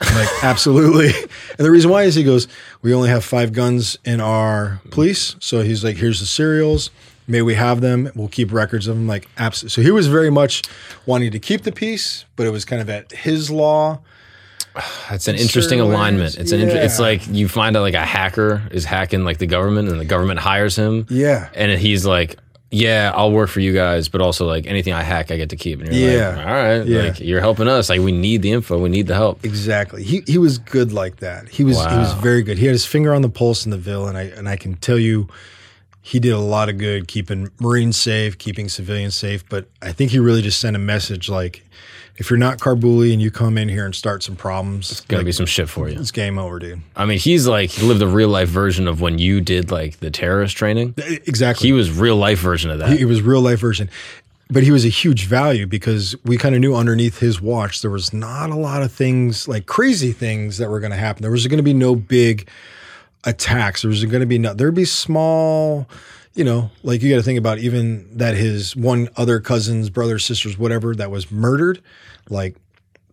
I'm 0.00 0.14
like, 0.14 0.28
absolutely. 0.44 1.08
And 1.08 1.66
the 1.66 1.70
reason 1.72 1.90
why 1.90 2.04
is 2.04 2.14
he 2.14 2.22
goes, 2.22 2.46
we 2.82 2.94
only 2.94 3.08
have 3.08 3.24
five 3.24 3.52
guns 3.52 3.98
in 4.04 4.20
our 4.20 4.80
police. 4.92 5.34
So 5.40 5.62
he's 5.62 5.82
like, 5.82 5.96
here's 5.96 6.20
the 6.20 6.26
serials. 6.26 6.90
May 7.26 7.42
we 7.42 7.54
have 7.54 7.80
them? 7.80 8.10
We'll 8.14 8.28
keep 8.28 8.52
records 8.52 8.86
of 8.86 8.96
them. 8.96 9.06
Like, 9.06 9.28
absolutely. 9.36 9.70
So 9.70 9.82
he 9.82 9.90
was 9.90 10.06
very 10.06 10.30
much 10.30 10.62
wanting 11.06 11.32
to 11.32 11.38
keep 11.40 11.62
the 11.62 11.72
peace, 11.72 12.24
but 12.36 12.46
it 12.46 12.50
was 12.50 12.64
kind 12.64 12.80
of 12.80 12.88
at 12.88 13.10
his 13.10 13.50
law. 13.50 14.00
It's 15.10 15.28
an 15.28 15.36
interesting 15.36 15.80
alignment. 15.80 16.36
It's 16.38 16.52
an. 16.52 16.60
Inter- 16.60 16.76
It's 16.80 16.98
like 16.98 17.26
you 17.28 17.48
find 17.48 17.76
out 17.76 17.80
like 17.82 17.94
a 17.94 18.04
hacker 18.06 18.62
is 18.70 18.84
hacking 18.84 19.24
like 19.24 19.38
the 19.38 19.46
government, 19.46 19.88
and 19.88 20.00
the 20.00 20.04
government 20.04 20.40
hires 20.40 20.76
him. 20.76 21.06
Yeah. 21.10 21.48
and 21.54 21.72
he's 21.78 22.06
like, 22.06 22.36
"Yeah, 22.70 23.10
I'll 23.14 23.32
work 23.32 23.48
for 23.50 23.58
you 23.60 23.72
guys, 23.72 24.08
but 24.08 24.20
also 24.20 24.46
like 24.46 24.66
anything 24.66 24.92
I 24.92 25.02
hack, 25.02 25.30
I 25.32 25.36
get 25.36 25.50
to 25.50 25.56
keep." 25.56 25.80
And 25.80 25.92
you're 25.92 26.08
like, 26.10 26.18
Yeah. 26.36 26.44
"All 26.46 26.52
right, 26.54 26.86
Yeah. 26.86 27.02
like 27.02 27.20
you're 27.20 27.40
helping 27.40 27.66
us. 27.68 27.88
Like 27.90 28.00
we 28.00 28.12
need 28.12 28.42
the 28.42 28.52
info, 28.52 28.78
we 28.78 28.88
need 28.88 29.08
the 29.08 29.14
help." 29.16 29.44
Exactly. 29.44 30.04
He 30.04 30.22
he 30.26 30.38
was 30.38 30.58
good 30.58 30.92
like 30.92 31.16
that. 31.16 31.48
He 31.48 31.64
was 31.64 31.76
he 31.76 31.96
was 31.96 32.12
very 32.14 32.42
good. 32.42 32.58
He 32.58 32.66
had 32.66 32.72
his 32.72 32.86
finger 32.86 33.12
on 33.12 33.22
the 33.22 33.28
pulse 33.30 33.64
in 33.64 33.70
the 33.72 33.78
Ville, 33.78 34.06
and 34.06 34.16
I 34.16 34.22
and 34.36 34.48
I 34.48 34.54
can 34.56 34.74
tell 34.74 34.98
you, 34.98 35.26
he 36.00 36.20
did 36.20 36.32
a 36.32 36.38
lot 36.38 36.68
of 36.68 36.78
good 36.78 37.08
keeping 37.08 37.50
Marines 37.60 37.96
safe, 37.96 38.38
keeping 38.38 38.68
civilians 38.68 39.16
safe. 39.16 39.42
But 39.48 39.66
I 39.82 39.90
think 39.92 40.12
he 40.12 40.18
really 40.20 40.42
just 40.42 40.60
sent 40.60 40.76
a 40.76 40.78
message 40.78 41.28
like, 41.28 41.64
if 42.16 42.28
you're 42.30 42.38
not 42.38 42.58
Karbuli 42.58 43.12
and 43.12 43.20
you 43.22 43.30
come 43.30 43.56
in 43.58 43.68
here 43.68 43.84
and 43.84 43.94
start 43.94 44.22
some 44.22 44.36
problems, 44.36 44.90
it's 44.90 45.00
Gonna 45.02 45.20
like, 45.20 45.26
be 45.26 45.32
some 45.32 45.46
shit 45.46 45.68
for 45.68 45.88
you. 45.88 45.98
it's 45.98 46.10
game 46.10 46.38
over, 46.38 46.58
dude. 46.58 46.80
I 46.96 47.06
mean, 47.06 47.18
he's 47.18 47.46
like 47.46 47.70
he 47.70 47.86
lived 47.86 48.02
a 48.02 48.06
real 48.06 48.28
life 48.28 48.48
version 48.48 48.86
of 48.88 49.00
when 49.00 49.18
you 49.18 49.40
did 49.40 49.70
like 49.70 49.98
the 50.00 50.10
terrorist 50.10 50.56
training. 50.56 50.94
Exactly. 50.98 51.68
He 51.68 51.72
was 51.72 51.90
real 51.90 52.16
life 52.16 52.38
version 52.38 52.70
of 52.70 52.78
that. 52.80 52.90
He- 52.90 53.00
it 53.02 53.06
was 53.06 53.22
real 53.22 53.40
life 53.40 53.60
version. 53.60 53.88
But 54.52 54.64
he 54.64 54.72
was 54.72 54.84
a 54.84 54.88
huge 54.88 55.26
value 55.26 55.64
because 55.68 56.16
we 56.24 56.36
kind 56.36 56.56
of 56.56 56.60
knew 56.60 56.74
underneath 56.74 57.20
his 57.20 57.40
watch 57.40 57.82
there 57.82 57.90
was 57.90 58.12
not 58.12 58.50
a 58.50 58.56
lot 58.56 58.82
of 58.82 58.90
things 58.92 59.46
like 59.46 59.66
crazy 59.66 60.10
things 60.10 60.58
that 60.58 60.68
were 60.68 60.80
going 60.80 60.90
to 60.90 60.96
happen. 60.98 61.22
There 61.22 61.30
was 61.30 61.46
going 61.46 61.58
to 61.58 61.62
be 61.62 61.72
no 61.72 61.94
big 61.94 62.48
attacks. 63.24 63.82
There 63.82 63.88
was 63.88 64.04
going 64.04 64.20
to 64.20 64.26
be 64.26 64.38
no, 64.38 64.52
there'd 64.52 64.74
be 64.74 64.84
small, 64.84 65.86
you 66.34 66.44
know, 66.44 66.70
like 66.82 67.02
you 67.02 67.10
got 67.10 67.16
to 67.16 67.22
think 67.22 67.38
about 67.38 67.58
even 67.58 68.16
that 68.16 68.36
his 68.36 68.76
one 68.76 69.08
other 69.16 69.40
cousins, 69.40 69.90
brothers, 69.90 70.24
sisters, 70.24 70.56
whatever 70.56 70.94
that 70.94 71.10
was 71.10 71.30
murdered, 71.30 71.82
like 72.28 72.56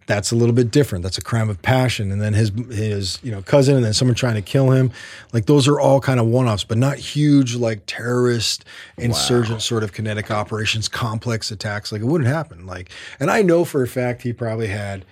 that's 0.08 0.32
a 0.32 0.36
little 0.36 0.56
bit 0.56 0.72
different. 0.72 1.04
That's 1.04 1.18
a 1.18 1.22
crime 1.22 1.50
of 1.50 1.62
passion. 1.62 2.12
And 2.12 2.22
then 2.22 2.34
his 2.34 2.50
his 2.70 3.20
you 3.22 3.32
know 3.32 3.42
cousin, 3.42 3.76
and 3.76 3.86
then 3.86 3.94
someone 3.94 4.16
trying 4.16 4.36
to 4.36 4.42
kill 4.42 4.72
him. 4.72 4.92
Like 5.34 5.46
those 5.46 5.68
are 5.68 5.80
all 5.80 6.00
kind 6.00 6.20
of 6.20 6.26
one 6.28 6.48
offs, 6.48 6.64
but 6.64 6.78
not 6.78 6.98
huge 6.98 7.56
like 7.56 7.84
terrorist, 7.86 8.66
insurgent 8.98 9.62
sort 9.62 9.84
of 9.84 9.94
kinetic 9.94 10.32
operations, 10.32 10.88
complex 10.88 11.52
attacks. 11.52 11.92
Like 11.92 12.02
it 12.02 12.06
wouldn't 12.06 12.30
happen. 12.30 12.66
Like, 12.66 12.90
and 13.20 13.30
I 13.30 13.42
know 13.42 13.66
for 13.66 13.84
a 13.84 13.88
fact 13.88 14.22
he 14.22 14.32
probably 14.32 14.68
had 14.68 15.06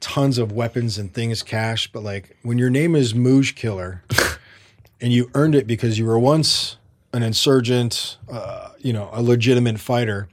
tons 0.00 0.38
of 0.38 0.52
weapons 0.52 0.98
and 0.98 1.14
things 1.14 1.42
cached. 1.42 1.92
But 1.92 2.02
like 2.02 2.36
when 2.42 2.58
your 2.58 2.70
name 2.70 2.96
is 2.96 3.14
Muj 3.14 3.54
Killer, 3.54 4.02
and 5.00 5.12
you 5.12 5.30
earned 5.34 5.54
it 5.54 5.66
because 5.66 5.98
you 5.98 6.06
were 6.06 6.18
once 6.18 6.76
an 7.12 7.22
insurgent, 7.22 8.18
uh, 8.30 8.70
you 8.78 8.92
know, 8.92 9.08
a 9.12 9.22
legitimate 9.22 9.78
fighter 9.80 10.28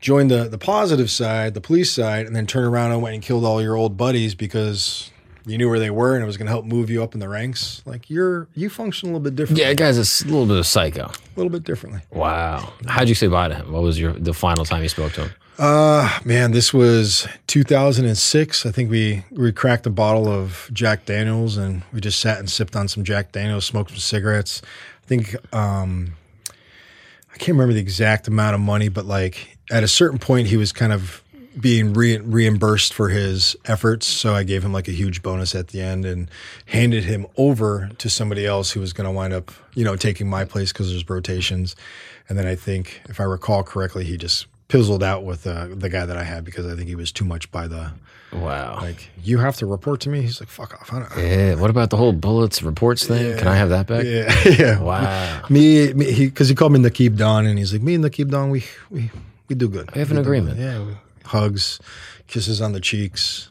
joined 0.00 0.30
the 0.30 0.48
the 0.48 0.58
positive 0.58 1.10
side, 1.10 1.54
the 1.54 1.60
police 1.60 1.90
side, 1.92 2.26
and 2.26 2.34
then 2.34 2.46
turned 2.46 2.66
around 2.66 2.92
and 2.92 3.00
went 3.02 3.14
and 3.14 3.22
killed 3.22 3.44
all 3.44 3.62
your 3.62 3.76
old 3.76 3.96
buddies 3.96 4.34
because 4.34 5.10
you 5.46 5.58
knew 5.58 5.68
where 5.68 5.78
they 5.78 5.90
were 5.90 6.14
and 6.14 6.22
it 6.22 6.26
was 6.26 6.36
going 6.36 6.46
to 6.46 6.52
help 6.52 6.64
move 6.64 6.88
you 6.88 7.02
up 7.02 7.14
in 7.14 7.20
the 7.20 7.28
ranks. 7.28 7.82
Like 7.84 8.08
you're 8.10 8.48
you 8.54 8.68
function 8.68 9.08
a 9.08 9.12
little 9.12 9.22
bit 9.24 9.34
differently. 9.36 9.64
yeah, 9.64 9.74
guy's 9.74 9.98
a 9.98 10.24
little 10.26 10.46
bit 10.46 10.56
of 10.56 10.66
psycho. 10.66 11.06
a 11.06 11.12
little 11.36 11.50
bit 11.50 11.64
differently. 11.64 12.00
Wow. 12.10 12.72
How'd 12.86 13.08
you 13.08 13.14
say 13.14 13.26
bye 13.28 13.48
to 13.48 13.54
him? 13.54 13.72
What 13.72 13.82
was 13.82 13.98
your 13.98 14.12
the 14.12 14.34
final 14.34 14.64
time 14.64 14.82
you 14.82 14.88
spoke 14.88 15.12
to 15.14 15.22
him? 15.22 15.30
Uh 15.58 16.18
man, 16.24 16.52
this 16.52 16.72
was 16.72 17.26
2006. 17.46 18.66
I 18.66 18.70
think 18.70 18.90
we 18.90 19.24
we 19.30 19.52
cracked 19.52 19.86
a 19.86 19.90
bottle 19.90 20.28
of 20.28 20.70
Jack 20.72 21.04
Daniels 21.06 21.56
and 21.56 21.82
we 21.92 22.00
just 22.00 22.20
sat 22.20 22.38
and 22.38 22.48
sipped 22.50 22.74
on 22.76 22.88
some 22.88 23.04
Jack 23.04 23.32
Daniels, 23.32 23.64
smoked 23.64 23.90
some 23.90 23.98
cigarettes. 23.98 24.62
I 25.02 25.06
think 25.06 25.54
um 25.54 26.14
I 27.32 27.38
can't 27.38 27.56
remember 27.56 27.72
the 27.72 27.80
exact 27.80 28.28
amount 28.28 28.54
of 28.54 28.60
money, 28.60 28.88
but 28.88 29.06
like 29.06 29.56
at 29.70 29.82
a 29.82 29.88
certain 29.88 30.18
point 30.18 30.48
he 30.48 30.56
was 30.56 30.72
kind 30.72 30.92
of 30.92 31.22
being 31.58 31.92
re- 31.92 32.18
reimbursed 32.18 32.94
for 32.94 33.08
his 33.08 33.56
efforts. 33.66 34.06
So 34.06 34.34
I 34.34 34.42
gave 34.42 34.64
him 34.64 34.72
like 34.72 34.88
a 34.88 34.92
huge 34.92 35.22
bonus 35.22 35.54
at 35.54 35.68
the 35.68 35.80
end 35.80 36.04
and 36.04 36.30
handed 36.66 37.04
him 37.04 37.26
over 37.36 37.90
to 37.98 38.08
somebody 38.08 38.46
else 38.46 38.70
who 38.70 38.80
was 38.80 38.92
going 38.92 39.06
to 39.06 39.10
wind 39.10 39.34
up, 39.34 39.52
you 39.74 39.84
know, 39.84 39.96
taking 39.96 40.28
my 40.28 40.44
place 40.44 40.72
because 40.72 40.90
there's 40.90 41.08
rotations. 41.08 41.76
And 42.28 42.38
then 42.38 42.46
I 42.46 42.54
think, 42.54 43.02
if 43.08 43.20
I 43.20 43.24
recall 43.24 43.62
correctly, 43.62 44.04
he 44.04 44.16
just 44.16 44.46
pizzled 44.68 45.02
out 45.02 45.24
with 45.24 45.46
uh, 45.46 45.68
the 45.70 45.90
guy 45.90 46.06
that 46.06 46.16
I 46.16 46.22
had 46.22 46.44
because 46.44 46.66
I 46.66 46.74
think 46.74 46.88
he 46.88 46.94
was 46.94 47.12
too 47.12 47.24
much 47.24 47.50
by 47.50 47.68
the 47.68 47.92
Wow. 48.32 48.78
like. 48.80 49.10
You 49.24 49.38
have 49.38 49.56
to 49.58 49.66
report 49.66 50.00
to 50.00 50.08
me. 50.08 50.22
He's 50.22 50.40
like, 50.40 50.48
"Fuck 50.48 50.74
off." 50.74 50.92
I 50.92 50.98
don't, 51.00 51.18
yeah. 51.28 51.54
What 51.54 51.70
about 51.70 51.90
the 51.90 51.96
whole 51.96 52.12
bullets 52.12 52.62
reports 52.62 53.06
thing? 53.06 53.38
Can 53.38 53.46
I 53.46 53.54
have 53.54 53.68
that 53.68 53.86
back? 53.86 54.04
yeah, 54.04 54.34
yeah. 54.58 54.80
Wow. 54.80 55.42
Me, 55.48 55.92
me 55.92 56.10
he 56.10 56.26
because 56.26 56.48
he 56.48 56.54
called 56.54 56.72
me 56.72 56.80
Nakib 56.80 57.16
Don, 57.16 57.46
and 57.46 57.58
he's 57.58 57.72
like, 57.72 57.82
"Me 57.82 57.94
and 57.94 58.02
Nakib 58.04 58.30
Don, 58.30 58.50
we 58.50 58.64
we 58.90 59.10
we 59.48 59.54
do 59.54 59.68
good. 59.68 59.94
We 59.94 60.00
have 60.00 60.10
an 60.10 60.16
do 60.16 60.22
good." 60.22 60.26
agreement. 60.26 60.58
Yeah, 60.58 60.84
we, 60.84 60.96
hugs, 61.26 61.78
kisses 62.26 62.60
on 62.60 62.72
the 62.72 62.80
cheeks. 62.80 63.50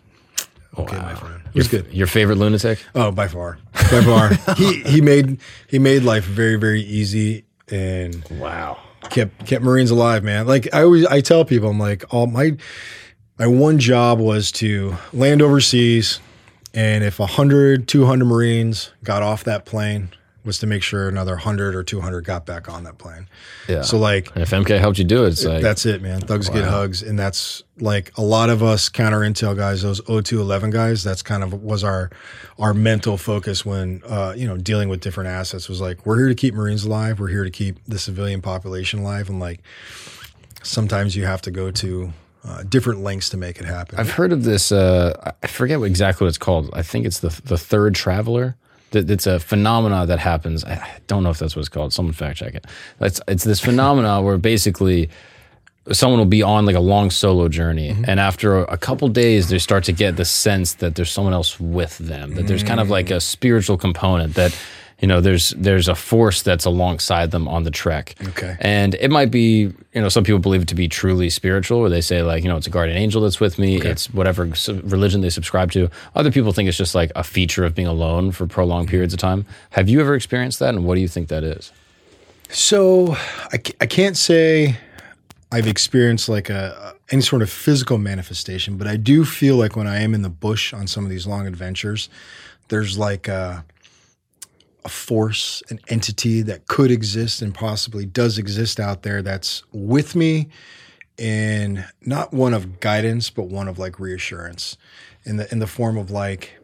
Okay, 0.78 0.98
my 0.98 1.16
friend. 1.16 1.42
It 1.54 1.56
Your, 1.72 1.82
good. 1.84 1.94
your 1.94 2.08
favorite 2.08 2.38
lunatic? 2.38 2.80
Oh, 2.96 3.12
by 3.12 3.28
far, 3.28 3.60
by 3.74 4.02
far. 4.02 4.34
he 4.56 4.82
he 4.84 5.00
made 5.02 5.40
he 5.68 5.80
made 5.80 6.04
life 6.04 6.24
very 6.26 6.56
very 6.58 6.82
easy 6.82 7.44
and 7.70 8.24
Wow. 8.32 8.78
kept 9.10 9.46
kept 9.46 9.64
Marines 9.64 9.92
alive, 9.92 10.24
man. 10.24 10.48
Like 10.48 10.74
I 10.74 10.84
always 10.84 11.06
I 11.06 11.22
tell 11.22 11.46
people, 11.46 11.70
I'm 11.70 11.80
like, 11.80 12.06
all 12.14 12.26
my 12.28 12.58
my 13.42 13.48
one 13.48 13.80
job 13.80 14.20
was 14.20 14.52
to 14.52 14.96
land 15.14 15.42
overseas, 15.42 16.20
and 16.76 17.04
if 17.04 17.18
100, 17.18 17.88
200 17.88 18.24
Marines 18.24 18.92
got 19.04 19.24
off 19.24 19.46
that 19.46 19.66
plane, 19.66 20.10
was 20.44 20.60
to 20.60 20.68
make 20.68 20.84
sure 20.84 21.10
another 21.10 21.32
100 21.32 21.76
or 21.76 21.84
200 21.84 22.24
got 22.24 22.46
back 22.46 22.70
on 22.70 22.84
that 22.84 23.00
plane. 23.00 23.28
Yeah. 23.68 23.82
So 23.82 23.98
like 23.98 24.32
And 24.36 24.44
if 24.44 24.52
MK 24.52 24.80
helped 24.80 25.00
you 25.00 25.06
do 25.06 25.26
it, 25.26 25.30
it's 25.30 25.44
like 25.44 25.64
that's 25.64 25.88
it, 25.88 26.04
man. 26.04 26.22
Thugs 26.22 26.50
get 26.50 26.66
hugs, 26.66 27.02
and 27.02 27.18
that's 27.18 27.64
like 27.80 28.16
a 28.16 28.22
lot 28.22 28.52
of 28.52 28.62
us 28.62 28.90
counter 28.90 29.22
intel 29.22 29.58
guys, 29.58 29.82
those 29.82 30.02
0211 30.02 30.70
guys. 30.70 31.04
That's 31.04 31.24
kind 31.24 31.44
of 31.44 31.64
was 31.64 31.84
our 31.84 32.12
our 32.60 32.76
mental 32.76 33.18
focus 33.18 33.66
when 33.66 34.04
uh, 34.06 34.36
you 34.38 34.48
know 34.48 34.58
dealing 34.58 34.88
with 34.88 35.02
different 35.02 35.32
assets. 35.32 35.68
Was 35.68 35.82
like 35.82 36.06
we're 36.06 36.18
here 36.18 36.30
to 36.30 36.36
keep 36.36 36.54
Marines 36.54 36.86
alive. 36.86 37.20
We're 37.20 37.30
here 37.30 37.44
to 37.44 37.52
keep 37.52 37.84
the 37.88 37.98
civilian 37.98 38.44
population 38.44 39.00
alive, 39.00 39.30
and 39.30 39.40
like 39.40 39.62
sometimes 40.62 41.16
you 41.16 41.26
have 41.26 41.42
to 41.42 41.50
go 41.50 41.72
to 41.72 42.14
uh, 42.44 42.64
different 42.64 43.02
lengths 43.02 43.30
to 43.30 43.38
make 43.38 43.60
it 43.60 43.66
happen. 43.66 44.00
I've 44.00 44.12
heard 44.12 44.32
of 44.32 44.44
this. 44.44 44.72
Uh, 44.72 45.34
I 45.44 45.48
forget 45.48 45.80
what 45.80 45.86
exactly 45.86 46.26
what 46.26 46.30
it's 46.30 46.38
called. 46.38 46.70
I 46.74 46.82
think 46.82 47.06
it's 47.06 47.20
the 47.20 47.30
the 47.46 47.58
third 47.58 47.96
traveler. 47.96 48.56
It's 48.94 49.26
a 49.26 49.40
phenomena 49.40 50.06
that 50.06 50.20
happens. 50.20 50.66
I 50.66 51.00
don't 51.08 51.24
know 51.24 51.30
if 51.30 51.40
that's 51.40 51.56
what 51.56 51.62
it's 51.62 51.70
called. 51.70 51.94
Someone 51.94 52.14
fact 52.14 52.40
check 52.40 52.56
it. 52.56 52.66
It's 53.00 53.22
it's 53.28 53.44
this 53.44 53.60
phenomena 53.60 54.22
where 54.26 54.38
basically 54.38 55.10
someone 55.92 56.20
will 56.20 56.26
be 56.26 56.44
on 56.44 56.66
like 56.66 56.76
a 56.76 56.82
long 56.82 57.10
solo 57.10 57.48
journey 57.48 57.90
and 57.90 58.20
after 58.20 58.60
a, 58.60 58.74
a 58.74 58.78
couple 58.78 59.08
days 59.08 59.50
they 59.50 59.58
start 59.58 59.84
to 59.84 59.92
get 59.92 60.16
the 60.16 60.24
sense 60.24 60.76
that 60.76 60.94
there's 60.94 61.10
someone 61.10 61.34
else 61.34 61.60
with 61.60 61.98
them 61.98 62.36
that 62.36 62.46
there's 62.46 62.62
kind 62.62 62.80
of 62.80 62.92
like 62.92 63.10
a 63.10 63.20
spiritual 63.20 63.78
component 63.78 64.36
that 64.36 64.56
you 65.02 65.08
know 65.08 65.20
there's 65.20 65.50
there's 65.52 65.88
a 65.88 65.96
force 65.96 66.44
that's 66.44 66.66
alongside 66.66 67.32
them 67.32 67.48
on 67.48 67.64
the 67.64 67.72
trek. 67.72 68.16
Okay. 68.30 68.56
and 68.60 68.96
it 68.96 69.10
might 69.12 69.32
be 69.32 69.74
you 69.94 70.02
know 70.02 70.10
some 70.10 70.24
people 70.24 70.40
believe 70.40 70.62
it 70.62 70.68
to 70.70 70.76
be 70.76 70.88
truly 70.88 71.30
spiritual 71.30 71.82
where 71.82 71.90
they 71.90 72.02
say 72.02 72.22
like 72.22 72.44
you 72.44 72.50
know 72.50 72.56
it's 72.56 72.68
a 72.68 72.70
guardian 72.70 72.98
angel 72.98 73.22
that's 73.22 73.40
with 73.40 73.58
me 73.58 73.82
it's 73.82 74.14
whatever 74.14 74.50
religion 74.84 75.22
they 75.22 75.30
subscribe 75.30 75.72
to. 75.72 75.90
Other 76.16 76.32
people 76.32 76.54
think 76.54 76.70
it's 76.70 76.78
just 76.78 76.96
like 76.96 77.12
a 77.16 77.24
feature 77.24 77.66
of 77.66 77.76
being 77.76 77.88
alone 77.88 78.32
for 78.32 78.48
prolonged 78.48 78.88
mm-hmm. 78.88 78.92
periods 78.92 79.14
of 79.14 79.20
time. 79.20 79.46
Have 79.72 79.90
you 79.90 80.00
ever 80.00 80.16
experienced 80.16 80.60
that 80.60 80.76
and 80.76 80.86
what 80.86 80.96
do 80.96 81.02
you 81.02 81.08
think 81.08 81.28
that 81.30 81.44
is? 81.44 81.72
So 82.50 83.16
I, 83.52 83.62
I 83.80 83.86
can't 83.86 84.18
say 84.18 84.78
I've 85.52 85.68
experienced 85.68 86.30
like 86.30 86.50
a 86.50 86.96
any 87.12 87.22
sort 87.22 87.42
of 87.42 87.50
physical 87.50 87.98
manifestation, 87.98 88.78
but 88.78 88.88
I 88.88 88.96
do 88.96 89.26
feel 89.26 89.58
like 89.58 89.76
when 89.76 89.88
I 89.88 90.02
am 90.02 90.14
in 90.14 90.22
the 90.22 90.30
bush 90.30 90.74
on 90.74 90.88
some 90.88 91.04
of 91.04 91.10
these 91.10 91.28
long 91.28 91.46
adventures, 91.46 92.08
there's 92.70 92.98
like 92.98 93.28
a, 93.28 93.66
a 94.84 94.90
force, 94.90 95.62
an 95.70 95.80
entity 95.88 96.42
that 96.42 96.68
could 96.68 96.92
exist 96.92 97.42
and 97.42 97.54
possibly 97.54 98.06
does 98.06 98.38
exist 98.38 98.80
out 98.80 99.04
there 99.04 99.22
that's 99.22 99.64
with 99.72 100.16
me 100.16 100.50
in 101.18 101.86
not 102.02 102.34
one 102.34 102.54
of 102.54 102.80
guidance, 102.80 103.30
but 103.30 103.44
one 103.44 103.68
of 103.68 103.78
like 103.78 104.00
reassurance 104.00 104.78
in 105.24 105.38
the 105.38 105.52
in 105.52 105.60
the 105.60 105.68
form 105.68 105.98
of 105.98 106.10
like 106.10 106.58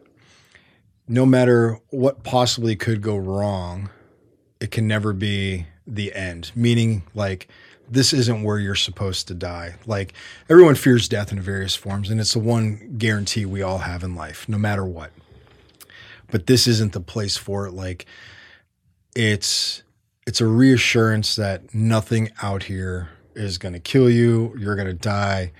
no 1.08 1.24
matter 1.24 1.78
what 1.88 2.22
possibly 2.22 2.76
could 2.76 3.00
go 3.00 3.16
wrong, 3.16 3.88
it 4.60 4.70
can 4.70 4.86
never 4.86 5.12
be 5.12 5.66
the 5.86 6.14
end. 6.14 6.52
Meaning, 6.54 7.02
like, 7.14 7.48
this 7.90 8.12
isn't 8.12 8.42
where 8.42 8.58
you're 8.58 8.74
supposed 8.74 9.26
to 9.28 9.34
die. 9.34 9.76
Like, 9.86 10.12
everyone 10.50 10.74
fears 10.74 11.08
death 11.08 11.32
in 11.32 11.40
various 11.40 11.74
forms, 11.74 12.10
and 12.10 12.20
it's 12.20 12.34
the 12.34 12.38
one 12.38 12.96
guarantee 12.98 13.46
we 13.46 13.62
all 13.62 13.78
have 13.78 14.04
in 14.04 14.14
life, 14.14 14.46
no 14.48 14.58
matter 14.58 14.84
what. 14.84 15.10
But 16.30 16.46
this 16.46 16.66
isn't 16.66 16.92
the 16.92 17.00
place 17.00 17.36
for 17.36 17.66
it. 17.66 17.72
Like, 17.72 18.06
it's 19.14 19.82
it's 20.26 20.40
a 20.40 20.46
reassurance 20.46 21.36
that 21.36 21.74
nothing 21.74 22.30
out 22.42 22.64
here 22.64 23.08
is 23.34 23.56
going 23.56 23.72
to 23.72 23.80
kill 23.80 24.10
you. 24.10 24.54
You're 24.58 24.76
going 24.76 24.88
to 24.88 24.92
die. 24.92 25.52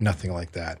Nothing 0.00 0.32
like 0.32 0.52
that. 0.52 0.80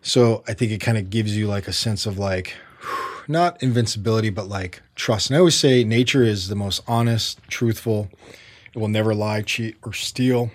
So 0.00 0.42
I 0.48 0.54
think 0.54 0.72
it 0.72 0.78
kind 0.78 0.96
of 0.96 1.10
gives 1.10 1.36
you 1.36 1.46
like 1.46 1.68
a 1.68 1.72
sense 1.72 2.06
of 2.06 2.18
like 2.18 2.54
not 3.28 3.62
invincibility, 3.62 4.30
but 4.30 4.48
like 4.48 4.80
trust. 4.94 5.28
And 5.28 5.36
I 5.36 5.40
always 5.40 5.56
say 5.56 5.84
nature 5.84 6.22
is 6.22 6.48
the 6.48 6.54
most 6.54 6.82
honest, 6.88 7.38
truthful. 7.48 8.08
It 8.72 8.78
will 8.78 8.88
never 8.88 9.14
lie, 9.14 9.42
cheat, 9.42 9.76
or 9.84 9.92
steal. 9.92 10.50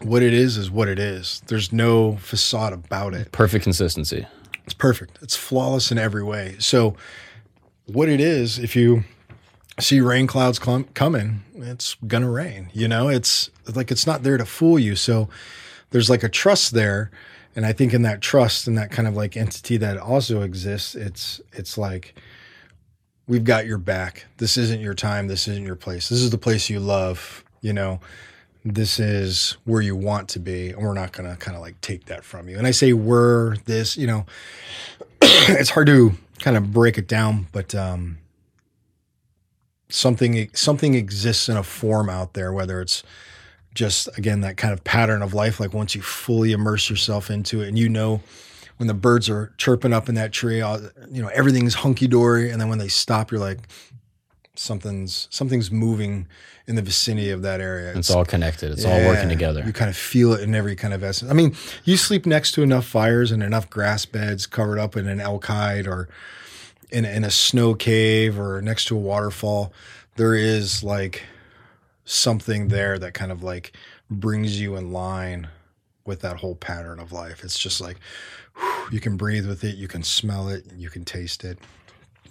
What 0.00 0.22
it 0.22 0.32
is 0.32 0.56
is 0.56 0.70
what 0.70 0.88
it 0.88 0.98
is. 0.98 1.42
There's 1.46 1.72
no 1.72 2.16
facade 2.16 2.72
about 2.72 3.14
it. 3.14 3.32
perfect 3.32 3.64
consistency 3.64 4.26
It's 4.64 4.74
perfect. 4.74 5.18
It's 5.22 5.36
flawless 5.36 5.90
in 5.90 5.98
every 5.98 6.22
way. 6.22 6.56
So, 6.58 6.96
what 7.86 8.08
it 8.08 8.20
is, 8.20 8.58
if 8.58 8.74
you 8.74 9.04
see 9.80 10.00
rain 10.00 10.26
clouds 10.26 10.58
clum- 10.58 10.88
coming, 10.94 11.42
it's 11.56 11.96
gonna 12.06 12.30
rain. 12.30 12.70
You 12.72 12.88
know, 12.88 13.08
it's 13.08 13.50
like 13.74 13.90
it's 13.90 14.06
not 14.06 14.22
there 14.22 14.38
to 14.38 14.46
fool 14.46 14.78
you. 14.78 14.96
So, 14.96 15.28
there's 15.90 16.10
like 16.10 16.22
a 16.22 16.28
trust 16.28 16.74
there, 16.74 17.10
and 17.54 17.64
I 17.64 17.72
think 17.72 17.94
in 17.94 18.02
that 18.02 18.20
trust 18.20 18.66
and 18.66 18.76
that 18.76 18.90
kind 18.90 19.06
of 19.06 19.14
like 19.14 19.36
entity 19.36 19.76
that 19.76 19.96
also 19.96 20.42
exists, 20.42 20.94
it's 20.94 21.40
it's 21.52 21.78
like 21.78 22.14
we've 23.26 23.44
got 23.44 23.66
your 23.66 23.78
back. 23.78 24.26
This 24.38 24.56
isn't 24.56 24.80
your 24.80 24.94
time. 24.94 25.28
This 25.28 25.48
isn't 25.48 25.64
your 25.64 25.76
place. 25.76 26.08
This 26.08 26.20
is 26.20 26.30
the 26.30 26.38
place 26.38 26.68
you 26.68 26.80
love. 26.80 27.44
You 27.60 27.72
know, 27.72 28.00
this 28.64 28.98
is 28.98 29.56
where 29.64 29.82
you 29.82 29.94
want 29.94 30.28
to 30.30 30.40
be, 30.40 30.70
and 30.70 30.82
we're 30.82 30.94
not 30.94 31.12
to 31.14 31.36
kind 31.38 31.56
of 31.56 31.60
like 31.60 31.80
take 31.80 32.06
that 32.06 32.24
from 32.24 32.48
you. 32.48 32.58
And 32.58 32.66
I 32.66 32.70
say 32.70 32.92
we're 32.92 33.56
this, 33.64 33.96
you 33.96 34.06
know, 34.06 34.26
it's 35.22 35.70
hard 35.70 35.86
to 35.86 36.14
kind 36.44 36.58
of 36.58 36.74
break 36.74 36.98
it 36.98 37.08
down, 37.08 37.46
but 37.52 37.74
um, 37.74 38.18
something 39.88 40.50
something 40.52 40.92
exists 40.92 41.48
in 41.48 41.56
a 41.56 41.62
form 41.62 42.10
out 42.10 42.34
there, 42.34 42.52
whether 42.52 42.82
it's 42.82 43.02
just 43.74 44.10
again 44.18 44.42
that 44.42 44.58
kind 44.58 44.74
of 44.74 44.84
pattern 44.84 45.22
of 45.22 45.32
life. 45.32 45.58
Like 45.58 45.72
once 45.72 45.94
you 45.94 46.02
fully 46.02 46.52
immerse 46.52 46.90
yourself 46.90 47.30
into 47.30 47.62
it, 47.62 47.68
and 47.68 47.78
you 47.78 47.88
know 47.88 48.20
when 48.76 48.88
the 48.88 48.94
birds 48.94 49.30
are 49.30 49.54
chirping 49.56 49.94
up 49.94 50.10
in 50.10 50.16
that 50.16 50.32
tree, 50.32 50.58
you 50.58 51.22
know 51.22 51.28
everything's 51.28 51.76
hunky 51.76 52.06
dory, 52.06 52.50
and 52.50 52.60
then 52.60 52.68
when 52.68 52.78
they 52.78 52.88
stop, 52.88 53.30
you're 53.30 53.40
like 53.40 53.60
something's 54.54 55.28
something's 55.30 55.70
moving 55.70 56.28
in 56.66 56.76
the 56.76 56.82
vicinity 56.82 57.30
of 57.30 57.42
that 57.42 57.60
area. 57.60 57.92
it's 57.94 58.10
all 58.10 58.24
connected 58.24 58.72
it's 58.72 58.84
all 58.84 58.98
working 59.06 59.28
together 59.28 59.62
You 59.66 59.72
kind 59.72 59.90
of 59.90 59.96
feel 59.96 60.32
it 60.32 60.40
in 60.40 60.54
every 60.54 60.76
kind 60.76 60.94
of 60.94 61.02
essence. 61.02 61.30
I 61.30 61.34
mean, 61.34 61.54
you 61.84 61.96
sleep 61.96 62.24
next 62.26 62.52
to 62.52 62.62
enough 62.62 62.86
fires 62.86 63.30
and 63.30 63.42
enough 63.42 63.68
grass 63.68 64.06
beds 64.06 64.46
covered 64.46 64.78
up 64.78 64.96
in 64.96 65.06
an 65.08 65.20
elk 65.20 65.44
hide 65.46 65.86
or 65.86 66.08
in, 66.90 67.04
in 67.04 67.24
a 67.24 67.30
snow 67.30 67.74
cave 67.74 68.38
or 68.38 68.62
next 68.62 68.86
to 68.86 68.96
a 68.96 69.00
waterfall. 69.00 69.72
There 70.16 70.34
is 70.34 70.82
like 70.82 71.22
something 72.04 72.68
there 72.68 72.98
that 72.98 73.14
kind 73.14 73.32
of 73.32 73.42
like 73.42 73.76
brings 74.10 74.60
you 74.60 74.76
in 74.76 74.92
line 74.92 75.48
with 76.06 76.20
that 76.20 76.36
whole 76.36 76.54
pattern 76.54 76.98
of 76.98 77.12
life. 77.12 77.42
It's 77.44 77.58
just 77.58 77.80
like 77.80 77.98
whew, 78.56 78.88
you 78.92 79.00
can 79.00 79.16
breathe 79.16 79.46
with 79.46 79.64
it, 79.64 79.76
you 79.76 79.88
can 79.88 80.02
smell 80.02 80.48
it, 80.48 80.64
you 80.76 80.90
can 80.90 81.04
taste 81.04 81.44
it. 81.44 81.58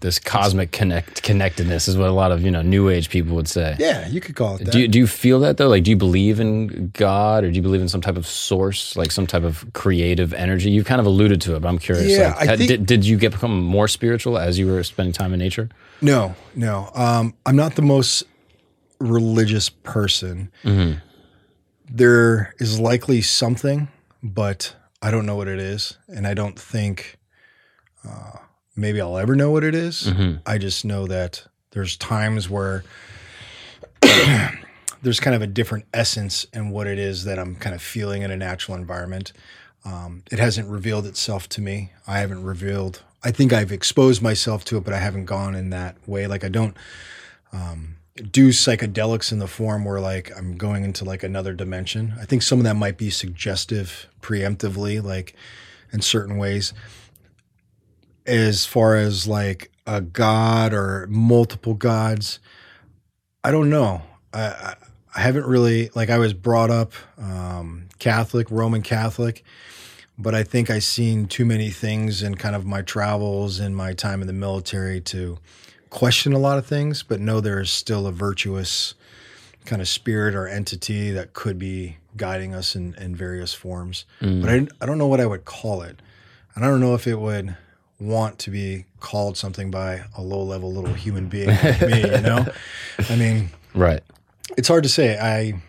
This 0.04 0.20
cosmic 0.20 0.74
connect 0.74 1.24
connectedness 1.24 1.88
is 1.88 1.96
what 1.98 2.10
a 2.10 2.12
lot 2.12 2.32
of 2.34 2.44
you 2.44 2.52
know 2.52 2.62
new 2.62 2.90
age 2.90 3.10
people 3.10 3.36
would 3.36 3.48
say 3.48 3.74
Yeah, 3.80 4.06
you 4.10 4.20
could 4.20 4.36
call 4.36 4.56
it 4.58 4.66
that. 4.66 4.72
Do 4.72 4.80
you, 4.82 4.88
do 4.90 5.00
you 5.00 5.08
feel 5.08 5.40
that 5.40 5.56
though? 5.58 5.70
Like, 5.70 5.84
do 5.84 5.92
you 5.92 5.96
believe 5.98 6.42
in 6.42 6.90
God 6.90 7.46
or 7.46 7.50
do 7.50 7.56
you 7.56 7.62
believe 7.62 7.82
in 7.82 7.88
some 7.88 8.02
type 8.02 8.18
of 8.18 8.28
source, 8.28 8.98
like 8.98 9.12
some 9.12 9.26
type 9.26 9.44
of 9.44 9.66
creative 9.74 10.34
energy? 10.34 10.70
You've 10.70 10.86
kind 10.86 11.00
of 11.00 11.08
alluded 11.08 11.40
to 11.42 11.56
it, 11.56 11.62
but 11.62 11.70
I'm 11.70 11.80
curious. 11.80 12.12
Yeah, 12.12 12.34
like, 12.36 12.50
I 12.50 12.58
think- 12.58 12.68
did, 12.68 12.86
did 12.86 13.06
you 13.06 13.18
get 13.18 13.32
become 13.32 13.64
more 13.64 13.88
spiritual 13.88 14.38
as 14.38 14.60
you 14.60 14.68
were 14.68 14.84
spending 14.84 15.14
time 15.14 15.34
in 15.34 15.40
nature? 15.40 15.70
No, 16.02 16.36
no. 16.54 16.92
Um, 16.94 17.34
I'm 17.46 17.56
not 17.56 17.76
the 17.76 17.82
most 17.82 18.24
religious 19.00 19.70
person. 19.70 20.52
There 21.90 22.54
is 22.60 22.80
likely 22.80 23.22
something, 23.22 23.88
but 24.22 24.76
I 25.02 25.12
don't 25.12 25.26
know 25.26 25.36
what 25.36 25.48
it 25.48 25.60
is, 25.60 25.98
and 26.08 26.26
I 26.28 26.34
don't 26.34 26.58
think 26.60 27.18
uh, 28.08 28.38
maybe 28.76 29.00
I'll 29.02 29.18
ever 29.18 29.36
know 29.36 29.52
what 29.52 29.64
it 29.64 29.76
is. 29.76 30.08
I 30.46 30.58
just 30.58 30.86
know 30.86 31.08
that 31.08 31.46
there's 31.72 31.98
times 31.98 32.50
where 32.50 32.84
there's 35.02 35.20
kind 35.20 35.36
of 35.36 35.42
a 35.42 35.48
different 35.48 35.86
essence 35.94 36.46
in 36.54 36.70
what 36.70 36.88
it 36.88 37.00
is 37.00 37.26
that 37.26 37.40
I'm 37.40 37.56
kind 37.56 37.76
of 37.76 37.82
feeling 37.82 38.22
in 38.22 38.32
a 38.32 38.38
natural 38.38 38.78
environment. 38.78 39.34
Um, 39.86 40.24
it 40.32 40.40
hasn't 40.40 40.70
revealed 40.70 41.06
itself 41.06 41.50
to 41.50 41.62
me. 41.62 41.92
I 42.08 42.20
haven't 42.20 42.44
revealed. 42.44 43.02
I 43.24 43.32
think 43.32 43.52
I've 43.54 43.72
exposed 43.72 44.22
myself 44.22 44.64
to 44.66 44.78
it, 44.78 44.84
but 44.84 44.94
I 44.94 45.00
haven't 45.00 45.26
gone 45.26 45.56
in 45.56 45.70
that 45.72 45.96
way. 46.08 46.28
Like 46.28 46.44
I 46.44 46.50
don't 46.50 46.76
um, 47.52 47.96
do 48.32 48.50
psychedelics 48.50 49.32
in 49.32 49.40
the 49.40 49.48
form 49.48 49.86
where 49.86 50.00
like 50.00 50.32
I'm 50.38 50.58
going 50.58 50.84
into 50.84 51.04
like 51.04 51.24
another 51.24 51.54
dimension. 51.54 52.14
I 52.20 52.26
think 52.26 52.42
some 52.42 52.60
of 52.60 52.66
that 52.66 52.76
might 52.76 52.98
be 52.98 53.10
suggestive 53.10 54.08
preemptively, 54.22 55.04
like 55.04 55.36
in 55.92 56.02
certain 56.02 56.38
ways. 56.38 56.74
As 58.26 58.66
far 58.66 58.96
as 58.96 59.28
like 59.28 59.72
a 59.86 60.02
god 60.02 60.74
or 60.74 61.08
multiple 61.08 61.74
gods, 61.74 62.40
I 63.44 63.52
don't 63.52 63.70
know. 63.70 64.02
I, 64.34 64.42
I, 64.42 64.76
I 65.16 65.20
haven't 65.22 65.46
really 65.46 65.90
like 65.94 66.10
I 66.10 66.18
was 66.18 66.34
brought 66.34 66.72
up 66.72 66.94
um, 67.18 67.90
Catholic, 68.00 68.50
Roman 68.50 68.82
Catholic, 68.82 69.44
but 70.18 70.34
I 70.34 70.44
think 70.44 70.70
I 70.70 70.80
seen 70.80 71.28
too 71.28 71.46
many 71.46 71.70
things 71.70 72.24
in 72.24 72.36
kind 72.36 72.56
of 72.56 72.66
my 72.66 72.82
travels 72.82 73.60
and 73.60 73.76
my 73.76 73.94
time 73.94 74.22
in 74.22 74.28
the 74.28 74.34
military 74.34 75.02
to 75.02 75.38
question 75.90 76.34
a 76.34 76.40
lot 76.40 76.58
of 76.58 76.66
things, 76.66 77.04
but 77.04 77.20
know 77.20 77.40
there 77.42 77.60
is 77.60 77.70
still 77.70 78.08
a 78.08 78.12
virtuous 78.12 78.96
kind 79.66 79.82
of 79.82 79.88
spirit 79.88 80.34
or 80.34 80.48
entity 80.48 81.12
that 81.12 81.34
could 81.34 81.60
be 81.60 81.98
guiding 82.18 82.54
us 82.54 82.76
in, 82.76 82.96
in 82.96 83.16
various 83.16 83.54
forms. 83.54 84.06
But 84.42 84.50
I, 84.50 84.68
I 84.82 84.86
don't 84.86 84.98
know 84.98 85.08
what 85.08 85.20
I 85.22 85.26
would 85.26 85.46
call 85.46 85.82
it. 85.84 86.02
And 86.56 86.66
I 86.66 86.68
don't 86.68 86.80
know 86.80 86.96
if 86.96 87.08
it 87.08 87.20
would 87.20 87.56
want 88.04 88.40
to 88.40 88.52
be 88.52 88.86
called 89.00 89.38
something 89.38 89.72
by 89.72 90.04
a 90.18 90.22
low 90.22 90.44
level 90.44 90.72
little 90.74 90.94
human 90.94 91.28
being 91.30 91.50
like 91.50 91.82
me, 91.82 92.02
you 92.02 92.22
know? 92.22 92.46
I 93.10 93.16
mean, 93.16 93.50
Right. 93.74 94.02
it's 94.58 94.68
hard 94.68 94.84
to 94.84 94.90
say. 94.90 95.18
I 95.18 95.62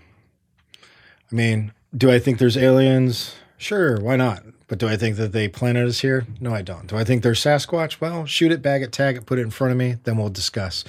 I 1.30 1.34
mean, 1.34 1.72
do 1.96 2.10
I 2.10 2.18
think 2.18 2.38
there's 2.38 2.56
aliens? 2.56 3.34
Sure, 3.56 3.98
why 4.00 4.16
not? 4.16 4.42
But 4.68 4.78
do 4.78 4.88
I 4.88 4.96
think 4.96 5.16
that 5.16 5.32
they 5.32 5.48
planted 5.48 5.86
us 5.86 6.00
here? 6.00 6.26
No, 6.40 6.54
I 6.54 6.62
don't. 6.62 6.86
Do 6.86 6.96
I 6.96 7.04
think 7.04 7.22
they're 7.22 7.32
Sasquatch? 7.32 8.00
Well, 8.00 8.24
shoot 8.26 8.50
it, 8.52 8.62
bag 8.62 8.82
it, 8.82 8.92
tag 8.92 9.16
it, 9.16 9.26
put 9.26 9.38
it 9.38 9.42
in 9.42 9.50
front 9.50 9.72
of 9.72 9.78
me, 9.78 9.96
then 10.04 10.16
we'll 10.16 10.30
discuss. 10.30 10.84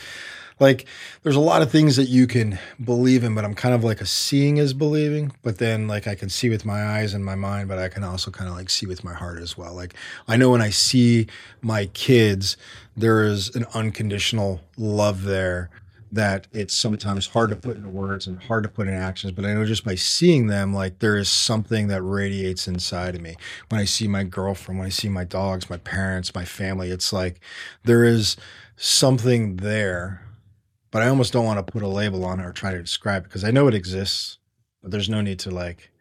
Like, 0.59 0.85
there's 1.23 1.35
a 1.35 1.41
lot 1.41 1.61
of 1.61 1.71
things 1.71 1.97
that 1.97 2.07
you 2.07 2.27
can 2.27 2.59
believe 2.83 3.23
in, 3.23 3.35
but 3.35 3.43
I'm 3.43 3.55
kind 3.55 3.75
of 3.75 3.83
like 3.83 3.99
a 3.99 4.05
seeing 4.05 4.57
is 4.57 4.73
believing. 4.73 5.33
But 5.43 5.57
then, 5.57 5.87
like, 5.87 6.07
I 6.07 6.15
can 6.15 6.29
see 6.29 6.49
with 6.49 6.65
my 6.65 6.85
eyes 6.85 7.13
and 7.13 7.25
my 7.25 7.35
mind, 7.35 7.67
but 7.67 7.77
I 7.77 7.89
can 7.89 8.03
also 8.03 8.31
kind 8.31 8.49
of 8.49 8.55
like 8.55 8.69
see 8.69 8.85
with 8.85 9.03
my 9.03 9.13
heart 9.13 9.41
as 9.41 9.57
well. 9.57 9.73
Like, 9.73 9.93
I 10.27 10.37
know 10.37 10.51
when 10.51 10.61
I 10.61 10.69
see 10.69 11.27
my 11.61 11.87
kids, 11.87 12.55
there 12.95 13.23
is 13.23 13.53
an 13.55 13.65
unconditional 13.73 14.61
love 14.77 15.23
there 15.23 15.69
that 16.11 16.47
it's 16.53 16.73
sometimes 16.73 17.27
hard 17.27 17.49
to 17.49 17.55
put 17.55 17.75
into 17.75 17.89
words 17.89 18.25
and 18.25 18.41
hard 18.43 18.63
to 18.63 18.69
put 18.69 18.87
in 18.87 18.93
actions. 18.93 19.33
But 19.33 19.43
I 19.43 19.53
know 19.53 19.65
just 19.65 19.83
by 19.83 19.95
seeing 19.95 20.47
them, 20.47 20.73
like 20.73 20.99
there 20.99 21.17
is 21.17 21.29
something 21.29 21.87
that 21.87 22.01
radiates 22.01 22.67
inside 22.67 23.15
of 23.15 23.21
me. 23.21 23.35
When 23.69 23.81
I 23.81 23.85
see 23.85 24.07
my 24.07 24.23
girlfriend, 24.23 24.79
when 24.79 24.87
I 24.87 24.91
see 24.91 25.09
my 25.09 25.25
dogs, 25.25 25.69
my 25.69 25.77
parents, 25.77 26.33
my 26.33 26.45
family, 26.45 26.89
it's 26.89 27.11
like 27.11 27.41
there 27.83 28.05
is 28.05 28.37
something 28.77 29.57
there. 29.57 30.21
But 30.95 31.03
I 31.03 31.09
almost 31.09 31.33
don't 31.33 31.43
want 31.43 31.59
to 31.59 31.69
put 31.73 31.83
a 31.83 31.89
label 31.89 32.23
on 32.23 32.39
it 32.39 32.45
or 32.45 32.53
try 32.53 32.71
to 32.71 32.79
describe 32.79 33.23
it 33.23 33.25
because 33.25 33.43
I 33.43 33.51
know 33.51 33.67
it 33.67 33.73
exists, 33.73 34.37
but 34.81 34.91
there's 34.91 35.09
no 35.09 35.19
need 35.19 35.39
to 35.39 35.51
like 35.51 35.91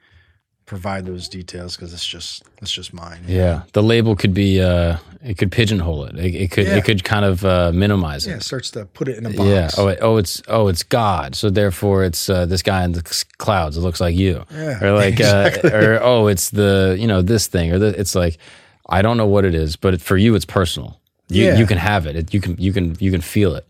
provide 0.67 1.05
those 1.05 1.29
details 1.29 1.75
because 1.75 1.93
it's 1.93 2.07
just 2.07 2.45
it's 2.63 2.71
just 2.71 2.95
mine. 2.95 3.25
Yeah. 3.27 3.63
The 3.73 3.83
label 3.83 4.15
could 4.15 4.33
be 4.33 4.61
uh 4.61 4.99
it 5.21 5.37
could 5.37 5.51
pigeonhole 5.51 6.05
it. 6.05 6.17
It, 6.17 6.35
it 6.37 6.51
could 6.53 6.69
Yeah. 6.69 6.77
it 6.77 6.85
could 6.85 7.03
kind 7.03 7.25
of 7.25 7.45
uh 7.45 7.73
minimize 7.75 8.25
it. 8.29 8.31
Yeah, 8.31 8.37
it. 8.37 8.45
starts 8.45 8.71
to 8.71 8.85
put 8.85 9.09
it 9.09 9.19
in 9.19 9.27
a 9.27 9.31
box. 9.31 9.41
Yeah. 9.41 9.69
Oh, 9.77 9.89
it, 9.89 9.99
oh, 10.01 10.17
it's 10.17 10.41
oh, 10.47 10.69
it's 10.69 10.85
God. 10.85 11.35
So 11.35 11.51
therefore, 11.51 12.05
it's 12.05 12.31
uh, 12.31 12.47
this 12.47 12.63
guy 12.63 12.85
in 12.85 12.93
the 12.93 13.03
clouds. 13.39 13.77
It 13.77 13.81
looks 13.81 14.01
like 14.01 14.15
you. 14.15 14.45
Yeah, 14.53 14.79
Or 14.81 14.93
like, 14.93 15.15
exactly. 15.15 15.73
uh, 15.73 15.77
or 15.77 16.01
oh, 16.05 16.29
it's 16.29 16.51
the 16.51 16.97
you 17.01 17.09
know 17.09 17.21
this 17.21 17.49
thing 17.49 17.73
or 17.73 17.81
the, 17.81 17.99
it's 18.01 18.15
like, 18.15 18.39
I 18.89 19.03
don't 19.03 19.17
know 19.17 19.27
what 19.27 19.45
it 19.45 19.57
is, 19.57 19.75
but 19.75 20.01
for 20.01 20.17
you, 20.17 20.37
it's 20.37 20.45
personal. 20.45 21.01
You 21.29 21.45
Yeah. 21.45 21.51
Mm-hmm. 21.53 21.61
you 21.61 21.67
can 21.67 21.79
have 21.79 22.07
it. 22.07 22.17
it. 22.17 22.35
You 22.35 22.41
can 22.41 22.57
you 22.59 22.73
can 22.73 22.97
you 23.01 23.11
can 23.11 23.21
feel 23.21 23.55
it. 23.55 23.67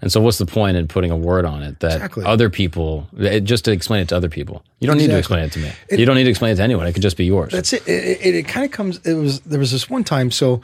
And 0.00 0.12
so, 0.12 0.20
what's 0.20 0.38
the 0.38 0.46
point 0.46 0.76
in 0.76 0.86
putting 0.86 1.10
a 1.10 1.16
word 1.16 1.44
on 1.44 1.62
it 1.64 1.80
that 1.80 1.94
Exactly. 1.96 2.24
other 2.24 2.48
people 2.50 3.08
it, 3.18 3.40
just 3.40 3.64
to 3.64 3.72
explain 3.72 4.00
it 4.02 4.08
to 4.10 4.16
other 4.16 4.28
people? 4.28 4.62
You 4.80 4.86
don't 4.86 4.96
need 4.98 5.10
to 5.10 5.18
explain 5.18 5.42
it 5.44 5.50
to 5.52 5.58
me. 5.58 5.72
you 5.90 6.06
don't 6.06 6.14
need 6.16 6.24
to 6.24 6.30
explain 6.30 6.52
it 6.52 6.56
to 6.56 6.62
anyone. 6.62 6.86
It 6.86 6.92
could 6.92 7.02
just 7.02 7.16
be 7.16 7.24
yours. 7.24 7.52
That's 7.52 7.72
it. 7.72 7.86
It, 7.88 8.20
it, 8.24 8.34
it 8.36 8.48
kind 8.48 8.64
of 8.64 8.70
comes. 8.70 8.98
It 9.04 9.14
was 9.14 9.40
there 9.40 9.58
was 9.58 9.72
this 9.72 9.90
one 9.90 10.04
time. 10.04 10.30
So, 10.30 10.60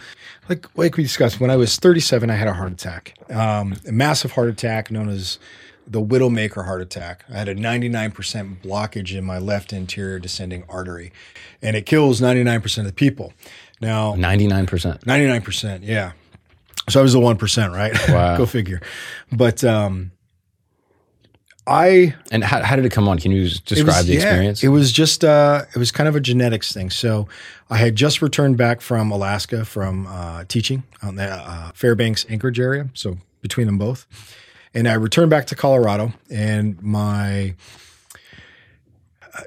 like 0.48 0.66
like 0.76 0.96
we 0.96 1.02
discussed, 1.02 1.40
when 1.40 1.50
I 1.50 1.56
was 1.56 1.76
37, 1.78 2.30
I 2.30 2.34
had 2.36 2.46
a 2.48 2.52
heart 2.54 2.70
attack, 2.72 3.14
um, 3.30 3.74
a 3.88 3.92
massive 3.92 4.32
heart 4.32 4.48
attack 4.48 4.90
known 4.90 5.08
as 5.08 5.38
the 5.86 6.00
Widowmaker 6.00 6.64
heart 6.64 6.80
attack. 6.80 7.24
I 7.28 7.38
had 7.38 7.48
a 7.48 7.56
99% 7.56 8.62
blockage 8.62 9.16
in 9.16 9.24
my 9.24 9.38
left 9.38 9.72
anterior 9.72 10.20
descending 10.20 10.62
artery, 10.68 11.12
and 11.60 11.74
it 11.76 11.86
kills 11.86 12.20
99% 12.20 12.78
of 12.78 12.84
the 12.86 12.92
people. 12.92 13.32
Now, 13.80 14.14
Ninety 14.14 14.46
nine 14.46 14.66
percent. 14.66 15.00
99%, 15.06 15.80
yeah. 15.82 16.12
So 16.88 17.00
I 17.00 17.02
was 17.02 17.12
the 17.12 17.20
1%, 17.20 17.72
right? 17.74 17.96
Wow. 18.08 18.36
Go 18.38 18.46
figure. 18.46 18.80
But 19.30 19.62
um, 19.64 20.10
I 21.66 22.14
And 22.32 22.42
how, 22.42 22.60
how 22.62 22.74
did 22.76 22.84
it 22.84 22.90
come 22.92 23.06
on? 23.08 23.18
Can 23.20 23.30
you 23.30 23.48
describe 23.48 23.86
was- 23.86 24.06
the 24.06 24.14
yeah, 24.14 24.20
experience? 24.22 24.64
it 24.64 24.68
was 24.68 24.90
just 24.90 25.24
uh, 25.24 25.62
it 25.74 25.78
was 25.78 25.92
kind 25.92 26.08
of 26.08 26.16
a 26.16 26.20
genetics 26.20 26.72
thing. 26.72 26.90
So 26.90 27.28
I 27.70 27.76
had 27.76 27.94
just 27.94 28.20
returned 28.20 28.56
back 28.56 28.80
from 28.80 29.10
Alaska 29.12 29.64
from 29.64 30.06
uh, 30.08 30.44
teaching 30.48 30.82
on 31.02 31.14
the 31.16 31.30
uh, 31.30 31.70
Fairbanks 31.74 32.26
Anchorage 32.28 32.58
area, 32.58 32.88
so 32.94 33.18
between 33.42 33.66
them 33.66 33.78
both, 33.78 34.06
and 34.74 34.88
I 34.88 34.94
returned 34.94 35.30
back 35.30 35.46
to 35.48 35.54
Colorado, 35.54 36.12
and 36.30 36.80
my 36.82 37.54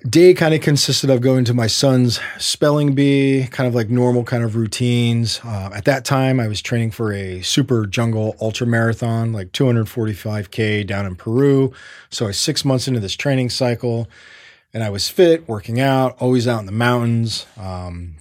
day 0.10 0.34
kind 0.34 0.54
of 0.54 0.62
consisted 0.62 1.10
of 1.10 1.22
going 1.22 1.46
to 1.46 1.54
my 1.54 1.68
son's 1.68 2.20
spelling 2.38 2.96
bee, 2.96 3.48
kind 3.52 3.68
of 3.68 3.76
like 3.76 3.90
normal 3.90 4.24
kind 4.24 4.44
of 4.44 4.56
routines. 4.56 5.40
Uh, 5.44 5.70
at 5.74 5.86
that 5.86 6.06
time, 6.06 6.40
I 6.40 6.48
was 6.48 6.62
training 6.62 6.92
for 6.92 7.14
a 7.14 7.42
super 7.42 7.86
jungle 7.86 8.36
ultra 8.42 8.66
marathon, 8.66 9.32
like 9.32 9.52
245K 9.52 10.86
down 10.88 11.06
in 11.06 11.16
Peru. 11.16 11.72
So 12.10 12.26
I 12.26 12.28
was 12.30 12.38
six 12.40 12.66
months 12.66 12.88
into 12.88 13.00
this 13.00 13.16
training 13.16 13.50
cycle 13.50 14.08
and 14.74 14.84
I 14.84 14.90
was 14.90 15.08
fit, 15.08 15.48
working 15.48 15.80
out, 15.80 16.18
always 16.20 16.48
out 16.48 16.60
in 16.60 16.66
the 16.66 16.72
mountains. 16.72 17.46
Um, 17.58 18.16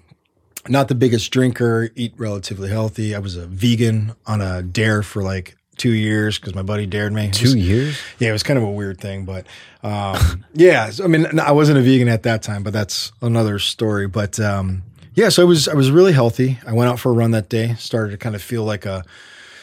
not 0.69 0.89
the 0.89 0.95
biggest 0.95 1.31
drinker, 1.31 1.91
eat 1.95 2.15
relatively 2.17 2.69
healthy. 2.69 3.15
I 3.15 3.19
was 3.19 3.37
a 3.37 3.47
vegan 3.47 4.15
on 4.27 4.41
a 4.41 4.63
dare 4.63 5.03
for 5.03 5.23
like 5.23 5.57
two 5.77 5.93
years 5.93 6.39
because 6.39 6.55
my 6.55 6.63
buddy 6.63 6.87
dared 6.87 7.13
me. 7.13 7.27
It 7.27 7.41
was- 7.41 7.53
Two 7.53 7.59
years. 7.59 7.99
yeah, 8.19 8.31
it 8.31 8.33
was 8.33 8.43
kind 8.43 8.59
of 8.59 8.65
a 8.65 8.71
weird 8.71 9.01
thing, 9.01 9.25
but 9.25 9.47
um, 9.83 10.45
yeah, 10.55 10.91
I 11.03 11.07
mean, 11.07 11.39
I 11.39 11.53
wasn't 11.53 11.79
a 11.79 11.83
vegan 11.83 12.09
at 12.09 12.23
that 12.25 12.43
time, 12.43 12.63
but 12.63 12.73
that's 12.73 13.13
another 13.23 13.59
story. 13.59 14.07
But 14.09 14.39
um, 14.41 14.83
yeah, 15.15 15.29
so 15.29 15.43
I 15.43 15.45
was 15.47 15.69
I 15.69 15.75
was 15.75 15.91
really 15.91 16.13
healthy. 16.13 16.59
I 16.67 16.73
went 16.73 16.91
out 16.91 16.99
for 16.99 17.11
a 17.11 17.15
run 17.15 17.31
that 17.33 17.49
day. 17.49 17.75
Started 17.79 18.11
to 18.13 18.17
kind 18.19 18.35
of 18.35 18.43
feel 18.43 18.65
like 18.65 18.87
a 18.87 19.05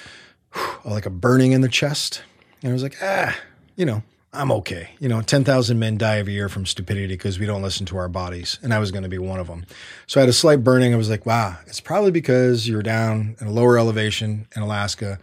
like 0.85 1.05
a 1.05 1.09
burning 1.09 1.51
in 1.51 1.61
the 1.61 1.69
chest, 1.69 2.23
and 2.61 2.69
I 2.69 2.73
was 2.73 2.83
like, 2.83 2.97
ah, 3.01 3.35
you 3.75 3.85
know, 3.85 4.03
I'm 4.33 4.51
okay. 4.51 4.91
You 4.99 5.09
know, 5.09 5.21
ten 5.21 5.43
thousand 5.43 5.79
men 5.79 5.97
die 5.97 6.19
every 6.19 6.33
year 6.33 6.49
from 6.49 6.65
stupidity 6.65 7.07
because 7.07 7.39
we 7.39 7.45
don't 7.45 7.61
listen 7.61 7.85
to 7.87 7.97
our 7.97 8.07
bodies, 8.09 8.59
and 8.61 8.73
I 8.73 8.79
was 8.79 8.91
going 8.91 9.03
to 9.03 9.09
be 9.09 9.17
one 9.17 9.39
of 9.39 9.47
them. 9.47 9.65
So 10.07 10.19
I 10.19 10.21
had 10.23 10.29
a 10.29 10.33
slight 10.33 10.63
burning. 10.63 10.93
I 10.93 10.97
was 10.97 11.09
like, 11.09 11.25
wow, 11.25 11.57
it's 11.67 11.79
probably 11.81 12.11
because 12.11 12.67
you're 12.67 12.83
down 12.83 13.35
in 13.41 13.47
a 13.47 13.51
lower 13.51 13.77
elevation 13.77 14.47
in 14.55 14.61
Alaska. 14.61 15.19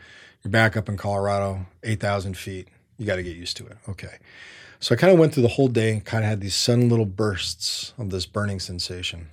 You're 0.49 0.53
back 0.53 0.79
up 0.79 0.89
in 0.89 0.97
Colorado, 0.97 1.67
8,000 1.83 2.35
feet. 2.35 2.69
You 2.97 3.05
got 3.05 3.17
to 3.17 3.23
get 3.23 3.37
used 3.37 3.59
to 3.59 3.67
it. 3.67 3.77
Okay. 3.87 4.17
So 4.81 4.95
I 4.95 4.99
kind 4.99 5.13
of 5.13 5.19
went 5.19 5.35
through 5.35 5.43
the 5.43 5.51
whole 5.51 5.69
day 5.69 5.93
and 5.93 6.03
kind 6.03 6.25
of 6.25 6.31
had 6.31 6.41
these 6.41 6.55
sudden 6.55 6.89
little 6.89 7.05
bursts 7.05 7.93
of 7.99 8.09
this 8.09 8.25
burning 8.25 8.59
sensation. 8.59 9.29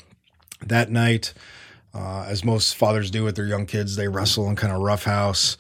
That 0.66 0.92
night, 0.92 1.34
uh, 1.94 2.26
as 2.28 2.44
most 2.44 2.76
fathers 2.76 3.10
do 3.10 3.24
with 3.24 3.38
their 3.38 3.46
young 3.46 3.66
kids, 3.66 3.96
they 3.96 4.10
wrestle 4.10 4.50
and 4.50 4.58
kind 4.58 4.74
of 4.74 4.82
roughhouse 4.82 5.56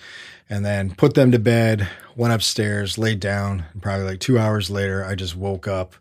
and 0.49 0.65
then 0.65 0.93
put 0.93 1.13
them 1.13 1.31
to 1.31 1.39
bed, 1.39 1.87
went 2.17 2.33
upstairs, 2.33 2.97
laid 2.97 3.21
down. 3.21 3.63
And 3.71 3.81
probably 3.81 4.03
like 4.03 4.19
two 4.19 4.37
hours 4.37 4.69
later, 4.69 5.05
I 5.05 5.15
just 5.15 5.37
woke 5.37 5.69
up. 5.69 5.95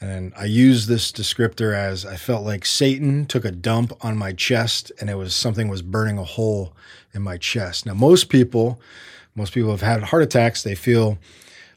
And 0.00 0.32
I 0.34 0.46
used 0.46 0.88
this 0.88 1.12
descriptor 1.12 1.74
as 1.74 2.06
I 2.06 2.16
felt 2.16 2.44
like 2.44 2.64
Satan 2.64 3.26
took 3.26 3.44
a 3.44 3.50
dump 3.50 3.92
on 4.00 4.16
my 4.16 4.32
chest 4.32 4.90
and 4.98 5.10
it 5.10 5.16
was 5.16 5.34
something 5.34 5.68
was 5.68 5.82
burning 5.82 6.16
a 6.16 6.24
hole 6.24 6.74
in 7.12 7.20
my 7.22 7.36
chest. 7.36 7.84
Now, 7.84 7.94
most 7.94 8.30
people, 8.30 8.80
most 9.34 9.52
people 9.52 9.70
have 9.70 9.82
had 9.82 10.04
heart 10.04 10.22
attacks. 10.22 10.62
They 10.62 10.74
feel 10.74 11.18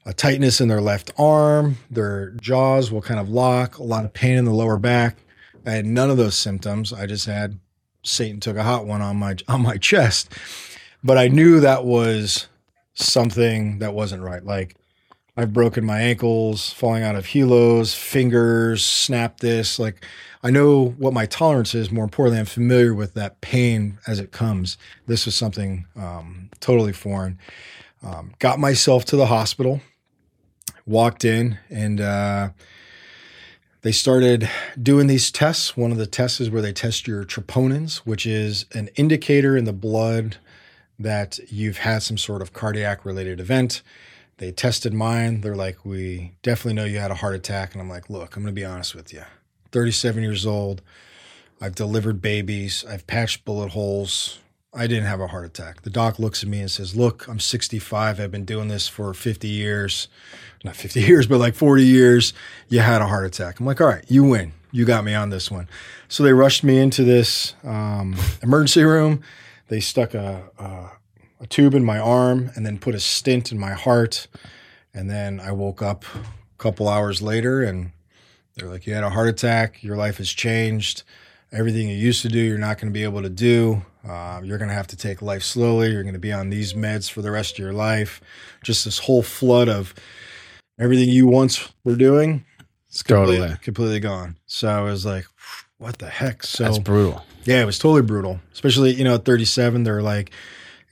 a 0.05 0.13
tightness 0.13 0.61
in 0.61 0.69
their 0.69 0.81
left 0.81 1.11
arm, 1.17 1.77
their 1.89 2.31
jaws 2.31 2.91
will 2.91 3.01
kind 3.01 3.19
of 3.19 3.29
lock, 3.29 3.77
a 3.77 3.83
lot 3.83 4.05
of 4.05 4.13
pain 4.13 4.37
in 4.37 4.45
the 4.45 4.53
lower 4.53 4.77
back. 4.77 5.17
I 5.65 5.71
had 5.71 5.85
none 5.85 6.09
of 6.09 6.17
those 6.17 6.35
symptoms. 6.35 6.91
I 6.91 7.05
just 7.05 7.25
had 7.25 7.59
Satan 8.03 8.39
took 8.39 8.57
a 8.57 8.63
hot 8.63 8.85
one 8.85 9.01
on 9.01 9.17
my 9.17 9.35
on 9.47 9.61
my 9.61 9.77
chest. 9.77 10.33
But 11.03 11.17
I 11.17 11.27
knew 11.27 11.59
that 11.59 11.85
was 11.85 12.47
something 12.93 13.79
that 13.79 13.93
wasn't 13.93 14.23
right. 14.23 14.43
Like 14.43 14.75
I've 15.35 15.51
broken 15.51 15.83
my 15.83 15.99
ankles, 15.99 16.71
falling 16.71 17.03
out 17.03 17.15
of 17.15 17.25
helos, 17.25 17.95
fingers, 17.95 18.85
snapped 18.85 19.39
this. 19.41 19.79
Like 19.79 20.05
I 20.43 20.51
know 20.51 20.89
what 20.97 21.13
my 21.13 21.25
tolerance 21.25 21.73
is. 21.73 21.91
More 21.91 22.03
importantly, 22.03 22.39
I'm 22.39 22.45
familiar 22.45 22.93
with 22.93 23.15
that 23.15 23.41
pain 23.41 23.97
as 24.05 24.19
it 24.19 24.31
comes. 24.31 24.77
This 25.07 25.25
was 25.25 25.33
something 25.33 25.85
um, 25.95 26.49
totally 26.59 26.93
foreign. 26.93 27.39
Um, 28.03 28.33
got 28.39 28.59
myself 28.59 29.05
to 29.05 29.15
the 29.15 29.27
hospital, 29.27 29.81
walked 30.85 31.25
in, 31.25 31.57
and 31.69 32.01
uh, 32.01 32.49
they 33.81 33.93
started 33.93 34.49
doing 34.81 35.07
these 35.07 35.31
tests. 35.31 35.75
One 35.75 35.91
of 35.91 35.97
the 35.97 36.05
tests 36.05 36.41
is 36.41 36.49
where 36.49 36.61
they 36.61 36.73
test 36.73 37.07
your 37.07 37.23
troponins, 37.23 37.97
which 37.97 38.25
is 38.25 38.65
an 38.73 38.89
indicator 38.95 39.57
in 39.57 39.63
the 39.63 39.73
blood 39.73 40.37
that 40.99 41.39
you've 41.49 41.77
had 41.77 42.03
some 42.03 42.17
sort 42.17 42.41
of 42.41 42.53
cardiac 42.53 43.03
related 43.03 43.39
event. 43.39 43.81
They 44.37 44.51
tested 44.51 44.93
mine. 44.93 45.41
They're 45.41 45.55
like, 45.55 45.85
we 45.85 46.33
definitely 46.41 46.73
know 46.73 46.85
you 46.85 46.99
had 46.99 47.11
a 47.11 47.15
heart 47.15 47.35
attack. 47.35 47.73
And 47.73 47.81
I'm 47.81 47.89
like, 47.89 48.09
look, 48.09 48.35
I'm 48.35 48.43
going 48.43 48.53
to 48.53 48.59
be 48.59 48.65
honest 48.65 48.95
with 48.95 49.13
you. 49.13 49.23
37 49.71 50.21
years 50.23 50.45
old. 50.45 50.81
I've 51.61 51.75
delivered 51.75 52.21
babies. 52.21 52.83
I've 52.87 53.07
patched 53.07 53.45
bullet 53.45 53.71
holes. 53.71 54.39
I 54.73 54.87
didn't 54.87 55.05
have 55.05 55.21
a 55.21 55.27
heart 55.27 55.45
attack. 55.45 55.83
The 55.83 55.89
doc 55.89 56.17
looks 56.17 56.43
at 56.43 56.49
me 56.49 56.59
and 56.59 56.71
says, 56.71 56.95
Look, 56.95 57.27
I'm 57.27 57.39
65. 57.39 58.19
I've 58.19 58.31
been 58.31 58.45
doing 58.45 58.69
this 58.69 58.87
for 58.87 59.13
50 59.13 59.47
years. 59.47 60.07
Not 60.63 60.75
50 60.75 61.01
years, 61.07 61.27
but 61.27 61.37
like 61.37 61.53
40 61.55 61.83
years. 61.83 62.33
You 62.69 62.79
had 62.79 63.01
a 63.01 63.07
heart 63.07 63.25
attack. 63.25 63.59
I'm 63.59 63.65
like, 63.65 63.79
All 63.79 63.87
right, 63.87 64.03
you 64.07 64.23
win. 64.23 64.53
You 64.71 64.85
got 64.85 65.03
me 65.03 65.13
on 65.13 65.29
this 65.29 65.51
one. 65.51 65.69
So 66.07 66.23
they 66.23 66.33
rushed 66.33 66.63
me 66.63 66.79
into 66.79 67.03
this 67.03 67.53
um, 67.63 68.15
emergency 68.41 68.83
room. 68.83 69.21
They 69.67 69.79
stuck 69.79 70.15
a, 70.15 70.49
a, 70.57 70.91
a 71.43 71.47
tube 71.47 71.73
in 71.73 71.83
my 71.83 71.99
arm 71.99 72.51
and 72.55 72.65
then 72.65 72.77
put 72.79 72.95
a 72.95 72.99
stent 72.99 73.51
in 73.51 73.59
my 73.59 73.73
heart. 73.73 74.27
And 74.93 75.09
then 75.09 75.39
I 75.39 75.51
woke 75.51 75.81
up 75.81 76.05
a 76.15 76.57
couple 76.57 76.87
hours 76.87 77.21
later 77.21 77.61
and 77.63 77.91
they're 78.55 78.69
like, 78.69 78.85
You 78.87 78.93
had 78.93 79.03
a 79.03 79.09
heart 79.09 79.29
attack. 79.29 79.83
Your 79.83 79.95
life 79.97 80.17
has 80.17 80.29
changed. 80.29 81.03
everything 81.51 81.87
you 81.89 81.95
used 81.95 82.21
to 82.23 82.29
do, 82.29 82.39
you're 82.39 82.57
not 82.57 82.77
going 82.79 82.91
to 82.91 82.93
be 82.93 83.03
able 83.03 83.21
to 83.21 83.29
do. 83.29 83.83
Uh, 84.07 84.41
you're 84.43 84.57
going 84.57 84.69
to 84.69 84.75
have 84.75 84.87
to 84.87 84.97
take 84.97 85.21
life 85.21 85.43
slowly. 85.43 85.91
You're 85.91 86.03
going 86.03 86.13
to 86.13 86.19
be 86.19 86.31
on 86.31 86.49
these 86.49 86.73
meds 86.73 87.09
for 87.09 87.21
the 87.21 87.31
rest 87.31 87.53
of 87.53 87.59
your 87.59 87.73
life. 87.73 88.21
Just 88.63 88.85
this 88.85 88.99
whole 88.99 89.23
flood 89.23 89.69
of 89.69 89.93
everything 90.79 91.09
you 91.09 91.27
once 91.27 91.71
were 91.83 91.95
doing. 91.95 92.43
It's 92.89 93.01
completely, 93.01 93.37
Totally. 93.37 93.57
completely 93.61 93.99
gone. 93.99 94.35
So 94.45 94.67
I 94.69 94.81
was 94.81 95.05
like, 95.05 95.25
what 95.77 95.97
the 95.99 96.09
heck? 96.09 96.43
So 96.43 96.63
That's 96.65 96.79
brutal. 96.79 97.23
yeah, 97.45 97.61
it 97.61 97.65
was 97.65 97.79
totally 97.79 98.01
brutal. 98.03 98.39
Especially, 98.51 98.93
you 98.93 99.03
know, 99.03 99.15
at 99.15 99.25
37, 99.25 99.83
they're 99.83 100.01
like, 100.03 100.31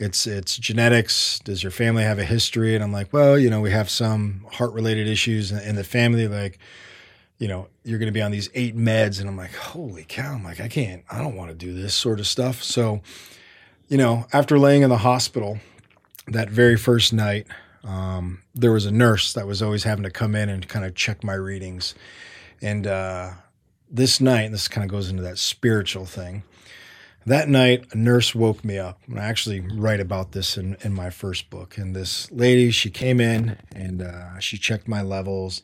it's 0.01 0.25
it's 0.25 0.57
genetics. 0.57 1.39
Does 1.39 1.63
your 1.63 1.71
family 1.71 2.03
have 2.03 2.19
a 2.19 2.23
history? 2.23 2.75
And 2.75 2.83
I'm 2.83 2.91
like, 2.91 3.13
well, 3.13 3.37
you 3.37 3.49
know, 3.49 3.61
we 3.61 3.71
have 3.71 3.89
some 3.89 4.45
heart 4.51 4.73
related 4.73 5.07
issues 5.07 5.51
in, 5.51 5.75
the 5.75 5.83
family. 5.83 6.27
Like, 6.27 6.59
you 7.37 7.47
know, 7.47 7.67
you're 7.83 7.99
going 7.99 8.07
to 8.07 8.13
be 8.13 8.21
on 8.21 8.31
these 8.31 8.49
eight 8.53 8.75
meds, 8.75 9.19
and 9.19 9.29
I'm 9.29 9.37
like, 9.37 9.55
holy 9.55 10.03
cow! 10.03 10.33
I'm 10.33 10.43
like, 10.43 10.59
I 10.59 10.67
can't. 10.67 11.03
I 11.09 11.19
don't 11.19 11.35
want 11.35 11.51
to 11.51 11.55
do 11.55 11.73
this 11.73 11.93
sort 11.93 12.19
of 12.19 12.27
stuff. 12.27 12.63
So, 12.63 13.01
you 13.87 13.97
know, 13.97 14.25
after 14.33 14.59
laying 14.59 14.81
in 14.81 14.89
the 14.89 14.97
hospital 14.97 15.59
that 16.27 16.49
very 16.49 16.77
first 16.77 17.13
night, 17.13 17.47
um, 17.83 18.41
there 18.53 18.71
was 18.71 18.85
a 18.85 18.91
nurse 18.91 19.33
that 19.33 19.47
was 19.47 19.61
always 19.61 19.83
having 19.83 20.03
to 20.03 20.11
come 20.11 20.35
in 20.35 20.49
and 20.49 20.67
kind 20.67 20.85
of 20.85 20.95
check 20.95 21.23
my 21.23 21.33
readings, 21.33 21.95
and 22.61 22.87
uh, 22.87 23.31
this 23.89 24.21
night, 24.21 24.43
and 24.43 24.53
this 24.53 24.67
kind 24.67 24.85
of 24.85 24.91
goes 24.91 25.09
into 25.09 25.23
that 25.23 25.37
spiritual 25.37 26.05
thing. 26.05 26.43
That 27.25 27.49
night, 27.49 27.85
a 27.91 27.97
nurse 27.97 28.33
woke 28.33 28.65
me 28.65 28.79
up. 28.79 28.99
And 29.07 29.19
I 29.19 29.25
actually 29.25 29.59
write 29.59 29.99
about 29.99 30.31
this 30.31 30.57
in, 30.57 30.75
in 30.81 30.93
my 30.93 31.11
first 31.11 31.49
book. 31.49 31.77
And 31.77 31.95
this 31.95 32.31
lady, 32.31 32.71
she 32.71 32.89
came 32.89 33.19
in 33.19 33.57
and 33.75 34.01
uh, 34.01 34.39
she 34.39 34.57
checked 34.57 34.87
my 34.87 35.01
levels. 35.03 35.61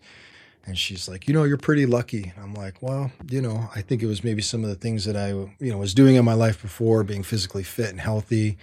And 0.65 0.77
she's 0.77 1.07
like, 1.09 1.27
you 1.27 1.34
know, 1.34 1.45
you're 1.45 1.57
pretty 1.57 1.85
lucky. 1.85 2.34
I'm 2.38 2.53
like, 2.53 2.81
well, 2.81 3.11
you 3.29 3.41
know, 3.41 3.69
I 3.73 3.81
think 3.81 4.03
it 4.03 4.05
was 4.05 4.23
maybe 4.23 4.41
some 4.41 4.63
of 4.63 4.69
the 4.69 4.75
things 4.75 5.05
that 5.05 5.15
I, 5.15 5.29
you 5.29 5.71
know, 5.71 5.77
was 5.77 5.93
doing 5.93 6.15
in 6.15 6.25
my 6.25 6.34
life 6.34 6.61
before, 6.61 7.03
being 7.03 7.23
physically 7.23 7.63
fit 7.63 7.89
and 7.89 8.01
healthy. 8.01 8.57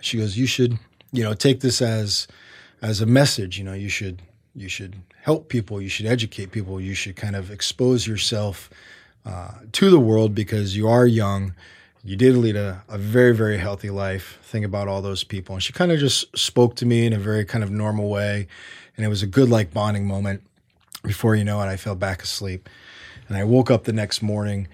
She 0.00 0.18
goes, 0.18 0.38
you 0.38 0.46
should, 0.46 0.78
you 1.10 1.24
know, 1.24 1.34
take 1.34 1.60
this 1.60 1.82
as, 1.82 2.28
as 2.82 3.00
a 3.00 3.06
message. 3.06 3.58
You 3.58 3.64
know, 3.64 3.72
you 3.72 3.88
should, 3.88 4.22
you 4.54 4.68
should 4.68 4.96
help 5.22 5.48
people. 5.48 5.80
You 5.80 5.88
should 5.88 6.06
educate 6.06 6.52
people. 6.52 6.80
You 6.80 6.94
should 6.94 7.16
kind 7.16 7.34
of 7.34 7.50
expose 7.50 8.06
yourself 8.06 8.70
uh, 9.26 9.54
to 9.72 9.90
the 9.90 9.98
world 9.98 10.34
because 10.34 10.76
you 10.76 10.86
are 10.86 11.06
young. 11.06 11.54
You 12.04 12.16
did 12.16 12.36
lead 12.36 12.56
a, 12.56 12.82
a 12.88 12.98
very, 12.98 13.34
very 13.34 13.58
healthy 13.58 13.90
life. 13.90 14.38
Think 14.42 14.64
about 14.64 14.88
all 14.88 15.02
those 15.02 15.24
people. 15.24 15.54
And 15.54 15.62
she 15.62 15.72
kind 15.72 15.92
of 15.92 15.98
just 15.98 16.36
spoke 16.36 16.76
to 16.76 16.86
me 16.86 17.06
in 17.06 17.12
a 17.12 17.18
very 17.18 17.44
kind 17.44 17.64
of 17.64 17.70
normal 17.70 18.08
way. 18.08 18.46
And 18.96 19.04
it 19.04 19.08
was 19.08 19.22
a 19.22 19.26
good, 19.26 19.48
like, 19.48 19.72
bonding 19.72 20.06
moment. 20.06 20.42
Before 21.02 21.34
you 21.34 21.44
know 21.44 21.60
it, 21.60 21.66
I 21.66 21.76
fell 21.76 21.94
back 21.94 22.22
asleep. 22.22 22.68
And 23.28 23.36
I 23.36 23.44
woke 23.44 23.70
up 23.70 23.84
the 23.84 23.92
next 23.92 24.22
morning 24.22 24.68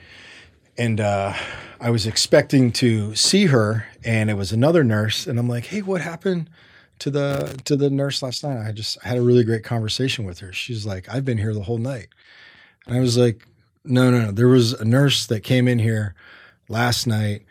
and 0.76 1.00
uh, 1.00 1.34
I 1.80 1.90
was 1.90 2.06
expecting 2.06 2.72
to 2.72 3.14
see 3.14 3.46
her, 3.46 3.86
and 4.04 4.30
it 4.30 4.34
was 4.34 4.52
another 4.52 4.82
nurse. 4.82 5.26
And 5.26 5.38
I'm 5.38 5.48
like, 5.48 5.66
hey, 5.66 5.82
what 5.82 6.00
happened? 6.00 6.50
To 7.00 7.10
the 7.10 7.60
to 7.64 7.74
the 7.74 7.90
nurse 7.90 8.22
last 8.22 8.44
night, 8.44 8.64
I 8.64 8.70
just 8.70 9.02
had 9.02 9.18
a 9.18 9.22
really 9.22 9.42
great 9.42 9.64
conversation 9.64 10.24
with 10.24 10.38
her. 10.38 10.52
She's 10.52 10.86
like, 10.86 11.08
"I've 11.08 11.24
been 11.24 11.38
here 11.38 11.52
the 11.52 11.64
whole 11.64 11.76
night," 11.76 12.06
and 12.86 12.96
I 12.96 13.00
was 13.00 13.18
like, 13.18 13.48
no, 13.84 14.12
no, 14.12 14.26
no. 14.26 14.30
There 14.30 14.48
was 14.48 14.72
a 14.74 14.84
nurse 14.84 15.26
that 15.26 15.40
came 15.40 15.66
in 15.66 15.80
here 15.80 16.14
last 16.68 17.06
night. 17.06 17.42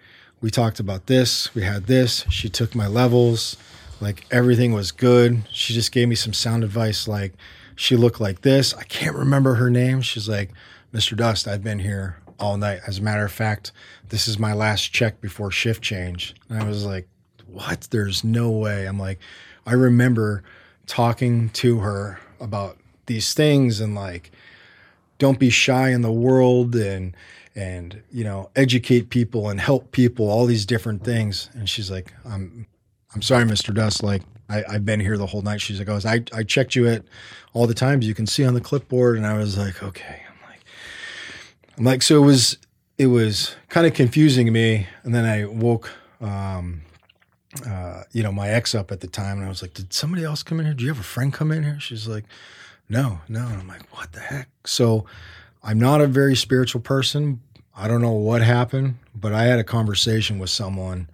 We 0.41 0.52
talked 0.52 0.80
about 0.80 1.07
this. 1.07 1.53
We 1.56 1.64
had 1.64 1.88
this. 1.88 2.26
She 2.30 2.49
took 2.49 2.76
my 2.76 2.88
levels. 2.88 3.57
Like 4.02 4.26
everything 4.31 4.73
was 4.73 4.91
good. 4.91 5.44
She 5.52 5.73
just 5.73 5.91
gave 5.91 6.10
me 6.10 6.15
some 6.15 6.34
sound 6.34 6.64
advice. 6.64 7.07
Like 7.07 7.34
she 7.76 7.95
looked 7.95 8.19
like 8.19 8.41
this. 8.41 8.73
I 8.73 8.84
can't 8.84 9.15
remember 9.15 9.56
her 9.56 9.69
name. 9.69 10.02
She's 10.02 10.27
like, 10.27 10.52
Mr. 10.94 11.15
Dust, 11.15 11.48
I've 11.48 11.64
been 11.64 11.80
here 11.80 12.18
all 12.40 12.57
night. 12.57 12.81
As 12.85 12.99
a 12.99 13.02
matter 13.02 13.23
of 13.23 13.31
fact, 13.31 13.72
this 14.10 14.27
is 14.27 14.38
my 14.38 14.53
last 14.53 14.91
check 14.91 15.22
before 15.22 15.52
shift 15.52 15.81
change. 15.81 16.35
And 16.49 16.61
I 16.61 16.68
was 16.68 16.85
like, 16.85 17.07
what? 17.48 17.88
There's 17.91 18.23
no 18.23 18.52
way. 18.52 18.85
I'm 18.85 18.99
like, 18.99 19.19
I 19.65 19.73
remember 19.73 20.44
talking 20.85 21.49
to 21.49 21.80
her 21.80 22.19
about 22.40 22.77
these 23.06 23.34
things 23.34 23.80
and 23.80 23.95
like, 23.95 24.31
don't 25.18 25.40
be 25.40 25.49
shy 25.49 25.91
in 25.91 26.02
the 26.02 26.11
world 26.11 26.76
and 26.76 27.15
and 27.56 28.02
you 28.12 28.24
know 28.24 28.50
educate 28.56 29.10
people 29.10 29.50
and 29.50 29.60
help 29.60 29.92
people 29.92 30.30
all 30.30 30.46
these 30.46 30.66
different 30.66 31.04
things 31.04 31.50
and 31.54 31.70
she's 31.70 31.92
like 31.92 32.14
i'm 32.26 32.66
i'm 33.14 33.22
sorry 33.22 33.44
mr 33.46 33.74
dust 33.74 34.02
like 34.02 34.24
I, 34.50 34.64
i've 34.70 34.86
been 34.86 35.00
here 35.00 35.18
the 35.18 35.28
whole 35.28 35.42
night 35.42 35.62
she's 35.62 35.80
like 35.80 35.90
I, 35.90 35.94
was, 35.94 36.06
I 36.06 36.24
i 36.34 36.44
checked 36.44 36.76
you 36.76 36.88
at 36.88 37.04
all 37.54 37.68
the 37.68 37.74
times 37.74 38.08
you 38.08 38.16
can 38.16 38.26
see 38.26 38.46
on 38.46 38.54
the 38.54 38.62
clipboard 38.62 39.18
and 39.18 39.26
i 39.26 39.38
was 39.38 39.58
like 39.58 39.84
okay 39.84 40.24
i'm 40.28 40.50
like 40.50 40.62
i'm 41.78 41.84
like 41.84 42.02
so 42.02 42.22
it 42.22 42.26
was 42.26 42.58
it 42.98 43.08
was 43.08 43.56
kind 43.70 43.86
of 43.86 43.94
confusing 43.94 44.52
me 44.52 44.88
and 45.04 45.14
then 45.14 45.26
i 45.26 45.46
woke 45.46 45.92
um 46.22 46.82
uh, 47.68 48.04
you 48.12 48.24
know, 48.24 48.32
my 48.32 48.50
ex 48.50 48.74
up 48.74 48.92
at 48.92 49.00
the 49.02 49.08
time, 49.08 49.38
and 49.38 49.46
I 49.46 49.50
was 49.50 49.62
like, 49.62 49.74
"Did 49.74 49.94
somebody 49.94 50.24
else 50.24 50.44
come 50.44 50.60
in 50.60 50.66
here? 50.66 50.74
Do 50.74 50.84
you 50.84 50.90
have 50.90 51.00
a 51.00 51.04
friend 51.04 51.32
come 51.32 51.52
in 51.52 51.64
here?" 51.64 51.80
She's 51.80 52.08
like, 52.08 52.26
"No, 52.90 53.20
no." 53.28 53.46
And 53.46 53.60
I'm 53.60 53.68
like, 53.68 53.84
"What 53.96 54.14
the 54.14 54.22
heck?" 54.22 54.50
So, 54.66 55.06
I'm 55.65 55.80
not 55.80 56.02
a 56.02 56.07
very 56.07 56.35
spiritual 56.35 56.81
person. 56.81 57.40
I 57.73 57.88
don't 57.88 58.02
know 58.02 58.11
what 58.11 58.41
happened, 58.41 58.95
but 59.15 59.31
I 59.31 59.44
had 59.44 59.60
a 59.60 59.64
conversation 59.64 60.38
with 60.38 60.49
someone 60.49 61.10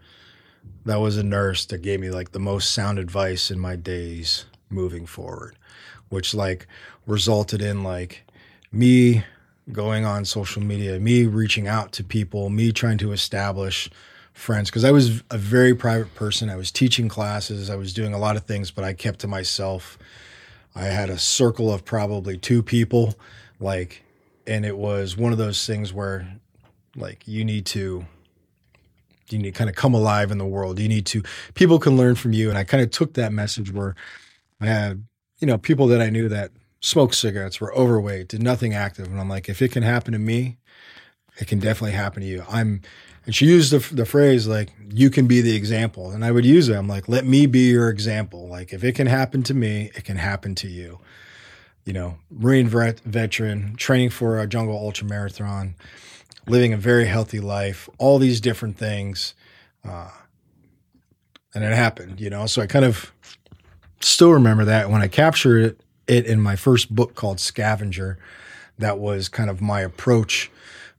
that 0.86 1.00
was 1.00 1.18
a 1.18 1.24
nurse 1.24 1.66
that 1.66 1.84
gave 1.84 2.00
me 2.00 2.10
like 2.10 2.32
the 2.32 2.40
most 2.40 2.72
sound 2.72 2.98
advice 2.98 3.52
in 3.52 3.60
my 3.60 3.76
days 3.76 4.46
moving 4.70 5.06
forward, 5.06 5.56
which 6.10 6.34
like 6.34 6.66
resulted 7.06 7.62
in 7.62 7.84
like 7.84 8.24
me 8.72 9.24
going 9.72 10.04
on 10.04 10.26
social 10.26 10.64
media, 10.64 11.00
me 11.00 11.28
reaching 11.28 11.68
out 11.68 11.92
to 11.92 12.04
people, 12.04 12.50
me 12.50 12.72
trying 12.72 12.98
to 12.98 13.12
establish 13.12 13.88
friends 14.34 14.72
because 14.72 14.84
I 14.84 14.90
was 14.90 15.22
a 15.30 15.38
very 15.38 15.76
private 15.76 16.16
person. 16.16 16.50
I 16.50 16.56
was 16.56 16.72
teaching 16.72 17.08
classes, 17.08 17.70
I 17.70 17.76
was 17.76 17.94
doing 17.94 18.16
a 18.16 18.20
lot 18.20 18.36
of 18.36 18.46
things, 18.46 18.72
but 18.72 18.84
I 18.84 18.94
kept 18.94 19.20
to 19.20 19.28
myself. 19.28 20.00
I 20.74 20.86
had 20.86 21.12
a 21.12 21.20
circle 21.20 21.72
of 21.72 21.86
probably 21.86 22.36
two 22.36 22.64
people, 22.64 23.16
like, 23.60 24.04
and 24.50 24.66
it 24.66 24.78
was 24.78 25.16
one 25.16 25.32
of 25.32 25.38
those 25.38 25.66
things 25.66 25.94
where, 25.94 26.28
like, 26.96 27.28
you 27.28 27.46
need 27.46 27.68
to, 27.68 28.06
you 29.30 29.38
need 29.38 29.54
to 29.54 29.58
kind 29.58 29.70
of 29.70 29.76
come 29.76 29.94
alive 29.94 30.32
in 30.32 30.40
the 30.40 30.46
world. 30.46 30.80
You 30.80 30.90
need 30.90 31.06
to, 31.08 31.22
people 31.54 31.78
can 31.78 31.96
learn 31.96 32.16
from 32.16 32.34
you. 32.34 32.50
And 32.50 32.58
I 32.58 32.64
kind 32.64 32.84
of 32.84 32.90
took 32.90 33.14
that 33.14 33.32
message 33.32 33.72
where 33.72 33.96
I 34.60 34.66
had, 34.66 35.06
you 35.38 35.46
know, 35.46 35.60
people 35.60 35.86
that 35.88 36.02
I 36.02 36.10
knew 36.10 36.28
that 36.30 36.52
smoked 36.82 37.14
cigarettes, 37.14 37.62
were 37.62 37.74
overweight, 37.76 38.30
did 38.30 38.42
nothing 38.42 38.74
active. 38.74 39.06
And 39.06 39.20
I'm 39.20 39.30
like, 39.30 39.50
if 39.50 39.62
it 39.62 39.72
can 39.72 39.84
happen 39.84 40.14
to 40.14 40.20
me, 40.20 40.58
it 41.38 41.48
can 41.48 41.60
definitely 41.60 41.92
happen 41.92 42.22
to 42.22 42.28
you. 42.28 42.44
I'm, 42.50 42.82
and 43.26 43.36
she 43.36 43.46
used 43.46 43.72
the, 43.72 43.96
the 43.96 44.06
phrase 44.06 44.48
like, 44.48 44.74
you 44.90 45.12
can 45.12 45.28
be 45.28 45.42
the 45.42 45.56
example. 45.56 46.10
And 46.10 46.26
I 46.26 46.32
would 46.32 46.46
use 46.46 46.70
it. 46.70 46.76
I'm 46.76 46.88
like, 46.88 47.08
let 47.08 47.26
me 47.26 47.46
be 47.46 47.70
your 47.70 47.90
example. 47.90 48.48
Like, 48.48 48.74
if 48.74 48.84
it 48.84 48.96
can 48.96 49.06
happen 49.06 49.44
to 49.44 49.54
me, 49.54 49.92
it 49.94 50.06
can 50.06 50.18
happen 50.18 50.56
to 50.56 50.68
you. 50.68 51.00
You 51.86 51.94
know, 51.94 52.18
Marine 52.30 52.68
vet, 52.68 53.00
veteran, 53.02 53.76
training 53.76 54.12
for 54.12 54.40
a 54.40 54.48
jungle 54.48 54.78
ultra 54.78 55.08
marathon, 55.08 55.76
living 56.48 56.74
a 56.74 56.78
very 56.78 57.06
healthy 57.06 57.40
life, 57.40 57.90
all 57.98 58.20
these 58.20 58.40
different 58.40 58.78
things. 58.78 59.34
Uh, 59.84 60.12
and 61.56 61.64
it 61.64 61.74
happened, 61.74 62.20
you 62.20 62.30
know? 62.30 62.46
So 62.46 62.62
I 62.62 62.68
kind 62.68 62.86
of 62.86 63.12
still 64.02 64.32
remember 64.32 64.66
that 64.66 64.90
when 64.90 65.02
I 65.02 65.08
captured 65.08 65.64
it, 65.64 65.82
it 66.08 66.26
in 66.26 66.42
my 66.42 66.56
first 66.56 66.94
book 66.94 67.16
called 67.16 67.40
Scavenger, 67.40 68.18
that 68.78 69.00
was 69.00 69.30
kind 69.30 69.50
of 69.50 69.62
my 69.62 69.82
approach 69.82 70.52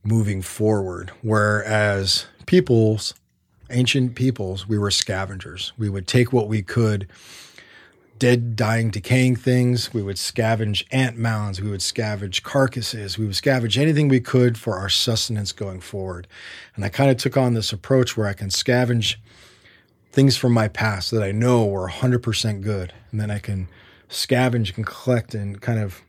moving 0.03 0.43
forward. 0.43 1.11
Whereas 1.23 2.27
peoples, 2.47 3.15
ancient 3.71 4.15
peoples, 4.15 4.69
we 4.69 4.79
were 4.79 4.91
scavengers. 4.91 5.73
We 5.79 5.89
would 5.89 6.07
take 6.07 6.33
what 6.33 6.49
we 6.49 6.63
could, 6.63 7.07
dead, 8.21 8.55
dying, 8.55 8.91
decaying 8.91 9.35
things. 9.35 9.93
We 9.93 10.03
would 10.03 10.17
scavenge 10.17 10.85
ant 10.93 11.17
mounds. 11.17 11.61
We 11.61 11.71
would 11.71 11.81
scavenge 11.81 12.45
carcasses. 12.45 13.19
We 13.19 13.27
would 13.27 13.35
scavenge 13.35 13.77
anything 13.77 14.07
we 14.07 14.21
could 14.21 14.57
for 14.57 14.77
our 14.77 14.89
sustenance 14.89 15.51
going 15.51 15.81
forward. 15.81 16.29
And 16.77 16.85
I 16.85 16.91
kind 16.91 17.11
of 17.11 17.17
took 17.17 17.37
on 17.37 17.55
this 17.55 17.73
approach 17.73 18.17
where 18.17 18.29
I 18.29 18.35
can 18.35 18.51
scavenge 18.51 19.17
things 20.13 20.37
from 20.37 20.53
my 20.53 20.69
past 20.69 21.11
that 21.11 21.23
I 21.23 21.33
know 21.33 21.67
were 21.67 21.89
100% 21.89 22.63
good. 22.63 22.93
And 23.11 23.21
then 23.21 23.31
I 23.31 23.41
can 23.41 23.67
scavenge 24.09 24.77
and 24.77 24.87
collect 24.87 25.35
and 25.35 25.61
kind 25.61 25.81
of 25.81 26.03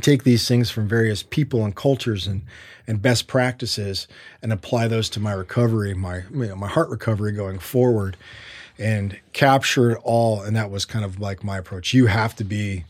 take 0.00 0.22
these 0.22 0.46
things 0.46 0.70
from 0.70 0.88
various 0.88 1.22
people 1.22 1.64
and 1.64 1.74
cultures 1.76 2.26
and 2.26 2.42
and 2.86 3.00
best 3.00 3.28
practices 3.28 4.08
and 4.42 4.52
apply 4.52 4.88
those 4.88 5.08
to 5.10 5.20
my 5.20 5.32
recovery, 5.32 5.94
my 5.94 6.22
you 6.32 6.46
know, 6.46 6.56
my 6.56 6.66
heart 6.66 6.88
recovery 6.88 7.30
going 7.30 7.58
forward, 7.60 8.16
and 8.80 9.18
capture 9.32 9.92
it 9.92 9.98
all. 10.02 10.42
And 10.42 10.56
that 10.56 10.70
was 10.70 10.84
kind 10.84 11.04
of 11.04 11.20
like 11.20 11.44
my 11.44 11.58
approach. 11.58 11.94
You 11.94 12.06
have 12.06 12.34
to 12.36 12.44
be 12.44 12.84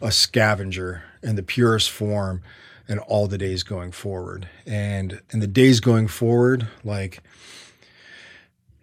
a 0.00 0.12
scavenger 0.12 1.02
in 1.22 1.36
the 1.36 1.42
purest 1.42 1.90
form 1.90 2.42
in 2.88 2.98
all 2.98 3.26
the 3.26 3.38
days 3.38 3.62
going 3.62 3.92
forward. 3.92 4.48
And 4.66 5.20
in 5.30 5.40
the 5.40 5.46
days 5.46 5.80
going 5.80 6.08
forward, 6.08 6.68
like 6.84 7.22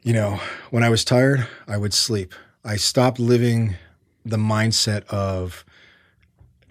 you 0.07 0.13
know, 0.13 0.39
when 0.71 0.83
I 0.83 0.89
was 0.89 1.03
tired, 1.03 1.45
I 1.67 1.75
would 1.75 1.93
sleep. 1.93 2.33
I 2.63 2.77
stopped 2.77 3.19
living 3.19 3.75
the 4.23 4.37
mindset 4.37 5.05
of 5.07 5.65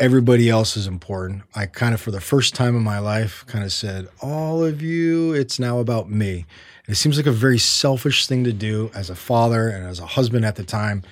everybody 0.01 0.49
else 0.49 0.75
is 0.75 0.87
important. 0.87 1.43
I 1.55 1.67
kind 1.67 1.93
of, 1.93 2.01
for 2.01 2.11
the 2.11 2.21
first 2.23 2.55
time 2.55 2.75
in 2.75 2.83
my 2.83 2.99
life, 2.99 3.45
kind 3.47 3.63
of 3.63 3.73
said, 3.73 4.09
all 4.23 4.65
of 4.65 4.81
you, 4.81 5.35
it's 5.35 5.59
now 5.59 5.81
about 5.81 6.11
me. 6.11 6.47
It 6.89 6.95
seems 6.95 7.17
like 7.17 7.27
a 7.27 7.33
very 7.33 7.59
selfish 7.59 8.27
thing 8.27 8.45
to 8.45 8.53
do 8.53 8.91
as 8.95 9.11
a 9.11 9.17
father 9.17 9.69
and 9.69 9.87
as 9.87 9.99
a 9.99 10.07
husband 10.07 10.45
at 10.45 10.57
the 10.57 10.65
time, 10.65 11.03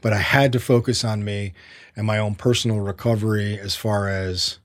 but 0.00 0.12
I 0.12 0.18
had 0.18 0.52
to 0.52 0.60
focus 0.60 1.04
on 1.04 1.24
me 1.24 1.52
and 1.94 2.06
my 2.06 2.18
own 2.18 2.34
personal 2.34 2.80
recovery 2.80 3.58
as 3.58 3.76
far 3.76 4.08
as, 4.08 4.58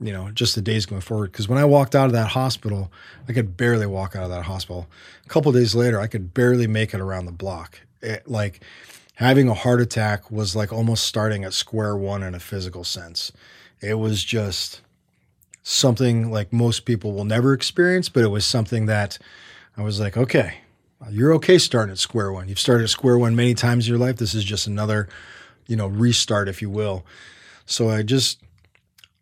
you 0.00 0.12
know, 0.12 0.30
just 0.30 0.54
the 0.54 0.62
days 0.62 0.86
going 0.86 1.00
forward. 1.00 1.30
Because 1.30 1.48
when 1.48 1.58
I 1.58 1.64
walked 1.64 1.94
out 1.94 2.06
of 2.06 2.12
that 2.12 2.28
hospital, 2.28 2.90
I 3.28 3.32
could 3.32 3.56
barely 3.56 3.86
walk 3.86 4.16
out 4.16 4.24
of 4.24 4.30
that 4.30 4.44
hospital. 4.44 4.88
A 5.24 5.28
couple 5.28 5.52
days 5.52 5.74
later, 5.74 6.00
I 6.00 6.08
could 6.08 6.34
barely 6.34 6.66
make 6.66 6.92
it 6.92 7.00
around 7.00 7.26
the 7.26 7.32
block. 7.32 7.80
It, 8.02 8.28
like, 8.28 8.64
having 9.14 9.48
a 9.48 9.54
heart 9.54 9.80
attack 9.80 10.30
was 10.30 10.56
like 10.56 10.72
almost 10.72 11.04
starting 11.04 11.44
at 11.44 11.52
square 11.52 11.94
one 11.94 12.22
in 12.22 12.34
a 12.34 12.40
physical 12.40 12.82
sense. 12.82 13.30
It 13.80 13.94
was 13.94 14.24
just 14.24 14.80
something 15.62 16.30
like 16.30 16.52
most 16.52 16.86
people 16.86 17.12
will 17.12 17.26
never 17.26 17.52
experience, 17.52 18.08
but 18.08 18.24
it 18.24 18.28
was 18.28 18.46
something 18.46 18.86
that 18.86 19.18
I 19.76 19.82
was 19.82 20.00
like, 20.00 20.16
okay, 20.16 20.58
you're 21.10 21.32
okay 21.34 21.58
starting 21.58 21.92
at 21.92 21.98
square 21.98 22.32
one. 22.32 22.48
You've 22.48 22.58
started 22.58 22.84
at 22.84 22.90
square 22.90 23.18
one 23.18 23.34
many 23.34 23.54
times 23.54 23.86
in 23.86 23.90
your 23.90 23.98
life. 23.98 24.16
This 24.16 24.34
is 24.34 24.44
just 24.44 24.66
another, 24.66 25.08
you 25.66 25.76
know, 25.76 25.86
restart, 25.86 26.48
if 26.48 26.60
you 26.60 26.68
will. 26.68 27.04
So 27.66 27.88
I 27.88 28.02
just, 28.02 28.40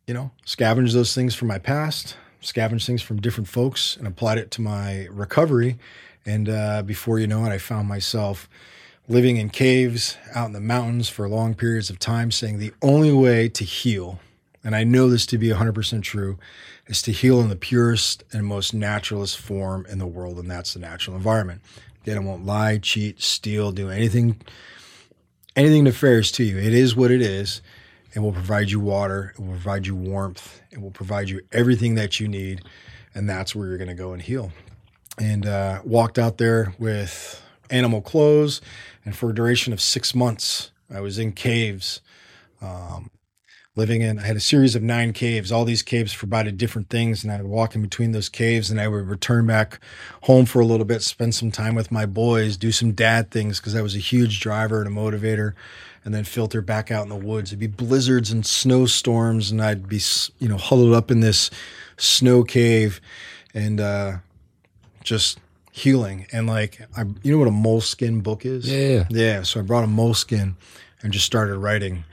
you 0.06 0.14
know, 0.14 0.30
scavenged 0.44 0.94
those 0.94 1.14
things 1.14 1.34
from 1.34 1.48
my 1.48 1.58
past, 1.58 2.16
scavenged 2.40 2.86
things 2.86 3.02
from 3.02 3.20
different 3.20 3.48
folks, 3.48 3.96
and 3.96 4.06
applied 4.06 4.38
it 4.38 4.50
to 4.52 4.60
my 4.60 5.06
recovery. 5.10 5.78
And 6.26 6.48
uh, 6.48 6.82
before 6.82 7.18
you 7.18 7.26
know 7.26 7.44
it, 7.44 7.50
I 7.50 7.58
found 7.58 7.88
myself 7.88 8.48
living 9.08 9.36
in 9.38 9.48
caves 9.48 10.16
out 10.34 10.46
in 10.46 10.52
the 10.52 10.60
mountains 10.60 11.08
for 11.08 11.28
long 11.28 11.54
periods 11.54 11.90
of 11.90 11.98
time, 11.98 12.30
saying 12.30 12.58
the 12.58 12.72
only 12.82 13.12
way 13.12 13.48
to 13.48 13.64
heal, 13.64 14.20
and 14.62 14.76
I 14.76 14.84
know 14.84 15.08
this 15.08 15.24
to 15.26 15.38
be 15.38 15.48
100% 15.48 16.02
true, 16.02 16.38
is 16.88 17.00
to 17.02 17.12
heal 17.12 17.40
in 17.40 17.48
the 17.48 17.56
purest 17.56 18.24
and 18.32 18.44
most 18.44 18.74
naturalist 18.74 19.38
form 19.38 19.86
in 19.88 19.98
the 19.98 20.06
world, 20.06 20.38
and 20.38 20.50
that's 20.50 20.74
the 20.74 20.80
natural 20.80 21.16
environment. 21.16 21.60
Again, 22.02 22.16
I 22.16 22.20
won't 22.20 22.44
lie, 22.44 22.78
cheat, 22.78 23.22
steal, 23.22 23.70
do 23.70 23.90
anything, 23.90 24.40
anything 25.54 25.84
nefarious 25.84 26.32
to 26.32 26.44
you. 26.44 26.58
It 26.58 26.74
is 26.74 26.96
what 26.96 27.10
it 27.10 27.22
is. 27.22 27.60
It 28.14 28.20
will 28.20 28.32
provide 28.32 28.70
you 28.70 28.80
water. 28.80 29.34
It 29.38 29.40
will 29.40 29.52
provide 29.52 29.86
you 29.86 29.94
warmth. 29.94 30.60
It 30.70 30.80
will 30.80 30.90
provide 30.90 31.28
you 31.28 31.42
everything 31.52 31.94
that 31.96 32.18
you 32.18 32.26
need, 32.26 32.62
and 33.14 33.28
that's 33.28 33.54
where 33.54 33.68
you're 33.68 33.78
going 33.78 33.88
to 33.88 33.94
go 33.94 34.12
and 34.12 34.22
heal. 34.22 34.50
And 35.18 35.46
uh, 35.46 35.82
walked 35.84 36.18
out 36.18 36.38
there 36.38 36.74
with 36.78 37.42
animal 37.70 38.00
clothes. 38.00 38.60
And 39.04 39.16
for 39.16 39.30
a 39.30 39.34
duration 39.34 39.72
of 39.72 39.80
six 39.80 40.14
months, 40.14 40.70
I 40.92 41.00
was 41.00 41.18
in 41.18 41.32
caves, 41.32 42.00
um, 42.62 43.10
living 43.78 44.02
in, 44.02 44.18
I 44.18 44.26
had 44.26 44.36
a 44.36 44.40
series 44.40 44.74
of 44.74 44.82
nine 44.82 45.12
caves. 45.12 45.50
All 45.50 45.64
these 45.64 45.82
caves 45.82 46.14
provided 46.14 46.58
different 46.58 46.90
things. 46.90 47.22
And 47.22 47.32
I 47.32 47.36
would 47.36 47.46
walk 47.46 47.74
in 47.74 47.80
between 47.80 48.12
those 48.12 48.28
caves 48.28 48.70
and 48.70 48.80
I 48.80 48.88
would 48.88 49.06
return 49.06 49.46
back 49.46 49.80
home 50.24 50.44
for 50.44 50.60
a 50.60 50.66
little 50.66 50.84
bit, 50.84 51.02
spend 51.02 51.34
some 51.34 51.50
time 51.50 51.74
with 51.74 51.90
my 51.90 52.04
boys, 52.04 52.56
do 52.56 52.72
some 52.72 52.92
dad 52.92 53.30
things 53.30 53.60
because 53.60 53.74
I 53.74 53.80
was 53.80 53.94
a 53.94 54.00
huge 54.00 54.40
driver 54.40 54.82
and 54.82 54.88
a 54.88 55.00
motivator. 55.00 55.54
And 56.04 56.14
then 56.14 56.24
filter 56.24 56.60
back 56.62 56.90
out 56.90 57.02
in 57.02 57.08
the 57.08 57.16
woods. 57.16 57.50
It'd 57.50 57.58
be 57.58 57.66
blizzards 57.66 58.30
and 58.30 58.46
snowstorms, 58.46 59.50
and 59.50 59.60
I'd 59.60 59.88
be, 59.88 60.00
you 60.38 60.48
know, 60.48 60.56
huddled 60.56 60.94
up 60.94 61.10
in 61.10 61.20
this 61.20 61.50
snow 61.98 62.44
cave, 62.44 62.98
and 63.52 63.78
uh, 63.78 64.18
just 65.02 65.38
healing 65.70 66.26
and 66.32 66.46
like 66.46 66.80
I 66.96 67.02
you 67.22 67.32
know 67.32 67.38
what 67.38 67.48
a 67.48 67.50
Moleskine 67.50 68.22
book 68.22 68.46
is? 68.46 68.70
Yeah. 68.70 69.06
Yeah. 69.10 69.42
So 69.42 69.60
I 69.60 69.62
brought 69.62 69.84
a 69.84 69.88
Moleskine 69.88 70.54
and 71.02 71.12
just 71.12 71.26
started 71.26 71.56
writing, 71.58 72.04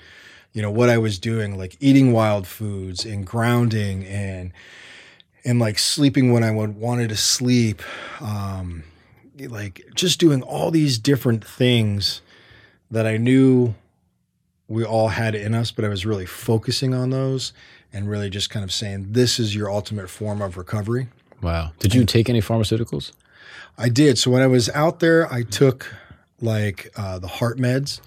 you 0.56 0.62
know, 0.62 0.72
what 0.72 0.90
I 0.90 0.98
was 0.98 1.20
doing, 1.20 1.58
like 1.58 1.76
eating 1.82 2.14
wild 2.14 2.48
foods 2.48 3.06
and 3.06 3.28
grounding 3.28 4.06
and 4.06 4.54
and 5.44 5.60
like 5.60 5.78
sleeping 5.78 6.32
when 6.32 6.44
I 6.44 6.50
would 6.50 6.78
wanted 6.78 7.10
to 7.10 7.18
sleep. 7.18 7.84
Um 8.22 8.84
like 9.38 9.86
just 9.94 10.18
doing 10.18 10.42
all 10.42 10.72
these 10.72 10.98
different 10.98 11.46
things 11.46 12.22
that 12.90 13.06
I 13.06 13.18
knew 13.18 13.76
we 14.70 14.86
all 14.86 15.10
had 15.10 15.36
in 15.36 15.54
us, 15.54 15.72
but 15.72 15.84
I 15.84 15.90
was 15.90 16.06
really 16.06 16.26
focusing 16.26 16.94
on 16.94 17.10
those 17.10 17.52
and 17.92 18.10
really 18.10 18.30
just 18.30 18.50
kind 18.50 18.64
of 18.64 18.72
saying, 18.72 19.08
this 19.12 19.38
is 19.38 19.54
your 19.54 19.70
ultimate 19.70 20.10
form 20.10 20.42
of 20.42 20.56
recovery. 20.56 21.10
Wow. 21.42 21.74
Did 21.80 21.94
you 21.94 22.06
take 22.06 22.30
any 22.30 22.42
pharmaceuticals? 22.42 23.12
I 23.78 23.90
did. 23.90 24.18
So 24.18 24.32
when 24.32 24.42
I 24.42 24.48
was 24.48 24.70
out 24.70 25.02
there, 25.02 25.32
I 25.32 25.44
took 25.44 25.94
like 26.42 26.92
uh, 26.96 27.20
the 27.20 27.28
heart 27.28 27.58
meds. 27.58 28.00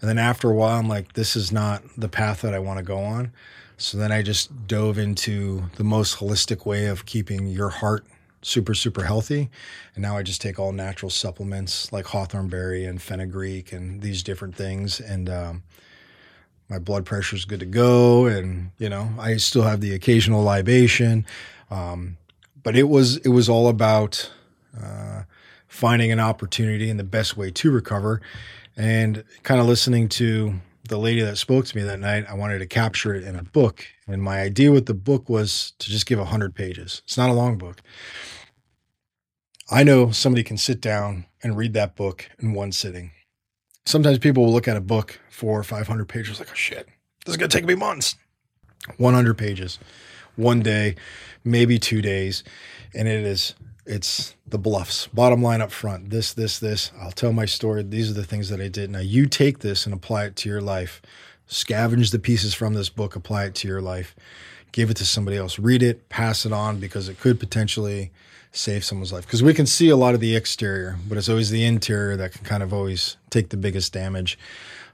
And 0.00 0.08
then 0.08 0.18
after 0.18 0.50
a 0.50 0.54
while, 0.54 0.78
I'm 0.78 0.88
like, 0.88 1.14
this 1.14 1.36
is 1.36 1.50
not 1.50 1.82
the 1.96 2.08
path 2.08 2.42
that 2.42 2.54
I 2.54 2.58
want 2.58 2.78
to 2.78 2.84
go 2.84 2.98
on. 2.98 3.32
So 3.76 3.98
then 3.98 4.12
I 4.12 4.22
just 4.22 4.66
dove 4.66 4.98
into 4.98 5.64
the 5.76 5.84
most 5.84 6.18
holistic 6.18 6.64
way 6.64 6.86
of 6.86 7.06
keeping 7.06 7.46
your 7.46 7.70
heart 7.70 8.06
super, 8.42 8.74
super 8.74 9.04
healthy. 9.04 9.50
And 9.94 10.02
now 10.02 10.16
I 10.16 10.22
just 10.22 10.40
take 10.40 10.58
all 10.58 10.72
natural 10.72 11.10
supplements 11.10 11.92
like 11.92 12.06
hawthorn 12.06 12.48
berry 12.48 12.84
and 12.84 13.00
fenugreek 13.00 13.72
and 13.72 14.02
these 14.02 14.22
different 14.22 14.54
things. 14.54 15.00
And 15.00 15.28
um, 15.28 15.62
my 16.68 16.78
blood 16.78 17.04
pressure 17.04 17.36
is 17.36 17.44
good 17.44 17.60
to 17.60 17.66
go. 17.66 18.26
And, 18.26 18.70
you 18.78 18.88
know, 18.88 19.10
I 19.18 19.38
still 19.38 19.62
have 19.62 19.80
the 19.80 19.94
occasional 19.94 20.42
libation. 20.42 21.26
Um, 21.70 22.18
but 22.62 22.76
it 22.76 22.88
was, 22.88 23.16
it 23.18 23.28
was 23.28 23.48
all 23.48 23.68
about 23.68 24.30
uh, 24.80 25.22
finding 25.66 26.12
an 26.12 26.20
opportunity 26.20 26.90
and 26.90 27.00
the 27.00 27.04
best 27.04 27.36
way 27.36 27.50
to 27.50 27.70
recover. 27.70 28.20
And 28.76 29.24
kind 29.42 29.60
of 29.60 29.66
listening 29.66 30.08
to 30.10 30.54
the 30.88 30.98
lady 30.98 31.20
that 31.22 31.38
spoke 31.38 31.66
to 31.66 31.76
me 31.76 31.82
that 31.82 32.00
night, 32.00 32.26
I 32.28 32.34
wanted 32.34 32.58
to 32.58 32.66
capture 32.66 33.14
it 33.14 33.24
in 33.24 33.36
a 33.36 33.42
book. 33.42 33.86
And 34.06 34.22
my 34.22 34.40
idea 34.40 34.72
with 34.72 34.86
the 34.86 34.94
book 34.94 35.28
was 35.28 35.72
to 35.78 35.90
just 35.90 36.06
give 36.06 36.18
100 36.18 36.54
pages. 36.54 37.02
It's 37.04 37.16
not 37.16 37.30
a 37.30 37.34
long 37.34 37.56
book. 37.56 37.80
I 39.70 39.82
know 39.82 40.10
somebody 40.10 40.42
can 40.42 40.58
sit 40.58 40.80
down 40.80 41.24
and 41.42 41.56
read 41.56 41.72
that 41.72 41.96
book 41.96 42.28
in 42.38 42.52
one 42.52 42.72
sitting. 42.72 43.12
Sometimes 43.86 44.18
people 44.18 44.44
will 44.44 44.52
look 44.52 44.68
at 44.68 44.76
a 44.76 44.80
book 44.80 45.20
four 45.30 45.58
or 45.58 45.64
500 45.64 46.06
pages 46.08 46.38
like, 46.38 46.50
oh 46.50 46.54
shit, 46.54 46.88
this 47.24 47.32
is 47.32 47.36
going 47.36 47.48
to 47.48 47.56
take 47.56 47.66
me 47.66 47.74
months. 47.74 48.16
100 48.98 49.38
pages, 49.38 49.78
one 50.36 50.60
day, 50.60 50.96
maybe 51.42 51.78
two 51.78 52.02
days. 52.02 52.44
And 52.94 53.08
it 53.08 53.24
is 53.24 53.54
it's 53.86 54.34
the 54.46 54.58
BLUFs. 54.58 55.08
Bottom 55.12 55.42
line 55.42 55.60
up 55.60 55.70
front. 55.70 56.10
This, 56.10 56.32
this, 56.32 56.58
this. 56.58 56.90
I'll 57.00 57.12
tell 57.12 57.32
my 57.32 57.44
story. 57.44 57.82
These 57.82 58.10
are 58.10 58.14
the 58.14 58.24
things 58.24 58.48
that 58.48 58.60
I 58.60 58.68
did. 58.68 58.90
Now 58.90 59.00
you 59.00 59.26
take 59.26 59.58
this 59.58 59.84
and 59.84 59.94
apply 59.94 60.24
it 60.24 60.36
to 60.36 60.48
your 60.48 60.60
life. 60.60 61.02
Scavenge 61.48 62.10
the 62.10 62.18
pieces 62.18 62.54
from 62.54 62.74
this 62.74 62.88
book, 62.88 63.14
apply 63.14 63.44
it 63.44 63.54
to 63.56 63.68
your 63.68 63.82
life. 63.82 64.16
Give 64.72 64.90
it 64.90 64.96
to 64.96 65.04
somebody 65.04 65.36
else. 65.36 65.58
Read 65.58 65.82
it, 65.82 66.08
pass 66.08 66.46
it 66.46 66.52
on 66.52 66.80
because 66.80 67.08
it 67.08 67.20
could 67.20 67.38
potentially 67.38 68.10
save 68.50 68.84
someone's 68.84 69.12
life. 69.12 69.26
Because 69.26 69.42
we 69.42 69.52
can 69.52 69.66
see 69.66 69.88
a 69.88 69.96
lot 69.96 70.14
of 70.14 70.20
the 70.20 70.34
exterior, 70.34 70.96
but 71.08 71.18
it's 71.18 71.28
always 71.28 71.50
the 71.50 71.64
interior 71.64 72.16
that 72.16 72.32
can 72.32 72.44
kind 72.44 72.62
of 72.62 72.72
always 72.72 73.16
take 73.30 73.50
the 73.50 73.56
biggest 73.56 73.92
damage. 73.92 74.38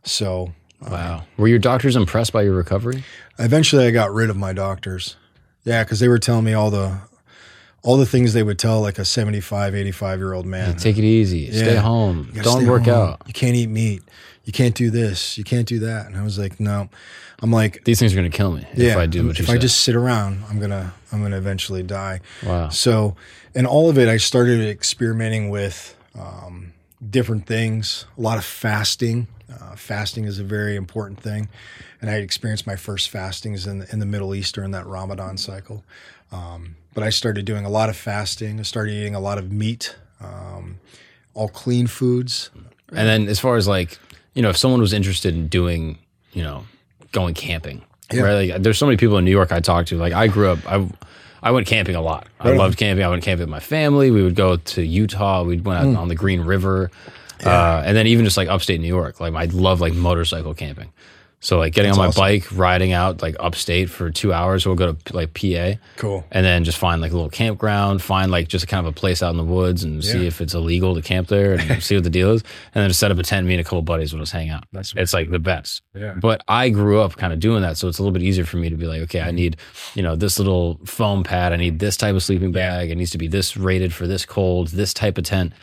So, 0.03 0.53
wow. 0.83 1.19
Um, 1.19 1.23
Were 1.37 1.49
your 1.49 1.59
doctors 1.59 1.95
impressed 1.95 2.33
by 2.33 2.43
your 2.43 2.55
recovery? 2.55 3.05
Eventually, 3.39 3.87
I 3.87 3.91
got 3.91 4.13
rid 4.13 4.29
of 4.29 4.37
my 4.37 4.53
doctors. 4.53 5.17
Yeah, 5.65 5.85
because 5.85 6.01
they 6.01 6.09
were 6.09 6.19
telling 6.19 6.45
me 6.45 6.55
all 6.55 6.71
the 6.71 7.01
all 7.83 7.97
the 7.97 8.07
things 8.07 8.33
they 8.33 8.43
would 8.43 8.59
tell 8.59 8.81
like 8.81 8.99
a 8.99 9.05
75, 9.05 9.75
85 9.75 10.19
year 10.19 10.33
old 10.33 10.47
man. 10.47 10.71
Yeah, 10.71 10.77
take 10.77 10.99
it 10.99 11.05
easy. 11.05 11.51
Yeah. 11.53 11.63
Stay 11.63 11.77
home. 11.77 12.31
Don't 12.43 12.61
stay 12.61 12.69
work 12.69 12.85
home. 12.85 12.95
out. 12.95 13.23
You 13.27 13.33
can't 13.33 13.55
eat 13.57 13.69
meat. 13.69 14.03
You 14.45 14.53
can't 14.53 14.75
do 14.75 14.91
this. 14.91 15.39
You 15.39 15.45
can't 15.45 15.67
do 15.67 15.79
that. 15.81 16.07
And 16.07 16.17
I 16.17 16.23
was 16.23 16.39
like, 16.39 16.59
no. 16.61 16.89
I'm 17.43 17.51
like 17.51 17.85
these 17.85 17.99
things 17.99 18.13
are 18.13 18.17
going 18.17 18.31
to 18.31 18.37
kill 18.37 18.53
me 18.53 18.67
yeah, 18.75 18.93
if 18.93 18.97
I 18.99 19.07
do 19.07 19.27
what 19.27 19.41
If 19.41 19.49
I 19.49 19.53
said. 19.53 19.63
just 19.63 19.81
sit 19.81 19.97
around, 19.97 20.45
I'm 20.51 20.61
gonna 20.61 20.93
I'm 21.11 21.23
gonna 21.23 21.39
eventually 21.39 21.83
die. 21.83 22.21
Wow. 22.45 22.69
So, 22.69 23.17
in 23.55 23.65
all 23.65 23.89
of 23.89 23.97
it, 23.97 24.09
I 24.09 24.19
started 24.19 24.61
experimenting 24.61 25.49
with 25.49 25.97
um, 26.19 26.75
different 27.09 27.47
things. 27.47 28.05
A 28.19 28.21
lot 28.21 28.37
of 28.37 28.45
fasting. 28.45 29.27
Uh, 29.51 29.75
fasting 29.75 30.25
is 30.25 30.39
a 30.39 30.45
very 30.45 30.77
important 30.77 31.19
thing, 31.19 31.49
and 32.03 32.11
I 32.11 32.17
experienced 32.17 32.67
my 32.67 32.77
first 32.77 33.09
fastings 33.09 33.67
in 33.67 33.79
the, 33.81 33.91
in 33.91 33.99
the 34.01 34.07
Middle 34.07 34.35
East 34.35 34.55
during 34.55 34.73
that 34.73 34.87
Ramadan 34.87 35.39
cycle. 35.39 35.83
Um, 36.31 36.77
but 36.95 37.03
I 37.03 37.11
started 37.11 37.45
doing 37.45 37.65
a 37.65 37.71
lot 37.71 37.89
of 37.89 37.97
fasting. 37.97 38.61
I 38.61 38.63
started 38.63 38.93
eating 38.93 39.15
a 39.15 39.21
lot 39.21 39.39
of 39.39 39.53
meat, 39.53 39.97
um, 40.21 40.79
all 41.35 41.49
clean 41.49 41.87
foods. 41.87 42.51
And 42.89 43.07
then, 43.07 43.29
as 43.29 43.39
far 43.39 43.57
as 43.57 43.69
like, 43.69 43.99
you 44.35 44.43
know, 44.43 44.51
if 44.51 44.57
someone 44.57 44.81
was 44.81 44.93
interested 44.93 45.35
in 45.35 45.49
doing, 45.49 45.99
you 46.33 46.43
know, 46.43 46.65
going 47.13 47.35
camping, 47.35 47.83
yeah. 48.13 48.23
right? 48.23 48.51
Like, 48.51 48.63
there's 48.63 48.79
so 48.79 48.87
many 48.87 48.97
people 48.97 49.17
in 49.19 49.25
New 49.25 49.31
York 49.31 49.53
I 49.53 49.61
talked 49.61 49.89
to. 49.89 49.97
Like, 49.97 50.13
I 50.13 50.27
grew 50.27 50.49
up, 50.49 50.59
I, 50.67 50.89
I 51.43 51.53
went 51.53 51.67
camping 51.67 51.95
a 51.95 52.03
lot. 52.03 52.27
Right 52.45 52.55
I 52.55 52.57
loved 52.57 52.79
camping. 52.79 53.05
I 53.05 53.09
went 53.09 53.23
camping 53.23 53.43
with 53.43 53.51
my 53.51 53.61
family. 53.61 54.11
We 54.11 54.23
would 54.23 54.35
go 54.35 54.57
to 54.57 54.83
Utah. 54.83 55.43
We 55.43 55.61
went 55.61 55.79
out 55.79 55.87
mm. 55.87 55.99
on 55.99 56.09
the 56.09 56.15
Green 56.15 56.41
River. 56.41 56.91
Yeah. 57.41 57.49
Uh, 57.49 57.83
and 57.87 57.97
then 57.97 58.07
even 58.07 58.25
just 58.25 58.37
like 58.37 58.49
upstate 58.49 58.81
New 58.81 58.89
York, 58.89 59.21
like 59.21 59.33
I 59.35 59.47
love 59.47 59.81
like 59.81 59.95
motorcycle 59.95 60.53
camping. 60.53 60.93
So 61.43 61.59
like 61.59 61.73
getting 61.73 61.89
That's 61.89 61.99
on 61.99 62.05
my 62.05 62.09
awesome. 62.09 62.21
bike, 62.21 62.53
riding 62.53 62.93
out 62.93 63.23
like 63.23 63.35
upstate 63.41 63.89
for 63.89 64.11
two 64.11 64.31
hours. 64.31 64.67
We'll 64.67 64.75
go 64.75 64.93
to 64.93 65.17
like 65.17 65.33
PA. 65.33 65.81
Cool. 65.97 66.23
And 66.31 66.45
then 66.45 66.65
just 66.65 66.77
find 66.77 67.01
like 67.01 67.13
a 67.13 67.15
little 67.15 67.31
campground, 67.31 68.03
find 68.03 68.31
like 68.31 68.47
just 68.49 68.69
kind 68.69 68.87
of 68.87 68.93
a 68.93 68.95
place 68.95 69.23
out 69.23 69.31
in 69.31 69.39
the 69.39 69.45
woods 69.45 69.83
and 69.83 70.05
see 70.05 70.27
if 70.27 70.43
it's 70.43 70.53
illegal 70.53 70.95
to 70.95 71.01
camp 71.01 71.29
there 71.29 71.55
and 71.55 71.83
see 71.83 71.95
what 71.95 72.05
the 72.05 72.11
deal 72.11 72.33
is. 72.33 72.43
And 72.75 72.83
then 72.83 72.91
just 72.91 73.01
set 73.01 73.11
up 73.11 73.17
a 73.17 73.23
tent, 73.23 73.47
me 73.47 73.55
and 73.55 73.61
a 73.63 73.65
couple 73.65 73.81
buddies 73.81 74.13
will 74.13 74.21
just 74.21 74.33
hang 74.33 74.51
out. 74.51 74.65
That's 74.73 74.93
It's 74.95 75.15
like 75.15 75.31
the 75.31 75.39
best. 75.39 75.83
Yeah. 75.95 76.13
But 76.13 76.43
I 76.47 76.69
grew 76.69 77.01
up 77.01 77.17
kind 77.17 77.33
of 77.33 77.41
doing 77.41 77.63
that. 77.63 77.79
So 77.79 77.89
it's 77.89 77.99
a 77.99 78.03
little 78.03 78.13
bit 78.13 78.23
easier 78.23 78.45
for 78.45 78.59
me 78.59 78.69
to 78.69 78.77
be 78.77 78.87
like, 78.87 79.01
okay, 79.03 79.23
I 79.23 79.31
need, 79.31 79.57
you 79.95 80.03
know, 80.03 80.17
this 80.17 80.39
little 80.39 80.79
foam 80.85 81.25
pad. 81.25 81.55
I 81.55 81.57
need 81.57 81.79
this 81.79 81.97
type 81.97 82.15
of 82.15 82.23
sleeping 82.23 82.53
bag. 82.53 82.91
It 82.91 82.97
needs 82.97 83.13
to 83.13 83.19
be 83.19 83.29
this 83.29 83.57
rated 83.57 83.95
for 83.95 84.07
this 84.07 84.27
cold, 84.27 84.69
this 84.69 84.93
type 84.93 85.17
of 85.17 85.25
tent. 85.25 85.55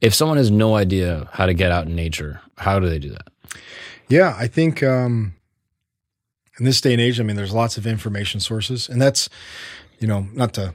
If 0.00 0.14
someone 0.14 0.36
has 0.38 0.50
no 0.50 0.74
idea 0.74 1.28
how 1.32 1.46
to 1.46 1.54
get 1.54 1.70
out 1.70 1.86
in 1.86 1.94
nature, 1.94 2.40
how 2.58 2.80
do 2.80 2.88
they 2.88 2.98
do 2.98 3.10
that? 3.10 3.28
Yeah, 4.12 4.36
I 4.38 4.46
think 4.46 4.82
um, 4.82 5.36
in 6.58 6.66
this 6.66 6.82
day 6.82 6.92
and 6.92 7.00
age, 7.00 7.18
I 7.18 7.22
mean, 7.22 7.34
there's 7.34 7.54
lots 7.54 7.78
of 7.78 7.86
information 7.86 8.40
sources, 8.40 8.86
and 8.86 9.00
that's, 9.00 9.30
you 10.00 10.06
know, 10.06 10.26
not 10.34 10.52
to 10.52 10.74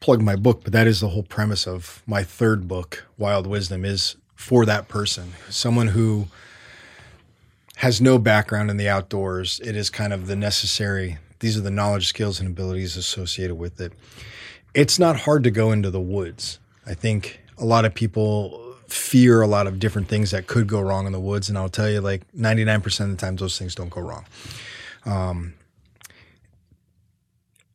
plug 0.00 0.22
my 0.22 0.36
book, 0.36 0.64
but 0.64 0.72
that 0.72 0.86
is 0.86 1.00
the 1.00 1.10
whole 1.10 1.22
premise 1.22 1.66
of 1.66 2.02
my 2.06 2.22
third 2.22 2.66
book, 2.66 3.06
Wild 3.18 3.46
Wisdom, 3.46 3.84
is 3.84 4.16
for 4.34 4.64
that 4.64 4.88
person, 4.88 5.34
someone 5.50 5.88
who 5.88 6.28
has 7.76 8.00
no 8.00 8.16
background 8.18 8.70
in 8.70 8.78
the 8.78 8.88
outdoors. 8.88 9.60
It 9.62 9.76
is 9.76 9.90
kind 9.90 10.14
of 10.14 10.26
the 10.26 10.34
necessary. 10.34 11.18
These 11.40 11.58
are 11.58 11.60
the 11.60 11.70
knowledge, 11.70 12.08
skills, 12.08 12.40
and 12.40 12.48
abilities 12.48 12.96
associated 12.96 13.56
with 13.56 13.82
it. 13.82 13.92
It's 14.72 14.98
not 14.98 15.20
hard 15.20 15.44
to 15.44 15.50
go 15.50 15.72
into 15.72 15.90
the 15.90 16.00
woods. 16.00 16.58
I 16.86 16.94
think 16.94 17.38
a 17.58 17.66
lot 17.66 17.84
of 17.84 17.92
people 17.92 18.61
fear 18.92 19.40
a 19.42 19.46
lot 19.46 19.66
of 19.66 19.78
different 19.78 20.08
things 20.08 20.30
that 20.30 20.46
could 20.46 20.66
go 20.66 20.80
wrong 20.80 21.06
in 21.06 21.12
the 21.12 21.20
woods. 21.20 21.48
And 21.48 21.56
I'll 21.58 21.68
tell 21.68 21.90
you, 21.90 22.00
like 22.00 22.22
99% 22.32 23.00
of 23.00 23.10
the 23.10 23.16
times, 23.16 23.40
those 23.40 23.58
things 23.58 23.74
don't 23.74 23.90
go 23.90 24.00
wrong. 24.00 24.24
Um, 25.04 25.54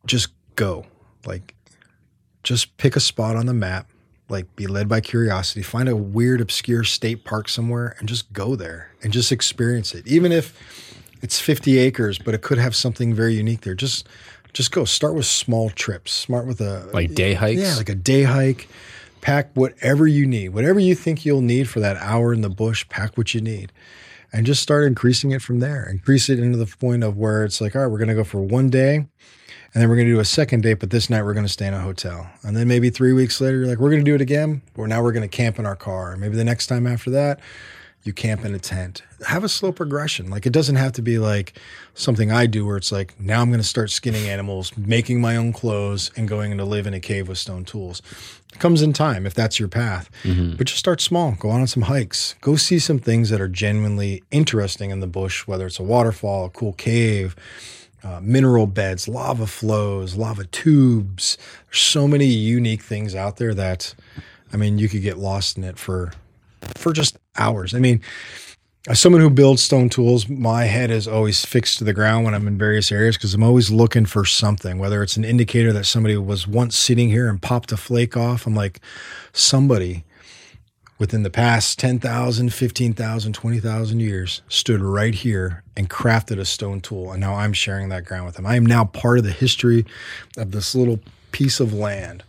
just 0.06 0.30
go. 0.56 0.86
Like, 1.26 1.56
just 2.44 2.78
pick 2.78 2.96
a 2.96 3.00
spot 3.00 3.36
on 3.36 3.46
the 3.46 3.54
map, 3.54 3.90
like, 4.30 4.56
be 4.56 4.68
led 4.68 4.88
by 4.88 5.02
curiosity, 5.02 5.62
find 5.62 5.90
a 5.90 5.96
weird, 5.96 6.40
obscure 6.40 6.84
state 6.84 7.26
park 7.26 7.50
somewhere 7.50 7.96
and 8.00 8.08
just 8.08 8.32
go 8.32 8.56
there 8.56 8.92
and 9.04 9.12
just 9.12 9.32
experience 9.32 9.94
it. 9.94 10.08
Even 10.08 10.32
if 10.32 11.04
it's 11.22 11.40
50 11.40 11.78
acres, 11.78 12.20
but 12.20 12.34
it 12.34 12.42
could 12.42 12.58
have 12.58 12.76
something 12.76 13.14
very 13.14 13.34
unique 13.36 13.62
there. 13.62 13.76
Just, 13.76 14.08
just 14.54 14.72
go. 14.72 14.86
Start 14.86 15.16
with 15.16 15.26
small 15.26 15.70
trips. 15.72 16.12
Start 16.14 16.46
with 16.46 16.62
a 16.62 16.90
Like 16.94 17.14
day 17.14 17.34
hikes? 17.34 17.60
yeah, 17.62 17.76
like 17.76 17.90
a 17.90 17.96
day 17.96 18.24
hike. 18.24 18.70
Pack 19.22 19.52
whatever 19.54 20.08
you 20.08 20.26
need, 20.26 20.50
whatever 20.50 20.80
you 20.80 20.96
think 20.96 21.26
you'll 21.26 21.42
need 21.42 21.68
for 21.70 21.80
that 21.80 21.98
hour 21.98 22.34
in 22.34 22.42
the 22.42 22.50
bush. 22.50 22.88
Pack 22.90 23.18
what 23.18 23.34
you 23.34 23.42
need, 23.42 23.72
and 24.32 24.46
just 24.46 24.62
start 24.62 24.86
increasing 24.86 25.32
it 25.32 25.42
from 25.42 25.60
there. 25.60 25.88
Increase 25.90 26.30
it 26.30 26.40
into 26.40 26.58
the 26.58 26.66
point 26.66 27.04
of 27.04 27.18
where 27.18 27.44
it's 27.44 27.60
like, 27.60 27.76
all 27.76 27.82
right, 27.82 27.92
we're 27.92 27.98
going 27.98 28.08
to 28.10 28.16
go 28.16 28.24
for 28.24 28.42
one 28.42 28.70
day, 28.70 28.96
and 28.96 29.08
then 29.74 29.90
we're 29.90 29.96
going 29.96 30.08
to 30.08 30.14
do 30.14 30.20
a 30.20 30.26
second 30.26 30.62
day, 30.64 30.74
but 30.74 30.90
this 30.90 31.10
night 31.10 31.24
we're 31.24 31.34
going 31.34 31.46
to 31.46 31.52
stay 31.52 31.68
in 31.68 31.74
a 31.74 31.82
hotel. 31.82 32.30
And 32.44 32.56
then 32.56 32.68
maybe 32.68 32.90
three 32.90 33.14
weeks 33.14 33.42
later, 33.42 33.58
you're 33.58 33.68
like, 33.68 33.80
we're 33.80 33.92
going 33.92 34.04
to 34.04 34.10
do 34.10 34.16
it 34.16 34.22
again, 34.22 34.62
or 34.76 34.88
now 34.88 35.04
we're 35.04 35.12
going 35.12 35.28
to 35.28 35.36
camp 35.38 35.60
in 35.60 35.66
our 35.66 35.76
car. 35.76 36.16
Maybe 36.18 36.36
the 36.36 36.44
next 36.44 36.68
time 36.68 36.88
after 36.88 37.10
that, 37.12 37.40
you 38.08 38.14
camp 38.14 38.46
in 38.46 38.56
a 38.56 38.60
tent. 38.60 39.04
Have 39.28 39.44
a 39.44 39.50
slow 39.50 39.72
progression. 39.72 40.30
Like 40.30 40.46
it 40.46 40.54
doesn't 40.54 40.78
have 40.78 40.94
to 40.94 41.02
be 41.02 41.20
like 41.20 41.54
something 41.94 42.32
I 42.32 42.46
do 42.46 42.66
where 42.66 42.78
it's 42.78 42.92
like, 42.92 43.20
now 43.20 43.42
I'm 43.42 43.50
going 43.50 43.60
to 43.60 43.68
start 43.68 43.92
skinning 43.92 44.28
animals, 44.28 44.76
making 44.78 45.20
my 45.22 45.36
own 45.36 45.54
clothes, 45.54 46.10
and 46.16 46.28
going 46.28 46.58
to 46.58 46.66
live 46.66 46.88
in 46.88 46.94
a 46.94 47.00
cave 47.00 47.28
with 47.28 47.38
stone 47.38 47.66
tools. 47.66 48.02
It 48.54 48.60
comes 48.60 48.82
in 48.82 48.94
time 48.94 49.26
if 49.26 49.34
that's 49.34 49.60
your 49.60 49.68
path. 49.68 50.10
But 50.58 50.68
just 50.68 50.80
start 50.80 51.02
small. 51.02 51.34
Go 51.34 51.50
on 51.50 51.68
some 51.68 51.84
hikes. 51.84 52.36
Go 52.42 52.56
see 52.56 52.80
some 52.80 53.00
things 53.00 53.30
that 53.30 53.42
are 53.42 53.48
genuinely 53.48 54.24
interesting 54.32 54.90
in 54.90 55.02
the 55.02 55.08
bush, 55.08 55.46
whether 55.46 55.68
it's 55.68 55.80
a 55.80 55.84
waterfall, 55.84 56.46
a 56.46 56.50
cool 56.50 56.74
cave, 56.74 57.36
uh, 58.04 58.20
mineral 58.22 58.68
beds, 58.68 59.08
lava 59.08 59.48
flows, 59.48 60.16
lava 60.16 60.46
tubes. 60.46 61.38
There's 61.66 61.82
so 61.82 62.08
many 62.08 62.28
unique 62.28 62.84
things 62.84 63.14
out 63.16 63.38
there 63.38 63.54
that, 63.56 63.94
I 64.54 64.58
mean, 64.58 64.78
you 64.78 64.88
could 64.88 65.02
get 65.02 65.18
lost 65.18 65.58
in 65.58 65.64
it 65.64 65.78
for 65.78 66.14
for 66.76 66.94
just 66.94 67.18
hours. 67.38 67.74
I 67.74 67.80
mean, 67.80 68.02
as 68.88 69.02
someone 69.02 69.22
who 69.22 69.30
builds 69.30 69.62
stone 69.62 69.90
tools, 69.90 70.30
my 70.30 70.64
head 70.64 70.92
is 70.92 71.08
always 71.08 71.44
fixed 71.44 71.78
to 71.80 71.84
the 71.84 71.94
ground 71.94 72.24
when 72.24 72.34
I'm 72.34 72.48
in 72.48 72.58
various 72.58 72.90
areas 72.92 73.18
because 73.18 73.34
I'm 73.34 73.44
always 73.44 73.70
looking 73.70 74.06
for 74.06 74.24
something, 74.24 74.80
whether 74.80 75.04
it's 75.04 75.18
an 75.18 75.26
indicator 75.26 75.74
that 75.74 75.84
somebody 75.86 76.16
was 76.16 76.48
once 76.48 76.78
sitting 76.78 77.10
here 77.10 77.28
and 77.28 77.42
popped 77.42 77.74
a 77.74 77.78
flake 77.78 78.16
off. 78.16 78.48
I'm 78.48 78.56
like, 78.56 78.80
somebody 79.34 80.06
within 81.00 81.24
the 81.24 81.30
past 81.30 81.78
10,000, 81.80 82.54
15,000, 82.54 83.34
20,000 83.34 84.00
years 84.00 84.42
stood 84.48 84.82
right 84.82 85.14
here 85.14 85.64
and 85.76 85.90
crafted 85.90 86.40
a 86.40 86.46
stone 86.46 86.80
tool. 86.80 87.12
And 87.12 87.20
now 87.20 87.36
I'm 87.36 87.54
sharing 87.54 87.90
that 87.90 88.06
ground 88.06 88.26
with 88.26 88.36
them. 88.36 88.46
I 88.46 88.56
am 88.56 88.66
now 88.66 88.86
part 88.86 89.18
of 89.18 89.26
the 89.26 89.32
history 89.32 89.86
of 90.38 90.52
this 90.52 90.74
little 90.74 91.00
piece 91.32 91.60
of 91.60 91.74
land. 91.74 92.24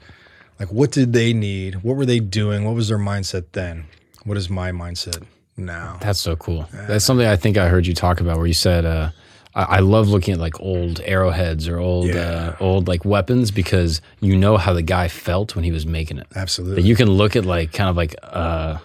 Like, 0.59 0.73
what 0.73 0.91
did 0.91 1.13
they 1.13 1.33
need? 1.33 1.85
What 1.85 1.97
were 1.97 2.07
they 2.07 2.19
doing? 2.19 2.65
What 2.65 2.75
was 2.75 2.89
their 2.89 2.99
mindset 2.99 3.47
then? 3.53 3.85
What 4.29 4.37
is 4.37 4.49
my 4.51 4.71
mindset 4.73 5.23
now? 5.57 5.99
That's 6.01 6.21
so 6.21 6.37
cool. 6.37 6.69
That's 6.73 7.05
something 7.05 7.27
I 7.27 7.37
think 7.37 7.57
I 7.57 7.69
heard 7.69 7.87
you 7.87 7.95
talk 7.95 8.21
about 8.21 8.37
where 8.37 8.47
you 8.47 8.55
said, 8.55 8.85
uh, 8.85 9.11
I, 9.55 9.63
I 9.63 9.79
love 9.81 10.09
looking 10.09 10.35
at 10.35 10.41
like 10.41 10.61
old 10.61 11.01
arrowheads 11.05 11.67
or 11.67 11.79
old, 11.79 12.07
Yeah. 12.09 12.55
uh, 12.55 12.57
old 12.61 12.87
like 12.89 13.05
weapons 13.05 13.51
because 13.51 14.01
you 14.21 14.37
know 14.37 14.57
how 14.57 14.73
the 14.75 14.83
guy 14.83 15.09
felt 15.09 15.55
when 15.57 15.65
he 15.65 15.73
was 15.73 15.87
making 15.87 16.19
it. 16.19 16.27
Absolutely. 16.37 16.77
Like 16.83 16.85
you 16.89 16.95
can 16.95 17.09
look 17.11 17.35
at 17.37 17.45
like 17.45 17.73
kind 17.73 17.89
of 17.91 17.97
like, 17.97 18.15
uh, 18.23 18.79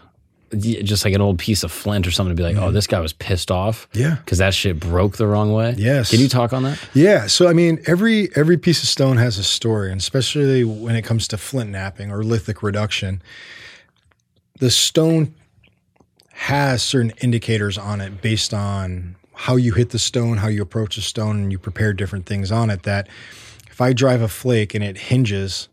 just 0.56 1.04
like 1.04 1.16
an 1.16 1.22
old 1.22 1.40
piece 1.40 1.64
of 1.64 1.72
flint 1.72 2.06
or 2.06 2.12
something 2.12 2.36
to 2.36 2.40
be 2.40 2.48
like, 2.48 2.58
oh, 2.58 2.70
this 2.72 2.86
guy 2.86 3.00
was 3.00 3.12
pissed 3.12 3.50
off. 3.50 3.90
Mm-hmm. 3.90 4.00
Yeah. 4.02 4.16
Because 4.24 4.38
that 4.38 4.54
shit 4.54 4.80
broke 4.80 5.18
the 5.18 5.26
wrong 5.28 5.52
way. 5.52 5.74
Yes. 5.78 6.12
Can 6.12 6.20
you 6.20 6.30
talk 6.30 6.54
on 6.54 6.62
that? 6.64 6.80
Yeah, 6.94 7.26
so 7.28 7.48
I 7.48 7.54
mean, 7.54 7.82
every 7.88 8.30
every 8.36 8.58
piece 8.58 8.84
of 8.84 8.88
stone 8.88 9.18
has 9.18 9.40
a 9.40 9.44
story, 9.44 9.92
and 9.92 10.00
especially 10.00 10.64
when 10.64 10.96
it 10.96 11.02
comes 11.02 11.28
to 11.30 11.38
flint 11.38 11.72
knapping 11.72 12.12
or 12.12 12.24
lithic 12.24 12.62
reduction, 12.62 13.24
the 14.64 14.72
stone 14.72 15.36
has 16.32 16.82
certain 16.82 17.12
indicators 17.22 17.78
on 17.78 18.00
it 18.00 18.22
based 18.22 18.54
on 18.54 19.18
how 19.34 19.58
you 19.58 19.74
hit 19.74 19.90
the 19.90 20.00
stone, 20.00 20.38
how 20.38 20.48
you 20.48 20.62
approach 20.62 20.96
the 20.96 21.02
stone, 21.02 21.36
and 21.36 21.52
you 21.52 21.60
prepare 21.60 21.92
different 21.92 22.26
things 22.26 22.50
on 22.50 22.70
it. 22.70 22.84
That 22.84 23.10
if 23.70 23.82
I 23.82 23.92
drive 23.92 24.22
a 24.22 24.30
flake 24.30 24.74
and 24.74 24.82
it 24.82 24.98
hinges, 24.98 25.68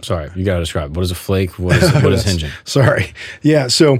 Sorry, 0.00 0.30
you 0.36 0.44
got 0.44 0.54
to 0.54 0.60
describe. 0.60 0.94
What 0.94 1.02
is 1.02 1.10
a 1.10 1.16
flake? 1.16 1.58
What 1.58 1.82
is, 1.82 1.92
what 1.94 2.12
is 2.12 2.22
hinging? 2.30 2.50
Sorry. 2.64 3.14
Yeah. 3.42 3.66
So 3.66 3.98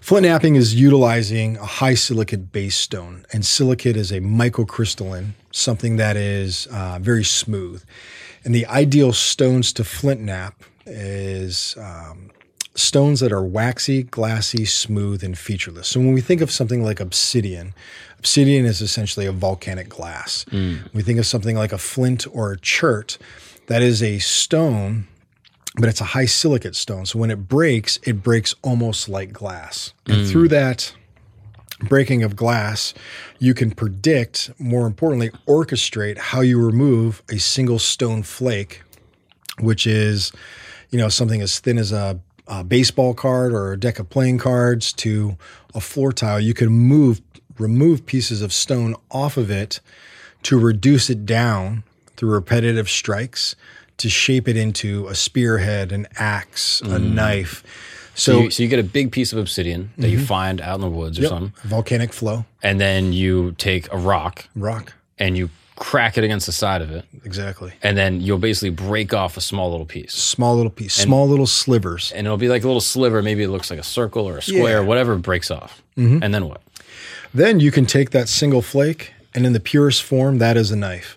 flint 0.00 0.26
knapping 0.26 0.56
is 0.56 0.74
utilizing 0.74 1.56
a 1.58 1.66
high 1.66 1.94
silicate 1.94 2.50
base 2.50 2.76
stone, 2.76 3.24
and 3.32 3.46
silicate 3.46 3.96
is 3.96 4.10
a 4.10 4.18
microcrystalline, 4.20 5.34
something 5.52 5.96
that 5.96 6.16
is 6.16 6.66
uh, 6.72 6.98
very 7.00 7.24
smooth. 7.24 7.84
And 8.42 8.52
the 8.52 8.66
ideal 8.66 9.12
stones 9.12 9.72
to 9.74 9.84
flint 9.84 10.20
knap 10.20 10.54
is 10.86 11.76
um, 11.78 12.30
stones 12.74 13.20
that 13.20 13.32
are 13.32 13.42
waxy, 13.42 14.02
glassy, 14.02 14.64
smooth, 14.64 15.24
and 15.24 15.36
featureless. 15.36 15.88
So 15.88 16.00
when 16.00 16.12
we 16.12 16.20
think 16.20 16.40
of 16.40 16.50
something 16.50 16.82
like 16.82 17.00
obsidian, 17.00 17.74
obsidian 18.18 18.64
is 18.64 18.80
essentially 18.80 19.26
a 19.26 19.32
volcanic 19.32 19.88
glass. 19.88 20.44
Hmm. 20.50 20.76
We 20.92 21.02
think 21.02 21.18
of 21.18 21.26
something 21.26 21.56
like 21.56 21.72
a 21.72 21.78
flint 21.78 22.26
or 22.32 22.52
a 22.52 22.58
chert, 22.58 23.18
that 23.66 23.82
is 23.82 24.02
a 24.02 24.18
stone 24.18 25.06
but 25.76 25.88
it's 25.88 26.00
a 26.00 26.04
high 26.04 26.26
silicate 26.26 26.74
stone. 26.74 27.06
So 27.06 27.18
when 27.18 27.30
it 27.30 27.48
breaks, 27.48 27.98
it 28.02 28.22
breaks 28.22 28.54
almost 28.62 29.08
like 29.08 29.32
glass. 29.32 29.92
And 30.06 30.22
hmm. 30.22 30.24
through 30.26 30.48
that 30.48 30.92
breaking 31.80 32.22
of 32.22 32.36
glass, 32.36 32.92
you 33.38 33.54
can 33.54 33.70
predict, 33.70 34.50
more 34.58 34.86
importantly, 34.86 35.30
orchestrate 35.46 36.18
how 36.18 36.40
you 36.40 36.60
remove 36.60 37.22
a 37.30 37.38
single 37.38 37.78
stone 37.78 38.22
flake, 38.22 38.82
which 39.60 39.86
is, 39.86 40.32
you 40.90 40.98
know, 40.98 41.08
something 41.08 41.40
as 41.40 41.58
thin 41.60 41.78
as 41.78 41.92
a, 41.92 42.20
a 42.50 42.64
baseball 42.64 43.14
card 43.14 43.52
or 43.52 43.72
a 43.72 43.78
deck 43.78 43.98
of 43.98 44.10
playing 44.10 44.38
cards 44.38 44.92
to 44.92 45.38
a 45.74 45.80
floor 45.80 46.12
tile. 46.12 46.40
You 46.40 46.52
can 46.52 46.68
move, 46.68 47.22
remove 47.58 48.04
pieces 48.04 48.42
of 48.42 48.52
stone 48.52 48.96
off 49.10 49.36
of 49.36 49.50
it 49.50 49.80
to 50.42 50.58
reduce 50.58 51.08
it 51.08 51.24
down 51.24 51.84
through 52.16 52.32
repetitive 52.32 52.90
strikes 52.90 53.54
to 53.98 54.08
shape 54.10 54.48
it 54.48 54.56
into 54.56 55.06
a 55.08 55.14
spearhead, 55.14 55.92
an 55.92 56.08
axe, 56.16 56.80
a 56.80 56.98
mm. 56.98 57.12
knife. 57.12 57.62
So, 58.14 58.32
So, 58.32 58.40
you, 58.40 58.50
so 58.50 58.62
you 58.64 58.68
get 58.68 58.78
a 58.80 58.82
big 58.84 59.12
piece 59.12 59.32
of 59.32 59.38
obsidian 59.38 59.92
that 59.98 60.08
you 60.08 60.16
mm-hmm. 60.18 60.26
find 60.26 60.60
out 60.60 60.74
in 60.76 60.80
the 60.80 60.90
woods 60.90 61.18
or 61.18 61.22
Yep. 61.22 61.30
something, 61.30 61.52
volcanic 61.62 62.12
flow, 62.12 62.44
and 62.62 62.80
then 62.80 63.12
you 63.12 63.52
take 63.58 63.90
a 63.92 63.96
rock 63.96 64.48
rock. 64.56 64.94
and 65.18 65.36
you 65.36 65.50
crack 65.80 66.16
it 66.18 66.22
against 66.24 66.44
the 66.46 66.52
side 66.52 66.82
of 66.82 66.90
it, 66.92 67.04
Exactly. 67.24 67.72
and 67.82 67.96
then 67.96 68.20
you'll 68.20 68.38
basically 68.38 68.68
break 68.70 69.12
off 69.14 69.36
a 69.36 69.40
small 69.40 69.70
little 69.70 69.86
piece. 69.86 70.12
Small 70.12 70.54
little 70.54 70.70
piece, 70.70 70.94
small 70.94 71.26
little 71.26 71.46
slivers. 71.46 72.12
And 72.14 72.26
it'll 72.26 72.36
be 72.36 72.48
like 72.50 72.62
a 72.62 72.66
little 72.66 72.82
sliver. 72.82 73.22
Maybe 73.22 73.42
it 73.42 73.48
looks 73.48 73.70
like 73.70 73.80
a 73.80 73.82
circle 73.84 74.28
or 74.28 74.36
a 74.38 74.42
square, 74.42 74.80
Yeah. 74.80 74.86
whatever 74.86 75.16
breaks 75.16 75.50
off. 75.50 75.82
And 75.96 76.32
then 76.34 76.48
what? 76.48 76.60
Then 77.34 77.60
you 77.60 77.70
can 77.70 77.86
take 77.86 78.10
that 78.10 78.28
single 78.28 78.62
flake, 78.62 79.12
and 79.34 79.44
in 79.46 79.52
the 79.54 79.60
purest 79.60 80.02
form, 80.02 80.38
that 80.38 80.56
is 80.56 80.70
a 80.70 80.76
knife. 80.76 81.16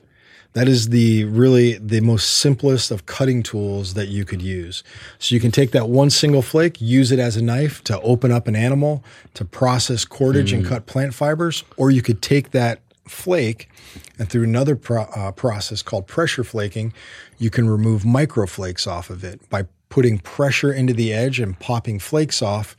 That 0.54 0.68
is 0.68 0.90
the 0.90 1.24
really 1.26 1.80
the 1.80 2.00
most 2.02 2.30
simplest 2.36 2.92
of 2.92 3.08
cutting 3.08 3.42
tools 3.42 3.96
that 3.96 4.10
you 4.10 4.24
could 4.24 4.40
use. 4.42 4.84
So 5.18 5.34
you 5.34 5.42
can 5.42 5.50
take 5.50 5.72
that 5.72 5.90
one 5.90 6.12
single 6.12 6.44
flake, 6.44 6.80
use 6.80 7.12
it 7.12 7.18
as 7.18 7.36
a 7.36 7.42
knife 7.42 7.84
to 7.86 8.00
open 8.02 8.32
up 8.32 8.48
an 8.48 8.56
animal, 8.56 9.04
to 9.34 9.46
process 9.46 10.06
cordage 10.06 10.52
Mm. 10.52 10.58
and 10.60 10.66
cut 10.68 10.86
plant 10.86 11.16
fibers, 11.16 11.64
or 11.76 11.90
you 11.90 12.04
could 12.04 12.22
take 12.22 12.52
that 12.52 12.82
flake 13.06 13.70
and 14.18 14.30
through 14.30 14.44
another 14.44 14.76
pro- 14.76 15.04
uh, 15.04 15.32
process 15.32 15.82
called 15.82 16.08
pressure 16.08 16.44
flaking, 16.44 16.94
you 17.38 17.50
can 17.50 17.70
remove 17.70 18.04
microflakes 18.04 18.88
off 18.88 19.10
of 19.10 19.24
it 19.24 19.48
by 19.50 19.66
putting 19.90 20.18
pressure 20.20 20.74
into 20.74 20.94
the 20.94 21.14
edge 21.14 21.40
and 21.40 21.60
popping 21.60 22.00
flakes 22.00 22.42
off. 22.42 22.76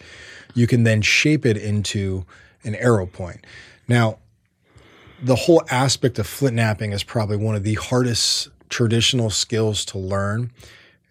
You 0.55 0.67
can 0.67 0.85
then 0.85 1.03
shape 1.03 1.47
it 1.47 1.57
into 1.57 2.25
an 2.65 2.75
arrow 2.77 3.07
point. 3.07 3.47
Now, 3.87 4.19
the 5.23 5.37
whole 5.37 5.63
aspect 5.71 6.19
of 6.19 6.27
flint 6.27 6.57
knapping 6.57 6.93
is 6.93 7.03
probably 7.03 7.37
one 7.37 7.55
of 7.55 7.63
the 7.63 7.75
hardest 7.75 8.49
traditional 8.69 9.31
skills 9.31 9.85
to 9.87 9.99
learn 9.99 10.51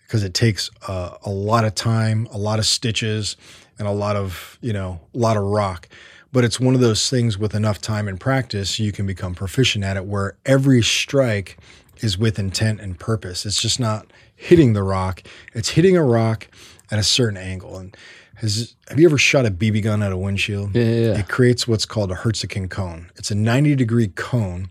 because 0.04 0.24
it 0.24 0.34
takes 0.34 0.70
uh, 0.88 1.18
a 1.24 1.30
lot 1.30 1.66
of 1.66 1.74
time, 1.74 2.28
a 2.32 2.38
lot 2.38 2.60
of 2.60 2.66
stitches, 2.66 3.38
and 3.80 3.88
a 3.88 3.92
lot 3.92 4.16
of 4.16 4.58
you 4.62 4.74
know 4.74 5.00
a 5.14 5.18
lot 5.18 5.38
of 5.38 5.44
rock. 5.44 5.88
But 6.34 6.44
it's 6.44 6.60
one 6.60 6.76
of 6.76 6.82
those 6.82 7.10
things 7.10 7.38
with 7.38 7.56
enough 7.56 7.80
time 7.80 8.08
and 8.08 8.20
practice, 8.20 8.80
you 8.80 8.92
can 8.92 9.06
become 9.06 9.36
proficient 9.36 9.86
at 9.86 9.96
it. 9.96 10.06
Where 10.06 10.36
every 10.46 10.82
strike 10.82 11.58
is 12.02 12.18
with 12.18 12.38
intent 12.38 12.82
and 12.82 13.00
purpose. 13.00 13.46
It's 13.46 13.62
just 13.62 13.80
not 13.80 14.12
hitting 14.36 14.74
the 14.74 14.84
rock; 14.84 15.24
it's 15.54 15.70
hitting 15.70 15.96
a 15.96 16.04
rock 16.04 16.48
at 16.92 17.00
a 17.00 17.04
certain 17.04 17.38
angle. 17.38 17.78
And 17.78 17.96
has 18.36 18.76
have 18.90 19.00
you 19.00 19.08
ever 19.08 19.18
shot 19.18 19.46
a 19.46 19.52
BB 19.52 19.84
gun 19.84 20.04
at 20.04 20.12
a 20.12 20.18
windshield? 20.18 20.76
Yeah, 20.76 20.84
yeah, 20.84 21.08
yeah. 21.12 21.20
It 21.20 21.30
creates 21.30 21.68
what's 21.68 21.86
called 21.86 22.12
a 22.12 22.16
Hertzian 22.16 22.70
cone. 22.70 23.10
It's 23.16 23.32
a 23.32 23.36
90 23.36 23.76
degree 23.76 24.08
cone 24.08 24.70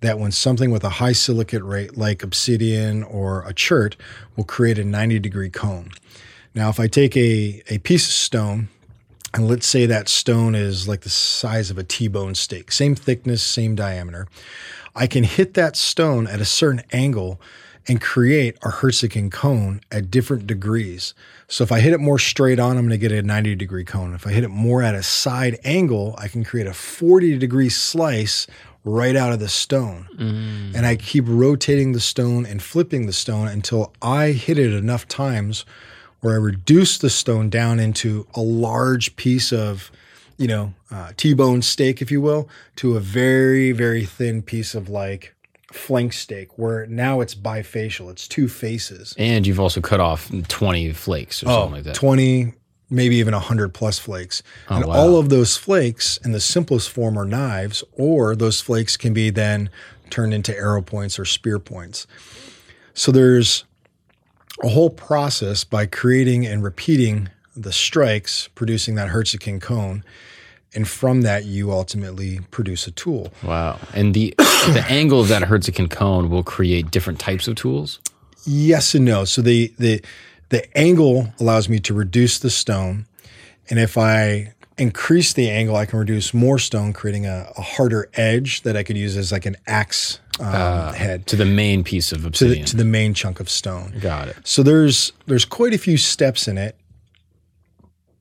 that 0.00 0.18
when 0.18 0.32
something 0.32 0.70
with 0.70 0.84
a 0.84 0.90
high 0.90 1.12
silicate 1.12 1.62
rate 1.62 1.96
like 1.96 2.22
obsidian 2.22 3.02
or 3.02 3.42
a 3.46 3.54
chert 3.54 3.96
will 4.36 4.44
create 4.44 4.78
a 4.78 4.84
90 4.84 5.18
degree 5.18 5.50
cone. 5.50 5.90
Now, 6.54 6.68
if 6.68 6.78
I 6.78 6.86
take 6.86 7.16
a, 7.16 7.62
a 7.68 7.78
piece 7.78 8.06
of 8.06 8.12
stone 8.12 8.68
and 9.34 9.48
let's 9.48 9.66
say 9.66 9.84
that 9.86 10.08
stone 10.08 10.54
is 10.54 10.86
like 10.86 11.00
the 11.00 11.10
size 11.10 11.70
of 11.70 11.76
a 11.76 11.82
T-bone 11.82 12.36
steak, 12.36 12.70
same 12.70 12.94
thickness, 12.94 13.42
same 13.42 13.74
diameter, 13.74 14.28
I 14.94 15.08
can 15.08 15.24
hit 15.24 15.54
that 15.54 15.76
stone 15.76 16.28
at 16.28 16.40
a 16.40 16.44
certain 16.44 16.82
angle 16.92 17.40
and 17.86 18.00
create 18.00 18.56
a 18.62 18.68
Hertzian 18.68 19.30
cone 19.30 19.80
at 19.90 20.10
different 20.10 20.46
degrees. 20.46 21.14
So 21.48 21.64
if 21.64 21.72
I 21.72 21.80
hit 21.80 21.92
it 21.92 22.00
more 22.00 22.18
straight 22.18 22.58
on, 22.58 22.78
I'm 22.78 22.86
going 22.86 22.90
to 22.90 23.08
get 23.08 23.12
a 23.12 23.22
90 23.22 23.56
degree 23.56 23.84
cone. 23.84 24.14
If 24.14 24.26
I 24.26 24.30
hit 24.30 24.44
it 24.44 24.48
more 24.48 24.82
at 24.82 24.94
a 24.94 25.02
side 25.02 25.58
angle, 25.64 26.14
I 26.16 26.28
can 26.28 26.44
create 26.44 26.66
a 26.66 26.72
40 26.72 27.36
degree 27.38 27.68
slice 27.68 28.46
right 28.84 29.16
out 29.16 29.32
of 29.32 29.40
the 29.40 29.48
stone. 29.48 30.06
Mm. 30.16 30.76
And 30.76 30.86
I 30.86 30.96
keep 30.96 31.24
rotating 31.26 31.92
the 31.92 32.00
stone 32.00 32.46
and 32.46 32.62
flipping 32.62 33.06
the 33.06 33.12
stone 33.12 33.48
until 33.48 33.92
I 34.00 34.28
hit 34.28 34.58
it 34.58 34.72
enough 34.72 35.08
times 35.08 35.64
where 36.24 36.32
I 36.32 36.38
reduce 36.38 36.96
the 36.96 37.10
stone 37.10 37.50
down 37.50 37.78
into 37.78 38.26
a 38.34 38.40
large 38.40 39.14
piece 39.14 39.52
of, 39.52 39.92
you 40.38 40.48
know, 40.48 40.72
uh, 40.90 41.12
T-bone 41.18 41.60
steak, 41.60 42.00
if 42.00 42.10
you 42.10 42.22
will, 42.22 42.48
to 42.76 42.96
a 42.96 43.00
very, 43.00 43.72
very 43.72 44.06
thin 44.06 44.40
piece 44.40 44.74
of 44.74 44.88
like 44.88 45.34
flank 45.70 46.14
steak, 46.14 46.56
where 46.56 46.86
now 46.86 47.20
it's 47.20 47.34
bifacial. 47.34 48.10
It's 48.10 48.26
two 48.26 48.48
faces. 48.48 49.14
And 49.18 49.46
you've 49.46 49.60
also 49.60 49.82
cut 49.82 50.00
off 50.00 50.30
20 50.48 50.92
flakes 50.94 51.42
or 51.42 51.46
something 51.46 51.72
like 51.72 51.84
that. 51.84 51.94
20, 51.94 52.54
maybe 52.88 53.16
even 53.16 53.34
100 53.34 53.74
plus 53.74 53.98
flakes. 53.98 54.42
and 54.70 54.82
Oh, 54.82 54.88
wow. 54.88 54.94
all 54.94 55.16
of 55.18 55.28
those 55.28 55.58
flakes 55.58 56.16
in 56.24 56.32
the 56.32 56.40
simplest 56.40 56.88
form 56.88 57.18
are 57.18 57.26
knives, 57.26 57.84
or 57.92 58.34
those 58.34 58.62
flakes 58.62 58.96
can 58.96 59.12
be 59.12 59.28
then 59.28 59.68
turned 60.08 60.32
into 60.32 60.56
arrow 60.56 60.80
points 60.80 61.18
or 61.18 61.26
spear 61.26 61.58
points. 61.58 62.06
So 62.94 63.12
there's 63.12 63.64
a 64.62 64.68
whole 64.68 64.90
process 64.90 65.64
by 65.64 65.86
creating 65.86 66.46
and 66.46 66.62
repeating 66.62 67.28
the 67.56 67.72
strikes, 67.72 68.48
producing 68.54 68.94
that 68.96 69.08
Hertzian 69.08 69.60
cone. 69.60 70.04
And 70.74 70.88
from 70.88 71.22
that, 71.22 71.44
you 71.44 71.70
ultimately 71.70 72.40
produce 72.50 72.86
a 72.86 72.90
tool. 72.90 73.32
Wow. 73.42 73.78
And 73.92 74.12
the 74.12 74.34
the 74.38 74.84
angle 74.88 75.20
of 75.20 75.28
that 75.28 75.42
Hertzian 75.42 75.88
cone 75.88 76.30
will 76.30 76.42
create 76.42 76.90
different 76.90 77.20
types 77.20 77.46
of 77.46 77.54
tools. 77.54 78.00
Yes 78.44 78.94
and 78.94 79.04
no. 79.04 79.24
So 79.24 79.40
the 79.40 79.72
the 79.78 80.02
the 80.48 80.76
angle 80.76 81.32
allows 81.40 81.68
me 81.68 81.78
to 81.80 81.94
reduce 81.94 82.38
the 82.38 82.50
stone, 82.50 83.06
and 83.70 83.78
if 83.78 83.96
I 83.96 84.52
increase 84.76 85.32
the 85.32 85.48
angle, 85.48 85.76
I 85.76 85.86
can 85.86 85.98
reduce 85.98 86.34
more 86.34 86.58
stone, 86.58 86.92
creating 86.92 87.26
a, 87.26 87.48
a 87.56 87.62
harder 87.62 88.08
edge 88.14 88.62
that 88.62 88.76
I 88.76 88.82
could 88.82 88.96
use 88.96 89.16
as 89.16 89.30
like 89.30 89.46
an 89.46 89.56
axe 89.66 90.18
um, 90.40 90.94
head 90.94 91.26
To 91.28 91.36
the 91.36 91.44
main 91.44 91.84
piece 91.84 92.12
of 92.12 92.18
to 92.18 92.22
the, 92.22 92.28
obsidian. 92.28 92.66
to 92.66 92.76
the 92.76 92.84
main 92.84 93.14
chunk 93.14 93.40
of 93.40 93.48
stone. 93.48 93.94
Got 94.00 94.28
it. 94.28 94.36
So 94.44 94.62
there's 94.62 95.12
there's 95.26 95.44
quite 95.44 95.74
a 95.74 95.78
few 95.78 95.96
steps 95.96 96.48
in 96.48 96.58
it, 96.58 96.76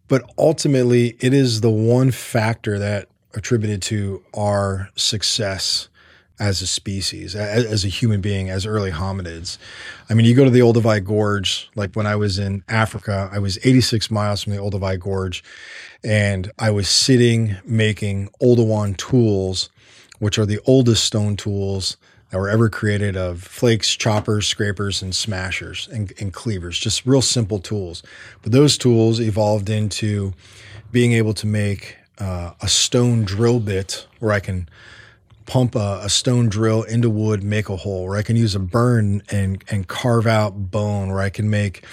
but 0.07 0.23
ultimately 0.37 1.15
it 1.19 1.33
is 1.33 1.61
the 1.61 1.69
one 1.71 2.11
factor 2.11 2.77
that 2.79 3.07
attributed 3.33 3.81
to 3.81 4.23
our 4.35 4.89
success 4.95 5.89
as 6.39 6.61
a 6.61 6.67
species, 6.67 7.35
as, 7.35 7.65
as 7.65 7.85
a 7.85 7.87
human 7.87 8.19
being, 8.19 8.49
as 8.49 8.65
early 8.65 8.91
hominids. 8.91 9.57
I 10.09 10.13
mean, 10.13 10.25
you 10.25 10.35
go 10.35 10.43
to 10.43 10.49
the 10.49 10.59
Olduvai 10.59 11.03
Gorge, 11.03 11.69
like 11.75 11.93
when 11.95 12.05
I 12.07 12.15
was 12.15 12.37
in 12.39 12.63
Africa, 12.67 13.29
I 13.31 13.39
was 13.39 13.57
86 13.63 14.09
miles 14.11 14.43
from 14.43 14.53
the 14.53 14.59
Olduvai 14.59 14.99
Gorge, 14.99 15.43
and 16.03 16.51
I 16.59 16.71
was 16.71 16.89
sitting 16.89 17.55
making 17.65 18.29
Oldowan 18.41 18.97
tools, 18.97 19.69
which 20.23 20.39
are 20.39 20.45
the 20.45 20.59
oldest 20.65 21.03
stone 21.03 21.35
tools 21.35 21.97
that 22.29 22.37
were 22.39 22.49
ever 22.49 22.69
created 22.69 23.15
of 23.15 23.43
flakes, 23.43 23.95
choppers, 23.95 24.47
scrapers, 24.47 25.01
and 25.01 25.13
smashers 25.13 25.87
and, 25.91 26.11
and 26.19 26.33
cleavers, 26.33 26.79
just 26.79 27.05
real 27.05 27.21
simple 27.21 27.59
tools. 27.59 28.01
But 28.41 28.53
those 28.53 28.77
tools 28.77 29.19
evolved 29.19 29.69
into 29.69 30.33
being 30.91 31.11
able 31.11 31.33
to 31.35 31.45
make 31.45 31.97
uh, 32.17 32.53
a 32.61 32.67
stone 32.67 33.23
drill 33.23 33.59
bit 33.59 34.07
where 34.19 34.31
I 34.31 34.39
can 34.39 34.69
pump 35.45 35.75
a, 35.75 35.99
a 36.03 36.09
stone 36.09 36.47
drill 36.47 36.83
into 36.83 37.09
wood, 37.09 37.43
make 37.43 37.69
a 37.69 37.75
hole, 37.75 38.07
where 38.07 38.17
I 38.17 38.23
can 38.23 38.35
use 38.35 38.55
a 38.55 38.59
burin 38.59 39.21
and 39.29 39.63
and 39.69 39.87
carve 39.87 40.25
out 40.25 40.71
bone, 40.71 41.09
where 41.09 41.19
I 41.19 41.29
can 41.29 41.49
make 41.49 41.85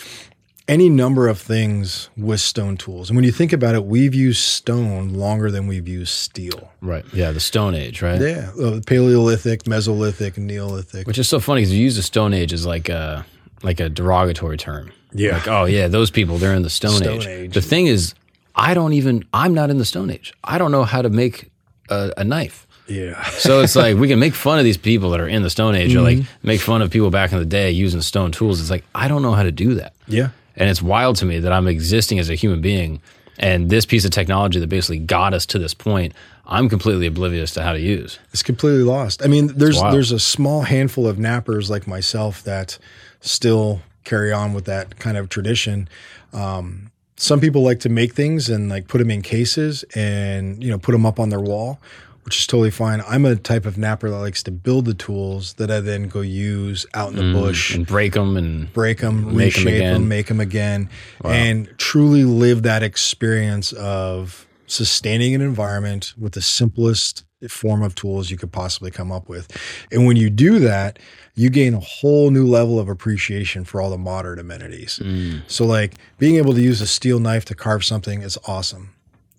any 0.70 0.88
number 0.88 1.26
of 1.28 1.38
things 1.38 2.08
with 2.16 2.40
stone 2.40 2.76
tools. 2.76 3.10
And 3.10 3.16
when 3.16 3.24
you 3.24 3.32
think 3.32 3.52
about 3.52 3.74
it, 3.74 3.84
we've 3.84 4.14
used 4.14 4.40
stone 4.40 5.12
longer 5.14 5.50
than 5.50 5.66
we've 5.66 5.88
used 5.88 6.12
steel. 6.12 6.70
Right. 6.80 7.04
Yeah. 7.12 7.32
The 7.32 7.40
Stone 7.40 7.74
Age, 7.74 8.00
right? 8.02 8.20
Yeah, 8.20 8.50
uh, 8.62 8.80
Paleolithic, 8.86 9.64
Mesolithic, 9.64 10.38
Neolithic. 10.38 11.06
Which 11.06 11.18
is 11.18 11.28
so 11.28 11.40
funny 11.40 11.60
because 11.62 11.72
you 11.74 11.82
use 11.82 11.96
the 11.96 12.02
Stone 12.02 12.32
Age 12.34 12.52
as 12.52 12.64
like 12.66 12.88
a 12.88 13.26
like 13.62 13.80
a 13.80 13.88
derogatory 13.88 14.56
term. 14.56 14.92
Yeah. 15.12 15.32
Like, 15.34 15.48
oh 15.48 15.64
yeah, 15.64 15.88
those 15.88 16.10
people 16.10 16.38
they're 16.38 16.54
in 16.54 16.62
the 16.62 16.70
Stone, 16.70 17.02
Stone 17.02 17.16
Age. 17.18 17.26
Age. 17.26 17.54
The 17.54 17.60
thing 17.62 17.86
is, 17.86 18.14
I 18.54 18.74
don't 18.74 18.92
even. 18.92 19.24
I'm 19.34 19.54
not 19.54 19.70
in 19.70 19.78
the 19.78 19.84
Stone 19.84 20.10
Age. 20.10 20.32
I 20.44 20.56
don't 20.58 20.70
know 20.72 20.84
how 20.84 21.02
to 21.02 21.10
make 21.10 21.50
a, 21.88 22.12
a 22.16 22.24
knife. 22.24 22.66
yeah, 22.86 23.20
So 23.30 23.60
it's 23.60 23.74
like 23.76 23.96
we 23.96 24.06
can 24.08 24.18
make 24.20 24.34
fun 24.34 24.58
of 24.58 24.64
these 24.64 24.76
people 24.78 25.10
that 25.10 25.20
are 25.20 25.28
in 25.28 25.42
the 25.42 25.50
Stone 25.50 25.74
Age, 25.74 25.94
or 25.96 26.00
like 26.02 26.18
Mm-hmm. 26.18 26.46
make 26.46 26.60
fun 26.60 26.80
of 26.82 26.90
people 26.90 27.10
back 27.10 27.32
in 27.32 27.38
the 27.38 27.44
day 27.44 27.70
using 27.72 28.00
stone 28.02 28.30
tools. 28.32 28.60
It's 28.60 28.70
like 28.70 28.84
I 28.94 29.08
don't 29.08 29.22
know 29.22 29.32
how 29.32 29.42
to 29.42 29.52
do 29.52 29.74
that. 29.74 29.94
yeah. 30.06 30.28
And 30.56 30.68
it's 30.68 30.82
wild 30.82 31.16
to 31.16 31.24
me 31.24 31.38
that 31.38 31.52
I'm 31.52 31.66
existing 31.66 32.18
as 32.18 32.28
a 32.28 32.34
human 32.34 32.60
being 32.60 33.00
and 33.40 33.70
this 33.70 33.86
piece 33.86 34.04
of 34.04 34.10
technology 34.10 34.60
that 34.60 34.68
basically 34.68 34.98
got 34.98 35.32
us 35.32 35.46
to 35.46 35.58
this 35.58 35.72
point, 35.72 36.12
I'm 36.44 36.68
completely 36.68 37.06
oblivious 37.06 37.52
to 37.52 37.62
how 37.62 37.72
to 37.72 37.80
use. 37.80 38.18
It's 38.32 38.42
completely 38.42 38.82
lost. 38.82 39.24
I 39.24 39.28
mean, 39.28 39.46
there's 39.48 39.80
there's 39.80 40.12
a 40.12 40.20
small 40.20 40.62
handful 40.62 41.06
of 41.06 41.18
knappers 41.18 41.70
like 41.70 41.86
myself 41.86 42.42
that 42.44 42.78
still 43.20 43.80
carry 44.04 44.30
on 44.30 44.52
with 44.52 44.66
that 44.66 44.98
kind 44.98 45.16
of 45.16 45.30
tradition. 45.30 45.88
Um, 46.34 46.90
some 47.16 47.40
people 47.40 47.62
like 47.62 47.80
to 47.80 47.88
make 47.88 48.12
things 48.12 48.50
and 48.50 48.68
like 48.68 48.88
put 48.88 48.98
them 48.98 49.10
in 49.10 49.22
cases 49.22 49.84
and 49.94 50.62
you 50.62 50.70
know 50.70 50.78
put 50.78 50.92
them 50.92 51.06
up 51.06 51.18
on 51.18 51.30
their 51.30 51.40
wall, 51.40 51.80
which 52.24 52.38
is 52.38 52.46
totally 52.46 52.70
fine. 52.70 53.02
I'm 53.08 53.24
a 53.24 53.36
type 53.36 53.66
of 53.66 53.76
knapper 53.76 54.10
that 54.10 54.18
likes 54.18 54.42
to 54.44 54.50
build 54.50 54.84
the 54.84 54.94
tools 54.94 55.54
that 55.54 55.70
I 55.70 55.80
then 55.80 56.08
go 56.08 56.20
use 56.20 56.86
out 56.94 57.10
in 57.10 57.16
the 57.16 57.22
mm, 57.22 57.32
bush 57.32 57.74
And 57.74 57.86
break 57.86 58.12
them 58.14 58.36
and 58.36 58.72
break 58.72 58.98
them, 58.98 59.24
Make 59.36 59.58
'em 59.58 59.64
reshape 59.64 59.66
again. 59.66 59.92
them, 59.94 60.08
make 60.08 60.26
them 60.26 60.40
again, 60.40 60.88
and 61.24 61.68
truly 61.78 62.24
live 62.24 62.62
that 62.62 62.82
experience 62.82 63.72
of 63.72 64.46
sustaining 64.66 65.34
an 65.34 65.40
environment 65.40 66.14
with 66.16 66.32
the 66.34 66.42
simplest 66.42 67.24
form 67.48 67.82
of 67.82 67.94
tools 67.94 68.30
you 68.30 68.36
could 68.36 68.52
possibly 68.52 68.90
come 68.90 69.10
up 69.10 69.28
with. 69.28 69.48
And 69.90 70.06
when 70.06 70.16
you 70.16 70.28
do 70.28 70.58
that, 70.58 70.98
you 71.34 71.48
gain 71.48 71.72
a 71.74 71.80
whole 71.80 72.30
new 72.30 72.46
level 72.46 72.78
of 72.78 72.88
appreciation 72.88 73.64
for 73.64 73.80
all 73.80 73.88
the 73.90 73.96
modern 73.98 74.38
amenities. 74.38 75.00
Mm. 75.02 75.40
So, 75.46 75.64
like 75.64 75.94
being 76.18 76.36
able 76.36 76.52
to 76.52 76.60
use 76.60 76.82
a 76.82 76.86
steel 76.86 77.18
knife 77.18 77.46
to 77.46 77.54
carve 77.54 77.82
something 77.84 78.20
is 78.22 78.38
awesome. 78.46 78.90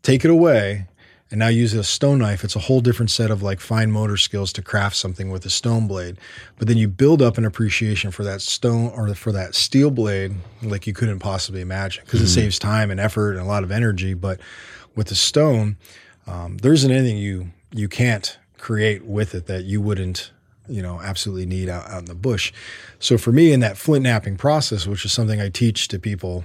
Take 0.01 0.25
it 0.25 0.31
away 0.31 0.87
and 1.31 1.39
now 1.39 1.47
use 1.47 1.73
a 1.73 1.83
stone 1.83 2.19
knife, 2.19 2.43
it's 2.43 2.57
a 2.57 2.59
whole 2.59 2.81
different 2.81 3.09
set 3.09 3.31
of 3.31 3.41
like 3.41 3.61
fine 3.61 3.89
motor 3.89 4.17
skills 4.17 4.51
to 4.53 4.61
craft 4.61 4.97
something 4.97 5.31
with 5.31 5.45
a 5.45 5.49
stone 5.49 5.87
blade. 5.87 6.17
But 6.59 6.67
then 6.67 6.77
you 6.77 6.89
build 6.89 7.21
up 7.21 7.37
an 7.37 7.45
appreciation 7.45 8.11
for 8.11 8.25
that 8.25 8.41
stone 8.41 8.91
or 8.93 9.15
for 9.15 9.31
that 9.31 9.55
steel 9.55 9.91
blade 9.91 10.33
like 10.61 10.85
you 10.85 10.93
couldn't 10.93 11.19
possibly 11.19 11.61
imagine 11.61 12.03
because 12.05 12.21
it 12.21 12.27
saves 12.27 12.59
time 12.59 12.91
and 12.91 12.99
effort 12.99 13.31
and 13.31 13.41
a 13.41 13.45
lot 13.45 13.63
of 13.63 13.71
energy. 13.71 14.13
But 14.13 14.41
with 14.95 15.07
the 15.07 15.15
stone, 15.15 15.77
um, 16.27 16.57
there 16.57 16.73
isn't 16.73 16.91
anything 16.91 17.17
you 17.17 17.51
you 17.71 17.87
can't 17.87 18.37
create 18.57 19.05
with 19.05 19.33
it 19.33 19.47
that 19.47 19.63
you 19.63 19.81
wouldn't 19.81 20.31
you 20.67 20.81
know 20.81 20.99
absolutely 21.01 21.45
need 21.45 21.69
out, 21.69 21.87
out 21.89 21.99
in 21.99 22.05
the 22.05 22.15
bush. 22.15 22.51
So 22.99 23.17
for 23.17 23.31
me, 23.31 23.53
in 23.53 23.61
that 23.61 23.77
flint 23.77 24.03
knapping 24.03 24.35
process, 24.35 24.85
which 24.85 25.05
is 25.05 25.13
something 25.13 25.39
I 25.39 25.47
teach 25.47 25.87
to 25.89 25.99
people 25.99 26.43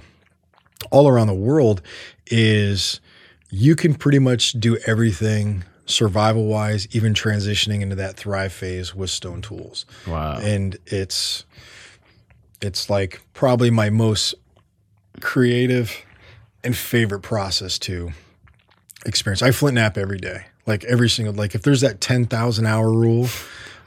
all 0.91 1.09
around 1.09 1.27
the 1.27 1.33
world, 1.33 1.81
is 2.27 3.01
you 3.49 3.75
can 3.75 3.95
pretty 3.95 4.19
much 4.19 4.53
do 4.53 4.77
everything 4.85 5.63
survival 5.85 6.45
wise, 6.45 6.87
even 6.91 7.13
transitioning 7.13 7.81
into 7.81 7.95
that 7.95 8.15
thrive 8.17 8.53
phase 8.53 8.93
with 8.93 9.09
stone 9.09 9.41
tools. 9.41 9.85
Wow. 10.05 10.37
And 10.39 10.77
it's 10.85 11.45
it's 12.61 12.89
like 12.89 13.21
probably 13.33 13.69
my 13.69 13.89
most 13.89 14.35
creative 15.21 16.03
and 16.63 16.75
favorite 16.75 17.21
process 17.21 17.79
to 17.79 18.11
experience. 19.05 19.41
I 19.41 19.51
flint 19.51 19.77
knap 19.77 19.97
every 19.97 20.17
day. 20.17 20.45
Like 20.65 20.83
every 20.83 21.09
single 21.09 21.33
like 21.33 21.55
if 21.55 21.61
there's 21.61 21.81
that 21.81 22.01
10,000 22.01 22.65
hour 22.65 22.91
rule, 22.91 23.27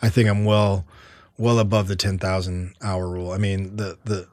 I 0.01 0.09
think 0.09 0.29
I'm 0.29 0.45
well 0.45 0.87
well 1.37 1.59
above 1.59 1.89
the 1.89 1.97
10,000 1.97 2.75
hour 2.83 3.09
rule. 3.09 3.33
I 3.33 3.39
mean, 3.39 3.77
the 3.77 3.99
the 4.05 4.29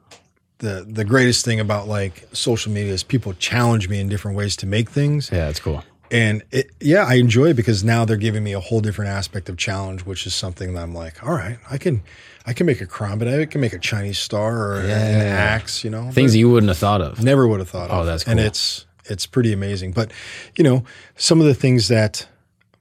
the 0.58 0.84
the 0.88 1.04
greatest 1.04 1.44
thing 1.44 1.60
about 1.60 1.88
like 1.88 2.28
social 2.32 2.72
media 2.72 2.92
is 2.92 3.02
people 3.02 3.32
challenge 3.34 3.88
me 3.88 4.00
in 4.00 4.08
different 4.08 4.36
ways 4.36 4.56
to 4.56 4.66
make 4.66 4.90
things 4.90 5.30
Yeah, 5.32 5.46
that's 5.46 5.60
cool. 5.60 5.84
and 6.10 6.42
it, 6.50 6.70
yeah, 6.80 7.04
I 7.04 7.14
enjoy 7.14 7.50
it 7.50 7.54
because 7.54 7.84
now 7.84 8.04
they're 8.04 8.16
giving 8.16 8.42
me 8.42 8.52
a 8.52 8.60
whole 8.60 8.80
different 8.80 9.10
aspect 9.10 9.48
of 9.48 9.56
challenge, 9.56 10.04
which 10.04 10.26
is 10.26 10.34
something 10.34 10.74
that 10.74 10.82
I'm 10.82 10.94
like, 10.94 11.22
all 11.22 11.34
right, 11.34 11.58
I 11.70 11.78
can, 11.78 12.02
I 12.46 12.54
can 12.54 12.66
make 12.66 12.80
a 12.80 12.86
but 12.86 13.28
I 13.28 13.44
can 13.44 13.60
make 13.60 13.74
a 13.74 13.78
Chinese 13.78 14.18
star 14.18 14.56
or 14.56 14.80
an 14.80 14.90
axe, 14.90 15.84
you 15.84 15.90
know, 15.90 16.10
Things 16.10 16.32
that 16.32 16.38
you 16.38 16.50
wouldn't 16.50 16.68
have 16.68 16.78
thought 16.78 17.02
of. 17.02 17.22
Never 17.22 17.46
would 17.46 17.60
have 17.60 17.68
thought 17.68 17.90
oh, 17.90 17.94
of. 17.94 18.00
Oh, 18.00 18.04
that's 18.06 18.24
And 18.26 18.40
it's 18.40 18.86
it's 19.04 19.26
pretty 19.26 19.52
amazing. 19.52 19.92
But 19.92 20.12
you 20.56 20.64
know, 20.64 20.84
some 21.16 21.40
of 21.40 21.46
the 21.46 21.54
things 21.54 21.88
that 21.88 22.26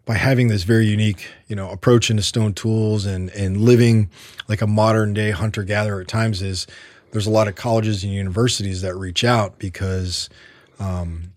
by 0.06 0.16
having 0.16 0.48
this 0.48 0.64
very 0.64 0.88
unique, 0.88 1.28
you 1.48 1.56
know, 1.56 1.70
approach 1.70 2.10
into 2.10 2.24
stone 2.24 2.54
tools 2.54 3.06
and 3.06 3.30
and 3.32 3.58
living 3.58 4.10
like 4.48 4.62
a 4.62 4.68
modern 4.68 5.14
day 5.14 5.32
hunter 5.32 5.64
gatherer 5.64 6.02
at 6.02 6.08
times 6.08 6.42
is 6.42 6.66
there's 7.12 7.28
a 7.28 7.32
lot 7.32 7.48
of 7.48 7.56
colleges 7.56 8.04
and 8.04 8.12
universities 8.14 8.82
that 8.82 8.96
reach 8.96 9.24
out 9.24 9.58
because 9.60 10.30
um, 10.80 11.32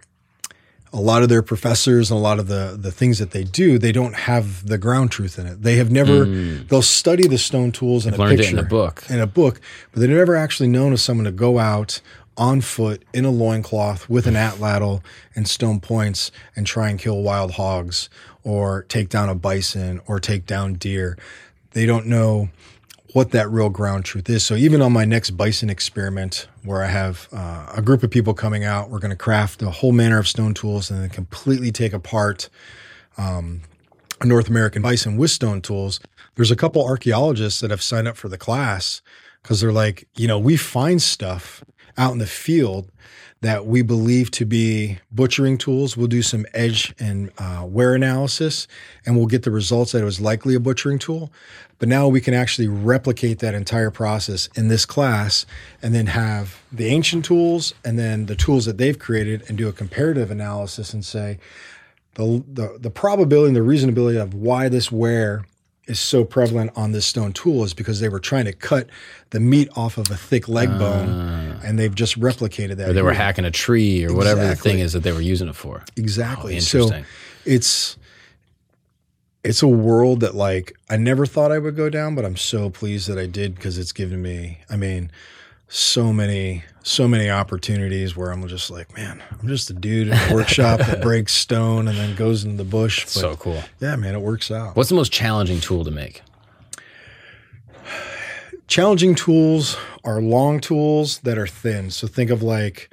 a 0.93 1.01
lot 1.01 1.23
of 1.23 1.29
their 1.29 1.43
professors 1.43 2.11
and 2.11 2.19
a 2.19 2.21
lot 2.23 2.39
of 2.39 2.49
the 2.49 2.77
the 2.79 2.91
things 2.91 3.19
that 3.19 3.31
they 3.31 3.45
do, 3.45 3.79
they 3.79 3.93
don't 3.93 4.15
have 4.15 4.67
the 4.67 4.77
ground 4.79 5.11
truth 5.13 5.39
in 5.39 5.47
it. 5.47 5.63
They 5.63 5.77
have 5.77 5.91
never 5.91 6.25
they'll 6.25 6.83
study 6.83 7.29
the 7.29 7.39
stone 7.39 7.71
tools 7.73 8.07
in 8.07 8.15
a 8.15 8.17
Mm. 8.17 8.21
learned 8.21 8.33
it 8.33 8.37
picture 8.43 8.59
in 8.59 8.65
a 8.65 8.69
book. 8.69 9.05
in 9.09 9.21
a 9.21 9.27
book, 9.27 9.61
but 9.93 10.01
they've 10.01 10.11
never 10.11 10.35
actually 10.37 10.69
known 10.69 10.93
of 10.93 11.01
someone 11.01 11.25
to 11.27 11.33
go 11.33 11.59
out 11.59 12.01
on 12.37 12.61
foot 12.61 13.05
in 13.13 13.25
a 13.25 13.31
loincloth 13.31 14.09
with 14.09 14.27
an 14.27 14.35
atlatl 14.47 15.03
and 15.37 15.47
stone 15.49 15.79
points 15.79 16.33
and 16.57 16.67
try 16.67 16.89
and 16.91 16.99
kill 16.99 17.23
wild 17.23 17.53
hogs 17.53 18.09
or 18.43 18.83
take 18.89 19.09
down 19.11 19.29
a 19.29 19.35
bison 19.35 20.01
or 20.07 20.19
take 20.19 20.45
down 20.47 20.75
deer. 20.75 21.17
They 21.73 21.87
don't 21.87 22.07
know 22.07 22.49
what 23.13 23.31
that 23.33 23.51
real 23.51 23.69
ground 23.69 24.05
truth 24.05 24.29
is. 24.29 24.45
So 24.45 24.55
even 24.55 24.81
on 24.83 24.93
my 24.93 25.05
next 25.05 25.31
bison 25.31 25.71
experiment, 25.71 26.47
where 26.63 26.83
I 26.83 26.87
have 26.87 27.29
uh, 27.33 27.73
a 27.75 27.83
group 27.83 28.03
of 28.03 28.11
people 28.11 28.35
coming 28.35 28.65
out, 28.65 28.91
we're 28.91 28.99
going 28.99 29.11
to 29.11 29.17
craft 29.17 29.63
a 29.63 29.71
whole 29.71 29.93
manner 29.93 30.19
of 30.19 30.29
stone 30.29 30.55
tools 30.55 30.91
and 30.91 31.03
then 31.03 31.11
completely 31.11 31.73
take 31.73 31.93
apart 31.93 32.49
um, 33.19 33.63
a 34.21 34.27
North 34.27 34.49
American 34.49 34.83
bison 34.83 35.17
with 35.17 35.31
stone 35.31 35.61
tools. 35.61 36.01
There's 36.37 36.51
a 36.51 36.57
couple 36.57 36.85
archaeologists 36.85 37.61
that 37.61 37.71
have 37.71 37.83
signed 37.83 38.07
up 38.07 38.17
for 38.17 38.29
the 38.29 38.39
class 38.39 39.03
because 39.43 39.61
they're 39.61 39.73
like, 39.73 40.07
you 40.17 40.29
know, 40.29 40.39
we 40.39 40.57
find 40.57 41.03
stuff 41.03 41.65
out 41.97 42.13
in 42.13 42.19
the 42.19 42.27
field 42.27 42.91
that 43.43 43.65
we 43.67 43.81
believe 43.83 44.31
to 44.31 44.45
be 44.45 44.99
butchering 45.11 45.57
tools. 45.57 45.97
We'll 45.97 46.09
do 46.09 46.23
some 46.23 46.45
edge 46.53 46.95
and 46.99 47.31
uh, 47.39 47.65
wear 47.67 47.95
analysis, 47.95 48.69
and 49.07 49.17
we'll 49.17 49.27
get 49.27 49.45
the 49.45 49.51
results 49.51 49.93
that 49.93 50.03
it 50.03 50.05
was 50.05 50.21
likely 50.21 50.55
a 50.55 50.61
butchering 50.61 50.99
tool. 50.99 51.33
But 51.81 51.89
now 51.89 52.07
we 52.07 52.21
can 52.21 52.35
actually 52.35 52.69
replicate 52.69 53.41
that 53.41 53.55
entire 53.55 53.91
process 53.91 54.49
in 54.55 54.69
this 54.69 54.85
class, 54.85 55.47
and 55.83 55.93
then 55.93 56.07
have 56.07 56.63
the 56.71 56.87
ancient 56.87 57.25
tools 57.25 57.75
and 57.85 57.99
then 57.99 58.27
the 58.27 58.37
tools 58.37 58.67
that 58.67 58.79
they've 58.79 58.99
created, 58.99 59.43
and 59.49 59.59
do 59.59 59.67
a 59.67 59.73
comparative 59.73 60.31
analysis 60.31 60.95
and 60.95 61.05
say, 61.05 61.39
the, 62.15 62.45
the 62.47 62.79
the 62.79 62.91
probability 62.91 63.49
and 63.49 63.57
the 63.57 63.61
reasonability 63.61 64.21
of 64.21 64.35
why 64.35 64.69
this 64.69 64.93
wear 64.93 65.45
is 65.87 65.99
so 65.99 66.25
prevalent 66.25 66.71
on 66.77 66.93
this 66.93 67.05
stone 67.05 67.33
tool 67.33 67.65
is 67.65 67.75
because 67.75 68.01
they 68.01 68.09
were 68.09 68.21
trying 68.21 68.45
to 68.45 68.53
cut 68.53 68.89
the 69.31 69.41
meat 69.41 69.69
off 69.75 69.99
of 69.99 70.11
a 70.11 70.17
thick 70.17 70.49
leg 70.49 70.69
bone 70.79 71.09
ah. 71.09 71.61
and 71.65 71.79
they've 71.79 71.95
just 71.95 72.19
replicated 72.21 72.77
that. 72.77 72.91
Or 72.91 72.93
they 72.93 73.03
were 73.03 73.13
hacking 73.13 73.45
a 73.45 73.51
tree 73.51 74.05
or 74.05 74.15
whatever 74.15 74.47
the 74.47 74.55
thing 74.55 74.79
is 74.79 74.93
that 74.93 75.03
they 75.03 75.13
were 75.13 75.21
using 75.21 75.49
it 75.49 75.57
for. 75.57 75.83
Exactly. 75.97 76.57
Oh, 76.57 76.61
so 76.61 77.03
it's 77.45 77.97
it's 79.43 79.63
a 79.63 79.69
world 79.69 80.21
that 80.21 80.35
like 80.35 80.77
I 80.89 80.97
never 80.97 81.27
thought 81.27 81.53
I 81.53 81.59
would 81.59 81.77
go 81.77 81.89
down, 81.91 82.15
but 82.15 82.25
I'm 82.25 82.37
so 82.37 82.71
pleased 82.71 83.09
that 83.09 83.19
I 83.19 83.27
did 83.27 83.55
because 83.55 83.79
it's 83.79 83.93
given 83.93 84.21
me, 84.23 84.59
I 84.69 84.77
mean, 84.77 85.11
so 85.69 86.13
many, 86.13 86.65
so 86.83 87.07
many 87.07 87.31
opportunities 87.31 88.17
where 88.17 88.33
I'm 88.33 88.47
just 88.49 88.71
like, 88.71 88.95
man, 88.97 89.23
I'm 89.41 89.49
just 89.49 89.71
a 89.71 89.73
dude 89.73 90.09
in 90.09 90.15
a 90.15 90.29
workshop 90.35 90.81
that 90.81 91.01
breaks 91.01 91.33
stone 91.33 91.87
and 91.89 91.97
then 91.97 92.17
goes 92.17 92.45
into 92.45 92.57
the 92.57 92.65
bush. 92.69 93.05
But 93.05 93.11
so 93.11 93.37
cool. 93.37 93.63
yeah, 93.81 93.97
man, 93.97 94.15
it 94.15 94.21
works 94.21 94.51
out. 94.51 94.77
What's 94.77 94.89
the 94.89 94.97
most 94.97 95.13
challenging 95.13 95.61
tool 95.61 95.85
to 95.85 95.91
make? 95.91 96.23
challenging 98.71 99.17
tools 99.17 99.77
are 100.05 100.23
long 100.23 100.61
tools 100.61 101.19
that 101.21 101.37
are 101.37 101.47
thin. 101.47 101.91
So 101.91 102.07
think 102.07 102.31
of 102.31 102.41
like, 102.41 102.89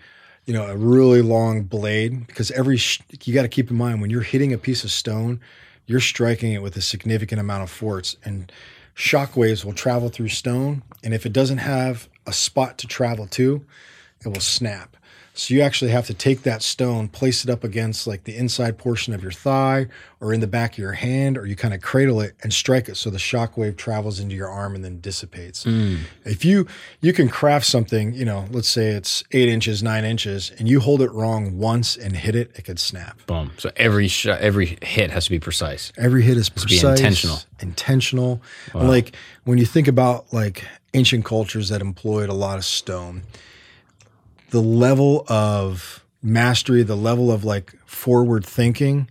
you 0.45 0.53
know, 0.53 0.66
a 0.66 0.76
really 0.76 1.22
long 1.22 1.64
blade 1.64 2.26
because 2.26 2.50
every 2.51 2.77
sh- 2.77 3.01
you 3.24 3.34
got 3.34 3.43
to 3.43 3.48
keep 3.48 3.69
in 3.69 3.77
mind 3.77 4.01
when 4.01 4.09
you're 4.09 4.22
hitting 4.22 4.51
a 4.51 4.58
piece 4.58 4.84
of 4.84 4.92
stone, 4.92 5.40
you're 5.88 5.99
striking 5.99 6.53
it 6.53 6.61
with 6.61 6.75
a 6.77 6.82
significant 6.82 7.41
amount 7.41 7.64
of 7.64 7.72
force 7.72 8.16
and 8.24 8.51
shock 8.93 9.35
waves 9.35 9.66
will 9.66 9.74
travel 9.74 10.09
through 10.09 10.30
stone 10.30 10.83
and 11.03 11.14
if 11.14 11.25
it 11.25 11.33
doesn't 11.33 11.59
have 11.59 12.07
a 12.27 12.33
spot 12.33 12.77
to 12.77 12.88
travel 12.88 13.25
to, 13.27 13.66
it 14.24 14.27
will 14.27 14.41
snap. 14.41 14.98
So 15.38 15.53
you 15.53 15.61
actually 15.61 15.91
have 15.91 16.07
to 16.07 16.16
take 16.16 16.41
that 16.43 16.64
stone, 16.64 17.09
place 17.09 17.43
it 17.43 17.49
up 17.49 17.64
against 17.64 18.07
like 18.07 18.24
the 18.24 18.35
inside 18.35 18.77
portion 18.77 19.14
of 19.14 19.22
your 19.22 19.32
thigh 19.32 19.85
or 20.19 20.33
in 20.33 20.40
the 20.40 20.48
back 20.48 20.74
of 20.74 20.77
your 20.80 20.93
hand, 20.93 21.38
or 21.38 21.45
you 21.45 21.56
kind 21.56 21.75
of 21.75 21.82
cradle 21.82 22.19
it 22.22 22.35
and 22.41 22.51
strike 22.51 22.90
it 22.90 22.98
so 22.98 23.11
the 23.11 23.19
shock 23.19 23.56
wave 23.56 23.77
travels 23.77 24.19
into 24.19 24.35
your 24.35 24.49
arm 24.49 24.74
and 24.74 24.83
then 24.83 24.99
dissipates. 24.99 25.64
Hmm. 25.64 25.98
If 26.25 26.43
you 26.43 26.66
you 27.01 27.14
can 27.14 27.30
craft 27.30 27.67
something, 27.67 28.14
you 28.14 28.25
know, 28.25 28.45
let's 28.49 28.67
say 28.67 28.88
it's 28.88 29.24
eight 29.32 29.48
inches, 29.48 29.83
nine 29.83 30.06
inches, 30.06 30.51
and 30.57 30.67
you 30.67 30.80
hold 30.80 31.03
it 31.03 31.11
wrong 31.11 31.59
once 31.59 31.95
and 31.95 32.17
hit 32.17 32.35
it, 32.35 32.51
it 32.56 32.64
could 32.64 32.80
snap. 32.80 33.24
Boom. 33.27 33.51
So 33.57 33.69
every 33.75 34.07
shot, 34.07 34.41
every 34.41 34.80
hit 34.82 35.11
has 35.11 35.25
to 35.25 35.30
be 35.30 35.40
precise. 35.40 35.93
Every 35.98 36.24
hit 36.24 36.38
is 36.38 36.49
be 36.49 36.61
precise, 36.61 36.99
intentional. 36.99 37.38
intentional. 37.59 38.41
And 38.74 38.90
like 38.90 39.16
when 39.43 39.59
you 39.59 39.66
think 39.66 39.88
about 39.88 40.33
like 40.33 40.66
ancient 40.95 41.25
cultures 41.25 41.69
that 41.69 41.82
employed 41.82 42.30
a 42.30 42.33
lot 42.33 42.57
of 42.57 42.66
stone, 42.66 43.22
the 44.50 44.61
level 44.61 45.26
of 45.27 46.03
mastery, 46.22 46.84
the 46.84 46.95
level 46.95 47.32
of 47.32 47.43
like 47.43 47.74
forward 47.85 48.45
thinking 48.45 49.09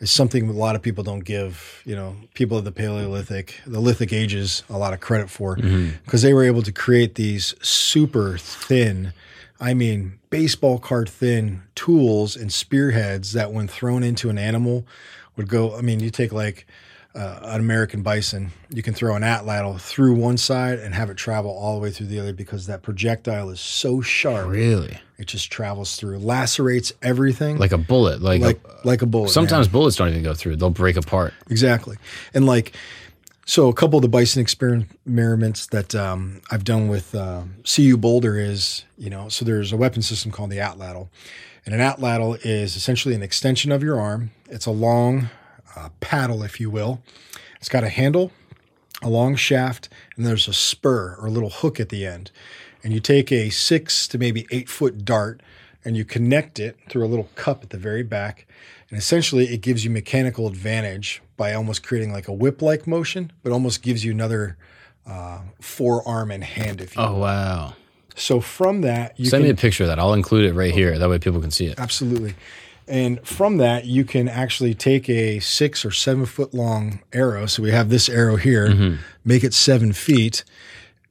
is 0.00 0.10
something 0.10 0.48
a 0.48 0.52
lot 0.52 0.76
of 0.76 0.82
people 0.82 1.02
don't 1.02 1.24
give, 1.24 1.82
you 1.84 1.96
know, 1.96 2.16
people 2.34 2.56
of 2.56 2.64
the 2.64 2.72
Paleolithic, 2.72 3.60
the 3.66 3.80
lithic 3.80 4.12
ages 4.12 4.62
a 4.70 4.78
lot 4.78 4.92
of 4.92 5.00
credit 5.00 5.28
for 5.28 5.56
mm-hmm. 5.56 5.90
because 6.04 6.22
they 6.22 6.32
were 6.32 6.44
able 6.44 6.62
to 6.62 6.72
create 6.72 7.16
these 7.16 7.54
super 7.60 8.38
thin, 8.38 9.12
I 9.60 9.74
mean, 9.74 10.18
baseball 10.30 10.78
card 10.78 11.08
thin 11.08 11.62
tools 11.74 12.36
and 12.36 12.52
spearheads 12.52 13.32
that 13.32 13.52
when 13.52 13.66
thrown 13.66 14.02
into 14.02 14.30
an 14.30 14.38
animal 14.38 14.86
would 15.36 15.48
go, 15.48 15.76
I 15.76 15.80
mean, 15.80 16.00
you 16.00 16.10
take 16.10 16.32
like 16.32 16.66
uh, 17.14 17.40
an 17.42 17.60
American 17.60 18.02
bison, 18.02 18.52
you 18.70 18.82
can 18.82 18.94
throw 18.94 19.16
an 19.16 19.22
atlatl 19.22 19.80
through 19.80 20.14
one 20.14 20.36
side 20.36 20.78
and 20.78 20.94
have 20.94 21.10
it 21.10 21.16
travel 21.16 21.50
all 21.50 21.74
the 21.74 21.80
way 21.80 21.90
through 21.90 22.06
the 22.06 22.20
other 22.20 22.32
because 22.32 22.66
that 22.66 22.82
projectile 22.82 23.50
is 23.50 23.60
so 23.60 24.00
sharp. 24.00 24.48
Really? 24.48 24.98
It 25.16 25.26
just 25.26 25.50
travels 25.50 25.96
through, 25.96 26.18
lacerates 26.20 26.92
everything 27.02 27.58
Like 27.58 27.72
a 27.72 27.78
bullet. 27.78 28.22
Like, 28.22 28.40
like, 28.40 28.60
like 28.84 29.02
a 29.02 29.06
bullet. 29.06 29.24
man. 29.26 29.32
sometimes 29.32 29.66
bullets 29.66 29.96
don't 29.96 30.10
even 30.10 30.22
go 30.22 30.34
through. 30.34 30.56
They'll 30.56 30.70
break 30.70 30.96
apart. 30.96 31.34
Exactly. 31.50 31.96
And 32.34 32.46
like, 32.46 32.72
so 33.46 33.68
a 33.68 33.72
couple 33.72 33.96
of 33.96 34.02
the 34.02 34.08
bison 34.08 34.42
experiments 34.42 35.66
that 35.68 35.94
um, 35.94 36.42
I've 36.50 36.64
done 36.64 36.88
with 36.88 37.14
um, 37.14 37.56
CU 37.64 37.96
Boulder 37.96 38.38
is, 38.38 38.84
you 38.98 39.08
know, 39.08 39.30
so 39.30 39.44
there's 39.44 39.72
a 39.72 39.76
weapon 39.76 40.02
system 40.02 40.30
called 40.30 40.50
the 40.50 40.58
atlatl. 40.58 41.08
And 41.64 41.74
an 41.74 41.80
atlatl 41.80 42.38
is 42.44 42.76
essentially 42.76 43.14
an 43.14 43.22
extension 43.22 43.72
of 43.72 43.82
your 43.82 43.98
arm. 43.98 44.30
It's 44.50 44.66
a 44.66 44.70
long 44.70 45.30
uh, 45.76 45.90
paddle, 46.00 46.42
if 46.42 46.60
you 46.60 46.70
will. 46.70 47.00
It's 47.56 47.68
got 47.68 47.84
a 47.84 47.88
handle, 47.88 48.32
a 49.02 49.08
long 49.08 49.36
shaft, 49.36 49.88
and 50.16 50.24
there's 50.24 50.48
a 50.48 50.52
spur 50.52 51.16
or 51.18 51.26
a 51.26 51.30
little 51.30 51.50
hook 51.50 51.80
at 51.80 51.88
the 51.88 52.06
end. 52.06 52.30
And 52.82 52.92
you 52.92 53.00
take 53.00 53.32
a 53.32 53.50
six 53.50 54.06
to 54.08 54.18
maybe 54.18 54.46
eight 54.50 54.68
foot 54.68 55.04
dart 55.04 55.42
and 55.84 55.96
you 55.96 56.04
connect 56.04 56.58
it 56.58 56.76
through 56.88 57.04
a 57.04 57.08
little 57.08 57.28
cup 57.34 57.62
at 57.62 57.70
the 57.70 57.78
very 57.78 58.02
back. 58.02 58.46
And 58.90 58.98
essentially, 58.98 59.46
it 59.46 59.60
gives 59.60 59.84
you 59.84 59.90
mechanical 59.90 60.46
advantage 60.46 61.22
by 61.36 61.54
almost 61.54 61.82
creating 61.82 62.12
like 62.12 62.28
a 62.28 62.32
whip 62.32 62.62
like 62.62 62.86
motion, 62.86 63.32
but 63.42 63.52
almost 63.52 63.82
gives 63.82 64.04
you 64.04 64.12
another 64.12 64.56
uh, 65.06 65.40
forearm 65.60 66.30
and 66.30 66.44
hand, 66.44 66.80
if 66.80 66.96
you 66.96 67.02
Oh, 67.02 67.18
wow. 67.18 67.74
So 68.14 68.40
from 68.40 68.80
that, 68.82 69.18
you 69.18 69.26
Send 69.26 69.42
can 69.42 69.48
me 69.48 69.50
a 69.50 69.56
picture 69.56 69.84
of 69.84 69.88
that. 69.88 69.98
I'll 69.98 70.14
include 70.14 70.44
it 70.46 70.52
right 70.52 70.74
here. 70.74 70.98
That 70.98 71.08
way 71.08 71.18
people 71.18 71.40
can 71.40 71.50
see 71.50 71.66
it. 71.66 71.78
Absolutely. 71.78 72.34
And 72.88 73.20
from 73.26 73.58
that, 73.58 73.84
you 73.84 74.04
can 74.04 74.28
actually 74.28 74.74
take 74.74 75.08
a 75.08 75.40
six 75.40 75.84
or 75.84 75.90
seven 75.90 76.26
foot 76.26 76.54
long 76.54 77.00
arrow. 77.12 77.46
So 77.46 77.62
we 77.62 77.70
have 77.70 77.90
this 77.90 78.08
arrow 78.08 78.36
here, 78.36 78.68
mm-hmm. 78.68 78.96
make 79.24 79.44
it 79.44 79.54
seven 79.54 79.92
feet, 79.92 80.44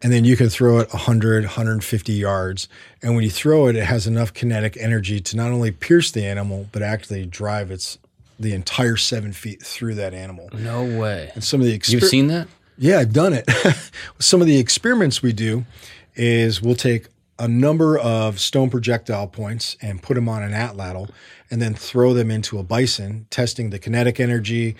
and 0.01 0.11
then 0.11 0.25
you 0.25 0.35
can 0.35 0.49
throw 0.49 0.79
it 0.79 0.91
100, 0.91 1.43
150 1.43 2.13
yards. 2.13 2.67
And 3.01 3.15
when 3.15 3.23
you 3.23 3.29
throw 3.29 3.67
it, 3.67 3.75
it 3.75 3.85
has 3.85 4.07
enough 4.07 4.33
kinetic 4.33 4.77
energy 4.77 5.19
to 5.19 5.37
not 5.37 5.51
only 5.51 5.71
pierce 5.71 6.11
the 6.11 6.25
animal, 6.25 6.67
but 6.71 6.81
actually 6.81 7.25
drive 7.25 7.71
its 7.71 7.97
the 8.39 8.53
entire 8.53 8.97
seven 8.97 9.33
feet 9.33 9.63
through 9.63 9.95
that 9.95 10.13
animal. 10.13 10.49
No 10.53 10.83
way. 10.83 11.31
And 11.33 11.43
some 11.43 11.59
of 11.59 11.65
the 11.65 11.81
You've 11.87 12.03
seen 12.03 12.27
that? 12.27 12.47
yeah, 12.77 12.99
I've 12.99 13.13
done 13.13 13.33
it. 13.33 13.49
Some 14.19 14.41
of 14.41 14.47
the 14.47 14.59
experiments 14.59 15.23
we 15.23 15.33
do 15.33 15.65
is 16.15 16.61
we'll 16.61 16.75
take 16.75 17.07
a 17.39 17.47
number 17.47 17.97
of 17.97 18.39
stone 18.39 18.69
projectile 18.69 19.27
points 19.27 19.77
and 19.81 20.01
put 20.01 20.15
them 20.15 20.27
on 20.29 20.43
an 20.43 20.51
atlatl 20.51 21.09
and 21.49 21.61
then 21.61 21.73
throw 21.73 22.13
them 22.13 22.29
into 22.31 22.59
a 22.59 22.63
bison, 22.63 23.25
testing 23.29 23.69
the 23.69 23.79
kinetic 23.79 24.19
energy, 24.19 24.75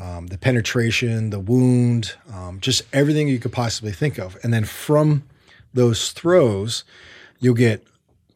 um, 0.00 0.28
the 0.28 0.38
penetration, 0.38 1.30
the 1.30 1.40
wound, 1.40 2.14
um, 2.32 2.60
just 2.60 2.82
everything 2.92 3.28
you 3.28 3.38
could 3.38 3.52
possibly 3.52 3.92
think 3.92 4.18
of. 4.18 4.36
And 4.42 4.52
then 4.52 4.64
from 4.64 5.24
those 5.74 6.12
throws, 6.12 6.84
you'll 7.40 7.54
get 7.54 7.86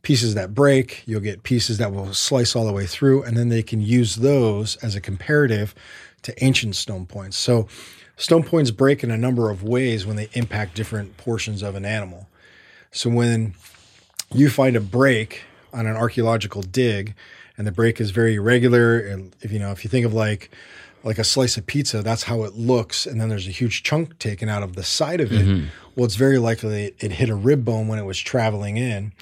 pieces 0.03 0.35
that 0.35 0.55
break, 0.55 1.03
you'll 1.07 1.21
get 1.21 1.43
pieces 1.43 1.79
that 1.79 1.93
will 1.93 2.15
slice 2.15 2.55
all 2.55 2.65
the 2.65 2.73
way 2.73 2.87
through, 2.87 3.23
and 3.25 3.37
then 3.37 3.49
they 3.49 3.63
can 3.63 3.81
use 3.81 4.17
those 4.17 4.77
as 4.77 4.95
a 4.95 5.01
comparative 5.01 5.75
to 6.23 6.45
ancient 6.45 6.77
stone 6.77 7.07
points. 7.07 7.37
So 7.37 7.67
stone 8.17 8.45
points 8.45 8.71
break 8.71 9.03
in 9.03 9.11
a 9.11 9.17
number 9.17 9.51
of 9.51 9.63
ways 9.63 10.07
when 10.07 10.17
they 10.17 10.29
impact 10.35 10.75
different 10.75 11.17
portions 11.17 11.63
of 11.63 11.75
an 11.75 11.85
animal. 11.85 12.29
So 12.91 13.11
when 13.11 13.55
you 14.33 14.49
find 14.49 14.77
a 14.77 14.81
break 14.81 15.43
on 15.73 15.87
an 15.87 15.97
archaeological 15.97 16.63
dig 16.63 17.15
and 17.57 17.67
the 17.67 17.73
break 17.73 18.01
is 18.01 18.11
very 18.11 18.35
irregular 18.35 18.99
and 18.99 19.35
if 19.41 19.53
you 19.53 19.59
know 19.59 19.71
if 19.71 19.85
you 19.85 19.91
think 19.91 20.07
of 20.07 20.15
like 20.15 20.51
like 21.05 21.19
a 21.19 21.25
slice 21.25 21.57
of 21.57 21.67
pizza 21.67 22.03
that's 22.03 22.25
how 22.25 22.43
it 22.43 22.55
looks. 22.55 23.07
And 23.07 23.21
then 23.21 23.29
there's 23.29 23.47
a 23.47 23.53
huge 23.53 23.83
chunk 23.83 24.19
taken 24.19 24.49
out 24.49 24.63
of 24.63 24.75
the 24.75 24.83
side 24.83 25.21
of 25.21 25.33
it. 25.33 25.47
Mm-hmm. 25.47 25.67
Well 25.95 26.05
it's 26.05 26.17
very 26.17 26.39
likely 26.39 26.95
it 26.99 27.13
hit 27.13 27.29
a 27.29 27.35
rib 27.35 27.65
bone 27.65 27.89
when 27.89 27.99
it 27.99 28.05
was 28.05 28.19
traveling 28.19 28.77
in. 28.77 29.13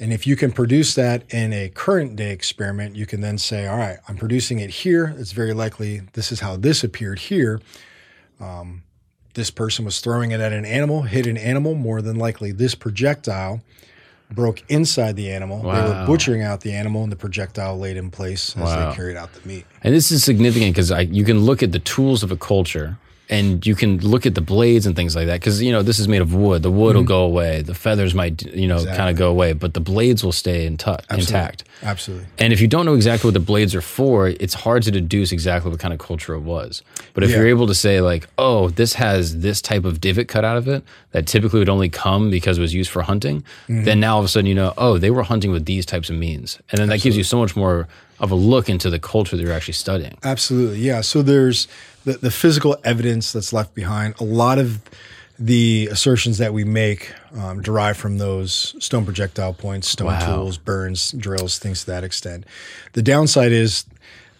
And 0.00 0.12
if 0.12 0.26
you 0.26 0.36
can 0.36 0.52
produce 0.52 0.94
that 0.94 1.22
in 1.32 1.52
a 1.52 1.68
current 1.68 2.16
day 2.16 2.32
experiment 2.32 2.96
you 2.96 3.06
can 3.06 3.20
then 3.20 3.38
say 3.38 3.66
all 3.66 3.78
right 3.78 3.98
i'm 4.08 4.16
producing 4.16 4.58
it 4.60 4.70
here. 4.70 5.14
It's 5.18 5.32
very 5.32 5.54
likely 5.54 6.02
this 6.14 6.32
is 6.32 6.40
how 6.40 6.56
this 6.56 6.82
appeared 6.82 7.20
here. 7.20 7.60
Um, 8.40 8.82
this 9.34 9.50
person 9.50 9.84
was 9.84 10.00
throwing 10.00 10.32
it 10.32 10.40
at 10.40 10.52
an 10.52 10.64
animal, 10.64 11.02
hit 11.02 11.26
an 11.26 11.36
animal, 11.36 11.74
more 11.74 12.02
than 12.02 12.16
likely 12.16 12.50
this 12.50 12.74
projectile 12.74 13.60
broke 14.30 14.62
inside 14.68 15.16
the 15.16 15.30
animal. 15.30 15.58
They 15.62 15.68
were 15.68 16.04
butchering 16.06 16.42
out 16.42 16.60
the 16.60 16.72
animal 16.72 17.02
and 17.02 17.10
the 17.10 17.16
projectile 17.16 17.78
laid 17.78 17.96
in 17.96 18.10
place 18.10 18.50
as 18.56 18.62
Wow. 18.62 18.90
they 18.90 18.96
carried 18.96 19.16
out 19.16 19.32
the 19.32 19.46
meat. 19.48 19.64
And 19.82 19.94
this 19.94 20.10
is 20.12 20.22
significant 20.22 20.74
because 20.74 20.90
you 21.10 21.24
can 21.24 21.40
look 21.40 21.62
at 21.62 21.72
the 21.72 21.78
tools 21.78 22.22
of 22.22 22.30
a 22.30 22.36
culture 22.36 22.98
and 23.30 23.66
you 23.66 23.74
can 23.74 23.98
look 23.98 24.24
at 24.24 24.34
the 24.34 24.40
blades 24.40 24.86
and 24.86 24.96
things 24.96 25.14
like 25.14 25.26
that 25.26 25.38
because 25.40 25.60
you 25.62 25.70
know 25.70 25.82
this 25.82 25.98
is 25.98 26.08
made 26.08 26.22
of 26.22 26.32
wood 26.34 26.62
the 26.62 26.70
wood 26.70 26.96
will 26.96 27.02
go 27.04 27.22
away 27.24 27.60
the 27.62 27.74
feathers 27.74 28.14
might 28.14 28.42
you 28.54 28.66
know 28.66 28.82
kind 28.84 29.10
of 29.10 29.16
go 29.16 29.28
away 29.30 29.52
but 29.52 29.74
the 29.74 29.80
blades 29.80 30.24
will 30.24 30.32
stay 30.32 30.64
intact 30.66 31.04
intact 31.12 31.64
Absolutely. 31.82 32.26
and 32.38 32.52
if 32.54 32.60
you 32.60 32.66
don't 32.68 32.86
know 32.86 32.94
exactly 32.94 33.28
what 33.28 33.34
the 33.34 33.40
blades 33.40 33.74
are 33.74 33.82
for 33.82 34.28
it's 34.28 34.54
hard 34.54 34.82
to 34.84 34.90
deduce 34.90 35.30
exactly 35.32 35.70
what 35.70 35.78
kind 35.80 35.92
of 35.92 36.00
culture 36.00 36.32
it 36.34 36.40
was 36.40 36.82
but 37.12 37.22
if 37.22 37.30
Yeah. 37.30 37.36
you're 37.36 37.48
able 37.48 37.66
to 37.66 37.74
say 37.74 38.00
like 38.00 38.26
oh 38.38 38.70
this 38.70 38.94
has 38.94 39.40
this 39.40 39.60
type 39.60 39.84
of 39.84 40.00
divot 40.00 40.26
cut 40.28 40.44
out 40.44 40.56
of 40.56 40.66
it 40.66 40.82
that 41.12 41.26
typically 41.26 41.58
would 41.58 41.68
only 41.68 41.88
come 41.90 42.30
because 42.30 42.56
it 42.58 42.62
was 42.62 42.72
used 42.74 42.90
for 42.90 43.02
hunting 43.02 43.42
Mm-hmm. 43.68 43.84
then 43.84 44.00
now 44.00 44.14
all 44.14 44.20
of 44.20 44.24
a 44.24 44.28
sudden 44.28 44.46
you 44.46 44.54
know 44.54 44.72
oh 44.78 44.96
they 44.98 45.10
were 45.10 45.22
hunting 45.22 45.50
with 45.50 45.66
these 45.66 45.84
types 45.84 46.08
of 46.08 46.16
means 46.16 46.58
and 46.70 46.78
then 46.80 46.88
that 46.88 47.00
gives 47.02 47.16
you 47.16 47.24
so 47.24 47.38
much 47.38 47.54
more 47.56 47.86
of 48.20 48.30
a 48.32 48.34
look 48.34 48.68
into 48.68 48.90
the 48.90 48.98
culture 48.98 49.36
that 49.36 49.42
you're 49.44 49.52
actually 49.52 49.74
studying 49.74 50.16
Absolutely. 50.24 50.80
Yeah. 50.80 51.02
So 51.02 51.22
there's 51.22 51.68
the, 52.08 52.18
the 52.18 52.30
physical 52.30 52.76
evidence 52.84 53.32
that's 53.32 53.52
left 53.52 53.74
behind. 53.74 54.14
A 54.20 54.24
lot 54.24 54.58
of 54.58 54.80
the 55.38 55.88
assertions 55.92 56.38
that 56.38 56.52
we 56.52 56.64
make 56.64 57.12
um, 57.36 57.60
derive 57.62 57.96
from 57.96 58.18
those 58.18 58.74
stone 58.84 59.04
projectile 59.04 59.52
points, 59.52 59.88
stone 59.88 60.08
Wow. 60.08 60.26
tools, 60.42 60.58
burins, 60.58 61.16
drills, 61.16 61.58
things 61.58 61.80
to 61.80 61.86
that 61.86 62.02
extent. 62.04 62.44
The 62.94 63.02
downside 63.02 63.52
is 63.52 63.84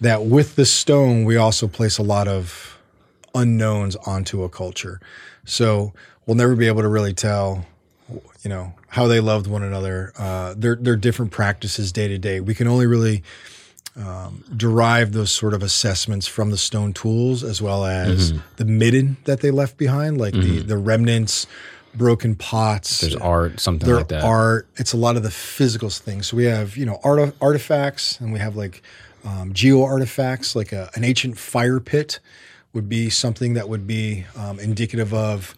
that 0.00 0.24
with 0.24 0.56
the 0.56 0.64
stone, 0.64 1.24
we 1.24 1.36
also 1.36 1.68
place 1.68 1.98
a 1.98 2.02
lot 2.02 2.26
of 2.26 2.78
unknowns 3.34 3.94
onto 3.96 4.42
a 4.42 4.48
culture. 4.48 5.00
So 5.44 5.92
we'll 6.26 6.36
never 6.36 6.56
be 6.56 6.66
able 6.66 6.82
to 6.82 6.88
really 6.88 7.12
tell, 7.14 7.66
you 8.42 8.48
know, 8.48 8.72
how 8.88 9.06
they 9.06 9.20
loved 9.20 9.46
one 9.46 9.62
another. 9.62 10.12
Uh, 10.18 10.54
their 10.56 10.74
their 10.74 10.96
different 10.96 11.30
practices 11.30 11.92
day 11.92 12.08
to 12.08 12.18
day. 12.18 12.40
We 12.40 12.54
can 12.54 12.66
only 12.66 12.86
really 12.86 13.22
um, 13.98 14.44
derive 14.56 15.12
those 15.12 15.30
sort 15.30 15.54
of 15.54 15.62
assessments 15.62 16.26
from 16.26 16.50
the 16.50 16.56
stone 16.56 16.92
tools 16.92 17.42
as 17.42 17.60
well 17.60 17.84
as 17.84 18.32
Mm-hmm. 18.32 18.40
the 18.56 18.64
midden 18.64 19.16
that 19.24 19.40
they 19.40 19.50
left 19.50 19.76
behind, 19.76 20.18
like 20.18 20.34
the 20.34 20.60
the 20.60 20.78
remnants, 20.78 21.46
broken 21.94 22.34
pots. 22.36 23.00
there's 23.00 23.16
art 23.16 23.58
something 23.60 23.88
like 23.92 24.08
that 24.08 24.22
art. 24.22 24.68
It's 24.76 24.92
a 24.92 24.96
lot 24.96 25.16
of 25.16 25.22
the 25.22 25.30
physical 25.30 25.90
things. 25.90 26.28
So 26.28 26.36
we 26.36 26.44
have 26.44 26.76
you 26.76 26.86
know 26.86 27.00
art 27.02 27.34
artifacts, 27.40 28.20
and 28.20 28.32
we 28.32 28.38
have 28.38 28.54
like 28.56 28.82
um, 29.24 29.52
geo 29.52 29.82
artifacts, 29.82 30.54
like 30.54 30.72
a, 30.72 30.90
an 30.94 31.02
ancient 31.04 31.36
fire 31.38 31.80
pit 31.80 32.20
would 32.72 32.88
be 32.88 33.10
something 33.10 33.54
that 33.54 33.68
would 33.68 33.86
be 33.86 34.26
um, 34.36 34.60
indicative 34.60 35.12
of 35.14 35.56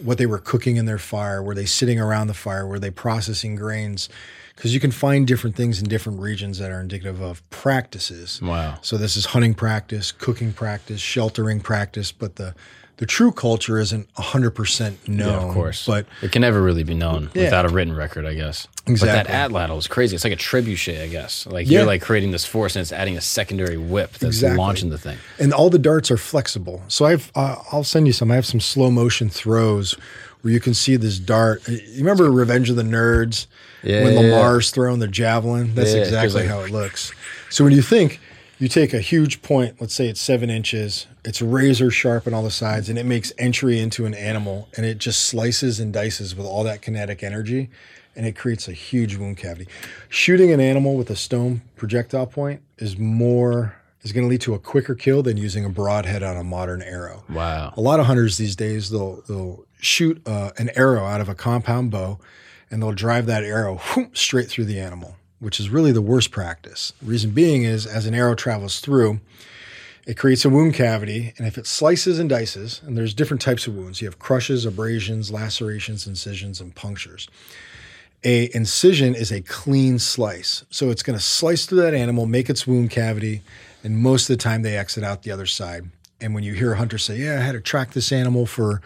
what 0.00 0.18
they 0.18 0.26
were 0.26 0.38
cooking 0.38 0.76
in 0.76 0.86
their 0.86 0.98
fire. 0.98 1.42
Were 1.42 1.54
they 1.54 1.66
sitting 1.66 1.98
around 2.00 2.28
the 2.28 2.34
fire? 2.34 2.64
Were 2.66 2.78
they 2.78 2.90
processing 2.92 3.56
grains? 3.56 4.08
Because 4.56 4.72
you 4.72 4.80
can 4.80 4.92
find 4.92 5.26
different 5.26 5.56
things 5.56 5.80
in 5.82 5.88
different 5.88 6.20
regions 6.20 6.58
that 6.58 6.70
are 6.70 6.80
indicative 6.80 7.20
of 7.20 7.42
practices. 7.50 8.40
Wow. 8.40 8.78
So 8.82 8.96
this 8.96 9.16
is 9.16 9.26
hunting 9.26 9.54
practice, 9.54 10.12
cooking 10.12 10.52
practice, 10.52 11.00
sheltering 11.00 11.60
practice, 11.60 12.12
but 12.12 12.36
the 12.36 12.54
the 12.98 13.06
true 13.06 13.32
culture 13.32 13.80
isn't 13.80 14.08
hundred 14.16 14.52
percent 14.52 15.08
known. 15.08 15.28
Yeah, 15.42 15.48
of 15.48 15.52
course. 15.54 15.84
but 15.84 16.06
it 16.22 16.30
can 16.30 16.42
never 16.42 16.62
really 16.62 16.84
be 16.84 16.94
known 16.94 17.28
Yeah. 17.34 17.44
without 17.46 17.66
a 17.66 17.68
written 17.68 17.96
record, 17.96 18.24
I 18.24 18.34
guess. 18.34 18.68
Exactly. 18.86 19.24
But 19.24 19.26
that 19.28 19.50
atlatl 19.50 19.76
is 19.78 19.88
crazy. 19.88 20.14
It's 20.14 20.22
like 20.22 20.32
a 20.32 20.36
trebuchet, 20.36 21.02
I 21.02 21.08
guess. 21.08 21.44
Like 21.46 21.66
Yeah. 21.66 21.78
you're 21.80 21.86
like 21.88 22.02
creating 22.02 22.30
this 22.30 22.44
force 22.46 22.76
and 22.76 22.82
it's 22.82 22.92
adding 22.92 23.16
a 23.16 23.20
secondary 23.20 23.76
whip 23.76 24.12
that's 24.12 24.36
Exactly. 24.36 24.56
launching 24.58 24.90
the 24.90 24.98
thing. 24.98 25.18
and 25.40 25.52
all 25.52 25.70
the 25.70 25.78
darts 25.80 26.12
are 26.12 26.16
flexible. 26.16 26.84
So 26.86 27.04
I've 27.06 27.32
uh, 27.34 27.56
I'll 27.72 27.82
send 27.82 28.06
you 28.06 28.12
some. 28.12 28.30
I 28.30 28.36
have 28.36 28.46
some 28.46 28.60
slow 28.60 28.92
motion 28.92 29.28
throws 29.28 29.96
where 30.42 30.52
you 30.52 30.60
can 30.60 30.74
see 30.74 30.94
this 30.94 31.18
dart. 31.18 31.66
You 31.68 31.80
remember 31.98 32.30
Revenge 32.30 32.70
of 32.70 32.76
the 32.76 32.82
Nerds 32.84 33.48
Yeah, 33.84 34.04
when. 34.04 34.14
Lamar's 34.16 34.70
throwing 34.70 34.98
the 35.00 35.08
javelin? 35.08 35.74
That's 35.74 35.92
Yeah, 35.94 36.00
exactly 36.02 36.42
like- 36.42 36.50
how 36.50 36.60
it 36.60 36.70
looks. 36.70 37.12
So 37.50 37.64
when 37.64 37.72
you 37.72 37.82
think 37.82 38.20
you 38.58 38.68
take 38.68 38.94
a 38.94 39.00
huge 39.00 39.42
point, 39.42 39.76
let's 39.80 39.94
say 39.94 40.08
it's 40.08 40.20
seven 40.20 40.48
inches, 40.50 41.06
it's 41.24 41.42
razor 41.42 41.90
sharp 41.90 42.26
on 42.26 42.34
all 42.34 42.42
the 42.42 42.50
sides, 42.50 42.88
and 42.88 42.98
it 42.98 43.04
makes 43.06 43.32
entry 43.38 43.78
into 43.80 44.06
an 44.06 44.14
animal, 44.14 44.68
and 44.76 44.86
it 44.86 44.98
just 44.98 45.20
slices 45.24 45.80
and 45.80 45.92
dices 45.92 46.34
with 46.36 46.46
all 46.46 46.64
that 46.64 46.80
kinetic 46.82 47.22
energy, 47.22 47.68
and 48.16 48.26
it 48.26 48.36
creates 48.36 48.68
a 48.68 48.72
huge 48.72 49.16
wound 49.16 49.36
cavity. 49.36 49.68
Shooting 50.08 50.52
an 50.52 50.60
animal 50.60 50.94
with 50.96 51.10
a 51.10 51.16
stone 51.16 51.62
projectile 51.76 52.26
point 52.26 52.60
is 52.78 52.96
more 52.98 53.76
is 54.02 54.12
going 54.12 54.22
to 54.24 54.28
lead 54.28 54.42
to 54.42 54.52
a 54.52 54.58
quicker 54.58 54.94
kill 54.94 55.22
than 55.22 55.38
using 55.38 55.64
a 55.64 55.68
broadhead 55.70 56.22
on 56.22 56.36
a 56.36 56.44
modern 56.44 56.82
arrow. 56.82 57.24
Wow. 57.30 57.72
A 57.74 57.80
lot 57.80 58.00
of 58.00 58.06
hunters 58.06 58.36
these 58.36 58.54
days 58.54 58.90
they'll 58.90 59.22
they'll 59.26 59.64
shoot 59.80 60.20
uh, 60.26 60.50
an 60.58 60.70
arrow 60.76 61.04
out 61.04 61.20
of 61.22 61.28
a 61.28 61.34
compound 61.34 61.90
bow, 61.90 62.18
and 62.74 62.82
they'll 62.82 62.90
drive 62.90 63.26
that 63.26 63.44
arrow 63.44 63.76
whoop, 63.76 64.16
straight 64.16 64.48
through 64.48 64.64
the 64.64 64.80
animal, 64.80 65.14
which 65.38 65.60
is 65.60 65.70
really 65.70 65.92
the 65.92 66.02
worst 66.02 66.32
practice. 66.32 66.92
The 67.00 67.06
reason 67.06 67.30
being 67.30 67.62
is 67.62 67.86
as 67.86 68.04
an 68.04 68.16
arrow 68.16 68.34
travels 68.34 68.80
through, 68.80 69.20
it 70.08 70.18
creates 70.18 70.44
a 70.44 70.50
wound 70.50 70.74
cavity, 70.74 71.34
and 71.38 71.46
if 71.46 71.56
it 71.56 71.68
slices 71.68 72.18
and 72.18 72.28
dices, 72.28 72.82
and 72.84 72.96
there's 72.98 73.14
different 73.14 73.40
types 73.40 73.68
of 73.68 73.76
wounds, 73.76 74.02
you 74.02 74.08
have 74.08 74.18
crushes, 74.18 74.66
abrasions, 74.66 75.30
lacerations, 75.30 76.08
incisions, 76.08 76.60
and 76.60 76.74
punctures. 76.74 77.28
A 78.24 78.50
incision 78.52 79.14
is 79.14 79.30
a 79.30 79.40
clean 79.40 80.00
slice, 80.00 80.64
so 80.68 80.90
it's 80.90 81.04
going 81.04 81.16
to 81.16 81.24
slice 81.24 81.66
through 81.66 81.82
that 81.82 81.94
animal, 81.94 82.26
make 82.26 82.50
its 82.50 82.66
wound 82.66 82.90
cavity, 82.90 83.42
and 83.84 83.98
most 83.98 84.28
of 84.28 84.36
the 84.36 84.42
time 84.42 84.62
they 84.62 84.76
exit 84.76 85.04
out 85.04 85.22
the 85.22 85.30
other 85.30 85.46
side. 85.46 85.84
And 86.20 86.34
when 86.34 86.44
you 86.44 86.54
hear 86.54 86.72
a 86.72 86.76
hunter 86.76 86.98
say, 86.98 87.18
"Yeah, 87.18 87.38
I 87.38 87.42
had 87.42 87.52
to 87.52 87.60
track 87.60 87.92
this 87.92 88.12
animal 88.12 88.46
for 88.46 88.80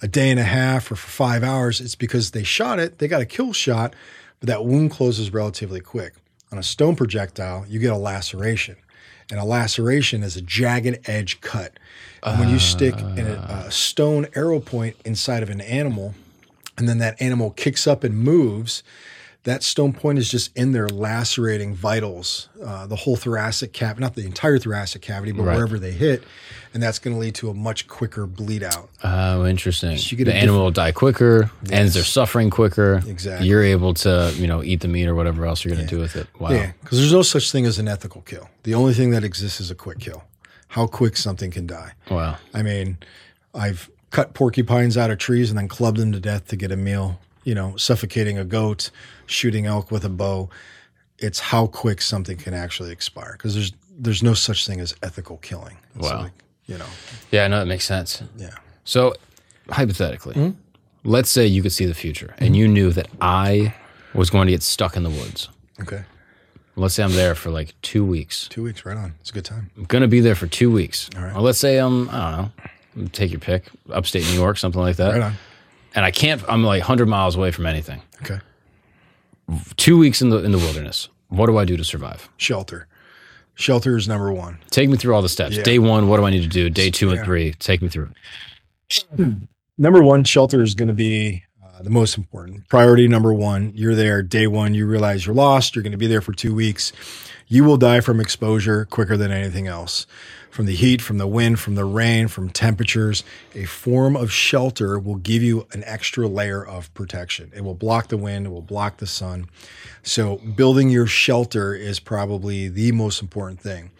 a 0.00 0.08
day 0.08 0.30
and 0.30 0.40
a 0.40 0.44
half 0.44 0.90
or 0.90 0.96
for 0.96 1.08
five 1.08 1.42
hours," 1.42 1.80
it's 1.80 1.94
because 1.94 2.32
they 2.32 2.42
shot 2.42 2.78
it, 2.78 2.98
they 2.98 3.08
got 3.08 3.20
a 3.20 3.26
kill 3.26 3.52
shot, 3.52 3.94
but 4.40 4.48
that 4.48 4.64
wound 4.64 4.90
closes 4.90 5.32
relatively 5.32 5.80
quick. 5.80 6.14
On 6.50 6.58
a 6.58 6.62
stone 6.62 6.96
projectile, 6.96 7.64
you 7.68 7.78
get 7.78 7.92
a 7.92 7.96
laceration, 7.96 8.76
and 9.30 9.40
a 9.40 9.44
laceration 9.44 10.22
is 10.22 10.36
a 10.36 10.42
jagged 10.42 11.08
edge 11.08 11.40
cut. 11.40 11.78
And 12.22 12.38
when 12.38 12.50
you 12.50 12.58
stick 12.58 12.94
a, 12.94 13.64
a 13.66 13.70
stone 13.70 14.26
arrow 14.34 14.60
point 14.60 14.96
inside 15.04 15.42
of 15.42 15.50
an 15.50 15.60
animal, 15.62 16.14
and 16.76 16.88
then 16.88 16.98
that 16.98 17.20
animal 17.22 17.50
kicks 17.50 17.86
up 17.86 18.04
and 18.04 18.16
moves, 18.18 18.82
that 19.44 19.62
stone 19.64 19.92
point 19.92 20.18
is 20.18 20.30
just 20.30 20.56
in 20.56 20.70
there 20.70 20.88
lacerating 20.88 21.74
vitals, 21.74 22.48
uh, 22.64 22.86
the 22.86 22.94
whole 22.94 23.16
thoracic 23.16 23.72
cavity, 23.72 24.00
not 24.00 24.14
the 24.14 24.24
entire 24.24 24.56
thoracic 24.58 25.02
cavity, 25.02 25.32
but 25.32 25.42
Right. 25.42 25.56
wherever 25.56 25.78
they 25.80 25.90
hit. 25.90 26.22
And 26.72 26.82
that's 26.82 26.98
going 27.00 27.14
to 27.14 27.20
lead 27.20 27.34
to 27.36 27.50
a 27.50 27.54
much 27.54 27.88
quicker 27.88 28.24
bleed 28.26 28.62
out. 28.62 28.88
Oh, 29.02 29.44
interesting. 29.44 29.98
you 29.98 30.16
get 30.16 30.24
the 30.26 30.34
animal 30.34 30.62
will 30.62 30.70
die 30.70 30.92
quicker, 30.92 31.50
ends 31.70 31.94
their 31.94 32.04
suffering 32.04 32.50
quicker. 32.50 33.02
Exactly. 33.06 33.48
You're 33.48 33.64
able 33.64 33.94
to, 33.94 34.32
you 34.36 34.46
know, 34.46 34.62
eat 34.62 34.80
the 34.80 34.88
meat 34.88 35.06
or 35.06 35.14
whatever 35.16 35.44
else 35.44 35.64
you're 35.64 35.74
going 35.74 35.86
to 35.86 35.92
do 35.94 36.00
with 36.00 36.14
it. 36.16 36.28
Wow. 36.38 36.50
Yeah, 36.52 36.72
because 36.80 36.98
there's 36.98 37.12
no 37.12 37.22
such 37.22 37.50
thing 37.50 37.66
as 37.66 37.78
an 37.80 37.88
ethical 37.88 38.20
kill. 38.22 38.48
The 38.62 38.74
only 38.74 38.94
thing 38.94 39.10
that 39.10 39.24
exists 39.24 39.60
is 39.60 39.70
a 39.70 39.74
quick 39.74 39.98
kill. 39.98 40.22
How 40.68 40.86
quick 40.86 41.16
something 41.16 41.50
can 41.50 41.66
die. 41.66 41.92
Wow. 42.10 42.36
I 42.54 42.62
mean, 42.62 42.96
I've 43.54 43.90
cut 44.10 44.32
porcupines 44.34 44.96
out 44.96 45.10
of 45.10 45.18
trees 45.18 45.50
and 45.50 45.58
then 45.58 45.68
clubbed 45.68 45.98
them 45.98 46.12
to 46.12 46.20
death 46.20 46.46
to 46.48 46.56
get 46.56 46.70
a 46.70 46.76
meal. 46.76 47.18
You 47.44 47.54
know, 47.54 47.76
suffocating 47.76 48.38
a 48.38 48.44
goat, 48.44 48.90
shooting 49.26 49.66
elk 49.66 49.90
with 49.90 50.04
a 50.04 50.08
bow. 50.08 50.48
It's 51.18 51.38
how 51.40 51.66
quick 51.66 52.00
something 52.02 52.36
can 52.36 52.54
actually 52.54 52.92
expire 52.92 53.32
because 53.32 53.54
there's 53.54 53.72
there's 53.98 54.22
no 54.22 54.34
such 54.34 54.66
thing 54.66 54.80
as 54.80 54.94
ethical 55.02 55.36
killing. 55.38 55.76
It's 55.96 56.08
Wow. 56.10 56.22
like, 56.22 56.32
you 56.66 56.78
know, 56.78 56.86
Yeah, 57.30 57.46
no, 57.48 57.58
that 57.60 57.66
makes 57.66 57.84
sense. 57.84 58.22
yeah. 58.36 58.54
So, 58.84 59.14
hypothetically, 59.68 60.34
Hmm? 60.34 60.50
let's 61.04 61.28
say 61.30 61.46
you 61.46 61.62
could 61.62 61.72
see 61.72 61.84
the 61.86 61.94
future 61.94 62.34
and 62.38 62.56
you 62.56 62.66
knew 62.66 62.90
that 62.92 63.08
I 63.20 63.74
was 64.14 64.30
going 64.30 64.46
to 64.46 64.52
get 64.52 64.62
stuck 64.62 64.96
in 64.96 65.02
the 65.02 65.10
woods. 65.10 65.48
Okay. 65.80 66.04
Let's 66.74 66.94
say 66.94 67.02
I'm 67.04 67.12
there 67.12 67.34
for 67.34 67.50
like 67.50 67.74
two 67.82 68.04
weeks. 68.04 68.48
Two 68.48 68.62
weeks, 68.62 68.84
right 68.86 68.96
on. 68.96 69.14
It's 69.20 69.30
a 69.30 69.34
good 69.34 69.44
time. 69.44 69.70
I'm 69.76 69.84
going 69.84 70.02
to 70.02 70.08
be 70.08 70.20
there 70.20 70.34
for 70.34 70.46
two 70.46 70.70
weeks. 70.70 71.10
All 71.16 71.22
right. 71.22 71.36
Or 71.36 71.42
let's 71.42 71.58
say 71.58 71.76
I'm, 71.78 72.08
I 72.08 72.30
don't 72.94 73.02
know, 73.04 73.08
take 73.12 73.30
your 73.30 73.40
pick, 73.40 73.64
upstate 73.90 74.24
New 74.24 74.34
York, 74.34 74.56
something 74.58 74.80
like 74.80 74.96
that. 74.96 75.12
Right 75.12 75.22
on. 75.22 75.34
And 75.94 76.04
I 76.04 76.10
can't, 76.10 76.42
I'm 76.48 76.64
like 76.64 76.80
100 76.80 77.06
miles 77.06 77.36
away 77.36 77.50
from 77.50 77.66
anything. 77.66 78.00
Okay. 78.22 78.40
Two 79.76 79.98
weeks 79.98 80.22
in 80.22 80.30
the, 80.30 80.38
in 80.38 80.52
the 80.52 80.58
wilderness. 80.58 81.08
What 81.28 81.46
do 81.46 81.58
I 81.58 81.64
do 81.64 81.76
to 81.76 81.84
survive? 81.84 82.28
Shelter. 82.36 82.86
Shelter 83.54 83.96
is 83.96 84.08
number 84.08 84.32
one. 84.32 84.58
Take 84.70 84.88
me 84.88 84.96
through 84.96 85.14
all 85.14 85.22
the 85.22 85.28
steps. 85.28 85.56
Yeah. 85.56 85.62
Day 85.62 85.78
one, 85.78 86.08
what 86.08 86.16
do 86.16 86.24
I 86.24 86.30
need 86.30 86.42
to 86.42 86.48
do? 86.48 86.70
Day 86.70 86.90
two 86.90 87.10
and 87.10 87.22
three, 87.24 87.52
take 87.54 87.82
me 87.82 87.88
through. 87.88 88.10
number 89.78 90.02
one 90.02 90.24
shelter 90.24 90.62
is 90.62 90.74
going 90.74 90.88
to 90.88 90.94
be 90.94 91.42
uh, 91.64 91.82
the 91.82 91.90
most 91.90 92.16
important 92.18 92.68
priority 92.68 93.08
number 93.08 93.32
one 93.32 93.72
you're 93.74 93.94
there 93.94 94.22
day 94.22 94.46
one 94.46 94.74
you 94.74 94.86
realize 94.86 95.26
you're 95.26 95.34
lost 95.34 95.74
you're 95.74 95.82
going 95.82 95.92
to 95.92 95.98
be 95.98 96.06
there 96.06 96.20
for 96.20 96.32
two 96.32 96.54
weeks 96.54 96.92
you 97.48 97.64
will 97.64 97.76
die 97.76 98.00
from 98.00 98.20
exposure 98.20 98.84
quicker 98.84 99.16
than 99.16 99.32
anything 99.32 99.66
else 99.66 100.06
from 100.52 100.66
the 100.66 100.74
heat 100.74 101.02
from 101.02 101.18
the 101.18 101.26
wind 101.26 101.58
from 101.58 101.74
the 101.74 101.84
rain 101.84 102.28
from 102.28 102.48
temperatures 102.48 103.24
a 103.54 103.64
form 103.64 104.14
of 104.14 104.30
shelter 104.30 104.98
will 104.98 105.16
give 105.16 105.42
you 105.42 105.66
an 105.72 105.82
extra 105.84 106.28
layer 106.28 106.64
of 106.64 106.92
protection 106.94 107.50
it 107.56 107.64
will 107.64 107.74
block 107.74 108.08
the 108.08 108.16
wind 108.16 108.46
it 108.46 108.50
will 108.50 108.62
block 108.62 108.98
the 108.98 109.06
sun 109.06 109.46
so 110.02 110.36
building 110.36 110.90
your 110.90 111.06
shelter 111.06 111.74
is 111.74 111.98
probably 111.98 112.68
the 112.68 112.92
most 112.92 113.20
important 113.20 113.60
thing 113.60 113.90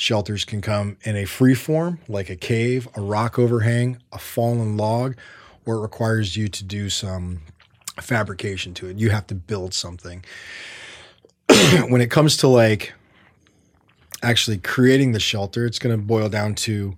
Shelters 0.00 0.46
can 0.46 0.62
come 0.62 0.96
in 1.02 1.14
a 1.14 1.26
free 1.26 1.54
form, 1.54 1.98
like 2.08 2.30
a 2.30 2.36
cave, 2.36 2.88
a 2.96 3.02
rock 3.02 3.38
overhang, 3.38 3.98
a 4.10 4.18
fallen 4.18 4.78
log, 4.78 5.14
or 5.66 5.74
it 5.74 5.80
requires 5.82 6.38
you 6.38 6.48
to 6.48 6.64
do 6.64 6.88
some 6.88 7.42
fabrication 8.00 8.72
to 8.72 8.86
it. 8.88 8.96
You 8.96 9.10
have 9.10 9.26
to 9.26 9.34
build 9.34 9.74
something. 9.74 10.24
when 11.88 12.00
it 12.00 12.10
comes 12.10 12.38
to 12.38 12.48
like 12.48 12.94
actually 14.22 14.58
creating 14.58 15.12
the 15.12 15.20
shelter, 15.20 15.66
it's 15.66 15.78
going 15.78 15.96
to 15.96 16.02
boil 16.02 16.28
down 16.28 16.54
to 16.54 16.96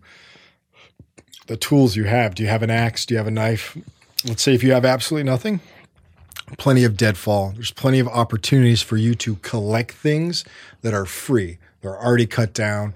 the 1.47 1.57
tools 1.57 1.97
you 1.97 2.05
have. 2.05 2.35
Do 2.35 2.43
you 2.43 2.49
have 2.49 2.63
an 2.63 2.71
axe? 2.71 3.07
Do 3.07 3.15
you 3.15 3.19
have 3.19 3.27
a 3.27 3.33
knife? 3.33 3.77
Let's 4.25 4.43
say 4.43 4.55
if 4.55 4.63
you 4.63 4.73
have 4.73 4.85
absolutely 4.85 5.29
nothing, 5.29 5.61
plenty 6.59 6.85
of 6.85 6.97
deadfall. 6.97 7.53
There's 7.55 7.73
plenty 7.73 7.99
of 7.99 8.09
opportunities 8.09 8.83
for 8.83 8.97
you 8.97 9.15
to 9.17 9.37
collect 9.37 9.93
things 9.93 10.45
that 10.83 10.95
are 10.95 11.07
free. 11.07 11.59
They're 11.81 12.01
already 12.01 12.27
cut 12.27 12.55
down. 12.55 12.95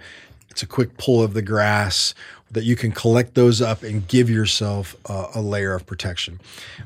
It's 0.50 0.62
a 0.62 0.66
quick 0.66 0.96
pull 0.96 1.22
of 1.22 1.34
the 1.34 1.42
grass 1.42 2.14
that 2.50 2.64
you 2.64 2.76
can 2.76 2.92
collect 2.92 3.34
those 3.34 3.60
up 3.60 3.82
and 3.82 4.06
give 4.06 4.30
yourself 4.30 4.94
a, 5.06 5.26
a 5.34 5.40
layer 5.40 5.74
of 5.74 5.84
protection. 5.84 6.40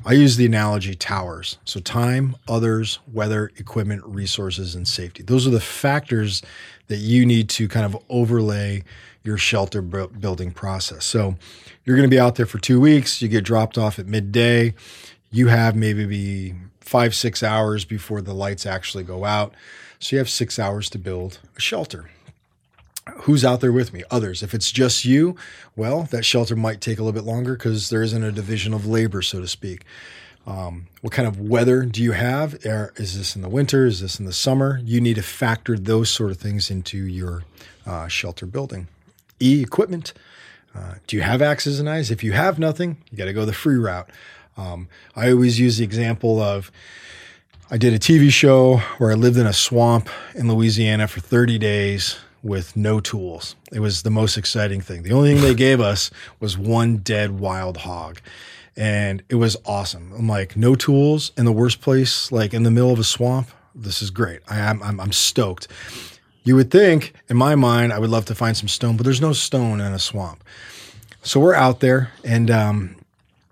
I 0.05 0.13
use 0.13 0.35
the 0.35 0.45
analogy 0.45 0.95
towers. 0.95 1.59
So 1.65 1.79
time, 1.79 2.35
others, 2.47 2.99
weather, 3.11 3.51
equipment, 3.57 4.03
resources, 4.03 4.73
and 4.73 4.87
safety. 4.87 5.21
Those 5.23 5.45
are 5.45 5.51
the 5.51 5.59
factors 5.59 6.41
that 6.91 6.99
you 6.99 7.25
need 7.25 7.49
to 7.49 7.67
kind 7.67 7.85
of 7.85 7.97
overlay 8.09 8.83
your 9.23 9.37
shelter 9.37 9.81
bu- 9.81 10.09
building 10.09 10.51
process. 10.51 11.03
So 11.05 11.35
you're 11.83 11.97
going 11.97 12.07
to 12.09 12.13
be 12.13 12.19
out 12.19 12.35
there 12.35 12.45
for 12.45 12.59
two 12.59 12.79
weeks. 12.79 13.21
You 13.21 13.27
get 13.27 13.43
dropped 13.43 13.77
off 13.77 13.97
at 13.97 14.05
midday 14.05 14.75
you 15.31 15.47
have 15.47 15.75
maybe 15.75 16.05
be 16.05 16.53
five, 16.81 17.15
six 17.15 17.41
hours 17.41 17.85
before 17.85 18.21
the 18.21 18.33
lights 18.33 18.65
actually 18.65 19.03
go 19.03 19.23
out. 19.23 19.53
So 19.99 20.15
you 20.15 20.17
have 20.19 20.29
six 20.29 20.59
hours 20.59 20.89
to 20.89 20.99
build 20.99 21.39
a 21.55 21.61
shelter. 21.61 22.09
Who's 23.21 23.45
out 23.45 23.61
there 23.61 23.71
with 23.71 23.93
me? 23.93 24.03
Others. 24.11 24.43
If 24.43 24.53
it's 24.53 24.71
just 24.71 25.05
you, 25.05 25.35
well, 25.75 26.03
that 26.11 26.25
shelter 26.25 26.55
might 26.55 26.81
take 26.81 26.99
a 26.99 27.03
little 27.03 27.19
bit 27.19 27.27
longer 27.27 27.55
because 27.55 27.89
there 27.89 28.03
isn't 28.03 28.23
a 28.23 28.31
division 28.31 28.73
of 28.73 28.85
labor, 28.85 29.21
so 29.21 29.39
to 29.39 29.47
speak. 29.47 29.85
Um, 30.47 30.87
what 31.01 31.13
kind 31.13 31.27
of 31.27 31.39
weather 31.39 31.83
do 31.83 32.01
you 32.01 32.13
have? 32.13 32.55
Is 32.65 33.17
this 33.17 33.35
in 33.35 33.41
the 33.41 33.49
winter? 33.49 33.85
Is 33.85 34.01
this 34.01 34.19
in 34.19 34.25
the 34.25 34.33
summer? 34.33 34.81
You 34.83 34.99
need 34.99 35.15
to 35.15 35.23
factor 35.23 35.77
those 35.77 36.09
sort 36.09 36.31
of 36.31 36.37
things 36.37 36.71
into 36.71 36.97
your 36.97 37.43
uh, 37.85 38.07
shelter 38.07 38.45
building. 38.45 38.87
E 39.39 39.61
equipment. 39.61 40.13
Uh, 40.75 40.95
do 41.05 41.15
you 41.17 41.21
have 41.21 41.41
axes 41.41 41.79
and 41.79 41.85
knives? 41.85 42.11
If 42.11 42.23
you 42.23 42.31
have 42.31 42.57
nothing, 42.57 42.97
you 43.11 43.17
got 43.17 43.25
to 43.25 43.33
go 43.33 43.45
the 43.45 43.53
free 43.53 43.75
route. 43.75 44.09
Um, 44.57 44.87
I 45.15 45.31
always 45.31 45.59
use 45.59 45.77
the 45.77 45.83
example 45.83 46.39
of 46.39 46.71
I 47.69 47.77
did 47.77 47.93
a 47.93 47.99
TV 47.99 48.29
show 48.31 48.77
where 48.97 49.11
I 49.11 49.15
lived 49.15 49.37
in 49.37 49.47
a 49.47 49.53
swamp 49.53 50.09
in 50.35 50.51
Louisiana 50.51 51.07
for 51.07 51.19
30 51.19 51.57
days 51.57 52.17
with 52.43 52.75
no 52.75 52.99
tools. 52.99 53.55
It 53.71 53.79
was 53.79 54.01
the 54.01 54.09
most 54.09 54.37
exciting 54.37 54.81
thing. 54.81 55.03
The 55.03 55.13
only 55.13 55.33
thing 55.33 55.41
they 55.41 55.55
gave 55.55 55.79
us 55.79 56.11
was 56.39 56.57
one 56.57 56.97
dead 56.97 57.39
wild 57.39 57.77
hog. 57.77 58.19
And 58.77 59.21
it 59.29 59.35
was 59.35 59.57
awesome. 59.65 60.13
I'm 60.17 60.27
like, 60.27 60.55
no 60.55 60.75
tools 60.75 61.31
in 61.37 61.45
the 61.45 61.51
worst 61.51 61.81
place, 61.81 62.31
like 62.31 62.53
in 62.53 62.63
the 62.63 62.71
middle 62.71 62.91
of 62.93 62.99
a 62.99 63.03
swamp. 63.03 63.49
This 63.75 64.01
is 64.01 64.09
great. 64.09 64.39
I 64.49 64.59
am 64.59 64.81
I'm, 64.81 64.99
I'm 64.99 65.11
stoked. 65.11 65.67
You 66.43 66.55
would 66.55 66.71
think, 66.71 67.13
in 67.29 67.37
my 67.37 67.55
mind, 67.55 67.93
I 67.93 67.99
would 67.99 68.09
love 68.09 68.25
to 68.25 68.35
find 68.35 68.57
some 68.57 68.67
stone, 68.67 68.97
but 68.97 69.03
there's 69.03 69.21
no 69.21 69.33
stone 69.33 69.79
in 69.79 69.93
a 69.93 69.99
swamp. 69.99 70.43
So 71.21 71.39
we're 71.39 71.53
out 71.53 71.81
there, 71.81 72.11
and 72.25 72.49
um, 72.49 72.95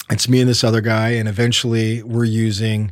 it's 0.10 0.28
me 0.28 0.42
and 0.42 0.50
this 0.50 0.64
other 0.64 0.82
guy, 0.82 1.10
and 1.10 1.28
eventually 1.30 2.02
we're 2.02 2.24
using 2.26 2.92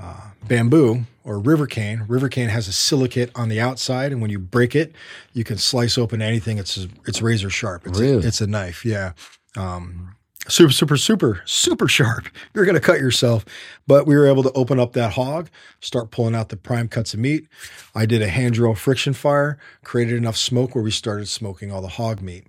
uh, 0.00 0.30
bamboo 0.48 1.04
or 1.24 1.38
river 1.38 1.66
cane. 1.66 2.04
River 2.08 2.28
cane 2.30 2.48
has 2.48 2.68
a 2.68 2.72
silicate 2.72 3.30
on 3.34 3.50
the 3.50 3.60
outside, 3.60 4.12
and 4.12 4.22
when 4.22 4.30
you 4.30 4.38
break 4.38 4.74
it, 4.74 4.92
you 5.34 5.44
can 5.44 5.58
slice 5.58 5.98
open 5.98 6.22
anything. 6.22 6.56
It's 6.56 6.86
it's 7.06 7.20
razor 7.20 7.50
sharp. 7.50 7.86
It's 7.86 7.98
Really? 8.00 8.24
a, 8.24 8.28
it's 8.28 8.40
a 8.40 8.46
knife. 8.46 8.84
Yeah. 8.84 9.12
Um, 9.56 10.13
super, 10.48 10.72
super, 10.72 10.96
super, 10.96 11.42
super 11.44 11.88
sharp. 11.88 12.26
You're 12.54 12.64
gonna 12.64 12.80
cut 12.80 13.00
yourself. 13.00 13.44
But 13.86 14.06
we 14.06 14.14
were 14.16 14.26
able 14.26 14.42
to 14.42 14.52
open 14.52 14.80
up 14.80 14.92
that 14.94 15.12
hog, 15.12 15.50
start 15.80 16.10
pulling 16.10 16.34
out 16.34 16.48
the 16.48 16.56
prime 16.56 16.88
cuts 16.88 17.14
of 17.14 17.20
meat. 17.20 17.46
I 17.94 18.06
did 18.06 18.22
a 18.22 18.28
hand 18.28 18.54
drill 18.54 18.74
friction 18.74 19.12
fire, 19.12 19.58
created 19.82 20.16
enough 20.16 20.36
smoke 20.36 20.74
where 20.74 20.84
we 20.84 20.90
started 20.90 21.28
smoking 21.28 21.70
all 21.70 21.82
the 21.82 21.88
hog 21.88 22.20
meat. 22.22 22.46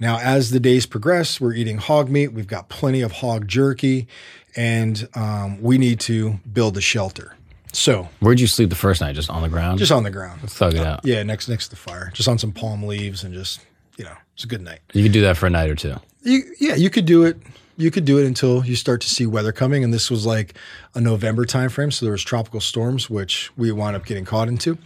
Now, 0.00 0.18
as 0.18 0.50
the 0.50 0.58
days 0.58 0.84
progress, 0.86 1.40
we're 1.40 1.54
eating 1.54 1.78
hog 1.78 2.10
meat. 2.10 2.28
We've 2.28 2.46
got 2.48 2.68
plenty 2.68 3.02
of 3.02 3.12
hog 3.12 3.46
jerky, 3.46 4.08
and 4.56 5.08
um, 5.14 5.62
we 5.62 5.78
need 5.78 6.00
to 6.00 6.40
build 6.52 6.76
a 6.76 6.80
shelter. 6.80 7.36
So, 7.72 8.08
Where'd 8.18 8.40
you 8.40 8.48
sleep 8.48 8.68
the 8.68 8.74
first 8.76 9.00
night? 9.00 9.14
Just 9.14 9.30
on 9.30 9.42
the 9.42 9.48
ground? 9.48 9.78
just 9.78 9.92
on 9.92 10.02
the 10.02 10.10
ground. 10.10 10.40
thug 10.50 10.74
it 10.74 10.80
out. 10.84 11.00
Yeah, 11.04 11.22
next 11.22 11.48
next 11.48 11.66
to 11.66 11.70
the 11.70 11.76
fire, 11.76 12.10
just 12.12 12.28
on 12.28 12.36
some 12.38 12.50
palm 12.52 12.82
leaves, 12.82 13.22
and 13.22 13.32
just 13.32 13.60
you 13.96 14.04
know, 14.04 14.14
it's 14.34 14.44
a 14.44 14.48
good 14.48 14.60
night. 14.60 14.80
You 14.92 15.04
could 15.04 15.12
do 15.12 15.20
that 15.22 15.36
for 15.36 15.46
a 15.46 15.50
night 15.50 15.70
or 15.70 15.74
two. 15.76 15.94
You, 16.22 16.42
yeah, 16.58 16.74
you 16.74 16.90
could 16.90 17.04
do 17.06 17.24
it. 17.24 17.36
You 17.76 17.90
could 17.90 18.04
do 18.04 18.18
it 18.18 18.26
until 18.26 18.64
you 18.64 18.76
start 18.76 19.00
to 19.00 19.08
see 19.08 19.26
weather 19.26 19.50
coming, 19.50 19.82
and 19.82 19.92
this 19.92 20.10
was 20.10 20.26
like 20.26 20.54
a 20.94 21.00
November 21.00 21.44
timeframe, 21.44 21.92
so 21.92 22.04
there 22.04 22.12
was 22.12 22.22
tropical 22.22 22.60
storms, 22.60 23.08
which 23.08 23.50
we 23.56 23.72
wound 23.72 23.96
up 23.96 24.04
getting 24.04 24.24
caught 24.24 24.46
into. 24.48 24.76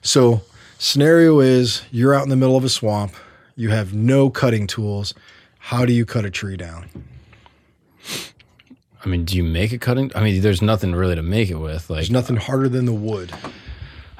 So, 0.00 0.40
scenario 0.78 1.40
is 1.40 1.82
you're 1.90 2.14
out 2.14 2.22
in 2.24 2.30
the 2.30 2.36
middle 2.36 2.56
of 2.56 2.64
a 2.64 2.68
swamp, 2.70 3.12
you 3.54 3.68
have 3.70 3.92
no 3.92 4.30
cutting 4.30 4.66
tools. 4.66 5.14
How 5.58 5.84
do 5.84 5.92
you 5.92 6.04
cut 6.06 6.24
a 6.24 6.30
tree 6.30 6.56
down? 6.56 6.88
I 9.04 9.08
mean, 9.08 9.24
do 9.24 9.36
you 9.36 9.44
make 9.44 9.72
a 9.72 9.78
cutting? 9.78 10.10
I 10.14 10.22
mean, 10.22 10.40
there's 10.40 10.62
nothing 10.62 10.94
really 10.94 11.14
to 11.16 11.22
make 11.22 11.50
it 11.50 11.56
with. 11.56 11.90
Like, 11.90 11.98
There's 11.98 12.10
nothing 12.10 12.36
harder 12.36 12.68
than 12.68 12.86
the 12.86 12.92
wood. 12.94 13.32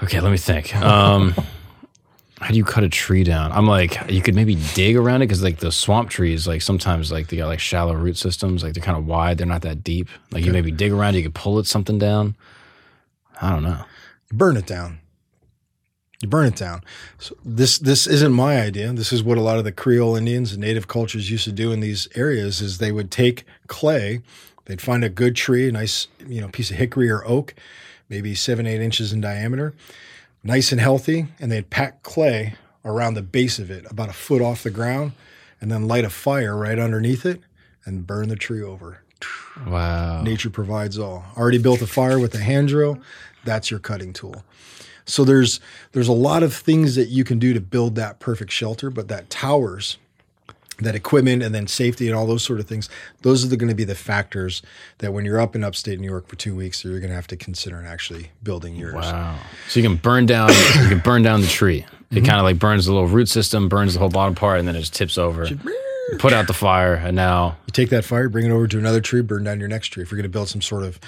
okay, 0.03 0.21
let 0.21 0.31
me 0.31 0.39
think. 0.39 0.77
Um, 0.77 1.35
how 2.43 2.51
do 2.51 2.57
you 2.57 2.65
cut 2.65 2.83
a 2.83 2.89
tree 2.89 3.23
down? 3.23 3.53
I'm 3.53 3.69
like, 3.69 4.11
you 4.11 4.21
could 4.21 4.35
maybe 4.35 4.57
dig 4.75 4.97
around 4.97 5.23
it 5.23 5.27
because 5.27 5.43
like 5.43 5.59
the 5.59 5.71
swamp 5.71 6.11
trees, 6.11 6.47
like 6.47 6.61
sometimes 6.61 7.13
like 7.13 7.29
they 7.29 7.37
got 7.37 7.47
like 7.47 7.61
shallow 7.61 7.95
root 7.95 8.17
systems, 8.17 8.65
like 8.65 8.75
they're 8.75 8.83
kind 8.83 8.99
of 8.99 9.07
wide, 9.07 9.39
they're 9.39 9.47
not 9.47 9.63
that 9.63 9.85
deep. 9.85 10.09
Like 10.33 10.45
you 10.45 10.53
maybe 10.53 10.73
dig 10.73 10.91
around, 10.91 11.15
you 11.15 11.23
could 11.23 11.35
pull 11.35 11.61
it 11.61 11.67
something 11.67 11.99
down. 11.99 12.35
I 13.41 13.51
don't 13.51 13.63
know. 13.63 13.85
You 14.31 14.39
burn 14.39 14.57
it 14.57 14.67
down. 14.67 14.99
You 16.21 16.29
burn 16.29 16.47
it 16.47 16.57
down. 16.57 16.83
So 17.19 17.37
this 17.45 17.79
this 17.79 18.07
isn't 18.07 18.33
my 18.33 18.61
idea. 18.61 18.93
This 18.93 19.13
is 19.13 19.23
what 19.23 19.39
a 19.39 19.43
lot 19.43 19.59
of 19.59 19.65
the 19.65 19.73
Creole 19.73 20.17
Indians 20.17 20.53
and 20.53 20.61
native 20.61 20.89
cultures 20.89 21.31
used 21.31 21.45
to 21.45 21.53
do 21.53 21.71
in 21.73 21.81
these 21.81 22.09
areas 22.15 22.61
is 22.61 22.79
they 22.79 22.93
would 22.93 23.11
take 23.11 23.45
clay, 23.69 24.21
they'd 24.65 24.81
find 24.81 25.05
a 25.05 25.09
good 25.09 25.37
tree, 25.37 25.69
a 25.69 25.73
nice, 25.73 26.09
you 26.27 26.41
know, 26.41 26.49
piece 26.49 26.71
of 26.71 26.77
hickory 26.77 27.11
or 27.11 27.25
oak, 27.25 27.55
maybe 28.09 28.35
seven, 28.35 28.67
eight 28.67 28.81
inches 28.81 29.13
in 29.13 29.21
diameter, 29.21 29.75
nice 30.43 30.73
and 30.73 30.81
healthy. 30.81 31.27
And 31.41 31.51
they'd 31.51 31.71
pack 31.71 32.03
clay 32.03 32.55
around 32.85 33.15
the 33.15 33.23
base 33.23 33.59
of 33.59 33.71
it, 33.71 33.91
about 33.91 34.09
a 34.09 34.13
foot 34.15 34.43
off 34.43 34.63
the 34.63 34.71
ground, 34.71 35.13
and 35.61 35.71
then 35.71 35.87
light 35.87 36.05
a 36.05 36.11
fire 36.11 36.57
right 36.57 36.79
underneath 36.79 37.25
it 37.25 37.41
and 37.85 38.07
burn 38.07 38.29
the 38.29 38.37
tree 38.37 38.63
over. 38.63 39.03
Wow. 39.67 40.23
Nature 40.23 40.51
provides 40.51 40.99
all. 40.99 41.25
Already 41.37 41.59
built 41.59 41.83
a 41.83 41.87
fire 41.87 42.19
with 42.19 42.35
a 42.35 42.39
hand 42.39 42.69
drill. 42.69 42.99
That's 43.45 43.71
your 43.71 43.81
cutting 43.81 44.13
tool. 44.13 44.45
So 45.05 45.25
there's 45.25 45.61
there's 45.93 46.09
a 46.09 46.13
lot 46.13 46.43
of 46.43 46.55
things 46.55 46.95
that 46.95 47.09
you 47.09 47.25
can 47.25 47.39
do 47.39 47.53
to 47.55 47.61
build 47.61 47.97
that 47.97 48.21
perfect 48.21 48.53
shelter, 48.53 48.91
but 48.91 49.09
that 49.09 49.31
towers, 49.31 49.99
that 50.79 50.95
equipment, 50.95 51.43
and 51.43 51.55
then 51.55 51.67
safety 51.67 52.09
and 52.09 52.17
all 52.17 52.27
those 52.27 52.43
sort 52.43 52.59
of 52.61 52.67
things, 52.67 52.89
those 53.23 53.45
are 53.51 53.57
going 53.57 53.69
to 53.69 53.75
be 53.75 53.85
the 53.85 53.95
factors 53.95 54.63
that 54.99 55.13
when 55.13 55.25
you're 55.25 55.41
up 55.41 55.55
in 55.55 55.63
upstate 55.65 56.01
New 56.01 56.09
York 56.09 56.27
for 56.29 56.37
two 56.37 56.55
weeks, 56.57 56.83
you're 56.85 56.99
going 57.01 57.11
to 57.11 57.15
have 57.15 57.27
to 57.29 57.37
consider 57.37 57.79
in 57.79 57.87
actually 57.87 58.31
building 58.43 58.75
yours. 58.77 58.95
Wow. 58.95 59.39
So 59.69 59.81
you 59.81 59.89
can 59.89 59.97
burn 59.97 60.27
down 60.27 60.49
you 60.51 60.89
can 60.89 61.01
burn 61.01 61.23
down 61.23 61.41
the 61.41 61.47
tree. 61.47 61.79
It 61.81 62.17
Mm-hmm. 62.17 62.27
kind 62.27 62.39
of 62.39 62.45
like 62.45 62.59
burns 62.59 62.85
the 62.85 62.93
little 62.93 63.09
root 63.09 63.29
system, 63.31 63.71
burns 63.71 63.95
the 63.95 64.01
whole 64.01 64.11
bottom 64.11 64.35
part, 64.35 64.59
and 64.59 64.69
then 64.69 64.77
it 64.77 64.81
just 64.81 64.95
tips 64.95 65.17
over. 65.17 65.47
You 65.47 66.19
put 66.19 66.35
out 66.35 66.47
the 66.47 66.53
fire, 66.53 66.95
and 66.95 67.17
now 67.17 67.57
You 67.67 67.73
take 67.73 67.89
that 67.89 68.05
fire, 68.05 68.29
bring 68.29 68.45
it 68.45 68.51
over 68.51 68.67
to 68.67 68.77
another 68.79 69.01
tree, 69.01 69.23
burn 69.23 69.45
down 69.45 69.61
your 69.61 69.69
next 69.71 69.89
tree. 69.89 70.03
If 70.03 70.11
you're 70.11 70.19
going 70.19 70.25
to 70.25 70.29
build 70.29 70.49
some 70.49 70.61
sort 70.61 70.83
of 70.85 71.01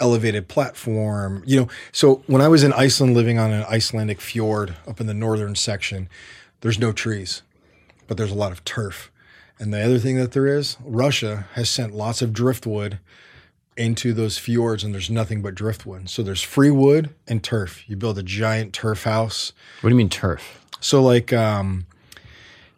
elevated 0.00 0.48
platform, 0.48 1.42
you 1.46 1.60
know. 1.60 1.68
So 1.92 2.22
when 2.26 2.40
I 2.40 2.48
was 2.48 2.62
in 2.64 2.72
Iceland, 2.72 3.14
living 3.14 3.38
on 3.38 3.52
an 3.52 3.64
Icelandic 3.64 4.20
fjord 4.20 4.76
up 4.88 4.98
in 5.00 5.06
the 5.06 5.14
northern 5.14 5.56
section, 5.56 6.08
there's 6.62 6.78
no 6.78 6.90
trees, 6.92 7.42
but 8.06 8.16
there's 8.16 8.30
a 8.30 8.36
lot 8.36 8.52
of 8.52 8.64
turf. 8.64 9.10
And 9.58 9.72
the 9.72 9.82
other 9.82 9.98
thing 9.98 10.16
that 10.16 10.32
there 10.32 10.46
is, 10.46 10.76
Russia 10.84 11.46
has 11.54 11.70
sent 11.70 11.94
lots 11.94 12.20
of 12.20 12.32
driftwood 12.32 12.98
into 13.76 14.12
those 14.12 14.38
fjords, 14.38 14.84
and 14.84 14.92
there's 14.92 15.10
nothing 15.10 15.42
but 15.42 15.54
driftwood. 15.54 16.08
So 16.08 16.22
there's 16.22 16.42
free 16.42 16.70
wood 16.70 17.10
and 17.26 17.42
turf. 17.42 17.88
You 17.88 17.96
build 17.96 18.18
a 18.18 18.22
giant 18.22 18.72
turf 18.72 19.04
house. 19.04 19.52
what 19.80 19.90
do 19.90 19.94
you 19.94 19.98
mean 19.98 20.08
turf? 20.08 20.64
So 20.80 21.02
like 21.02 21.32
um 21.32 21.86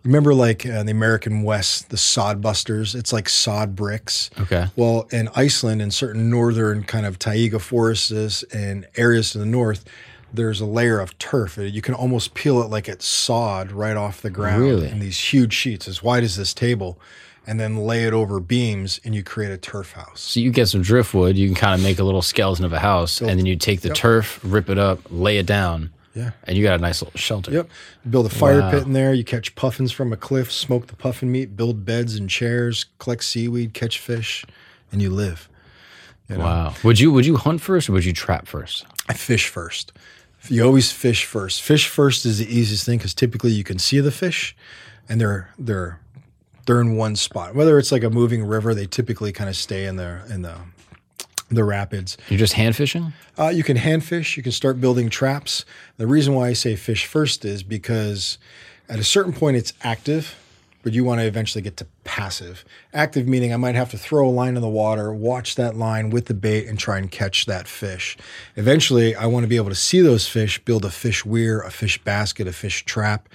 you 0.04 0.10
remember 0.10 0.32
like 0.32 0.64
uh, 0.64 0.84
the 0.84 0.92
American 0.92 1.42
West, 1.42 1.90
the 1.90 1.96
sod 1.96 2.40
busters, 2.40 2.94
it's 2.94 3.12
like 3.12 3.28
sod 3.28 3.74
bricks. 3.74 4.30
Okay. 4.40 4.66
Well, 4.76 5.08
in 5.10 5.28
Iceland 5.34 5.82
and 5.82 5.92
certain 5.92 6.30
northern 6.30 6.84
kind 6.84 7.04
of 7.04 7.18
taiga 7.18 7.58
forests 7.58 8.44
and 8.44 8.86
areas 8.96 9.32
to 9.32 9.38
the 9.38 9.46
north, 9.46 9.84
there's 10.32 10.60
a 10.60 10.66
layer 10.66 11.00
of 11.00 11.18
turf. 11.18 11.56
You 11.58 11.80
can 11.82 11.94
almost 11.94 12.34
peel 12.34 12.60
it 12.62 12.68
like 12.70 12.88
it's 12.88 13.06
sod 13.06 13.72
right 13.72 13.96
off 13.96 14.20
the 14.22 14.30
ground 14.30 14.62
Really? 14.62 14.88
in 14.88 14.98
these 15.00 15.18
huge 15.32 15.52
sheets 15.54 15.88
as 15.88 16.02
wide 16.02 16.22
as 16.24 16.36
this 16.36 16.52
table 16.54 16.98
and 17.46 17.58
then 17.58 17.76
lay 17.78 18.04
it 18.04 18.12
over 18.12 18.40
beams 18.40 19.00
and 19.04 19.14
you 19.14 19.22
create 19.22 19.50
a 19.50 19.56
turf 19.56 19.92
house. 19.92 20.20
So 20.20 20.40
you 20.40 20.50
get 20.50 20.66
some 20.68 20.82
driftwood, 20.82 21.36
you 21.36 21.48
can 21.48 21.54
kind 21.54 21.74
of 21.74 21.82
make 21.82 21.98
a 21.98 22.04
little 22.04 22.20
skeleton 22.20 22.64
of 22.66 22.74
a 22.74 22.78
house, 22.78 23.20
and 23.22 23.30
then 23.38 23.46
you 23.46 23.56
take 23.56 23.80
the 23.80 23.88
turf, 23.88 24.38
rip 24.42 24.68
it 24.68 24.76
up, 24.78 24.98
lay 25.08 25.38
it 25.38 25.46
down, 25.46 25.90
Yeah. 26.14 26.32
and 26.44 26.58
you 26.58 26.62
got 26.62 26.78
a 26.78 26.82
nice 26.82 27.00
little 27.00 27.18
shelter. 27.18 27.50
Yep. 27.50 27.70
You 28.04 28.10
build 28.10 28.26
a 28.26 28.28
fire 28.28 28.60
Wow. 28.60 28.70
pit 28.70 28.82
in 28.82 28.92
there. 28.92 29.14
You 29.14 29.24
catch 29.24 29.54
puffins 29.54 29.92
from 29.92 30.12
a 30.12 30.16
cliff, 30.18 30.52
smoke 30.52 30.88
the 30.88 30.96
puffin 30.96 31.32
meat, 31.32 31.56
build 31.56 31.86
beds 31.86 32.16
and 32.16 32.28
chairs, 32.28 32.84
collect 32.98 33.24
seaweed, 33.24 33.72
catch 33.72 33.98
fish, 33.98 34.44
and 34.92 35.00
you 35.00 35.08
live. 35.08 35.48
Wow. 36.28 36.74
Would 36.84 37.00
you 37.00 37.10
would 37.12 37.24
you 37.24 37.36
hunt 37.36 37.62
first 37.62 37.88
or 37.88 37.92
would 37.92 38.04
you 38.04 38.12
trap 38.12 38.46
first? 38.46 38.84
I 39.08 39.14
fish 39.14 39.48
first. 39.48 39.92
You 40.48 40.64
always 40.64 40.92
fish 40.92 41.24
first. 41.24 41.62
Fish 41.62 41.88
first 41.88 42.24
is 42.24 42.38
the 42.38 42.46
easiest 42.46 42.86
thing 42.86 42.98
because 42.98 43.14
typically 43.14 43.50
you 43.50 43.64
can 43.64 43.78
see 43.78 44.00
the 44.00 44.10
fish, 44.10 44.56
and 45.08 45.20
they're 45.20 45.50
they're 45.58 46.00
they're 46.66 46.80
in 46.80 46.96
one 46.96 47.16
spot. 47.16 47.54
Whether 47.54 47.78
it's 47.78 47.92
like 47.92 48.04
a 48.04 48.10
moving 48.10 48.44
river, 48.44 48.74
they 48.74 48.86
typically 48.86 49.32
kind 49.32 49.50
of 49.50 49.56
stay 49.56 49.86
in 49.86 49.96
the 49.96 50.22
in 50.30 50.42
the 50.42 50.54
the 51.50 51.64
rapids. 51.64 52.16
You're 52.28 52.38
just 52.38 52.54
hand 52.54 52.76
fishing? 52.76 53.12
Uh, 53.38 53.48
you 53.48 53.62
can 53.62 53.76
hand 53.76 54.04
fish. 54.04 54.36
You 54.36 54.42
can 54.42 54.52
start 54.52 54.80
building 54.80 55.08
traps. 55.08 55.64
The 55.96 56.06
reason 56.06 56.34
why 56.34 56.48
I 56.48 56.52
say 56.52 56.76
fish 56.76 57.06
first 57.06 57.44
is 57.44 57.62
because 57.62 58.38
at 58.88 58.98
a 58.98 59.04
certain 59.04 59.32
point 59.32 59.56
it's 59.56 59.72
active, 59.82 60.36
but 60.82 60.92
you 60.92 61.04
want 61.04 61.20
to 61.20 61.26
eventually 61.26 61.62
get 61.62 61.76
to 61.78 61.86
passive. 62.04 62.64
Active 62.94 63.26
meaning 63.26 63.52
I 63.52 63.56
might 63.56 63.74
have 63.74 63.90
to 63.90 63.98
throw 63.98 64.28
a 64.28 64.30
line 64.30 64.56
in 64.56 64.62
the 64.62 64.68
water, 64.68 65.12
watch 65.12 65.54
that 65.56 65.76
line 65.76 66.10
with 66.10 66.26
the 66.26 66.34
bait, 66.34 66.66
and 66.66 66.78
try 66.78 66.98
and 66.98 67.10
catch 67.10 67.46
that 67.46 67.66
fish. 67.66 68.16
Eventually, 68.56 69.14
I 69.14 69.26
want 69.26 69.44
to 69.44 69.48
be 69.48 69.56
able 69.56 69.70
to 69.70 69.74
see 69.74 70.00
those 70.00 70.26
fish, 70.26 70.58
build 70.64 70.84
a 70.84 70.90
fish 70.90 71.24
weir, 71.24 71.60
a 71.60 71.70
fish 71.70 72.02
basket, 72.02 72.46
a 72.46 72.52
fish 72.52 72.84
trap, 72.84 73.28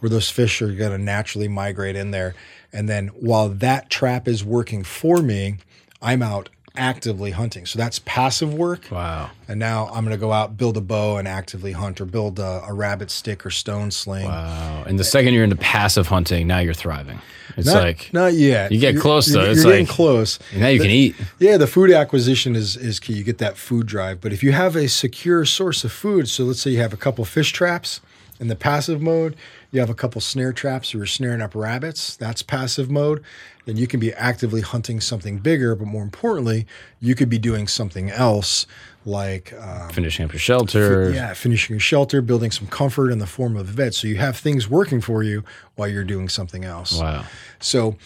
where 0.00 0.10
those 0.10 0.30
fish 0.30 0.60
are 0.62 0.72
going 0.72 0.92
to 0.92 0.98
naturally 0.98 1.48
migrate 1.48 1.96
in 1.96 2.10
there. 2.10 2.34
And 2.72 2.88
then 2.88 3.08
while 3.08 3.48
that 3.48 3.90
trap 3.90 4.28
is 4.28 4.44
working 4.44 4.84
for 4.84 5.18
me, 5.18 5.56
I'm 6.00 6.22
out 6.22 6.48
actively 6.74 7.30
hunting. 7.32 7.66
So 7.66 7.78
that's 7.78 7.98
passive 8.00 8.54
work. 8.54 8.88
Wow. 8.90 9.30
And 9.48 9.58
now 9.60 9.88
I'm 9.88 10.04
going 10.04 10.16
to 10.16 10.20
go 10.20 10.32
out, 10.32 10.56
build 10.56 10.76
a 10.76 10.80
bow, 10.80 11.16
and 11.18 11.28
actively 11.28 11.72
hunt, 11.72 12.00
or 12.00 12.04
build 12.06 12.38
a, 12.38 12.62
a 12.66 12.72
rabbit 12.72 13.10
stick 13.10 13.44
or 13.44 13.50
stone 13.50 13.90
sling. 13.90 14.24
Wow. 14.26 14.84
And 14.86 14.98
the 14.98 15.04
second 15.04 15.34
you're 15.34 15.44
into 15.44 15.56
passive 15.56 16.06
hunting, 16.06 16.46
now 16.46 16.60
you're 16.60 16.72
thriving. 16.74 17.18
It's 17.56 17.66
Not, 17.66 17.82
like 17.84 18.10
not 18.14 18.32
yet. 18.32 18.72
You 18.72 18.78
get 18.80 18.94
You're- 18.94 19.02
close, 19.02 19.26
though. 19.26 19.42
You're, 19.42 19.50
It's 19.50 19.62
you're 19.62 19.72
getting 19.72 19.86
like- 19.86 19.94
close. 19.94 20.38
now 20.56 20.68
you 20.68 20.80
can 20.80 20.90
eat. 20.90 21.14
Yeah, 21.38 21.58
the 21.58 21.66
food 21.66 21.90
acquisition 21.90 22.56
is 22.56 22.76
is 22.76 22.98
key. 22.98 23.12
You 23.12 23.24
get 23.24 23.36
that 23.38 23.58
food 23.58 23.86
drive. 23.86 24.22
But 24.22 24.32
if 24.32 24.42
you 24.42 24.52
have 24.52 24.74
a 24.74 24.88
secure 24.88 25.44
source 25.44 25.84
of 25.84 25.92
food, 25.92 26.28
so 26.28 26.44
let's 26.44 26.62
say 26.62 26.70
you 26.70 26.78
have 26.80 26.94
a 26.94 26.96
couple 26.96 27.24
fish 27.26 27.52
traps 27.52 28.00
in 28.40 28.48
the 28.48 28.56
passive 28.56 29.02
mode, 29.02 29.36
you 29.70 29.80
have 29.80 29.90
a 29.90 29.94
couple 29.94 30.20
snare 30.22 30.52
traps, 30.54 30.94
you're 30.94 31.04
snaring 31.04 31.42
up 31.42 31.54
rabbits, 31.54 32.16
that's 32.16 32.42
passive 32.42 32.90
mode, 32.90 33.22
then 33.64 33.76
you 33.76 33.86
can 33.86 34.00
be 34.00 34.12
actively 34.14 34.60
hunting 34.60 35.00
something 35.00 35.38
bigger. 35.38 35.74
But 35.74 35.86
more 35.86 36.02
importantly, 36.02 36.66
you 37.00 37.14
could 37.14 37.28
be 37.28 37.38
doing 37.38 37.68
something 37.68 38.10
else 38.10 38.66
like 39.04 39.52
um, 39.54 39.88
Finishing 39.90 40.24
up 40.24 40.32
your 40.32 40.38
shelter. 40.40 41.10
yeah, 41.10 41.34
finishing 41.34 41.74
your 41.74 41.80
shelter, 41.80 42.22
building 42.22 42.50
some 42.50 42.66
comfort 42.68 43.10
in 43.10 43.18
the 43.18 43.26
form 43.26 43.56
of 43.56 43.70
a 43.70 43.72
bed. 43.72 43.94
So 43.94 44.06
you 44.08 44.16
have 44.16 44.36
things 44.36 44.68
working 44.68 45.00
for 45.00 45.22
you 45.22 45.42
while 45.74 45.88
you're 45.88 46.04
doing 46.04 46.28
something 46.28 46.64
else. 46.64 46.98
Wow. 47.00 47.24
So 47.60 47.96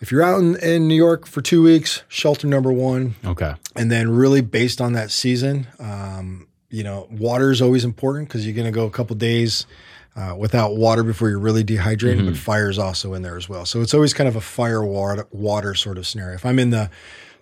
if 0.00 0.12
you're 0.12 0.22
out 0.22 0.40
in, 0.40 0.56
in 0.56 0.86
New 0.88 0.94
York 0.96 1.26
for 1.26 1.40
two 1.40 1.62
weeks, 1.62 2.02
shelter 2.08 2.46
number 2.46 2.72
one, 2.72 3.14
Okay. 3.24 3.54
and 3.74 3.90
then 3.90 4.10
really 4.10 4.40
based 4.40 4.80
on 4.80 4.92
that 4.92 5.10
season, 5.10 5.66
um, 5.78 6.46
you 6.70 6.82
know, 6.84 7.06
water 7.10 7.50
is 7.50 7.62
always 7.62 7.84
important 7.84 8.28
because 8.28 8.44
you're 8.46 8.54
going 8.54 8.66
to 8.66 8.72
go 8.72 8.84
a 8.86 8.90
couple 8.90 9.14
days 9.16 9.66
uh, 10.16 10.34
without 10.36 10.76
water 10.76 11.02
before 11.02 11.28
you're 11.28 11.38
really 11.38 11.64
dehydrated. 11.64 12.24
But 12.24 12.34
mm-hmm. 12.34 12.40
fire 12.40 12.70
is 12.70 12.78
also 12.78 13.14
in 13.14 13.22
there 13.22 13.36
as 13.36 13.48
well, 13.48 13.66
so 13.66 13.80
it's 13.80 13.94
always 13.94 14.14
kind 14.14 14.28
of 14.28 14.36
a 14.36 14.40
fire 14.40 14.84
water 14.84 15.26
water 15.30 15.74
sort 15.74 15.98
of 15.98 16.06
scenario. 16.06 16.34
If 16.34 16.46
I'm 16.46 16.58
in 16.58 16.70
the 16.70 16.90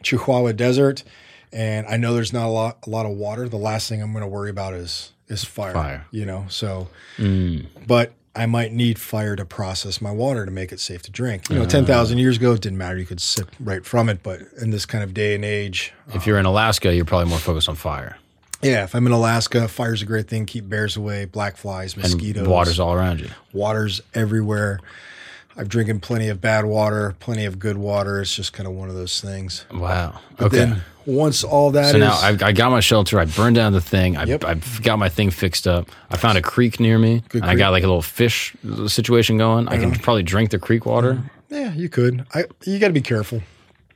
Chihuahua 0.03 0.53
Desert 0.53 1.05
and 1.53 1.87
I 1.87 1.97
know 1.97 2.15
there's 2.15 2.33
not 2.33 2.47
a 2.47 2.51
lot 2.51 2.79
a 2.87 2.91
lot 2.91 3.07
of 3.07 3.13
water, 3.13 3.49
the 3.49 3.57
last 3.57 3.89
thing 3.89 4.03
I'm 4.03 4.13
going 4.13 4.23
to 4.23 4.29
worry 4.29 4.51
about 4.51 4.75
is 4.75 5.13
is 5.29 5.45
fire. 5.45 5.73
Fire. 5.73 6.07
You 6.11 6.27
know, 6.27 6.47
so 6.49 6.89
mm. 7.19 7.67
but 7.87 8.13
I 8.35 8.47
might 8.47 8.73
need 8.73 8.99
fire 8.99 9.37
to 9.37 9.45
process 9.45 10.01
my 10.01 10.11
water 10.11 10.47
to 10.47 10.51
make 10.51 10.73
it 10.73 10.81
safe 10.81 11.03
to 11.03 11.11
drink. 11.11 11.51
You 11.51 11.57
know, 11.57 11.67
10,000 11.67 12.17
ah. 12.17 12.21
years 12.21 12.39
ago, 12.39 12.53
it 12.53 12.63
didn't 12.63 12.79
matter. 12.79 12.97
You 12.97 13.05
could 13.05 13.21
sip 13.21 13.51
right 13.61 13.85
from 13.85 14.09
it. 14.09 14.23
But 14.23 14.41
in 14.61 14.71
this 14.71 14.87
kind 14.87 15.05
of 15.05 15.13
day 15.13 15.35
and 15.35 15.45
age, 15.45 15.93
If 16.15 16.27
you're 16.27 16.39
uh, 16.39 16.41
in 16.41 16.47
Alaska, 16.47 16.95
you're 16.95 17.05
probably 17.05 17.29
more 17.29 17.39
focused 17.39 17.69
on 17.69 17.77
fire. 17.77 18.17
Yeah, 18.63 18.85
if 18.85 18.95
I'm 18.95 19.07
in 19.07 19.13
Alaska, 19.13 19.69
fire's 19.69 20.03
a 20.03 20.07
great 20.07 20.29
thing. 20.29 20.47
Keep 20.47 20.69
bears 20.69 20.97
away, 20.97 21.25
black 21.25 21.57
flies, 21.57 21.95
And 21.95 22.03
mosquitoes. 22.03 22.47
water's 22.47 22.79
all 22.79 22.95
around 22.95 23.21
you. 23.21 23.29
Water's 23.53 24.01
everywhere. 24.15 24.81
I've 25.57 25.69
drinking 25.69 26.01
plenty 26.01 26.29
of 26.29 26.41
bad 26.41 26.65
water, 26.65 27.15
plenty 27.21 27.45
of 27.45 27.59
good 27.59 27.77
water. 27.77 28.23
It's 28.23 28.35
just 28.35 28.53
kind 28.53 28.67
of 28.67 28.75
one 28.75 28.89
of 28.89 28.95
those 28.95 29.21
things. 29.21 29.67
Wow. 29.73 30.21
But 30.39 30.47
okay. 30.47 30.57
then 30.57 30.83
once 31.05 31.45
all 31.45 31.71
that 31.73 31.91
so 31.91 31.97
is, 31.97 32.01
now 32.01 32.13
I, 32.15 32.49
I 32.49 32.53
got 32.53 32.71
my 32.71 32.81
shelter. 32.81 33.19
I 33.19 33.27
burned 33.27 33.57
down 33.57 33.73
the 33.73 33.81
thing. 33.81 34.17
I, 34.17 34.25
Yep. 34.25 34.45
I've 34.45 34.83
got 34.83 34.99
my 34.99 35.09
thing 35.11 35.31
fixed 35.31 35.67
up. 35.67 35.91
I 36.11 36.17
found 36.17 36.39
a 36.39 36.43
creek 36.43 36.81
near 36.81 36.99
me. 36.99 37.23
Good 37.29 37.43
and 37.43 37.51
I 37.51 37.55
got 37.55 37.71
like 37.71 37.83
a 37.83 37.87
little 37.87 38.01
fish 38.01 38.57
situation 38.87 39.37
going. 39.37 39.69
I 39.69 39.77
can 39.77 39.91
uh-huh. 39.91 40.01
probably 40.03 40.23
drink 40.23 40.51
the 40.51 40.59
creek 40.59 40.87
water. 40.87 41.15
Mm-hmm. 41.15 41.55
yeah, 41.55 41.73
you 41.75 41.89
could. 41.89 42.25
I 42.35 42.45
you 42.65 42.79
got 42.79 42.89
to 42.89 42.95
be 42.95 43.03
careful. 43.03 43.43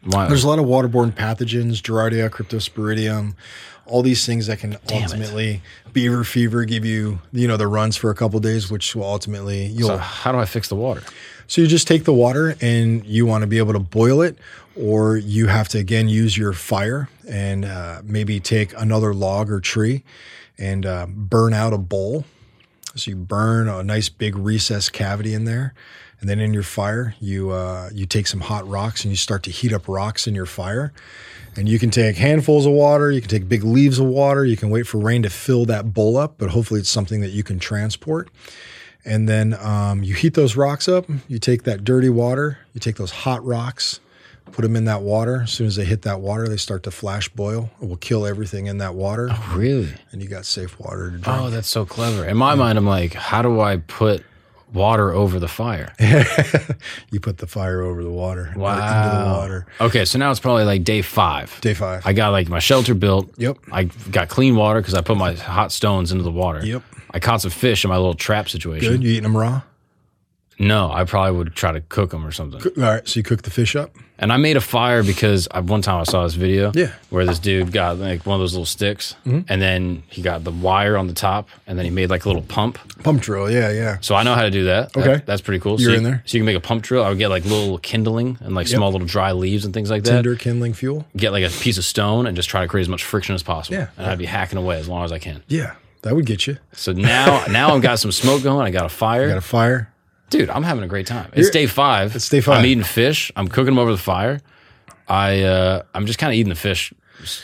Why? 0.04 0.28
There's 0.28 0.44
a 0.44 0.48
lot 0.48 0.58
of 0.58 0.66
waterborne 0.66 1.12
pathogens, 1.12 1.80
Giardia, 1.80 2.28
Cryptosporidium, 2.30 3.34
all 3.86 4.02
these 4.02 4.26
things 4.26 4.46
that 4.48 4.58
can 4.58 4.76
Damn 4.86 4.98
it. 4.98 5.02
ultimately 5.04 5.62
beaver 5.92 6.24
fever 6.24 6.64
give 6.64 6.84
you, 6.84 7.20
you 7.32 7.46
know, 7.48 7.56
the 7.56 7.68
runs 7.68 7.96
for 7.96 8.10
a 8.10 8.14
couple 8.14 8.38
days, 8.40 8.70
which 8.70 8.94
will 8.94 9.04
ultimately 9.04 9.66
you'll. 9.66 9.88
so 9.88 9.94
So, 9.94 9.98
how 9.98 10.32
do 10.32 10.38
I 10.38 10.44
fix 10.44 10.68
the 10.68 10.76
water? 10.76 11.02
So 11.48 11.60
you 11.60 11.68
just 11.68 11.86
take 11.86 12.04
the 12.04 12.12
water 12.12 12.56
and 12.60 13.04
you 13.06 13.24
want 13.24 13.42
to 13.42 13.46
be 13.46 13.58
able 13.58 13.72
to 13.72 13.78
boil 13.78 14.20
it, 14.20 14.36
or 14.74 15.16
you 15.16 15.46
have 15.46 15.68
to 15.68 15.78
again 15.78 16.08
use 16.08 16.36
your 16.36 16.52
fire 16.52 17.08
and 17.28 17.64
uh, 17.64 18.02
maybe 18.04 18.40
take 18.40 18.72
another 18.76 19.14
log 19.14 19.50
or 19.50 19.60
tree 19.60 20.02
and 20.58 20.84
uh, 20.84 21.06
burn 21.08 21.54
out 21.54 21.72
a 21.72 21.78
bowl. 21.78 22.24
So 22.96 23.10
you 23.10 23.16
burn 23.16 23.68
a 23.68 23.82
nice 23.82 24.08
big 24.08 24.36
recessed 24.36 24.92
cavity 24.92 25.34
in 25.34 25.44
there, 25.44 25.74
and 26.20 26.28
then 26.28 26.40
in 26.40 26.52
your 26.52 26.62
fire 26.64 27.14
you 27.20 27.50
uh, 27.50 27.90
you 27.92 28.06
take 28.06 28.26
some 28.26 28.40
hot 28.40 28.66
rocks 28.66 29.04
and 29.04 29.12
you 29.12 29.16
start 29.16 29.42
to 29.44 29.50
heat 29.50 29.72
up 29.72 29.86
rocks 29.86 30.26
in 30.26 30.34
your 30.34 30.46
fire. 30.46 30.92
And 31.56 31.68
you 31.68 31.78
can 31.78 31.90
take 31.90 32.16
handfuls 32.16 32.66
of 32.66 32.72
water, 32.72 33.10
you 33.10 33.20
can 33.20 33.30
take 33.30 33.48
big 33.48 33.64
leaves 33.64 33.98
of 33.98 34.06
water, 34.06 34.44
you 34.44 34.56
can 34.56 34.68
wait 34.70 34.86
for 34.86 34.98
rain 34.98 35.22
to 35.22 35.30
fill 35.30 35.64
that 35.66 35.94
bowl 35.94 36.16
up, 36.16 36.34
but 36.38 36.50
hopefully 36.50 36.80
it's 36.80 36.90
something 36.90 37.20
that 37.22 37.30
you 37.30 37.42
can 37.42 37.58
transport. 37.58 38.28
And 39.04 39.28
then 39.28 39.54
um, 39.54 40.02
you 40.02 40.14
heat 40.14 40.34
those 40.34 40.56
rocks 40.56 40.88
up. 40.88 41.06
You 41.28 41.38
take 41.38 41.62
that 41.62 41.84
dirty 41.84 42.08
water, 42.08 42.58
you 42.74 42.80
take 42.80 42.96
those 42.96 43.10
hot 43.10 43.44
rocks, 43.44 44.00
Put 44.52 44.62
them 44.62 44.76
in 44.76 44.84
that 44.84 45.02
water. 45.02 45.40
As 45.42 45.50
soon 45.50 45.66
as 45.66 45.74
they 45.74 45.84
hit 45.84 46.02
that 46.02 46.20
water, 46.20 46.46
they 46.46 46.56
start 46.56 46.84
to 46.84 46.92
flash 46.92 47.28
boil. 47.28 47.68
It 47.82 47.88
will 47.88 47.96
kill 47.96 48.24
everything 48.24 48.66
in 48.66 48.78
that 48.78 48.94
water, 48.94 49.28
Oh, 49.32 49.54
Really? 49.56 49.92
and 50.12 50.22
you 50.22 50.28
got 50.28 50.46
safe 50.46 50.78
water 50.78 51.10
to 51.10 51.18
drink. 51.18 51.26
Oh, 51.26 51.50
that's 51.50 51.66
so 51.68 51.84
clever. 51.84 52.24
In 52.24 52.36
my 52.36 52.54
mind, 52.54 52.78
I'm 52.78 52.86
like, 52.86 53.12
how 53.12 53.42
do 53.42 53.60
I 53.60 53.78
put 53.78 54.24
water 54.76 55.12
over 55.12 55.40
the 55.40 55.48
fire? 55.48 55.92
you 57.10 57.18
put 57.20 57.38
the 57.38 57.46
fire 57.46 57.80
over 57.82 58.02
the 58.02 58.10
water, 58.10 58.52
Wow. 58.56 58.74
into 58.74 59.16
the 59.18 59.24
water. 59.38 59.66
Okay, 59.80 60.04
so 60.04 60.18
now 60.18 60.30
it's 60.30 60.40
probably 60.40 60.64
like 60.64 60.84
day 60.84 61.02
five. 61.02 61.58
Day 61.60 61.74
five. 61.74 62.06
I 62.06 62.12
got 62.12 62.30
like 62.30 62.48
my 62.48 62.58
shelter 62.60 62.94
built. 62.94 63.30
Yep. 63.38 63.58
I 63.72 63.84
got 63.84 64.28
clean 64.28 64.54
water 64.56 64.80
because 64.80 64.94
I 64.94 65.00
put 65.00 65.16
my 65.16 65.32
hot 65.34 65.72
stones 65.72 66.12
into 66.12 66.22
the 66.22 66.30
water. 66.30 66.64
Yep. 66.64 66.82
I 67.10 67.18
caught 67.18 67.40
some 67.40 67.50
fish 67.50 67.84
in 67.84 67.88
my 67.88 67.96
little 67.96 68.14
trap 68.14 68.48
situation. 68.48 68.92
Good. 68.92 69.02
You 69.02 69.10
eating 69.10 69.22
them 69.24 69.36
raw? 69.36 69.62
No, 70.58 70.90
I 70.90 71.04
probably 71.04 71.36
would 71.36 71.54
try 71.54 71.72
to 71.72 71.80
cook 71.82 72.10
them 72.10 72.24
or 72.26 72.32
something. 72.32 72.62
All 72.82 72.90
right. 72.90 73.06
So 73.06 73.18
you 73.20 73.24
cook 73.24 73.42
the 73.42 73.50
fish 73.50 73.76
up. 73.76 73.90
And 74.18 74.32
I 74.32 74.38
made 74.38 74.56
a 74.56 74.62
fire 74.62 75.02
because 75.02 75.46
I, 75.50 75.60
one 75.60 75.82
time 75.82 76.00
I 76.00 76.04
saw 76.04 76.24
this 76.24 76.32
video 76.32 76.72
Yeah. 76.74 76.86
Mm-hmm. 76.86 77.14
where 77.14 77.26
this 77.26 77.38
dude 77.38 77.70
got 77.70 77.98
like 77.98 78.24
one 78.24 78.32
of 78.36 78.40
those 78.40 78.54
little 78.54 78.64
sticks 78.64 79.14
and 79.26 79.44
then 79.46 80.04
he 80.08 80.22
got 80.22 80.42
the 80.44 80.50
wire 80.50 80.96
on 80.96 81.06
the 81.06 81.12
top 81.12 81.50
and 81.66 81.78
then 81.78 81.84
he 81.84 81.90
made 81.90 82.08
like 82.08 82.24
a 82.24 82.28
little 82.28 82.40
pump. 82.40 82.78
Pump 83.02 83.20
drill. 83.20 83.50
Yeah, 83.50 83.70
yeah. 83.70 83.98
So 84.00 84.14
I 84.14 84.22
know 84.22 84.34
how 84.34 84.40
to 84.42 84.50
do 84.50 84.64
that. 84.64 84.94
That- 84.94 85.06
Okay. 85.06 85.22
that's 85.26 85.42
pretty 85.42 85.60
cool. 85.60 85.78
You're 85.78 85.90
so 85.90 85.92
you, 85.92 85.98
in 85.98 86.04
there? 86.04 86.22
So 86.24 86.38
you 86.38 86.40
can 86.40 86.46
make 86.46 86.56
a 86.56 86.60
pump 86.60 86.82
drill. 86.82 87.04
I 87.04 87.10
would 87.10 87.18
get 87.18 87.28
like 87.28 87.44
little 87.44 87.76
kindling 87.76 88.38
and 88.40 88.54
like 88.54 88.66
Yep. 88.68 88.76
small 88.78 88.90
little 88.90 89.06
dry 89.06 89.32
leaves 89.32 89.66
and 89.66 89.74
things 89.74 89.90
like 89.90 90.04
that. 90.04 90.10
Tinder 90.12 90.34
kindling 90.36 90.72
fuel. 90.72 91.06
Get 91.14 91.32
like 91.32 91.44
a 91.44 91.50
piece 91.50 91.76
of 91.76 91.84
stone 91.84 92.26
and 92.26 92.34
just 92.34 92.48
try 92.48 92.62
to 92.62 92.68
create 92.68 92.82
as 92.84 92.88
much 92.88 93.04
friction 93.04 93.34
as 93.34 93.42
possible. 93.42 93.76
Yeah. 93.76 93.88
And 93.98 94.06
I'd 94.06 94.16
be 94.16 94.24
hacking 94.24 94.58
away 94.58 94.78
as 94.78 94.88
long 94.88 95.04
as 95.04 95.12
I 95.12 95.18
can. 95.18 95.42
Yeah, 95.48 95.74
that 96.00 96.14
would 96.16 96.24
get 96.24 96.46
you. 96.46 96.56
So 96.72 96.92
now, 96.92 97.44
now 97.50 97.74
I've 97.74 97.82
got 97.82 97.98
some 97.98 98.12
smoke 98.12 98.42
going. 98.42 98.66
I 98.66 98.70
got 98.70 98.86
a 98.86 98.88
fire. 98.88 99.28
Got 99.28 99.36
a 99.36 99.40
fire. 99.42 99.92
Dude, 100.30 100.50
I'm 100.50 100.62
having 100.62 100.82
a 100.84 100.88
great 100.88 101.06
time. 101.06 101.28
It's 101.32 101.38
You're- 101.48 101.52
day 101.52 101.66
five. 101.66 102.16
It's 102.16 102.28
day 102.28 102.40
five. 102.40 102.58
I'm 102.58 102.66
eating 102.66 102.84
fish. 102.84 103.30
I'm 103.36 103.48
cooking 103.48 103.66
them 103.66 103.78
over 103.78 103.92
the 103.92 103.98
fire. 103.98 104.40
I 105.08 105.42
uh, 105.42 105.82
I'm 105.94 106.06
just 106.06 106.18
kind 106.18 106.32
of 106.32 106.38
eating 106.38 106.48
the 106.48 106.54
fish. 106.56 106.92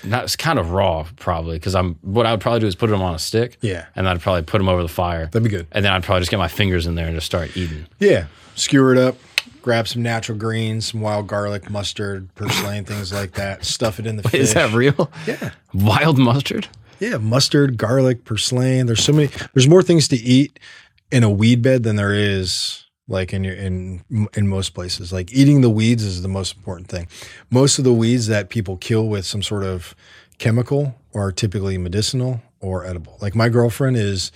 Not 0.04 0.24
it's 0.24 0.36
kind 0.36 0.58
of 0.58 0.72
raw 0.72 1.06
probably 1.16 1.56
because 1.56 1.74
I'm 1.74 1.94
what 2.02 2.26
I 2.26 2.32
would 2.32 2.40
probably 2.40 2.60
do 2.60 2.66
is 2.66 2.74
put 2.74 2.90
them 2.90 3.00
on 3.00 3.14
a 3.14 3.18
stick. 3.18 3.56
Yeah. 3.60 3.86
and 3.96 4.08
I'd 4.08 4.20
probably 4.20 4.42
put 4.42 4.58
them 4.58 4.68
over 4.68 4.82
the 4.82 4.88
fire. 4.88 5.26
That'd 5.26 5.44
be 5.44 5.48
good. 5.48 5.66
And 5.72 5.84
then 5.84 5.92
I'd 5.92 6.02
probably 6.02 6.20
just 6.20 6.30
get 6.30 6.36
my 6.38 6.48
fingers 6.48 6.86
in 6.86 6.94
there 6.94 7.06
and 7.06 7.14
just 7.14 7.26
start 7.26 7.56
eating. 7.56 7.86
Yeah, 7.98 8.26
skewer 8.54 8.92
it 8.92 8.98
up. 8.98 9.16
Grab 9.62 9.86
some 9.86 10.02
natural 10.02 10.36
greens, 10.36 10.90
some 10.90 11.00
wild 11.00 11.28
garlic, 11.28 11.70
mustard, 11.70 12.32
purslane, 12.34 12.84
things 12.84 13.12
like 13.12 13.32
that. 13.32 13.64
Stuff 13.64 14.00
it 14.00 14.06
in 14.06 14.16
the 14.16 14.22
fish. 14.28 14.40
Is 14.40 14.54
that 14.54 14.72
real? 14.74 15.10
Yeah. 15.26 15.50
Wild 15.72 16.18
mustard? 16.18 16.66
Yeah, 16.98 17.16
mustard, 17.18 17.78
garlic, 17.78 18.24
purslane. 18.24 18.86
There's 18.86 19.02
so 19.02 19.12
many. 19.12 19.30
There's 19.54 19.68
more 19.68 19.82
things 19.82 20.06
to 20.08 20.16
eat 20.16 20.58
in 21.12 21.22
a 21.22 21.30
weed 21.30 21.62
bed 21.62 21.82
than 21.82 21.96
there 21.96 22.14
is 22.14 22.86
like 23.06 23.32
in 23.32 23.44
your 23.44 23.54
in 23.54 24.02
in 24.34 24.48
most 24.48 24.70
places. 24.70 25.12
Like 25.12 25.32
eating 25.32 25.60
the 25.60 25.70
weeds 25.70 26.02
is 26.02 26.22
the 26.22 26.28
most 26.28 26.56
important 26.56 26.88
thing. 26.88 27.06
Most 27.50 27.78
of 27.78 27.84
the 27.84 27.92
weeds 27.92 28.26
that 28.26 28.48
people 28.48 28.78
kill 28.78 29.06
with 29.06 29.26
some 29.26 29.42
sort 29.42 29.62
of 29.62 29.94
chemical 30.38 30.96
are 31.14 31.30
typically 31.30 31.76
medicinal 31.78 32.40
or 32.60 32.84
edible. 32.84 33.18
Like 33.20 33.34
my 33.34 33.50
girlfriend 33.50 33.96
is 33.96 34.32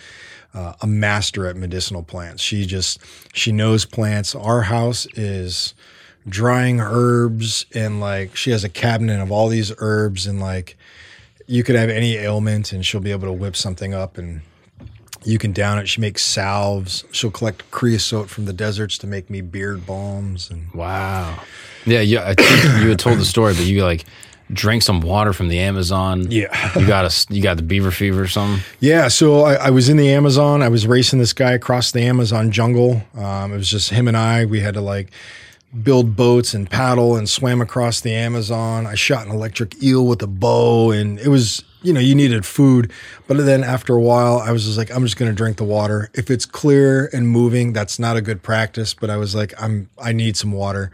uh, 0.52 0.74
a 0.82 0.86
master 0.86 1.46
at 1.46 1.56
medicinal 1.56 2.02
plants. 2.02 2.42
She 2.42 2.66
just 2.66 3.00
she 3.32 3.50
knows 3.50 3.86
plants. 3.86 4.34
Our 4.34 4.62
house 4.62 5.06
is 5.14 5.74
drying 6.28 6.80
herbs 6.80 7.64
and 7.74 8.00
like 8.00 8.36
she 8.36 8.50
has 8.50 8.64
a 8.64 8.68
cabinet 8.68 9.22
of 9.22 9.32
all 9.32 9.48
these 9.48 9.72
herbs 9.78 10.26
and 10.26 10.40
like 10.40 10.76
you 11.46 11.62
could 11.62 11.76
have 11.76 11.88
any 11.88 12.16
ailment 12.16 12.72
and 12.72 12.84
she'll 12.84 13.00
be 13.00 13.12
able 13.12 13.28
to 13.28 13.32
whip 13.32 13.54
something 13.54 13.94
up 13.94 14.18
and 14.18 14.42
you 15.26 15.38
can 15.38 15.52
down 15.52 15.78
it. 15.78 15.88
She 15.88 16.00
makes 16.00 16.22
salves. 16.22 17.04
She'll 17.10 17.30
collect 17.30 17.68
creosote 17.70 18.30
from 18.30 18.44
the 18.44 18.52
deserts 18.52 18.96
to 18.98 19.06
make 19.06 19.28
me 19.28 19.40
beard 19.40 19.84
balms 19.86 20.50
and 20.50 20.72
Wow. 20.72 21.42
Yeah, 21.84 22.00
yeah. 22.00 22.28
I 22.28 22.34
think 22.34 22.82
you 22.82 22.88
had 22.88 22.98
told 22.98 23.18
the 23.18 23.24
story, 23.24 23.54
but 23.54 23.64
you 23.64 23.84
like 23.84 24.04
drank 24.52 24.82
some 24.82 25.00
water 25.00 25.32
from 25.32 25.48
the 25.48 25.58
Amazon. 25.58 26.30
Yeah. 26.30 26.78
You 26.78 26.86
got 26.86 27.04
a 27.04 27.34
you 27.34 27.42
got 27.42 27.56
the 27.56 27.62
beaver 27.62 27.90
fever 27.90 28.22
or 28.22 28.28
something. 28.28 28.64
Yeah, 28.80 29.08
so 29.08 29.42
I, 29.42 29.54
I 29.54 29.70
was 29.70 29.88
in 29.88 29.96
the 29.96 30.08
Amazon. 30.10 30.62
I 30.62 30.68
was 30.68 30.86
racing 30.86 31.18
this 31.18 31.32
guy 31.32 31.52
across 31.52 31.92
the 31.92 32.02
Amazon 32.02 32.50
jungle. 32.50 33.02
Um, 33.16 33.52
it 33.52 33.56
was 33.56 33.68
just 33.68 33.90
him 33.90 34.08
and 34.08 34.16
I. 34.16 34.44
We 34.44 34.60
had 34.60 34.74
to 34.74 34.80
like 34.80 35.10
build 35.82 36.16
boats 36.16 36.54
and 36.54 36.68
paddle 36.70 37.16
and 37.16 37.28
swam 37.28 37.60
across 37.60 38.00
the 38.00 38.14
Amazon. 38.14 38.86
I 38.86 38.94
shot 38.94 39.26
an 39.26 39.32
electric 39.32 39.82
eel 39.82 40.06
with 40.06 40.22
a 40.22 40.26
bow, 40.26 40.90
and 40.90 41.18
it 41.18 41.28
was 41.28 41.62
you 41.82 41.92
know 41.92 42.00
you 42.00 42.14
needed 42.14 42.44
food. 42.44 42.90
But 43.26 43.38
then 43.38 43.64
after 43.64 43.94
a 43.94 44.00
while, 44.00 44.38
I 44.38 44.52
was 44.52 44.64
just 44.64 44.78
like, 44.78 44.90
I'm 44.90 45.02
just 45.02 45.16
going 45.16 45.30
to 45.30 45.36
drink 45.36 45.56
the 45.56 45.64
water. 45.64 46.10
If 46.14 46.30
it's 46.30 46.46
clear 46.46 47.10
and 47.12 47.28
moving, 47.28 47.72
that's 47.72 47.98
not 47.98 48.16
a 48.16 48.20
good 48.20 48.42
practice. 48.42 48.94
But 48.94 49.10
I 49.10 49.16
was 49.16 49.34
like, 49.34 49.54
I'm 49.60 49.88
I 49.98 50.12
need 50.12 50.36
some 50.36 50.52
water. 50.52 50.90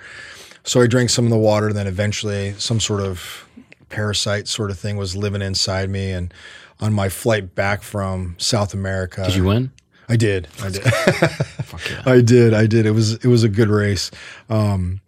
So 0.65 0.81
I 0.81 0.87
drank 0.87 1.11
some 1.11 1.25
of 1.25 1.31
the 1.31 1.39
water. 1.39 1.69
And 1.69 1.77
then 1.77 1.87
eventually, 1.87 2.55
some 2.59 2.81
sort 2.81 3.01
of 3.01 3.47
parasite 3.89 4.49
sort 4.49 4.71
of 4.71 4.79
thing 4.79 4.97
was 4.97 5.17
living 5.17 5.43
inside 5.43 5.91
me. 5.91 6.13
And 6.13 6.33
on 6.81 6.93
my 6.93 7.09
flight 7.09 7.55
back 7.55 7.83
from 7.83 8.35
South 8.39 8.75
America, 8.75 9.25
Did 9.25 9.37
you 9.37 9.45
win? 9.45 9.71
I 10.09 10.17
did. 10.17 10.49
I 10.63 10.71
did. 10.71 10.85
yeah. 10.87 12.03
I 12.05 12.21
did. 12.21 12.55
I 12.55 12.67
did. 12.67 12.87
It 12.87 12.91
was 12.91 13.15
it 13.15 13.27
was 13.27 13.45
a 13.45 13.49
good 13.49 13.69
race. 13.69 14.11
Um, 14.49 15.01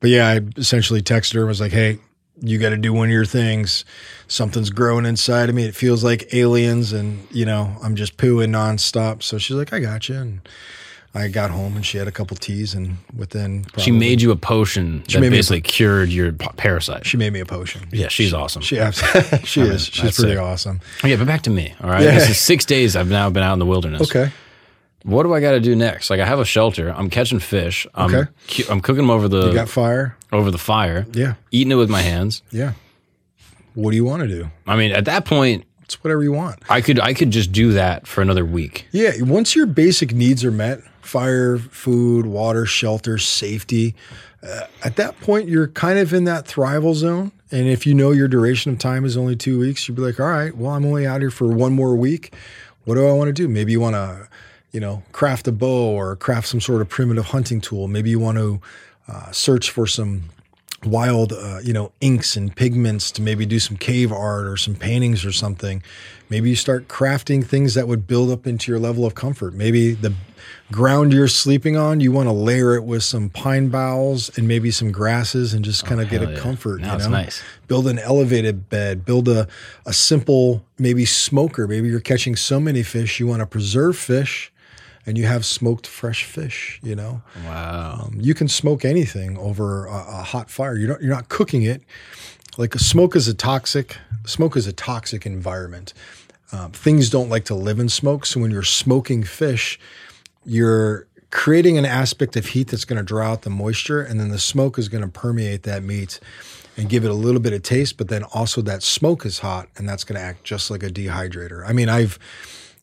but 0.00 0.10
yeah, 0.10 0.28
I 0.28 0.40
essentially 0.56 1.02
texted 1.02 1.34
her 1.34 1.40
and 1.40 1.48
was 1.48 1.60
like, 1.60 1.72
"Hey, 1.72 1.98
you 2.40 2.58
got 2.58 2.70
to 2.70 2.76
do 2.76 2.92
one 2.92 3.08
of 3.08 3.12
your 3.12 3.24
things. 3.24 3.84
Something's 4.28 4.70
growing 4.70 5.06
inside 5.06 5.48
of 5.48 5.54
me. 5.54 5.64
It 5.64 5.74
feels 5.74 6.04
like 6.04 6.32
aliens, 6.34 6.92
and 6.92 7.26
you 7.30 7.44
know, 7.44 7.76
I'm 7.82 7.96
just 7.96 8.16
pooing 8.16 8.50
nonstop." 8.50 9.22
So 9.22 9.38
she's 9.38 9.56
like, 9.56 9.72
"I 9.72 9.80
got 9.80 10.08
you." 10.08 10.16
And 10.16 10.48
I 11.14 11.28
got 11.28 11.50
home 11.50 11.76
and 11.76 11.84
she 11.84 11.98
had 11.98 12.08
a 12.08 12.12
couple 12.12 12.36
teas, 12.38 12.72
and 12.74 12.96
within 13.14 13.66
She 13.76 13.90
made 13.90 14.22
you 14.22 14.30
a 14.30 14.36
potion 14.36 15.02
that 15.12 15.20
me 15.20 15.26
a 15.26 15.30
basically 15.30 15.60
cured 15.60 16.08
your 16.08 16.32
p- 16.32 16.48
parasite. 16.56 17.04
she 17.06 17.16
made 17.18 17.32
me 17.34 17.40
a 17.40 17.44
potion. 17.46 17.82
yeah, 17.92 18.08
she's 18.08 18.32
awesome. 18.32 18.62
She 18.62 18.78
absolutely 18.78 19.38
she 19.46 19.60
is. 19.60 19.84
She's 19.86 20.16
pretty 20.16 20.32
sick. 20.32 20.38
awesome. 20.38 20.80
yeah, 21.04 21.16
but 21.16 21.26
back 21.26 21.42
to 21.42 21.50
me. 21.50 21.74
All 21.82 21.90
right, 21.90 22.02
Yeah. 22.02 22.12
this 22.14 22.30
is 22.30 22.38
six 22.38 22.64
days. 22.64 22.96
I've 22.96 23.10
now 23.10 23.28
been 23.28 23.42
out 23.42 23.52
in 23.52 23.58
the 23.58 23.66
wilderness. 23.66 24.02
Okay. 24.02 24.32
What 25.04 25.24
do 25.24 25.34
I 25.34 25.40
got 25.40 25.50
to 25.50 25.60
do 25.60 25.74
next? 25.76 26.08
Like 26.10 26.20
I 26.20 26.24
have 26.24 26.38
a 26.38 26.44
shelter. 26.44 26.88
I'm 26.96 27.10
catching 27.10 27.40
fish. 27.40 27.86
I'm 27.94 28.14
Okay. 28.14 28.30
cu- 28.48 28.72
I'm 28.72 28.80
cooking 28.80 29.02
them 29.02 29.10
over 29.10 29.28
the 29.28 29.48
You 29.48 29.52
got 29.54 29.68
fire? 29.68 30.16
over 30.32 30.50
the 30.50 30.58
fire. 30.58 31.06
Yeah. 31.12 31.34
Eating 31.50 31.72
it 31.72 31.76
with 31.76 31.90
my 31.90 32.00
hands. 32.02 32.40
Yeah. 32.52 32.72
What 33.74 33.90
do 33.90 33.96
you 33.96 34.04
want 34.04 34.22
to 34.22 34.28
do? 34.28 34.50
I 34.66 34.76
mean, 34.76 34.92
at 34.92 35.04
that 35.06 35.24
point, 35.24 35.64
It's 35.82 36.02
whatever 36.04 36.22
you 36.22 36.32
want. 36.32 36.60
I 36.70 36.80
could 36.80 37.00
I 37.00 37.12
could 37.14 37.32
just 37.32 37.52
do 37.52 37.72
that 37.72 38.06
for 38.06 38.22
another 38.22 38.44
week. 38.46 38.86
Yeah, 38.92 39.10
once 39.20 39.54
your 39.56 39.66
basic 39.66 40.14
needs 40.14 40.44
are 40.44 40.52
met 40.52 40.80
fire, 41.02 41.58
food, 41.58 42.26
water, 42.26 42.66
shelter, 42.66 43.18
safety 43.18 43.94
uh, 44.42 44.66
at 44.82 44.96
that 44.96 45.18
point, 45.20 45.48
you're 45.48 45.68
kind 45.68 45.98
of 45.98 46.12
in 46.12 46.24
that 46.24 46.46
thrival 46.46 46.94
zone. 46.94 47.30
And 47.50 47.68
if 47.68 47.86
you 47.86 47.94
know 47.94 48.10
your 48.10 48.28
duration 48.28 48.72
of 48.72 48.78
time 48.78 49.04
is 49.04 49.16
only 49.16 49.36
two 49.36 49.58
weeks, 49.58 49.86
you'd 49.86 49.94
be 49.94 50.02
like, 50.02 50.18
all 50.18 50.26
right, 50.26 50.56
well, 50.56 50.72
I'm 50.72 50.84
only 50.84 51.06
out 51.06 51.20
here 51.20 51.30
for 51.30 51.46
one 51.46 51.72
more 51.72 51.94
week. 51.94 52.34
What 52.84 52.96
do 52.96 53.06
I 53.06 53.12
want 53.12 53.28
to 53.28 53.32
do? 53.32 53.46
Maybe 53.46 53.72
you 53.72 53.80
want 53.80 53.94
to, 53.94 54.28
you 54.72 54.80
know, 54.80 55.02
craft 55.12 55.46
a 55.46 55.52
bow 55.52 55.90
or 55.90 56.16
craft 56.16 56.48
some 56.48 56.60
sort 56.60 56.80
of 56.80 56.88
primitive 56.88 57.26
hunting 57.26 57.60
tool. 57.60 57.86
Maybe 57.86 58.10
you 58.10 58.18
want 58.18 58.38
to 58.38 58.60
uh, 59.06 59.30
search 59.30 59.70
for 59.70 59.86
some 59.86 60.24
wild, 60.84 61.32
uh, 61.32 61.60
you 61.62 61.72
know, 61.72 61.92
inks 62.00 62.34
and 62.34 62.56
pigments 62.56 63.12
to 63.12 63.22
maybe 63.22 63.46
do 63.46 63.60
some 63.60 63.76
cave 63.76 64.10
art 64.10 64.46
or 64.46 64.56
some 64.56 64.74
paintings 64.74 65.24
or 65.24 65.30
something. 65.30 65.82
Maybe 66.28 66.50
you 66.50 66.56
start 66.56 66.88
crafting 66.88 67.44
things 67.46 67.74
that 67.74 67.86
would 67.86 68.08
build 68.08 68.30
up 68.30 68.46
into 68.46 68.72
your 68.72 68.80
level 68.80 69.06
of 69.06 69.14
comfort. 69.14 69.54
Maybe 69.54 69.92
the 69.92 70.14
ground 70.72 71.12
you're 71.12 71.28
sleeping 71.28 71.76
on, 71.76 72.00
you 72.00 72.10
want 72.10 72.28
to 72.28 72.32
layer 72.32 72.74
it 72.74 72.84
with 72.84 73.04
some 73.04 73.30
pine 73.30 73.68
boughs 73.68 74.36
and 74.36 74.48
maybe 74.48 74.70
some 74.70 74.90
grasses 74.90 75.54
and 75.54 75.64
just 75.64 75.84
kind 75.84 76.00
of 76.00 76.08
get 76.08 76.22
a 76.22 76.32
yeah. 76.32 76.38
comfort. 76.38 76.80
Now 76.80 76.94
you 76.94 76.98
know? 77.04 77.08
nice. 77.10 77.42
Build 77.68 77.86
an 77.86 77.98
elevated 77.98 78.68
bed, 78.68 79.04
build 79.04 79.28
a, 79.28 79.46
a 79.86 79.92
simple, 79.92 80.64
maybe 80.78 81.04
smoker. 81.04 81.68
Maybe 81.68 81.88
you're 81.88 82.00
catching 82.00 82.34
so 82.34 82.58
many 82.58 82.82
fish, 82.82 83.20
you 83.20 83.26
want 83.26 83.40
to 83.40 83.46
preserve 83.46 83.96
fish 83.96 84.52
and 85.06 85.18
you 85.18 85.26
have 85.26 85.44
smoked 85.44 85.86
fresh 85.86 86.24
fish, 86.24 86.80
you 86.82 86.94
know? 86.94 87.22
Wow. 87.44 88.06
Um, 88.06 88.18
you 88.20 88.34
can 88.34 88.48
smoke 88.48 88.84
anything 88.84 89.36
over 89.36 89.86
a, 89.86 89.90
a 89.90 90.22
hot 90.22 90.50
fire. 90.50 90.76
You're 90.76 90.90
not, 90.90 91.02
you're 91.02 91.14
not 91.14 91.28
cooking 91.28 91.62
it. 91.62 91.82
Like 92.56 92.74
a 92.74 92.78
smoke 92.78 93.16
is 93.16 93.28
a 93.28 93.34
toxic. 93.34 93.96
Smoke 94.26 94.56
is 94.56 94.66
a 94.66 94.72
toxic 94.72 95.26
environment. 95.26 95.92
Um, 96.52 96.70
things 96.70 97.08
don't 97.08 97.30
like 97.30 97.46
to 97.46 97.54
live 97.54 97.78
in 97.78 97.88
smoke. 97.88 98.26
So 98.26 98.40
when 98.40 98.50
you're 98.50 98.62
smoking 98.62 99.24
fish, 99.24 99.80
you're 100.44 101.06
creating 101.30 101.78
an 101.78 101.84
aspect 101.84 102.36
of 102.36 102.46
heat 102.46 102.68
that's 102.68 102.84
going 102.84 102.98
to 102.98 103.02
draw 103.02 103.32
out 103.32 103.42
the 103.42 103.50
moisture, 103.50 104.02
and 104.02 104.20
then 104.20 104.28
the 104.28 104.38
smoke 104.38 104.78
is 104.78 104.88
going 104.88 105.02
to 105.02 105.08
permeate 105.08 105.64
that 105.64 105.82
meat 105.82 106.20
and 106.76 106.88
give 106.88 107.04
it 107.04 107.10
a 107.10 107.14
little 107.14 107.40
bit 107.40 107.52
of 107.52 107.62
taste. 107.62 107.96
But 107.96 108.08
then 108.08 108.22
also 108.22 108.62
that 108.62 108.82
smoke 108.82 109.26
is 109.26 109.40
hot, 109.40 109.68
and 109.76 109.88
that's 109.88 110.04
going 110.04 110.18
to 110.20 110.24
act 110.24 110.44
just 110.44 110.70
like 110.70 110.82
a 110.82 110.90
dehydrator. 110.90 111.66
I 111.66 111.72
mean, 111.72 111.88
I've 111.88 112.18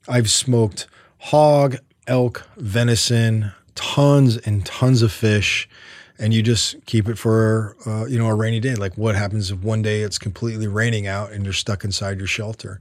I've 0.07 0.29
smoked 0.29 0.87
hog, 1.19 1.77
elk, 2.07 2.47
venison, 2.57 3.53
tons 3.75 4.37
and 4.37 4.65
tons 4.65 5.01
of 5.01 5.11
fish, 5.11 5.69
and 6.17 6.33
you 6.33 6.41
just 6.41 6.83
keep 6.85 7.07
it 7.07 7.17
for 7.17 7.75
uh, 7.85 8.05
you 8.05 8.17
know 8.17 8.27
a 8.27 8.35
rainy 8.35 8.59
day. 8.59 8.75
Like 8.75 8.97
what 8.97 9.15
happens 9.15 9.51
if 9.51 9.59
one 9.59 9.81
day 9.81 10.01
it's 10.01 10.17
completely 10.17 10.67
raining 10.67 11.07
out 11.07 11.31
and 11.31 11.43
you're 11.43 11.53
stuck 11.53 11.83
inside 11.83 12.17
your 12.17 12.27
shelter? 12.27 12.79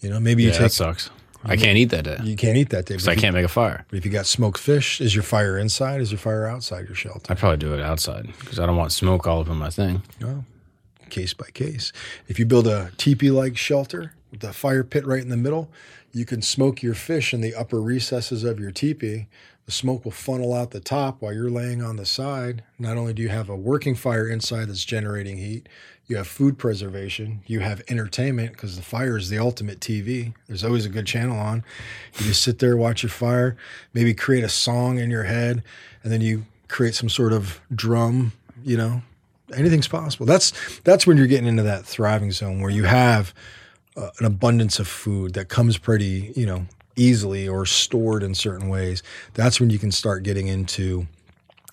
You 0.00 0.10
know, 0.10 0.20
maybe 0.20 0.44
you 0.44 0.50
Yeah, 0.50 0.58
that 0.58 0.64
take 0.64 0.72
sucks. 0.72 1.10
I 1.44 1.56
can't 1.56 1.78
eat 1.78 1.90
that 1.90 2.04
day 2.04 2.18
You 2.24 2.36
can't 2.36 2.56
eat 2.56 2.70
that 2.70 2.86
day. 2.86 2.94
because 2.94 3.08
I 3.08 3.14
can't 3.14 3.34
make 3.34 3.44
a 3.44 3.48
fire. 3.48 3.84
But 3.88 3.98
if 3.98 4.04
you 4.04 4.10
got 4.10 4.26
smoked 4.26 4.58
fish, 4.58 5.00
is 5.00 5.14
your 5.14 5.22
fire 5.22 5.56
inside? 5.58 6.00
Is 6.00 6.10
your 6.10 6.18
fire 6.18 6.46
outside 6.46 6.86
your 6.86 6.94
shelter? 6.96 7.30
I'd 7.32 7.38
probably 7.38 7.58
do 7.58 7.72
it 7.74 7.80
outside 7.80 8.26
because 8.40 8.58
I 8.58 8.66
don't 8.66 8.76
want 8.76 8.92
smoke 8.92 9.26
all 9.26 9.48
in 9.48 9.56
my 9.56 9.70
thing. 9.70 10.02
No, 10.20 10.44
case 11.10 11.34
by 11.34 11.46
case. 11.54 11.92
If 12.26 12.38
you 12.38 12.46
build 12.46 12.66
a 12.66 12.90
teepee 12.98 13.30
like 13.30 13.56
shelter 13.56 14.14
with 14.30 14.42
a 14.44 14.52
fire 14.52 14.84
pit 14.84 15.06
right 15.06 15.22
in 15.22 15.28
the 15.28 15.36
middle, 15.36 15.70
you 16.12 16.24
can 16.24 16.42
smoke 16.42 16.82
your 16.82 16.94
fish 16.94 17.32
in 17.32 17.40
the 17.40 17.54
upper 17.54 17.80
recesses 17.80 18.42
of 18.44 18.58
your 18.58 18.70
teepee. 18.72 19.26
The 19.66 19.72
smoke 19.72 20.04
will 20.06 20.12
funnel 20.12 20.54
out 20.54 20.70
the 20.70 20.80
top 20.80 21.20
while 21.20 21.32
you're 21.34 21.50
laying 21.50 21.82
on 21.82 21.96
the 21.96 22.06
side. 22.06 22.62
Not 22.78 22.96
only 22.96 23.12
do 23.12 23.20
you 23.22 23.28
have 23.28 23.50
a 23.50 23.56
working 23.56 23.94
fire 23.94 24.26
inside 24.26 24.68
that's 24.68 24.84
generating 24.84 25.36
heat, 25.36 25.68
you 26.08 26.16
have 26.16 26.26
food 26.26 26.56
preservation, 26.56 27.42
you 27.46 27.60
have 27.60 27.82
entertainment 27.88 28.52
because 28.52 28.76
the 28.76 28.82
fire 28.82 29.18
is 29.18 29.28
the 29.28 29.38
ultimate 29.38 29.78
TV. 29.78 30.32
There's 30.46 30.64
always 30.64 30.86
a 30.86 30.88
good 30.88 31.06
channel 31.06 31.38
on. 31.38 31.62
You 32.18 32.26
just 32.26 32.42
sit 32.42 32.58
there, 32.58 32.76
watch 32.76 33.02
your 33.02 33.10
fire, 33.10 33.56
maybe 33.92 34.14
create 34.14 34.42
a 34.42 34.48
song 34.48 34.98
in 34.98 35.10
your 35.10 35.24
head, 35.24 35.62
and 36.02 36.10
then 36.10 36.22
you 36.22 36.46
create 36.68 36.94
some 36.94 37.10
sort 37.10 37.34
of 37.34 37.60
drum, 37.74 38.32
you 38.64 38.76
know, 38.76 39.02
anything's 39.54 39.88
possible. 39.88 40.24
That's 40.24 40.52
that's 40.80 41.06
when 41.06 41.18
you're 41.18 41.26
getting 41.26 41.46
into 41.46 41.62
that 41.64 41.84
thriving 41.84 42.32
zone 42.32 42.60
where 42.60 42.70
you 42.70 42.84
have 42.84 43.34
uh, 43.96 44.10
an 44.18 44.24
abundance 44.24 44.78
of 44.78 44.88
food 44.88 45.34
that 45.34 45.48
comes 45.48 45.76
pretty, 45.76 46.32
you 46.34 46.46
know, 46.46 46.66
easily 46.96 47.46
or 47.46 47.66
stored 47.66 48.22
in 48.22 48.34
certain 48.34 48.68
ways. 48.68 49.02
That's 49.34 49.60
when 49.60 49.68
you 49.68 49.78
can 49.78 49.92
start 49.92 50.22
getting 50.22 50.48
into, 50.48 51.06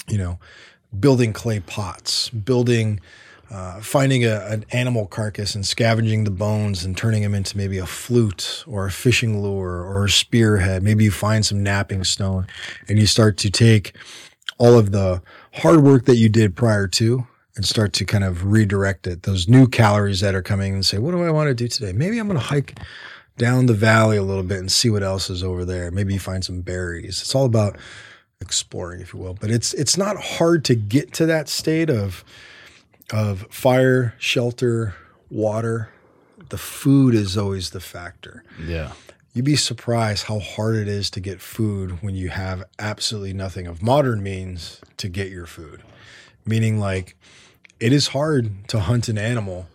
you 0.07 0.17
know, 0.17 0.39
building 0.99 1.31
clay 1.31 1.61
pots, 1.61 2.30
building. 2.30 2.99
Uh, 3.51 3.80
finding 3.80 4.25
a, 4.25 4.40
an 4.48 4.65
animal 4.72 5.06
carcass 5.06 5.53
and 5.53 5.65
scavenging 5.65 6.24
the 6.24 6.32
bones 6.32 6.83
and 6.83 6.98
turning 6.98 7.22
them 7.22 7.35
into 7.35 7.56
maybe 7.56 7.77
a 7.77 7.85
flute 7.85 8.64
or 8.67 8.88
a 8.88 8.91
fishing 8.91 9.41
lure 9.41 9.83
or 9.83 10.06
a 10.06 10.09
spearhead. 10.09 10.82
Maybe 10.82 11.03
you 11.03 11.11
find 11.11 11.45
some 11.45 11.61
knapping 11.61 12.03
stone 12.03 12.48
and 12.90 12.98
you 12.98 13.06
start 13.06 13.38
to 13.38 13.51
take 13.51 13.95
all 14.57 14.80
of 14.80 14.91
the 14.91 15.22
hard 15.53 15.82
work 15.82 16.06
that 16.06 16.15
you 16.15 16.27
did 16.27 16.56
prior 16.56 16.88
to 16.88 17.27
and 17.56 17.65
start 17.65 17.93
to 17.93 18.06
kind 18.06 18.24
of 18.24 18.45
redirect 18.45 19.06
it. 19.07 19.24
Those 19.24 19.48
new 19.48 19.67
calories 19.67 20.22
that 20.22 20.35
are 20.35 20.41
coming 20.41 20.74
and 20.74 20.85
say, 20.85 20.98
what 20.98 21.11
do 21.11 21.24
I 21.24 21.32
want 21.32 21.48
to 21.48 21.53
do 21.53 21.67
today? 21.67 21.93
Maybe 21.93 22.17
I'm 22.17 22.27
going 22.27 22.40
to 22.40 22.45
hike 22.45 22.80
down 23.38 23.67
the 23.67 23.74
valley 23.74 24.17
a 24.17 24.24
little 24.24 24.43
bit 24.43 24.59
and 24.59 24.72
see 24.72 24.90
what 24.90 25.03
else 25.03 25.30
is 25.30 25.43
over 25.43 25.65
there. 25.65 25.91
Maybe 25.91 26.14
you 26.14 26.19
find 26.19 26.43
some 26.43 26.61
berries. 26.61 27.22
It's 27.22 27.35
all 27.35 27.45
about 27.45 27.77
exploring, 28.41 29.01
if 29.01 29.14
you 29.14 29.19
will. 29.19 29.33
But 29.33 29.51
it's 29.51 29.74
it's 29.74 29.98
not 29.98 30.17
hard 30.17 30.65
to 30.65 30.75
get 30.75 31.14
to 31.14 31.25
that 31.25 31.48
state 31.49 31.90
of 31.90 32.24
of 33.11 33.48
fire, 33.50 34.16
shelter, 34.17 34.95
water. 35.30 35.90
The 36.50 36.58
food 36.58 37.16
is 37.16 37.38
always 37.38 37.72
the 37.72 37.80
factor. 37.80 38.43
Yeah. 38.64 38.92
You'd 39.34 39.45
be 39.45 39.56
surprised 39.56 40.25
how 40.25 40.40
hard 40.40 40.75
it 40.75 40.88
is 40.88 41.09
to 41.11 41.19
get 41.19 41.42
food 41.42 42.01
when 42.01 42.16
you 42.16 42.30
have 42.30 42.64
absolutely 42.80 43.34
nothing 43.34 43.67
of 43.67 43.82
modern 43.84 44.24
means 44.24 44.80
to 44.98 45.09
get 45.09 45.30
your 45.30 45.45
food. 45.45 45.84
Meaning, 46.45 46.80
like, 46.80 47.17
it 47.80 47.92
is 47.92 48.09
hard 48.09 48.67
to 48.69 48.80
hunt 48.80 49.09
an 49.09 49.17
animal. 49.17 49.67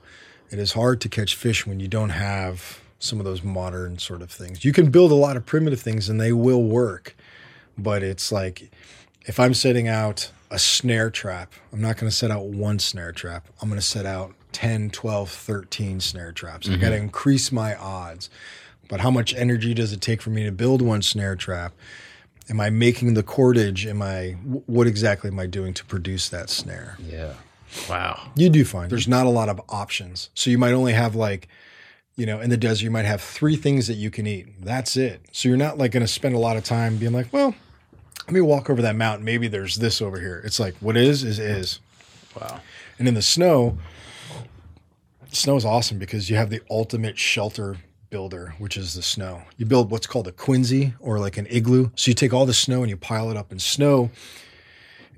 It 0.50 0.58
is 0.58 0.72
hard 0.72 1.00
to 1.02 1.08
catch 1.08 1.34
fish 1.34 1.66
when 1.66 1.78
you 1.78 1.88
don't 1.88 2.10
have 2.10 2.80
some 2.98 3.18
of 3.18 3.24
those 3.24 3.42
modern 3.42 3.98
sort 3.98 4.22
of 4.22 4.30
things. 4.30 4.64
You 4.64 4.72
can 4.72 4.90
build 4.90 5.10
a 5.10 5.14
lot 5.14 5.36
of 5.36 5.46
primitive 5.46 5.80
things 5.80 6.08
and 6.08 6.20
they 6.20 6.32
will 6.32 6.62
work, 6.62 7.16
but 7.76 8.02
it's 8.02 8.30
like 8.30 8.70
if 9.26 9.40
I'm 9.40 9.54
setting 9.54 9.88
out 9.88 10.30
a 10.50 10.58
snare 10.58 11.10
trap, 11.10 11.52
I'm 11.72 11.80
not 11.80 11.96
going 11.96 12.10
to 12.10 12.16
set 12.16 12.30
out 12.30 12.46
one 12.46 12.78
snare 12.78 13.12
trap. 13.12 13.46
I'm 13.62 13.68
going 13.68 13.80
to 13.80 13.86
set 13.86 14.06
out 14.06 14.34
10, 14.52 14.90
12, 14.90 15.30
13 15.30 16.00
snare 16.00 16.32
traps. 16.32 16.68
I 16.68 16.72
got 16.72 16.88
to 16.88 16.94
mm-hmm. 16.94 17.04
increase 17.04 17.52
my 17.52 17.76
odds. 17.76 18.28
But 18.88 19.00
how 19.00 19.10
much 19.10 19.32
energy 19.34 19.72
does 19.72 19.92
it 19.92 20.00
take 20.00 20.20
for 20.20 20.30
me 20.30 20.44
to 20.44 20.50
build 20.50 20.82
one 20.82 21.02
snare 21.02 21.36
trap? 21.36 21.72
Am 22.48 22.60
I 22.60 22.70
making 22.70 23.14
the 23.14 23.22
cordage? 23.22 23.86
Am 23.86 24.02
I 24.02 24.32
what 24.66 24.88
exactly 24.88 25.30
am 25.30 25.38
I 25.38 25.46
doing 25.46 25.72
to 25.74 25.84
produce 25.84 26.28
that 26.30 26.50
snare? 26.50 26.98
Yeah. 26.98 27.34
Wow. 27.88 28.32
You 28.34 28.50
do 28.50 28.64
find 28.64 28.90
there's 28.90 29.06
not 29.06 29.26
a 29.26 29.30
lot 29.30 29.48
of 29.48 29.60
options. 29.68 30.30
So 30.34 30.50
you 30.50 30.58
might 30.58 30.72
only 30.72 30.92
have 30.92 31.14
like, 31.14 31.46
you 32.16 32.26
know, 32.26 32.40
in 32.40 32.50
the 32.50 32.56
desert, 32.56 32.82
you 32.82 32.90
might 32.90 33.04
have 33.04 33.22
three 33.22 33.54
things 33.54 33.86
that 33.86 33.94
you 33.94 34.10
can 34.10 34.26
eat. 34.26 34.48
That's 34.60 34.96
it. 34.96 35.24
So 35.30 35.48
you're 35.48 35.56
not 35.56 35.78
like 35.78 35.92
going 35.92 36.02
to 36.02 36.08
spend 36.08 36.34
a 36.34 36.38
lot 36.38 36.56
of 36.56 36.64
time 36.64 36.96
being 36.96 37.12
like, 37.12 37.32
well, 37.32 37.54
let 38.30 38.34
me 38.34 38.40
walk 38.40 38.70
over 38.70 38.80
that 38.80 38.94
mountain. 38.94 39.24
Maybe 39.24 39.48
there's 39.48 39.74
this 39.74 40.00
over 40.00 40.20
here. 40.20 40.40
It's 40.44 40.60
like, 40.60 40.76
what 40.76 40.96
is, 40.96 41.24
is, 41.24 41.40
is. 41.40 41.80
Wow. 42.40 42.60
And 42.96 43.08
in 43.08 43.14
the 43.14 43.22
snow, 43.22 43.76
snow 45.32 45.56
is 45.56 45.64
awesome 45.64 45.98
because 45.98 46.30
you 46.30 46.36
have 46.36 46.48
the 46.48 46.60
ultimate 46.70 47.18
shelter 47.18 47.78
builder, 48.08 48.54
which 48.58 48.76
is 48.76 48.94
the 48.94 49.02
snow. 49.02 49.42
You 49.56 49.66
build 49.66 49.90
what's 49.90 50.06
called 50.06 50.28
a 50.28 50.32
quinzee 50.32 50.94
or 51.00 51.18
like 51.18 51.38
an 51.38 51.48
igloo. 51.50 51.90
So 51.96 52.12
you 52.12 52.14
take 52.14 52.32
all 52.32 52.46
the 52.46 52.54
snow 52.54 52.82
and 52.82 52.88
you 52.88 52.96
pile 52.96 53.32
it 53.32 53.36
up 53.36 53.50
in 53.50 53.58
snow, 53.58 54.12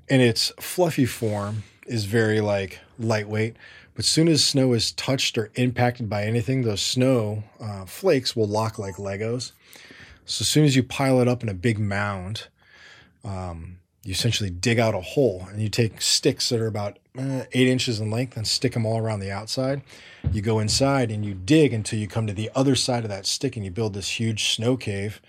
and 0.09 0.19
its 0.19 0.51
fluffy 0.59 1.05
form 1.05 1.61
is 1.85 2.05
very 2.05 2.41
like 2.41 2.79
lightweight. 2.97 3.55
But 3.93 4.05
as 4.05 4.07
soon 4.07 4.27
as 4.27 4.43
snow 4.43 4.73
is 4.73 4.91
touched 4.91 5.37
or 5.37 5.51
impacted 5.53 6.09
by 6.09 6.23
anything, 6.23 6.63
those 6.63 6.81
snow 6.81 7.43
uh, 7.59 7.85
flakes 7.85 8.35
will 8.35 8.47
lock 8.47 8.79
like 8.79 8.95
Legos. 8.95 9.51
So 10.25 10.41
as 10.41 10.47
soon 10.47 10.65
as 10.65 10.75
you 10.75 10.81
pile 10.81 11.21
it 11.21 11.27
up 11.27 11.43
in 11.43 11.49
a 11.49 11.53
big 11.53 11.77
mound, 11.77 12.47
um, 13.23 13.77
you 14.03 14.11
essentially 14.11 14.49
dig 14.49 14.79
out 14.79 14.93
a 14.93 15.01
hole 15.01 15.47
and 15.49 15.61
you 15.61 15.69
take 15.69 16.01
sticks 16.01 16.49
that 16.49 16.59
are 16.59 16.67
about 16.67 16.99
uh, 17.17 17.43
eight 17.53 17.67
inches 17.67 17.99
in 18.01 18.11
length 18.11 18.35
and 18.35 18.45
stick 18.47 18.73
them 18.73 18.85
all 18.85 18.97
around 18.97 19.21
the 19.21 19.31
outside. 19.31 19.81
You 20.31 20.41
go 20.41 20.59
inside 20.59 21.09
and 21.09 21.23
you 21.23 21.33
dig 21.33 21.73
until 21.73 21.99
you 21.99 22.07
come 22.07 22.27
to 22.27 22.33
the 22.33 22.49
other 22.53 22.75
side 22.75 23.03
of 23.03 23.09
that 23.09 23.25
stick 23.25 23.55
and 23.55 23.63
you 23.63 23.71
build 23.71 23.93
this 23.93 24.19
huge 24.19 24.49
snow 24.53 24.75
cave 24.75 25.21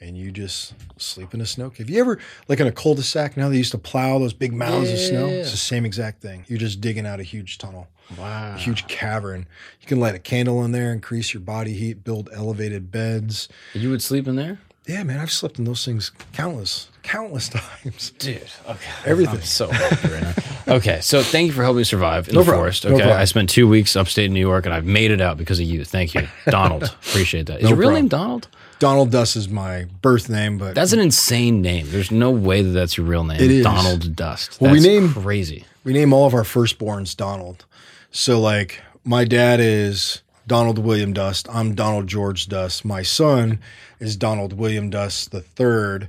and 0.00 0.16
you 0.16 0.30
just 0.30 0.74
sleep 0.98 1.32
in 1.34 1.40
a 1.40 1.46
snow 1.46 1.70
cave. 1.70 1.88
You 1.88 2.00
ever, 2.00 2.18
like 2.48 2.60
in 2.60 2.66
a 2.66 2.72
cul 2.72 2.94
de 2.94 3.02
sac, 3.02 3.36
now 3.36 3.48
they 3.48 3.56
used 3.56 3.72
to 3.72 3.78
plow 3.78 4.18
those 4.18 4.32
big 4.34 4.52
mounds 4.52 4.90
of 4.90 4.98
snow? 4.98 5.26
It's 5.26 5.50
the 5.50 5.56
same 5.56 5.84
exact 5.86 6.20
thing. 6.20 6.44
You're 6.48 6.58
just 6.58 6.80
digging 6.80 7.06
out 7.06 7.20
a 7.20 7.24
huge 7.24 7.56
tunnel, 7.58 7.88
Wow. 8.18 8.54
a 8.54 8.58
huge 8.58 8.86
cavern. 8.88 9.46
You 9.80 9.86
can 9.86 9.98
light 10.00 10.14
a 10.14 10.18
candle 10.20 10.64
in 10.64 10.72
there, 10.72 10.92
increase 10.92 11.32
your 11.34 11.40
body 11.40 11.72
heat, 11.72 12.04
build 12.04 12.28
elevated 12.32 12.92
beds. 12.92 13.48
You 13.74 13.90
would 13.90 14.02
sleep 14.02 14.28
in 14.28 14.36
there? 14.36 14.60
Yeah, 14.88 15.02
man, 15.02 15.20
I've 15.20 15.30
slept 15.30 15.58
in 15.58 15.64
those 15.66 15.84
things 15.84 16.10
countless, 16.32 16.88
countless 17.02 17.48
times. 17.84 18.10
Dude, 18.18 18.42
okay. 18.66 18.90
Everything. 19.04 19.36
I'm 19.36 19.42
so 19.42 19.68
happy 19.68 20.08
right 20.08 20.22
now. 20.22 20.74
Okay, 20.76 21.00
so 21.02 21.22
thank 21.22 21.46
you 21.46 21.52
for 21.52 21.62
helping 21.62 21.78
me 21.78 21.84
survive 21.84 22.28
in 22.28 22.34
No 22.34 22.40
the 22.40 22.44
problem. 22.46 22.62
forest. 22.64 22.86
Okay, 22.86 22.96
problem. 22.96 23.16
I 23.18 23.24
spent 23.26 23.50
two 23.50 23.68
weeks 23.68 23.96
upstate 23.96 24.26
in 24.26 24.32
New 24.34 24.40
York 24.40 24.64
and 24.66 24.74
I've 24.74 24.84
made 24.86 25.10
it 25.10 25.20
out 25.20 25.36
because 25.36 25.60
of 25.60 25.66
you. 25.66 25.84
Thank 25.84 26.14
you, 26.14 26.26
Donald. 26.46 26.84
Appreciate 26.84 27.46
that. 27.46 27.58
Is 27.58 27.64
No 27.64 27.68
your 27.70 27.76
real 27.78 27.88
problem. 27.90 28.02
name 28.04 28.08
Donald? 28.08 28.48
Donald 28.78 29.10
Dust 29.10 29.34
is 29.36 29.48
my 29.48 29.86
birth 30.02 30.28
name, 30.30 30.56
but 30.56 30.74
That's 30.74 30.92
an 30.92 31.00
insane 31.00 31.60
name. 31.62 31.86
There's 31.90 32.10
no 32.10 32.30
way 32.30 32.62
that 32.62 32.70
that's 32.70 32.96
your 32.96 33.06
real 33.06 33.24
name. 33.24 33.40
It 33.40 33.50
is. 33.50 33.64
Donald 33.64 34.14
Dust. 34.16 34.58
Well, 34.60 34.72
we 34.72 34.80
name- 34.80 35.12
crazy. 35.12 35.64
we 35.84 35.92
name 35.92 36.12
all 36.12 36.26
of 36.26 36.32
our 36.34 36.44
firstborns 36.44 37.16
Donald. 37.16 37.64
So, 38.10 38.40
like, 38.40 38.80
my 39.04 39.24
dad 39.24 39.58
is 39.60 40.22
Donald 40.48 40.78
William 40.78 41.12
Dust. 41.12 41.46
I'm 41.52 41.74
Donald 41.74 42.06
George 42.06 42.48
Dust. 42.48 42.82
My 42.82 43.02
son 43.02 43.60
is 44.00 44.16
Donald 44.16 44.54
William 44.54 44.88
Dust 44.88 45.30
the 45.30 45.42
third, 45.42 46.08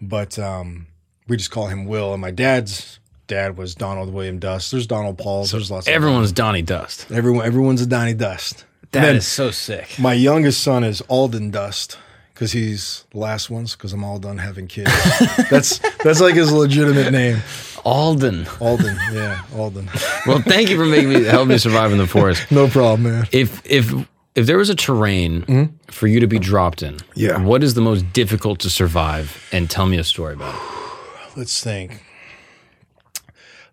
but 0.00 0.38
um, 0.40 0.88
we 1.28 1.36
just 1.36 1.52
call 1.52 1.68
him 1.68 1.86
Will. 1.86 2.12
And 2.12 2.20
my 2.20 2.32
dad's 2.32 2.98
dad 3.28 3.56
was 3.56 3.76
Donald 3.76 4.12
William 4.12 4.40
Dust. 4.40 4.72
There's 4.72 4.88
Donald 4.88 5.18
Pauls. 5.18 5.52
There's 5.52 5.70
lots. 5.70 5.86
Everyone's 5.86 6.32
Donny 6.32 6.62
Dust. 6.62 7.10
everyone. 7.12 7.46
Everyone's 7.46 7.80
a 7.80 7.86
Donny 7.86 8.12
Dust. 8.12 8.64
That 8.90 9.14
is 9.14 9.26
so 9.26 9.50
sick. 9.52 9.98
My 9.98 10.14
youngest 10.14 10.62
son 10.62 10.82
is 10.82 11.00
Alden 11.02 11.50
Dust 11.50 11.96
because 12.34 12.52
he's 12.52 13.04
the 13.12 13.18
last 13.18 13.50
ones 13.50 13.76
because 13.76 13.92
I'm 13.92 14.02
all 14.02 14.18
done 14.18 14.38
having 14.38 14.66
kids. 14.66 14.90
that's 15.50 15.78
that's 16.02 16.20
like 16.20 16.34
his 16.34 16.52
legitimate 16.52 17.12
name. 17.12 17.40
Alden. 17.86 18.46
Alden, 18.60 18.96
yeah, 19.12 19.42
Alden. 19.54 19.88
Well, 20.26 20.40
thank 20.42 20.68
you 20.70 20.76
for 20.76 20.84
making 20.86 21.08
me 21.10 21.22
help 21.24 21.46
me 21.48 21.56
survive 21.56 21.92
in 21.92 21.98
the 21.98 22.06
forest. 22.06 22.44
No 22.50 22.66
problem, 22.68 23.04
man. 23.04 23.28
If 23.32 23.62
if 23.64 23.92
if 24.34 24.44
there 24.46 24.58
was 24.58 24.68
a 24.70 24.74
terrain 24.74 25.72
for 25.86 26.06
you 26.08 26.18
to 26.20 26.26
be 26.26 26.38
dropped 26.38 26.82
in, 26.82 26.94
Mm-hmm. 26.96 27.20
Yeah. 27.20 27.38
what 27.42 27.62
is 27.62 27.74
the 27.74 27.80
most 27.80 28.12
difficult 28.12 28.58
to 28.60 28.70
survive? 28.70 29.48
And 29.52 29.70
tell 29.70 29.86
me 29.86 29.98
a 29.98 30.04
story 30.04 30.34
about 30.34 30.54
it. 30.54 30.60
Let's 31.38 31.62
think. 31.62 32.02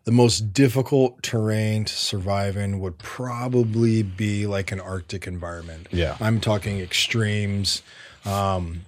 The 0.05 0.11
most 0.11 0.53
difficult 0.53 1.23
terrain 1.23 1.85
to 1.85 1.93
survive 1.93 2.57
in 2.57 2.79
would 2.81 2.97
probably 2.97 4.03
be 4.03 4.45
like 4.45 4.71
an 4.71 4.79
Arctic 4.81 5.25
environment. 5.27 5.87
Yeah. 5.91 6.17
I'm 6.19 6.39
talking 6.41 6.79
extremes, 6.81 7.81
um, 8.25 8.81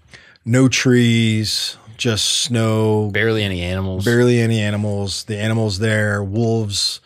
no 0.43 0.67
trees, 0.67 1.77
just 1.97 2.25
snow, 2.41 3.09
Barely 3.11 3.43
any 3.43 3.61
animals. 3.61 4.05
barely 4.05 4.39
any 4.39 4.59
animals. 4.59 5.23
The 5.25 5.37
animals 5.37 5.79
there, 5.79 6.23
wolves, 6.23 6.99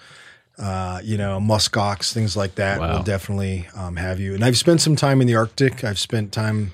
uh, 0.58 1.00
you 1.04 1.18
know, 1.18 1.40
muskox, 1.40 2.12
things 2.14 2.36
like 2.36 2.56
that 2.56 2.80
Wow. 2.80 2.98
will 2.98 3.04
definitely 3.04 3.68
um, 3.76 3.96
have 3.96 4.20
you. 4.20 4.34
And 4.36 4.44
I've 4.44 4.58
spent 4.58 4.82
some 4.82 4.96
time 4.96 5.22
in 5.22 5.28
the 5.28 5.36
Arctic. 5.36 5.84
I've 5.84 6.00
spent 6.00 6.32
time 6.32 6.72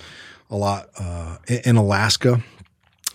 a 0.49 0.55
lot 0.55 0.89
uh, 0.99 1.37
in, 1.47 1.75
Alaska, 1.75 2.41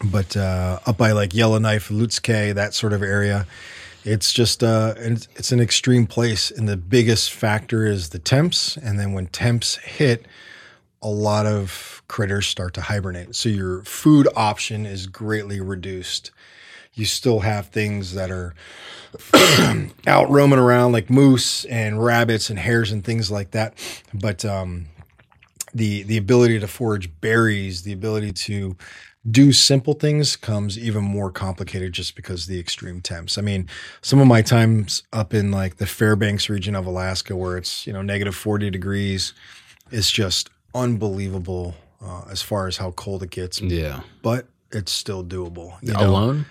but 0.04 0.36
uh, 0.36 0.78
up 0.86 0.96
by 0.96 1.12
like 1.12 1.34
Yellowknife, 1.34 1.88
Lutsel 1.88 2.20
K'e, 2.22 2.54
that 2.54 2.74
sort 2.74 2.92
of 2.92 3.02
area. 3.02 3.46
It's 4.04 4.32
just 4.32 4.64
uh, 4.64 4.94
it's, 4.96 5.28
it's 5.36 5.52
an 5.52 5.60
extreme 5.60 6.06
place, 6.06 6.50
and 6.50 6.68
the 6.68 6.76
biggest 6.76 7.32
factor 7.32 7.86
is 7.86 8.08
the 8.10 8.18
temps. 8.18 8.76
And 8.78 8.98
then 8.98 9.12
when 9.12 9.26
temps 9.26 9.76
hit, 9.76 10.24
a 11.02 11.08
lot 11.08 11.46
of 11.46 12.02
critters 12.08 12.46
start 12.46 12.74
to 12.74 12.82
hibernate. 12.82 13.34
So 13.34 13.48
your 13.48 13.82
food 13.82 14.28
option 14.36 14.84
is 14.84 15.06
greatly 15.06 15.60
reduced. 15.60 16.30
You 16.92 17.06
still 17.06 17.40
have 17.40 17.68
things 17.68 18.14
that 18.14 18.30
are 18.30 18.54
out 20.06 20.30
roaming 20.30 20.58
around 20.58 20.92
like 20.92 21.08
moose 21.08 21.64
and 21.66 22.02
rabbits 22.02 22.50
and 22.50 22.58
hares 22.58 22.92
and 22.92 23.04
things 23.04 23.30
like 23.30 23.52
that. 23.52 23.74
But 24.12 24.44
um, 24.44 24.86
the 25.72 26.02
the 26.02 26.16
ability 26.16 26.58
to 26.58 26.66
forage 26.66 27.10
berries, 27.20 27.82
the 27.82 27.92
ability 27.92 28.32
to 28.32 28.76
do 29.30 29.52
simple 29.52 29.94
things 29.94 30.34
comes 30.34 30.78
even 30.78 31.04
more 31.04 31.30
complicated 31.30 31.92
just 31.92 32.16
because 32.16 32.44
of 32.44 32.48
the 32.48 32.58
extreme 32.58 33.00
temps. 33.00 33.36
I 33.36 33.42
mean, 33.42 33.68
some 34.00 34.18
of 34.18 34.26
my 34.26 34.40
times 34.40 35.02
up 35.12 35.34
in 35.34 35.50
like 35.50 35.76
the 35.76 35.86
Fairbanks 35.86 36.48
region 36.48 36.74
of 36.74 36.86
Alaska 36.86 37.36
where 37.36 37.58
it's, 37.58 37.86
you 37.86 37.92
know, 37.92 38.00
negative 38.00 38.34
40 38.34 38.70
degrees 38.70 39.34
is 39.90 40.10
just 40.10 40.48
unbelievable 40.74 41.74
uh, 42.05 42.23
as 42.31 42.42
far 42.42 42.66
as 42.66 42.76
how 42.78 42.90
cold 42.92 43.23
it 43.23 43.31
gets. 43.31 43.60
Yeah. 43.60 44.00
But 44.23 44.47
it's 44.73 44.92
still 44.92 45.24
doable. 45.24 45.74
you 45.82 45.92
know? 45.92 46.00
Alone? 46.08 46.47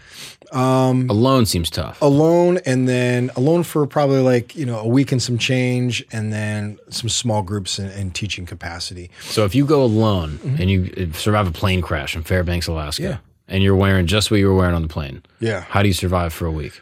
Um, 0.52 1.10
Alone 1.10 1.46
seems 1.46 1.70
tough. 1.70 2.02
alone 2.02 2.58
and 2.66 2.88
then 2.90 3.30
alone 3.38 3.64
for 3.64 3.86
probably 3.88 4.20
like 4.20 4.56
you 4.56 4.66
know 4.66 4.80
a 4.80 4.88
week 4.88 5.12
and 5.12 5.22
some 5.22 5.38
change 5.38 6.04
and 6.12 6.34
then 6.34 6.78
some 6.90 7.08
small 7.08 7.44
groups 7.44 7.78
in, 7.80 7.90
in 7.92 8.12
teaching 8.12 8.46
capacity 8.48 9.10
So 9.22 9.46
if 9.46 9.54
you 9.56 9.66
go 9.66 9.84
alone 9.84 10.40
and 10.60 10.70
you 10.70 11.12
survive 11.14 11.48
a 11.48 11.52
plane 11.52 11.82
crash 11.82 12.16
in 12.16 12.24
Fairbanks, 12.24 12.68
Alaska, 12.68 13.04
Yeah. 13.04 13.18
and 13.48 13.64
you're 13.64 13.76
wearing 13.76 14.08
just 14.08 14.32
what 14.32 14.40
you 14.40 14.48
were 14.48 14.56
wearing 14.56 14.74
on 14.76 14.82
the 14.82 14.88
plane, 14.88 15.22
Yeah. 15.40 15.62
how 15.70 15.82
do 15.84 15.88
you 15.88 15.94
survive 15.94 16.34
for 16.34 16.46
a 16.48 16.52
week? 16.52 16.82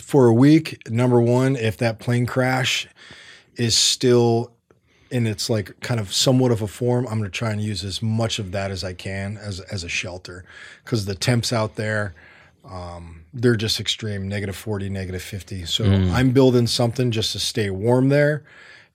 for 0.00 0.26
a 0.28 0.32
week 0.32 0.88
number 0.88 1.20
one 1.20 1.56
if 1.56 1.78
that 1.78 1.98
plane 1.98 2.26
crash 2.26 2.86
is 3.56 3.76
still 3.76 4.52
in 5.10 5.26
its 5.26 5.48
like 5.48 5.78
kind 5.80 6.00
of 6.00 6.12
somewhat 6.12 6.50
of 6.50 6.62
a 6.62 6.66
form 6.66 7.06
i'm 7.06 7.18
going 7.18 7.30
to 7.30 7.38
try 7.38 7.50
and 7.50 7.60
use 7.60 7.84
as 7.84 8.02
much 8.02 8.38
of 8.38 8.52
that 8.52 8.70
as 8.70 8.84
i 8.84 8.92
can 8.92 9.36
as 9.36 9.60
as 9.60 9.84
a 9.84 9.88
shelter. 9.88 10.44
Because 10.84 11.04
the 11.06 11.14
temps 11.14 11.52
out 11.52 11.76
there 11.76 12.14
um, 12.64 13.24
they're 13.32 13.56
just 13.56 13.78
extreme 13.78 14.28
negative 14.28 14.56
40 14.56 14.88
negative 14.88 15.22
50 15.22 15.64
so 15.66 15.84
i'm 15.84 16.30
building 16.32 16.66
something 16.66 17.10
just 17.10 17.32
to 17.32 17.38
stay 17.38 17.70
warm 17.70 18.08
there 18.08 18.42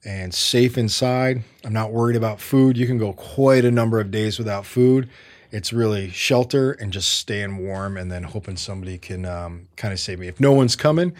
and 0.03 0.33
safe 0.33 0.79
inside. 0.79 1.43
I'm 1.63 1.73
not 1.73 1.91
worried 1.91 2.15
about 2.15 2.41
food. 2.41 2.75
You 2.75 2.87
can 2.87 2.97
go 2.97 3.13
quite 3.13 3.63
a 3.63 3.69
number 3.69 3.99
of 3.99 4.09
days 4.09 4.39
without 4.39 4.65
food. 4.65 5.07
It's 5.51 5.71
really 5.71 6.09
shelter 6.09 6.71
and 6.71 6.91
just 6.91 7.11
staying 7.11 7.57
warm 7.57 7.97
and 7.97 8.11
then 8.11 8.23
hoping 8.23 8.57
somebody 8.57 8.97
can 8.97 9.27
um, 9.27 9.67
kind 9.75 9.93
of 9.93 9.99
save 9.99 10.17
me. 10.17 10.27
If 10.27 10.39
no 10.39 10.53
one's 10.53 10.75
coming 10.75 11.13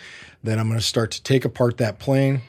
then 0.44 0.60
i'm 0.60 0.68
going 0.68 0.80
to 0.80 0.86
start 0.86 1.12
to 1.12 1.24
take 1.24 1.46
apart 1.46 1.78
that 1.78 2.00
plane 2.00 2.42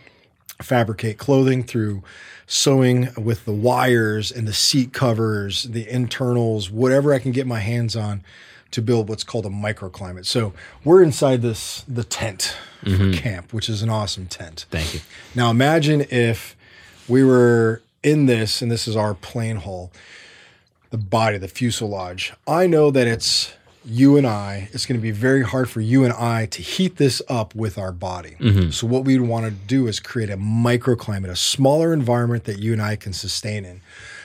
fabricate 0.63 1.19
clothing 1.19 1.63
through 1.63 2.03
sewing 2.47 3.09
with 3.17 3.45
the 3.45 3.53
wires 3.53 4.31
and 4.31 4.47
the 4.47 4.53
seat 4.53 4.93
covers, 4.93 5.65
the 5.65 5.89
internals, 5.89 6.71
whatever 6.71 7.15
I 7.15 7.19
can 7.19 7.33
get 7.33 7.47
my 7.47 7.61
hands 7.61 7.97
on 7.97 8.23
to 8.73 8.83
build 8.83 9.09
what's 9.09 9.25
called 9.25 9.47
a 9.47 9.51
microclimate. 9.51 10.27
So 10.27 10.53
we're 10.85 11.03
inside 11.03 11.43
this 11.43 11.85
the 11.87 12.05
tent 12.05 12.57
for 12.83 12.89
mm-hmm. 12.91 13.13
camp, 13.13 13.53
which 13.53 13.69
is 13.69 13.83
an 13.83 13.91
awesome 13.91 14.27
tent. 14.27 14.67
Thank 14.71 14.95
you. 14.95 15.01
Now 15.35 15.51
imagine 15.51 16.07
if 16.11 16.57
we 17.09 17.23
were 17.23 17.83
in 18.03 18.27
this 18.27 18.63
and 18.63 18.71
this 18.71 18.89
is 18.89 18.97
our 18.97 19.15
plane 19.15 19.57
hull, 19.57 19.93
the 20.91 20.99
body, 20.99 21.39
the 21.39 21.49
fuselage. 21.49 22.33
I 22.47 22.67
know 22.67 22.91
that 22.91 23.07
it's 23.07 23.53
you 23.85 24.17
and 24.17 24.27
I, 24.27 24.69
it's 24.73 24.87
going 24.87 24.99
to 24.99 25.03
be 25.03 25.11
very 25.11 25.43
hard 25.43 25.69
for 25.69 25.81
you 25.81 26.05
and 26.05 26.13
I 26.13 26.47
to 26.47 26.63
heat 26.63 26.97
this 26.97 27.21
up 27.29 27.55
with 27.55 27.79
our 27.79 27.93
body. 27.93 28.37
Mm-hmm. 28.39 28.71
So 28.71 28.87
what 28.87 29.05
we'd 29.05 29.21
want 29.21 29.47
to 29.47 29.51
do 29.51 29.87
is 29.87 30.01
create 30.01 30.31
a 30.31 30.37
microclimate, 30.37 31.31
a 31.31 31.37
smaller 31.37 31.93
environment 31.93 32.45
that 32.45 32.59
you 32.59 32.73
and 32.73 32.83
I 32.83 32.97
can 32.97 33.13
sustain 33.13 33.65
in. 33.65 33.81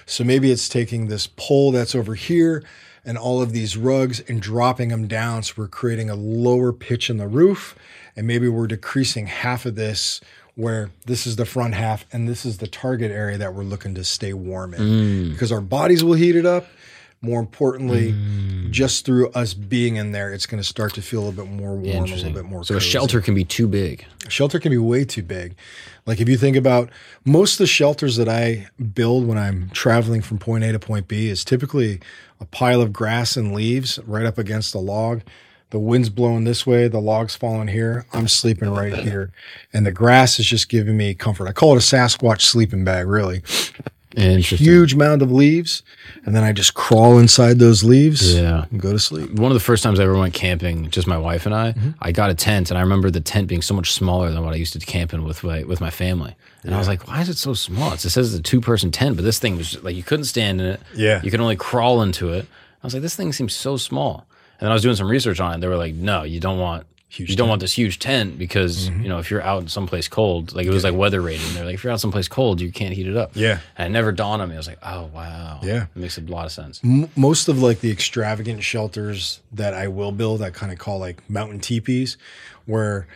So 0.06 0.24
maybe 0.24 0.52
it's 0.52 0.70
taking 0.70 1.08
this 1.08 1.28
pole 1.28 1.72
that's 1.72 1.96
over 1.96 2.16
here 2.16 2.64
and 3.04 3.18
all 3.18 3.42
of 3.42 3.52
these 3.52 3.76
rugs 3.78 4.20
and 4.22 4.42
dropping 4.42 4.90
them 4.90 5.08
down. 5.08 5.44
So 5.44 5.54
we're 5.58 5.68
creating 5.68 6.10
a 6.10 6.16
lower 6.16 6.72
pitch 6.72 7.10
in 7.10 7.18
the 7.18 7.28
roof. 7.28 7.76
And 8.16 8.28
maybe 8.28 8.48
we're 8.48 8.68
decreasing 8.68 9.28
half 9.28 9.66
of 9.66 9.76
this 9.76 10.22
where 10.56 10.90
this 11.06 11.28
is 11.28 11.36
the 11.36 11.46
front 11.46 11.76
half 11.76 12.06
and 12.12 12.28
this 12.28 12.44
is 12.44 12.58
the 12.58 12.68
target 12.68 13.12
area 13.12 13.38
that 13.38 13.54
we're 13.54 13.64
looking 13.64 13.94
to 13.94 14.04
stay 14.04 14.34
warm 14.34 14.74
in 14.74 14.82
mm. 14.82 15.32
because 15.32 15.52
our 15.52 15.62
bodies 15.62 16.04
will 16.04 16.16
heat 16.16 16.36
it 16.36 16.46
up. 16.46 16.66
More 17.22 17.40
importantly, 17.40 18.14
mm. 18.14 18.70
just 18.70 19.04
through 19.04 19.30
us 19.32 19.56
being 19.56 19.96
in 19.96 20.12
there, 20.12 20.32
it's 20.32 20.46
going 20.46 20.62
to 20.62 20.68
start 20.68 20.94
to 20.94 21.02
feel 21.02 21.22
a 21.22 21.26
little 21.26 21.46
bit 21.46 21.52
more 21.52 21.76
warm, 21.76 22.12
a 22.12 22.16
little 22.16 22.32
bit 22.32 22.46
more. 22.46 22.64
So 22.64 22.78
a 22.78 22.80
shelter 22.80 23.22
can 23.22 23.34
be 23.34 23.44
too 23.44 23.68
big. 23.68 24.06
Shelter 24.30 24.60
can 24.60 24.70
be 24.70 24.78
way 24.78 25.04
too 25.04 25.24
big. 25.24 25.56
Like 26.06 26.22
if 26.22 26.30
you 26.30 26.38
think 26.38 26.56
about 26.56 26.90
most 27.26 27.54
of 27.54 27.58
the 27.60 27.68
shelters 27.68 28.18
that 28.18 28.30
I 28.30 28.68
build 28.94 29.28
when 29.28 29.38
I'm 29.38 29.70
traveling 29.72 30.22
from 30.22 30.38
point 30.38 30.64
A 30.64 30.72
to 30.72 30.80
point 30.80 31.08
B 31.08 31.28
is 31.28 31.44
typically 31.44 32.00
a 32.40 32.46
pile 32.46 32.82
of 32.82 32.94
grass 32.94 33.36
and 33.36 33.54
leaves 33.54 34.00
right 34.06 34.26
up 34.26 34.38
against 34.38 34.76
a 34.76 34.80
log. 34.80 35.22
The 35.70 35.80
wind's 35.80 36.10
blowing 36.10 36.46
this 36.46 36.66
way, 36.66 36.88
the 36.88 37.02
log's 37.02 37.36
falling 37.36 37.68
here. 37.68 38.06
I'm 38.14 38.30
sleeping 38.30 38.70
right 38.70 38.94
here. 38.94 39.34
And 39.74 39.86
the 39.86 39.92
grass 39.92 40.40
is 40.40 40.46
just 40.46 40.70
giving 40.70 40.96
me 40.96 41.14
comfort. 41.14 41.48
I 41.48 41.52
call 41.52 41.74
it 41.74 41.78
a 41.78 41.96
Sasquatch 41.96 42.42
sleeping 42.42 42.86
bag, 42.86 43.06
really. 43.06 43.44
Huge 44.18 44.96
mound 44.96 45.22
of 45.22 45.32
leaves. 45.32 45.84
And 46.26 46.36
then 46.36 46.44
I 46.44 46.52
just 46.52 46.74
crawl 46.74 47.20
inside 47.20 47.60
those 47.60 47.84
leaves 47.84 48.36
Yeah. 48.36 48.66
and 48.72 48.82
go 48.82 48.92
to 48.92 49.00
sleep. 49.00 49.32
One 49.32 49.52
of 49.52 49.54
the 49.56 49.60
first 49.64 49.84
times 49.84 50.00
I 50.00 50.04
ever 50.04 50.18
went 50.18 50.34
camping, 50.34 50.90
just 50.90 51.08
my 51.08 51.18
wife 51.18 51.46
and 51.46 51.54
I, 51.56 51.74
Mm-hmm. 51.74 51.90
I 52.02 52.12
got 52.12 52.30
a 52.30 52.34
tent, 52.36 52.72
and 52.72 52.78
I 52.78 52.82
remember 52.82 53.10
the 53.12 53.22
tent 53.22 53.48
being 53.48 53.62
so 53.62 53.74
much 53.74 53.92
smaller 53.94 54.32
than 54.32 54.44
what 54.44 54.54
I 54.54 54.58
used 54.58 54.74
to 54.74 54.80
camp 54.80 55.14
in 55.14 55.24
with 55.24 55.44
my 55.44 55.64
with 55.64 55.80
my 55.82 55.90
family. 55.92 56.36
And 56.64 56.74
I 56.76 56.80
was 56.80 56.88
like, 56.88 57.08
"Why 57.08 57.22
is 57.22 57.30
it 57.30 57.38
so 57.38 57.54
small?" 57.54 57.94
It 57.94 58.00
says 58.00 58.18
it's 58.34 58.40
a 58.40 58.42
two 58.42 58.60
person 58.62 58.92
tent, 58.92 59.16
but 59.16 59.24
this 59.24 59.40
thing 59.40 59.56
was 59.58 59.72
just, 59.72 59.84
like 59.84 59.96
you 59.96 60.04
couldn't 60.04 60.26
stand 60.26 60.60
in 60.62 60.68
it. 60.68 60.82
Yeah. 60.96 61.22
you 61.24 61.30
could 61.32 61.40
only 61.40 61.56
crawl 61.56 62.02
into 62.02 62.34
it. 62.34 62.46
I 62.84 62.88
was 62.88 62.94
like, 62.94 63.04
"This 63.04 63.16
thing 63.16 63.32
seems 63.34 63.54
so 63.54 63.78
small." 63.78 64.26
And 64.60 64.66
then 64.66 64.72
I 64.72 64.74
was 64.74 64.82
doing 64.82 64.96
some 64.96 65.08
research 65.08 65.40
on 65.40 65.54
it. 65.54 65.62
They 65.62 65.68
were 65.68 65.78
like, 65.78 65.94
"No, 65.94 66.24
you 66.24 66.40
don't 66.40 66.58
want." 66.60 66.86
Huge 67.10 67.30
you 67.30 67.36
don't 67.38 67.48
want 67.48 67.62
this 67.62 67.74
huge 67.78 68.00
tent 68.00 68.38
because 68.38 68.90
Mm-hmm. 68.90 69.04
you 69.04 69.10
know 69.10 69.18
if 69.20 69.32
you're 69.32 69.42
out 69.42 69.62
in 69.62 69.68
someplace 69.70 70.08
cold, 70.10 70.54
like 70.54 70.66
it 70.66 70.72
was 70.72 70.84
like 70.84 70.94
weather 70.94 71.22
rating. 71.22 71.54
They're 71.54 71.64
like 71.66 71.76
if 71.76 71.84
you're 71.84 71.94
out 71.94 72.02
someplace 72.02 72.28
cold, 72.28 72.60
you 72.60 72.70
can't 72.72 72.94
heat 72.94 73.08
it 73.08 73.16
up. 73.16 73.32
Yeah. 73.34 73.60
and 73.78 73.88
it 73.88 73.92
never 73.92 74.12
dawned 74.12 74.42
on 74.42 74.50
me. 74.50 74.56
I 74.56 74.58
was 74.58 74.68
like, 74.68 74.80
oh 74.84 75.06
wow, 75.14 75.60
Yeah. 75.64 75.84
it 75.84 76.00
makes 76.00 76.18
a 76.18 76.22
lot 76.22 76.46
of 76.46 76.52
sense. 76.52 76.82
M- 76.84 77.10
most 77.16 77.48
of 77.48 77.62
like 77.62 77.80
the 77.80 77.92
extravagant 77.92 78.62
shelters 78.64 79.40
that 79.54 79.74
I 79.74 79.88
will 79.88 80.12
build, 80.12 80.42
I 80.42 80.50
kind 80.50 80.72
of 80.72 80.80
call 80.80 81.00
like 81.00 81.28
mountain 81.30 81.60
teepees, 81.62 82.18
where 82.66 83.08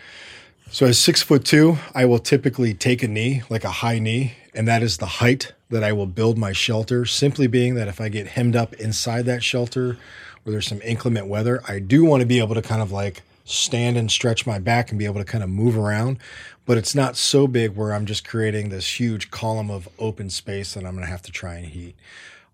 so 0.72 0.86
as 0.86 0.98
six 0.98 1.22
foot 1.22 1.44
two, 1.44 1.78
I 1.94 2.06
will 2.06 2.20
typically 2.20 2.74
take 2.74 3.04
a 3.04 3.08
knee, 3.10 3.44
like 3.50 3.66
a 3.66 3.72
high 3.72 4.00
knee, 4.00 4.36
and 4.54 4.68
that 4.70 4.82
is 4.84 4.98
the 4.98 5.06
height 5.06 5.52
that 5.70 5.84
I 5.84 5.92
will 5.92 6.06
build 6.08 6.38
my 6.38 6.54
shelter. 6.54 7.06
Simply 7.06 7.48
being 7.48 7.76
that 7.76 7.90
if 7.90 8.00
I 8.00 8.08
get 8.08 8.28
hemmed 8.28 8.56
up 8.56 8.74
inside 8.76 9.26
that 9.26 9.44
shelter, 9.44 9.98
where 10.44 10.52
there's 10.54 10.68
some 10.68 10.82
inclement 10.82 11.28
weather, 11.28 11.62
I 11.68 11.80
do 11.80 12.06
want 12.06 12.22
to 12.22 12.26
be 12.26 12.40
able 12.40 12.56
to 12.56 12.62
kind 12.62 12.82
of 12.82 12.92
like 12.94 13.22
stand 13.52 13.98
and 13.98 14.12
stretch 14.12 14.46
my 14.46 14.60
back 14.60 14.90
and 14.90 15.00
be 15.00 15.06
able 15.06 15.20
to 15.20 15.26
kind 15.26 15.44
of 15.44 15.50
move 15.50 15.78
around. 15.78 16.18
But 16.66 16.78
it's 16.78 16.96
not 16.96 17.18
so 17.18 17.48
big 17.48 17.76
where 17.76 17.94
I'm 17.94 18.06
just 18.06 18.28
creating 18.28 18.70
this 18.70 19.00
huge 19.00 19.32
column 19.32 19.70
of 19.70 19.90
open 20.00 20.30
space 20.30 20.74
that 20.74 20.86
I'm 20.86 20.94
going 20.94 21.06
to 21.06 21.12
have 21.12 21.24
to 21.24 21.32
try 21.32 21.56
and 21.56 21.66
heat. 21.66 21.96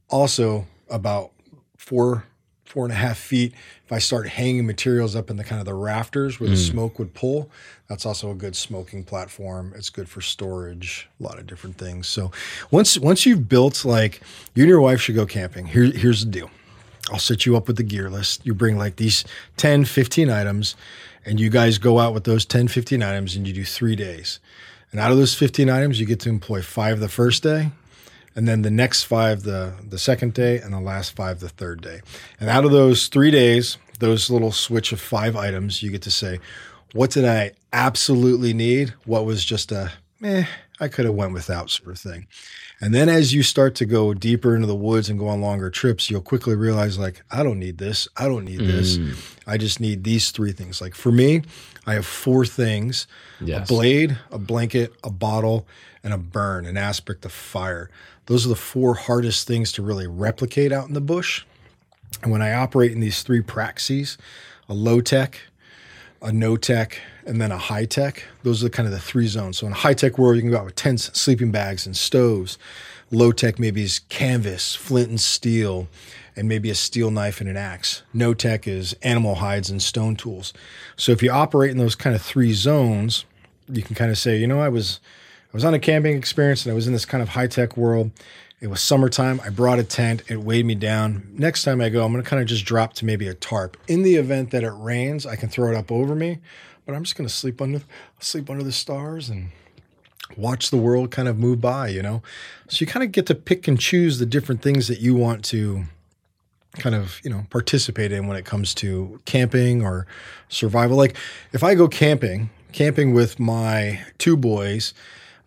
Also 0.09 0.65
about 0.89 1.31
four 1.77 2.25
four 2.63 2.83
and 2.83 2.91
a 2.91 2.97
half 2.97 3.17
feet 3.17 3.53
if 3.85 3.93
i 3.93 3.97
start 3.97 4.27
hanging 4.27 4.65
materials 4.65 5.15
up 5.15 5.29
in 5.29 5.37
the 5.37 5.43
kind 5.43 5.61
of 5.61 5.65
the 5.65 5.73
rafters 5.73 6.37
where 6.37 6.49
the 6.49 6.55
hmm. 6.55 6.61
smoke 6.61 6.99
would 6.99 7.13
pull 7.13 7.49
that's 7.87 8.05
also 8.05 8.31
a 8.31 8.35
good 8.35 8.55
smoking 8.55 9.03
platform. 9.03 9.73
It's 9.75 9.89
good 9.89 10.09
for 10.09 10.21
storage 10.21 11.09
a 11.19 11.23
lot 11.23 11.39
of 11.39 11.47
different 11.47 11.77
things. 11.77 12.07
So 12.07 12.31
once 12.69 12.97
once 12.97 13.25
you've 13.25 13.47
built 13.47 13.85
like 13.85 14.21
you 14.53 14.63
and 14.63 14.69
your 14.69 14.81
wife 14.81 15.01
should 15.01 15.15
go 15.15 15.25
camping. 15.25 15.67
Here, 15.67 15.85
here's 15.85 16.25
the 16.25 16.31
deal 16.31 16.49
i'll 17.11 17.19
set 17.19 17.45
you 17.45 17.55
up 17.55 17.67
with 17.67 17.77
the 17.77 17.83
gear 17.83 18.09
list. 18.09 18.45
You 18.45 18.53
bring 18.53 18.77
like 18.77 18.97
these 18.97 19.23
10 19.57 19.85
15 19.85 20.29
items 20.29 20.75
and 21.25 21.39
you 21.39 21.49
guys 21.49 21.77
go 21.77 21.99
out 21.99 22.13
with 22.13 22.23
those 22.23 22.45
10 22.45 22.67
15 22.67 23.03
items 23.03 23.35
and 23.35 23.47
you 23.47 23.53
do 23.53 23.63
three 23.63 23.95
days. 23.95 24.39
And 24.91 25.01
out 25.01 25.11
of 25.11 25.17
those 25.17 25.35
15 25.35 25.69
items 25.69 25.99
you 25.99 26.05
get 26.05 26.19
to 26.21 26.29
employ 26.29 26.61
five 26.61 26.99
the 26.99 27.09
first 27.09 27.43
day 27.43 27.71
and 28.35 28.47
then 28.47 28.61
the 28.61 28.71
next 28.71 29.03
five 29.03 29.43
the 29.43 29.73
the 29.87 29.99
second 29.99 30.33
day 30.33 30.59
and 30.59 30.73
the 30.73 30.79
last 30.79 31.15
five 31.15 31.39
the 31.39 31.49
third 31.49 31.81
day. 31.81 32.01
And 32.39 32.49
out 32.49 32.65
of 32.65 32.71
those 32.71 33.07
three 33.07 33.31
days 33.31 33.77
those 33.99 34.29
little 34.29 34.51
switch 34.51 34.91
of 34.91 35.01
five 35.01 35.35
items 35.35 35.81
you 35.81 35.91
get 35.91 36.03
to 36.03 36.11
say 36.11 36.39
what 36.93 37.11
did 37.11 37.25
i 37.25 37.51
absolutely 37.73 38.53
need? 38.53 38.93
What 39.05 39.25
was 39.25 39.43
just 39.43 39.71
a 39.71 39.91
eh 40.23 40.45
i 40.79 40.87
could 40.87 41.05
have 41.05 41.13
went 41.13 41.33
without 41.33 41.69
sort 41.69 41.89
of 41.89 41.99
thing 41.99 42.27
and 42.79 42.93
then 42.93 43.09
as 43.09 43.33
you 43.33 43.41
start 43.43 43.73
to 43.75 43.85
go 43.85 44.13
deeper 44.13 44.55
into 44.55 44.67
the 44.67 44.75
woods 44.75 45.09
and 45.09 45.17
go 45.19 45.27
on 45.27 45.41
longer 45.41 45.69
trips 45.69 46.09
you'll 46.09 46.21
quickly 46.21 46.55
realize 46.55 46.97
like 46.97 47.23
i 47.31 47.43
don't 47.43 47.59
need 47.59 47.77
this 47.77 48.07
i 48.17 48.25
don't 48.25 48.45
need 48.45 48.59
this 48.59 48.97
mm. 48.97 49.15
i 49.47 49.57
just 49.57 49.79
need 49.79 50.03
these 50.03 50.31
three 50.31 50.51
things 50.51 50.81
like 50.81 50.93
for 50.95 51.11
me 51.11 51.41
i 51.85 51.93
have 51.93 52.05
four 52.05 52.45
things 52.45 53.07
Yes. 53.39 53.69
a 53.69 53.73
blade, 53.73 54.17
a 54.31 54.39
blanket, 54.39 54.93
a 55.03 55.09
bottle, 55.09 55.67
and 56.03 56.13
a 56.13 56.17
burn, 56.17 56.65
an 56.65 56.77
aspect 56.77 57.25
of 57.25 57.31
fire. 57.31 57.89
Those 58.25 58.45
are 58.45 58.49
the 58.49 58.55
four 58.55 58.95
hardest 58.95 59.47
things 59.47 59.71
to 59.73 59.81
really 59.81 60.07
replicate 60.07 60.71
out 60.71 60.87
in 60.87 60.93
the 60.93 61.01
bush. 61.01 61.43
And 62.23 62.31
when 62.31 62.41
I 62.41 62.53
operate 62.53 62.91
in 62.91 62.99
these 62.99 63.23
three 63.23 63.41
praxis, 63.41 64.17
a 64.67 64.73
low 64.73 65.01
tech, 65.01 65.39
a 66.21 66.31
no 66.31 66.57
tech, 66.57 66.99
and 67.27 67.41
then 67.41 67.51
a 67.51 67.57
high 67.57 67.85
tech, 67.85 68.23
those 68.43 68.63
are 68.63 68.67
the 68.67 68.69
kind 68.69 68.87
of 68.87 68.93
the 68.93 68.99
three 68.99 69.27
zones. 69.27 69.57
So 69.57 69.67
in 69.67 69.73
a 69.73 69.75
high 69.75 69.93
tech 69.93 70.17
world, 70.17 70.35
you 70.37 70.41
can 70.41 70.51
go 70.51 70.57
out 70.57 70.65
with 70.65 70.75
tents, 70.75 71.11
sleeping 71.19 71.51
bags, 71.51 71.85
and 71.85 71.95
stoves. 71.95 72.57
Low 73.11 73.31
tech 73.31 73.59
maybe 73.59 73.83
is 73.83 73.99
canvas, 74.09 74.75
flint 74.75 75.09
and 75.09 75.19
steel, 75.19 75.87
and 76.35 76.47
maybe 76.47 76.69
a 76.69 76.75
steel 76.75 77.09
knife 77.11 77.39
and 77.41 77.49
an 77.49 77.57
axe. 77.57 78.03
No 78.13 78.33
tech 78.33 78.67
is 78.67 78.93
animal 79.01 79.35
hides 79.35 79.69
and 79.69 79.81
stone 79.81 80.15
tools. 80.15 80.53
So 80.95 81.11
if 81.11 81.23
you 81.23 81.31
operate 81.31 81.71
in 81.71 81.77
those 81.77 81.95
kind 81.95 82.15
of 82.15 82.21
three 82.21 82.53
zones, 82.53 83.25
you 83.69 83.81
can 83.81 83.95
kind 83.95 84.11
of 84.11 84.17
say, 84.17 84.37
you 84.37 84.47
know, 84.47 84.59
I 84.59 84.69
was 84.69 84.99
I 85.53 85.57
was 85.57 85.65
on 85.65 85.73
a 85.73 85.79
camping 85.79 86.17
experience 86.17 86.65
and 86.65 86.71
I 86.71 86.75
was 86.75 86.87
in 86.87 86.93
this 86.93 87.05
kind 87.05 87.21
of 87.21 87.29
high 87.29 87.47
tech 87.47 87.77
world. 87.77 88.11
It 88.59 88.67
was 88.67 88.81
summertime. 88.81 89.39
I 89.43 89.49
brought 89.49 89.79
a 89.79 89.83
tent. 89.83 90.23
It 90.27 90.37
weighed 90.37 90.65
me 90.65 90.75
down. 90.75 91.27
Next 91.33 91.63
time 91.63 91.79
I 91.79 91.89
go, 91.89 92.03
I'm 92.03 92.11
going 92.11 92.23
to 92.23 92.29
kind 92.29 92.41
of 92.41 92.47
just 92.47 92.65
drop 92.65 92.93
to 92.93 93.05
maybe 93.05 93.27
a 93.27 93.35
tarp. 93.35 93.77
In 93.87 94.01
the 94.01 94.15
event 94.15 94.49
that 94.51 94.63
it 94.63 94.71
rains, 94.71 95.25
I 95.27 95.35
can 95.35 95.47
throw 95.47 95.71
it 95.71 95.75
up 95.75 95.91
over 95.91 96.15
me, 96.15 96.39
but 96.87 96.95
I'm 96.95 97.03
just 97.03 97.15
going 97.15 97.27
to 97.27 97.33
sleep 97.33 97.61
under 97.61 97.81
sleep 98.19 98.49
under 98.49 98.63
the 98.63 98.71
stars 98.71 99.29
and 99.29 99.49
watch 100.35 100.71
the 100.71 100.77
world 100.77 101.11
kind 101.11 101.27
of 101.27 101.37
move 101.37 101.61
by, 101.61 101.89
you 101.89 102.01
know? 102.01 102.23
So 102.69 102.77
you 102.79 102.87
kind 102.87 103.03
of 103.03 103.11
get 103.11 103.27
to 103.27 103.35
pick 103.35 103.67
and 103.67 103.79
choose 103.79 104.19
the 104.19 104.25
different 104.25 104.61
things 104.61 104.87
that 104.87 104.99
you 104.99 105.13
want 105.13 105.43
to 105.45 105.83
kind 106.79 106.95
of, 106.95 107.19
you 107.23 107.29
know, 107.29 107.45
participate 107.49 108.11
in 108.11 108.27
when 108.27 108.37
it 108.37 108.45
comes 108.45 108.73
to 108.75 109.19
camping 109.25 109.83
or 109.83 110.07
survival. 110.47 110.97
Like 110.97 111.17
if 111.51 111.63
I 111.63 111.75
go 111.75 111.87
camping, 111.87 112.49
camping 112.71 113.13
with 113.13 113.37
my 113.37 114.01
two 114.17 114.37
boys, 114.37 114.93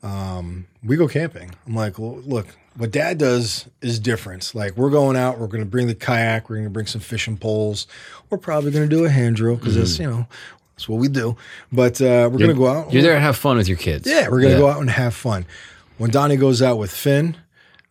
um, 0.02 0.66
we 0.84 0.96
go 0.96 1.08
camping. 1.08 1.54
I'm 1.66 1.74
like, 1.74 1.98
well, 1.98 2.20
look, 2.24 2.48
what 2.76 2.90
dad 2.90 3.18
does 3.18 3.66
is 3.80 3.98
different. 3.98 4.54
Like 4.54 4.76
we're 4.76 4.90
going 4.90 5.16
out, 5.16 5.38
we're 5.38 5.46
going 5.46 5.62
to 5.62 5.68
bring 5.68 5.86
the 5.86 5.94
kayak, 5.94 6.48
we're 6.48 6.56
going 6.56 6.66
to 6.66 6.70
bring 6.70 6.86
some 6.86 7.00
fishing 7.00 7.36
poles. 7.36 7.86
We're 8.28 8.38
probably 8.38 8.70
going 8.70 8.88
to 8.88 8.94
do 8.94 9.04
a 9.04 9.10
hand 9.10 9.36
drill 9.36 9.56
because 9.56 9.76
that's 9.76 9.98
you 9.98 10.08
know 10.08 10.26
that's 10.81 10.89
what 10.89 10.99
we 10.99 11.09
do. 11.09 11.36
But 11.70 12.00
uh, 12.00 12.28
we're 12.33 12.39
going 12.39 12.49
to 12.50 12.55
go 12.55 12.67
out. 12.67 12.92
You're 12.92 13.02
there 13.02 13.15
to 13.15 13.20
have 13.20 13.36
fun 13.36 13.59
with 13.59 13.68
your 13.68 13.76
kids. 13.76 14.09
Yeah, 14.09 14.28
we're 14.28 14.41
going 14.41 14.55
to 14.55 14.59
go 14.59 14.68
out 14.68 14.81
and 14.81 14.89
have 14.89 15.15
fun. 15.15 15.44
When 15.99 16.10
Donny 16.10 16.36
goes 16.36 16.62
out 16.62 16.78
with 16.78 16.91
Finn, 16.91 17.36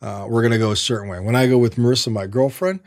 uh, 0.02 0.26
we're 0.28 0.42
going 0.42 0.54
to 0.54 0.58
go 0.58 0.72
a 0.72 0.76
certain 0.76 1.08
way. 1.08 1.20
When 1.20 1.36
I 1.36 1.46
go 1.46 1.60
with 1.60 1.76
Marissa, 1.76 2.12
my 2.12 2.26
girlfriend, 2.26 2.80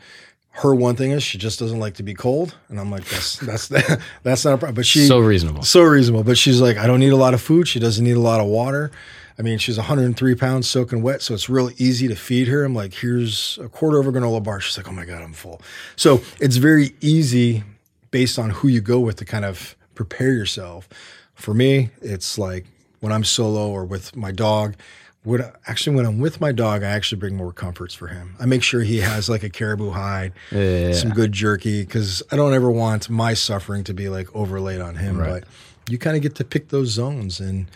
her 0.57 0.75
one 0.75 0.97
thing 0.97 1.11
is 1.11 1.23
she 1.23 1.37
just 1.37 1.57
doesn't 1.57 1.79
like 1.79 1.95
to 1.95 2.03
be 2.03 2.13
cold, 2.13 2.55
and 2.67 2.79
I'm 2.79 2.91
like, 2.91 3.05
that's 3.05 3.37
that's 3.37 3.67
that's 4.23 4.43
not 4.43 4.55
a 4.55 4.57
problem. 4.57 4.75
But 4.75 4.85
she 4.85 5.07
So 5.07 5.19
reasonable. 5.19 5.63
so 5.63 5.83
reasonable. 5.83 6.25
But 6.25 6.37
she's 6.37 6.59
like, 6.59 6.77
I 6.77 6.85
don't 6.85 6.99
need 6.99 7.13
a 7.13 7.17
lot 7.17 7.33
of 7.33 7.41
food. 7.41 7.67
She 7.69 7.79
doesn't 7.79 8.03
need 8.03 8.17
a 8.17 8.19
lot 8.19 8.41
of 8.41 8.47
water. 8.47 8.91
I 9.39 9.41
mean, 9.41 9.57
she's 9.57 9.77
103 9.77 10.35
pounds 10.35 10.69
soaking 10.69 11.01
wet, 11.01 11.21
so 11.23 11.33
it's 11.33 11.49
real 11.49 11.71
easy 11.77 12.07
to 12.09 12.15
feed 12.15 12.49
her. 12.49 12.63
I'm 12.65 12.75
like, 12.75 12.93
here's 12.93 13.57
a 13.63 13.69
quarter 13.69 13.99
of 13.99 14.05
a 14.05 14.11
granola 14.11 14.43
bar. 14.43 14.59
She's 14.59 14.77
like, 14.77 14.87
oh 14.87 14.91
my 14.91 15.05
god, 15.05 15.23
I'm 15.23 15.33
full. 15.33 15.61
So 15.95 16.21
it's 16.39 16.57
very 16.57 16.93
easy 17.01 17.63
based 18.11 18.37
on 18.37 18.51
who 18.51 18.67
you 18.67 18.79
go 18.79 18.99
with 18.99 19.15
to 19.15 19.25
kind 19.25 19.43
of 19.43 19.75
prepare 19.95 20.31
yourself. 20.33 20.87
For 21.35 21.53
me, 21.53 21.89
it's 22.01 22.37
like 22.37 22.65
when 22.99 23.11
I'm 23.11 23.23
solo 23.23 23.69
or 23.69 23.85
with 23.85 24.15
my 24.15 24.31
dog. 24.31 24.75
When, 25.23 25.41
actually, 25.67 25.95
when 25.95 26.05
I'm 26.05 26.19
with 26.19 26.41
my 26.41 26.51
dog, 26.51 26.83
I 26.83 26.87
actually 26.89 27.19
bring 27.19 27.37
more 27.37 27.53
comforts 27.53 27.93
for 27.93 28.07
him. 28.07 28.35
I 28.41 28.45
make 28.45 28.61
sure 28.61 28.81
he 28.81 28.97
has 28.99 29.29
like 29.29 29.41
a 29.43 29.49
caribou 29.49 29.91
hide, 29.91 30.33
Yeah. 30.51 30.91
some 30.91 31.11
good 31.11 31.31
jerky, 31.31 31.83
because 31.83 32.21
I 32.29 32.35
don't 32.35 32.53
ever 32.53 32.69
want 32.69 33.09
my 33.09 33.33
suffering 33.33 33.85
to 33.85 33.93
be 33.93 34.09
like 34.09 34.33
overlaid 34.35 34.81
on 34.81 34.95
him. 34.95 35.17
Right. 35.17 35.41
But 35.41 35.43
you 35.89 35.97
kind 35.97 36.17
of 36.17 36.21
get 36.23 36.35
to 36.35 36.43
pick 36.43 36.69
those 36.69 36.89
zones, 36.89 37.39
and 37.39 37.67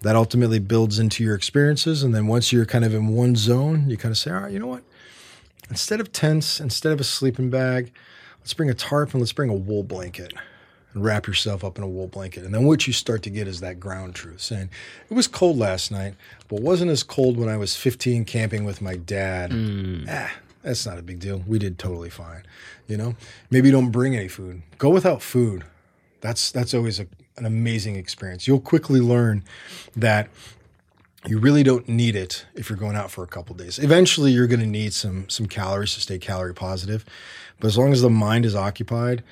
that 0.00 0.16
ultimately 0.16 0.60
builds 0.60 0.98
into 0.98 1.22
your 1.22 1.34
experiences. 1.34 2.02
And 2.02 2.14
then 2.14 2.26
once 2.26 2.52
you're 2.54 2.64
kind 2.64 2.86
of 2.86 2.94
in 2.94 3.08
one 3.08 3.36
zone, 3.36 3.90
you 3.90 3.98
kind 3.98 4.12
of 4.12 4.16
say, 4.16 4.30
all 4.30 4.40
right, 4.40 4.52
you 4.52 4.58
know 4.58 4.66
what? 4.68 4.82
Instead 5.68 6.00
of 6.00 6.10
tents, 6.10 6.58
instead 6.58 6.92
of 6.92 7.00
a 7.00 7.04
sleeping 7.04 7.50
bag, 7.50 7.92
let's 8.40 8.54
bring 8.54 8.70
a 8.70 8.74
tarp 8.74 9.12
and 9.12 9.20
let's 9.20 9.32
bring 9.34 9.50
a 9.50 9.54
wool 9.54 9.82
blanket 9.82 10.32
and 10.98 11.04
wrap 11.04 11.28
yourself 11.28 11.62
up 11.62 11.78
in 11.78 11.84
a 11.84 11.88
wool 11.88 12.08
blanket. 12.08 12.44
And 12.44 12.52
then 12.52 12.64
what 12.64 12.88
you 12.88 12.92
start 12.92 13.22
to 13.22 13.30
get 13.30 13.46
is 13.46 13.60
that 13.60 13.78
ground 13.78 14.16
truth 14.16 14.40
saying, 14.40 14.68
it 15.08 15.14
was 15.14 15.28
cold 15.28 15.56
last 15.56 15.92
night, 15.92 16.14
but 16.48 16.60
wasn't 16.60 16.90
as 16.90 17.04
cold 17.04 17.36
when 17.36 17.48
I 17.48 17.56
was 17.56 17.76
15 17.76 18.24
camping 18.24 18.64
with 18.64 18.82
my 18.82 18.96
dad. 18.96 19.52
Ah, 20.08 20.32
that's 20.62 20.84
not 20.84 20.98
a 20.98 21.02
big 21.02 21.20
deal. 21.20 21.44
We 21.46 21.60
did 21.60 21.78
totally 21.78 22.10
fine. 22.10 22.42
You 22.88 22.96
know, 22.96 23.14
maybe 23.48 23.70
don't 23.70 23.92
bring 23.92 24.16
any 24.16 24.26
food. 24.26 24.62
Go 24.78 24.90
without 24.90 25.22
food. 25.22 25.64
That's 26.20 26.50
that's 26.50 26.74
always 26.74 26.98
a, 26.98 27.06
an 27.36 27.46
amazing 27.46 27.94
experience. 27.94 28.48
You'll 28.48 28.58
quickly 28.58 29.00
learn 29.00 29.44
that 29.94 30.28
you 31.26 31.38
really 31.38 31.62
don't 31.62 31.88
need 31.88 32.16
it 32.16 32.44
if 32.54 32.68
you're 32.68 32.78
going 32.78 32.96
out 32.96 33.12
for 33.12 33.22
a 33.22 33.28
couple 33.28 33.54
days. 33.54 33.78
Eventually, 33.78 34.32
you're 34.32 34.48
going 34.48 34.60
to 34.60 34.66
need 34.66 34.92
some 34.94 35.28
some 35.28 35.46
calories 35.46 35.94
to 35.94 36.00
stay 36.00 36.18
calorie 36.18 36.54
positive, 36.54 37.04
but 37.60 37.68
as 37.68 37.78
long 37.78 37.92
as 37.92 38.02
the 38.02 38.10
mind 38.10 38.44
is 38.44 38.56
occupied, 38.56 39.22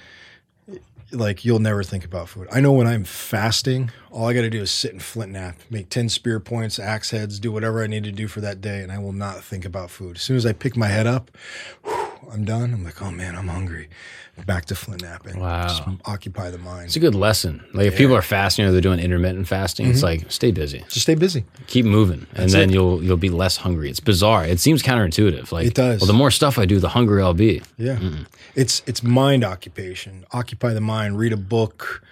like 1.12 1.44
you'll 1.44 1.59
never 1.59 1.83
think 1.83 2.05
about 2.05 2.28
food. 2.28 2.49
I 2.52 2.60
know 2.60 2.73
when 2.73 2.86
I'm 2.86 3.05
fasting, 3.05 3.91
all 4.10 4.26
I 4.26 4.35
got 4.35 4.43
to 4.43 4.51
do 4.51 4.62
is 4.62 4.70
sit 4.70 4.93
and 4.93 5.02
flint 5.02 5.33
knap, 5.33 5.55
make 5.70 5.89
10 5.89 6.09
spear 6.09 6.41
points, 6.41 6.78
axe 6.78 7.10
heads, 7.10 7.39
do 7.39 7.52
whatever 7.52 7.83
I 7.83 7.86
need 7.86 8.05
to 8.05 8.12
do 8.12 8.28
for 8.28 8.41
that 8.41 8.60
day, 8.60 8.83
and 8.83 8.91
I 8.91 8.99
will 8.99 9.12
not 9.12 9.43
think 9.43 9.65
about 9.65 9.91
food. 9.91 10.17
As 10.17 10.23
soon 10.23 10.36
as 10.36 10.47
I 10.47 10.52
pick 10.52 10.76
my 10.76 10.89
head 10.89 11.07
up, 11.07 11.31
whew, 11.85 12.06
I'm 12.33 12.45
done. 12.45 12.73
I'm 12.75 12.85
like, 12.85 13.01
oh 13.03 13.11
man, 13.11 13.35
I'm 13.36 13.49
hungry. 13.49 13.89
Back 14.45 14.67
to 14.67 14.75
flint 14.75 15.01
knapping. 15.03 15.39
Wow. 15.41 15.62
Just 15.67 15.83
occupy 16.05 16.51
the 16.51 16.59
mind. 16.59 16.86
It's 16.86 16.97
a 16.97 17.01
good 17.01 17.15
lesson. 17.15 17.65
Like 17.73 17.86
if 17.86 17.97
people 17.97 18.15
are 18.15 18.20
fasting 18.23 18.67
or 18.67 18.70
they're 18.73 18.81
doing 18.83 19.01
intermittent 19.01 19.49
fasting, 19.49 19.86
Mm-hmm. 19.86 19.93
it's 19.95 20.03
like 20.03 20.31
stay 20.31 20.51
busy, 20.51 20.81
Just 20.89 21.01
stay 21.03 21.15
busy. 21.15 21.45
keep 21.69 21.86
moving, 21.86 22.27
and 22.35 22.51
then 22.51 22.69
it. 22.70 22.75
you'll 22.75 23.03
you'll 23.03 23.17
be 23.17 23.31
less 23.31 23.57
hungry. 23.57 23.89
It's 23.89 24.01
bizarre. 24.01 24.45
It 24.45 24.61
seems 24.61 24.83
counterintuitive. 24.83 25.53
Like 25.53 25.67
It 25.69 25.75
does. 25.75 26.01
Well, 26.01 26.07
the 26.07 26.12
more 26.12 26.31
stuff 26.31 26.59
I 26.59 26.67
do, 26.67 26.78
the 26.78 26.91
hungrier 26.91 27.23
I'll 27.23 27.33
be. 27.35 27.62
Yeah. 27.78 27.99
It's 28.55 28.83
it's 28.86 29.03
mind 29.03 29.43
occupation. 29.45 30.27
Occupy 30.33 30.75
the 30.75 30.81
mind, 30.83 31.19
read 31.19 31.33
a 31.33 31.36
book, 31.39 32.03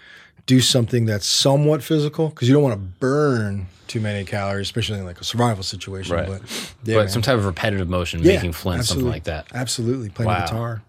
do 0.46 0.60
something 0.60 1.04
that's 1.04 1.26
somewhat 1.26 1.82
physical 1.82 2.28
because 2.30 2.48
you 2.48 2.54
don't 2.54 2.62
want 2.62 2.74
to 2.74 2.80
burn 3.00 3.66
too 3.88 4.00
many 4.00 4.24
calories, 4.24 4.66
especially 4.66 4.98
in 4.98 5.04
like 5.04 5.20
a 5.20 5.24
survival 5.24 5.62
situation. 5.62 6.14
Right. 6.16 6.26
But 6.28 6.42
yeah, 6.84 6.96
but 6.96 7.00
man. 7.02 7.08
some 7.08 7.22
type 7.22 7.36
of 7.36 7.46
repetitive 7.46 7.88
motion, 7.88 8.22
Yeah, 8.22 8.34
making 8.34 8.52
flint, 8.52 8.84
something 8.84 9.08
like 9.08 9.24
that. 9.24 9.46
Absolutely. 9.54 10.08
Playing 10.10 10.28
Wow. 10.28 10.44
guitar. 10.46 10.82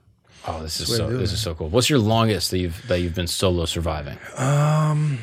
Oh, 0.48 0.62
this 0.62 0.80
is 0.80 0.96
so 0.96 1.08
this 1.10 1.32
it. 1.32 1.36
is 1.36 1.42
so 1.42 1.56
cool. 1.56 1.70
What's 1.70 1.90
your 1.90 1.98
longest 2.00 2.52
that 2.52 2.60
you've 2.60 2.88
that 2.88 3.00
you've 3.00 3.16
been 3.16 3.28
solo 3.28 3.66
surviving? 3.66 4.18
Um, 4.38 5.18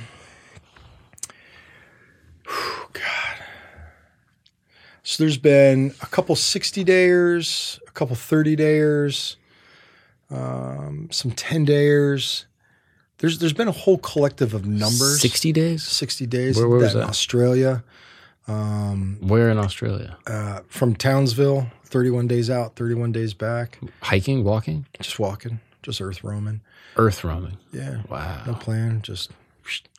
whew, 2.47 2.87
God. 2.93 3.03
So 5.05 5.23
there's 5.23 5.39
been 5.39 5.95
a 6.01 6.07
couple 6.07 6.35
60 6.37 6.85
dayers, 6.85 7.79
a 7.89 7.91
couple 7.93 8.17
30 8.17 8.57
dayers, 8.57 9.37
um, 10.31 11.09
some 11.11 11.31
10 11.33 11.67
dayers. 11.67 12.45
There's 13.23 13.39
there's 13.39 13.55
been 13.55 13.69
a 13.69 13.73
whole 13.73 13.97
collective 13.97 14.53
of 14.53 14.67
numbers. 14.67 15.21
Sixty 15.23 15.51
days. 15.53 15.83
60 15.85 16.27
days. 16.27 16.57
Where- 16.59 16.69
where 16.69 16.81
was 16.81 16.93
in 16.95 17.01
that? 17.01 17.09
Australia. 17.09 17.83
Where 18.47 19.49
in 19.49 19.57
Australia? 19.57 20.19
Uh, 20.27 20.61
from 20.69 20.95
Townsville, 20.95 21.71
31 21.87 22.27
days 22.27 22.51
out, 22.51 22.77
31 22.77 23.11
days 23.13 23.33
back. 23.33 23.79
Hiking, 24.03 24.45
walking, 24.45 24.85
Just 25.01 25.19
walking, 25.19 25.61
just 25.83 26.01
earth 26.03 26.23
roaming. 26.23 26.61
earth 26.97 27.25
roaming. 27.25 27.57
Yeah. 27.73 28.03
Wow. 28.11 28.43
No 28.47 28.53
plan, 28.55 29.01
just 29.03 29.31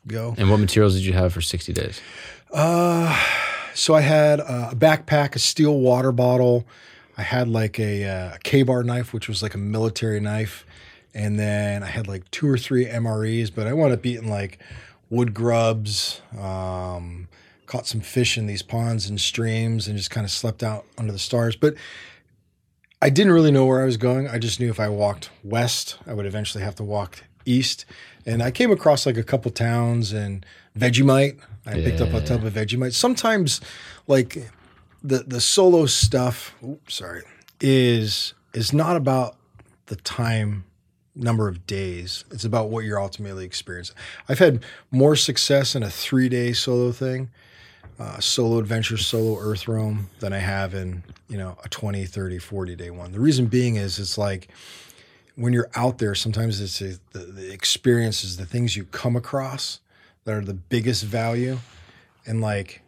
go. 0.06 0.34
And 0.38 0.50
what 0.50 0.60
materials 0.60 0.94
did 0.94 1.04
you 1.04 1.14
have 1.14 1.32
for 1.32 1.40
sixty 1.40 1.72
days? 1.72 2.00
So 3.76 3.94
I 3.94 4.02
had 4.02 4.38
uh, 4.40 4.68
a 4.72 4.76
backpack, 4.76 5.34
a 5.34 5.38
steel 5.40 5.78
water 5.80 6.12
bottle. 6.12 6.64
I 7.16 7.22
had 7.22 7.48
like 7.48 7.78
a, 7.80 8.04
uh, 8.04 8.36
Ka-Bar 8.44 8.82
knife, 8.84 9.12
which 9.12 9.28
was 9.28 9.42
like 9.42 9.54
a 9.54 9.58
military 9.58 10.20
knife, 10.20 10.64
and 11.14 11.38
then 11.38 11.82
I 11.82 11.86
had 11.86 12.08
like 12.08 12.30
two 12.30 12.48
or 12.48 12.58
three 12.58 12.86
MREs. 12.86 13.54
But 13.54 13.66
I 13.66 13.72
wound 13.72 13.92
up 13.92 14.04
eating 14.04 14.28
like 14.28 14.58
wood 15.10 15.32
grubs. 15.34 16.20
Um, 16.38 17.28
caught 17.66 17.86
some 17.86 18.00
fish 18.00 18.36
in 18.36 18.46
these 18.46 18.62
ponds 18.62 19.08
and 19.08 19.20
streams, 19.20 19.88
and 19.88 19.96
just 19.96 20.10
kind 20.10 20.24
of 20.24 20.30
slept 20.30 20.62
out 20.62 20.84
under 20.98 21.12
the 21.12 21.18
stars. 21.18 21.56
But 21.56 21.74
I 23.00 23.10
didn't 23.10 23.32
really 23.32 23.50
know 23.50 23.66
where 23.66 23.82
I 23.82 23.84
was 23.84 23.96
going. 23.96 24.28
I 24.28 24.38
just 24.38 24.60
knew 24.60 24.70
if 24.70 24.80
I 24.80 24.88
walked 24.88 25.30
west, 25.42 25.98
I 26.06 26.14
would 26.14 26.26
eventually 26.26 26.64
have 26.64 26.74
to 26.76 26.84
walk 26.84 27.24
east. 27.44 27.84
And 28.26 28.42
I 28.42 28.50
came 28.50 28.70
across 28.70 29.06
like 29.06 29.16
a 29.16 29.22
couple 29.22 29.50
towns 29.50 30.12
and 30.12 30.44
Vegemite. 30.78 31.38
I 31.66 31.74
picked 31.74 32.00
up 32.00 32.12
a 32.12 32.20
tub 32.20 32.44
of 32.44 32.54
Vegemite. 32.54 32.94
Sometimes, 32.94 33.60
like 34.06 34.50
the 35.02 35.18
the 35.26 35.40
solo 35.40 35.86
stuff. 35.86 36.54
Oops, 36.62 36.94
sorry, 36.94 37.22
is 37.60 38.34
is 38.52 38.72
not 38.72 38.96
about 38.96 39.36
the 39.86 39.96
time 39.96 40.64
number 41.14 41.48
of 41.48 41.66
days. 41.66 42.24
It's 42.30 42.44
about 42.44 42.70
what 42.70 42.84
you're 42.84 43.00
ultimately 43.00 43.44
experiencing. 43.44 43.96
I've 44.28 44.38
had 44.40 44.64
more 44.90 45.16
success 45.16 45.74
in 45.74 45.82
a 45.82 45.90
three 45.90 46.28
day 46.28 46.52
solo 46.52 46.92
thing 46.92 47.30
uh, 47.98 48.18
solo 48.18 48.58
adventure, 48.58 48.96
solo 48.96 49.38
earth 49.38 49.68
roam 49.68 50.10
than 50.20 50.32
I 50.32 50.38
have 50.38 50.74
in, 50.74 51.04
you 51.28 51.38
know, 51.38 51.56
a 51.64 51.68
20, 51.68 52.04
30, 52.06 52.38
40 52.38 52.76
day 52.76 52.90
one. 52.90 53.12
The 53.12 53.20
reason 53.20 53.46
being 53.46 53.76
is 53.76 53.98
it's 53.98 54.18
like 54.18 54.48
when 55.36 55.52
you're 55.52 55.70
out 55.74 55.98
there, 55.98 56.14
sometimes 56.14 56.60
it's 56.60 56.80
a, 56.80 56.98
the, 57.12 57.20
the 57.20 57.52
experiences, 57.52 58.36
the 58.36 58.46
things 58.46 58.76
you 58.76 58.84
come 58.84 59.16
across 59.16 59.80
that 60.24 60.34
are 60.34 60.44
the 60.44 60.54
biggest 60.54 61.04
value. 61.04 61.58
And 62.26 62.40
like, 62.40 62.82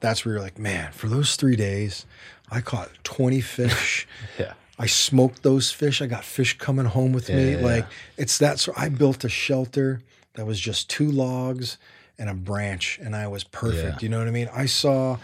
that's 0.00 0.24
where 0.24 0.34
you're 0.34 0.42
like, 0.42 0.58
man, 0.58 0.92
for 0.92 1.08
those 1.08 1.36
three 1.36 1.56
days, 1.56 2.06
I 2.50 2.60
caught 2.60 2.90
20 3.04 3.40
fish. 3.40 4.06
Yeah. 4.38 4.54
I 4.78 4.86
smoked 4.86 5.42
those 5.42 5.70
fish. 5.72 6.00
I 6.00 6.06
got 6.06 6.24
fish 6.24 6.56
coming 6.58 6.86
home 6.86 7.12
with 7.12 7.28
me. 7.28 7.52
Yeah. 7.52 7.60
Like 7.60 7.86
it's 8.16 8.38
that. 8.38 8.58
So 8.60 8.72
I 8.76 8.88
built 8.88 9.24
a 9.24 9.28
shelter 9.28 10.02
that 10.34 10.46
was 10.46 10.60
just 10.60 10.88
two 10.88 11.10
logs 11.10 11.78
and 12.18 12.28
a 12.30 12.34
branch, 12.34 12.98
and 13.02 13.14
I 13.16 13.26
was 13.28 13.44
perfect. 13.44 14.02
Yeah. 14.02 14.02
You 14.02 14.08
know 14.08 14.18
what 14.18 14.28
I 14.28 14.32
mean? 14.32 14.48
I 14.54 14.66
saw 14.66 15.18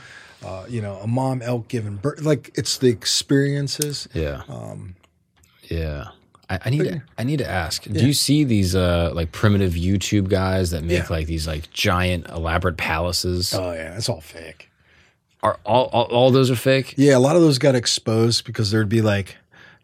uh, 0.44 0.66
you 0.68 0.82
know, 0.82 0.96
a 0.96 1.06
mom 1.06 1.40
elk 1.40 1.68
giving 1.68 1.96
birth. 1.96 2.20
Like 2.22 2.50
it's 2.54 2.78
the 2.78 2.88
experiences. 2.88 4.08
Yeah. 4.12 4.42
Um, 4.48 4.96
Yeah. 5.62 6.08
I, 6.50 6.58
I 6.66 6.70
need 6.70 6.84
to, 6.84 7.02
I 7.16 7.24
need 7.24 7.38
to 7.38 7.48
ask. 7.50 7.84
Do 7.84 8.06
you 8.06 8.12
see 8.12 8.44
these 8.44 8.74
uh 8.76 9.12
like 9.14 9.32
primitive 9.32 9.72
YouTube 9.72 10.28
guys 10.28 10.72
that 10.72 10.82
make 10.84 10.98
Yeah. 11.04 11.06
like 11.08 11.26
these 11.26 11.46
like 11.46 11.70
giant 11.70 12.28
elaborate 12.28 12.76
palaces? 12.76 13.54
oh 13.54 13.72
yeah, 13.72 13.96
it's 13.96 14.08
all 14.10 14.20
fake. 14.20 14.70
Are 15.42 15.58
all, 15.64 15.86
all 15.92 16.04
all 16.04 16.30
those 16.30 16.50
are 16.50 16.56
fake? 16.56 16.94
Yeah, 16.98 17.16
a 17.16 17.18
lot 17.20 17.36
of 17.36 17.42
those 17.42 17.58
got 17.58 17.74
exposed 17.74 18.44
because 18.44 18.70
there'd 18.70 18.88
be 18.90 19.00
like 19.00 19.36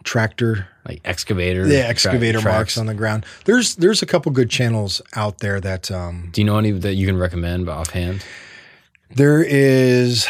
tractor 0.04 0.66
Like 0.88 1.00
excavator? 1.04 1.66
yeah, 1.66 1.82
tra- 1.82 1.88
excavator 1.90 2.40
tracks? 2.40 2.54
marks 2.56 2.78
on 2.78 2.86
the 2.86 2.94
ground. 2.94 3.24
There's 3.44 3.76
there's 3.76 4.02
a 4.02 4.06
couple 4.06 4.32
good 4.32 4.50
channels 4.50 5.02
out 5.14 5.38
there 5.38 5.60
that 5.60 5.90
um 5.90 6.30
Do 6.32 6.40
you 6.40 6.44
know 6.46 6.58
any 6.58 6.70
that 6.72 6.94
you 6.94 7.06
can 7.06 7.16
recommend 7.18 7.68
offhand? 7.68 8.24
there 9.14 9.42
is 9.42 10.26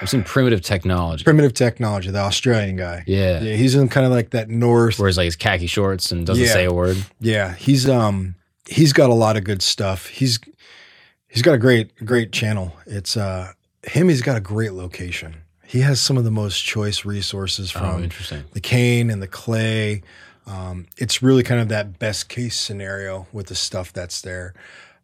I've 0.00 0.10
seen 0.10 0.24
primitive 0.24 0.60
technology. 0.62 1.24
primitive 1.24 1.54
technology, 1.54 2.10
the 2.10 2.18
Australian 2.18 2.76
guy. 2.76 3.04
Yeah. 3.06 3.40
Yeah, 3.40 3.54
he's 3.56 3.74
in 3.74 3.88
kind 3.88 4.04
of 4.06 4.12
like 4.12 4.30
that 4.30 4.48
north. 4.50 4.98
Wears 4.98 5.16
like 5.16 5.26
his 5.26 5.36
khaki 5.36 5.66
shorts 5.66 6.10
and 6.12 6.26
doesn't 6.26 6.44
Yeah. 6.44 6.52
say 6.52 6.64
a 6.64 6.72
word. 6.72 6.96
Yeah, 7.20 7.54
he's 7.54 7.88
um 7.88 8.34
he's 8.68 8.92
got 8.92 9.10
a 9.10 9.14
lot 9.14 9.36
of 9.36 9.44
good 9.44 9.62
stuff. 9.62 10.06
He's 10.08 10.40
he's 11.28 11.42
got 11.42 11.54
a 11.54 11.58
great 11.58 11.94
great 12.04 12.32
channel. 12.32 12.74
It's 12.86 13.16
uh 13.16 13.52
him 13.86 14.08
he's 14.08 14.22
got 14.22 14.36
a 14.36 14.40
great 14.40 14.72
location. 14.72 15.36
He 15.66 15.80
has 15.80 16.00
some 16.00 16.16
of 16.16 16.24
the 16.24 16.30
most 16.30 16.62
choice 16.64 17.04
resources 17.04 17.72
Oh, 17.74 17.78
from 17.80 18.04
interesting. 18.04 18.44
the 18.52 18.60
cane 18.60 19.10
and 19.10 19.20
the 19.22 19.26
clay. 19.28 20.02
Um, 20.46 20.86
it's 20.98 21.22
really 21.22 21.42
kind 21.42 21.60
of 21.60 21.68
that 21.68 21.98
best 21.98 22.28
case 22.28 22.58
scenario 22.60 23.26
with 23.32 23.46
the 23.46 23.54
stuff 23.54 23.92
that's 23.92 24.20
there. 24.20 24.54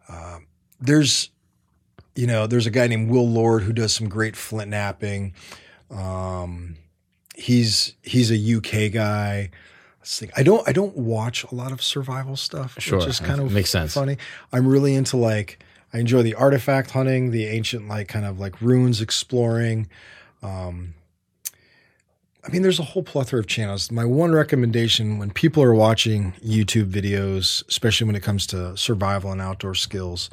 Um, 0.08 0.46
there's, 0.80 1.30
you 2.14 2.26
know, 2.26 2.46
there's 2.46 2.66
a 2.66 2.70
guy 2.70 2.86
named 2.88 3.10
Will 3.10 3.28
Lord 3.28 3.62
who 3.62 3.72
does 3.72 3.94
some 3.94 4.08
great 4.08 4.36
flint 4.36 4.70
knapping. 4.70 5.32
Um, 5.90 6.76
he's 7.34 7.94
he's 8.02 8.30
a 8.30 8.56
UK 8.56 8.92
guy. 8.92 9.50
I 10.36 10.42
don't 10.42 10.66
I 10.68 10.72
don't 10.72 10.96
watch 10.96 11.44
a 11.44 11.54
lot 11.54 11.72
of 11.72 11.82
survival 11.82 12.36
stuff, 12.36 12.76
Sure, 12.78 12.98
which 12.98 13.06
is 13.08 13.20
kind 13.20 13.40
of 13.40 13.52
makes 13.52 13.70
sense. 13.70 13.94
funny. 13.94 14.16
I'm 14.52 14.66
really 14.66 14.94
into 14.94 15.16
like 15.16 15.62
I 15.92 15.98
enjoy 15.98 16.22
the 16.22 16.34
artifact 16.34 16.90
hunting, 16.92 17.30
the 17.30 17.46
ancient 17.46 17.86
like 17.88 18.08
kind 18.08 18.24
of 18.24 18.38
like 18.40 18.60
ruins 18.60 19.00
exploring. 19.00 19.88
Um, 20.42 20.94
I 22.44 22.50
mean, 22.50 22.62
there's 22.62 22.78
a 22.78 22.84
whole 22.84 23.02
plethora 23.02 23.40
of 23.40 23.46
channels. 23.46 23.90
My 23.90 24.04
one 24.04 24.32
recommendation 24.32 25.18
when 25.18 25.30
people 25.30 25.62
are 25.62 25.74
watching 25.74 26.32
YouTube 26.44 26.90
videos, 26.90 27.66
especially 27.68 28.06
when 28.06 28.16
it 28.16 28.22
comes 28.22 28.46
to 28.48 28.76
survival 28.76 29.30
and 29.30 29.40
outdoor 29.40 29.74
skills, 29.74 30.30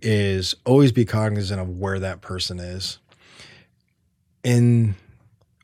is 0.00 0.54
always 0.64 0.92
be 0.92 1.04
cognizant 1.04 1.60
of 1.60 1.68
where 1.68 1.98
that 1.98 2.22
person 2.22 2.58
is. 2.58 2.98
In 4.42 4.96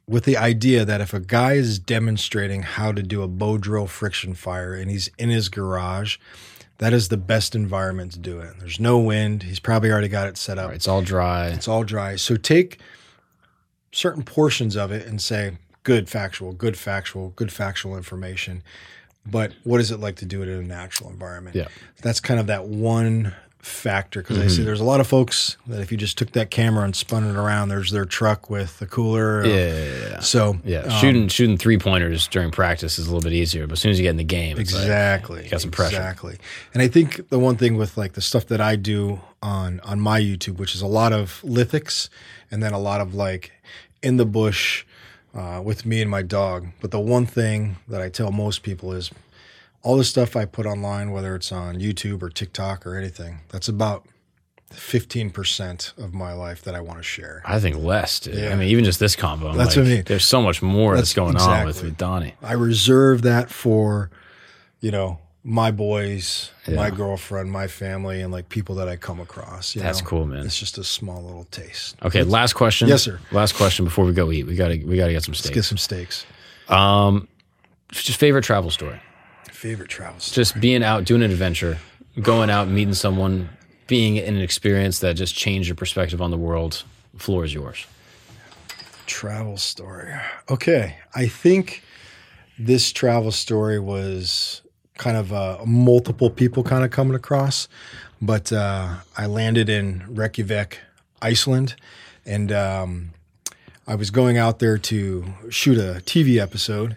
with 0.06 0.24
the 0.24 0.36
idea 0.36 0.84
that 0.84 1.00
if 1.00 1.12
a 1.12 1.20
guy 1.20 1.54
is 1.54 1.78
demonstrating 1.78 2.62
how 2.62 2.92
to 2.92 3.02
do 3.02 3.22
a 3.22 3.28
bow 3.28 3.58
drill 3.58 3.86
friction 3.86 4.34
fire 4.34 4.74
and 4.74 4.90
he's 4.90 5.10
in 5.18 5.28
his 5.28 5.48
garage, 5.48 6.16
that 6.78 6.92
is 6.92 7.08
the 7.08 7.16
best 7.16 7.54
environment 7.54 8.12
to 8.12 8.18
do 8.18 8.38
it. 8.40 8.54
There's 8.58 8.80
no 8.80 8.98
wind. 8.98 9.42
He's 9.42 9.60
probably 9.60 9.90
already 9.90 10.08
got 10.08 10.28
it 10.28 10.38
set 10.38 10.58
up. 10.58 10.72
It's 10.72 10.88
all 10.88 11.02
dry. 11.02 11.48
It's 11.48 11.68
all 11.68 11.84
dry. 11.84 12.16
So 12.16 12.36
take 12.36 12.78
certain 13.98 14.22
portions 14.22 14.76
of 14.76 14.92
it 14.92 15.06
and 15.06 15.20
say, 15.20 15.56
good 15.82 16.08
factual, 16.08 16.52
good 16.52 16.76
factual, 16.76 17.30
good 17.30 17.52
factual 17.52 17.96
information. 17.96 18.62
But 19.26 19.52
what 19.64 19.80
is 19.80 19.90
it 19.90 19.98
like 19.98 20.16
to 20.16 20.24
do 20.24 20.42
it 20.42 20.48
in 20.48 20.58
a 20.58 20.62
natural 20.62 21.10
environment? 21.10 21.56
Yeah. 21.56 21.68
That's 22.02 22.20
kind 22.20 22.40
of 22.40 22.46
that 22.46 22.66
one 22.66 23.34
factor. 23.58 24.22
Because 24.22 24.38
I 24.38 24.46
see 24.46 24.62
there's 24.62 24.80
a 24.80 24.84
lot 24.84 25.00
of 25.00 25.06
folks 25.06 25.56
that 25.66 25.80
if 25.80 25.90
you 25.90 25.98
just 25.98 26.16
took 26.16 26.30
that 26.32 26.50
camera 26.50 26.84
and 26.84 26.94
spun 26.94 27.24
it 27.24 27.36
around, 27.36 27.68
there's 27.68 27.90
their 27.90 28.04
truck 28.04 28.48
with 28.48 28.78
the 28.78 28.86
cooler. 28.86 29.44
Yeah, 29.44 29.54
yeah, 29.54 30.08
yeah. 30.10 30.20
So 30.20 30.58
Yeah, 30.64 30.78
um, 30.80 30.90
shooting 30.90 31.28
shooting 31.28 31.58
three 31.58 31.76
pointers 31.78 32.28
during 32.28 32.50
practice 32.50 32.98
is 32.98 33.06
a 33.06 33.10
little 33.12 33.28
bit 33.28 33.34
easier, 33.34 33.66
but 33.66 33.74
as 33.74 33.80
soon 33.80 33.90
as 33.90 33.98
you 33.98 34.04
get 34.04 34.10
in 34.10 34.16
the 34.16 34.24
game, 34.24 34.58
it's 34.58 34.72
like, 34.72 34.82
Exactly. 34.82 35.44
you 35.44 35.50
got 35.50 35.60
some 35.60 35.70
pressure. 35.72 35.96
Exactly. 35.96 36.38
And 36.72 36.82
I 36.82 36.88
think 36.88 37.28
the 37.28 37.38
one 37.38 37.56
thing 37.56 37.76
with 37.76 37.98
like 37.98 38.12
the 38.12 38.22
stuff 38.22 38.46
that 38.46 38.60
I 38.60 38.76
do 38.76 39.20
on 39.42 39.80
on 39.80 40.00
my 40.00 40.20
YouTube, 40.20 40.56
which 40.58 40.74
is 40.74 40.80
a 40.80 40.86
lot 40.86 41.12
of 41.12 41.42
lithics 41.44 42.08
and 42.50 42.62
then 42.62 42.72
a 42.72 42.78
lot 42.78 43.00
of 43.00 43.14
like 43.14 43.52
in 44.02 44.16
the 44.16 44.26
bush 44.26 44.84
uh, 45.34 45.60
with 45.64 45.86
me 45.86 46.00
and 46.00 46.10
my 46.10 46.22
dog. 46.22 46.68
But 46.80 46.90
the 46.90 47.00
one 47.00 47.26
thing 47.26 47.76
that 47.88 48.00
I 48.00 48.08
tell 48.08 48.30
most 48.30 48.62
people 48.62 48.92
is 48.92 49.10
all 49.82 49.96
the 49.96 50.04
stuff 50.04 50.36
I 50.36 50.44
put 50.44 50.66
online, 50.66 51.12
whether 51.12 51.34
it's 51.34 51.52
on 51.52 51.76
YouTube 51.76 52.22
or 52.22 52.30
TikTok 52.30 52.86
or 52.86 52.96
anything, 52.96 53.40
that's 53.48 53.68
about 53.68 54.06
15% 54.72 55.96
of 55.98 56.12
my 56.12 56.32
life 56.32 56.62
that 56.62 56.74
I 56.74 56.80
want 56.80 56.98
to 56.98 57.02
share. 57.02 57.42
I 57.44 57.58
think 57.58 57.76
less. 57.76 58.20
Dude. 58.20 58.34
Yeah. 58.34 58.50
I 58.50 58.54
mean, 58.56 58.68
even 58.68 58.84
just 58.84 59.00
this 59.00 59.16
combo. 59.16 59.48
I'm 59.48 59.56
That's 59.56 59.76
like, 59.76 59.84
what 59.84 59.92
I 59.92 59.94
mean. 59.96 60.04
There's 60.04 60.26
so 60.26 60.42
much 60.42 60.60
more 60.60 60.94
that's, 60.94 61.14
That's 61.14 61.14
going 61.14 61.36
on 61.36 61.66
with, 61.66 61.82
with 61.82 61.96
Donny. 61.96 62.34
I 62.42 62.52
reserve 62.52 63.22
that 63.22 63.50
for, 63.50 64.10
you 64.80 64.90
know, 64.90 65.20
my 65.44 65.70
boys, 65.70 66.50
my 66.68 66.90
girlfriend, 66.90 67.50
my 67.50 67.66
family, 67.68 68.20
and 68.20 68.32
like 68.32 68.48
people 68.48 68.74
that 68.76 68.88
I 68.88 68.96
come 68.96 69.20
across. 69.20 69.74
you 69.74 69.80
That's 69.82 70.02
know? 70.02 70.08
cool, 70.08 70.26
man. 70.26 70.44
It's 70.44 70.58
just 70.58 70.76
a 70.78 70.84
small 70.84 71.22
little 71.22 71.44
taste. 71.44 71.96
Okay, 72.02 72.22
last 72.22 72.52
question. 72.54 72.88
Yes, 72.88 73.02
sir. 73.02 73.18
Last 73.32 73.54
question 73.54 73.84
before 73.84 74.04
we 74.04 74.12
go 74.12 74.30
eat. 74.30 74.44
We 74.46 74.56
gotta 74.56 74.82
we 74.84 74.96
gotta 74.96 75.12
get 75.12 75.22
some 75.24 75.34
steaks. 75.34 75.48
Let's 75.48 75.54
get 75.54 75.64
some 75.64 75.78
steaks. 75.78 76.26
Um, 76.68 77.28
just 77.92 78.18
favorite 78.20 78.44
travel 78.44 78.70
story. 78.70 79.00
Favorite 79.50 79.88
travels. 79.88 80.30
Just 80.30 80.60
being 80.60 80.82
out, 80.84 81.04
doing 81.04 81.22
an 81.22 81.30
adventure, 81.30 81.78
going 82.20 82.50
out, 82.50 82.68
meeting 82.68 82.94
someone, 82.94 83.48
being 83.86 84.16
in 84.16 84.36
an 84.36 84.42
experience 84.42 84.98
that 85.00 85.14
just 85.14 85.34
changed 85.34 85.68
your 85.68 85.76
perspective 85.76 86.20
on 86.20 86.30
the 86.30 86.36
world. 86.36 86.84
The 87.14 87.20
Floor 87.20 87.44
is 87.44 87.54
yours. 87.54 87.86
travel 89.06 89.56
story. 89.56 90.12
Okay, 90.50 90.96
I 91.14 91.26
think 91.26 91.82
this 92.58 92.92
travel 92.92 93.32
story 93.32 93.80
was 93.80 94.60
kind 94.98 95.16
of 95.16 95.32
uh, 95.32 95.58
multiple 95.64 96.28
people 96.28 96.62
kind 96.62 96.84
of 96.84 96.90
coming 96.90 97.14
across, 97.14 97.68
but 98.20 98.52
uh, 98.52 98.96
I 99.16 99.26
landed 99.26 99.70
in 99.70 100.04
Reykjavik, 100.08 100.80
Iceland, 101.22 101.76
and 102.26 102.52
um, 102.52 103.10
I 103.86 103.94
was 103.94 104.10
going 104.10 104.36
out 104.36 104.58
there 104.58 104.76
to 104.76 105.24
shoot 105.48 105.78
a 105.78 106.02
TV 106.04 106.38
episode, 106.38 106.96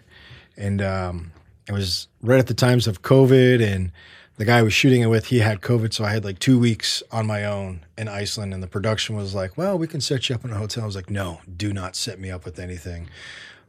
and 0.56 0.82
um, 0.82 1.32
it 1.66 1.72
was 1.72 2.08
right 2.20 2.38
at 2.38 2.48
the 2.48 2.54
times 2.54 2.86
of 2.86 3.00
COVID 3.00 3.64
and. 3.64 3.90
The 4.36 4.46
guy 4.46 4.58
I 4.58 4.62
was 4.62 4.72
shooting 4.72 5.02
it 5.02 5.06
with, 5.06 5.26
he 5.26 5.40
had 5.40 5.60
COVID, 5.60 5.92
so 5.92 6.04
I 6.04 6.10
had 6.10 6.24
like 6.24 6.38
two 6.38 6.58
weeks 6.58 7.02
on 7.12 7.26
my 7.26 7.44
own 7.44 7.84
in 7.98 8.08
Iceland. 8.08 8.54
And 8.54 8.62
the 8.62 8.66
production 8.66 9.14
was 9.14 9.34
like, 9.34 9.58
"Well, 9.58 9.78
we 9.78 9.86
can 9.86 10.00
set 10.00 10.28
you 10.28 10.34
up 10.34 10.44
in 10.44 10.50
a 10.50 10.56
hotel." 10.56 10.82
I 10.82 10.86
was 10.86 10.96
like, 10.96 11.10
"No, 11.10 11.42
do 11.54 11.72
not 11.72 11.94
set 11.94 12.18
me 12.18 12.30
up 12.30 12.46
with 12.46 12.58
anything. 12.58 13.08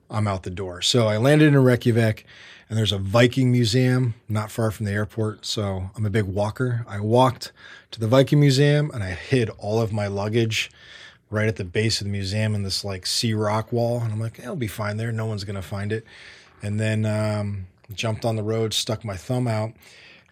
I'm 0.10 0.26
out 0.26 0.44
the 0.44 0.50
door." 0.50 0.82
So 0.82 1.08
I 1.08 1.18
landed 1.18 1.50
in 1.50 1.58
Reykjavik, 1.62 2.26
and 2.74 2.78
there's 2.80 2.92
a 2.92 2.98
Viking 2.98 3.52
museum 3.52 4.16
not 4.28 4.50
far 4.50 4.72
from 4.72 4.88
the 4.88 4.92
airport. 4.92 5.46
So 5.46 5.92
I'm 5.96 6.08
a 6.08 6.10
big 6.10 6.24
walker. 6.24 6.84
I 6.88 7.00
walked 7.00 7.52
to 7.92 8.00
the 8.00 8.08
Viking 8.08 8.40
museum, 8.40 8.90
and 8.92 9.04
I 9.04 9.12
hid 9.12 9.52
all 9.60 9.80
of 9.80 9.94
my 9.94 10.08
luggage 10.08 10.72
right 11.30 11.48
at 11.48 11.58
the 11.58 11.66
base 11.66 12.02
of 12.02 12.06
the 12.06 12.12
museum 12.12 12.56
in 12.56 12.64
this 12.64 12.84
like 12.84 13.06
sea 13.06 13.36
rock 13.36 13.72
wall. 13.72 14.02
And 14.02 14.12
I'm 14.12 14.20
like, 14.20 14.40
"It'll 14.40 14.56
be 14.56 14.66
fine 14.66 14.98
there. 14.98 15.12
No 15.12 15.28
one's 15.28 15.44
gonna 15.44 15.62
find 15.62 15.92
it." 15.92 16.04
And 16.64 16.80
then 16.80 17.06
um, 17.06 17.68
jumped 17.94 18.26
on 18.26 18.38
the 18.38 18.42
road, 18.42 18.74
stuck 18.74 19.06
my 19.06 19.18
thumb 19.18 19.48
out 19.48 19.74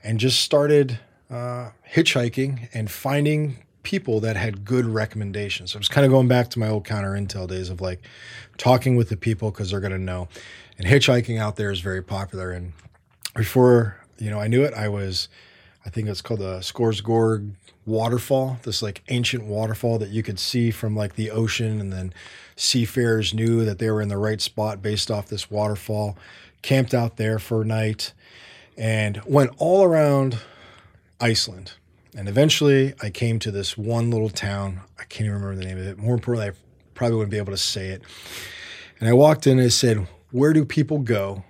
and 0.04 0.20
just 0.20 0.40
started 0.40 0.98
uh, 1.30 1.70
hitchhiking 1.94 2.70
and 2.74 2.90
finding 2.90 3.58
people 3.84 4.20
that 4.22 4.36
had 4.36 4.66
good 4.66 4.86
recommendations. 4.86 5.74
So 5.74 5.78
I 5.78 5.80
was 5.80 5.90
kind 5.90 6.06
of 6.06 6.12
going 6.12 6.28
back 6.28 6.50
to 6.50 6.60
my 6.60 6.70
old 6.70 6.86
counter 6.86 7.12
intel 7.12 7.48
days 7.48 7.70
of 7.70 7.82
like 7.82 8.02
talking 8.58 8.96
with 8.96 9.10
the 9.10 9.18
people 9.18 9.52
because 9.52 9.70
they're 9.72 9.80
going 9.80 9.92
to 9.92 10.00
know. 10.00 10.28
And 10.82 10.90
hitchhiking 10.90 11.40
out 11.40 11.58
there 11.58 11.70
is 11.70 11.80
very 11.80 12.02
popular. 12.02 12.50
And 12.50 12.74
before 13.36 13.98
you 14.18 14.32
know, 14.32 14.40
I 14.40 14.48
knew 14.48 14.64
it. 14.64 14.74
I 14.74 14.90
was, 14.90 15.30
I 15.86 15.92
think 15.92 16.08
it's 16.08 16.24
called 16.24 16.40
the 16.40 16.58
Skorsgård 16.58 17.52
waterfall. 17.86 18.58
This 18.64 18.82
like 18.82 19.04
ancient 19.08 19.44
waterfall 19.44 20.00
that 20.00 20.10
you 20.10 20.24
could 20.24 20.40
see 20.40 20.72
from 20.72 20.96
like 20.96 21.14
the 21.14 21.30
ocean, 21.30 21.80
and 21.80 21.94
then 21.94 22.16
seafarers 22.56 23.32
knew 23.32 23.64
that 23.64 23.78
they 23.78 23.92
were 23.92 24.02
in 24.02 24.10
the 24.10 24.18
right 24.18 24.42
spot 24.42 24.82
based 24.82 25.12
off 25.12 25.28
this 25.28 25.52
waterfall. 25.52 26.18
Camped 26.64 26.96
out 26.96 27.18
there 27.18 27.38
for 27.38 27.62
a 27.62 27.66
night 27.66 28.14
and 28.76 29.22
went 29.28 29.52
all 29.60 29.84
around 29.84 30.40
Iceland. 31.20 31.74
And 32.18 32.28
eventually 32.28 32.96
I 33.04 33.12
came 33.12 33.38
to 33.38 33.52
this 33.52 33.78
one 33.78 34.10
little 34.10 34.30
town. 34.30 34.82
I 34.98 35.04
can't 35.04 35.28
even 35.28 35.34
remember 35.42 35.62
the 35.62 35.68
name 35.68 35.78
of 35.78 35.86
it. 35.86 36.00
More 36.00 36.16
importantly, 36.16 36.50
I 36.50 36.58
probably 36.96 37.18
wouldn't 37.18 37.30
be 37.30 37.38
able 37.38 37.54
to 37.54 37.58
say 37.58 37.90
it. 37.90 38.02
And 39.00 39.08
I 39.08 39.14
walked 39.14 39.46
in 39.46 39.60
and 39.60 39.68
it 39.68 39.72
said, 39.72 40.08
Where 40.32 40.54
do 40.54 40.66
people 40.66 41.00
go 41.00 41.44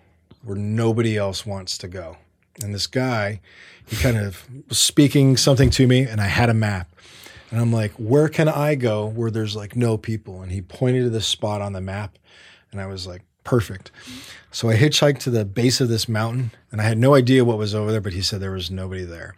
where 0.43 0.57
nobody 0.57 1.17
else 1.17 1.45
wants 1.45 1.77
to 1.79 1.87
go? 1.87 2.17
And 2.63 2.73
this 2.73 2.87
guy, 2.87 3.39
he 3.85 3.95
kind 3.95 4.17
of 4.17 4.47
was 4.67 4.79
speaking 4.79 5.37
something 5.37 5.69
to 5.71 5.87
me, 5.87 6.01
and 6.01 6.19
I 6.19 6.27
had 6.27 6.49
a 6.49 6.53
map. 6.53 6.89
And 7.49 7.59
I'm 7.59 7.71
like, 7.71 7.91
Where 7.93 8.29
can 8.29 8.47
I 8.47 8.75
go 8.75 9.05
where 9.05 9.31
there's 9.31 9.55
like 9.55 9.75
no 9.75 9.97
people? 9.97 10.41
And 10.41 10.51
he 10.51 10.61
pointed 10.61 11.03
to 11.03 11.09
this 11.09 11.27
spot 11.27 11.61
on 11.61 11.73
the 11.73 11.81
map. 11.81 12.17
And 12.71 12.81
I 12.81 12.87
was 12.87 13.05
like, 13.05 13.21
Perfect. 13.43 13.91
So 14.51 14.69
I 14.69 14.75
hitchhiked 14.75 15.19
to 15.19 15.29
the 15.29 15.45
base 15.45 15.81
of 15.81 15.89
this 15.89 16.09
mountain, 16.09 16.51
and 16.71 16.81
I 16.81 16.83
had 16.83 16.97
no 16.97 17.15
idea 17.15 17.45
what 17.45 17.57
was 17.57 17.73
over 17.73 17.91
there, 17.91 18.01
but 18.01 18.13
he 18.13 18.21
said 18.21 18.39
there 18.39 18.51
was 18.51 18.69
nobody 18.69 19.03
there. 19.03 19.35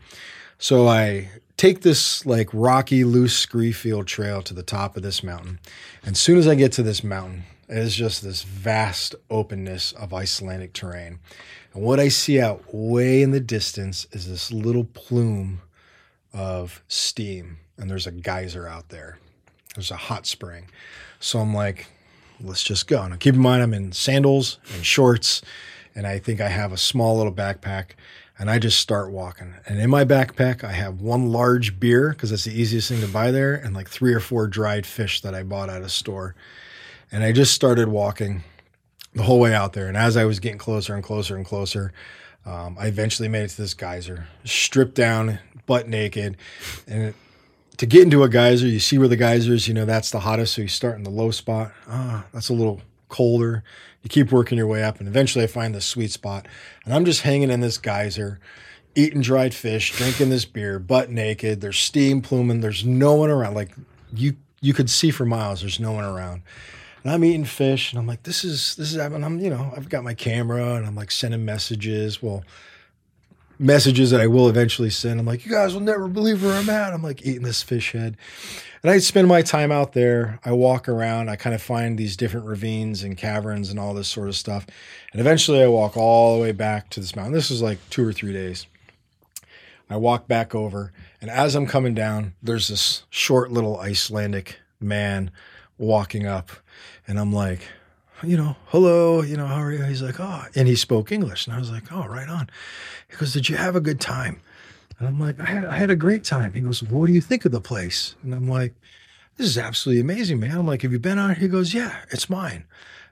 So 0.58 0.88
I 0.88 1.30
take 1.58 1.82
this 1.82 2.26
like 2.26 2.50
rocky, 2.54 3.04
loose 3.04 3.36
scree 3.38 3.72
field 3.72 4.08
trail 4.08 4.42
to 4.42 4.54
the 4.54 4.64
top 4.64 4.98
of 4.98 5.04
this 5.04 5.24
mountain. 5.24 5.60
And 6.04 6.14
as 6.14 6.20
soon 6.20 6.38
as 6.38 6.48
I 6.48 6.56
get 6.56 6.72
to 6.74 6.84
this 6.84 7.04
mountain, 7.04 7.44
it 7.74 7.80
is 7.80 7.96
just 7.96 8.22
this 8.22 8.44
vast 8.44 9.16
openness 9.32 9.94
of 9.94 10.14
Icelandic 10.14 10.74
terrain. 10.74 11.20
And 11.74 11.84
what 11.84 12.00
I 12.00 12.08
see 12.08 12.40
out 12.40 12.64
way 12.72 13.24
in 13.24 13.32
the 13.32 13.40
distance 13.40 14.06
is 14.12 14.30
this 14.30 14.52
little 14.52 14.84
plume 14.84 15.62
of 16.32 16.84
steam. 16.88 17.58
And 17.78 17.90
there's 17.90 18.06
a 18.06 18.12
geyser 18.12 18.68
out 18.68 18.90
there. 18.90 19.18
There's 19.74 19.90
a 19.90 19.96
hot 19.96 20.28
spring. 20.28 20.70
So 21.20 21.40
I'm 21.40 21.56
like, 21.56 21.88
let's 22.40 22.64
just 22.64 22.86
go. 22.86 23.08
Now 23.08 23.16
keep 23.16 23.34
in 23.34 23.42
mind 23.42 23.64
I'm 23.64 23.74
in 23.74 23.92
sandals 23.92 24.60
and 24.76 24.86
shorts, 24.86 25.42
and 25.96 26.06
I 26.06 26.20
think 26.20 26.42
I 26.42 26.50
have 26.50 26.74
a 26.74 26.78
small 26.78 27.18
little 27.18 27.34
backpack 27.34 27.92
and 28.38 28.52
I 28.52 28.60
just 28.60 28.80
start 28.80 29.12
walking. 29.12 29.56
And 29.66 29.80
in 29.80 29.90
my 29.90 30.06
backpack, 30.06 30.64
I 30.64 30.74
have 30.74 31.02
one 31.02 31.32
large 31.32 31.80
beer 31.80 32.10
because 32.10 32.30
that's 32.30 32.44
the 32.44 32.60
easiest 32.60 32.90
thing 32.90 33.02
to 33.02 33.08
buy 33.08 33.32
there, 33.32 33.56
and 33.56 33.76
like 33.76 33.90
three 33.90 34.14
or 34.14 34.20
four 34.20 34.48
dried 34.48 34.86
fish 34.86 35.22
that 35.22 35.34
I 35.34 35.42
bought 35.42 35.70
at 35.70 35.82
a 35.82 35.90
store. 35.90 36.36
And 37.14 37.24
I 37.24 37.32
just 37.32 37.54
started 37.54 37.90
walking 37.90 38.44
the 39.14 39.22
whole 39.22 39.40
way 39.40 39.54
out 39.54 39.74
there. 39.74 39.88
And 39.88 39.96
as 39.96 40.18
I 40.18 40.26
was 40.26 40.40
getting 40.40 40.58
closer 40.58 40.96
and 40.96 41.04
closer 41.04 41.38
and 41.38 41.46
closer, 41.46 41.94
um, 42.44 42.76
I 42.78 42.88
eventually 42.88 43.30
made 43.30 43.44
it 43.44 43.50
to 43.50 43.62
this 43.62 43.76
geyser, 43.76 44.28
stripped 44.44 44.96
down, 44.96 45.38
butt 45.68 45.88
naked. 45.88 46.38
And 46.88 47.04
it, 47.04 47.16
to 47.78 47.86
get 47.86 48.02
into 48.02 48.24
a 48.24 48.30
geyser, 48.30 48.68
you 48.68 48.80
see 48.80 48.98
where 48.98 49.08
the 49.08 49.16
geyser 49.16 49.54
is, 49.54 49.68
you 49.68 49.76
know, 49.76 49.86
that's 49.86 50.10
the 50.10 50.22
hottest. 50.22 50.56
So 50.56 50.64
you 50.64 50.68
start 50.68 50.96
in 50.96 51.04
the 51.04 51.12
low 51.12 51.30
spot. 51.30 51.72
Ah, 51.88 52.26
that's 52.34 52.50
a 52.50 52.54
little 52.54 52.82
colder. 53.10 53.64
You 54.02 54.10
keep 54.10 54.32
working 54.32 54.58
your 54.58 54.68
way 54.68 54.84
up, 54.84 55.00
and 55.00 55.08
eventually 55.08 55.44
I 55.44 55.48
find 55.48 55.74
the 55.74 55.82
sweet 55.82 56.12
spot. 56.12 56.48
And 56.84 56.94
I'm 56.94 57.06
just 57.06 57.22
hanging 57.22 57.52
in 57.52 57.62
this 57.62 57.78
geyser, 57.78 58.40
eating 58.96 59.22
dried 59.22 59.54
fish, 59.54 59.96
drinking 59.96 60.30
this 60.30 60.46
beer, 60.46 60.80
butt 60.80 61.10
naked. 61.10 61.62
There's 61.62 61.80
steam 61.80 62.22
pluming. 62.22 62.62
There's 62.62 62.84
no 62.84 63.14
one 63.14 63.30
around. 63.30 63.54
Like 63.54 63.72
you, 64.14 64.36
you 64.62 64.74
could 64.74 64.90
see 64.90 65.12
for 65.12 65.26
miles. 65.26 65.62
There's 65.62 65.80
no 65.80 65.94
one 65.94 66.04
around. 66.04 66.42
And 67.04 67.12
I'm 67.12 67.24
eating 67.24 67.46
fish, 67.46 67.92
and 67.92 68.00
I'm 68.00 68.08
like, 68.08 68.24
this 68.24 68.44
is 68.44 68.76
this 68.76 68.92
is. 68.92 68.96
And 68.96 69.26
I'm, 69.26 69.40
you 69.40 69.50
know, 69.50 69.74
I've 69.76 69.90
got 69.90 70.04
my 70.04 70.14
camera, 70.14 70.76
and 70.76 70.86
I'm 70.86 70.96
like 70.96 71.12
sending 71.12 71.44
messages. 71.44 72.22
Well, 72.24 72.44
messages 73.60 74.12
that 74.12 74.22
I 74.22 74.28
will 74.28 74.50
eventually 74.50 74.90
send. 74.90 75.20
I'm 75.20 75.26
like, 75.26 75.46
you 75.46 75.52
guys 75.52 75.74
will 75.74 75.82
never 75.82 76.08
believe 76.08 76.44
where 76.44 76.54
I'm 76.54 76.70
at. 76.70 76.94
I'm 76.94 77.04
like 77.04 77.26
eating 77.26 77.44
this 77.44 77.62
fish 77.64 77.92
head. 77.92 78.18
And 78.82 78.92
I 78.92 78.98
spend 78.98 79.30
my 79.30 79.42
time 79.42 79.72
out 79.72 79.94
there. 79.94 80.40
I 80.44 80.52
walk 80.52 80.90
around. 80.90 81.30
I 81.30 81.38
kind 81.38 81.56
of 81.56 81.62
find 81.62 81.98
these 81.98 82.18
different 82.18 82.46
ravines 82.46 83.02
and 83.02 83.18
caverns 83.18 83.70
and 83.70 83.80
all 83.80 83.94
this 83.94 84.10
sort 84.10 84.28
of 84.28 84.36
stuff. 84.36 84.68
And 85.14 85.22
eventually 85.22 85.64
I 85.64 85.68
walk 85.68 85.96
all 85.96 86.36
the 86.36 86.42
way 86.42 86.52
back 86.52 86.90
to 86.92 87.00
this 87.00 87.16
mountain. 87.16 87.34
This 87.34 87.50
was 87.50 87.62
like 87.62 87.78
two 87.90 88.06
or 88.06 88.12
three 88.12 88.34
days. 88.34 88.68
I 89.90 89.96
walk 89.96 90.28
back 90.28 90.54
over. 90.54 90.92
And 91.22 91.30
as 91.30 91.56
I'm 91.56 91.66
coming 91.68 91.94
down, 91.94 92.34
there's 92.44 92.68
this 92.68 93.04
short 93.10 93.52
little 93.52 93.80
Icelandic 93.80 94.60
man 94.82 95.32
walking 95.78 96.26
up. 96.28 96.52
And 97.08 97.20
I'm 97.20 97.34
like, 97.34 97.62
you 98.24 98.38
know, 98.38 98.56
hello, 98.68 99.22
you 99.22 99.36
know, 99.36 99.48
how 99.48 99.62
are 99.62 99.72
you? 99.72 99.84
He's 99.84 100.02
like, 100.02 100.20
oh, 100.20 100.44
and 100.56 100.68
he 100.68 100.76
spoke 100.76 101.12
English. 101.12 101.46
And 101.46 101.56
I 101.56 101.60
was 101.60 101.72
like, 101.72 101.92
oh, 101.92 102.06
right 102.08 102.30
on. 102.30 102.50
He 103.10 103.18
goes, 103.18 103.34
did 103.34 103.50
you 103.50 103.58
have 103.58 103.76
a 103.76 103.82
good 103.82 104.00
time? 104.00 104.42
And 105.00 105.08
I'm 105.08 105.20
like, 105.20 105.40
I 105.40 105.46
had, 105.46 105.66
I 105.66 105.78
had 105.78 105.90
a 105.90 105.96
great 105.96 106.24
time. 106.24 106.54
He 106.54 106.62
goes, 106.62 106.82
well, 106.84 107.02
what 107.02 107.08
do 107.08 107.14
you 107.14 107.22
think 107.22 107.46
of 107.46 107.52
the 107.52 107.60
place? 107.60 108.16
And 108.24 108.34
I'm 108.34 108.48
like, 108.48 108.74
this 109.38 109.48
is 109.48 109.58
absolutely 109.58 110.02
amazing, 110.02 110.40
man. 110.40 110.58
I'm 110.58 110.68
like, 110.68 110.84
have 110.84 110.92
you 110.92 111.00
been 111.00 111.18
on 111.18 111.32
it? 111.32 111.40
He 111.40 111.48
goes, 111.48 111.74
yeah, 111.74 111.98
it's 112.12 112.30
mine. 112.30 112.66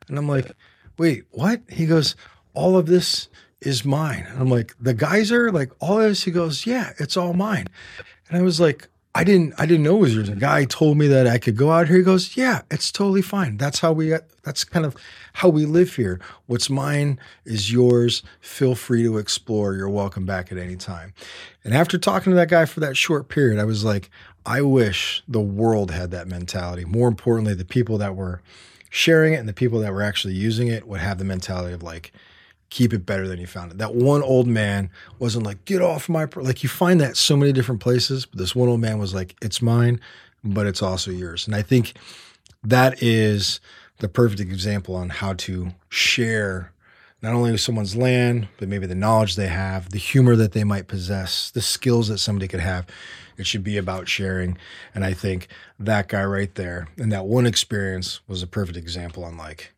And 0.08 0.18
I'm 0.18 0.28
like, 0.28 0.52
wait, 0.98 1.26
what? 1.32 1.62
He 1.68 1.86
goes, 1.86 2.16
all 2.54 2.78
of 2.78 2.86
this 2.86 3.28
is 3.60 3.84
mine. 3.84 4.26
And 4.30 4.40
I'm 4.40 4.50
like, 4.50 4.76
the 4.80 4.94
geyser, 4.94 5.52
like 5.52 5.72
all 5.80 6.00
of 6.00 6.04
this? 6.10 6.24
He 6.24 6.32
goes, 6.32 6.66
yeah, 6.66 6.94
it's 7.00 7.18
all 7.18 7.34
mine. 7.34 7.68
And 8.30 8.38
I 8.38 8.42
was 8.44 8.60
like, 8.60 8.88
I 9.14 9.26
didn't 9.26 9.54
I 9.58 9.66
didn't 9.66 9.84
know 9.84 9.98
it 9.98 10.02
was 10.02 10.16
yours. 10.16 10.30
A 10.30 10.36
guy 10.36 10.64
told 10.64 10.98
me 10.98 11.08
that 11.08 11.28
I 11.28 11.38
could 11.38 11.58
go 11.58 11.72
out 11.72 11.88
here. 11.88 11.98
He 11.98 12.04
goes, 12.04 12.38
Yeah, 12.38 12.62
it's 12.72 12.92
totally 12.92 13.22
fine. 13.22 13.58
That's 13.58 13.80
how 13.80 13.92
we 13.92 14.16
that's 14.44 14.64
kind 14.64 14.86
of 14.86 14.96
how 15.34 15.50
we 15.50 15.66
live 15.66 15.96
here. 15.96 16.20
What's 16.46 16.70
mine 16.70 17.20
is 17.44 17.72
yours. 17.72 18.24
Feel 18.40 18.74
free 18.74 19.04
to 19.04 19.18
explore. 19.18 19.76
You're 19.76 19.90
welcome 19.90 20.26
back 20.26 20.52
at 20.52 20.58
any 20.58 20.78
time. 20.78 21.14
And 21.64 21.74
after 21.74 21.98
talking 21.98 22.32
to 22.32 22.38
that 22.38 22.50
guy 22.50 22.66
for 22.66 22.80
that 22.80 22.96
short 22.96 23.28
period, 23.28 23.60
I 23.60 23.66
was 23.66 23.84
like, 23.84 24.10
I 24.46 24.62
wish 24.62 25.24
the 25.28 25.42
world 25.42 25.92
had 25.92 26.12
that 26.12 26.28
mentality. 26.28 26.86
More 26.86 27.10
importantly, 27.10 27.54
the 27.54 27.66
people 27.66 27.98
that 27.98 28.16
were 28.16 28.42
sharing 28.90 29.34
it 29.34 29.38
and 29.38 29.48
the 29.48 29.54
people 29.54 29.80
that 29.80 29.94
were 29.94 30.02
actually 30.02 30.36
using 30.36 30.68
it 30.68 30.88
would 30.88 31.02
have 31.02 31.18
the 31.18 31.26
mentality 31.26 31.74
of 31.74 31.84
like, 31.84 32.14
keep 32.72 32.94
it 32.94 33.06
better 33.06 33.28
than 33.28 33.40
you 33.40 33.46
found 33.46 33.72
it. 33.72 33.78
That 33.78 33.94
one 33.94 34.24
old 34.24 34.48
man 34.48 34.90
wasn't 35.20 35.46
like, 35.46 35.66
get 35.66 35.82
off 35.82 36.10
my, 36.10 36.26
pro-. 36.26 36.42
like 36.42 36.64
you 36.64 36.70
find 36.70 37.00
that 37.02 37.18
so 37.18 37.36
many 37.38 37.52
different 37.52 37.82
places, 37.82 38.26
but 38.26 38.40
this 38.40 38.56
one 38.56 38.70
old 38.70 38.80
man 38.80 38.98
was 38.98 39.14
like, 39.14 39.36
it's 39.42 39.62
mine, 39.62 40.00
but 40.44 40.66
it's 40.66 40.82
also 40.82 41.12
yours. 41.12 41.46
And 41.46 41.56
I 41.56 41.62
think 41.62 41.94
that 42.64 43.04
is 43.04 43.60
the 44.00 44.08
perfect 44.08 44.40
example 44.40 44.96
on 44.96 45.10
how 45.10 45.34
to 45.34 45.74
share 45.90 46.72
not 47.22 47.34
only 47.34 47.56
someone's 47.58 47.96
land, 47.96 48.48
but 48.58 48.70
maybe 48.70 48.88
the 48.88 48.96
knowledge 48.96 49.36
they 49.36 49.48
have, 49.48 49.90
the 49.90 50.00
humor 50.00 50.38
that 50.38 50.54
they 50.54 50.64
might 50.64 50.88
possess, 50.88 51.52
the 51.52 51.62
skills 51.62 52.08
that 52.08 52.18
somebody 52.20 52.48
could 52.48 52.62
have. 52.62 52.88
It 53.38 53.46
should 53.46 53.66
be 53.66 53.78
about 53.78 54.08
sharing. 54.08 54.58
And 54.96 55.04
I 55.04 55.14
think 55.14 55.50
that 55.78 56.08
guy 56.08 56.24
right 56.24 56.56
there 56.56 56.88
and 56.98 57.12
that 57.12 57.26
one 57.26 57.46
experience 57.46 58.22
was 58.28 58.42
a 58.42 58.48
perfect 58.48 58.78
example 58.78 59.26
on 59.26 59.38
like, 59.38 59.74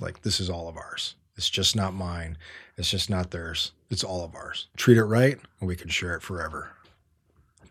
like 0.00 0.22
this 0.22 0.40
is 0.40 0.48
all 0.48 0.68
of 0.68 0.76
ours. 0.76 1.16
It's 1.36 1.50
just 1.50 1.74
not 1.74 1.94
mine. 1.94 2.38
It's 2.76 2.90
just 2.90 3.10
not 3.10 3.30
theirs. 3.30 3.72
It's 3.90 4.04
all 4.04 4.24
of 4.24 4.34
ours. 4.34 4.68
Treat 4.76 4.98
it 4.98 5.04
right, 5.04 5.38
and 5.60 5.68
we 5.68 5.76
can 5.76 5.88
share 5.88 6.14
it 6.14 6.22
forever. 6.22 6.70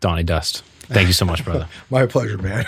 Donny 0.00 0.22
Dust. 0.22 0.62
Thank 0.80 1.06
you 1.08 1.14
so 1.14 1.24
much, 1.24 1.44
brother. 1.44 1.68
My 1.90 2.06
pleasure, 2.06 2.38
man. 2.38 2.66